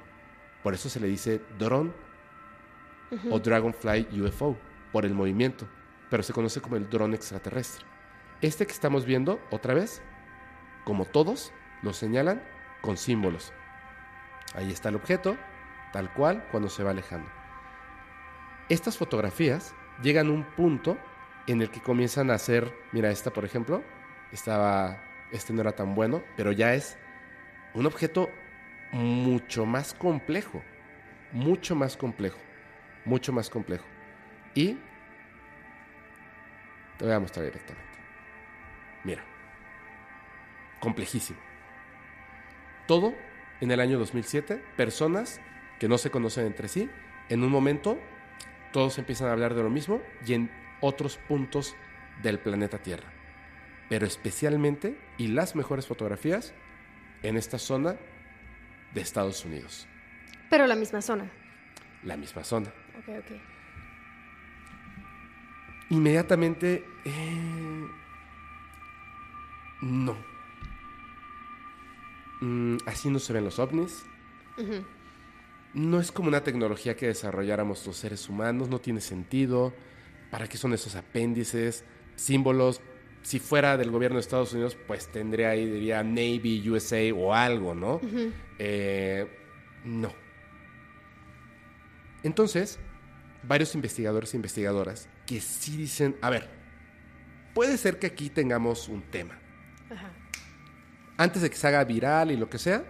Por 0.65 0.75
eso 0.75 0.89
se 0.89 0.99
le 0.99 1.07
dice 1.07 1.41
dron 1.57 1.95
o 3.31 3.39
Dragonfly 3.39 4.09
UFO, 4.23 4.57
por 4.91 5.07
el 5.07 5.15
movimiento. 5.15 5.69
Pero 6.11 6.25
se 6.25 6.33
conoce 6.33 6.61
como 6.61 6.75
el 6.75 6.91
dron 6.91 7.15
extraterrestre. 7.15 7.87
Este 8.41 8.67
que 8.67 8.73
estamos 8.73 9.07
viendo, 9.07 9.39
otra 9.53 9.73
vez, 9.73 10.03
como 10.85 11.05
todos, 11.05 11.53
lo 11.83 11.93
señalan 11.93 12.43
con 12.81 12.97
símbolos. 12.97 13.53
Ahí 14.55 14.71
está 14.71 14.91
el 14.91 14.97
objeto, 14.97 15.37
tal 15.93 16.13
cual, 16.13 16.47
cuando 16.51 16.69
se 16.69 16.83
va 16.83 16.91
alejando. 16.91 17.29
Estas 18.69 18.97
fotografías 18.97 19.75
llegan 20.03 20.29
a 20.29 20.33
un 20.33 20.45
punto 20.45 20.99
en 21.47 21.63
el 21.63 21.71
que 21.71 21.81
comienzan 21.81 22.31
a 22.31 22.35
hacer, 22.35 22.73
mira 22.93 23.11
esta 23.11 23.33
por 23.33 23.45
ejemplo, 23.45 23.83
estaba, 24.31 25.03
este 25.31 25.53
no 25.53 25.61
era 25.61 25.73
tan 25.73 25.95
bueno, 25.95 26.23
pero 26.37 26.53
ya 26.53 26.75
es 26.75 26.97
un 27.75 27.87
objeto 27.87 28.31
mucho 28.93 29.67
más 29.67 29.95
complejo, 29.95 30.63
mucho 31.33 31.75
más 31.75 31.97
complejo, 31.97 32.39
mucho 33.05 33.33
más 33.33 33.51
complejo. 33.51 33.85
Y 34.55 34.79
te 36.99 37.05
voy 37.05 37.15
a 37.15 37.21
mostrar 37.21 37.47
directamente. 37.47 37.99
Mira, 39.05 39.23
complejísimo. 40.79 41.41
Todo 42.87 43.15
en 43.63 43.71
el 43.71 43.79
año 43.79 43.97
2007, 43.97 44.61
personas 44.77 45.41
que 45.79 45.89
no 45.89 45.97
se 45.97 46.11
conocen 46.11 46.47
entre 46.47 46.67
sí, 46.67 46.91
en 47.29 47.45
un 47.45 47.51
momento 47.51 47.97
todos 48.73 48.99
empiezan 48.99 49.29
a 49.29 49.33
hablar 49.33 49.55
de 49.55 49.63
lo 49.63 49.71
mismo 49.71 50.03
y 50.27 50.35
en 50.35 50.51
otros 50.81 51.17
puntos 51.29 51.77
del 52.25 52.41
planeta 52.41 52.79
Tierra. 52.79 53.13
Pero 53.89 54.05
especialmente, 54.05 54.99
y 55.17 55.29
las 55.29 55.55
mejores 55.55 55.87
fotografías, 55.87 56.53
en 57.23 57.37
esta 57.37 57.57
zona 57.57 57.95
de 58.95 59.01
Estados 59.01 59.45
Unidos. 59.45 59.87
Pero 60.51 60.67
la 60.67 60.75
misma 60.75 61.01
zona. 61.01 61.31
La 62.03 62.17
misma 62.17 62.43
zona. 62.43 62.69
Ok, 62.99 63.15
ok. 63.17 63.37
Inmediatamente... 65.91 66.85
eh, 67.05 67.87
no. 69.83 70.32
Mm, 72.43 72.79
así 72.87 73.09
no 73.09 73.21
se 73.21 73.33
ven 73.33 73.45
los 73.45 73.61
ovnis. 73.61 74.05
No 75.75 76.01
es 76.01 76.11
como 76.11 76.27
una 76.27 76.43
tecnología 76.43 76.97
que 76.97 77.07
desarrolláramos 77.07 77.87
los 77.87 77.97
seres 77.97 78.29
humanos, 78.29 78.69
no 78.69 78.81
tiene 78.81 79.01
sentido. 79.01 79.73
¿Para 80.31 80.49
qué 80.49 80.57
son 80.59 80.75
esos 80.75 80.97
apéndices, 80.97 81.85
símbolos? 82.17 82.81
Si 83.23 83.39
fuera 83.39 83.77
del 83.77 83.93
gobierno 83.93 84.17
de 84.17 84.23
Estados 84.23 84.53
Unidos, 84.55 84.77
pues 84.89 85.07
tendría 85.07 85.51
ahí, 85.51 85.67
diría 85.67 86.03
Navy, 86.03 86.69
USA 86.69 87.15
o 87.15 87.33
algo, 87.33 87.77
¿no? 87.77 88.01
Eh, 88.59 89.29
no. 89.85 90.13
Entonces, 92.25 92.81
varios 93.45 93.77
investigadores 93.77 94.35
e 94.35 94.37
investigadoras 94.37 95.09
que 95.27 95.41
sí 95.41 95.77
dicen, 95.77 96.17
a 96.21 96.31
ver, 96.31 96.49
puede 97.55 97.79
ser 97.79 98.01
que 98.01 98.09
aquí 98.09 98.31
tengamos 98.31 98.89
un 98.89 99.03
tema. 99.03 99.39
Ajá. 99.89 100.11
Antes 101.17 101.43
de 101.43 101.51
que 101.51 101.57
se 101.57 101.67
haga 101.69 101.85
viral 101.85 102.31
y 102.31 102.37
lo 102.37 102.49
que 102.49 102.59
sea, 102.59 102.85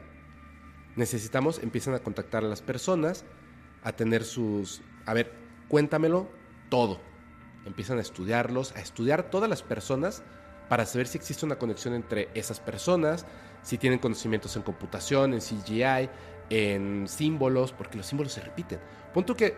necesitamos, 0.96 1.58
empiezan 1.62 1.94
a 1.94 1.98
contactar 2.00 2.44
a 2.44 2.48
las 2.48 2.62
personas, 2.62 3.24
a 3.82 3.92
tener 3.92 4.24
sus, 4.24 4.82
a 5.06 5.14
ver, 5.14 5.32
cuéntamelo 5.68 6.28
todo. 6.68 7.00
Empiezan 7.64 7.98
a 7.98 8.00
estudiarlos, 8.00 8.74
a 8.76 8.80
estudiar 8.80 9.24
todas 9.30 9.48
las 9.48 9.62
personas 9.62 10.22
para 10.68 10.86
saber 10.86 11.06
si 11.06 11.18
existe 11.18 11.44
una 11.44 11.56
conexión 11.56 11.94
entre 11.94 12.28
esas 12.34 12.60
personas, 12.60 13.26
si 13.62 13.78
tienen 13.78 13.98
conocimientos 13.98 14.56
en 14.56 14.62
computación, 14.62 15.34
en 15.34 15.40
CGI, 15.40 16.08
en 16.50 17.06
símbolos, 17.08 17.72
porque 17.72 17.96
los 17.96 18.06
símbolos 18.06 18.32
se 18.32 18.40
repiten. 18.40 18.80
Punto 19.12 19.34
que 19.36 19.54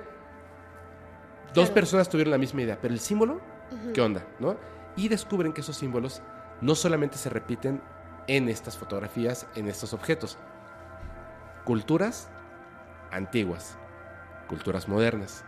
dos 1.49 1.65
Claro. 1.67 1.75
personas 1.75 2.09
tuvieron 2.09 2.31
la 2.33 2.39
misma 2.39 2.63
idea, 2.63 2.79
pero 2.81 2.93
el 2.93 3.01
símbolo, 3.01 3.41
¿qué 3.93 4.01
onda? 4.01 4.27
¿No? 4.41 4.57
Y 4.97 5.09
descubren 5.09 5.53
que 5.53 5.61
esos 5.63 5.77
símbolos 5.77 6.21
no 6.61 6.75
solamente 6.75 7.17
se 7.17 7.31
repiten 7.31 7.81
en 8.27 8.49
estas 8.49 8.77
fotografías, 8.77 9.47
en 9.55 9.69
estos 9.69 9.93
objetos. 9.93 10.39
Culturas 11.65 12.29
antiguas, 13.11 13.79
culturas 14.49 14.89
modernas. 14.89 15.45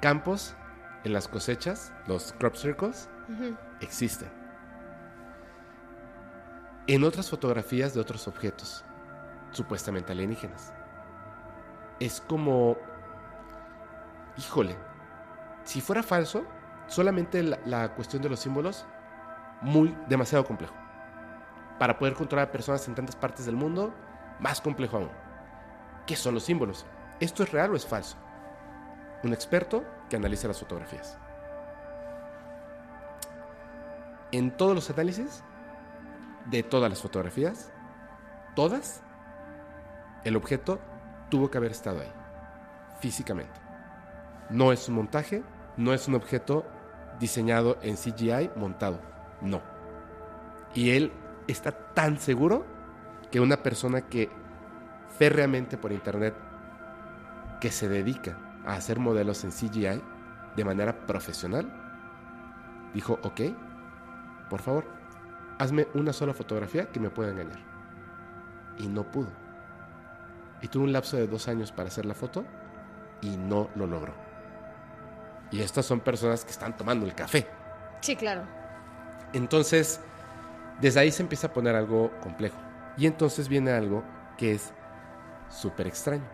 Campos 0.00 0.54
en 1.04 1.12
las 1.12 1.28
cosechas, 1.28 1.92
los 2.06 2.32
crop 2.32 2.54
circles, 2.54 3.08
existen. 3.80 4.30
En 6.86 7.04
otras 7.04 7.30
fotografías 7.30 7.94
de 7.94 8.00
otros 8.00 8.28
objetos, 8.28 8.84
supuestamente 9.50 10.12
alienígenas. 10.12 10.72
Es 12.00 12.20
como, 12.20 12.76
híjole, 14.36 14.76
si 15.64 15.80
fuera 15.80 16.02
falso, 16.02 16.44
solamente 16.86 17.42
la, 17.42 17.58
la 17.64 17.94
cuestión 17.94 18.22
de 18.22 18.28
los 18.28 18.40
símbolos, 18.40 18.84
muy, 19.62 19.96
demasiado 20.08 20.44
complejo. 20.44 20.74
Para 21.78 21.98
poder 21.98 22.14
controlar 22.14 22.48
a 22.48 22.52
personas 22.52 22.86
en 22.88 22.94
tantas 22.94 23.16
partes 23.16 23.46
del 23.46 23.56
mundo, 23.56 23.92
más 24.38 24.60
complejo 24.60 24.96
aún. 24.96 25.10
¿Qué 26.06 26.16
son 26.16 26.34
los 26.34 26.44
símbolos? 26.44 26.86
¿Esto 27.20 27.42
es 27.42 27.52
real 27.52 27.72
o 27.72 27.76
es 27.76 27.86
falso? 27.86 28.16
Un 29.22 29.32
experto 29.32 29.84
que 30.08 30.16
analiza 30.16 30.48
las 30.48 30.58
fotografías. 30.58 31.18
En 34.32 34.50
todos 34.56 34.74
los 34.74 34.90
análisis 34.90 35.42
de 36.46 36.62
todas 36.62 36.90
las 36.90 37.00
fotografías, 37.00 37.72
todas, 38.54 39.02
el 40.24 40.36
objeto 40.36 40.80
tuvo 41.30 41.50
que 41.50 41.58
haber 41.58 41.70
estado 41.70 42.00
ahí, 42.00 42.12
físicamente. 43.00 43.60
No 44.50 44.72
es 44.72 44.88
un 44.88 44.96
montaje, 44.96 45.42
no 45.76 45.94
es 45.94 46.06
un 46.08 46.16
objeto 46.16 46.66
diseñado 47.18 47.78
en 47.82 47.96
CGI 47.96 48.50
montado, 48.56 49.00
no. 49.40 49.62
Y 50.74 50.90
él 50.90 51.12
está 51.46 51.72
tan 51.72 52.18
seguro 52.18 52.64
que 53.30 53.40
una 53.40 53.56
persona 53.56 54.02
que 54.02 54.30
férreamente 55.18 55.76
por 55.76 55.92
internet 55.92 56.34
que 57.60 57.70
se 57.70 57.88
dedica 57.88 58.38
a 58.66 58.74
hacer 58.74 58.98
modelos 58.98 59.44
en 59.44 59.50
CGI 59.50 60.02
de 60.56 60.64
manera 60.64 61.06
profesional, 61.06 61.70
dijo, 62.92 63.18
ok, 63.22 63.40
por 64.48 64.60
favor, 64.60 64.84
hazme 65.58 65.88
una 65.94 66.12
sola 66.12 66.34
fotografía 66.34 66.90
que 66.90 67.00
me 67.00 67.10
pueda 67.10 67.30
engañar. 67.30 67.58
Y 68.78 68.86
no 68.86 69.04
pudo. 69.10 69.30
Y 70.62 70.68
tuvo 70.68 70.84
un 70.84 70.92
lapso 70.92 71.16
de 71.16 71.26
dos 71.26 71.48
años 71.48 71.72
para 71.72 71.88
hacer 71.88 72.06
la 72.06 72.14
foto 72.14 72.44
y 73.20 73.36
no 73.36 73.70
lo 73.74 73.86
logró. 73.86 74.14
Y 75.50 75.60
estas 75.60 75.86
son 75.86 76.00
personas 76.00 76.44
que 76.44 76.50
están 76.50 76.76
tomando 76.76 77.06
el 77.06 77.14
café. 77.14 77.46
Sí, 78.00 78.16
claro. 78.16 78.42
Entonces, 79.32 80.00
desde 80.80 81.00
ahí 81.00 81.10
se 81.10 81.22
empieza 81.22 81.48
a 81.48 81.52
poner 81.52 81.74
algo 81.74 82.10
complejo. 82.20 82.56
Y 82.96 83.06
entonces 83.06 83.48
viene 83.48 83.72
algo 83.72 84.04
que 84.36 84.52
es 84.52 84.72
súper 85.48 85.86
extraño. 85.86 86.24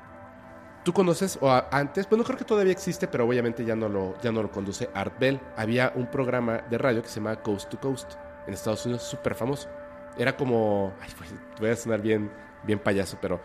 Tú 0.84 0.92
conoces, 0.94 1.38
o 1.42 1.62
antes, 1.70 2.08
bueno, 2.08 2.24
creo 2.24 2.38
que 2.38 2.44
todavía 2.44 2.72
existe, 2.72 3.06
pero 3.06 3.26
obviamente 3.26 3.64
ya 3.64 3.76
no 3.76 3.88
lo, 3.88 4.18
ya 4.22 4.32
no 4.32 4.42
lo 4.42 4.50
conduce 4.50 4.88
Art 4.94 5.18
Bell. 5.18 5.38
Había 5.56 5.92
un 5.94 6.06
programa 6.06 6.58
de 6.70 6.78
radio 6.78 7.02
que 7.02 7.08
se 7.08 7.16
llamaba 7.16 7.42
Coast 7.42 7.68
to 7.68 7.78
Coast 7.78 8.14
en 8.46 8.54
Estados 8.54 8.86
Unidos, 8.86 9.02
súper 9.02 9.34
famoso. 9.34 9.68
Era 10.16 10.36
como, 10.36 10.94
ay, 11.02 11.10
pues, 11.16 11.34
voy 11.58 11.70
a 11.70 11.76
sonar 11.76 12.00
bien, 12.00 12.30
bien 12.64 12.78
payaso, 12.78 13.18
pero 13.20 13.40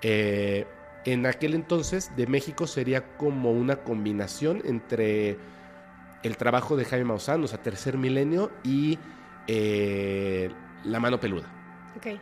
eh, 0.00 0.66
en 1.04 1.26
aquel 1.26 1.54
entonces 1.54 2.14
de 2.16 2.26
México 2.26 2.66
sería 2.66 3.16
como 3.16 3.52
una 3.52 3.76
combinación 3.76 4.62
entre 4.64 5.38
el 6.22 6.36
trabajo 6.36 6.76
de 6.76 6.84
Jaime 6.84 7.04
Maussan, 7.04 7.44
o 7.44 7.46
sea, 7.46 7.62
Tercer 7.62 7.96
Milenio, 7.98 8.50
y 8.64 8.98
eh, 9.52 10.48
La 10.84 11.00
Mano 11.00 11.18
Peluda. 11.18 11.48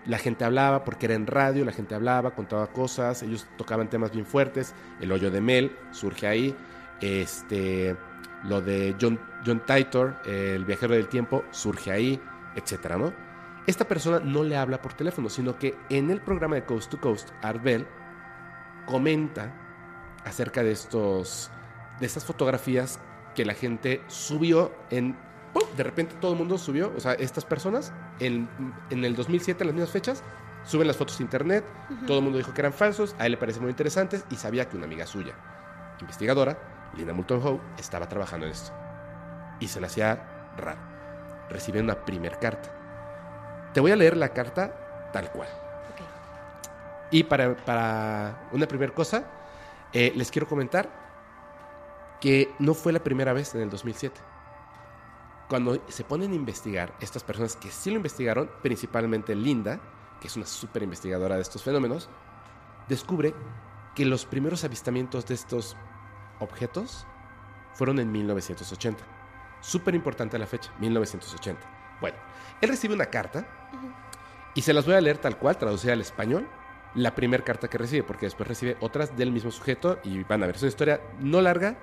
La 0.06 0.18
gente 0.18 0.44
hablaba 0.44 0.82
porque 0.82 1.06
era 1.06 1.14
en 1.14 1.26
radio, 1.26 1.64
la 1.64 1.72
gente 1.72 1.94
hablaba, 1.94 2.34
contaba 2.34 2.68
cosas, 2.68 3.22
ellos 3.22 3.46
tocaban 3.58 3.90
temas 3.90 4.10
bien 4.12 4.24
fuertes. 4.24 4.74
El 5.00 5.12
hoyo 5.12 5.30
de 5.30 5.40
Mel 5.40 5.76
surge 5.92 6.26
ahí. 6.26 6.56
Este, 7.00 7.94
lo 8.44 8.60
de 8.62 8.96
John, 9.00 9.20
John 9.46 9.62
Titor, 9.66 10.16
el 10.26 10.64
viajero 10.64 10.94
del 10.94 11.08
tiempo, 11.08 11.44
surge 11.50 11.92
ahí. 11.92 12.20
etcétera, 12.56 12.96
¿no? 12.96 13.12
Esta 13.66 13.86
persona 13.86 14.20
no 14.20 14.42
le 14.42 14.56
habla 14.56 14.80
por 14.80 14.94
teléfono, 14.94 15.28
sino 15.28 15.58
que 15.58 15.76
en 15.90 16.10
el 16.10 16.22
programa 16.22 16.56
de 16.56 16.64
Coast 16.64 16.90
to 16.90 17.00
Coast, 17.00 17.28
Arbel 17.42 17.86
comenta 18.86 19.54
acerca 20.24 20.62
de 20.62 20.72
estos 20.72 21.50
de 22.00 22.06
estas 22.06 22.24
fotografías 22.24 22.98
que 23.34 23.44
la 23.44 23.54
gente 23.54 24.02
subió 24.06 24.72
en 24.90 25.16
¡pum! 25.58 25.76
de 25.76 25.82
repente 25.82 26.14
todo 26.20 26.32
el 26.32 26.38
mundo 26.38 26.58
subió, 26.58 26.92
o 26.96 27.00
sea, 27.00 27.14
estas 27.14 27.44
personas 27.44 27.92
en, 28.20 28.48
en 28.90 29.04
el 29.04 29.14
2007 29.16 29.62
en 29.62 29.68
las 29.68 29.74
mismas 29.74 29.90
fechas 29.90 30.22
suben 30.64 30.86
las 30.86 30.96
fotos 30.96 31.18
a 31.18 31.22
internet, 31.22 31.64
todo 32.06 32.18
el 32.18 32.24
mundo 32.24 32.38
dijo 32.38 32.52
que 32.52 32.60
eran 32.60 32.72
falsos, 32.72 33.16
a 33.18 33.26
él 33.26 33.32
le 33.32 33.38
parecen 33.38 33.62
muy 33.62 33.70
interesantes 33.70 34.24
y 34.30 34.36
sabía 34.36 34.68
que 34.68 34.76
una 34.76 34.86
amiga 34.86 35.06
suya, 35.06 35.34
investigadora, 36.00 36.58
Lina 36.96 37.12
Moulton 37.12 37.40
Howe, 37.42 37.60
estaba 37.78 38.08
trabajando 38.08 38.46
en 38.46 38.52
esto. 38.52 38.72
Y 39.60 39.68
se 39.68 39.80
le 39.80 39.86
hacía 39.86 40.52
raro. 40.56 40.80
Recibe 41.48 41.80
una 41.80 42.04
primer 42.04 42.38
carta. 42.38 42.70
Te 43.72 43.80
voy 43.80 43.92
a 43.92 43.96
leer 43.96 44.16
la 44.16 44.30
carta 44.30 45.10
tal 45.12 45.30
cual. 45.30 45.48
Y 47.10 47.24
para, 47.24 47.56
para 47.56 48.48
una 48.52 48.66
primera 48.66 48.92
cosa, 48.92 49.24
eh, 49.92 50.12
les 50.14 50.30
quiero 50.30 50.46
comentar 50.46 50.90
que 52.20 52.52
no 52.58 52.74
fue 52.74 52.92
la 52.92 53.00
primera 53.00 53.32
vez 53.32 53.54
en 53.54 53.62
el 53.62 53.70
2007. 53.70 54.20
Cuando 55.48 55.82
se 55.88 56.04
ponen 56.04 56.32
a 56.32 56.34
investigar, 56.34 56.94
estas 57.00 57.24
personas 57.24 57.56
que 57.56 57.70
sí 57.70 57.90
lo 57.90 57.96
investigaron, 57.96 58.50
principalmente 58.62 59.34
Linda, 59.34 59.80
que 60.20 60.28
es 60.28 60.36
una 60.36 60.46
súper 60.46 60.82
investigadora 60.82 61.36
de 61.36 61.42
estos 61.42 61.62
fenómenos, 61.62 62.10
descubre 62.86 63.34
que 63.94 64.04
los 64.04 64.26
primeros 64.26 64.64
avistamientos 64.64 65.26
de 65.26 65.34
estos 65.34 65.76
objetos 66.38 67.06
fueron 67.72 67.98
en 67.98 68.12
1980. 68.12 69.02
Súper 69.60 69.94
importante 69.94 70.38
la 70.38 70.46
fecha, 70.46 70.70
1980. 70.80 71.60
Bueno, 72.00 72.16
él 72.60 72.68
recibe 72.68 72.94
una 72.94 73.06
carta 73.06 73.46
y 74.54 74.62
se 74.62 74.72
las 74.72 74.84
voy 74.84 74.94
a 74.94 75.00
leer 75.00 75.18
tal 75.18 75.38
cual, 75.38 75.56
traducida 75.56 75.94
al 75.94 76.00
español, 76.00 76.46
la 76.94 77.14
primera 77.14 77.44
carta 77.44 77.68
que 77.68 77.78
recibe, 77.78 78.02
porque 78.02 78.26
después 78.26 78.48
recibe 78.48 78.76
otras 78.80 79.16
del 79.16 79.32
mismo 79.32 79.50
sujeto 79.50 79.98
y 80.04 80.22
van 80.24 80.42
a 80.42 80.46
ver, 80.46 80.56
es 80.56 80.62
una 80.62 80.68
historia 80.68 81.00
no 81.20 81.40
larga, 81.40 81.76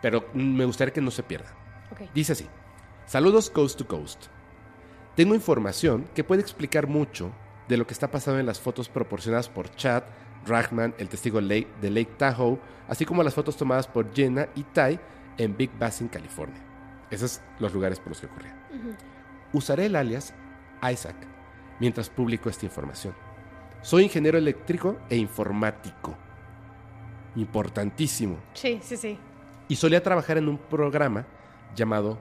pero 0.00 0.26
me 0.32 0.64
gustaría 0.64 0.92
que 0.92 1.00
no 1.00 1.10
se 1.10 1.22
pierda. 1.22 1.50
Ok. 1.90 2.02
Dice 2.14 2.32
así, 2.32 2.48
saludos 3.08 3.48
Coast 3.48 3.78
to 3.78 3.86
Coast. 3.86 4.26
Tengo 5.16 5.34
información 5.34 6.06
que 6.14 6.22
puede 6.22 6.42
explicar 6.42 6.86
mucho 6.86 7.32
de 7.66 7.78
lo 7.78 7.86
que 7.86 7.94
está 7.94 8.10
pasando 8.10 8.38
en 8.38 8.44
las 8.44 8.60
fotos 8.60 8.90
proporcionadas 8.90 9.48
por 9.48 9.74
Chad, 9.74 10.04
Rachman, 10.46 10.94
el 10.98 11.08
testigo 11.08 11.40
Lake, 11.40 11.68
de 11.80 11.90
Lake 11.90 12.12
Tahoe, 12.18 12.58
así 12.86 13.06
como 13.06 13.22
las 13.22 13.34
fotos 13.34 13.56
tomadas 13.56 13.86
por 13.86 14.14
Jenna 14.14 14.48
y 14.54 14.62
Ty 14.62 15.00
en 15.38 15.56
Big 15.56 15.70
Basin, 15.78 16.08
California. 16.08 16.62
Esos 17.10 17.32
son 17.32 17.44
los 17.58 17.72
lugares 17.72 17.98
por 17.98 18.10
los 18.10 18.20
que 18.20 18.26
ocurría. 18.26 18.54
Usaré 19.54 19.86
el 19.86 19.96
alias 19.96 20.34
Isaac 20.82 21.16
mientras 21.80 22.10
publico 22.10 22.50
esta 22.50 22.66
información. 22.66 23.14
Soy 23.80 24.04
ingeniero 24.04 24.36
eléctrico 24.36 24.98
e 25.08 25.16
informático. 25.16 26.14
Importantísimo. 27.36 28.36
Sí, 28.52 28.80
sí, 28.82 28.98
sí. 28.98 29.18
Y 29.66 29.76
solía 29.76 30.02
trabajar 30.02 30.36
en 30.36 30.48
un 30.48 30.58
programa 30.58 31.26
llamado 31.74 32.18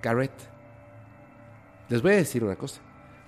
Carrot. 0.00 0.32
Les 1.88 2.02
voy 2.02 2.12
a 2.12 2.16
decir 2.16 2.44
una 2.44 2.56
cosa. 2.56 2.80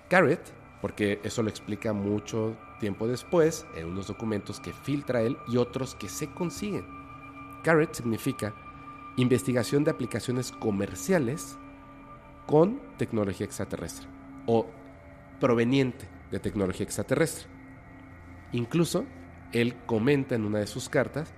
Carrot, 0.08 0.40
porque 0.80 1.20
eso 1.22 1.42
lo 1.42 1.48
explica 1.48 1.92
mucho 1.92 2.56
tiempo 2.80 3.06
después 3.06 3.66
en 3.76 3.86
unos 3.86 4.08
documentos 4.08 4.60
que 4.60 4.72
filtra 4.72 5.22
él 5.22 5.36
y 5.48 5.56
otros 5.56 5.94
que 5.94 6.08
se 6.08 6.30
consiguen. 6.32 6.84
Carrot 7.62 7.94
significa 7.94 8.54
investigación 9.16 9.84
de 9.84 9.90
aplicaciones 9.90 10.52
comerciales 10.52 11.58
con 12.46 12.80
tecnología 12.96 13.46
extraterrestre 13.46 14.08
o 14.46 14.66
proveniente 15.40 16.08
de 16.30 16.40
tecnología 16.40 16.84
extraterrestre. 16.84 17.46
Incluso 18.52 19.04
él 19.52 19.76
comenta 19.86 20.34
en 20.34 20.44
una 20.44 20.58
de 20.58 20.66
sus 20.66 20.88
cartas 20.88 21.32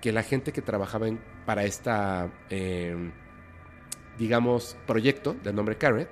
que 0.00 0.12
la 0.12 0.22
gente 0.22 0.52
que 0.52 0.62
trabajaba 0.62 1.06
para 1.46 1.64
esta, 1.64 2.30
eh, 2.50 3.12
digamos, 4.18 4.76
proyecto 4.86 5.34
de 5.42 5.52
nombre 5.52 5.76
Carrot, 5.76 6.08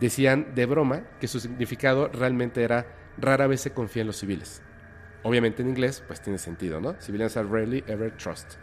decían 0.00 0.54
de 0.54 0.66
broma 0.66 1.02
que 1.20 1.28
su 1.28 1.40
significado 1.40 2.08
realmente 2.08 2.62
era 2.62 2.86
rara 3.18 3.46
vez 3.46 3.60
se 3.60 3.72
confía 3.72 4.02
en 4.02 4.08
los 4.08 4.16
civiles. 4.16 4.62
Obviamente 5.22 5.62
en 5.62 5.68
inglés, 5.68 6.02
pues 6.06 6.20
tiene 6.20 6.38
sentido, 6.38 6.80
¿no? 6.80 6.94
Civilians 7.00 7.36
are 7.36 7.48
rarely 7.48 7.84
ever 7.86 8.16
trust. 8.16 8.54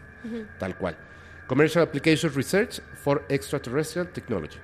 Tal 0.58 0.76
cual. 0.78 0.98
Commercial 1.48 1.84
Application 1.84 2.34
Research 2.34 2.82
for 2.96 3.24
Extraterrestrial 3.30 4.08
Technology. 4.08 4.58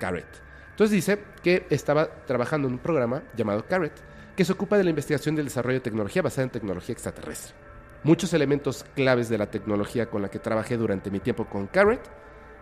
Carrot. 0.00 0.26
Entonces 0.70 0.90
dice 0.90 1.18
que 1.42 1.66
estaba 1.70 2.24
trabajando 2.24 2.66
en 2.66 2.74
un 2.74 2.80
programa 2.80 3.22
llamado 3.36 3.64
Carrot, 3.66 3.92
que 4.34 4.44
se 4.44 4.52
ocupa 4.52 4.78
de 4.78 4.84
la 4.84 4.90
investigación 4.90 5.36
del 5.36 5.44
desarrollo 5.44 5.74
de 5.74 5.80
tecnología 5.84 6.22
basada 6.22 6.44
en 6.44 6.50
tecnología 6.50 6.94
extraterrestre. 6.94 7.54
Muchos 8.02 8.32
elementos 8.32 8.84
claves 8.96 9.28
de 9.28 9.38
la 9.38 9.50
tecnología 9.50 10.06
con 10.06 10.22
la 10.22 10.28
que 10.30 10.40
trabajé 10.40 10.76
durante 10.76 11.10
mi 11.10 11.20
tiempo 11.20 11.44
con 11.46 11.68
Carrot 11.68 12.00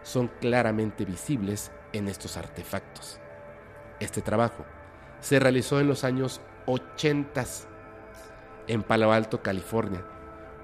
son 0.02 0.28
claramente 0.40 1.04
visibles 1.04 1.70
en 1.92 2.08
estos 2.08 2.36
artefactos. 2.36 3.18
Este 3.98 4.22
trabajo 4.22 4.64
se 5.20 5.38
realizó 5.38 5.80
en 5.80 5.88
los 5.88 6.04
años 6.04 6.40
80 6.66 7.44
en 8.66 8.82
Palo 8.82 9.12
Alto, 9.12 9.42
California, 9.42 10.02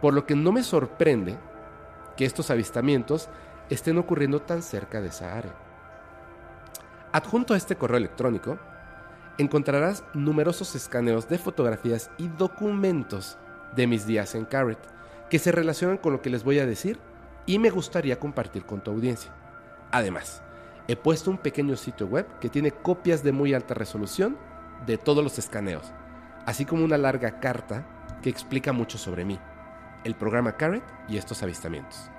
por 0.00 0.14
lo 0.14 0.26
que 0.26 0.36
no 0.36 0.52
me 0.52 0.62
sorprende 0.62 1.36
que 2.16 2.24
estos 2.24 2.50
avistamientos 2.50 3.28
estén 3.68 3.98
ocurriendo 3.98 4.40
tan 4.40 4.62
cerca 4.62 5.00
de 5.00 5.08
esa 5.08 5.36
área. 5.36 5.54
Adjunto 7.12 7.54
a 7.54 7.56
este 7.56 7.76
correo 7.76 7.98
electrónico 7.98 8.58
encontrarás 9.38 10.04
numerosos 10.14 10.74
escaneos 10.74 11.28
de 11.28 11.38
fotografías 11.38 12.10
y 12.16 12.28
documentos 12.28 13.38
de 13.74 13.86
mis 13.86 14.06
días 14.06 14.34
en 14.34 14.44
Carrot 14.44 14.78
que 15.28 15.38
se 15.38 15.52
relacionan 15.52 15.98
con 15.98 16.12
lo 16.12 16.22
que 16.22 16.30
les 16.30 16.44
voy 16.44 16.58
a 16.58 16.66
decir 16.66 16.98
y 17.46 17.58
me 17.60 17.70
gustaría 17.70 18.18
compartir 18.18 18.66
con 18.66 18.82
tu 18.82 18.90
audiencia. 18.90 19.30
Además, 19.92 20.42
he 20.88 20.96
puesto 20.96 21.30
un 21.30 21.38
pequeño 21.38 21.76
sitio 21.76 22.06
web 22.06 22.26
que 22.40 22.48
tiene 22.48 22.72
copias 22.72 23.22
de 23.22 23.32
muy 23.32 23.54
alta 23.54 23.74
resolución 23.74 24.36
de 24.84 24.98
todos 24.98 25.22
los 25.22 25.38
escaneos, 25.38 25.92
así 26.44 26.64
como 26.64 26.84
una 26.84 26.98
larga 26.98 27.40
carta 27.40 27.86
que 28.20 28.30
explica 28.30 28.72
mucho 28.72 28.98
sobre 28.98 29.24
mí, 29.24 29.38
el 30.04 30.16
programa 30.16 30.56
Carrot 30.56 30.82
y 31.08 31.16
estos 31.16 31.42
avistamientos. 31.42 32.10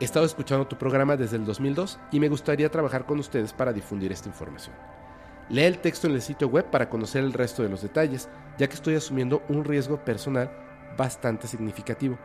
He 0.00 0.04
estado 0.04 0.24
escuchando 0.24 0.66
tu 0.66 0.78
programa 0.78 1.16
desde 1.16 1.36
el 1.36 1.44
2002 1.44 1.98
y 2.12 2.20
me 2.20 2.28
gustaría 2.28 2.70
trabajar 2.70 3.04
con 3.04 3.18
ustedes 3.18 3.52
para 3.52 3.72
difundir 3.72 4.10
esta 4.10 4.28
información. 4.28 4.74
Lee 5.48 5.64
el 5.64 5.78
texto 5.78 6.06
en 6.06 6.14
el 6.14 6.22
sitio 6.22 6.48
web 6.48 6.70
para 6.70 6.88
conocer 6.88 7.22
el 7.22 7.32
resto 7.32 7.62
de 7.62 7.68
los 7.68 7.82
detalles, 7.82 8.28
ya 8.58 8.68
que 8.68 8.74
estoy 8.74 8.94
asumiendo 8.94 9.42
un 9.48 9.64
riesgo 9.64 10.02
personal 10.04 10.50
bastante 10.96 11.46
significativo 11.46 12.18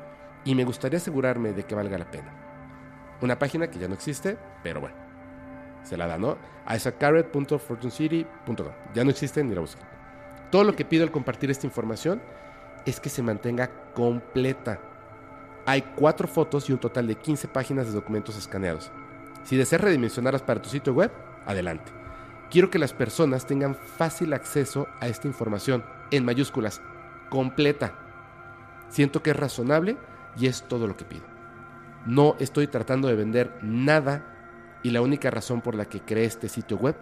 y 0.43 0.55
me 0.55 0.63
gustaría 0.63 0.97
asegurarme 0.97 1.53
de 1.53 1.63
que 1.63 1.75
valga 1.75 1.97
la 1.97 2.09
pena. 2.09 2.33
Una 3.21 3.39
página 3.39 3.67
que 3.67 3.79
ya 3.79 3.87
no 3.87 3.93
existe, 3.93 4.37
pero 4.63 4.81
bueno, 4.81 4.95
se 5.83 5.97
la 5.97 6.07
da, 6.07 6.17
¿no? 6.17 6.37
isaaccarrot.fortunecity.com. 6.69 8.71
Ya 8.93 9.03
no 9.03 9.09
existe 9.09 9.43
ni 9.43 9.55
la 9.55 9.61
busquen. 9.61 9.85
Todo 10.51 10.63
lo 10.63 10.75
que 10.75 10.85
pido 10.85 11.03
al 11.03 11.11
compartir 11.11 11.51
esta 11.51 11.65
información 11.65 12.21
es 12.85 12.99
que 12.99 13.09
se 13.09 13.23
mantenga 13.23 13.69
completa. 13.93 14.79
Hay 15.65 15.81
cuatro 15.95 16.27
fotos 16.27 16.69
y 16.69 16.73
un 16.73 16.79
total 16.79 17.07
de 17.07 17.15
15 17.15 17.47
páginas 17.49 17.87
de 17.87 17.93
documentos 17.93 18.37
escaneados. 18.37 18.91
Si 19.43 19.57
deseas 19.57 19.81
redimensionarlas 19.81 20.41
para 20.41 20.61
tu 20.61 20.69
sitio 20.69 20.93
web, 20.93 21.11
adelante. 21.45 21.91
Quiero 22.49 22.69
que 22.69 22.79
las 22.79 22.93
personas 22.93 23.45
tengan 23.45 23.75
fácil 23.75 24.33
acceso 24.33 24.87
a 25.01 25.07
esta 25.07 25.27
información, 25.27 25.83
en 26.11 26.23
mayúsculas, 26.23 26.81
completa. 27.29 27.93
Siento 28.87 29.21
que 29.21 29.31
es 29.31 29.35
razonable 29.35 29.97
y 30.37 30.47
es 30.47 30.63
todo 30.63 30.87
lo 30.87 30.95
que 30.95 31.05
pido. 31.05 31.25
No 32.05 32.35
estoy 32.39 32.67
tratando 32.67 33.07
de 33.07 33.15
vender 33.15 33.57
nada 33.61 34.23
y 34.83 34.91
la 34.91 35.01
única 35.01 35.29
razón 35.31 35.61
por 35.61 35.75
la 35.75 35.85
que 35.85 36.01
creé 36.01 36.25
este 36.25 36.47
sitio 36.47 36.77
web 36.77 36.95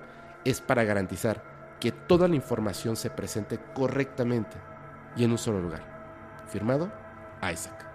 es 0.44 0.62
para 0.62 0.84
garantizar 0.84 1.44
que 1.80 1.91
toda 1.91 2.28
la 2.28 2.36
información 2.36 2.95
se 2.95 3.10
presente 3.10 3.60
correctamente 3.74 4.57
y 5.16 5.24
en 5.24 5.32
un 5.32 5.38
solo 5.38 5.60
lugar. 5.62 5.84
Firmado, 6.48 6.91
Isaac. 7.52 7.86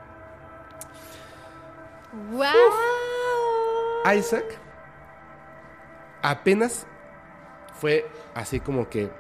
¡Wow! 2.30 4.14
Isaac 4.16 4.58
apenas 6.22 6.86
fue 7.74 8.10
así 8.34 8.60
como 8.60 8.88
que 8.88 9.10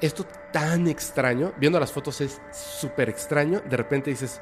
esto 0.00 0.24
tan 0.52 0.86
extraño, 0.86 1.52
viendo 1.56 1.80
las 1.80 1.92
fotos 1.92 2.20
es 2.20 2.40
súper 2.52 3.08
extraño, 3.08 3.60
de 3.60 3.76
repente 3.76 4.10
dices, 4.10 4.40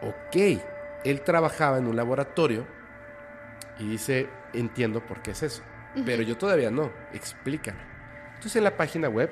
ok, 0.00 0.60
él 1.04 1.20
trabajaba 1.22 1.78
en 1.78 1.86
un 1.86 1.96
laboratorio 1.96 2.66
y 3.78 3.88
dice, 3.88 4.28
entiendo 4.52 5.04
por 5.04 5.22
qué 5.22 5.32
es 5.32 5.42
eso, 5.42 5.62
pero 6.04 6.22
yo 6.22 6.36
todavía 6.36 6.70
no, 6.70 6.90
explícame. 7.12 7.80
Entonces 8.28 8.56
en 8.56 8.64
la 8.64 8.76
página 8.76 9.08
web 9.08 9.30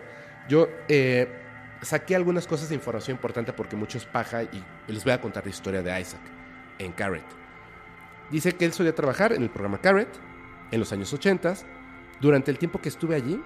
yo 0.48 0.68
eh, 0.88 1.28
saqué 1.82 2.16
algunas 2.16 2.46
cosas 2.46 2.68
de 2.68 2.74
información 2.74 3.16
importante 3.16 3.52
porque 3.52 3.76
mucho 3.76 3.98
es 3.98 4.04
paja 4.04 4.42
y 4.42 4.64
les 4.88 5.04
voy 5.04 5.12
a 5.12 5.20
contar 5.20 5.44
la 5.44 5.50
historia 5.50 5.82
de 5.82 6.00
Isaac 6.00 6.20
en 6.78 6.92
Carrot. 6.92 7.24
Dice 8.30 8.52
que 8.52 8.64
él 8.64 8.72
solía 8.72 8.94
trabajar 8.94 9.32
en 9.32 9.42
el 9.42 9.50
programa 9.50 9.80
Carrot 9.80 10.08
en 10.72 10.80
los 10.80 10.92
años 10.92 11.12
80 11.12 11.54
Durante 12.20 12.50
el 12.50 12.58
tiempo 12.58 12.80
que 12.80 12.88
estuve 12.88 13.14
allí, 13.14 13.40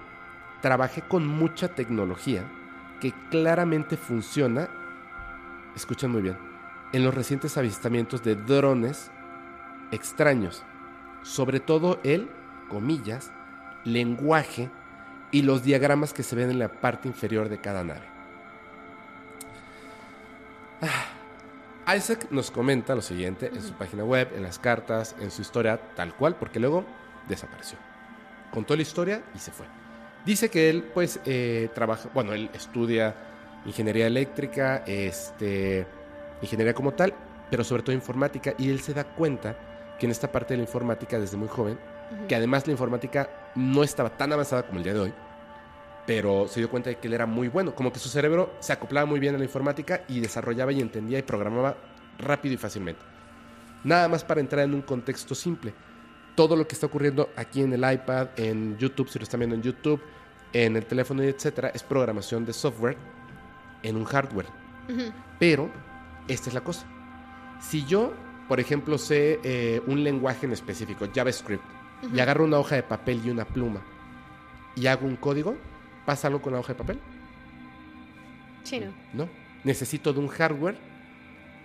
trabajé 0.61 1.01
con 1.01 1.27
mucha 1.27 1.75
tecnología 1.75 2.49
que 3.01 3.13
claramente 3.29 3.97
funciona, 3.97 4.69
escuchen 5.75 6.11
muy 6.11 6.21
bien, 6.21 6.37
en 6.93 7.03
los 7.03 7.13
recientes 7.13 7.57
avistamientos 7.57 8.23
de 8.23 8.35
drones 8.35 9.11
extraños, 9.91 10.63
sobre 11.23 11.59
todo 11.59 11.99
el, 12.03 12.29
comillas, 12.69 13.31
lenguaje 13.83 14.69
y 15.31 15.43
los 15.43 15.63
diagramas 15.63 16.13
que 16.13 16.23
se 16.23 16.35
ven 16.35 16.49
en 16.49 16.59
la 16.59 16.69
parte 16.69 17.07
inferior 17.07 17.49
de 17.49 17.59
cada 17.59 17.83
nave. 17.83 18.11
Ah, 20.81 21.95
Isaac 21.95 22.27
nos 22.31 22.51
comenta 22.51 22.95
lo 22.95 23.01
siguiente 23.01 23.47
en 23.47 23.61
su 23.61 23.73
página 23.73 24.03
web, 24.03 24.29
en 24.35 24.43
las 24.43 24.59
cartas, 24.59 25.15
en 25.19 25.31
su 25.31 25.41
historia, 25.41 25.79
tal 25.95 26.15
cual, 26.15 26.35
porque 26.35 26.59
luego 26.59 26.85
desapareció. 27.27 27.77
Contó 28.51 28.75
la 28.75 28.81
historia 28.81 29.23
y 29.35 29.39
se 29.39 29.51
fue. 29.51 29.65
Dice 30.25 30.49
que 30.49 30.69
él, 30.69 30.83
pues, 30.93 31.19
eh, 31.25 31.69
trabaja, 31.73 32.09
bueno, 32.13 32.33
él 32.33 32.49
estudia 32.53 33.15
ingeniería 33.65 34.07
eléctrica, 34.07 34.83
este, 34.85 35.85
ingeniería 36.41 36.73
como 36.73 36.93
tal, 36.93 37.13
pero 37.49 37.63
sobre 37.63 37.83
todo 37.83 37.93
informática, 37.93 38.53
y 38.57 38.69
él 38.69 38.79
se 38.79 38.93
da 38.93 39.03
cuenta 39.03 39.55
que 39.99 40.05
en 40.05 40.11
esta 40.11 40.31
parte 40.31 40.53
de 40.53 40.57
la 40.57 40.63
informática, 40.63 41.19
desde 41.19 41.37
muy 41.37 41.47
joven, 41.47 41.79
que 42.27 42.35
además 42.35 42.65
la 42.65 42.71
informática 42.71 43.29
no 43.55 43.83
estaba 43.83 44.09
tan 44.17 44.33
avanzada 44.33 44.63
como 44.63 44.79
el 44.79 44.83
día 44.83 44.93
de 44.93 44.99
hoy, 44.99 45.13
pero 46.05 46.47
se 46.47 46.59
dio 46.59 46.69
cuenta 46.69 46.89
de 46.89 46.97
que 46.97 47.07
él 47.07 47.13
era 47.13 47.25
muy 47.25 47.47
bueno, 47.47 47.75
como 47.75 47.93
que 47.93 47.99
su 47.99 48.09
cerebro 48.09 48.53
se 48.59 48.73
acoplaba 48.73 49.05
muy 49.05 49.19
bien 49.19 49.35
a 49.35 49.37
la 49.37 49.43
informática 49.43 50.01
y 50.07 50.19
desarrollaba 50.19 50.71
y 50.71 50.81
entendía 50.81 51.19
y 51.19 51.21
programaba 51.21 51.77
rápido 52.17 52.55
y 52.55 52.57
fácilmente. 52.57 53.01
Nada 53.83 54.07
más 54.07 54.23
para 54.23 54.41
entrar 54.41 54.65
en 54.65 54.73
un 54.73 54.81
contexto 54.81 55.35
simple. 55.35 55.73
Todo 56.35 56.55
lo 56.55 56.67
que 56.67 56.73
está 56.73 56.87
ocurriendo 56.87 57.29
aquí 57.35 57.61
en 57.61 57.73
el 57.73 57.93
iPad, 57.93 58.29
en 58.37 58.77
YouTube, 58.77 59.09
si 59.09 59.19
lo 59.19 59.23
están 59.23 59.39
viendo 59.39 59.55
en 59.55 59.61
YouTube, 59.61 60.01
en 60.53 60.75
el 60.75 60.85
teléfono, 60.85 61.23
etcétera, 61.23 61.69
es 61.73 61.83
programación 61.83 62.45
de 62.45 62.53
software 62.53 62.97
en 63.83 63.95
un 63.95 64.05
hardware. 64.05 64.47
Pero 65.39 65.69
esta 66.33 66.49
es 66.49 66.53
la 66.53 66.61
cosa. 66.61 66.85
Si 67.59 67.85
yo, 67.85 68.13
por 68.47 68.59
ejemplo, 68.59 68.97
sé 68.97 69.39
eh, 69.43 69.81
un 69.87 70.03
lenguaje 70.03 70.45
en 70.45 70.53
específico, 70.53 71.07
JavaScript, 71.13 71.63
y 72.13 72.19
agarro 72.19 72.45
una 72.45 72.57
hoja 72.57 72.75
de 72.75 72.83
papel 72.83 73.21
y 73.23 73.29
una 73.29 73.45
pluma 73.45 73.81
y 74.75 74.87
hago 74.87 75.05
un 75.05 75.15
código, 75.15 75.55
¿pasa 76.05 76.27
algo 76.27 76.41
con 76.41 76.53
la 76.53 76.59
hoja 76.59 76.73
de 76.73 76.79
papel? 76.79 76.99
Sí, 78.63 78.79
no. 78.79 78.93
No. 79.13 79.29
Necesito 79.63 80.13
de 80.13 80.19
un 80.19 80.27
hardware 80.27 80.77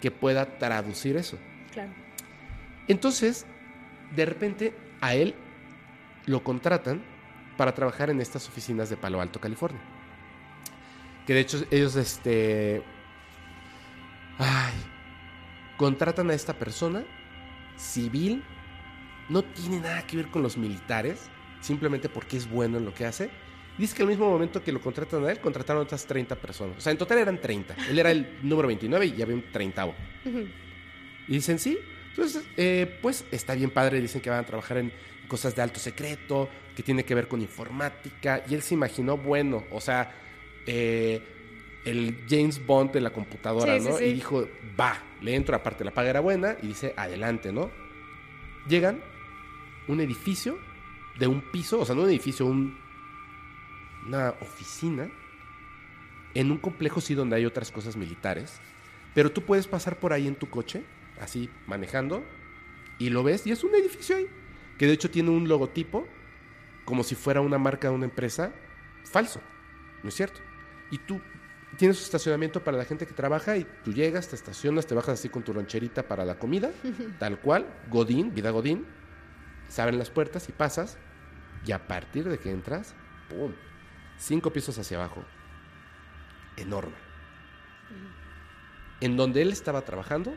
que 0.00 0.10
pueda 0.10 0.58
traducir 0.58 1.16
eso. 1.16 1.38
Claro. 1.72 1.90
Entonces, 2.88 3.46
de 4.14 4.26
repente, 4.26 4.74
a 5.00 5.14
él 5.14 5.34
lo 6.26 6.42
contratan 6.42 7.02
para 7.56 7.74
trabajar 7.74 8.10
en 8.10 8.20
estas 8.20 8.48
oficinas 8.48 8.90
de 8.90 8.96
Palo 8.96 9.20
Alto, 9.20 9.40
California. 9.40 9.80
Que 11.26 11.34
de 11.34 11.40
hecho 11.40 11.64
ellos, 11.70 11.96
este... 11.96 12.82
Contratan 15.76 16.30
a 16.30 16.34
esta 16.34 16.54
persona 16.54 17.04
civil, 17.76 18.42
no 19.28 19.42
tiene 19.42 19.80
nada 19.80 20.06
que 20.06 20.16
ver 20.16 20.28
con 20.28 20.42
los 20.42 20.56
militares, 20.56 21.28
simplemente 21.60 22.08
porque 22.08 22.36
es 22.36 22.48
bueno 22.48 22.78
en 22.78 22.84
lo 22.84 22.94
que 22.94 23.04
hace. 23.04 23.30
Dice 23.78 23.94
que 23.94 24.02
al 24.02 24.08
mismo 24.08 24.30
momento 24.30 24.62
que 24.62 24.72
lo 24.72 24.80
contratan 24.80 25.24
a 25.24 25.30
él, 25.30 25.40
contrataron 25.40 25.82
a 25.82 25.84
otras 25.84 26.06
30 26.06 26.34
personas. 26.36 26.78
O 26.78 26.80
sea, 26.80 26.92
en 26.92 26.98
total 26.98 27.18
eran 27.18 27.38
30. 27.40 27.76
Él 27.90 27.98
era 27.98 28.10
el 28.10 28.38
número 28.42 28.68
29 28.68 29.06
y 29.06 29.22
había 29.22 29.34
un 29.34 29.44
30. 29.52 29.94
Y 31.28 31.32
dicen, 31.32 31.58
sí. 31.58 31.78
Entonces, 32.10 32.44
eh, 32.56 32.98
pues 33.02 33.26
está 33.30 33.54
bien 33.54 33.70
padre. 33.70 34.00
Dicen 34.00 34.22
que 34.22 34.30
van 34.30 34.40
a 34.40 34.46
trabajar 34.46 34.78
en 34.78 34.92
cosas 35.28 35.54
de 35.54 35.60
alto 35.60 35.78
secreto, 35.78 36.48
que 36.74 36.82
tiene 36.82 37.04
que 37.04 37.14
ver 37.14 37.28
con 37.28 37.42
informática. 37.42 38.42
Y 38.48 38.54
él 38.54 38.62
se 38.62 38.72
imaginó, 38.72 39.18
bueno, 39.18 39.64
o 39.70 39.80
sea, 39.82 40.14
eh, 40.66 41.35
el 41.86 42.24
James 42.28 42.64
Bond 42.66 42.92
de 42.92 43.00
la 43.00 43.10
computadora, 43.10 43.74
Sí, 43.78 43.80
sí, 43.80 43.88
¿no? 43.88 43.96
sí. 43.96 44.04
Y 44.04 44.12
dijo, 44.12 44.48
va, 44.78 44.98
le 45.20 45.34
entro, 45.34 45.54
aparte 45.56 45.84
la 45.84 45.92
paga 45.92 46.10
era 46.10 46.20
buena, 46.20 46.56
y 46.62 46.66
dice, 46.66 46.92
adelante, 46.96 47.52
¿no? 47.52 47.70
Llegan 48.68 49.00
un 49.88 50.00
edificio 50.00 50.58
de 51.18 51.26
un 51.28 51.40
piso, 51.40 51.80
o 51.80 51.84
sea, 51.86 51.94
no 51.94 52.02
un 52.02 52.08
edificio, 52.10 52.44
un, 52.44 52.76
una 54.06 54.30
oficina, 54.40 55.08
en 56.34 56.50
un 56.50 56.58
complejo 56.58 57.00
sí 57.00 57.14
donde 57.14 57.36
hay 57.36 57.46
otras 57.46 57.70
cosas 57.70 57.96
militares, 57.96 58.60
pero 59.14 59.30
tú 59.32 59.42
puedes 59.42 59.66
pasar 59.66 59.96
por 59.98 60.12
ahí 60.12 60.26
en 60.26 60.34
tu 60.34 60.50
coche, 60.50 60.82
así 61.20 61.48
manejando, 61.66 62.24
y 62.98 63.10
lo 63.10 63.22
ves, 63.22 63.46
y 63.46 63.52
es 63.52 63.64
un 63.64 63.74
edificio 63.74 64.16
ahí, 64.16 64.26
que 64.76 64.86
de 64.86 64.92
hecho 64.92 65.10
tiene 65.10 65.30
un 65.30 65.48
logotipo, 65.48 66.06
como 66.84 67.02
si 67.04 67.14
fuera 67.14 67.40
una 67.40 67.58
marca 67.58 67.88
de 67.88 67.94
una 67.94 68.04
empresa, 68.04 68.52
falso, 69.04 69.40
¿no 70.02 70.08
es 70.08 70.14
cierto? 70.14 70.40
Y 70.90 70.98
tú 70.98 71.20
tienes 71.76 72.02
estacionamiento 72.02 72.62
para 72.64 72.76
la 72.76 72.84
gente 72.84 73.06
que 73.06 73.14
trabaja 73.14 73.56
y 73.56 73.66
tú 73.84 73.92
llegas, 73.92 74.28
te 74.28 74.36
estacionas, 74.36 74.86
te 74.86 74.94
bajas 74.94 75.18
así 75.18 75.28
con 75.28 75.42
tu 75.42 75.54
loncherita 75.54 76.02
para 76.02 76.24
la 76.24 76.38
comida, 76.38 76.70
tal 77.18 77.40
cual, 77.40 77.66
Godín, 77.88 78.34
vida 78.34 78.50
Godín, 78.50 78.86
se 79.68 79.82
abren 79.82 79.98
las 79.98 80.10
puertas 80.10 80.48
y 80.48 80.52
pasas, 80.52 80.98
y 81.64 81.72
a 81.72 81.86
partir 81.86 82.28
de 82.28 82.38
que 82.38 82.50
entras, 82.50 82.94
¡pum! 83.28 83.52
Cinco 84.18 84.52
pisos 84.52 84.78
hacia 84.78 84.96
abajo. 84.96 85.22
Enorme. 86.56 86.94
En 89.00 89.16
donde 89.16 89.42
él 89.42 89.52
estaba 89.52 89.82
trabajando, 89.82 90.34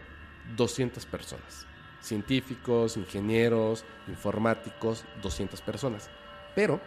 200 0.58 1.06
personas. 1.06 1.66
Científicos, 2.02 2.98
ingenieros, 2.98 3.86
informáticos, 4.08 5.06
200 5.22 5.62
personas. 5.62 6.10
Pero, 6.56 6.82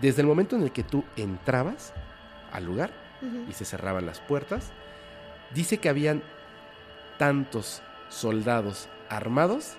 desde 0.00 0.20
el 0.20 0.26
momento 0.26 0.56
en 0.56 0.62
el 0.62 0.72
que 0.72 0.82
tú 0.82 1.04
entrabas 1.16 1.94
al 2.52 2.64
lugar 2.64 3.05
y 3.48 3.52
se 3.52 3.64
cerraban 3.64 4.06
las 4.06 4.20
puertas, 4.20 4.72
dice 5.54 5.78
que 5.78 5.88
habían 5.88 6.22
tantos 7.18 7.82
soldados 8.08 8.88
armados 9.08 9.76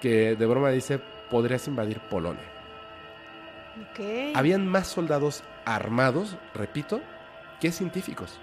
que 0.00 0.36
de 0.36 0.46
broma 0.46 0.70
dice 0.70 0.98
podrías 1.30 1.66
invadir 1.66 2.00
Polonia. 2.00 2.44
Habían 4.34 4.66
más 4.66 4.88
soldados 4.88 5.44
armados, 5.64 6.36
repito, 6.54 7.00
que 7.60 7.72
científicos. 7.72 8.38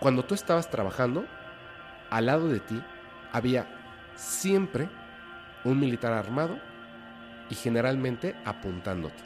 Cuando 0.00 0.24
tú 0.24 0.34
estabas 0.34 0.70
trabajando, 0.70 1.24
al 2.10 2.26
lado 2.26 2.48
de 2.48 2.60
ti 2.60 2.82
había 3.32 3.66
siempre 4.14 4.88
un 5.64 5.78
militar 5.78 6.12
armado 6.12 6.58
y 7.48 7.54
generalmente 7.54 8.34
apuntándote. 8.44 9.22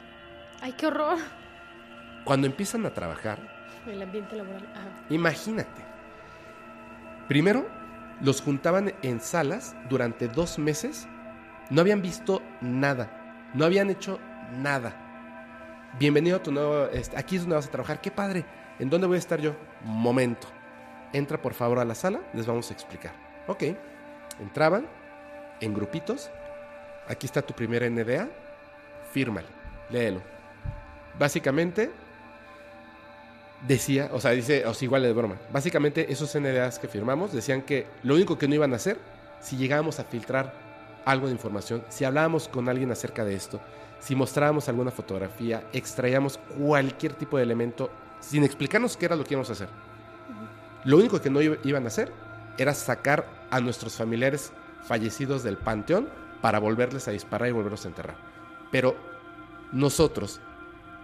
Ay, 0.61 0.73
qué 0.73 0.87
horror. 0.87 1.17
Cuando 2.23 2.47
empiezan 2.47 2.85
a 2.85 2.93
trabajar, 2.93 3.56
El 3.87 4.01
ambiente 4.01 4.35
laboral. 4.35 4.67
Imagínate. 5.09 5.81
Primero, 7.27 7.67
los 8.21 8.41
juntaban 8.41 8.93
en 9.01 9.21
salas 9.21 9.75
durante 9.89 10.27
dos 10.27 10.59
meses. 10.59 11.07
No 11.69 11.81
habían 11.81 12.01
visto 12.01 12.41
nada. 12.61 13.49
No 13.53 13.65
habían 13.65 13.89
hecho 13.89 14.19
nada. 14.57 14.95
Bienvenido 15.99 16.37
a 16.37 16.43
tu 16.43 16.51
nuevo... 16.51 16.87
este, 16.87 17.17
aquí 17.17 17.35
es 17.35 17.41
donde 17.41 17.55
vas 17.55 17.67
a 17.67 17.71
trabajar. 17.71 18.01
¡Qué 18.01 18.11
padre! 18.11 18.45
¿En 18.79 18.89
dónde 18.89 19.07
voy 19.07 19.15
a 19.15 19.19
estar 19.19 19.39
yo? 19.39 19.55
Momento. 19.83 20.47
Entra 21.13 21.41
por 21.41 21.53
favor 21.53 21.79
a 21.79 21.85
la 21.85 21.95
sala. 21.95 22.21
Les 22.33 22.45
vamos 22.45 22.69
a 22.69 22.73
explicar. 22.73 23.13
Ok. 23.47 23.63
Entraban 24.39 24.85
en 25.61 25.73
grupitos. 25.73 26.29
Aquí 27.07 27.25
está 27.25 27.41
tu 27.41 27.53
primera 27.53 27.89
NDA. 27.89 28.27
Fírmale. 29.11 29.47
Léelo. 29.89 30.21
Básicamente, 31.17 31.89
decía, 33.65 34.09
o 34.13 34.19
sea, 34.21 34.31
dice, 34.31 34.65
o 34.65 34.73
sea, 34.73 34.85
igual 34.85 35.03
de 35.03 35.13
broma. 35.13 35.35
Básicamente, 35.51 36.11
esos 36.11 36.35
NDAs 36.35 36.79
que 36.79 36.87
firmamos 36.87 37.31
decían 37.33 37.61
que 37.61 37.87
lo 38.03 38.15
único 38.15 38.37
que 38.37 38.47
no 38.47 38.55
iban 38.55 38.73
a 38.73 38.75
hacer, 38.75 38.99
si 39.39 39.57
llegábamos 39.57 39.99
a 39.99 40.03
filtrar 40.03 40.53
algo 41.05 41.27
de 41.27 41.33
información, 41.33 41.83
si 41.89 42.03
hablábamos 42.05 42.47
con 42.47 42.69
alguien 42.69 42.91
acerca 42.91 43.23
de 43.23 43.33
esto, 43.35 43.59
si 43.99 44.15
mostrábamos 44.15 44.69
alguna 44.69 44.91
fotografía, 44.91 45.63
extraíamos 45.73 46.37
cualquier 46.57 47.13
tipo 47.13 47.37
de 47.37 47.43
elemento, 47.43 47.89
sin 48.19 48.43
explicarnos 48.43 48.95
qué 48.97 49.05
era 49.05 49.15
lo 49.15 49.23
que 49.23 49.33
íbamos 49.33 49.49
a 49.49 49.53
hacer. 49.53 49.69
Lo 50.83 50.97
único 50.97 51.19
que 51.21 51.29
no 51.29 51.41
iba- 51.41 51.57
iban 51.63 51.85
a 51.85 51.87
hacer 51.87 52.11
era 52.57 52.73
sacar 52.73 53.25
a 53.49 53.59
nuestros 53.59 53.95
familiares 53.95 54.51
fallecidos 54.83 55.43
del 55.43 55.57
panteón 55.57 56.09
para 56.41 56.59
volverles 56.59 57.07
a 57.07 57.11
disparar 57.11 57.49
y 57.49 57.51
volverlos 57.53 57.85
a 57.85 57.89
enterrar. 57.89 58.15
Pero 58.71 58.95
nosotros, 59.71 60.39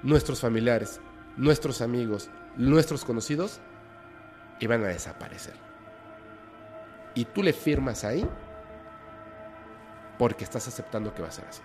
nuestros 0.04 0.40
familiares, 0.40 1.02
nuestros 1.38 1.82
amigos, 1.82 2.30
nuestros 2.56 3.06
conocidos, 3.06 3.60
iban 4.60 4.84
a 4.84 4.88
desaparecer. 4.88 5.56
Y 7.16 7.26
tú 7.26 7.44
le 7.44 7.54
firmas 7.54 8.04
ahí 8.04 8.28
porque 10.18 10.44
estás 10.44 10.68
aceptando 10.68 11.14
que 11.14 11.22
va 11.22 11.28
a 11.28 11.32
ser 11.32 11.46
así. 11.48 11.62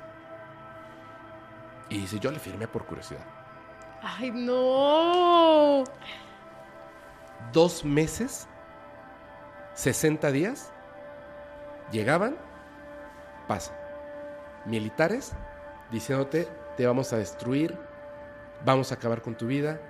Y 1.88 1.98
dice, 1.98 2.18
yo 2.18 2.30
le 2.30 2.38
firmé 2.38 2.68
por 2.68 2.84
curiosidad. 2.84 3.24
Ay, 4.02 4.30
no. 4.30 5.84
Dos 7.52 7.84
meses, 7.84 8.46
60 9.74 10.30
días, 10.32 10.72
llegaban, 11.90 12.36
pasa. 13.46 13.74
Militares 14.66 15.32
diciéndote, 15.90 16.48
te 16.76 16.86
vamos 16.86 17.12
a 17.12 17.16
destruir, 17.16 17.78
vamos 18.64 18.92
a 18.92 18.96
acabar 18.96 19.22
con 19.22 19.34
tu 19.34 19.46
vida, 19.46 19.80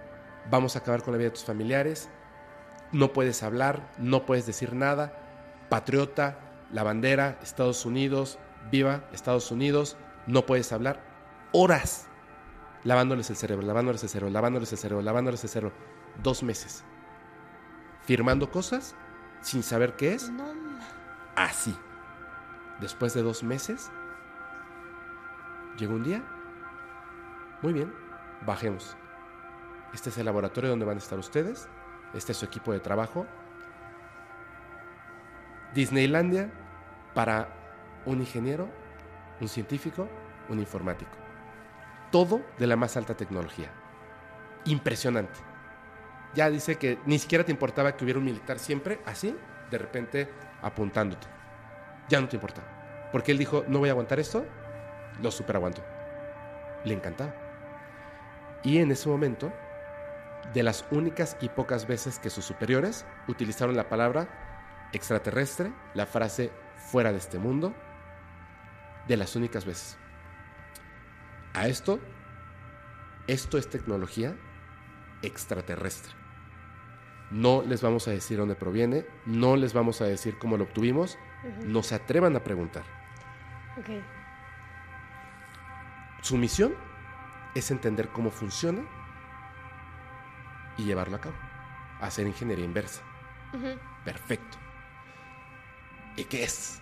vamos 0.51 0.77
a 0.77 0.81
acabar 0.81 1.03
con 1.03 1.13
la 1.13 1.19
vida 1.19 1.29
de 1.29 1.35
tus 1.35 1.45
familiares, 1.45 2.09
no 2.93 3.13
puedes 3.13 3.43
hablar, 3.43 3.93
no 3.99 4.25
puedes 4.27 4.47
decir 4.47 4.75
nada, 4.75 5.13
patriota, 5.69 6.39
la 6.73 6.83
bandera, 6.83 7.39
Estados 7.43 7.85
Unidos, 7.85 8.39
viva 8.71 9.05
Estados 9.13 9.51
Unidos, 9.51 9.97
no 10.27 10.47
puedes 10.47 10.73
hablar, 10.73 11.01
horas 11.53 12.07
lavándoles 12.85 13.31
el 13.31 13.37
cerebro, 13.37 13.67
lavándoles 13.67 14.03
el 14.03 14.09
cerebro, 14.09 14.33
lavándoles 14.33 14.73
el 14.73 14.79
cerebro, 14.79 15.03
lavándoles 15.03 15.43
el 15.45 15.51
cerebro, 15.51 15.77
dos 16.23 16.43
meses, 16.43 16.85
firmando 18.05 18.51
cosas 18.51 18.95
sin 19.41 19.63
saber 19.63 19.97
qué 19.97 20.15
es, 20.15 20.31
No, 20.31 20.45
así. 21.37 21.75
Después 22.81 23.13
de 23.15 23.23
dos 23.23 23.43
meses, 23.43 23.91
llegó 25.79 25.95
un 25.95 26.05
día. 26.05 26.23
Muy 27.63 27.73
bien, 27.73 27.93
bajemos. 28.47 28.98
Este 29.95 30.11
es 30.11 30.19
el 30.19 30.27
laboratorio 30.27 30.71
donde 30.71 30.85
van 30.85 30.97
a 30.97 31.01
estar 31.01 31.19
ustedes. 31.19 31.69
Este 32.15 32.33
es 32.33 32.39
su 32.39 32.45
equipo 32.45 32.73
de 32.73 32.81
trabajo. 32.81 33.27
Disneylandia 35.75 36.51
para 37.15 37.49
un 38.07 38.21
ingeniero, 38.21 38.69
un 39.41 39.49
científico, 39.49 40.09
un 40.49 40.59
informático. 40.59 41.11
Todo 42.11 42.43
de 42.59 42.67
la 42.67 42.77
más 42.77 42.97
alta 42.97 43.17
tecnología. 43.17 43.71
Impresionante. 44.65 45.39
Ya 46.35 46.51
dice 46.51 46.77
que 46.77 46.99
ni 47.07 47.19
siquiera 47.19 47.45
te 47.45 47.53
importaba 47.53 47.97
que 47.97 48.05
hubiera 48.05 48.19
un 48.19 48.25
militar 48.25 48.59
siempre 48.59 49.01
así, 49.07 49.37
de 49.71 49.79
repente 49.79 50.29
apuntándote. 50.63 51.27
Ya 52.09 52.21
no 52.21 52.29
te 52.29 52.37
importaba. 52.37 53.09
Porque 53.13 53.33
él 53.33 53.39
dijo, 53.39 53.65
no 53.69 53.79
voy 53.79 53.89
a 53.89 53.93
aguantar 53.93 54.21
esto, 54.21 54.45
lo 55.23 55.31
super 55.31 55.57
aguanto. 55.57 55.83
Le 56.85 56.95
encantaba. 56.95 57.35
Y 58.63 58.79
en 58.79 58.91
ese 58.91 59.09
momento, 59.09 59.53
de 60.55 60.63
las 60.63 60.85
únicas 60.91 61.37
y 61.41 61.49
pocas 61.49 61.87
veces 61.87 62.19
que 62.19 62.31
sus 62.31 62.45
superiores 62.45 63.05
utilizaron 63.27 63.77
la 63.77 63.89
palabra 63.89 64.89
extraterrestre, 64.93 65.73
la 65.95 66.07
frase 66.07 66.51
fuera 66.91 67.13
de 67.13 67.19
este 67.19 67.39
mundo, 67.39 67.75
de 69.07 69.17
las 69.17 69.37
únicas 69.37 69.65
veces. 69.65 69.99
A 71.55 71.67
esto, 71.67 71.99
esto 73.27 73.59
es 73.59 73.69
tecnología 73.69 74.37
extraterrestre. 75.23 76.13
No 77.31 77.63
les 77.63 77.83
vamos 77.83 78.09
a 78.09 78.11
decir 78.11 78.39
dónde 78.39 78.55
proviene, 78.55 79.07
no 79.27 79.57
les 79.57 79.75
vamos 79.75 80.01
a 80.01 80.07
decir 80.07 80.39
cómo 80.39 80.57
lo 80.57 80.65
obtuvimos, 80.65 81.19
no 81.65 81.83
se 81.83 81.95
atrevan 81.95 82.37
a 82.37 82.45
preguntar. 82.45 82.85
Su 86.23 86.37
misión 86.37 86.75
es 87.55 87.71
entender 87.71 88.09
cómo 88.09 88.31
funciona 88.31 88.83
y 90.79 90.85
llevarlo 90.85 91.17
a 91.17 91.21
cabo. 91.21 91.35
Hacer 92.01 92.27
ingeniería 92.27 92.65
inversa. 92.65 93.03
Perfecto. 94.05 94.57
¿Y 96.17 96.25
qué 96.25 96.45
es? 96.45 96.81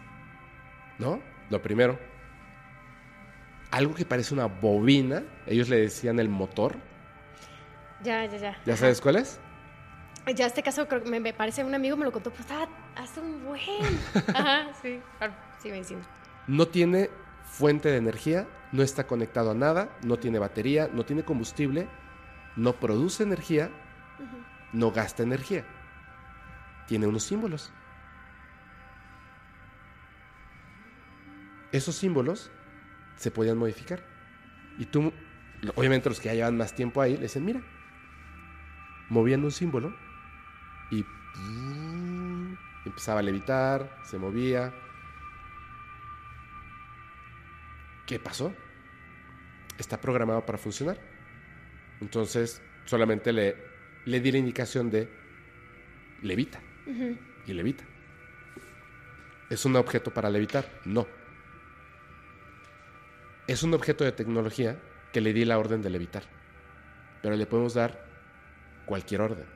¿No? 0.99 1.21
Lo 1.51 1.61
primero, 1.63 1.99
algo 3.71 3.95
que 3.95 4.05
parece 4.05 4.35
una 4.35 4.47
bobina, 4.47 5.23
ellos 5.47 5.69
le 5.69 5.79
decían 5.81 6.19
el 6.19 6.29
motor. 6.29 6.77
Ya, 8.03 8.25
ya, 8.27 8.37
ya. 8.37 8.57
¿Ya 8.65 8.77
sabes 8.77 9.01
cuál 9.01 9.17
es? 9.17 9.41
Ya 10.35 10.47
este 10.47 10.63
caso 10.63 10.89
creo 10.89 11.03
que 11.05 11.11
me, 11.11 11.21
me 11.21 11.33
parece 11.33 11.63
un 11.63 11.75
amigo 11.75 11.97
me 11.97 12.05
lo 12.05 12.13
contó, 12.13 12.31
pues 12.31 12.41
estaba 12.41 12.69
hace 12.97 13.21
un 13.21 13.45
buen. 13.45 13.61
Ajá, 14.35 14.69
sí. 14.83 15.01
Ah, 15.21 15.31
Sí, 15.61 15.71
me 15.71 15.79
diciendo. 15.79 16.07
No 16.47 16.67
tiene 16.69 17.11
fuente 17.45 17.89
de 17.91 17.97
energía, 17.97 18.47
no 18.73 18.83
está 18.83 19.07
conectado 19.07 19.53
a 19.53 19.55
nada, 19.55 19.89
no 20.03 20.19
tiene 20.19 20.39
batería, 20.39 20.89
no 20.93 21.05
tiene 21.05 21.25
combustible, 21.25 21.89
no 22.57 22.75
produce 22.75 23.23
energía, 23.23 23.71
no 24.77 24.93
gasta 24.93 25.23
energía. 25.23 25.65
Tiene 26.87 27.07
unos 27.07 27.25
símbolos. 27.25 27.73
Esos 31.73 31.97
símbolos 31.97 32.51
se 33.17 33.31
podían 33.31 33.57
modificar. 33.57 34.05
Y 34.79 34.85
tú, 34.85 35.13
obviamente 35.75 36.11
los 36.11 36.21
que 36.21 36.29
ya 36.29 36.35
llevan 36.35 36.59
más 36.59 36.75
tiempo 36.75 37.01
ahí, 37.01 37.17
le 37.17 37.23
dicen, 37.23 37.45
mira, 37.45 37.63
movían 39.09 39.43
un 39.45 39.51
símbolo 39.51 39.97
y 40.91 41.05
empezaba 42.85 43.21
a 43.21 43.23
levitar, 43.23 43.99
se 44.05 44.19
movía. 44.19 44.75
¿Qué 48.07 48.19
pasó? 48.19 48.55
Está 49.79 49.99
programado 49.99 50.45
para 50.45 50.59
funcionar. 50.59 50.99
Entonces, 52.01 52.63
solamente 52.85 53.33
le, 53.33 53.76
le 54.07 54.21
di 54.21 54.33
la 54.33 54.39
indicación 54.39 54.91
de 54.91 55.09
levita. 56.23 56.61
Y 57.47 57.53
levita. 57.53 57.85
¿Es 59.51 59.65
un 59.65 59.77
objeto 59.77 60.13
para 60.13 60.31
levitar? 60.31 60.69
No. 60.85 61.07
Es 63.47 63.63
un 63.63 63.75
objeto 63.75 64.05
de 64.05 64.13
tecnología 64.13 64.79
que 65.13 65.21
le 65.21 65.33
di 65.33 65.45
la 65.45 65.59
orden 65.59 65.83
de 65.83 65.91
levitar. 65.91 66.23
Pero 67.23 67.37
le 67.37 67.47
podemos 67.47 67.75
dar 67.75 68.07
cualquier 68.87 69.21
orden. 69.21 69.47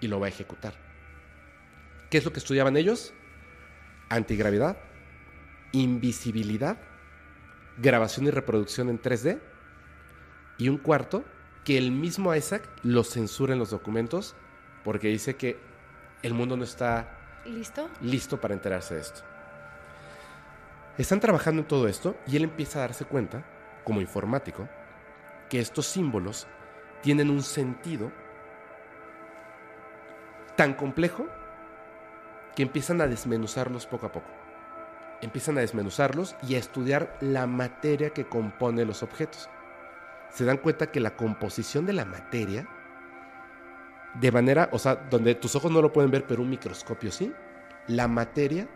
Y 0.00 0.08
lo 0.08 0.18
va 0.18 0.26
a 0.26 0.30
ejecutar. 0.30 0.74
¿Qué 2.10 2.18
es 2.18 2.24
lo 2.24 2.32
que 2.32 2.38
estudiaban 2.38 2.76
ellos? 2.76 3.12
Antigravedad, 4.08 4.78
invisibilidad, 5.72 6.78
grabación 7.76 8.26
y 8.26 8.30
reproducción 8.30 8.88
en 8.88 9.00
3D. 9.00 9.40
Y 10.56 10.70
un 10.70 10.78
cuarto, 10.78 11.24
que 11.64 11.78
el 11.78 11.92
mismo 11.92 12.34
Isaac 12.34 12.68
lo 12.82 13.04
censura 13.04 13.52
en 13.52 13.58
los 13.58 13.70
documentos 13.70 14.34
porque 14.84 15.08
dice 15.08 15.36
que 15.36 15.58
el 16.22 16.34
mundo 16.34 16.56
no 16.56 16.64
está 16.64 17.18
¿Listo? 17.44 17.88
listo 18.00 18.40
para 18.40 18.54
enterarse 18.54 18.94
de 18.94 19.00
esto. 19.00 19.20
Están 20.96 21.20
trabajando 21.20 21.62
en 21.62 21.68
todo 21.68 21.86
esto 21.86 22.16
y 22.26 22.36
él 22.36 22.44
empieza 22.44 22.78
a 22.78 22.82
darse 22.82 23.04
cuenta, 23.04 23.44
como 23.84 24.00
informático, 24.00 24.68
que 25.48 25.60
estos 25.60 25.86
símbolos 25.86 26.46
tienen 27.02 27.30
un 27.30 27.42
sentido 27.42 28.10
tan 30.56 30.74
complejo 30.74 31.26
que 32.56 32.64
empiezan 32.64 33.00
a 33.00 33.06
desmenuzarlos 33.06 33.86
poco 33.86 34.06
a 34.06 34.12
poco. 34.12 34.26
Empiezan 35.20 35.56
a 35.56 35.60
desmenuzarlos 35.60 36.34
y 36.42 36.56
a 36.56 36.58
estudiar 36.58 37.16
la 37.20 37.46
materia 37.46 38.10
que 38.10 38.26
compone 38.26 38.84
los 38.84 39.04
objetos. 39.04 39.48
Se 40.30 40.44
dan 40.44 40.58
cuenta 40.58 40.90
que 40.90 41.00
la 41.00 41.16
composición 41.16 41.86
de 41.86 41.92
la 41.92 42.04
materia, 42.04 42.68
de 44.14 44.32
manera, 44.32 44.68
o 44.72 44.78
sea, 44.78 44.96
donde 44.96 45.34
tus 45.34 45.54
ojos 45.56 45.70
no 45.70 45.82
lo 45.82 45.92
pueden 45.92 46.10
ver, 46.10 46.26
pero 46.26 46.42
un 46.42 46.50
microscopio 46.50 47.10
sí, 47.10 47.32
la 47.86 48.08
materia 48.08 48.68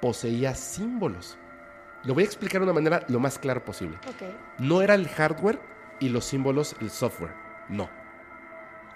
poseía 0.00 0.54
símbolos. 0.54 1.38
Lo 2.04 2.14
voy 2.14 2.24
a 2.24 2.26
explicar 2.26 2.60
de 2.60 2.64
una 2.64 2.72
manera 2.72 3.04
lo 3.08 3.20
más 3.20 3.38
clara 3.38 3.64
posible. 3.64 3.96
Ok. 4.08 4.22
No 4.58 4.82
era 4.82 4.94
el 4.94 5.08
hardware 5.08 5.60
y 6.00 6.08
los 6.08 6.24
símbolos 6.24 6.74
el 6.80 6.90
software. 6.90 7.34
No. 7.68 7.88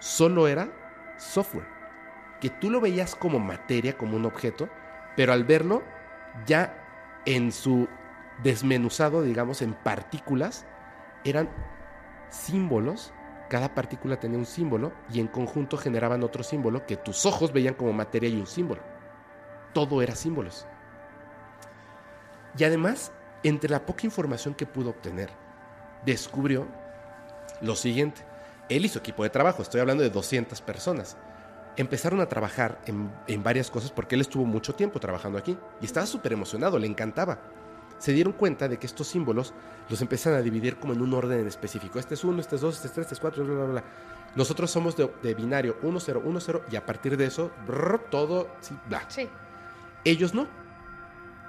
Solo 0.00 0.48
era 0.48 0.68
software. 1.16 1.66
Que 2.40 2.50
tú 2.50 2.70
lo 2.70 2.80
veías 2.80 3.14
como 3.14 3.38
materia, 3.38 3.96
como 3.96 4.16
un 4.16 4.26
objeto, 4.26 4.68
pero 5.16 5.32
al 5.32 5.44
verlo 5.44 5.82
ya 6.46 7.22
en 7.24 7.52
su 7.52 7.88
desmenuzado, 8.42 9.22
digamos, 9.22 9.62
en 9.62 9.72
partículas, 9.72 10.66
eran 11.24 11.48
símbolos. 12.30 13.12
Cada 13.48 13.74
partícula 13.74 14.18
tenía 14.18 14.38
un 14.38 14.46
símbolo 14.46 14.92
y 15.12 15.20
en 15.20 15.28
conjunto 15.28 15.76
generaban 15.76 16.24
otro 16.24 16.42
símbolo 16.42 16.86
que 16.86 16.96
tus 16.96 17.26
ojos 17.26 17.52
veían 17.52 17.74
como 17.74 17.92
materia 17.92 18.28
y 18.28 18.40
un 18.40 18.46
símbolo. 18.46 18.82
Todo 19.72 20.02
era 20.02 20.14
símbolos. 20.14 20.66
Y 22.58 22.64
además, 22.64 23.12
entre 23.42 23.70
la 23.70 23.84
poca 23.84 24.06
información 24.06 24.54
que 24.54 24.66
pudo 24.66 24.90
obtener, 24.90 25.30
descubrió 26.04 26.66
lo 27.60 27.76
siguiente. 27.76 28.22
Él 28.68 28.84
y 28.84 28.88
su 28.88 28.98
equipo 28.98 29.22
de 29.22 29.30
trabajo, 29.30 29.62
estoy 29.62 29.80
hablando 29.80 30.02
de 30.02 30.10
200 30.10 30.60
personas, 30.62 31.16
empezaron 31.76 32.20
a 32.20 32.26
trabajar 32.26 32.80
en, 32.86 33.42
varias 33.42 33.70
cosas 33.70 33.90
porque 33.90 34.14
él 34.14 34.22
estuvo 34.22 34.44
mucho 34.44 34.74
tiempo 34.74 34.98
trabajando 34.98 35.38
aquí 35.38 35.56
y 35.80 35.84
estaba 35.84 36.06
súper 36.06 36.32
emocionado, 36.32 36.78
le 36.78 36.86
encantaba. 36.86 37.38
Se 37.98 38.12
dieron 38.12 38.32
cuenta 38.32 38.68
de 38.68 38.78
que 38.78 38.86
estos 38.86 39.06
símbolos 39.06 39.54
los 39.88 40.00
empiezan 40.02 40.34
a 40.34 40.42
dividir 40.42 40.76
como 40.76 40.92
en 40.92 41.00
un 41.00 41.14
orden 41.14 41.40
en 41.40 41.46
específico. 41.46 41.98
Este 41.98 42.14
es 42.14 42.24
1, 42.24 42.40
este 42.40 42.56
es 42.56 42.60
2, 42.60 42.74
este 42.74 42.86
es 42.88 42.92
3, 42.92 43.04
este 43.04 43.14
es 43.14 43.20
4, 43.20 43.44
bla, 43.44 43.54
bla, 43.54 43.64
bla. 43.64 43.84
Nosotros 44.34 44.70
somos 44.70 44.96
de, 44.96 45.10
de 45.22 45.34
binario 45.34 45.76
1, 45.82 46.00
0, 46.00 46.22
1, 46.24 46.40
0 46.40 46.62
y 46.70 46.76
a 46.76 46.84
partir 46.84 47.16
de 47.16 47.26
eso, 47.26 47.50
brr, 47.66 47.98
todo, 48.10 48.48
sí, 48.60 48.76
bla. 48.88 49.04
Sí. 49.08 49.28
Ellos 50.04 50.34
no. 50.34 50.46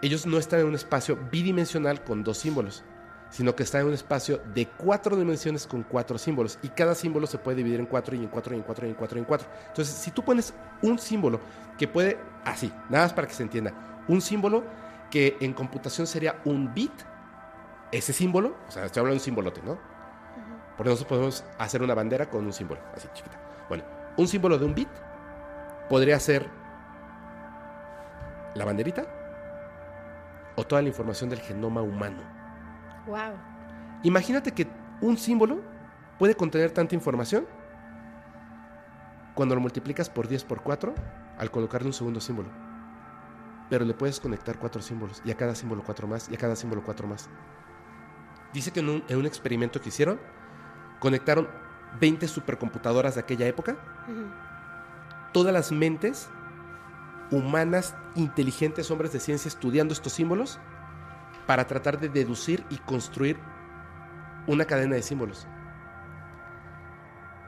Ellos 0.02 0.26
no 0.26 0.38
están 0.38 0.62
en 0.62 0.68
un 0.68 0.76
espacio 0.76 1.18
bidimensional 1.32 2.04
con 2.04 2.24
dos 2.24 2.38
símbolos, 2.38 2.84
sino 3.30 3.56
que 3.56 3.64
están 3.64 3.82
en 3.82 3.88
un 3.88 3.94
espacio 3.94 4.40
de 4.54 4.68
cuatro 4.68 5.16
dimensiones 5.16 5.68
con 5.68 5.84
cuatro 5.84 6.18
símbolos. 6.18 6.60
Y 6.62 6.70
cada 6.70 6.96
símbolo 6.96 7.28
se 7.28 7.40
puede 7.40 7.58
dividir 7.58 7.80
en 7.80 7.88
cuatro 7.88 8.16
y 8.16 8.20
en 8.20 8.28
cuatro 8.28 8.54
y 8.54 8.58
en 8.58 8.64
cuatro 8.64 8.86
y 8.86 8.90
en 8.90 8.96
cuatro 8.96 9.18
y 9.18 9.20
en 9.20 9.26
cuatro. 9.26 9.48
Entonces, 9.68 9.94
si 9.94 10.12
tú 10.12 10.24
pones 10.24 10.54
un 10.82 10.98
símbolo 11.00 11.40
que 11.78 11.88
puede, 11.88 12.20
así, 12.46 12.72
nada 12.90 13.06
más 13.06 13.14
para 13.14 13.28
que 13.28 13.34
se 13.34 13.44
entienda, 13.44 13.74
un 14.08 14.22
símbolo 14.22 14.64
que 15.10 15.38
en 15.40 15.54
computación 15.54 16.08
sería 16.08 16.42
un 16.46 16.74
bit, 16.74 16.92
ese 17.92 18.14
símbolo, 18.14 18.56
o 18.68 18.72
sea, 18.72 18.86
estoy 18.86 19.02
hablando 19.02 19.16
de 19.16 19.20
un 19.20 19.24
simbolote, 19.24 19.62
¿no? 19.64 19.78
Porque 20.76 20.90
nosotros 20.90 21.08
podemos 21.08 21.46
hacer 21.58 21.82
una 21.82 21.96
bandera 21.96 22.30
con 22.30 22.46
un 22.46 22.54
símbolo, 22.54 22.82
así 22.94 23.08
chiquita. 23.14 23.38
Bueno, 23.70 23.84
un 24.18 24.28
símbolo 24.28 24.58
de 24.58 24.66
un 24.66 24.76
bit 24.76 24.90
podría 25.90 26.20
ser 26.20 26.48
la 28.56 28.66
banderita 28.66 29.06
o 30.56 30.64
toda 30.66 30.82
la 30.82 30.88
información 30.88 31.30
del 31.30 31.40
genoma 31.40 31.82
humano. 31.82 32.22
Wow. 33.06 33.36
Imagínate 34.04 34.52
que 34.52 34.68
un 35.02 35.18
símbolo 35.18 35.62
puede 36.20 36.36
contener 36.36 36.72
tanta 36.72 36.96
información 36.96 37.48
cuando 39.34 39.56
lo 39.56 39.62
multiplicas 39.62 40.10
por 40.10 40.28
10 40.28 40.44
por 40.46 40.62
4 40.62 40.94
al 41.38 41.52
colocarle 41.52 41.88
un 41.88 41.94
segundo 41.94 42.20
símbolo. 42.20 42.67
Pero 43.70 43.86
le 43.86 43.94
puedes 43.94 44.20
conectar 44.20 44.58
cuatro 44.60 44.82
símbolos 44.82 45.22
y 45.26 45.32
a 45.32 45.38
cada 45.38 45.56
símbolo 45.56 45.84
cuatro 45.84 46.08
más 46.08 46.30
y 46.30 46.36
a 46.36 46.38
cada 46.38 46.56
símbolo 46.56 46.84
cuatro 46.84 47.08
más. 47.08 47.30
Dice 48.54 48.72
que 48.72 48.80
en 48.80 48.90
un, 48.90 49.04
en 49.08 49.18
un 49.18 49.26
experimento 49.26 49.82
que 49.82 49.90
hicieron, 49.90 50.20
conectaron 51.00 51.48
20 52.00 52.28
supercomputadoras 52.28 53.16
de 53.16 53.22
aquella 53.22 53.48
época, 53.48 53.78
todas 55.34 55.54
las 55.54 55.72
mentes 55.72 56.30
humanas, 57.32 57.96
inteligentes, 58.16 58.90
hombres 58.92 59.12
de 59.12 59.20
ciencia 59.20 59.50
estudiando 59.50 59.94
estos 59.94 60.14
símbolos 60.14 60.60
para 61.46 61.68
tratar 61.68 62.00
de 62.00 62.10
deducir 62.10 62.66
y 62.70 62.78
construir 62.78 63.38
una 64.48 64.66
cadena 64.66 64.96
de 64.96 65.02
símbolos. 65.02 65.48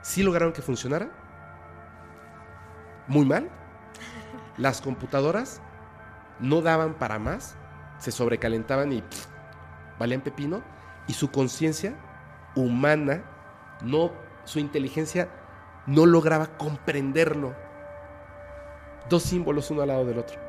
Sí 0.01 0.23
lograron 0.23 0.53
que 0.53 0.61
funcionara. 0.61 1.09
Muy 3.07 3.25
mal. 3.25 3.49
Las 4.57 4.81
computadoras 4.81 5.61
no 6.39 6.61
daban 6.61 6.93
para 6.93 7.19
más, 7.19 7.55
se 7.99 8.11
sobrecalentaban 8.11 8.91
y 8.93 9.03
valían 9.97 10.21
pepino. 10.21 10.61
Y 11.07 11.13
su 11.13 11.31
conciencia 11.31 11.95
humana, 12.55 13.23
no, 13.81 14.11
su 14.45 14.59
inteligencia 14.59 15.29
no 15.87 16.05
lograba 16.05 16.57
comprenderlo. 16.57 17.55
Dos 19.09 19.23
símbolos 19.23 19.71
uno 19.71 19.81
al 19.81 19.87
lado 19.87 20.05
del 20.05 20.19
otro. 20.19 20.39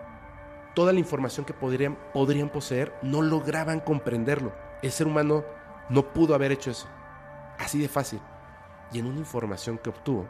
Toda 0.74 0.92
la 0.92 0.98
información 0.98 1.46
que 1.46 1.54
podrían, 1.54 1.96
podrían 2.12 2.50
poseer 2.50 2.94
no 3.02 3.22
lograban 3.22 3.80
comprenderlo. 3.80 4.52
El 4.82 4.92
ser 4.92 5.06
humano 5.06 5.44
no 5.88 6.12
pudo 6.12 6.34
haber 6.34 6.52
hecho 6.52 6.70
eso. 6.70 6.86
Así 7.58 7.78
de 7.78 7.88
fácil. 7.88 8.20
Y 8.92 8.98
en 8.98 9.06
una 9.06 9.18
información 9.18 9.78
que 9.78 9.90
obtuvo, 9.90 10.26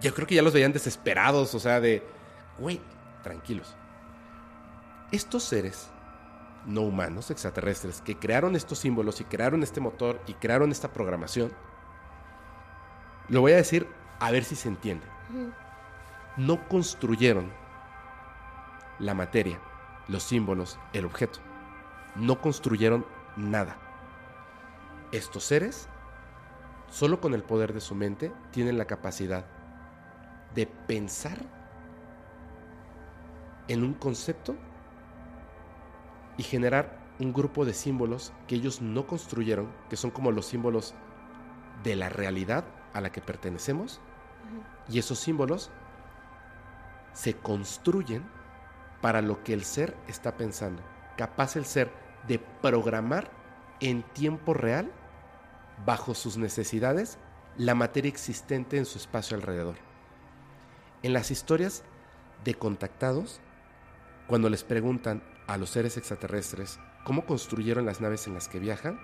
yo 0.00 0.14
creo 0.14 0.26
que 0.26 0.34
ya 0.34 0.42
los 0.42 0.52
veían 0.52 0.72
desesperados, 0.72 1.54
o 1.54 1.60
sea, 1.60 1.80
de, 1.80 2.06
güey, 2.58 2.80
tranquilos. 3.22 3.76
Estos 5.12 5.42
seres 5.44 5.90
no 6.66 6.82
humanos, 6.82 7.30
extraterrestres, 7.30 8.00
que 8.02 8.18
crearon 8.18 8.56
estos 8.56 8.78
símbolos 8.78 9.20
y 9.20 9.24
crearon 9.24 9.62
este 9.62 9.80
motor 9.80 10.20
y 10.26 10.34
crearon 10.34 10.70
esta 10.70 10.92
programación, 10.92 11.52
lo 13.28 13.40
voy 13.40 13.52
a 13.52 13.56
decir 13.56 13.86
a 14.18 14.30
ver 14.30 14.44
si 14.44 14.56
se 14.56 14.68
entiende. 14.68 15.06
No 16.36 16.68
construyeron 16.68 17.50
la 18.98 19.14
materia, 19.14 19.58
los 20.08 20.22
símbolos, 20.22 20.78
el 20.92 21.04
objeto. 21.04 21.40
No 22.16 22.40
construyeron 22.40 23.06
nada. 23.36 23.78
Estos 25.12 25.44
seres, 25.44 25.88
solo 26.90 27.20
con 27.20 27.34
el 27.34 27.42
poder 27.42 27.72
de 27.72 27.80
su 27.80 27.94
mente, 27.94 28.32
tienen 28.50 28.78
la 28.78 28.84
capacidad 28.84 29.46
de 30.54 30.66
pensar 30.66 31.59
en 33.68 33.84
un 33.84 33.94
concepto 33.94 34.56
y 36.36 36.42
generar 36.42 36.98
un 37.18 37.32
grupo 37.32 37.64
de 37.64 37.74
símbolos 37.74 38.32
que 38.48 38.54
ellos 38.54 38.80
no 38.80 39.06
construyeron, 39.06 39.68
que 39.88 39.96
son 39.96 40.10
como 40.10 40.32
los 40.32 40.46
símbolos 40.46 40.94
de 41.82 41.96
la 41.96 42.08
realidad 42.08 42.64
a 42.94 43.00
la 43.00 43.12
que 43.12 43.20
pertenecemos, 43.20 44.00
y 44.88 44.98
esos 44.98 45.18
símbolos 45.18 45.70
se 47.12 47.34
construyen 47.34 48.24
para 49.00 49.22
lo 49.22 49.42
que 49.44 49.52
el 49.52 49.64
ser 49.64 49.96
está 50.08 50.36
pensando. 50.36 50.82
Capaz 51.16 51.56
el 51.56 51.64
ser 51.64 51.90
de 52.26 52.38
programar 52.38 53.30
en 53.80 54.02
tiempo 54.02 54.54
real, 54.54 54.90
bajo 55.84 56.14
sus 56.14 56.36
necesidades, 56.36 57.18
la 57.56 57.74
materia 57.74 58.08
existente 58.08 58.78
en 58.78 58.86
su 58.86 58.98
espacio 58.98 59.36
alrededor. 59.36 59.76
En 61.02 61.12
las 61.12 61.30
historias 61.30 61.82
de 62.44 62.54
contactados, 62.54 63.40
cuando 64.30 64.48
les 64.48 64.62
preguntan 64.62 65.24
a 65.48 65.56
los 65.56 65.70
seres 65.70 65.96
extraterrestres 65.96 66.78
cómo 67.02 67.26
construyeron 67.26 67.84
las 67.84 68.00
naves 68.00 68.28
en 68.28 68.34
las 68.34 68.46
que 68.46 68.60
viajan, 68.60 69.00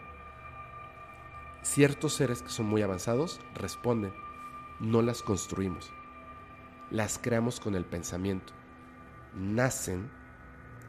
ciertos 1.63 2.13
seres 2.13 2.43
que 2.43 2.49
son 2.49 2.67
muy 2.67 2.83
avanzados 2.83 3.41
responden, 3.57 4.15
no 4.79 5.03
las 5.03 5.25
construimos, 5.25 5.93
las 6.93 7.19
creamos 7.19 7.59
con 7.59 7.75
el 7.75 7.85
pensamiento, 7.85 8.53
nacen 9.35 10.09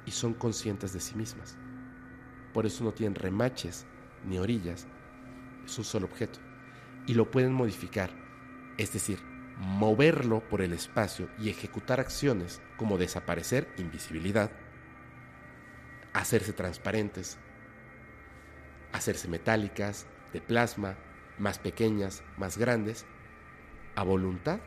y 0.06 0.12
son 0.12 0.36
conscientes 0.36 0.94
de 0.94 1.00
sí 1.00 1.16
mismas. 1.16 1.58
Por 2.54 2.68
eso 2.68 2.84
no 2.84 2.92
tienen 2.92 3.16
remaches 3.16 3.88
ni 4.24 4.38
orillas, 4.38 4.86
es 5.66 5.76
un 5.80 5.84
solo 5.84 6.06
objeto. 6.06 6.38
Y 7.08 7.16
lo 7.16 7.32
pueden 7.32 7.54
modificar, 7.54 8.12
es 8.78 8.94
decir, 8.94 9.18
moverlo 9.58 10.42
por 10.48 10.62
el 10.62 10.74
espacio 10.74 11.30
y 11.40 11.50
ejecutar 11.50 12.00
acciones 12.00 12.62
como 12.78 12.98
desaparecer, 12.98 13.68
invisibilidad, 13.78 14.52
hacerse 16.14 16.54
transparentes, 16.54 17.38
hacerse 18.92 19.28
metálicas, 19.28 20.06
de 20.34 20.42
plasma, 20.42 20.96
más 21.40 21.60
pequeñas, 21.60 22.24
más 22.38 22.58
grandes, 22.58 23.06
a 23.96 24.04
voluntad 24.04 24.60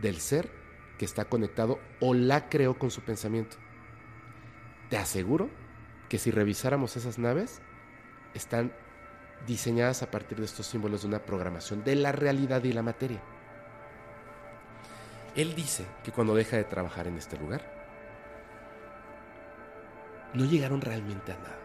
del 0.00 0.20
ser 0.20 0.50
que 0.98 1.04
está 1.04 1.24
conectado 1.24 1.80
o 1.98 2.14
la 2.14 2.48
creó 2.48 2.78
con 2.78 2.90
su 2.90 3.02
pensamiento. 3.02 3.56
Te 4.88 4.98
aseguro 4.98 5.50
que 6.08 6.18
si 6.18 6.30
revisáramos 6.30 6.96
esas 6.96 7.18
naves, 7.18 7.60
están 8.34 8.72
diseñadas 9.46 10.02
a 10.02 10.10
partir 10.10 10.38
de 10.38 10.44
estos 10.44 10.66
símbolos 10.66 11.02
de 11.02 11.08
una 11.08 11.24
programación 11.24 11.82
de 11.84 11.96
la 11.96 12.12
realidad 12.12 12.62
y 12.64 12.72
la 12.72 12.82
materia. 12.82 13.22
Él 15.34 15.54
dice 15.54 15.86
que 16.02 16.12
cuando 16.12 16.34
deja 16.34 16.56
de 16.56 16.64
trabajar 16.64 17.06
en 17.06 17.16
este 17.16 17.38
lugar, 17.38 17.60
no 20.34 20.44
llegaron 20.44 20.80
realmente 20.80 21.32
a 21.32 21.36
nada. 21.36 21.58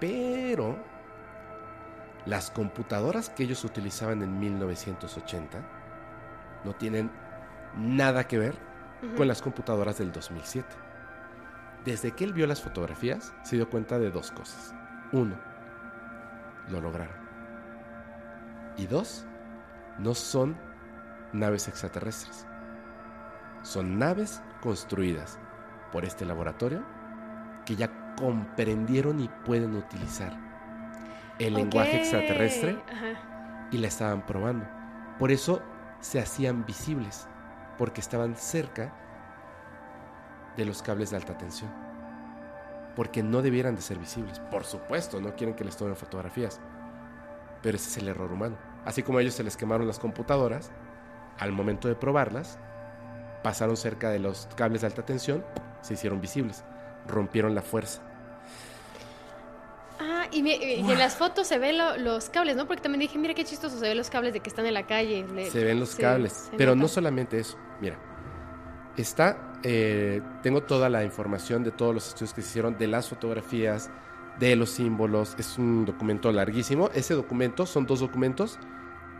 Pero 0.00 0.76
las 2.26 2.50
computadoras 2.50 3.30
que 3.30 3.44
ellos 3.44 3.64
utilizaban 3.64 4.22
en 4.22 4.38
1980 4.38 5.58
no 6.64 6.74
tienen 6.74 7.10
nada 7.76 8.26
que 8.26 8.38
ver 8.38 8.56
con 9.16 9.28
las 9.28 9.42
computadoras 9.42 9.98
del 9.98 10.12
2007. 10.12 10.66
Desde 11.84 12.12
que 12.12 12.24
él 12.24 12.32
vio 12.32 12.46
las 12.46 12.62
fotografías, 12.62 13.34
se 13.42 13.56
dio 13.56 13.68
cuenta 13.68 13.98
de 13.98 14.10
dos 14.10 14.30
cosas. 14.30 14.74
Uno, 15.12 15.36
lo 16.70 16.80
lograron. 16.80 17.16
Y 18.76 18.86
dos, 18.86 19.26
no 19.98 20.14
son 20.14 20.56
naves 21.34 21.68
extraterrestres. 21.68 22.46
Son 23.62 23.98
naves 23.98 24.42
construidas 24.60 25.38
por 25.92 26.04
este 26.04 26.24
laboratorio 26.24 26.84
que 27.64 27.76
ya 27.76 28.14
comprendieron 28.16 29.20
y 29.20 29.28
pueden 29.44 29.74
utilizar 29.74 30.32
el 31.38 31.54
lenguaje 31.54 31.96
extraterrestre 31.96 32.80
ajá. 32.92 33.68
y 33.70 33.78
la 33.78 33.88
estaban 33.88 34.24
probando. 34.24 34.66
Por 35.18 35.30
eso 35.30 35.62
se 36.00 36.20
hacían 36.20 36.64
visibles, 36.66 37.26
porque 37.78 38.00
estaban 38.00 38.36
cerca 38.36 38.92
de 40.56 40.64
los 40.64 40.82
cables 40.82 41.10
de 41.10 41.16
alta 41.16 41.36
tensión. 41.36 41.70
Porque 42.94 43.22
no 43.22 43.42
debieran 43.42 43.74
de 43.74 43.82
ser 43.82 43.98
visibles. 43.98 44.38
Por 44.38 44.64
supuesto, 44.64 45.20
no 45.20 45.34
quieren 45.34 45.56
que 45.56 45.64
les 45.64 45.76
tomen 45.76 45.96
fotografías. 45.96 46.60
Pero 47.62 47.76
ese 47.76 47.88
es 47.88 47.96
el 47.96 48.08
error 48.08 48.30
humano. 48.30 48.56
Así 48.84 49.02
como 49.02 49.18
a 49.18 49.22
ellos 49.22 49.34
se 49.34 49.42
les 49.42 49.56
quemaron 49.56 49.86
las 49.86 49.98
computadoras, 49.98 50.70
al 51.38 51.52
momento 51.52 51.88
de 51.88 51.94
probarlas, 51.94 52.58
pasaron 53.42 53.76
cerca 53.76 54.10
de 54.10 54.18
los 54.18 54.48
cables 54.56 54.80
de 54.82 54.86
alta 54.88 55.04
tensión, 55.04 55.44
se 55.82 55.94
hicieron 55.94 56.20
visibles, 56.20 56.64
rompieron 57.06 57.54
la 57.54 57.62
fuerza. 57.62 58.00
Ah, 60.00 60.26
y, 60.32 60.48
en 60.50 60.98
las 60.98 61.14
fotos 61.16 61.46
se 61.46 61.58
ven 61.58 61.78
lo- 61.78 61.96
los 61.96 62.28
cables, 62.28 62.56
¿no? 62.56 62.66
Porque 62.66 62.82
también 62.82 63.00
dije, 63.00 63.16
mira 63.18 63.32
qué 63.34 63.44
chistoso 63.44 63.78
se 63.78 63.86
ven 63.88 63.96
los 63.96 64.10
cables 64.10 64.32
de 64.32 64.40
que 64.40 64.48
están 64.48 64.66
en 64.66 64.74
la 64.74 64.86
calle. 64.86 65.24
Le- 65.32 65.50
Se 65.50 65.62
ven 65.62 65.78
los 65.78 65.90
se- 65.90 66.02
cables. 66.02 66.32
se 66.50 66.56
Pero 66.56 66.74
no 66.74 66.88
solamente 66.88 67.38
eso. 67.38 67.56
Mira, 67.80 67.96
está, 68.96 69.52
eh, 69.62 70.20
tengo 70.42 70.62
toda 70.64 70.88
la 70.88 71.04
información 71.04 71.62
de 71.62 71.70
todos 71.70 71.94
los 71.94 72.08
estudios 72.08 72.34
que 72.34 72.42
se 72.42 72.48
hicieron, 72.48 72.76
de 72.76 72.88
las 72.88 73.08
fotografías, 73.08 73.90
de 74.40 74.56
los 74.56 74.70
símbolos. 74.70 75.36
Es 75.38 75.58
un 75.58 75.84
documento 75.84 76.32
larguísimo. 76.32 76.90
Ese 76.92 77.14
documento 77.14 77.64
son 77.66 77.86
dos 77.86 78.00
documentos. 78.00 78.58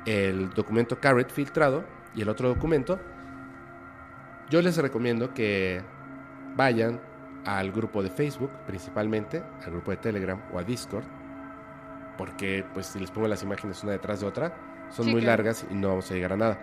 El 0.07 0.51
documento 0.51 0.99
Carrot 1.01 1.31
filtrado 1.31 1.84
y 2.15 2.23
el 2.23 2.28
otro 2.28 2.49
documento. 2.49 3.01
Yo 4.51 4.60
les 4.62 4.76
recomiendo 4.76 5.33
que 5.34 5.83
vayan, 6.57 7.01
al 7.44 7.73
grupo 7.73 8.02
de 8.02 8.10
Facebook, 8.10 8.51
principalmente, 8.67 9.43
al 9.65 9.73
grupo 9.73 9.91
de 9.91 9.99
Telegram 9.99 10.41
o 10.52 10.59
a 10.59 10.65
Discord, 10.65 11.05
porque 12.17 12.65
pues 12.73 12.86
si 12.86 12.99
les 12.99 13.10
pongo 13.10 13.28
las 13.28 13.43
imágenes 13.43 13.83
una 13.83 13.93
detrás 13.93 14.20
de 14.20 14.26
otra, 14.26 14.55
son 14.91 15.07
Sí, 15.07 15.12
muy 15.12 15.20
claro. 15.20 15.43
largas 15.43 15.67
y 15.70 15.75
no 15.75 15.89
vamos 15.89 16.10
a 16.10 16.15
llegar 16.15 16.33
a 16.33 16.36
nada. 16.36 16.59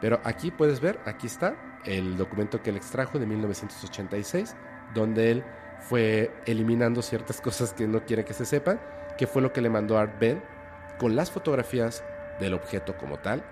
Pero 0.00 0.20
aquí 0.24 0.50
puedes 0.50 0.80
ver, 0.80 0.98
aquí 1.04 1.26
está 1.26 1.54
el 1.84 2.16
documento 2.16 2.62
que 2.62 2.70
él 2.70 2.76
extrajo 2.76 3.18
de 3.18 3.26
1986, 3.26 4.56
donde 4.94 5.30
él 5.30 5.44
fue 5.80 6.32
eliminando 6.46 7.02
ciertas 7.02 7.40
cosas 7.42 7.72
que 7.74 7.86
no 7.86 8.04
quiere 8.04 8.24
que 8.24 8.32
se 8.32 8.46
sepan, 8.46 8.80
que 9.18 9.26
fue 9.26 9.42
lo 9.42 9.52
que 9.52 9.60
le 9.60 9.70
mandó 9.70 9.98
Art 9.98 10.18
Bell 10.18 10.42
con 10.98 11.16
las 11.16 11.30
fotografías 11.30 12.04
del 12.40 12.54
objeto 12.54 12.96
como 12.96 13.18
tal, 13.18 13.44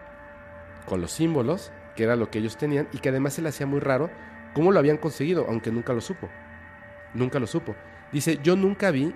con 0.91 1.01
los 1.01 1.12
símbolos, 1.12 1.70
que 1.94 2.02
era 2.02 2.17
lo 2.17 2.33
que 2.33 2.41
ellos 2.41 2.57
tenían, 2.57 2.89
y 2.93 2.99
que 2.99 3.10
además 3.10 3.35
se 3.35 3.43
le 3.43 3.49
hacía 3.49 3.65
muy 3.65 3.78
raro 3.78 4.10
cómo 4.55 4.73
lo 4.73 4.81
habían 4.81 4.97
conseguido, 4.97 5.47
aunque 5.49 5.70
nunca 5.70 5.93
lo 5.93 6.01
supo. 6.01 6.28
Nunca 7.15 7.39
lo 7.39 7.47
supo. 7.47 7.77
Dice, 8.10 8.41
yo 8.43 8.57
nunca 8.57 8.91
vi 8.91 9.15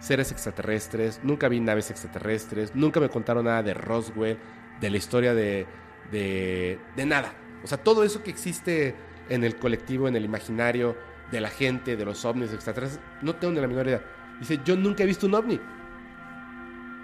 seres 0.00 0.32
extraterrestres, 0.32 1.20
nunca 1.22 1.48
vi 1.48 1.60
naves 1.60 1.92
extraterrestres, 1.92 2.74
nunca 2.74 2.98
me 2.98 3.08
contaron 3.08 3.44
nada 3.44 3.62
de 3.62 3.74
Roswell, 3.74 4.38
de 4.80 4.90
la 4.90 4.96
historia 4.96 5.34
de, 5.34 5.68
de, 6.10 6.80
de 6.96 7.06
nada. 7.06 7.32
O 7.62 7.68
sea, 7.68 7.78
todo 7.78 8.02
eso 8.02 8.24
que 8.24 8.30
existe 8.30 8.96
en 9.28 9.44
el 9.44 9.54
colectivo, 9.54 10.08
en 10.08 10.16
el 10.16 10.24
imaginario 10.24 10.96
de 11.30 11.40
la 11.40 11.48
gente, 11.48 11.96
de 11.96 12.04
los 12.04 12.24
ovnis 12.24 12.52
extraterrestres, 12.52 13.00
no 13.22 13.36
tengo 13.36 13.54
ni 13.54 13.60
la 13.60 13.68
menor 13.68 13.86
idea. 13.86 14.02
Dice, 14.40 14.58
yo 14.64 14.74
nunca 14.74 15.04
he 15.04 15.06
visto 15.06 15.28
un 15.28 15.36
ovni. 15.36 15.60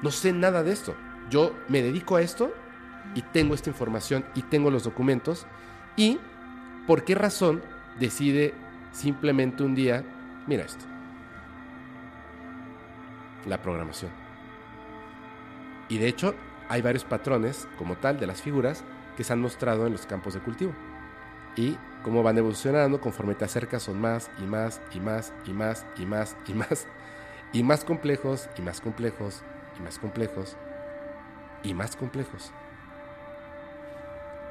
No 0.02 0.10
sé 0.10 0.32
nada 0.32 0.64
de 0.64 0.73
esto. 0.73 0.97
Yo 1.31 1.55
me 1.68 1.81
dedico 1.81 2.16
a 2.16 2.23
esto 2.23 2.52
y 3.15 3.23
tengo 3.23 3.55
esta 3.55 3.70
información 3.70 4.24
y 4.34 4.42
tengo 4.42 4.70
los 4.70 4.84
documentos. 4.84 5.47
¿Y 5.97 6.18
por 6.86 7.05
qué 7.05 7.15
razón 7.15 7.62
decide 7.99 8.55
simplemente 8.92 9.62
un 9.62 9.74
día, 9.74 10.05
mira 10.47 10.65
esto, 10.65 10.84
la 13.47 13.60
programación? 13.62 14.10
Y 15.89 15.99
de 15.99 16.08
hecho 16.08 16.34
hay 16.68 16.83
varios 16.83 17.05
patrones 17.05 17.68
como 17.78 17.97
tal 17.97 18.18
de 18.18 18.26
las 18.26 18.42
figuras 18.42 18.84
que 19.16 19.24
se 19.24 19.33
han 19.33 19.41
mostrado 19.41 19.86
en 19.86 19.92
los 19.92 20.07
campos 20.07 20.34
de 20.34 20.41
cultivo. 20.41 20.73
Y 21.57 21.76
cómo 22.02 22.23
van 22.23 22.36
evolucionando 22.39 23.00
conforme 23.00 23.34
te 23.34 23.44
acercas 23.44 23.83
son 23.83 24.00
más 24.00 24.31
y 24.39 24.42
más 24.42 24.81
y 24.92 25.00
más 25.00 25.33
y 25.47 25.52
más 25.52 25.86
y 25.97 26.05
más 26.05 26.36
y 26.47 26.55
más 26.55 26.86
y 27.52 27.62
más 27.62 27.84
complejos 27.84 28.49
y 28.58 28.62
más 28.62 28.81
complejos 28.81 29.42
y 29.78 29.83
más 29.83 29.99
complejos 29.99 30.57
y 31.62 31.74
más 31.74 31.94
complejos. 31.94 32.52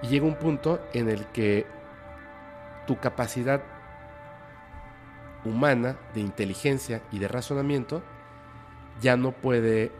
Y 0.04 0.08
llega 0.08 0.26
un 0.26 0.36
punto 0.36 0.80
en 0.94 1.10
el 1.10 1.26
que 1.28 1.66
tu 2.86 3.00
capacidad 3.00 3.64
humana 5.46 5.98
de 6.14 6.22
inteligencia 6.22 7.02
y 7.12 7.20
de 7.20 7.28
razonamiento 7.28 8.04
ya 9.02 9.18
no 9.18 9.32
puede 9.32 9.92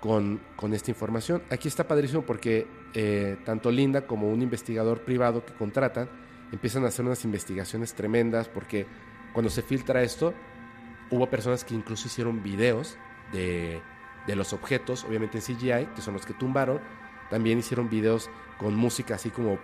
con, 0.00 0.40
con 0.56 0.74
esta 0.74 0.90
información. 0.90 1.42
Aquí 1.50 1.68
está 1.68 1.86
padrísimo 1.86 2.22
porque 2.22 2.66
eh, 2.94 3.38
tanto 3.44 3.70
Linda 3.70 4.06
como 4.06 4.30
un 4.30 4.42
investigador 4.42 5.00
privado 5.02 5.44
que 5.44 5.54
contratan 5.54 6.08
empiezan 6.52 6.84
a 6.84 6.88
hacer 6.88 7.04
unas 7.04 7.24
investigaciones 7.24 7.94
tremendas 7.94 8.48
porque 8.48 8.86
cuando 9.32 9.50
se 9.50 9.62
filtra 9.62 10.02
esto 10.02 10.34
hubo 11.10 11.28
personas 11.28 11.64
que 11.64 11.74
incluso 11.74 12.06
hicieron 12.06 12.42
videos 12.42 12.96
de, 13.32 13.80
de 14.26 14.36
los 14.36 14.52
objetos, 14.52 15.04
obviamente 15.04 15.38
en 15.38 15.42
CGI, 15.42 15.86
que 15.94 16.02
son 16.02 16.14
los 16.14 16.26
que 16.26 16.34
tumbaron. 16.34 16.80
También 17.30 17.58
hicieron 17.58 17.88
videos 17.88 18.30
con 18.58 18.74
música 18.74 19.14
así 19.14 19.30
como, 19.30 19.58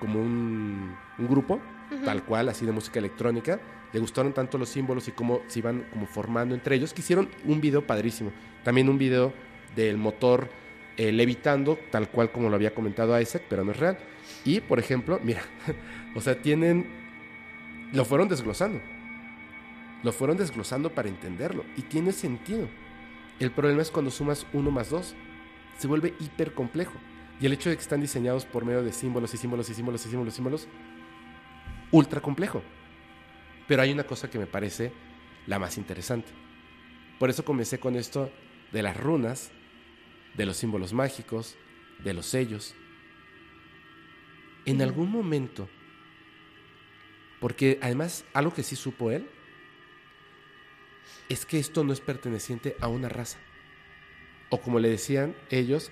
como 0.00 0.20
un, 0.20 0.96
un 1.18 1.28
grupo, 1.28 1.60
tal 2.04 2.24
cual, 2.24 2.48
así 2.48 2.66
de 2.66 2.72
música 2.72 2.98
electrónica. 2.98 3.60
Le 3.92 4.00
gustaron 4.00 4.32
tanto 4.32 4.56
los 4.58 4.70
símbolos 4.70 5.06
y 5.08 5.12
cómo 5.12 5.42
se 5.48 5.58
iban 5.58 5.86
como 5.92 6.06
formando 6.06 6.54
entre 6.54 6.76
ellos, 6.76 6.94
que 6.94 7.02
hicieron 7.02 7.28
un 7.44 7.60
video 7.60 7.86
padrísimo. 7.86 8.32
También 8.64 8.88
un 8.88 8.98
video 8.98 9.32
del 9.76 9.98
motor 9.98 10.48
eh, 10.96 11.10
levitando, 11.10 11.78
tal 11.90 12.08
cual 12.10 12.30
como 12.32 12.48
lo 12.50 12.56
había 12.56 12.74
comentado 12.74 13.18
Isaac, 13.18 13.44
pero 13.48 13.64
no 13.64 13.72
es 13.72 13.78
real. 13.78 13.98
Y, 14.44 14.60
por 14.60 14.78
ejemplo, 14.78 15.20
mira, 15.24 15.42
o 16.14 16.20
sea, 16.20 16.40
tienen... 16.40 16.86
Lo 17.92 18.04
fueron 18.04 18.28
desglosando. 18.28 18.80
Lo 20.02 20.12
fueron 20.12 20.36
desglosando 20.36 20.90
para 20.90 21.08
entenderlo. 21.08 21.64
Y 21.76 21.82
tiene 21.82 22.12
sentido. 22.12 22.68
El 23.38 23.50
problema 23.50 23.82
es 23.82 23.90
cuando 23.90 24.10
sumas 24.10 24.46
1 24.52 24.70
más 24.70 24.90
2. 24.90 25.14
Se 25.82 25.88
vuelve 25.88 26.14
hiper 26.20 26.54
complejo. 26.54 26.92
Y 27.40 27.46
el 27.46 27.54
hecho 27.54 27.68
de 27.68 27.74
que 27.74 27.82
están 27.82 28.00
diseñados 28.00 28.46
por 28.46 28.64
medio 28.64 28.84
de 28.84 28.92
símbolos 28.92 29.34
y 29.34 29.36
símbolos 29.36 29.68
y 29.68 29.74
símbolos 29.74 30.06
y 30.06 30.08
símbolos 30.08 30.32
y 30.32 30.36
símbolos, 30.36 30.68
ultra 31.90 32.20
complejo. 32.20 32.62
Pero 33.66 33.82
hay 33.82 33.90
una 33.90 34.04
cosa 34.04 34.30
que 34.30 34.38
me 34.38 34.46
parece 34.46 34.92
la 35.48 35.58
más 35.58 35.78
interesante. 35.78 36.28
Por 37.18 37.30
eso 37.30 37.44
comencé 37.44 37.80
con 37.80 37.96
esto 37.96 38.30
de 38.70 38.80
las 38.80 38.96
runas, 38.96 39.50
de 40.36 40.46
los 40.46 40.56
símbolos 40.56 40.92
mágicos, 40.92 41.56
de 41.98 42.14
los 42.14 42.26
sellos. 42.26 42.76
En 44.64 44.82
algún 44.82 45.10
momento, 45.10 45.68
porque 47.40 47.80
además 47.82 48.24
algo 48.34 48.54
que 48.54 48.62
sí 48.62 48.76
supo 48.76 49.10
él, 49.10 49.28
es 51.28 51.44
que 51.44 51.58
esto 51.58 51.82
no 51.82 51.92
es 51.92 52.00
perteneciente 52.00 52.76
a 52.78 52.86
una 52.86 53.08
raza. 53.08 53.40
O 54.52 54.60
como 54.60 54.78
le 54.78 54.90
decían 54.90 55.34
ellos, 55.48 55.90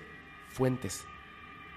fuentes. 0.51 1.03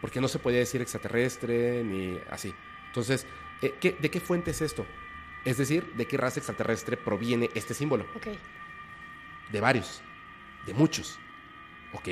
Porque 0.02 0.20
no 0.20 0.28
se 0.28 0.38
podía 0.38 0.58
decir 0.58 0.82
extraterrestre 0.82 1.82
ni 1.82 2.18
así. 2.30 2.52
Entonces, 2.88 3.26
eh, 3.62 3.72
¿qué- 3.80 3.96
¿de 3.98 4.10
qué 4.10 4.20
fuente 4.20 4.50
es 4.50 4.60
esto? 4.60 4.84
Es 5.46 5.56
decir, 5.56 5.94
¿de 5.94 6.06
qué 6.06 6.18
raza 6.18 6.40
extraterrestre 6.40 6.98
proviene 6.98 7.48
este 7.54 7.72
símbolo? 7.72 8.04
Ok. 8.14 8.26
De 9.50 9.60
varios, 9.60 10.02
de 10.66 10.74
muchos. 10.74 11.18
Ok. 11.94 12.08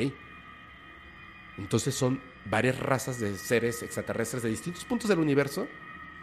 Entonces 1.59 1.95
son 1.95 2.19
varias 2.47 2.79
razas 2.79 3.21
de 3.21 3.37
seres 3.37 3.83
extraterrestres 3.83 4.43
de 4.43 4.49
distintos 4.49 4.87
puntos 4.87 5.11
del 5.11 5.19
universo 5.19 5.69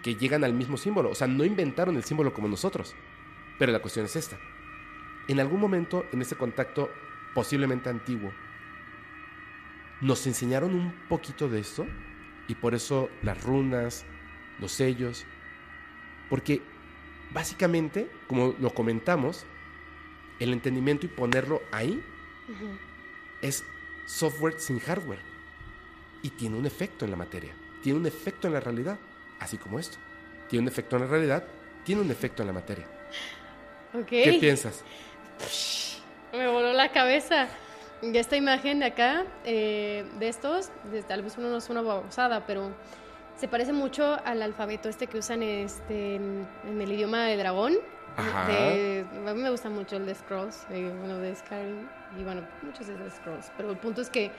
que 0.02 0.16
llegan 0.16 0.44
al 0.44 0.54
mismo 0.54 0.76
símbolo. 0.76 1.12
O 1.12 1.16
sea, 1.16 1.28
no 1.28 1.46
inventaron 1.46 1.96
el 1.98 2.04
símbolo 2.04 2.34
como 2.34 2.48
nosotros. 2.48 2.96
Pero 3.60 3.72
la 3.72 3.80
cuestión 3.80 4.06
es 4.06 4.16
esta. 4.16 4.40
En 5.28 5.40
algún 5.40 5.60
momento, 5.60 6.06
en 6.12 6.24
ese 6.24 6.36
contacto 6.36 6.90
posiblemente 7.34 7.90
antiguo, 7.90 8.32
nos 10.02 10.26
enseñaron 10.28 10.74
un 10.74 10.94
poquito 11.08 11.50
de 11.50 11.60
esto 11.60 11.86
y 12.48 12.56
por 12.56 12.74
eso 12.74 13.10
las 13.22 13.44
runas, 13.44 14.06
los 14.60 14.72
sellos, 14.72 15.26
porque 16.30 16.62
básicamente, 17.32 18.10
como 18.28 18.56
lo 18.60 18.74
comentamos, 18.74 19.46
el 20.40 20.54
entendimiento 20.54 21.06
y 21.06 21.10
ponerlo 21.10 21.62
ahí 21.72 22.02
es 23.42 23.64
software 24.06 24.60
sin 24.60 24.80
hardware 24.80 25.20
y 26.22 26.30
tiene 26.32 26.58
un 26.58 26.66
efecto 26.66 27.06
en 27.06 27.12
la 27.12 27.18
materia, 27.18 27.54
tiene 27.84 28.00
un 28.00 28.06
efecto 28.06 28.48
en 28.48 28.54
la 28.54 28.60
realidad, 28.60 29.00
así 29.40 29.58
como 29.58 29.80
esto. 29.80 29.98
Tiene 30.50 30.64
un 30.64 30.68
efecto 30.68 30.96
en 30.96 31.04
la 31.04 31.08
realidad, 31.08 31.48
tiene 31.84 32.02
un 32.02 32.10
efecto 32.10 32.42
en 32.42 32.48
la 32.48 32.54
materia. 32.54 32.88
¿Qué 34.08 34.38
piensas? 34.40 34.84
Me 36.34 36.48
voló 36.48 36.74
la 36.74 36.92
cabeza. 36.92 37.48
Y 38.02 38.16
esta 38.18 38.38
imagen 38.38 38.80
de 38.80 38.86
acá, 38.86 39.26
eh, 39.44 40.06
de 40.20 40.30
estos, 40.30 40.72
de- 40.92 41.04
tal 41.04 41.22
vez 41.22 41.38
uno 41.38 41.50
no 41.50 41.58
es 41.58 41.70
una 41.70 41.82
babosada, 41.82 42.46
pero 42.46 42.72
se 43.36 43.48
parece 43.48 43.74
mucho 43.74 44.18
al 44.26 44.42
alfabeto 44.42 44.88
este 44.90 45.08
que 45.08 45.18
usan 45.18 45.44
este, 45.44 46.16
en, 46.16 46.48
en 46.66 46.82
el 46.82 46.92
idioma 46.92 47.26
de 47.26 47.36
dragón. 47.38 47.74
Ajá. 48.16 48.48
De- 48.48 49.06
a 49.28 49.34
mí 49.34 49.42
me 49.42 49.50
gusta 49.50 49.70
mucho 49.70 49.98
el 49.98 50.06
de 50.06 50.16
Scrolls, 50.16 50.66
eh, 50.70 50.94
bueno, 50.98 51.18
de 51.20 51.36
Skyrim, 51.36 51.88
y 52.20 52.24
bueno, 52.24 52.42
muchos 52.62 52.88
de 52.88 52.94
Scrolls, 53.12 53.52
pero 53.58 53.70
el 53.72 53.78
punto 53.78 54.02
es 54.02 54.10
que 54.10 54.32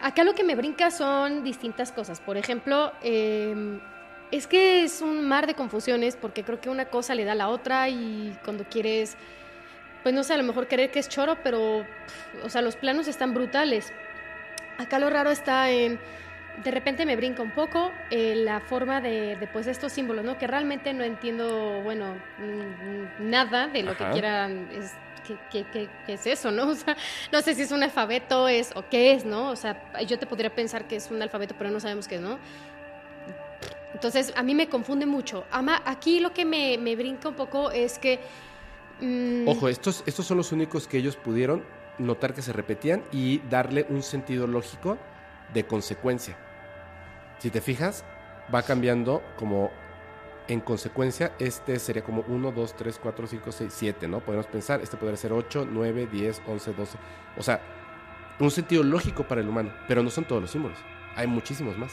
acá 0.00 0.22
lo 0.24 0.34
que 0.34 0.42
me 0.44 0.54
brinca 0.54 0.90
son 0.90 1.42
distintas 1.44 1.90
cosas. 1.92 2.20
Por 2.20 2.36
ejemplo, 2.36 2.92
eh, 3.02 3.78
es 4.30 4.46
que 4.46 4.84
es 4.84 5.00
un 5.02 5.26
mar 5.28 5.46
de 5.46 5.54
confusiones 5.54 6.16
porque 6.16 6.44
creo 6.44 6.60
que 6.60 6.70
una 6.70 6.86
cosa 6.86 7.14
le 7.14 7.24
da 7.24 7.32
a 7.32 7.36
la 7.36 7.48
otra 7.48 7.88
y 7.88 8.36
cuando 8.44 8.64
quieres, 8.64 9.16
pues 10.02 10.14
no 10.14 10.24
sé, 10.24 10.34
a 10.34 10.36
lo 10.36 10.44
mejor 10.44 10.66
querer 10.66 10.90
que 10.90 10.98
es 10.98 11.08
choro, 11.08 11.38
pero, 11.42 11.86
o 12.42 12.48
sea, 12.48 12.62
los 12.62 12.76
planos 12.76 13.08
están 13.08 13.34
brutales. 13.34 13.92
Acá 14.78 14.98
lo 14.98 15.10
raro 15.10 15.30
está 15.30 15.70
en, 15.70 16.00
de 16.62 16.70
repente 16.70 17.06
me 17.06 17.16
brinca 17.16 17.42
un 17.42 17.50
poco 17.50 17.92
eh, 18.10 18.34
la 18.36 18.60
forma 18.60 19.00
de, 19.00 19.36
de, 19.36 19.46
pues 19.46 19.66
estos 19.66 19.92
símbolos, 19.92 20.24
¿no? 20.24 20.38
Que 20.38 20.46
realmente 20.46 20.92
no 20.92 21.04
entiendo, 21.04 21.80
bueno, 21.82 22.16
nada 23.18 23.68
de 23.68 23.82
lo 23.82 23.92
Ajá. 23.92 24.06
que 24.06 24.12
quieran, 24.12 24.68
es, 24.72 24.92
¿qué, 25.26 25.36
qué, 25.50 25.64
qué, 25.72 25.88
qué 26.06 26.12
es 26.14 26.26
eso, 26.26 26.50
no? 26.50 26.68
O 26.68 26.74
sea, 26.74 26.96
no 27.30 27.40
sé 27.40 27.54
si 27.54 27.62
es 27.62 27.72
un 27.72 27.82
alfabeto, 27.82 28.48
es, 28.48 28.72
o 28.74 28.88
qué 28.88 29.14
es, 29.14 29.24
¿no? 29.24 29.50
O 29.50 29.56
sea, 29.56 29.76
yo 30.06 30.18
te 30.18 30.26
podría 30.26 30.54
pensar 30.54 30.86
que 30.86 30.96
es 30.96 31.10
un 31.10 31.22
alfabeto, 31.22 31.54
pero 31.56 31.70
no 31.70 31.80
sabemos 31.80 32.08
qué 32.08 32.16
es, 32.16 32.20
¿no? 32.20 32.38
Entonces, 33.94 34.32
a 34.36 34.42
mí 34.42 34.54
me 34.54 34.68
confunde 34.68 35.06
mucho. 35.06 35.44
Ama, 35.50 35.82
aquí 35.84 36.18
lo 36.18 36.32
que 36.32 36.44
me, 36.44 36.76
me 36.78 36.96
brinca 36.96 37.28
un 37.28 37.34
poco 37.34 37.70
es 37.70 37.98
que... 37.98 38.20
mm, 39.02 39.48
Ojo, 39.48 39.68
estos, 39.68 40.02
estos 40.06 40.26
son 40.26 40.38
los 40.38 40.52
únicos 40.52 40.88
que 40.88 40.98
ellos 40.98 41.16
pudieron 41.16 41.64
notar 41.98 42.34
que 42.34 42.42
se 42.42 42.52
repetían 42.52 43.02
y 43.12 43.38
darle 43.50 43.86
un 43.88 44.02
sentido 44.02 44.46
lógico 44.46 44.98
de 45.52 45.66
consecuencia. 45.66 46.36
Si 47.38 47.50
te 47.50 47.60
fijas, 47.60 48.04
va 48.52 48.62
cambiando 48.62 49.22
como 49.36 49.70
En 50.48 50.60
consecuencia, 50.60 51.32
este 51.38 51.78
sería 51.78 52.02
como 52.02 52.24
1, 52.26 52.50
2, 52.50 52.74
3, 52.76 52.98
4, 53.00 53.26
5, 53.28 53.52
6, 53.52 53.72
7, 53.74 54.08
¿no? 54.08 54.20
Podemos 54.20 54.46
pensar, 54.46 54.80
este 54.80 54.96
podría 54.96 55.16
ser 55.16 55.32
8, 55.32 55.68
9, 55.70 56.08
10, 56.10 56.42
11, 56.46 56.72
12. 56.72 56.98
O 57.38 57.42
sea, 57.44 57.60
un 58.40 58.50
sentido 58.50 58.82
lógico 58.82 59.22
para 59.22 59.40
el 59.40 59.48
humano, 59.48 59.72
pero 59.86 60.02
no 60.02 60.10
son 60.10 60.24
todos 60.24 60.42
los 60.42 60.50
símbolos. 60.50 60.78
Hay 61.14 61.28
muchísimos 61.28 61.78
más. 61.78 61.92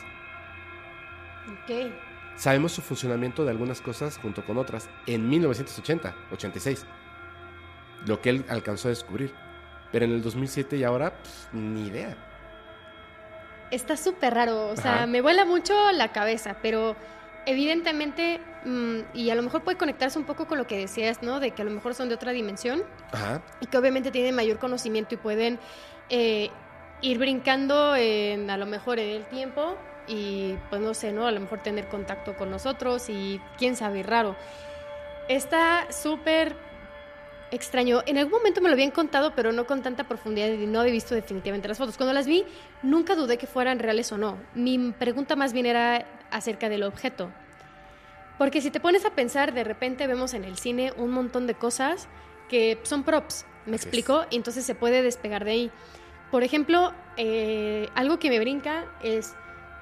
Ok. 1.47 1.91
Sabemos 2.35 2.71
su 2.71 2.81
funcionamiento 2.81 3.45
de 3.45 3.51
algunas 3.51 3.81
cosas 3.81 4.17
junto 4.17 4.43
con 4.43 4.57
otras 4.57 4.89
en 5.05 5.29
1980, 5.29 6.15
86. 6.31 6.85
Lo 8.05 8.21
que 8.21 8.29
él 8.29 8.45
alcanzó 8.49 8.87
a 8.87 8.89
descubrir. 8.89 9.33
Pero 9.91 10.05
en 10.05 10.11
el 10.11 10.21
2007 10.21 10.77
y 10.77 10.83
ahora, 10.83 11.13
pues, 11.13 11.47
ni 11.51 11.87
idea. 11.87 12.15
Está 13.71 13.97
súper 13.97 14.33
raro, 14.33 14.69
o 14.69 14.75
sea, 14.75 14.95
Ajá. 14.95 15.07
me 15.07 15.21
vuela 15.21 15.45
mucho 15.45 15.73
la 15.91 16.11
cabeza, 16.11 16.57
pero 16.61 16.95
evidentemente, 17.45 18.39
mm, 18.65 18.99
y 19.13 19.29
a 19.29 19.35
lo 19.35 19.43
mejor 19.43 19.63
puede 19.63 19.77
conectarse 19.77 20.17
un 20.17 20.25
poco 20.25 20.47
con 20.47 20.57
lo 20.57 20.67
que 20.67 20.77
decías, 20.77 21.21
¿no? 21.21 21.39
De 21.39 21.51
que 21.51 21.61
a 21.61 21.65
lo 21.65 21.71
mejor 21.71 21.93
son 21.93 22.09
de 22.09 22.15
otra 22.15 22.31
dimensión 22.31 22.83
Ajá. 23.11 23.41
y 23.59 23.67
que 23.67 23.77
obviamente 23.77 24.11
tienen 24.11 24.35
mayor 24.35 24.57
conocimiento 24.59 25.15
y 25.15 25.17
pueden 25.17 25.59
eh, 26.09 26.49
ir 27.01 27.19
brincando 27.19 27.95
en, 27.95 28.49
a 28.49 28.57
lo 28.57 28.65
mejor 28.65 28.99
en 28.99 29.09
el 29.09 29.25
tiempo 29.25 29.75
y 30.07 30.55
pues 30.69 30.81
no 30.81 30.93
sé, 30.95 31.11
¿no? 31.11 31.27
A 31.27 31.31
lo 31.31 31.39
mejor 31.39 31.59
tener 31.61 31.87
contacto 31.87 32.35
con 32.35 32.49
nosotros 32.49 33.09
y 33.09 33.39
quién 33.57 33.75
sabe, 33.75 34.01
raro. 34.03 34.35
Está 35.27 35.91
súper 35.91 36.55
extraño. 37.51 38.01
En 38.05 38.17
algún 38.17 38.33
momento 38.33 38.61
me 38.61 38.69
lo 38.69 38.73
habían 38.73 38.91
contado, 38.91 39.33
pero 39.35 39.51
no 39.51 39.65
con 39.65 39.81
tanta 39.81 40.05
profundidad 40.05 40.47
y 40.47 40.65
no 40.65 40.79
había 40.81 40.93
visto 40.93 41.15
definitivamente 41.15 41.67
las 41.67 41.77
fotos. 41.77 41.97
Cuando 41.97 42.13
las 42.13 42.27
vi, 42.27 42.45
nunca 42.83 43.15
dudé 43.15 43.37
que 43.37 43.47
fueran 43.47 43.79
reales 43.79 44.11
o 44.11 44.17
no. 44.17 44.37
Mi 44.53 44.91
pregunta 44.91 45.35
más 45.35 45.53
bien 45.53 45.65
era 45.65 46.05
acerca 46.31 46.69
del 46.69 46.83
objeto. 46.83 47.31
Porque 48.37 48.61
si 48.61 48.71
te 48.71 48.79
pones 48.79 49.05
a 49.05 49.11
pensar, 49.11 49.53
de 49.53 49.63
repente 49.63 50.07
vemos 50.07 50.33
en 50.33 50.45
el 50.45 50.57
cine 50.57 50.93
un 50.95 51.11
montón 51.11 51.45
de 51.45 51.55
cosas 51.55 52.07
que 52.47 52.79
son 52.83 53.03
props, 53.03 53.45
¿me 53.65 53.75
Así 53.75 53.83
explico? 53.83 54.25
Y 54.29 54.37
entonces 54.37 54.65
se 54.65 54.75
puede 54.75 55.01
despegar 55.01 55.43
de 55.43 55.51
ahí. 55.51 55.71
Por 56.31 56.43
ejemplo, 56.43 56.93
eh, 57.17 57.89
algo 57.95 58.17
que 58.17 58.29
me 58.29 58.39
brinca 58.39 58.85
es 59.03 59.35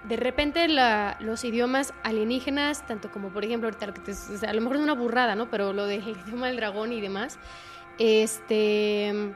de 0.04 0.16
repente 0.16 0.68
la- 0.68 1.18
los 1.20 1.44
idiomas 1.44 1.94
alienígenas, 2.04 2.86
tanto 2.88 3.12
como 3.12 3.30
por 3.30 3.44
ejemplo 3.44 3.68
ahorita 3.68 3.88
lo 3.88 3.94
que 3.94 4.02
te- 4.02 4.12
o 4.12 4.38
sea, 4.38 4.50
a 4.50 4.54
lo 4.54 4.62
mejor 4.62 4.78
es 4.78 4.84
una 4.84 4.94
burrada, 4.94 5.36
¿no? 5.36 5.50
Pero 5.50 5.74
lo 5.74 5.86
del 5.86 6.02
idioma 6.08 6.48
del 6.48 6.56
dragón 6.58 6.92
y 6.94 7.02
demás, 7.02 7.38
este 7.98 9.34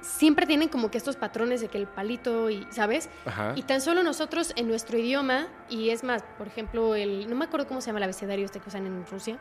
siempre 0.00 0.46
tienen 0.46 0.68
como 0.70 0.90
que 0.90 0.96
estos 0.96 1.16
patrones 1.16 1.60
de 1.60 1.68
que 1.68 1.76
el 1.76 1.86
palito 1.86 2.48
y, 2.48 2.66
¿sabes? 2.70 3.10
Ajá. 3.26 3.52
Y 3.54 3.62
tan 3.62 3.82
solo 3.82 4.02
nosotros 4.02 4.54
en 4.56 4.66
nuestro 4.66 4.96
idioma, 4.96 5.46
y 5.68 5.90
es 5.90 6.04
más, 6.04 6.24
por 6.38 6.46
ejemplo, 6.46 6.94
el, 6.94 7.28
no 7.28 7.36
me 7.36 7.44
acuerdo 7.44 7.66
cómo 7.66 7.82
se 7.82 7.88
llama 7.88 7.98
el 7.98 8.04
abecedario 8.04 8.46
este 8.46 8.60
que 8.60 8.68
usan 8.70 8.86
en 8.86 9.04
Rusia, 9.06 9.38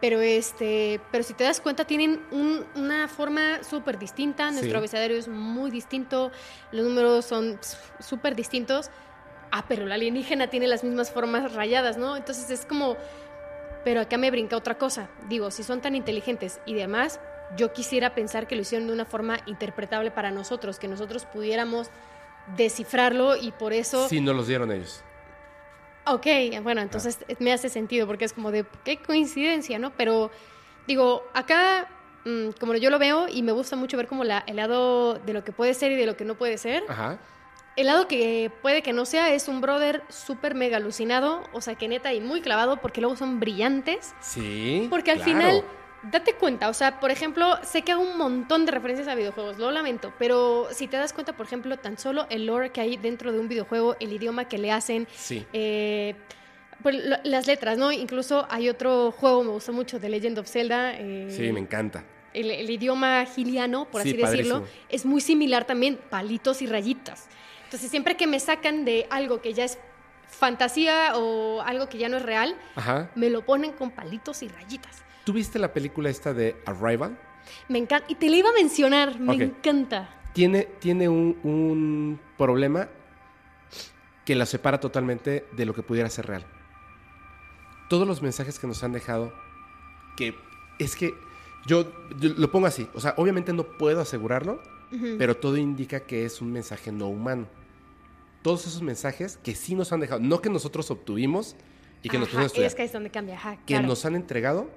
pero 0.00 0.20
este, 0.22 1.02
pero 1.12 1.22
si 1.22 1.34
te 1.34 1.44
das 1.44 1.60
cuenta 1.60 1.84
tienen 1.84 2.22
un- 2.30 2.64
una 2.76 3.08
forma 3.08 3.62
súper 3.62 3.98
distinta, 3.98 4.46
nuestro 4.50 4.70
Sí. 4.70 4.76
abecedario 4.76 5.18
es 5.18 5.28
muy 5.28 5.70
distinto, 5.70 6.30
los 6.72 6.86
números 6.86 7.26
son 7.26 7.58
súper 7.98 8.34
distintos, 8.34 8.90
ah, 9.52 9.64
pero 9.68 9.86
la 9.86 9.96
alienígena 9.96 10.48
tiene 10.48 10.66
las 10.66 10.84
mismas 10.84 11.10
formas 11.10 11.52
rayadas, 11.52 11.96
¿no? 11.96 12.16
Entonces 12.16 12.50
es 12.50 12.64
como, 12.64 12.96
pero 13.84 14.00
acá 14.00 14.18
me 14.18 14.30
brinca 14.30 14.56
otra 14.56 14.78
cosa, 14.78 15.08
digo, 15.28 15.50
si 15.50 15.62
son 15.62 15.80
tan 15.80 15.94
inteligentes 15.94 16.60
y 16.66 16.74
demás, 16.74 17.20
yo 17.56 17.72
quisiera 17.72 18.14
pensar 18.14 18.46
que 18.46 18.54
lo 18.54 18.62
hicieron 18.62 18.86
de 18.86 18.94
una 18.94 19.04
forma 19.04 19.38
interpretable 19.46 20.10
para 20.10 20.30
nosotros, 20.30 20.78
que 20.78 20.88
nosotros 20.88 21.26
pudiéramos 21.26 21.90
descifrarlo 22.56 23.36
y 23.36 23.52
por 23.52 23.72
eso... 23.72 24.08
Sí, 24.08 24.20
no 24.20 24.32
los 24.32 24.46
dieron 24.46 24.70
ellos. 24.70 25.02
Ok, 26.06 26.26
bueno, 26.62 26.80
entonces 26.80 27.18
me 27.38 27.52
hace 27.52 27.68
sentido 27.68 28.06
porque 28.06 28.24
es 28.24 28.32
como 28.32 28.50
de 28.50 28.64
qué 28.84 28.98
coincidencia, 28.98 29.78
¿no? 29.78 29.92
Pero 29.96 30.30
digo, 30.86 31.24
acá, 31.34 31.88
mm, 32.24 32.50
como 32.58 32.74
yo 32.74 32.90
lo 32.90 32.98
veo 32.98 33.28
y 33.28 33.42
me 33.42 33.52
gusta 33.52 33.76
mucho 33.76 33.96
ver 33.96 34.06
como 34.06 34.24
la, 34.24 34.42
el 34.46 34.56
lado 34.56 35.14
de 35.14 35.32
lo 35.32 35.44
que 35.44 35.52
puede 35.52 35.74
ser 35.74 35.92
y 35.92 35.96
de 35.96 36.06
lo 36.06 36.16
que 36.16 36.24
no 36.24 36.36
puede 36.36 36.58
ser, 36.58 36.84
Ajá. 36.88 37.18
El 37.76 37.86
lado 37.86 38.08
que 38.08 38.50
puede 38.62 38.82
que 38.82 38.92
no 38.92 39.04
sea 39.04 39.32
es 39.32 39.48
un 39.48 39.60
brother 39.60 40.02
súper 40.08 40.54
mega 40.54 40.76
alucinado, 40.78 41.42
o 41.52 41.60
sea, 41.60 41.74
que 41.76 41.88
neta 41.88 42.12
y 42.12 42.20
muy 42.20 42.40
clavado 42.40 42.76
porque 42.78 43.00
luego 43.00 43.16
son 43.16 43.40
brillantes. 43.40 44.14
Sí. 44.20 44.86
Porque 44.90 45.12
al 45.12 45.18
claro. 45.18 45.32
final, 45.32 45.64
date 46.02 46.34
cuenta, 46.34 46.68
o 46.68 46.74
sea, 46.74 47.00
por 47.00 47.10
ejemplo, 47.10 47.58
sé 47.62 47.82
que 47.82 47.92
hago 47.92 48.02
un 48.02 48.16
montón 48.18 48.66
de 48.66 48.72
referencias 48.72 49.08
a 49.08 49.14
videojuegos, 49.14 49.58
lo 49.58 49.70
lamento, 49.70 50.12
pero 50.18 50.68
si 50.72 50.88
te 50.88 50.96
das 50.96 51.12
cuenta, 51.12 51.34
por 51.36 51.46
ejemplo, 51.46 51.76
tan 51.78 51.96
solo 51.98 52.26
el 52.30 52.46
lore 52.46 52.70
que 52.70 52.80
hay 52.80 52.96
dentro 52.96 53.32
de 53.32 53.38
un 53.38 53.48
videojuego, 53.48 53.96
el 54.00 54.12
idioma 54.12 54.46
que 54.46 54.58
le 54.58 54.72
hacen, 54.72 55.06
Sí. 55.14 55.46
eh, 55.52 56.16
pues, 56.82 56.96
lo- 57.04 57.18
las 57.24 57.46
letras, 57.46 57.76
¿no? 57.78 57.92
Incluso 57.92 58.46
hay 58.50 58.68
otro 58.68 59.12
juego, 59.12 59.44
me 59.44 59.50
gustó 59.50 59.72
mucho, 59.72 59.98
de 59.98 60.08
Legend 60.08 60.38
of 60.38 60.48
Zelda. 60.48 60.94
eh, 60.96 61.28
Sí, 61.30 61.52
me 61.52 61.60
encanta. 61.60 62.04
el, 62.32 62.50
el 62.50 62.70
idioma 62.70 63.24
giliano, 63.26 63.86
por 63.90 64.02
Sí, 64.02 64.10
así 64.10 64.16
decirlo, 64.16 64.60
padrísimo. 64.60 64.84
es 64.88 65.04
muy 65.04 65.20
similar 65.20 65.66
también, 65.66 65.98
palitos 66.10 66.62
y 66.62 66.66
rayitas. 66.66 67.28
Entonces, 67.70 67.88
siempre 67.88 68.16
que 68.16 68.26
me 68.26 68.40
sacan 68.40 68.84
de 68.84 69.06
algo 69.10 69.40
que 69.40 69.54
ya 69.54 69.64
es 69.64 69.78
fantasía 70.26 71.12
o 71.14 71.60
algo 71.62 71.88
que 71.88 71.98
ya 71.98 72.08
no 72.08 72.16
es 72.16 72.24
real, 72.24 72.56
Ajá. 72.74 73.12
me 73.14 73.30
lo 73.30 73.46
ponen 73.46 73.70
con 73.70 73.92
palitos 73.92 74.42
y 74.42 74.48
rayitas. 74.48 75.04
¿Tú 75.22 75.32
viste 75.32 75.56
la 75.60 75.72
película 75.72 76.10
esta 76.10 76.34
de 76.34 76.56
Arrival? 76.66 77.16
Me 77.68 77.78
encanta. 77.78 78.06
Y 78.08 78.16
te 78.16 78.28
lo 78.28 78.34
iba 78.34 78.48
a 78.50 78.52
mencionar, 78.54 79.20
me 79.20 79.36
encanta. 79.36 80.08
Tiene, 80.32 80.64
tiene 80.80 81.08
un, 81.08 81.38
un 81.44 82.20
problema 82.36 82.88
que 84.24 84.34
la 84.34 84.46
separa 84.46 84.80
totalmente 84.80 85.46
de 85.52 85.64
lo 85.64 85.72
que 85.72 85.84
pudiera 85.84 86.10
ser 86.10 86.26
real. 86.26 86.44
Todos 87.88 88.04
los 88.04 88.20
mensajes 88.20 88.58
que 88.58 88.66
nos 88.66 88.82
han 88.82 88.90
dejado, 88.90 89.32
que 90.16 90.34
es 90.80 90.96
que 90.96 91.14
yo, 91.68 91.92
yo 92.18 92.30
lo 92.36 92.50
pongo 92.50 92.66
así, 92.66 92.88
o 92.94 93.00
sea, 93.00 93.14
obviamente 93.16 93.52
no 93.52 93.62
puedo 93.62 94.00
asegurarlo, 94.00 94.60
pero 95.18 95.36
todo 95.36 95.56
indica 95.56 96.00
que 96.00 96.24
es 96.24 96.40
un 96.40 96.50
mensaje 96.50 96.90
no 96.90 97.06
humano. 97.06 97.46
Todos 98.42 98.66
esos 98.66 98.82
mensajes 98.82 99.38
que 99.42 99.54
sí 99.54 99.74
nos 99.74 99.92
han 99.92 100.00
dejado, 100.00 100.20
no 100.20 100.40
que 100.40 100.48
nosotros 100.50 100.90
obtuvimos 100.90 101.56
y 102.02 102.08
que 102.08 102.18
nos 102.18 102.28
Ajá, 102.28 102.36
pusimos 102.38 102.44
a 102.44 102.46
estudiar, 102.46 102.66
Es 102.68 102.74
que 102.74 102.84
es 102.84 102.92
donde 102.92 103.10
cambia, 103.10 103.34
ajá, 103.34 103.56
que 103.56 103.74
claro. 103.74 103.86
nos 103.86 104.04
han 104.06 104.16
entregado, 104.16 104.70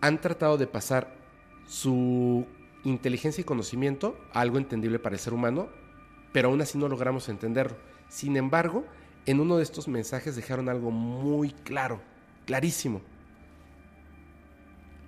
han 0.00 0.20
tratado 0.20 0.56
de 0.58 0.66
pasar 0.66 1.16
su 1.66 2.46
inteligencia 2.84 3.42
y 3.42 3.44
conocimiento 3.44 4.16
a 4.32 4.40
algo 4.40 4.58
entendible 4.58 4.98
para 4.98 5.16
el 5.16 5.20
ser 5.20 5.34
humano, 5.34 5.68
pero 6.32 6.48
aún 6.48 6.60
así 6.60 6.78
no 6.78 6.88
logramos 6.88 7.28
entenderlo. 7.28 7.76
Sin 8.08 8.36
embargo, 8.36 8.84
en 9.26 9.40
uno 9.40 9.56
de 9.56 9.62
estos 9.64 9.88
mensajes 9.88 10.36
dejaron 10.36 10.68
algo 10.68 10.90
muy 10.90 11.50
claro, 11.50 12.00
clarísimo. 12.46 13.02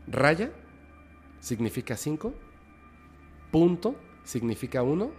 Raya 0.08 0.50
significa 1.40 1.96
5, 1.96 2.34
punto 3.52 3.94
significa 4.24 4.82
1 4.82 5.10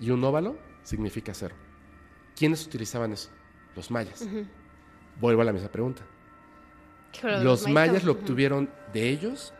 y 0.00 0.10
un 0.10 0.24
óvalo 0.24 0.56
significa 0.82 1.34
0. 1.34 1.54
¿Quiénes 2.38 2.64
utilizaban 2.64 3.12
eso? 3.12 3.30
Los 3.74 3.90
mayas. 3.90 4.24
Vuelvo 5.20 5.42
a 5.42 5.44
la 5.44 5.52
misma 5.52 5.68
pregunta. 5.68 6.02
¿Los 7.42 7.66
mayas 7.66 8.04
lo 8.04 8.12
obtuvieron 8.12 8.70
de 8.92 9.08
ellos? 9.08 9.52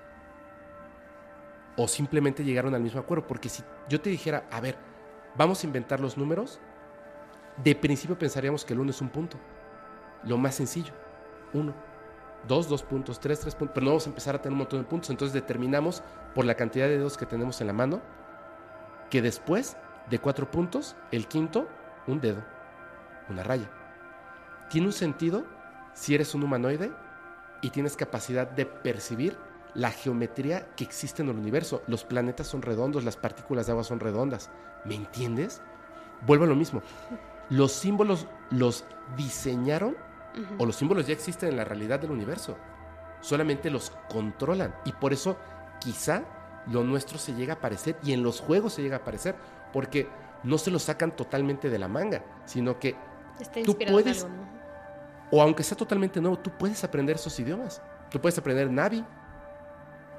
¿O 1.76 1.88
simplemente 1.88 2.44
llegaron 2.44 2.76
al 2.76 2.80
mismo 2.80 3.00
acuerdo? 3.00 3.26
Porque 3.26 3.48
si 3.48 3.64
yo 3.88 4.00
te 4.00 4.10
dijera, 4.10 4.46
a 4.52 4.60
ver, 4.60 4.76
vamos 5.36 5.64
a 5.64 5.66
inventar 5.66 5.98
los 5.98 6.16
números, 6.16 6.60
de 7.64 7.74
principio 7.74 8.16
pensaríamos 8.16 8.64
que 8.64 8.74
el 8.74 8.80
1 8.80 8.90
es 8.90 9.00
un 9.00 9.08
punto. 9.08 9.38
Lo 10.22 10.38
más 10.38 10.54
sencillo. 10.54 10.92
1. 11.54 11.74
2, 12.46 12.68
2 12.68 12.82
puntos, 12.84 13.18
3, 13.18 13.40
3 13.40 13.54
puntos. 13.56 13.74
Pero 13.74 13.84
no 13.86 13.90
vamos 13.90 14.06
a 14.06 14.10
empezar 14.10 14.36
a 14.36 14.38
tener 14.38 14.52
un 14.52 14.58
montón 14.58 14.82
de 14.82 14.86
puntos. 14.86 15.10
Entonces 15.10 15.34
determinamos 15.34 16.04
por 16.32 16.44
la 16.44 16.54
cantidad 16.54 16.86
de 16.86 16.98
dedos 16.98 17.16
que 17.16 17.26
tenemos 17.26 17.60
en 17.60 17.66
la 17.66 17.72
mano 17.72 18.00
que 19.10 19.20
después 19.20 19.76
de 20.08 20.20
4 20.20 20.48
puntos, 20.48 20.94
el 21.10 21.26
quinto, 21.26 21.66
un 22.06 22.20
dedo, 22.20 22.44
una 23.30 23.42
raya. 23.42 23.70
Tiene 24.70 24.86
un 24.86 24.92
sentido 24.92 25.44
si 25.94 26.14
eres 26.14 26.34
un 26.34 26.42
humanoide 26.42 26.92
y 27.62 27.70
tienes 27.70 27.96
capacidad 27.96 28.48
de 28.48 28.66
percibir 28.66 29.36
la 29.74 29.90
geometría 29.90 30.68
que 30.76 30.84
existe 30.84 31.22
en 31.22 31.28
el 31.28 31.36
universo. 31.36 31.82
Los 31.86 32.04
planetas 32.04 32.46
son 32.46 32.62
redondos, 32.62 33.04
las 33.04 33.16
partículas 33.16 33.66
de 33.66 33.72
agua 33.72 33.84
son 33.84 34.00
redondas. 34.00 34.50
¿Me 34.84 34.94
entiendes? 34.94 35.60
Vuelvo 36.26 36.44
a 36.44 36.48
lo 36.48 36.56
mismo. 36.56 36.82
Los 37.50 37.72
símbolos 37.72 38.26
los 38.50 38.84
diseñaron 39.16 39.96
o 40.58 40.66
los 40.66 40.76
símbolos 40.76 41.06
ya 41.06 41.12
existen 41.12 41.50
en 41.50 41.56
la 41.56 41.64
realidad 41.64 42.00
del 42.00 42.10
universo. 42.10 42.56
Solamente 43.20 43.70
los 43.70 43.90
controlan. 44.08 44.74
Y 44.84 44.92
por 44.92 45.12
eso 45.12 45.36
quizá 45.80 46.22
lo 46.66 46.84
nuestro 46.84 47.18
se 47.18 47.34
llega 47.34 47.54
a 47.54 47.56
aparecer 47.56 47.96
y 48.02 48.12
en 48.12 48.22
los 48.22 48.40
juegos 48.40 48.74
se 48.74 48.82
llega 48.82 48.96
a 48.96 49.00
aparecer. 49.00 49.34
Porque 49.72 50.08
no 50.44 50.58
se 50.58 50.70
lo 50.70 50.78
sacan 50.78 51.16
totalmente 51.16 51.70
de 51.70 51.78
la 51.78 51.88
manga, 51.88 52.24
sino 52.44 52.78
que 52.78 52.96
Está 53.40 53.62
tú 53.62 53.76
en 53.80 53.90
puedes- 53.92 54.24
algo, 54.24 54.36
¿no? 54.36 54.48
o 55.30 55.42
aunque 55.42 55.62
sea 55.62 55.76
totalmente 55.76 56.20
nuevo, 56.20 56.38
tú 56.38 56.50
puedes 56.50 56.82
aprender 56.84 57.16
esos 57.16 57.38
idiomas. 57.38 57.82
Tú 58.10 58.20
puedes 58.20 58.38
aprender 58.38 58.70
Navi. 58.70 59.04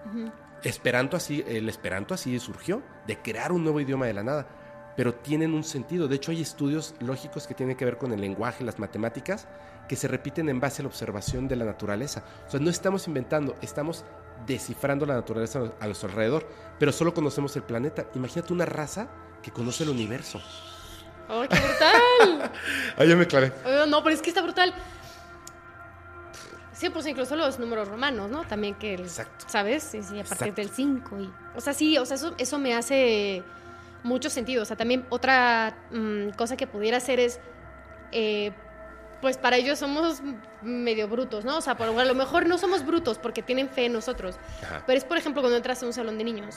Ujú. 0.06 0.32
Esperanto 0.64 1.18
así, 1.18 1.44
el 1.48 1.68
Esperanto 1.70 2.14
así 2.14 2.38
surgió, 2.40 2.82
de 3.08 3.18
crear 3.22 3.52
un 3.52 3.64
nuevo 3.64 3.80
idioma 3.80 4.06
de 4.06 4.14
la 4.14 4.24
nada. 4.24 4.48
pero 4.96 5.14
tienen 5.16 5.54
un 5.54 5.64
sentido. 5.64 6.10
De 6.10 6.18
hecho, 6.18 6.32
hay 6.32 6.42
estudios 6.42 6.94
lógicos 7.00 7.48
que 7.48 7.54
tienen 7.54 7.78
que 7.78 7.86
ver 7.86 7.98
con 7.98 8.12
el 8.12 8.20
lenguaje, 8.20 8.66
las 8.66 8.80
matemáticas, 8.80 9.48
que 9.88 9.96
se 9.96 10.10
repiten 10.10 10.50
en 10.50 10.60
base 10.60 10.82
a 10.82 10.84
la 10.84 10.90
observación 10.90 11.48
de 11.48 11.56
la 11.56 11.64
naturaleza. 11.64 12.22
O 12.46 12.50
sea, 12.52 12.60
no 12.60 12.70
estamos 12.70 13.08
inventando, 13.08 13.56
estamos 13.62 14.04
descifrando 14.46 15.06
la 15.06 15.14
naturaleza 15.14 15.72
a 15.80 15.86
nuestro 15.86 16.10
alrededor, 16.10 16.46
pero 16.78 16.92
solo 16.92 17.14
conocemos 17.14 17.56
el 17.56 17.64
planeta. 17.64 18.08
Imagínate 18.14 18.52
una 18.52 18.66
raza 18.66 19.08
que 19.42 19.52
conoce 19.52 19.84
el 19.86 19.90
universo. 19.92 20.42
¡Ay, 21.30 21.48
qué 21.48 21.60
brutal! 21.60 22.52
Ahí 22.98 23.08
ya 23.10 23.16
me 23.16 23.28
clavé. 23.28 23.54
Oh, 23.66 23.86
no, 23.86 24.04
pero 24.04 24.16
es 24.16 24.22
que 24.22 24.30
está 24.30 24.42
brutal. 24.42 24.74
Sí, 26.74 26.90
pues 26.90 27.06
incluso 27.08 27.36
los 27.36 27.60
números 27.60 27.88
romanos, 27.90 28.30
¿no? 28.32 28.46
También 28.46 28.74
que, 28.76 28.94
el- 28.96 29.02
Exacto. 29.02 29.46
¿sabes? 29.48 29.84
Sí, 29.84 30.02
sí, 30.02 30.20
a 30.20 30.24
partir 30.24 30.48
Exacto. 30.50 30.56
del 30.62 30.70
5. 30.70 31.20
Y, 31.20 31.30
o 31.56 31.62
sea, 31.62 31.74
sí, 31.74 31.98
o 31.98 32.06
sea, 32.06 32.16
eso, 32.16 32.34
eso 32.38 32.58
me 32.58 32.74
hace 32.74 33.44
mucho 34.04 34.30
sentido. 34.30 34.64
O 34.64 34.66
sea, 34.66 34.78
también 34.78 35.06
otra 35.10 35.76
mm, 35.92 36.30
cosa 36.38 36.56
que 36.56 36.68
pudiera 36.68 36.98
hacer 36.98 37.20
es, 37.20 37.40
eh, 38.14 38.54
pues 39.22 39.38
para 39.38 39.58
ellos 39.58 39.78
somos 39.78 40.22
medio 40.62 41.10
brutos, 41.10 41.44
¿no? 41.44 41.58
O 41.58 41.62
sea, 41.62 41.76
por, 41.76 41.90
a 41.90 42.06
lo 42.06 42.16
mejor 42.16 42.46
no 42.48 42.58
somos 42.58 42.86
brutos 42.86 43.18
porque 43.18 43.44
tienen 43.44 43.68
fe 43.70 43.86
en 43.88 43.94
nosotros. 43.94 44.38
Ajá. 44.64 44.82
Pero 44.88 44.98
es, 44.98 45.04
por 45.04 45.18
ejemplo, 45.18 45.42
cuando 45.42 45.58
entras 45.58 45.84
a 45.84 45.86
un 45.86 45.92
salón 45.94 46.18
de 46.18 46.24
niños. 46.24 46.56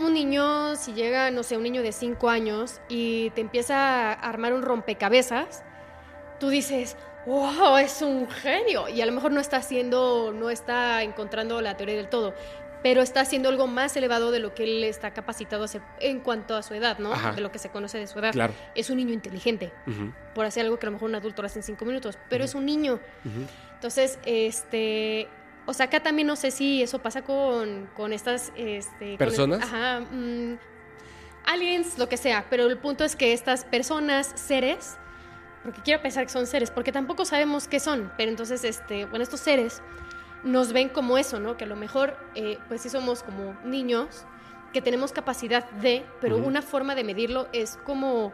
Un 0.00 0.14
niño, 0.14 0.76
si 0.76 0.92
llega, 0.92 1.30
no 1.30 1.42
sé, 1.42 1.56
un 1.56 1.64
niño 1.64 1.82
de 1.82 1.92
5 1.92 2.28
años 2.28 2.80
y 2.88 3.30
te 3.30 3.40
empieza 3.40 4.12
a 4.12 4.12
armar 4.12 4.52
un 4.52 4.62
rompecabezas, 4.62 5.64
tú 6.38 6.48
dices, 6.50 6.96
wow, 7.26 7.76
es 7.78 8.00
un 8.00 8.28
genio. 8.28 8.88
Y 8.88 9.00
a 9.00 9.06
lo 9.06 9.12
mejor 9.12 9.32
no 9.32 9.40
está 9.40 9.56
haciendo, 9.56 10.32
no 10.32 10.50
está 10.50 11.02
encontrando 11.02 11.60
la 11.60 11.76
teoría 11.76 11.96
del 11.96 12.08
todo, 12.08 12.32
pero 12.82 13.02
está 13.02 13.22
haciendo 13.22 13.48
algo 13.48 13.66
más 13.66 13.96
elevado 13.96 14.30
de 14.30 14.38
lo 14.38 14.54
que 14.54 14.62
él 14.62 14.84
está 14.84 15.12
capacitado 15.12 15.62
a 15.62 15.64
hacer 15.64 15.82
en 15.98 16.20
cuanto 16.20 16.54
a 16.54 16.62
su 16.62 16.74
edad, 16.74 16.98
¿no? 16.98 17.12
Ajá. 17.12 17.32
De 17.32 17.40
lo 17.40 17.50
que 17.50 17.58
se 17.58 17.70
conoce 17.70 17.98
de 17.98 18.06
su 18.06 18.20
edad. 18.20 18.32
Claro. 18.32 18.54
Es 18.76 18.90
un 18.90 18.98
niño 18.98 19.12
inteligente, 19.12 19.72
por 20.32 20.46
hacer 20.46 20.64
algo 20.64 20.78
que 20.78 20.86
a 20.86 20.90
lo 20.90 20.92
mejor 20.92 21.08
un 21.08 21.16
adulto 21.16 21.42
lo 21.42 21.46
hace 21.46 21.58
en 21.58 21.64
5 21.64 21.84
minutos, 21.84 22.18
pero 22.28 22.44
es 22.44 22.54
un 22.54 22.66
niño. 22.66 23.00
Entonces, 23.74 24.18
este, 24.24 25.28
o 25.68 25.74
sea, 25.74 25.84
acá 25.86 26.00
también 26.00 26.26
no 26.26 26.34
sé 26.34 26.50
si 26.50 26.82
eso 26.82 26.98
pasa 27.00 27.22
con, 27.22 27.90
con 27.94 28.14
estas, 28.14 28.52
este, 28.56 29.10
con- 29.10 29.18
¿Personas? 29.18 29.60
ajá, 29.62 30.00
mm, 30.00 30.56
aliens, 31.44 31.98
lo 31.98 32.08
que 32.08 32.16
sea, 32.16 32.46
pero 32.48 32.64
el 32.66 32.78
punto 32.78 33.04
es 33.04 33.16
que 33.16 33.34
estas 33.34 33.64
personas, 33.64 34.32
seres, 34.34 34.96
porque 35.62 35.82
quiero 35.82 36.00
pensar 36.00 36.24
que 36.24 36.32
son 36.32 36.46
seres, 36.46 36.70
porque 36.70 36.90
tampoco 36.90 37.26
sabemos 37.26 37.68
qué 37.68 37.80
son, 37.80 38.10
pero 38.16 38.30
entonces, 38.30 38.64
este, 38.64 39.04
bueno, 39.04 39.22
estos 39.22 39.40
seres 39.40 39.82
nos 40.42 40.72
ven 40.72 40.88
como 40.88 41.18
eso, 41.18 41.38
¿no? 41.38 41.58
Que 41.58 41.64
a 41.64 41.66
lo 41.66 41.76
mejor, 41.76 42.16
eh, 42.34 42.58
pues 42.68 42.80
sí 42.80 42.88
somos 42.88 43.22
como 43.22 43.54
niños, 43.64 44.24
que 44.72 44.80
tenemos 44.80 45.12
capacidad 45.12 45.68
de, 45.70 46.04
pero 46.20 46.36
una 46.36 46.62
forma 46.62 46.94
de 46.94 47.04
medirlo 47.04 47.48
es 47.52 47.78
como, 47.84 48.32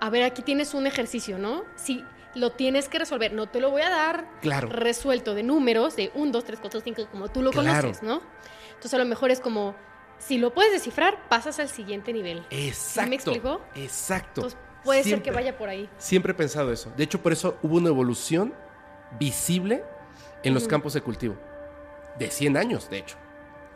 a 0.00 0.10
ver, 0.10 0.24
aquí 0.24 0.42
tienes 0.42 0.74
un 0.74 0.86
ejercicio, 0.88 1.38
¿no? 1.38 1.64
Si 1.76 2.04
lo 2.34 2.50
tienes 2.52 2.88
que 2.88 2.98
resolver, 2.98 3.32
no 3.32 3.46
te 3.48 3.60
lo 3.60 3.70
voy 3.70 3.82
a 3.82 3.90
dar 3.90 4.26
Claro. 4.40 4.68
resuelto 4.68 5.34
de 5.34 5.42
números, 5.42 5.96
de 5.96 6.10
1, 6.14 6.32
2, 6.32 6.44
3, 6.44 6.58
4, 6.60 6.80
5, 6.80 7.06
como 7.10 7.28
tú 7.28 7.42
lo 7.42 7.50
Claro. 7.50 7.82
conoces, 7.82 8.02
¿no? 8.02 8.20
Entonces 8.68 8.94
a 8.94 8.98
lo 8.98 9.04
mejor 9.04 9.30
es 9.30 9.40
como, 9.40 9.74
si 10.18 10.38
lo 10.38 10.52
puedes 10.52 10.72
descifrar, 10.72 11.28
pasas 11.28 11.58
al 11.60 11.68
siguiente 11.68 12.12
nivel. 12.12 12.44
Exacto. 12.50 13.08
me 13.10 13.14
explicó? 13.16 13.60
Exacto. 13.74 14.40
Entonces 14.42 14.58
puede 14.82 15.02
Siempre. 15.02 15.24
ser 15.24 15.32
que 15.32 15.36
vaya 15.36 15.56
por 15.56 15.68
ahí. 15.68 15.88
Siempre 15.98 16.32
he 16.32 16.34
pensado 16.34 16.72
eso. 16.72 16.92
De 16.96 17.04
hecho, 17.04 17.22
por 17.22 17.32
eso 17.32 17.56
hubo 17.62 17.76
una 17.76 17.88
evolución 17.88 18.52
visible 19.18 19.84
en 20.42 20.54
los 20.54 20.66
campos 20.68 20.92
de 20.94 21.00
cultivo. 21.00 21.36
De 22.18 22.30
100 22.30 22.56
años, 22.56 22.90
de 22.90 22.98
hecho. 22.98 23.16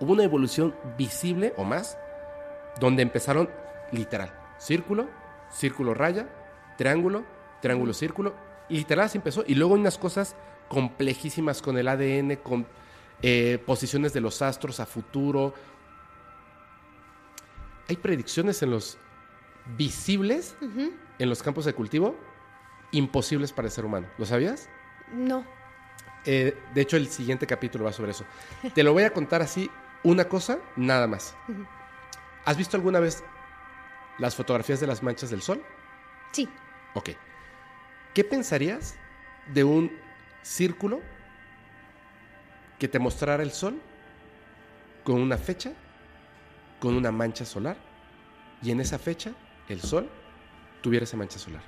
Hubo 0.01 0.13
una 0.13 0.25
evolución 0.25 0.75
visible 0.97 1.55
o 1.57 1.65
más, 1.65 1.99
donde 2.79 3.03
empezaron 3.03 3.51
literal. 3.91 4.33
Círculo, 4.59 5.09
círculo 5.51 5.95
raya, 5.95 6.29
triángulo, 6.77 7.25
triángulo 7.61 7.93
círculo. 7.95 8.35
Y 8.69 8.79
literal 8.79 9.07
así 9.07 9.19
empezó. 9.19 9.45
Y 9.47 9.55
luego 9.55 9.75
unas 9.75 9.99
cosas 9.99 10.37
complejísimas 10.69 11.63
con 11.63 11.79
el 11.79 11.89
ADN, 11.89 12.37
con 12.37 12.67
eh, 13.23 13.63
posiciones 13.67 14.13
de 14.13 14.21
los 14.21 14.43
astros 14.43 14.81
a 14.81 14.87
futuro. 14.87 15.55
Hay 17.89 17.97
predicciones 17.97 18.63
en 18.63 18.71
los 18.71 18.99
visibles 19.77 20.57
en 21.19 21.29
los 21.29 21.43
campos 21.43 21.65
de 21.65 21.75
cultivo 21.75 22.17
imposibles 22.93 23.53
para 23.53 23.67
el 23.67 23.73
ser 23.73 23.85
humano. 23.85 24.07
¿Lo 24.19 24.25
sabías? 24.25 24.69
No. 25.13 25.45
Eh, 26.25 26.57
de 26.75 26.81
hecho, 26.81 26.97
el 26.97 27.09
siguiente 27.09 27.47
capítulo 27.47 27.85
va 27.85 27.93
sobre 27.93 28.13
eso. 28.13 28.25
Te 28.75 28.83
lo 28.83 28.93
voy 28.93 29.03
a 29.03 29.13
contar 29.13 29.43
así, 29.43 29.71
una 30.03 30.27
cosa, 30.27 30.59
nada 30.77 31.07
más. 31.07 31.35
¿Has 32.45 32.57
visto 32.57 32.77
alguna 32.77 33.01
vez 33.01 33.25
las 34.19 34.35
fotografías 34.35 34.81
de 34.81 34.87
las 34.87 35.03
manchas 35.03 35.31
del 35.31 35.43
sol? 35.43 35.63
Sí. 36.33 36.49
Ok. 36.95 37.11
¿Qué 38.15 38.25
pensarías 38.25 38.97
de 39.53 39.65
un 39.65 39.93
círculo 40.43 41.01
que 42.79 42.89
te 42.89 42.99
mostrara 42.99 43.43
el 43.43 43.51
sol 43.51 43.81
con 45.05 45.21
una 45.21 45.37
fecha, 45.37 45.73
con 46.81 46.95
una 46.95 47.11
mancha 47.13 47.45
solar, 47.45 47.77
y 48.63 48.71
en 48.71 48.81
esa 48.81 48.99
fecha 48.99 49.33
el 49.69 49.81
sol 49.81 50.09
tuviera 50.81 51.05
esa 51.05 51.17
mancha 51.17 51.39
solar? 51.39 51.63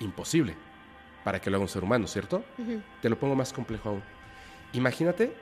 Imposible 0.00 0.56
para 1.22 1.40
que 1.40 1.50
lo 1.50 1.56
haga 1.56 1.62
un 1.62 1.68
ser 1.68 1.84
humano, 1.84 2.06
¿cierto? 2.06 2.44
Te 3.00 3.08
lo 3.08 3.18
pongo 3.18 3.34
más 3.36 3.52
complejo 3.52 3.90
aún. 3.90 4.02
Imagínate 4.72 5.32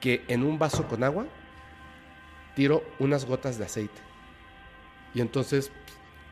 que 0.00 0.24
en 0.28 0.42
un 0.42 0.58
vaso 0.58 0.86
con 0.88 1.04
agua 1.04 1.26
tiro 2.54 2.84
unas 2.98 3.24
gotas 3.24 3.58
de 3.58 3.64
aceite 3.64 4.00
y 5.12 5.20
entonces 5.20 5.70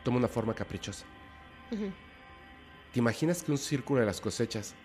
toma 0.03 0.17
una 0.17 0.27
forma 0.27 0.53
caprichosa. 0.53 1.05
¿Te 2.93 2.99
imaginas 2.99 3.43
que 3.43 3.51
un 3.51 3.57
círculo 3.57 3.99
de 3.99 4.05
las 4.05 4.21
cosechas, 4.21 4.75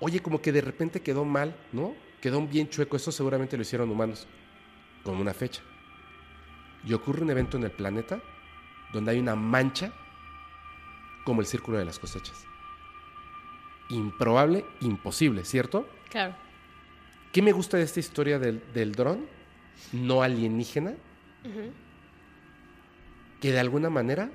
oye, 0.00 0.20
como 0.20 0.40
que 0.40 0.52
de 0.52 0.60
repente 0.60 1.00
quedó 1.00 1.24
mal, 1.24 1.56
¿no? 1.72 1.94
Quedó 2.20 2.44
bien 2.46 2.68
chueco, 2.68 2.96
eso 2.96 3.12
seguramente 3.12 3.56
lo 3.56 3.62
hicieron 3.62 3.90
humanos, 3.90 4.26
con 5.04 5.16
una 5.16 5.34
fecha. 5.34 5.62
Y 6.84 6.92
ocurre 6.92 7.22
un 7.22 7.30
evento 7.30 7.56
en 7.56 7.64
el 7.64 7.70
planeta 7.70 8.20
donde 8.92 9.10
hay 9.10 9.18
una 9.18 9.34
mancha 9.34 9.92
como 11.24 11.40
el 11.40 11.46
círculo 11.46 11.78
de 11.78 11.84
las 11.84 11.98
cosechas. 11.98 12.44
Improbable, 13.90 14.64
imposible, 14.80 15.44
¿cierto? 15.44 15.88
Claro. 16.10 16.34
¿Qué 17.32 17.42
me 17.42 17.52
gusta 17.52 17.76
de 17.76 17.82
esta 17.82 18.00
historia 18.00 18.38
del, 18.38 18.62
del 18.72 18.92
dron 18.92 19.26
no 19.92 20.22
alienígena? 20.22 20.94
Que 23.40 23.52
de 23.52 23.60
alguna 23.60 23.90
manera, 23.90 24.30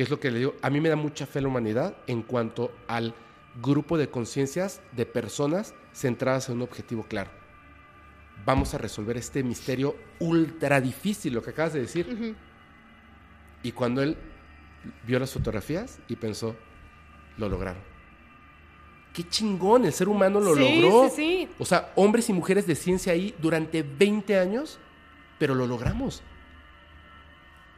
que 0.00 0.04
es 0.04 0.08
lo 0.10 0.18
que 0.18 0.30
le 0.30 0.38
digo, 0.38 0.54
a 0.62 0.70
mí 0.70 0.80
me 0.80 0.88
da 0.88 0.96
mucha 0.96 1.26
fe 1.26 1.42
la 1.42 1.48
humanidad 1.48 1.94
en 2.06 2.22
cuanto 2.22 2.72
al 2.88 3.14
grupo 3.60 3.98
de 3.98 4.08
conciencias 4.08 4.80
de 4.92 5.04
personas 5.04 5.74
centradas 5.92 6.48
en 6.48 6.54
un 6.56 6.62
objetivo 6.62 7.02
claro. 7.02 7.28
Vamos 8.46 8.72
a 8.72 8.78
resolver 8.78 9.18
este 9.18 9.42
misterio 9.42 9.94
ultra 10.18 10.80
difícil, 10.80 11.34
lo 11.34 11.42
que 11.42 11.50
acabas 11.50 11.74
de 11.74 11.80
decir. 11.82 12.34
Y 13.62 13.72
cuando 13.72 14.02
él 14.02 14.16
vio 15.06 15.18
las 15.18 15.34
fotografías 15.34 15.98
y 16.08 16.16
pensó, 16.16 16.56
lo 17.36 17.50
lograron. 17.50 17.82
Qué 19.12 19.28
chingón, 19.28 19.84
el 19.84 19.92
ser 19.92 20.08
humano 20.08 20.40
lo 20.40 20.54
Sí, 20.56 20.80
logró. 20.80 21.10
sí, 21.10 21.14
sí. 21.14 21.48
O 21.58 21.66
sea, 21.66 21.92
hombres 21.94 22.26
y 22.30 22.32
mujeres 22.32 22.66
de 22.66 22.74
ciencia 22.74 23.12
ahí 23.12 23.34
durante 23.38 23.82
20 23.82 24.38
años, 24.38 24.78
pero 25.38 25.54
lo 25.54 25.66
logramos. 25.66 26.22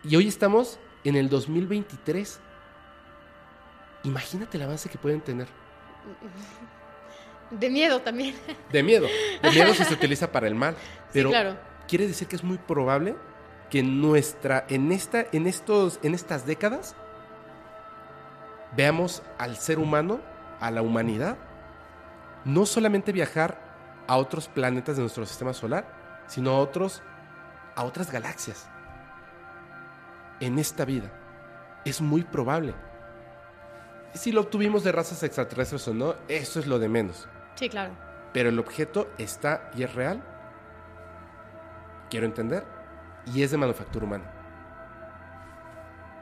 Y 0.04 0.14
hoy 0.14 0.28
estamos 0.28 0.78
en 1.04 1.16
el 1.16 1.28
2023. 1.28 2.40
Imagínate 4.04 4.56
el 4.56 4.64
avance 4.64 4.88
que 4.88 4.98
pueden 4.98 5.20
tener. 5.20 5.48
De 7.50 7.70
miedo 7.70 8.00
también. 8.00 8.34
De 8.70 8.82
miedo. 8.82 9.06
De 9.42 9.50
miedo 9.50 9.74
si 9.74 9.84
se 9.84 9.94
utiliza 9.94 10.30
para 10.32 10.46
el 10.46 10.54
mal. 10.54 10.74
Pero 11.12 11.30
claro. 11.30 11.56
quiere 11.86 12.06
decir 12.06 12.26
que 12.26 12.36
es 12.36 12.44
muy 12.44 12.58
probable 12.58 13.14
que 13.70 13.82
nuestra, 13.82 14.66
en, 14.68 14.92
esta, 14.92 15.26
en, 15.32 15.46
estos, 15.46 15.98
en 16.02 16.14
estas 16.14 16.46
décadas 16.46 16.94
veamos 18.76 19.22
al 19.38 19.56
ser 19.56 19.78
humano, 19.78 20.20
a 20.60 20.70
la 20.70 20.82
humanidad, 20.82 21.36
no 22.44 22.66
solamente 22.66 23.12
viajar 23.12 23.58
a 24.06 24.16
otros 24.16 24.48
planetas 24.48 24.96
de 24.96 25.02
nuestro 25.02 25.24
sistema 25.26 25.54
solar, 25.54 25.86
sino 26.26 26.50
a 26.50 26.58
otros, 26.58 27.02
a 27.74 27.84
otras 27.84 28.10
galaxias. 28.10 28.68
En 30.42 30.58
esta 30.58 30.84
vida. 30.84 31.08
Es 31.84 32.00
muy 32.00 32.24
probable. 32.24 32.74
Si 34.12 34.32
lo 34.32 34.40
obtuvimos 34.40 34.82
de 34.82 34.90
razas 34.90 35.22
extraterrestres 35.22 35.86
o 35.86 35.94
no, 35.94 36.16
eso 36.26 36.58
es 36.58 36.66
lo 36.66 36.80
de 36.80 36.88
menos. 36.88 37.28
Sí, 37.54 37.68
claro. 37.68 37.92
Pero 38.32 38.48
el 38.48 38.58
objeto 38.58 39.08
está 39.18 39.70
y 39.76 39.84
es 39.84 39.94
real. 39.94 40.20
Quiero 42.10 42.26
entender. 42.26 42.66
Y 43.32 43.44
es 43.44 43.52
de 43.52 43.56
manufactura 43.56 44.04
humana. 44.04 44.24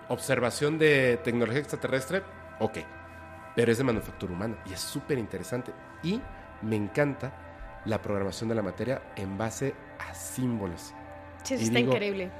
Observación 0.08 0.78
de 0.78 1.18
tecnología 1.24 1.60
extraterrestre, 1.60 2.23
ok. 2.58 2.78
Pero 3.57 3.73
es 3.73 3.78
de 3.78 3.84
manufactura 3.84 4.34
humana. 4.34 4.58
Y 4.66 4.74
es 4.74 4.81
súper 4.81 5.18
interesante. 5.18 5.73
Y 6.02 6.20
me 6.60 6.76
encanta 6.76 7.32
la 7.86 8.02
programación 8.02 8.50
de 8.50 8.55
la 8.55 8.62
materia 8.62 9.00
en 9.16 9.39
base 9.39 9.74
a 9.99 10.12
símbolos. 10.15 10.92
Sí, 11.42 11.55
eso 11.55 11.62
Y 11.62 11.66
está 11.68 11.78
digo, 11.78 11.92
increíble. 11.92 12.31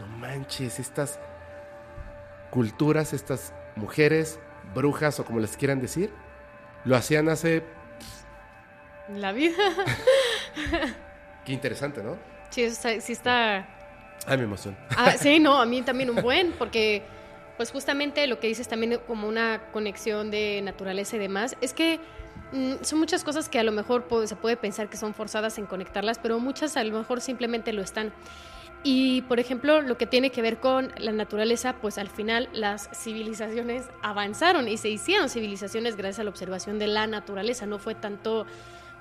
No 0.00 0.06
manches, 0.06 0.78
estas 0.78 1.20
culturas, 2.50 3.12
estas 3.12 3.52
mujeres, 3.76 4.40
brujas 4.74 5.20
o 5.20 5.24
como 5.24 5.40
les 5.40 5.56
quieran 5.56 5.80
decir, 5.80 6.10
lo 6.84 6.96
hacían 6.96 7.28
hace... 7.28 7.64
La 9.14 9.32
vida. 9.32 9.56
Qué 11.44 11.52
interesante, 11.52 12.02
¿no? 12.02 12.16
Sí, 12.50 12.62
está, 12.62 13.00
sí 13.00 13.12
está... 13.12 13.68
Ay, 14.26 14.38
mi 14.38 14.44
emoción. 14.44 14.76
Ah, 14.96 15.12
sí, 15.12 15.38
no, 15.38 15.60
a 15.60 15.66
mí 15.66 15.82
también 15.86 16.10
un 16.10 16.22
buen, 16.22 16.52
porque 16.52 17.02
pues 17.56 17.72
justamente 17.72 18.26
lo 18.26 18.40
que 18.40 18.46
dices 18.46 18.68
también 18.68 18.98
como 19.06 19.28
una 19.28 19.60
conexión 19.72 20.30
de 20.30 20.60
naturaleza 20.62 21.16
y 21.16 21.18
demás, 21.18 21.56
es 21.60 21.74
que 21.74 22.00
mm, 22.52 22.82
son 22.82 22.98
muchas 22.98 23.22
cosas 23.22 23.48
que 23.48 23.58
a 23.58 23.64
lo 23.64 23.72
mejor 23.72 24.06
se 24.26 24.36
puede 24.36 24.56
pensar 24.56 24.88
que 24.88 24.96
son 24.96 25.12
forzadas 25.12 25.58
en 25.58 25.66
conectarlas, 25.66 26.18
pero 26.18 26.38
muchas 26.38 26.76
a 26.76 26.84
lo 26.84 26.98
mejor 26.98 27.20
simplemente 27.20 27.72
lo 27.72 27.82
están. 27.82 28.12
Y, 28.82 29.22
por 29.22 29.38
ejemplo, 29.40 29.82
lo 29.82 29.98
que 29.98 30.06
tiene 30.06 30.30
que 30.30 30.40
ver 30.40 30.58
con 30.58 30.92
la 30.96 31.12
naturaleza, 31.12 31.74
pues 31.82 31.98
al 31.98 32.08
final 32.08 32.48
las 32.52 32.88
civilizaciones 32.94 33.84
avanzaron 34.02 34.68
y 34.68 34.78
se 34.78 34.88
hicieron 34.88 35.28
civilizaciones 35.28 35.96
gracias 35.96 36.20
a 36.20 36.24
la 36.24 36.30
observación 36.30 36.78
de 36.78 36.86
la 36.86 37.06
naturaleza, 37.06 37.66
no 37.66 37.78
fue 37.78 37.94
tanto 37.94 38.46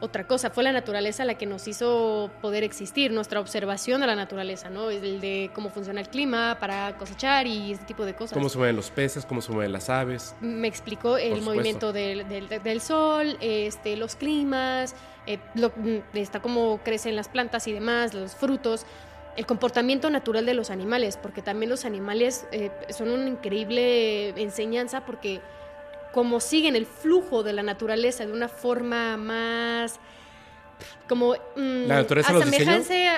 otra 0.02 0.26
cosa, 0.28 0.50
fue 0.50 0.64
la 0.64 0.72
naturaleza 0.72 1.26
la 1.26 1.34
que 1.36 1.46
nos 1.46 1.68
hizo 1.68 2.30
poder 2.42 2.64
existir, 2.64 3.12
nuestra 3.12 3.40
observación 3.42 4.00
de 4.02 4.08
la 4.08 4.16
naturaleza, 4.16 4.70
¿no? 4.70 4.90
El 4.90 5.20
de 5.20 5.52
cómo 5.54 5.70
funciona 5.70 6.00
el 6.00 6.08
clima 6.10 6.58
para 6.60 6.98
cosechar 6.98 7.48
y 7.48 7.74
ese 7.74 7.84
tipo 7.84 8.06
de 8.06 8.16
cosas. 8.16 8.34
Cómo 8.34 8.48
se 8.48 8.58
mueven 8.58 8.78
los 8.78 8.92
peces, 8.92 9.26
cómo 9.26 9.42
se 9.42 9.52
mueven 9.52 9.74
las 9.74 9.90
aves. 9.90 10.36
Me 10.40 10.70
explicó 10.70 11.18
el 11.18 11.42
movimiento 11.42 11.92
del, 11.94 12.28
del- 12.30 12.48
del 12.64 12.80
sol, 12.82 13.38
este, 13.42 13.98
los 13.98 14.16
climas, 14.16 14.96
eh, 15.28 15.38
lo- 15.56 15.74
mm, 15.76 16.00
está 16.18 16.42
cómo 16.42 16.80
crecen 16.84 17.18
las 17.18 17.28
plantas 17.28 17.68
y 17.68 17.74
demás, 17.74 18.14
los 18.14 18.36
frutos, 18.36 18.86
el 19.40 19.46
comportamiento 19.46 20.10
natural 20.10 20.46
de 20.46 20.54
los 20.54 20.70
animales, 20.70 21.16
porque 21.16 21.42
también 21.42 21.70
los 21.70 21.86
animales 21.86 22.46
eh, 22.52 22.72
son 22.90 23.10
una 23.10 23.26
increíble 23.30 24.30
enseñanza 24.42 25.06
porque 25.06 25.40
como 26.12 26.42
siguen 26.42 26.76
el 26.76 26.86
flujo 26.86 27.42
de 27.42 27.54
la 27.54 27.64
naturaleza 27.64 28.26
de 28.26 28.34
una 28.34 28.50
forma 28.50 29.16
más 29.16 29.98
como 31.08 31.36
mm, 31.56 31.88
¿La 31.88 31.96
naturaleza 32.02 32.30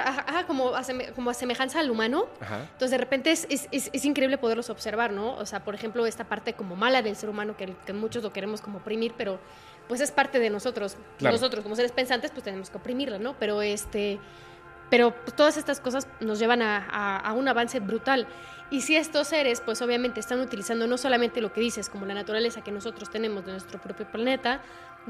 ajá, 0.05 0.25
ajá, 0.27 0.45
como, 0.45 0.75
a 0.75 1.33
semejanza 1.33 1.79
al 1.79 1.89
humano 1.89 2.27
Ajá. 2.39 2.61
entonces, 2.63 2.91
de 2.91 2.97
repente 2.97 3.31
es, 3.31 3.47
es, 3.49 3.67
es- 3.71 3.89
es 3.91 4.05
increíble 4.05 4.37
poderlos 4.37 4.69
observar, 4.69 5.11
¿no? 5.11 5.35
O 5.37 5.45
sea, 5.47 5.63
por 5.63 5.73
ejemplo, 5.73 6.05
esta 6.05 6.25
parte 6.25 6.53
como 6.53 6.75
mala 6.75 7.01
del 7.01 7.15
ser 7.15 7.29
humano 7.29 7.57
que, 7.57 7.73
que 7.85 7.93
muchos 7.93 8.21
lo 8.23 8.31
queremos 8.31 8.61
como 8.61 8.77
oprimir, 8.77 9.13
pero 9.17 9.39
pues 9.87 10.01
es 10.01 10.11
parte 10.11 10.37
de 10.39 10.49
nosotros. 10.51 10.97
Claro. 11.17 11.35
Nosotros, 11.35 11.63
como 11.63 11.75
seres 11.75 11.91
pensantes, 11.91 12.29
pues 12.31 12.43
tenemos 12.43 12.69
que 12.69 12.77
oprimirla, 12.77 13.17
¿no? 13.17 13.35
Pero 13.39 13.61
este. 13.63 14.19
Pero 14.91 15.15
pues, 15.15 15.35
todas 15.35 15.57
estas 15.57 15.79
cosas 15.79 16.07
nos 16.19 16.37
llevan 16.37 16.61
a, 16.61 16.77
a- 16.87 17.17
a 17.17 17.33
un 17.33 17.47
avance 17.47 17.79
brutal. 17.79 18.27
Y 18.69 18.81
si 18.81 18.95
estos 18.95 19.27
seres, 19.29 19.59
pues 19.61 19.81
obviamente 19.81 20.19
están 20.19 20.39
utilizando 20.39 20.85
no 20.85 20.97
solamente 20.99 21.41
lo 21.41 21.51
que 21.51 21.59
dices, 21.61 21.89
como 21.89 22.05
la 22.05 22.13
naturaleza 22.13 22.61
que 22.63 22.71
nosotros 22.71 23.09
tenemos 23.09 23.43
de 23.45 23.53
nuestro 23.53 23.81
propio 23.81 24.05
planeta, 24.09 24.61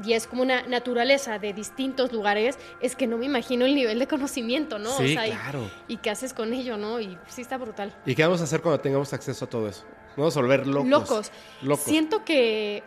y 0.02 0.14
es 0.14 0.26
como 0.26 0.40
una 0.42 0.62
naturaleza 0.62 1.38
de 1.38 1.52
distintos 1.52 2.12
lugares, 2.12 2.58
es 2.80 2.96
que 2.96 3.06
no 3.06 3.18
me 3.18 3.26
imagino 3.26 3.66
el 3.66 3.74
nivel 3.74 3.98
de 3.98 4.08
conocimiento, 4.08 4.78
¿no? 4.78 4.90
Sí, 4.96 5.04
o 5.04 5.08
sea, 5.08 5.26
y- 5.28 5.30
claro. 5.32 5.70
y 5.86 5.98
qué 5.98 6.10
haces 6.10 6.32
con 6.32 6.52
ello, 6.54 6.76
¿no? 6.78 6.98
Y 6.98 7.18
sí 7.28 7.42
está 7.42 7.58
brutal. 7.58 7.94
¿Y 8.06 8.14
qué 8.14 8.22
vamos 8.24 8.40
a 8.40 8.44
hacer 8.44 8.62
cuando 8.62 8.80
tengamos 8.80 9.12
acceso 9.12 9.44
a 9.44 9.48
todo 9.50 9.68
eso? 9.68 9.84
Vamos 10.16 10.36
a 10.36 10.40
volver 10.40 10.66
locos. 10.66 10.88
Locos. 10.88 11.32
Locos. 11.62 11.84
Siento 11.84 12.24
que 12.24 12.82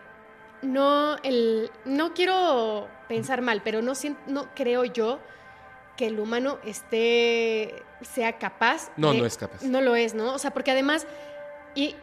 no 0.62 1.16
el 1.24 1.70
no 1.86 2.14
quiero 2.14 2.88
pensar 3.08 3.42
mal, 3.42 3.62
pero 3.64 3.82
no 3.82 3.94
no 4.28 4.50
creo 4.56 4.84
yo 4.86 5.20
que 5.98 6.08
el 6.08 6.20
humano 6.20 6.60
esté 6.66 7.84
sea 8.02 8.38
capaz. 8.38 8.92
No, 8.98 9.14
de- 9.14 9.20
no 9.20 9.26
es 9.26 9.38
capaz. 9.38 9.64
No 9.64 9.82
lo 9.82 9.96
es, 9.96 10.14
¿no? 10.14 10.34
O 10.34 10.38
sea, 10.40 10.52
porque 10.52 10.72
además 10.72 11.08
y 11.74 11.96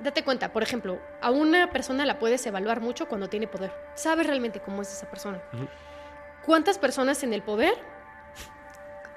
date 0.00 0.22
cuenta, 0.24 0.52
por 0.52 0.62
ejemplo, 0.62 1.00
a 1.20 1.30
una 1.30 1.70
persona 1.70 2.04
la 2.06 2.18
puedes 2.18 2.44
evaluar 2.46 2.80
mucho 2.80 3.06
cuando 3.08 3.28
tiene 3.28 3.46
poder. 3.46 3.72
Sabes 3.94 4.26
realmente 4.26 4.60
cómo 4.60 4.82
es 4.82 4.92
esa 4.92 5.08
persona. 5.10 5.40
¿Cuántas 6.44 6.78
personas 6.78 7.22
en 7.22 7.32
el 7.32 7.42
poder 7.42 7.74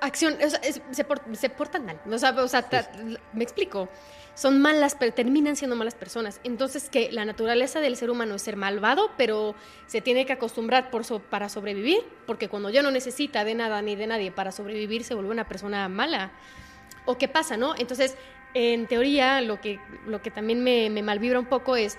acción, 0.01 0.37
o 0.43 0.49
sea, 0.49 0.59
es- 0.63 0.81
se, 0.91 1.03
por- 1.03 1.21
se 1.35 1.49
portan 1.49 1.85
mal. 1.85 1.99
O 2.09 2.17
sea, 2.17 2.31
o 2.31 2.47
sea, 2.47 2.61
ta- 2.63 2.89
me 3.33 3.43
explico. 3.43 3.89
Son 4.39 4.61
malas, 4.61 4.95
pero 4.97 5.11
terminan 5.13 5.57
siendo 5.57 5.75
malas 5.75 5.95
personas. 5.95 6.39
Entonces, 6.45 6.89
que 6.89 7.11
la 7.11 7.25
naturaleza 7.25 7.81
del 7.81 7.97
ser 7.97 8.09
humano 8.09 8.35
es 8.35 8.41
ser 8.41 8.55
malvado, 8.55 9.11
pero 9.17 9.53
se 9.85 9.99
tiene 9.99 10.25
que 10.25 10.31
acostumbrar 10.31 10.91
por 10.91 11.03
so- 11.03 11.19
para 11.19 11.49
sobrevivir, 11.49 11.99
porque 12.25 12.47
cuando 12.47 12.69
ya 12.69 12.81
no 12.81 12.89
necesita 12.89 13.43
de 13.43 13.53
nada 13.53 13.81
ni 13.81 13.97
de 13.97 14.07
nadie 14.07 14.31
para 14.31 14.53
sobrevivir, 14.53 15.03
se 15.03 15.13
vuelve 15.13 15.31
una 15.31 15.45
persona 15.49 15.89
mala. 15.89 16.31
¿O 17.03 17.17
qué 17.17 17.27
pasa, 17.27 17.57
no? 17.57 17.75
Entonces, 17.77 18.15
en 18.53 18.87
teoría, 18.87 19.41
lo 19.41 19.59
que, 19.59 19.77
lo 20.07 20.21
que 20.21 20.31
también 20.31 20.63
me, 20.63 20.89
me 20.89 21.03
malvibra 21.03 21.37
un 21.37 21.47
poco 21.47 21.75
es 21.75 21.97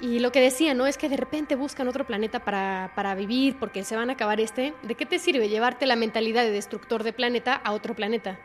y 0.00 0.20
lo 0.20 0.30
que 0.30 0.40
decía, 0.40 0.74
¿no? 0.74 0.86
Es 0.86 0.96
que 0.96 1.08
de 1.08 1.16
repente 1.16 1.56
buscan 1.56 1.88
otro 1.88 2.06
planeta 2.06 2.44
para, 2.44 2.92
para 2.94 3.16
vivir 3.16 3.58
porque 3.58 3.82
se 3.82 3.96
van 3.96 4.10
a 4.10 4.12
acabar 4.12 4.38
este. 4.40 4.74
¿De 4.82 4.94
qué 4.94 5.06
te 5.06 5.18
sirve 5.18 5.48
llevarte 5.48 5.86
la 5.86 5.96
mentalidad 5.96 6.44
de 6.44 6.52
destructor 6.52 7.02
de 7.02 7.12
planeta 7.12 7.54
a 7.54 7.72
otro 7.72 7.96
planeta? 7.96 8.38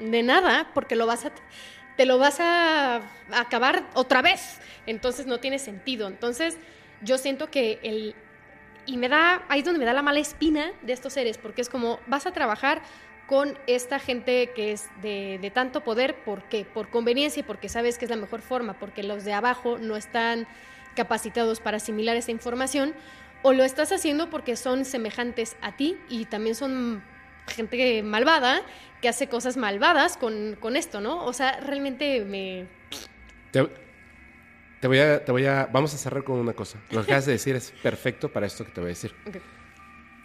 De 0.00 0.22
nada, 0.24 0.70
porque 0.74 0.96
lo 0.96 1.06
vas 1.06 1.26
a, 1.26 1.32
te 2.00 2.06
lo 2.06 2.16
vas 2.16 2.40
a 2.40 3.02
acabar 3.30 3.84
otra 3.92 4.22
vez. 4.22 4.58
Entonces 4.86 5.26
no 5.26 5.38
tiene 5.38 5.58
sentido. 5.58 6.08
Entonces 6.08 6.56
yo 7.02 7.18
siento 7.18 7.50
que 7.50 7.78
el... 7.82 8.14
Y 8.86 8.96
me 8.96 9.10
da, 9.10 9.44
ahí 9.50 9.58
es 9.58 9.66
donde 9.66 9.80
me 9.80 9.84
da 9.84 9.92
la 9.92 10.00
mala 10.00 10.18
espina 10.18 10.72
de 10.80 10.94
estos 10.94 11.12
seres, 11.12 11.36
porque 11.36 11.60
es 11.60 11.68
como, 11.68 12.00
vas 12.06 12.24
a 12.24 12.32
trabajar 12.32 12.80
con 13.26 13.58
esta 13.66 13.98
gente 13.98 14.50
que 14.56 14.72
es 14.72 14.86
de, 15.02 15.38
de 15.42 15.50
tanto 15.50 15.84
poder, 15.84 16.24
¿por 16.24 16.44
qué? 16.44 16.64
Por 16.64 16.88
conveniencia 16.88 17.40
y 17.40 17.42
porque 17.42 17.68
sabes 17.68 17.98
que 17.98 18.06
es 18.06 18.10
la 18.10 18.16
mejor 18.16 18.40
forma, 18.40 18.78
porque 18.78 19.02
los 19.02 19.26
de 19.26 19.34
abajo 19.34 19.76
no 19.76 19.94
están 19.94 20.48
capacitados 20.96 21.60
para 21.60 21.76
asimilar 21.76 22.16
esa 22.16 22.30
información, 22.30 22.94
o 23.42 23.52
lo 23.52 23.62
estás 23.62 23.92
haciendo 23.92 24.30
porque 24.30 24.56
son 24.56 24.86
semejantes 24.86 25.54
a 25.60 25.76
ti 25.76 25.98
y 26.08 26.24
también 26.24 26.54
son 26.54 27.04
gente 27.48 28.02
malvada 28.02 28.62
que 29.00 29.08
hace 29.08 29.28
cosas 29.28 29.56
malvadas 29.56 30.16
con, 30.16 30.56
con 30.60 30.76
esto, 30.76 31.00
¿no? 31.00 31.24
O 31.24 31.32
sea, 31.32 31.58
realmente 31.60 32.24
me... 32.24 32.66
Te, 33.50 33.68
te 34.80 34.88
voy 34.88 34.98
a, 34.98 35.24
te 35.24 35.32
voy 35.32 35.46
a, 35.46 35.68
vamos 35.72 35.94
a 35.94 35.98
cerrar 35.98 36.24
con 36.24 36.38
una 36.38 36.52
cosa. 36.52 36.78
Lo 36.90 37.00
que 37.00 37.12
acabas 37.12 37.26
de 37.26 37.32
decir 37.32 37.56
es 37.56 37.70
perfecto 37.82 38.30
para 38.30 38.46
esto 38.46 38.64
que 38.64 38.70
te 38.70 38.80
voy 38.80 38.88
a 38.88 38.94
decir. 38.94 39.14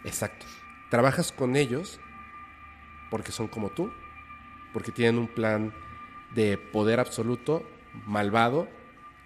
Exacto. 0.04 0.46
Trabajas 0.90 1.32
con 1.32 1.56
ellos 1.56 2.00
porque 3.10 3.32
son 3.32 3.48
como 3.48 3.70
tú, 3.70 3.92
porque 4.72 4.92
tienen 4.92 5.18
un 5.18 5.28
plan 5.28 5.74
de 6.34 6.58
poder 6.58 7.00
absoluto, 7.00 7.68
malvado, 8.06 8.68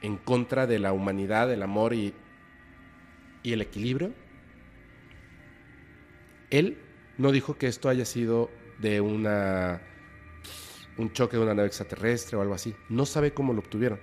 en 0.03 0.17
contra 0.17 0.67
de 0.67 0.79
la 0.79 0.93
humanidad, 0.93 1.53
el 1.53 1.63
amor 1.63 1.93
y, 1.93 2.15
y 3.43 3.53
el 3.53 3.61
equilibrio. 3.61 4.13
Él 6.51 6.79
no 7.21 7.33
dijo 7.33 7.57
que 7.57 7.67
esto 7.67 7.89
haya 7.89 8.05
sido 8.05 8.51
de 8.79 9.01
una 9.01 9.83
un 10.97 11.13
choque 11.13 11.37
de 11.37 11.43
una 11.43 11.55
nave 11.55 11.69
extraterrestre 11.69 12.37
o 12.37 12.43
algo 12.43 12.55
así. 12.55 12.75
No 12.89 13.07
sabe 13.07 13.33
cómo 13.33 13.53
lo 13.53 13.61
obtuvieron, 13.61 14.01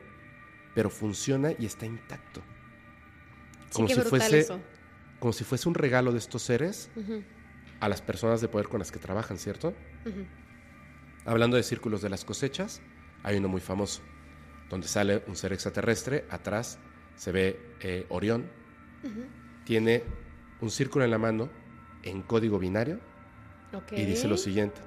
pero 0.76 0.90
funciona 0.90 1.52
y 1.58 1.66
está 1.66 1.86
intacto. 1.86 2.42
Sí, 3.72 3.86
qué 3.86 3.96
brutal 3.96 4.34
eso. 4.34 4.60
como 5.20 5.34
si 5.34 5.44
fuese 5.44 5.68
un 5.68 5.76
regalo 5.76 6.12
de 6.12 6.20
estos 6.20 6.44
seres 6.44 6.90
a 7.80 7.90
las 7.90 8.02
personas 8.02 8.40
de 8.40 8.48
poder 8.48 8.68
con 8.68 8.80
las 8.80 8.92
que 8.92 9.00
trabajan, 9.00 9.38
¿cierto? 9.38 9.74
Hablando 11.26 11.58
de 11.58 11.64
círculos 11.64 12.02
de 12.02 12.10
las 12.10 12.24
cosechas, 12.24 12.82
hay 13.24 13.38
uno 13.38 13.48
muy 13.48 13.62
famoso, 13.62 14.02
donde 14.70 14.88
sale 14.88 15.24
un 15.28 15.36
ser 15.36 15.54
extraterrestre, 15.54 16.26
atrás 16.30 16.80
se 17.16 17.32
ve 17.32 17.60
eh, 17.82 18.06
Orión, 18.10 18.46
tiene 19.66 20.04
un 20.62 20.70
círculo 20.72 21.04
en 21.04 21.12
la 21.12 21.18
mano 21.18 21.50
en 22.04 22.22
código 22.22 22.60
binario 22.60 23.00
y 23.92 24.06
dice 24.06 24.28
lo 24.28 24.38
siguiente, 24.38 24.82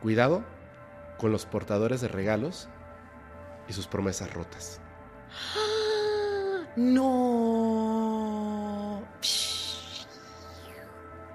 cuidado 0.00 0.44
con 1.18 1.32
los 1.32 1.46
portadores 1.46 2.00
de 2.00 2.08
regalos 2.08 2.68
y 3.68 3.72
sus 3.72 3.86
promesas 3.86 4.32
rotas. 4.34 4.80
No. 6.76 7.42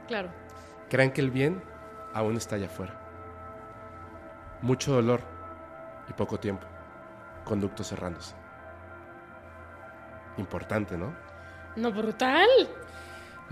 Claro. 0.08 0.30
Crean 0.90 1.12
que 1.12 1.20
el 1.20 1.32
bien 1.32 1.62
aún 2.14 2.38
está 2.38 2.56
allá 2.56 2.68
afuera. 2.68 2.98
Mucho 4.62 4.94
dolor 4.94 5.20
y 6.10 6.14
poco 6.14 6.40
tiempo. 6.40 6.66
Conductos 7.44 7.90
cerrándose. 7.90 8.36
Importante, 10.38 10.98
¿no? 10.98 11.14
No, 11.76 11.92
brutal. 11.92 12.48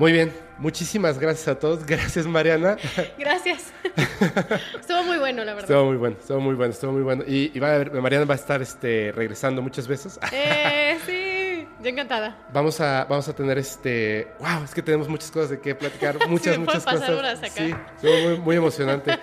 Muy 0.02 0.14
bien, 0.14 0.34
muchísimas 0.58 1.20
gracias 1.20 1.48
a 1.48 1.60
todos. 1.60 1.86
Gracias, 1.86 2.26
Mariana. 2.26 2.76
Gracias. 3.20 3.72
Estuvo 4.80 5.04
muy 5.04 5.20
bueno, 5.20 5.44
la 5.46 5.54
verdad. 5.54 5.70
Estuvo 5.70 5.86
muy 5.86 5.98
bueno, 5.98 6.16
estuvo 6.20 6.40
muy 6.40 6.56
bueno, 6.56 6.74
estuvo 6.74 6.92
muy 6.92 7.04
bueno. 7.04 7.24
Y, 7.28 7.52
y 7.56 7.60
va 7.60 7.68
a 7.70 7.76
haber- 7.76 7.92
Mariana 8.02 8.26
va 8.26 8.34
a 8.34 8.38
estar 8.38 8.64
este, 8.64 9.12
regresando 9.12 9.62
muchas 9.62 9.88
veces. 9.88 10.20
Eh, 10.34 10.98
sí. 11.06 11.68
yo 11.84 11.90
encantada. 11.90 12.36
Vamos 12.52 12.82
a, 12.82 13.06
vamos 13.08 13.28
a 13.30 13.36
tener 13.36 13.60
este. 13.60 14.30
¡Wow! 14.40 14.64
Es 14.64 14.74
que 14.74 14.82
tenemos 14.82 15.08
muchas 15.08 15.30
cosas 15.30 15.52
de 15.52 15.60
qué 15.60 15.76
platicar. 15.76 16.18
Muchas, 16.28 16.58
me 16.58 16.66
muchas 16.66 16.84
pasar 16.84 17.02
cosas. 17.02 17.16
horas 17.20 17.38
acá. 17.44 17.52
Sí, 17.52 17.76
estuvo 17.98 18.30
muy, 18.30 18.38
muy 18.40 18.56
emocionante. 18.56 19.20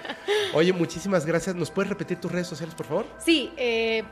Oye, 0.54 0.72
muchísimas 0.72 1.26
gracias. 1.26 1.56
¿Nos 1.56 1.72
puedes 1.72 1.88
repetir 1.88 2.20
tus 2.20 2.30
redes 2.30 2.46
sociales, 2.46 2.76
por 2.76 2.86
favor? 2.86 3.04
Sí, 3.18 3.52
eh, 3.56 4.04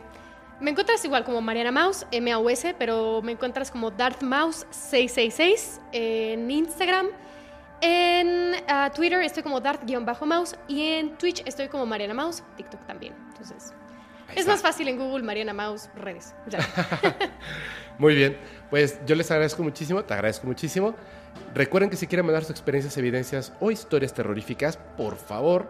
me 0.61 0.71
encuentras 0.71 1.05
igual 1.05 1.25
como 1.25 1.41
Mariana 1.41 1.73
Mouse, 1.73 2.07
M-A-U-S, 2.11 2.75
pero 2.79 3.21
me 3.23 3.33
encuentras 3.33 3.71
como 3.71 3.91
Darth 3.91 4.23
Mouse 4.23 4.67
666 4.71 5.81
en 5.93 6.51
Instagram. 6.51 7.09
En 7.81 8.55
ah, 8.69 8.91
Twitter 8.95 9.23
estoy 9.23 9.43
como 9.43 9.61
Dart-Mouse 9.61 10.57
y 10.67 10.83
en 10.83 11.19
Twitch 11.19 11.43
estoy 11.45 11.69
como 11.69 11.85
Mariana 11.85 12.15
Mouse, 12.15 12.43
TikTok 12.57 12.87
también. 12.87 13.15
Entonces, 13.29 13.75
Ahí 14.29 14.35
es 14.35 14.41
está. 14.41 14.53
más 14.53 14.63
fácil 14.63 14.89
en 14.89 14.97
Google 14.97 15.23
Mariana 15.23 15.53
Mouse, 15.53 15.91
redes. 15.95 16.35
Ya. 16.49 16.59
Muy 17.99 18.15
bien, 18.15 18.39
pues 18.71 18.99
yo 19.07 19.15
les 19.15 19.31
agradezco 19.31 19.63
muchísimo, 19.63 20.05
te 20.05 20.15
agradezco 20.15 20.47
muchísimo. 20.47 20.95
Recuerden 21.55 21.91
que 21.91 21.97
si 21.97 22.07
quieren 22.07 22.27
mandar 22.27 22.43
sus 22.43 22.51
experiencias, 22.51 22.97
evidencias 22.97 23.53
o 23.61 23.71
historias 23.71 24.13
terroríficas, 24.13 24.79
por 24.97 25.17
favor, 25.17 25.69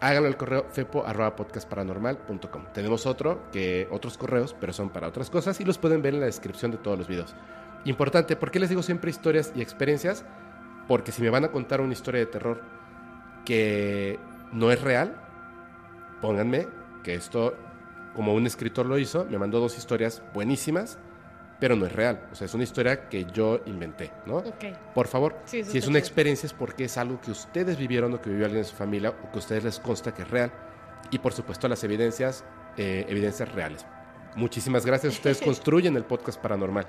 háganlo 0.00 0.28
al 0.28 0.36
correo 0.36 0.66
fepo.podcastparanormal.com. 0.70 2.64
Tenemos 2.72 3.06
otro, 3.06 3.50
que 3.52 3.88
otros 3.90 4.18
correos, 4.18 4.54
pero 4.58 4.72
son 4.72 4.90
para 4.90 5.08
otras 5.08 5.30
cosas 5.30 5.60
y 5.60 5.64
los 5.64 5.78
pueden 5.78 6.02
ver 6.02 6.14
en 6.14 6.20
la 6.20 6.26
descripción 6.26 6.70
de 6.70 6.78
todos 6.78 6.98
los 6.98 7.08
videos. 7.08 7.34
Importante, 7.84 8.36
¿por 8.36 8.50
qué 8.50 8.58
les 8.58 8.68
digo 8.68 8.82
siempre 8.82 9.10
historias 9.10 9.52
y 9.54 9.62
experiencias? 9.62 10.24
Porque 10.88 11.12
si 11.12 11.22
me 11.22 11.30
van 11.30 11.44
a 11.44 11.52
contar 11.52 11.80
una 11.80 11.92
historia 11.92 12.20
de 12.20 12.26
terror 12.26 12.60
que 13.44 14.18
no 14.52 14.70
es 14.72 14.80
real, 14.80 15.16
pónganme 16.20 16.66
que 17.02 17.14
esto, 17.14 17.54
como 18.14 18.34
un 18.34 18.46
escritor 18.46 18.86
lo 18.86 18.98
hizo, 18.98 19.26
me 19.30 19.38
mandó 19.38 19.60
dos 19.60 19.78
historias 19.78 20.22
buenísimas, 20.34 20.98
pero 21.58 21.76
no 21.76 21.86
es 21.86 21.92
real. 21.92 22.20
O 22.32 22.34
sea, 22.34 22.44
es 22.46 22.54
una 22.54 22.64
historia 22.64 23.08
que 23.08 23.24
yo 23.24 23.60
inventé, 23.66 24.10
¿no? 24.26 24.36
Ok. 24.38 24.64
Por 24.94 25.06
favor, 25.08 25.36
Sí, 25.44 25.64
si 25.64 25.78
es 25.78 25.86
una 25.86 25.98
experiencia 25.98 26.46
es 26.46 26.52
porque 26.52 26.84
es 26.84 26.96
algo 26.98 27.20
que 27.20 27.30
ustedes 27.30 27.78
vivieron 27.78 28.12
o 28.14 28.20
que 28.20 28.30
vivió 28.30 28.46
alguien 28.46 28.62
de 28.62 28.68
su 28.68 28.76
familia 28.76 29.10
o 29.10 29.30
que 29.30 29.36
a 29.36 29.38
ustedes 29.38 29.64
les 29.64 29.78
consta 29.78 30.12
que 30.12 30.22
es 30.22 30.30
real. 30.30 30.52
Y 31.10 31.18
por 31.18 31.32
supuesto 31.32 31.68
las 31.68 31.82
evidencias, 31.84 32.44
eh, 32.76 33.06
evidencias 33.08 33.50
reales. 33.52 33.86
Muchísimas 34.34 34.84
gracias. 34.84 35.14
Ustedes 35.14 35.40
construyen 35.44 35.96
el 35.96 36.04
podcast 36.04 36.40
paranormal. 36.40 36.86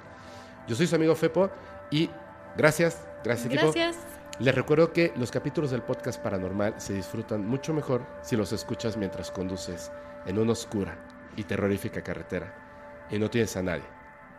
Yo 0.68 0.76
soy 0.76 0.88
su 0.88 0.96
amigo 0.96 1.16
Fepo 1.16 1.50
y 1.90 2.10
gracias, 2.58 3.02
gracias 3.24 3.46
equipo. 3.48 3.72
Gracias. 3.72 3.98
Les 4.40 4.54
recuerdo 4.54 4.92
que 4.92 5.14
los 5.16 5.32
capítulos 5.32 5.72
del 5.72 5.82
podcast 5.82 6.22
paranormal 6.22 6.76
se 6.78 6.94
disfrutan 6.94 7.48
mucho 7.48 7.74
mejor 7.74 8.06
si 8.22 8.36
los 8.36 8.52
escuchas 8.52 8.98
mientras 8.98 9.32
conduces 9.32 9.92
en 10.26 10.38
una 10.38 10.52
oscura 10.52 10.96
y 11.36 11.44
terrorífica 11.44 12.04
carretera 12.04 13.08
y 13.10 13.18
no 13.18 13.30
tienes 13.30 13.56
a 13.58 13.64
nadie 13.64 13.97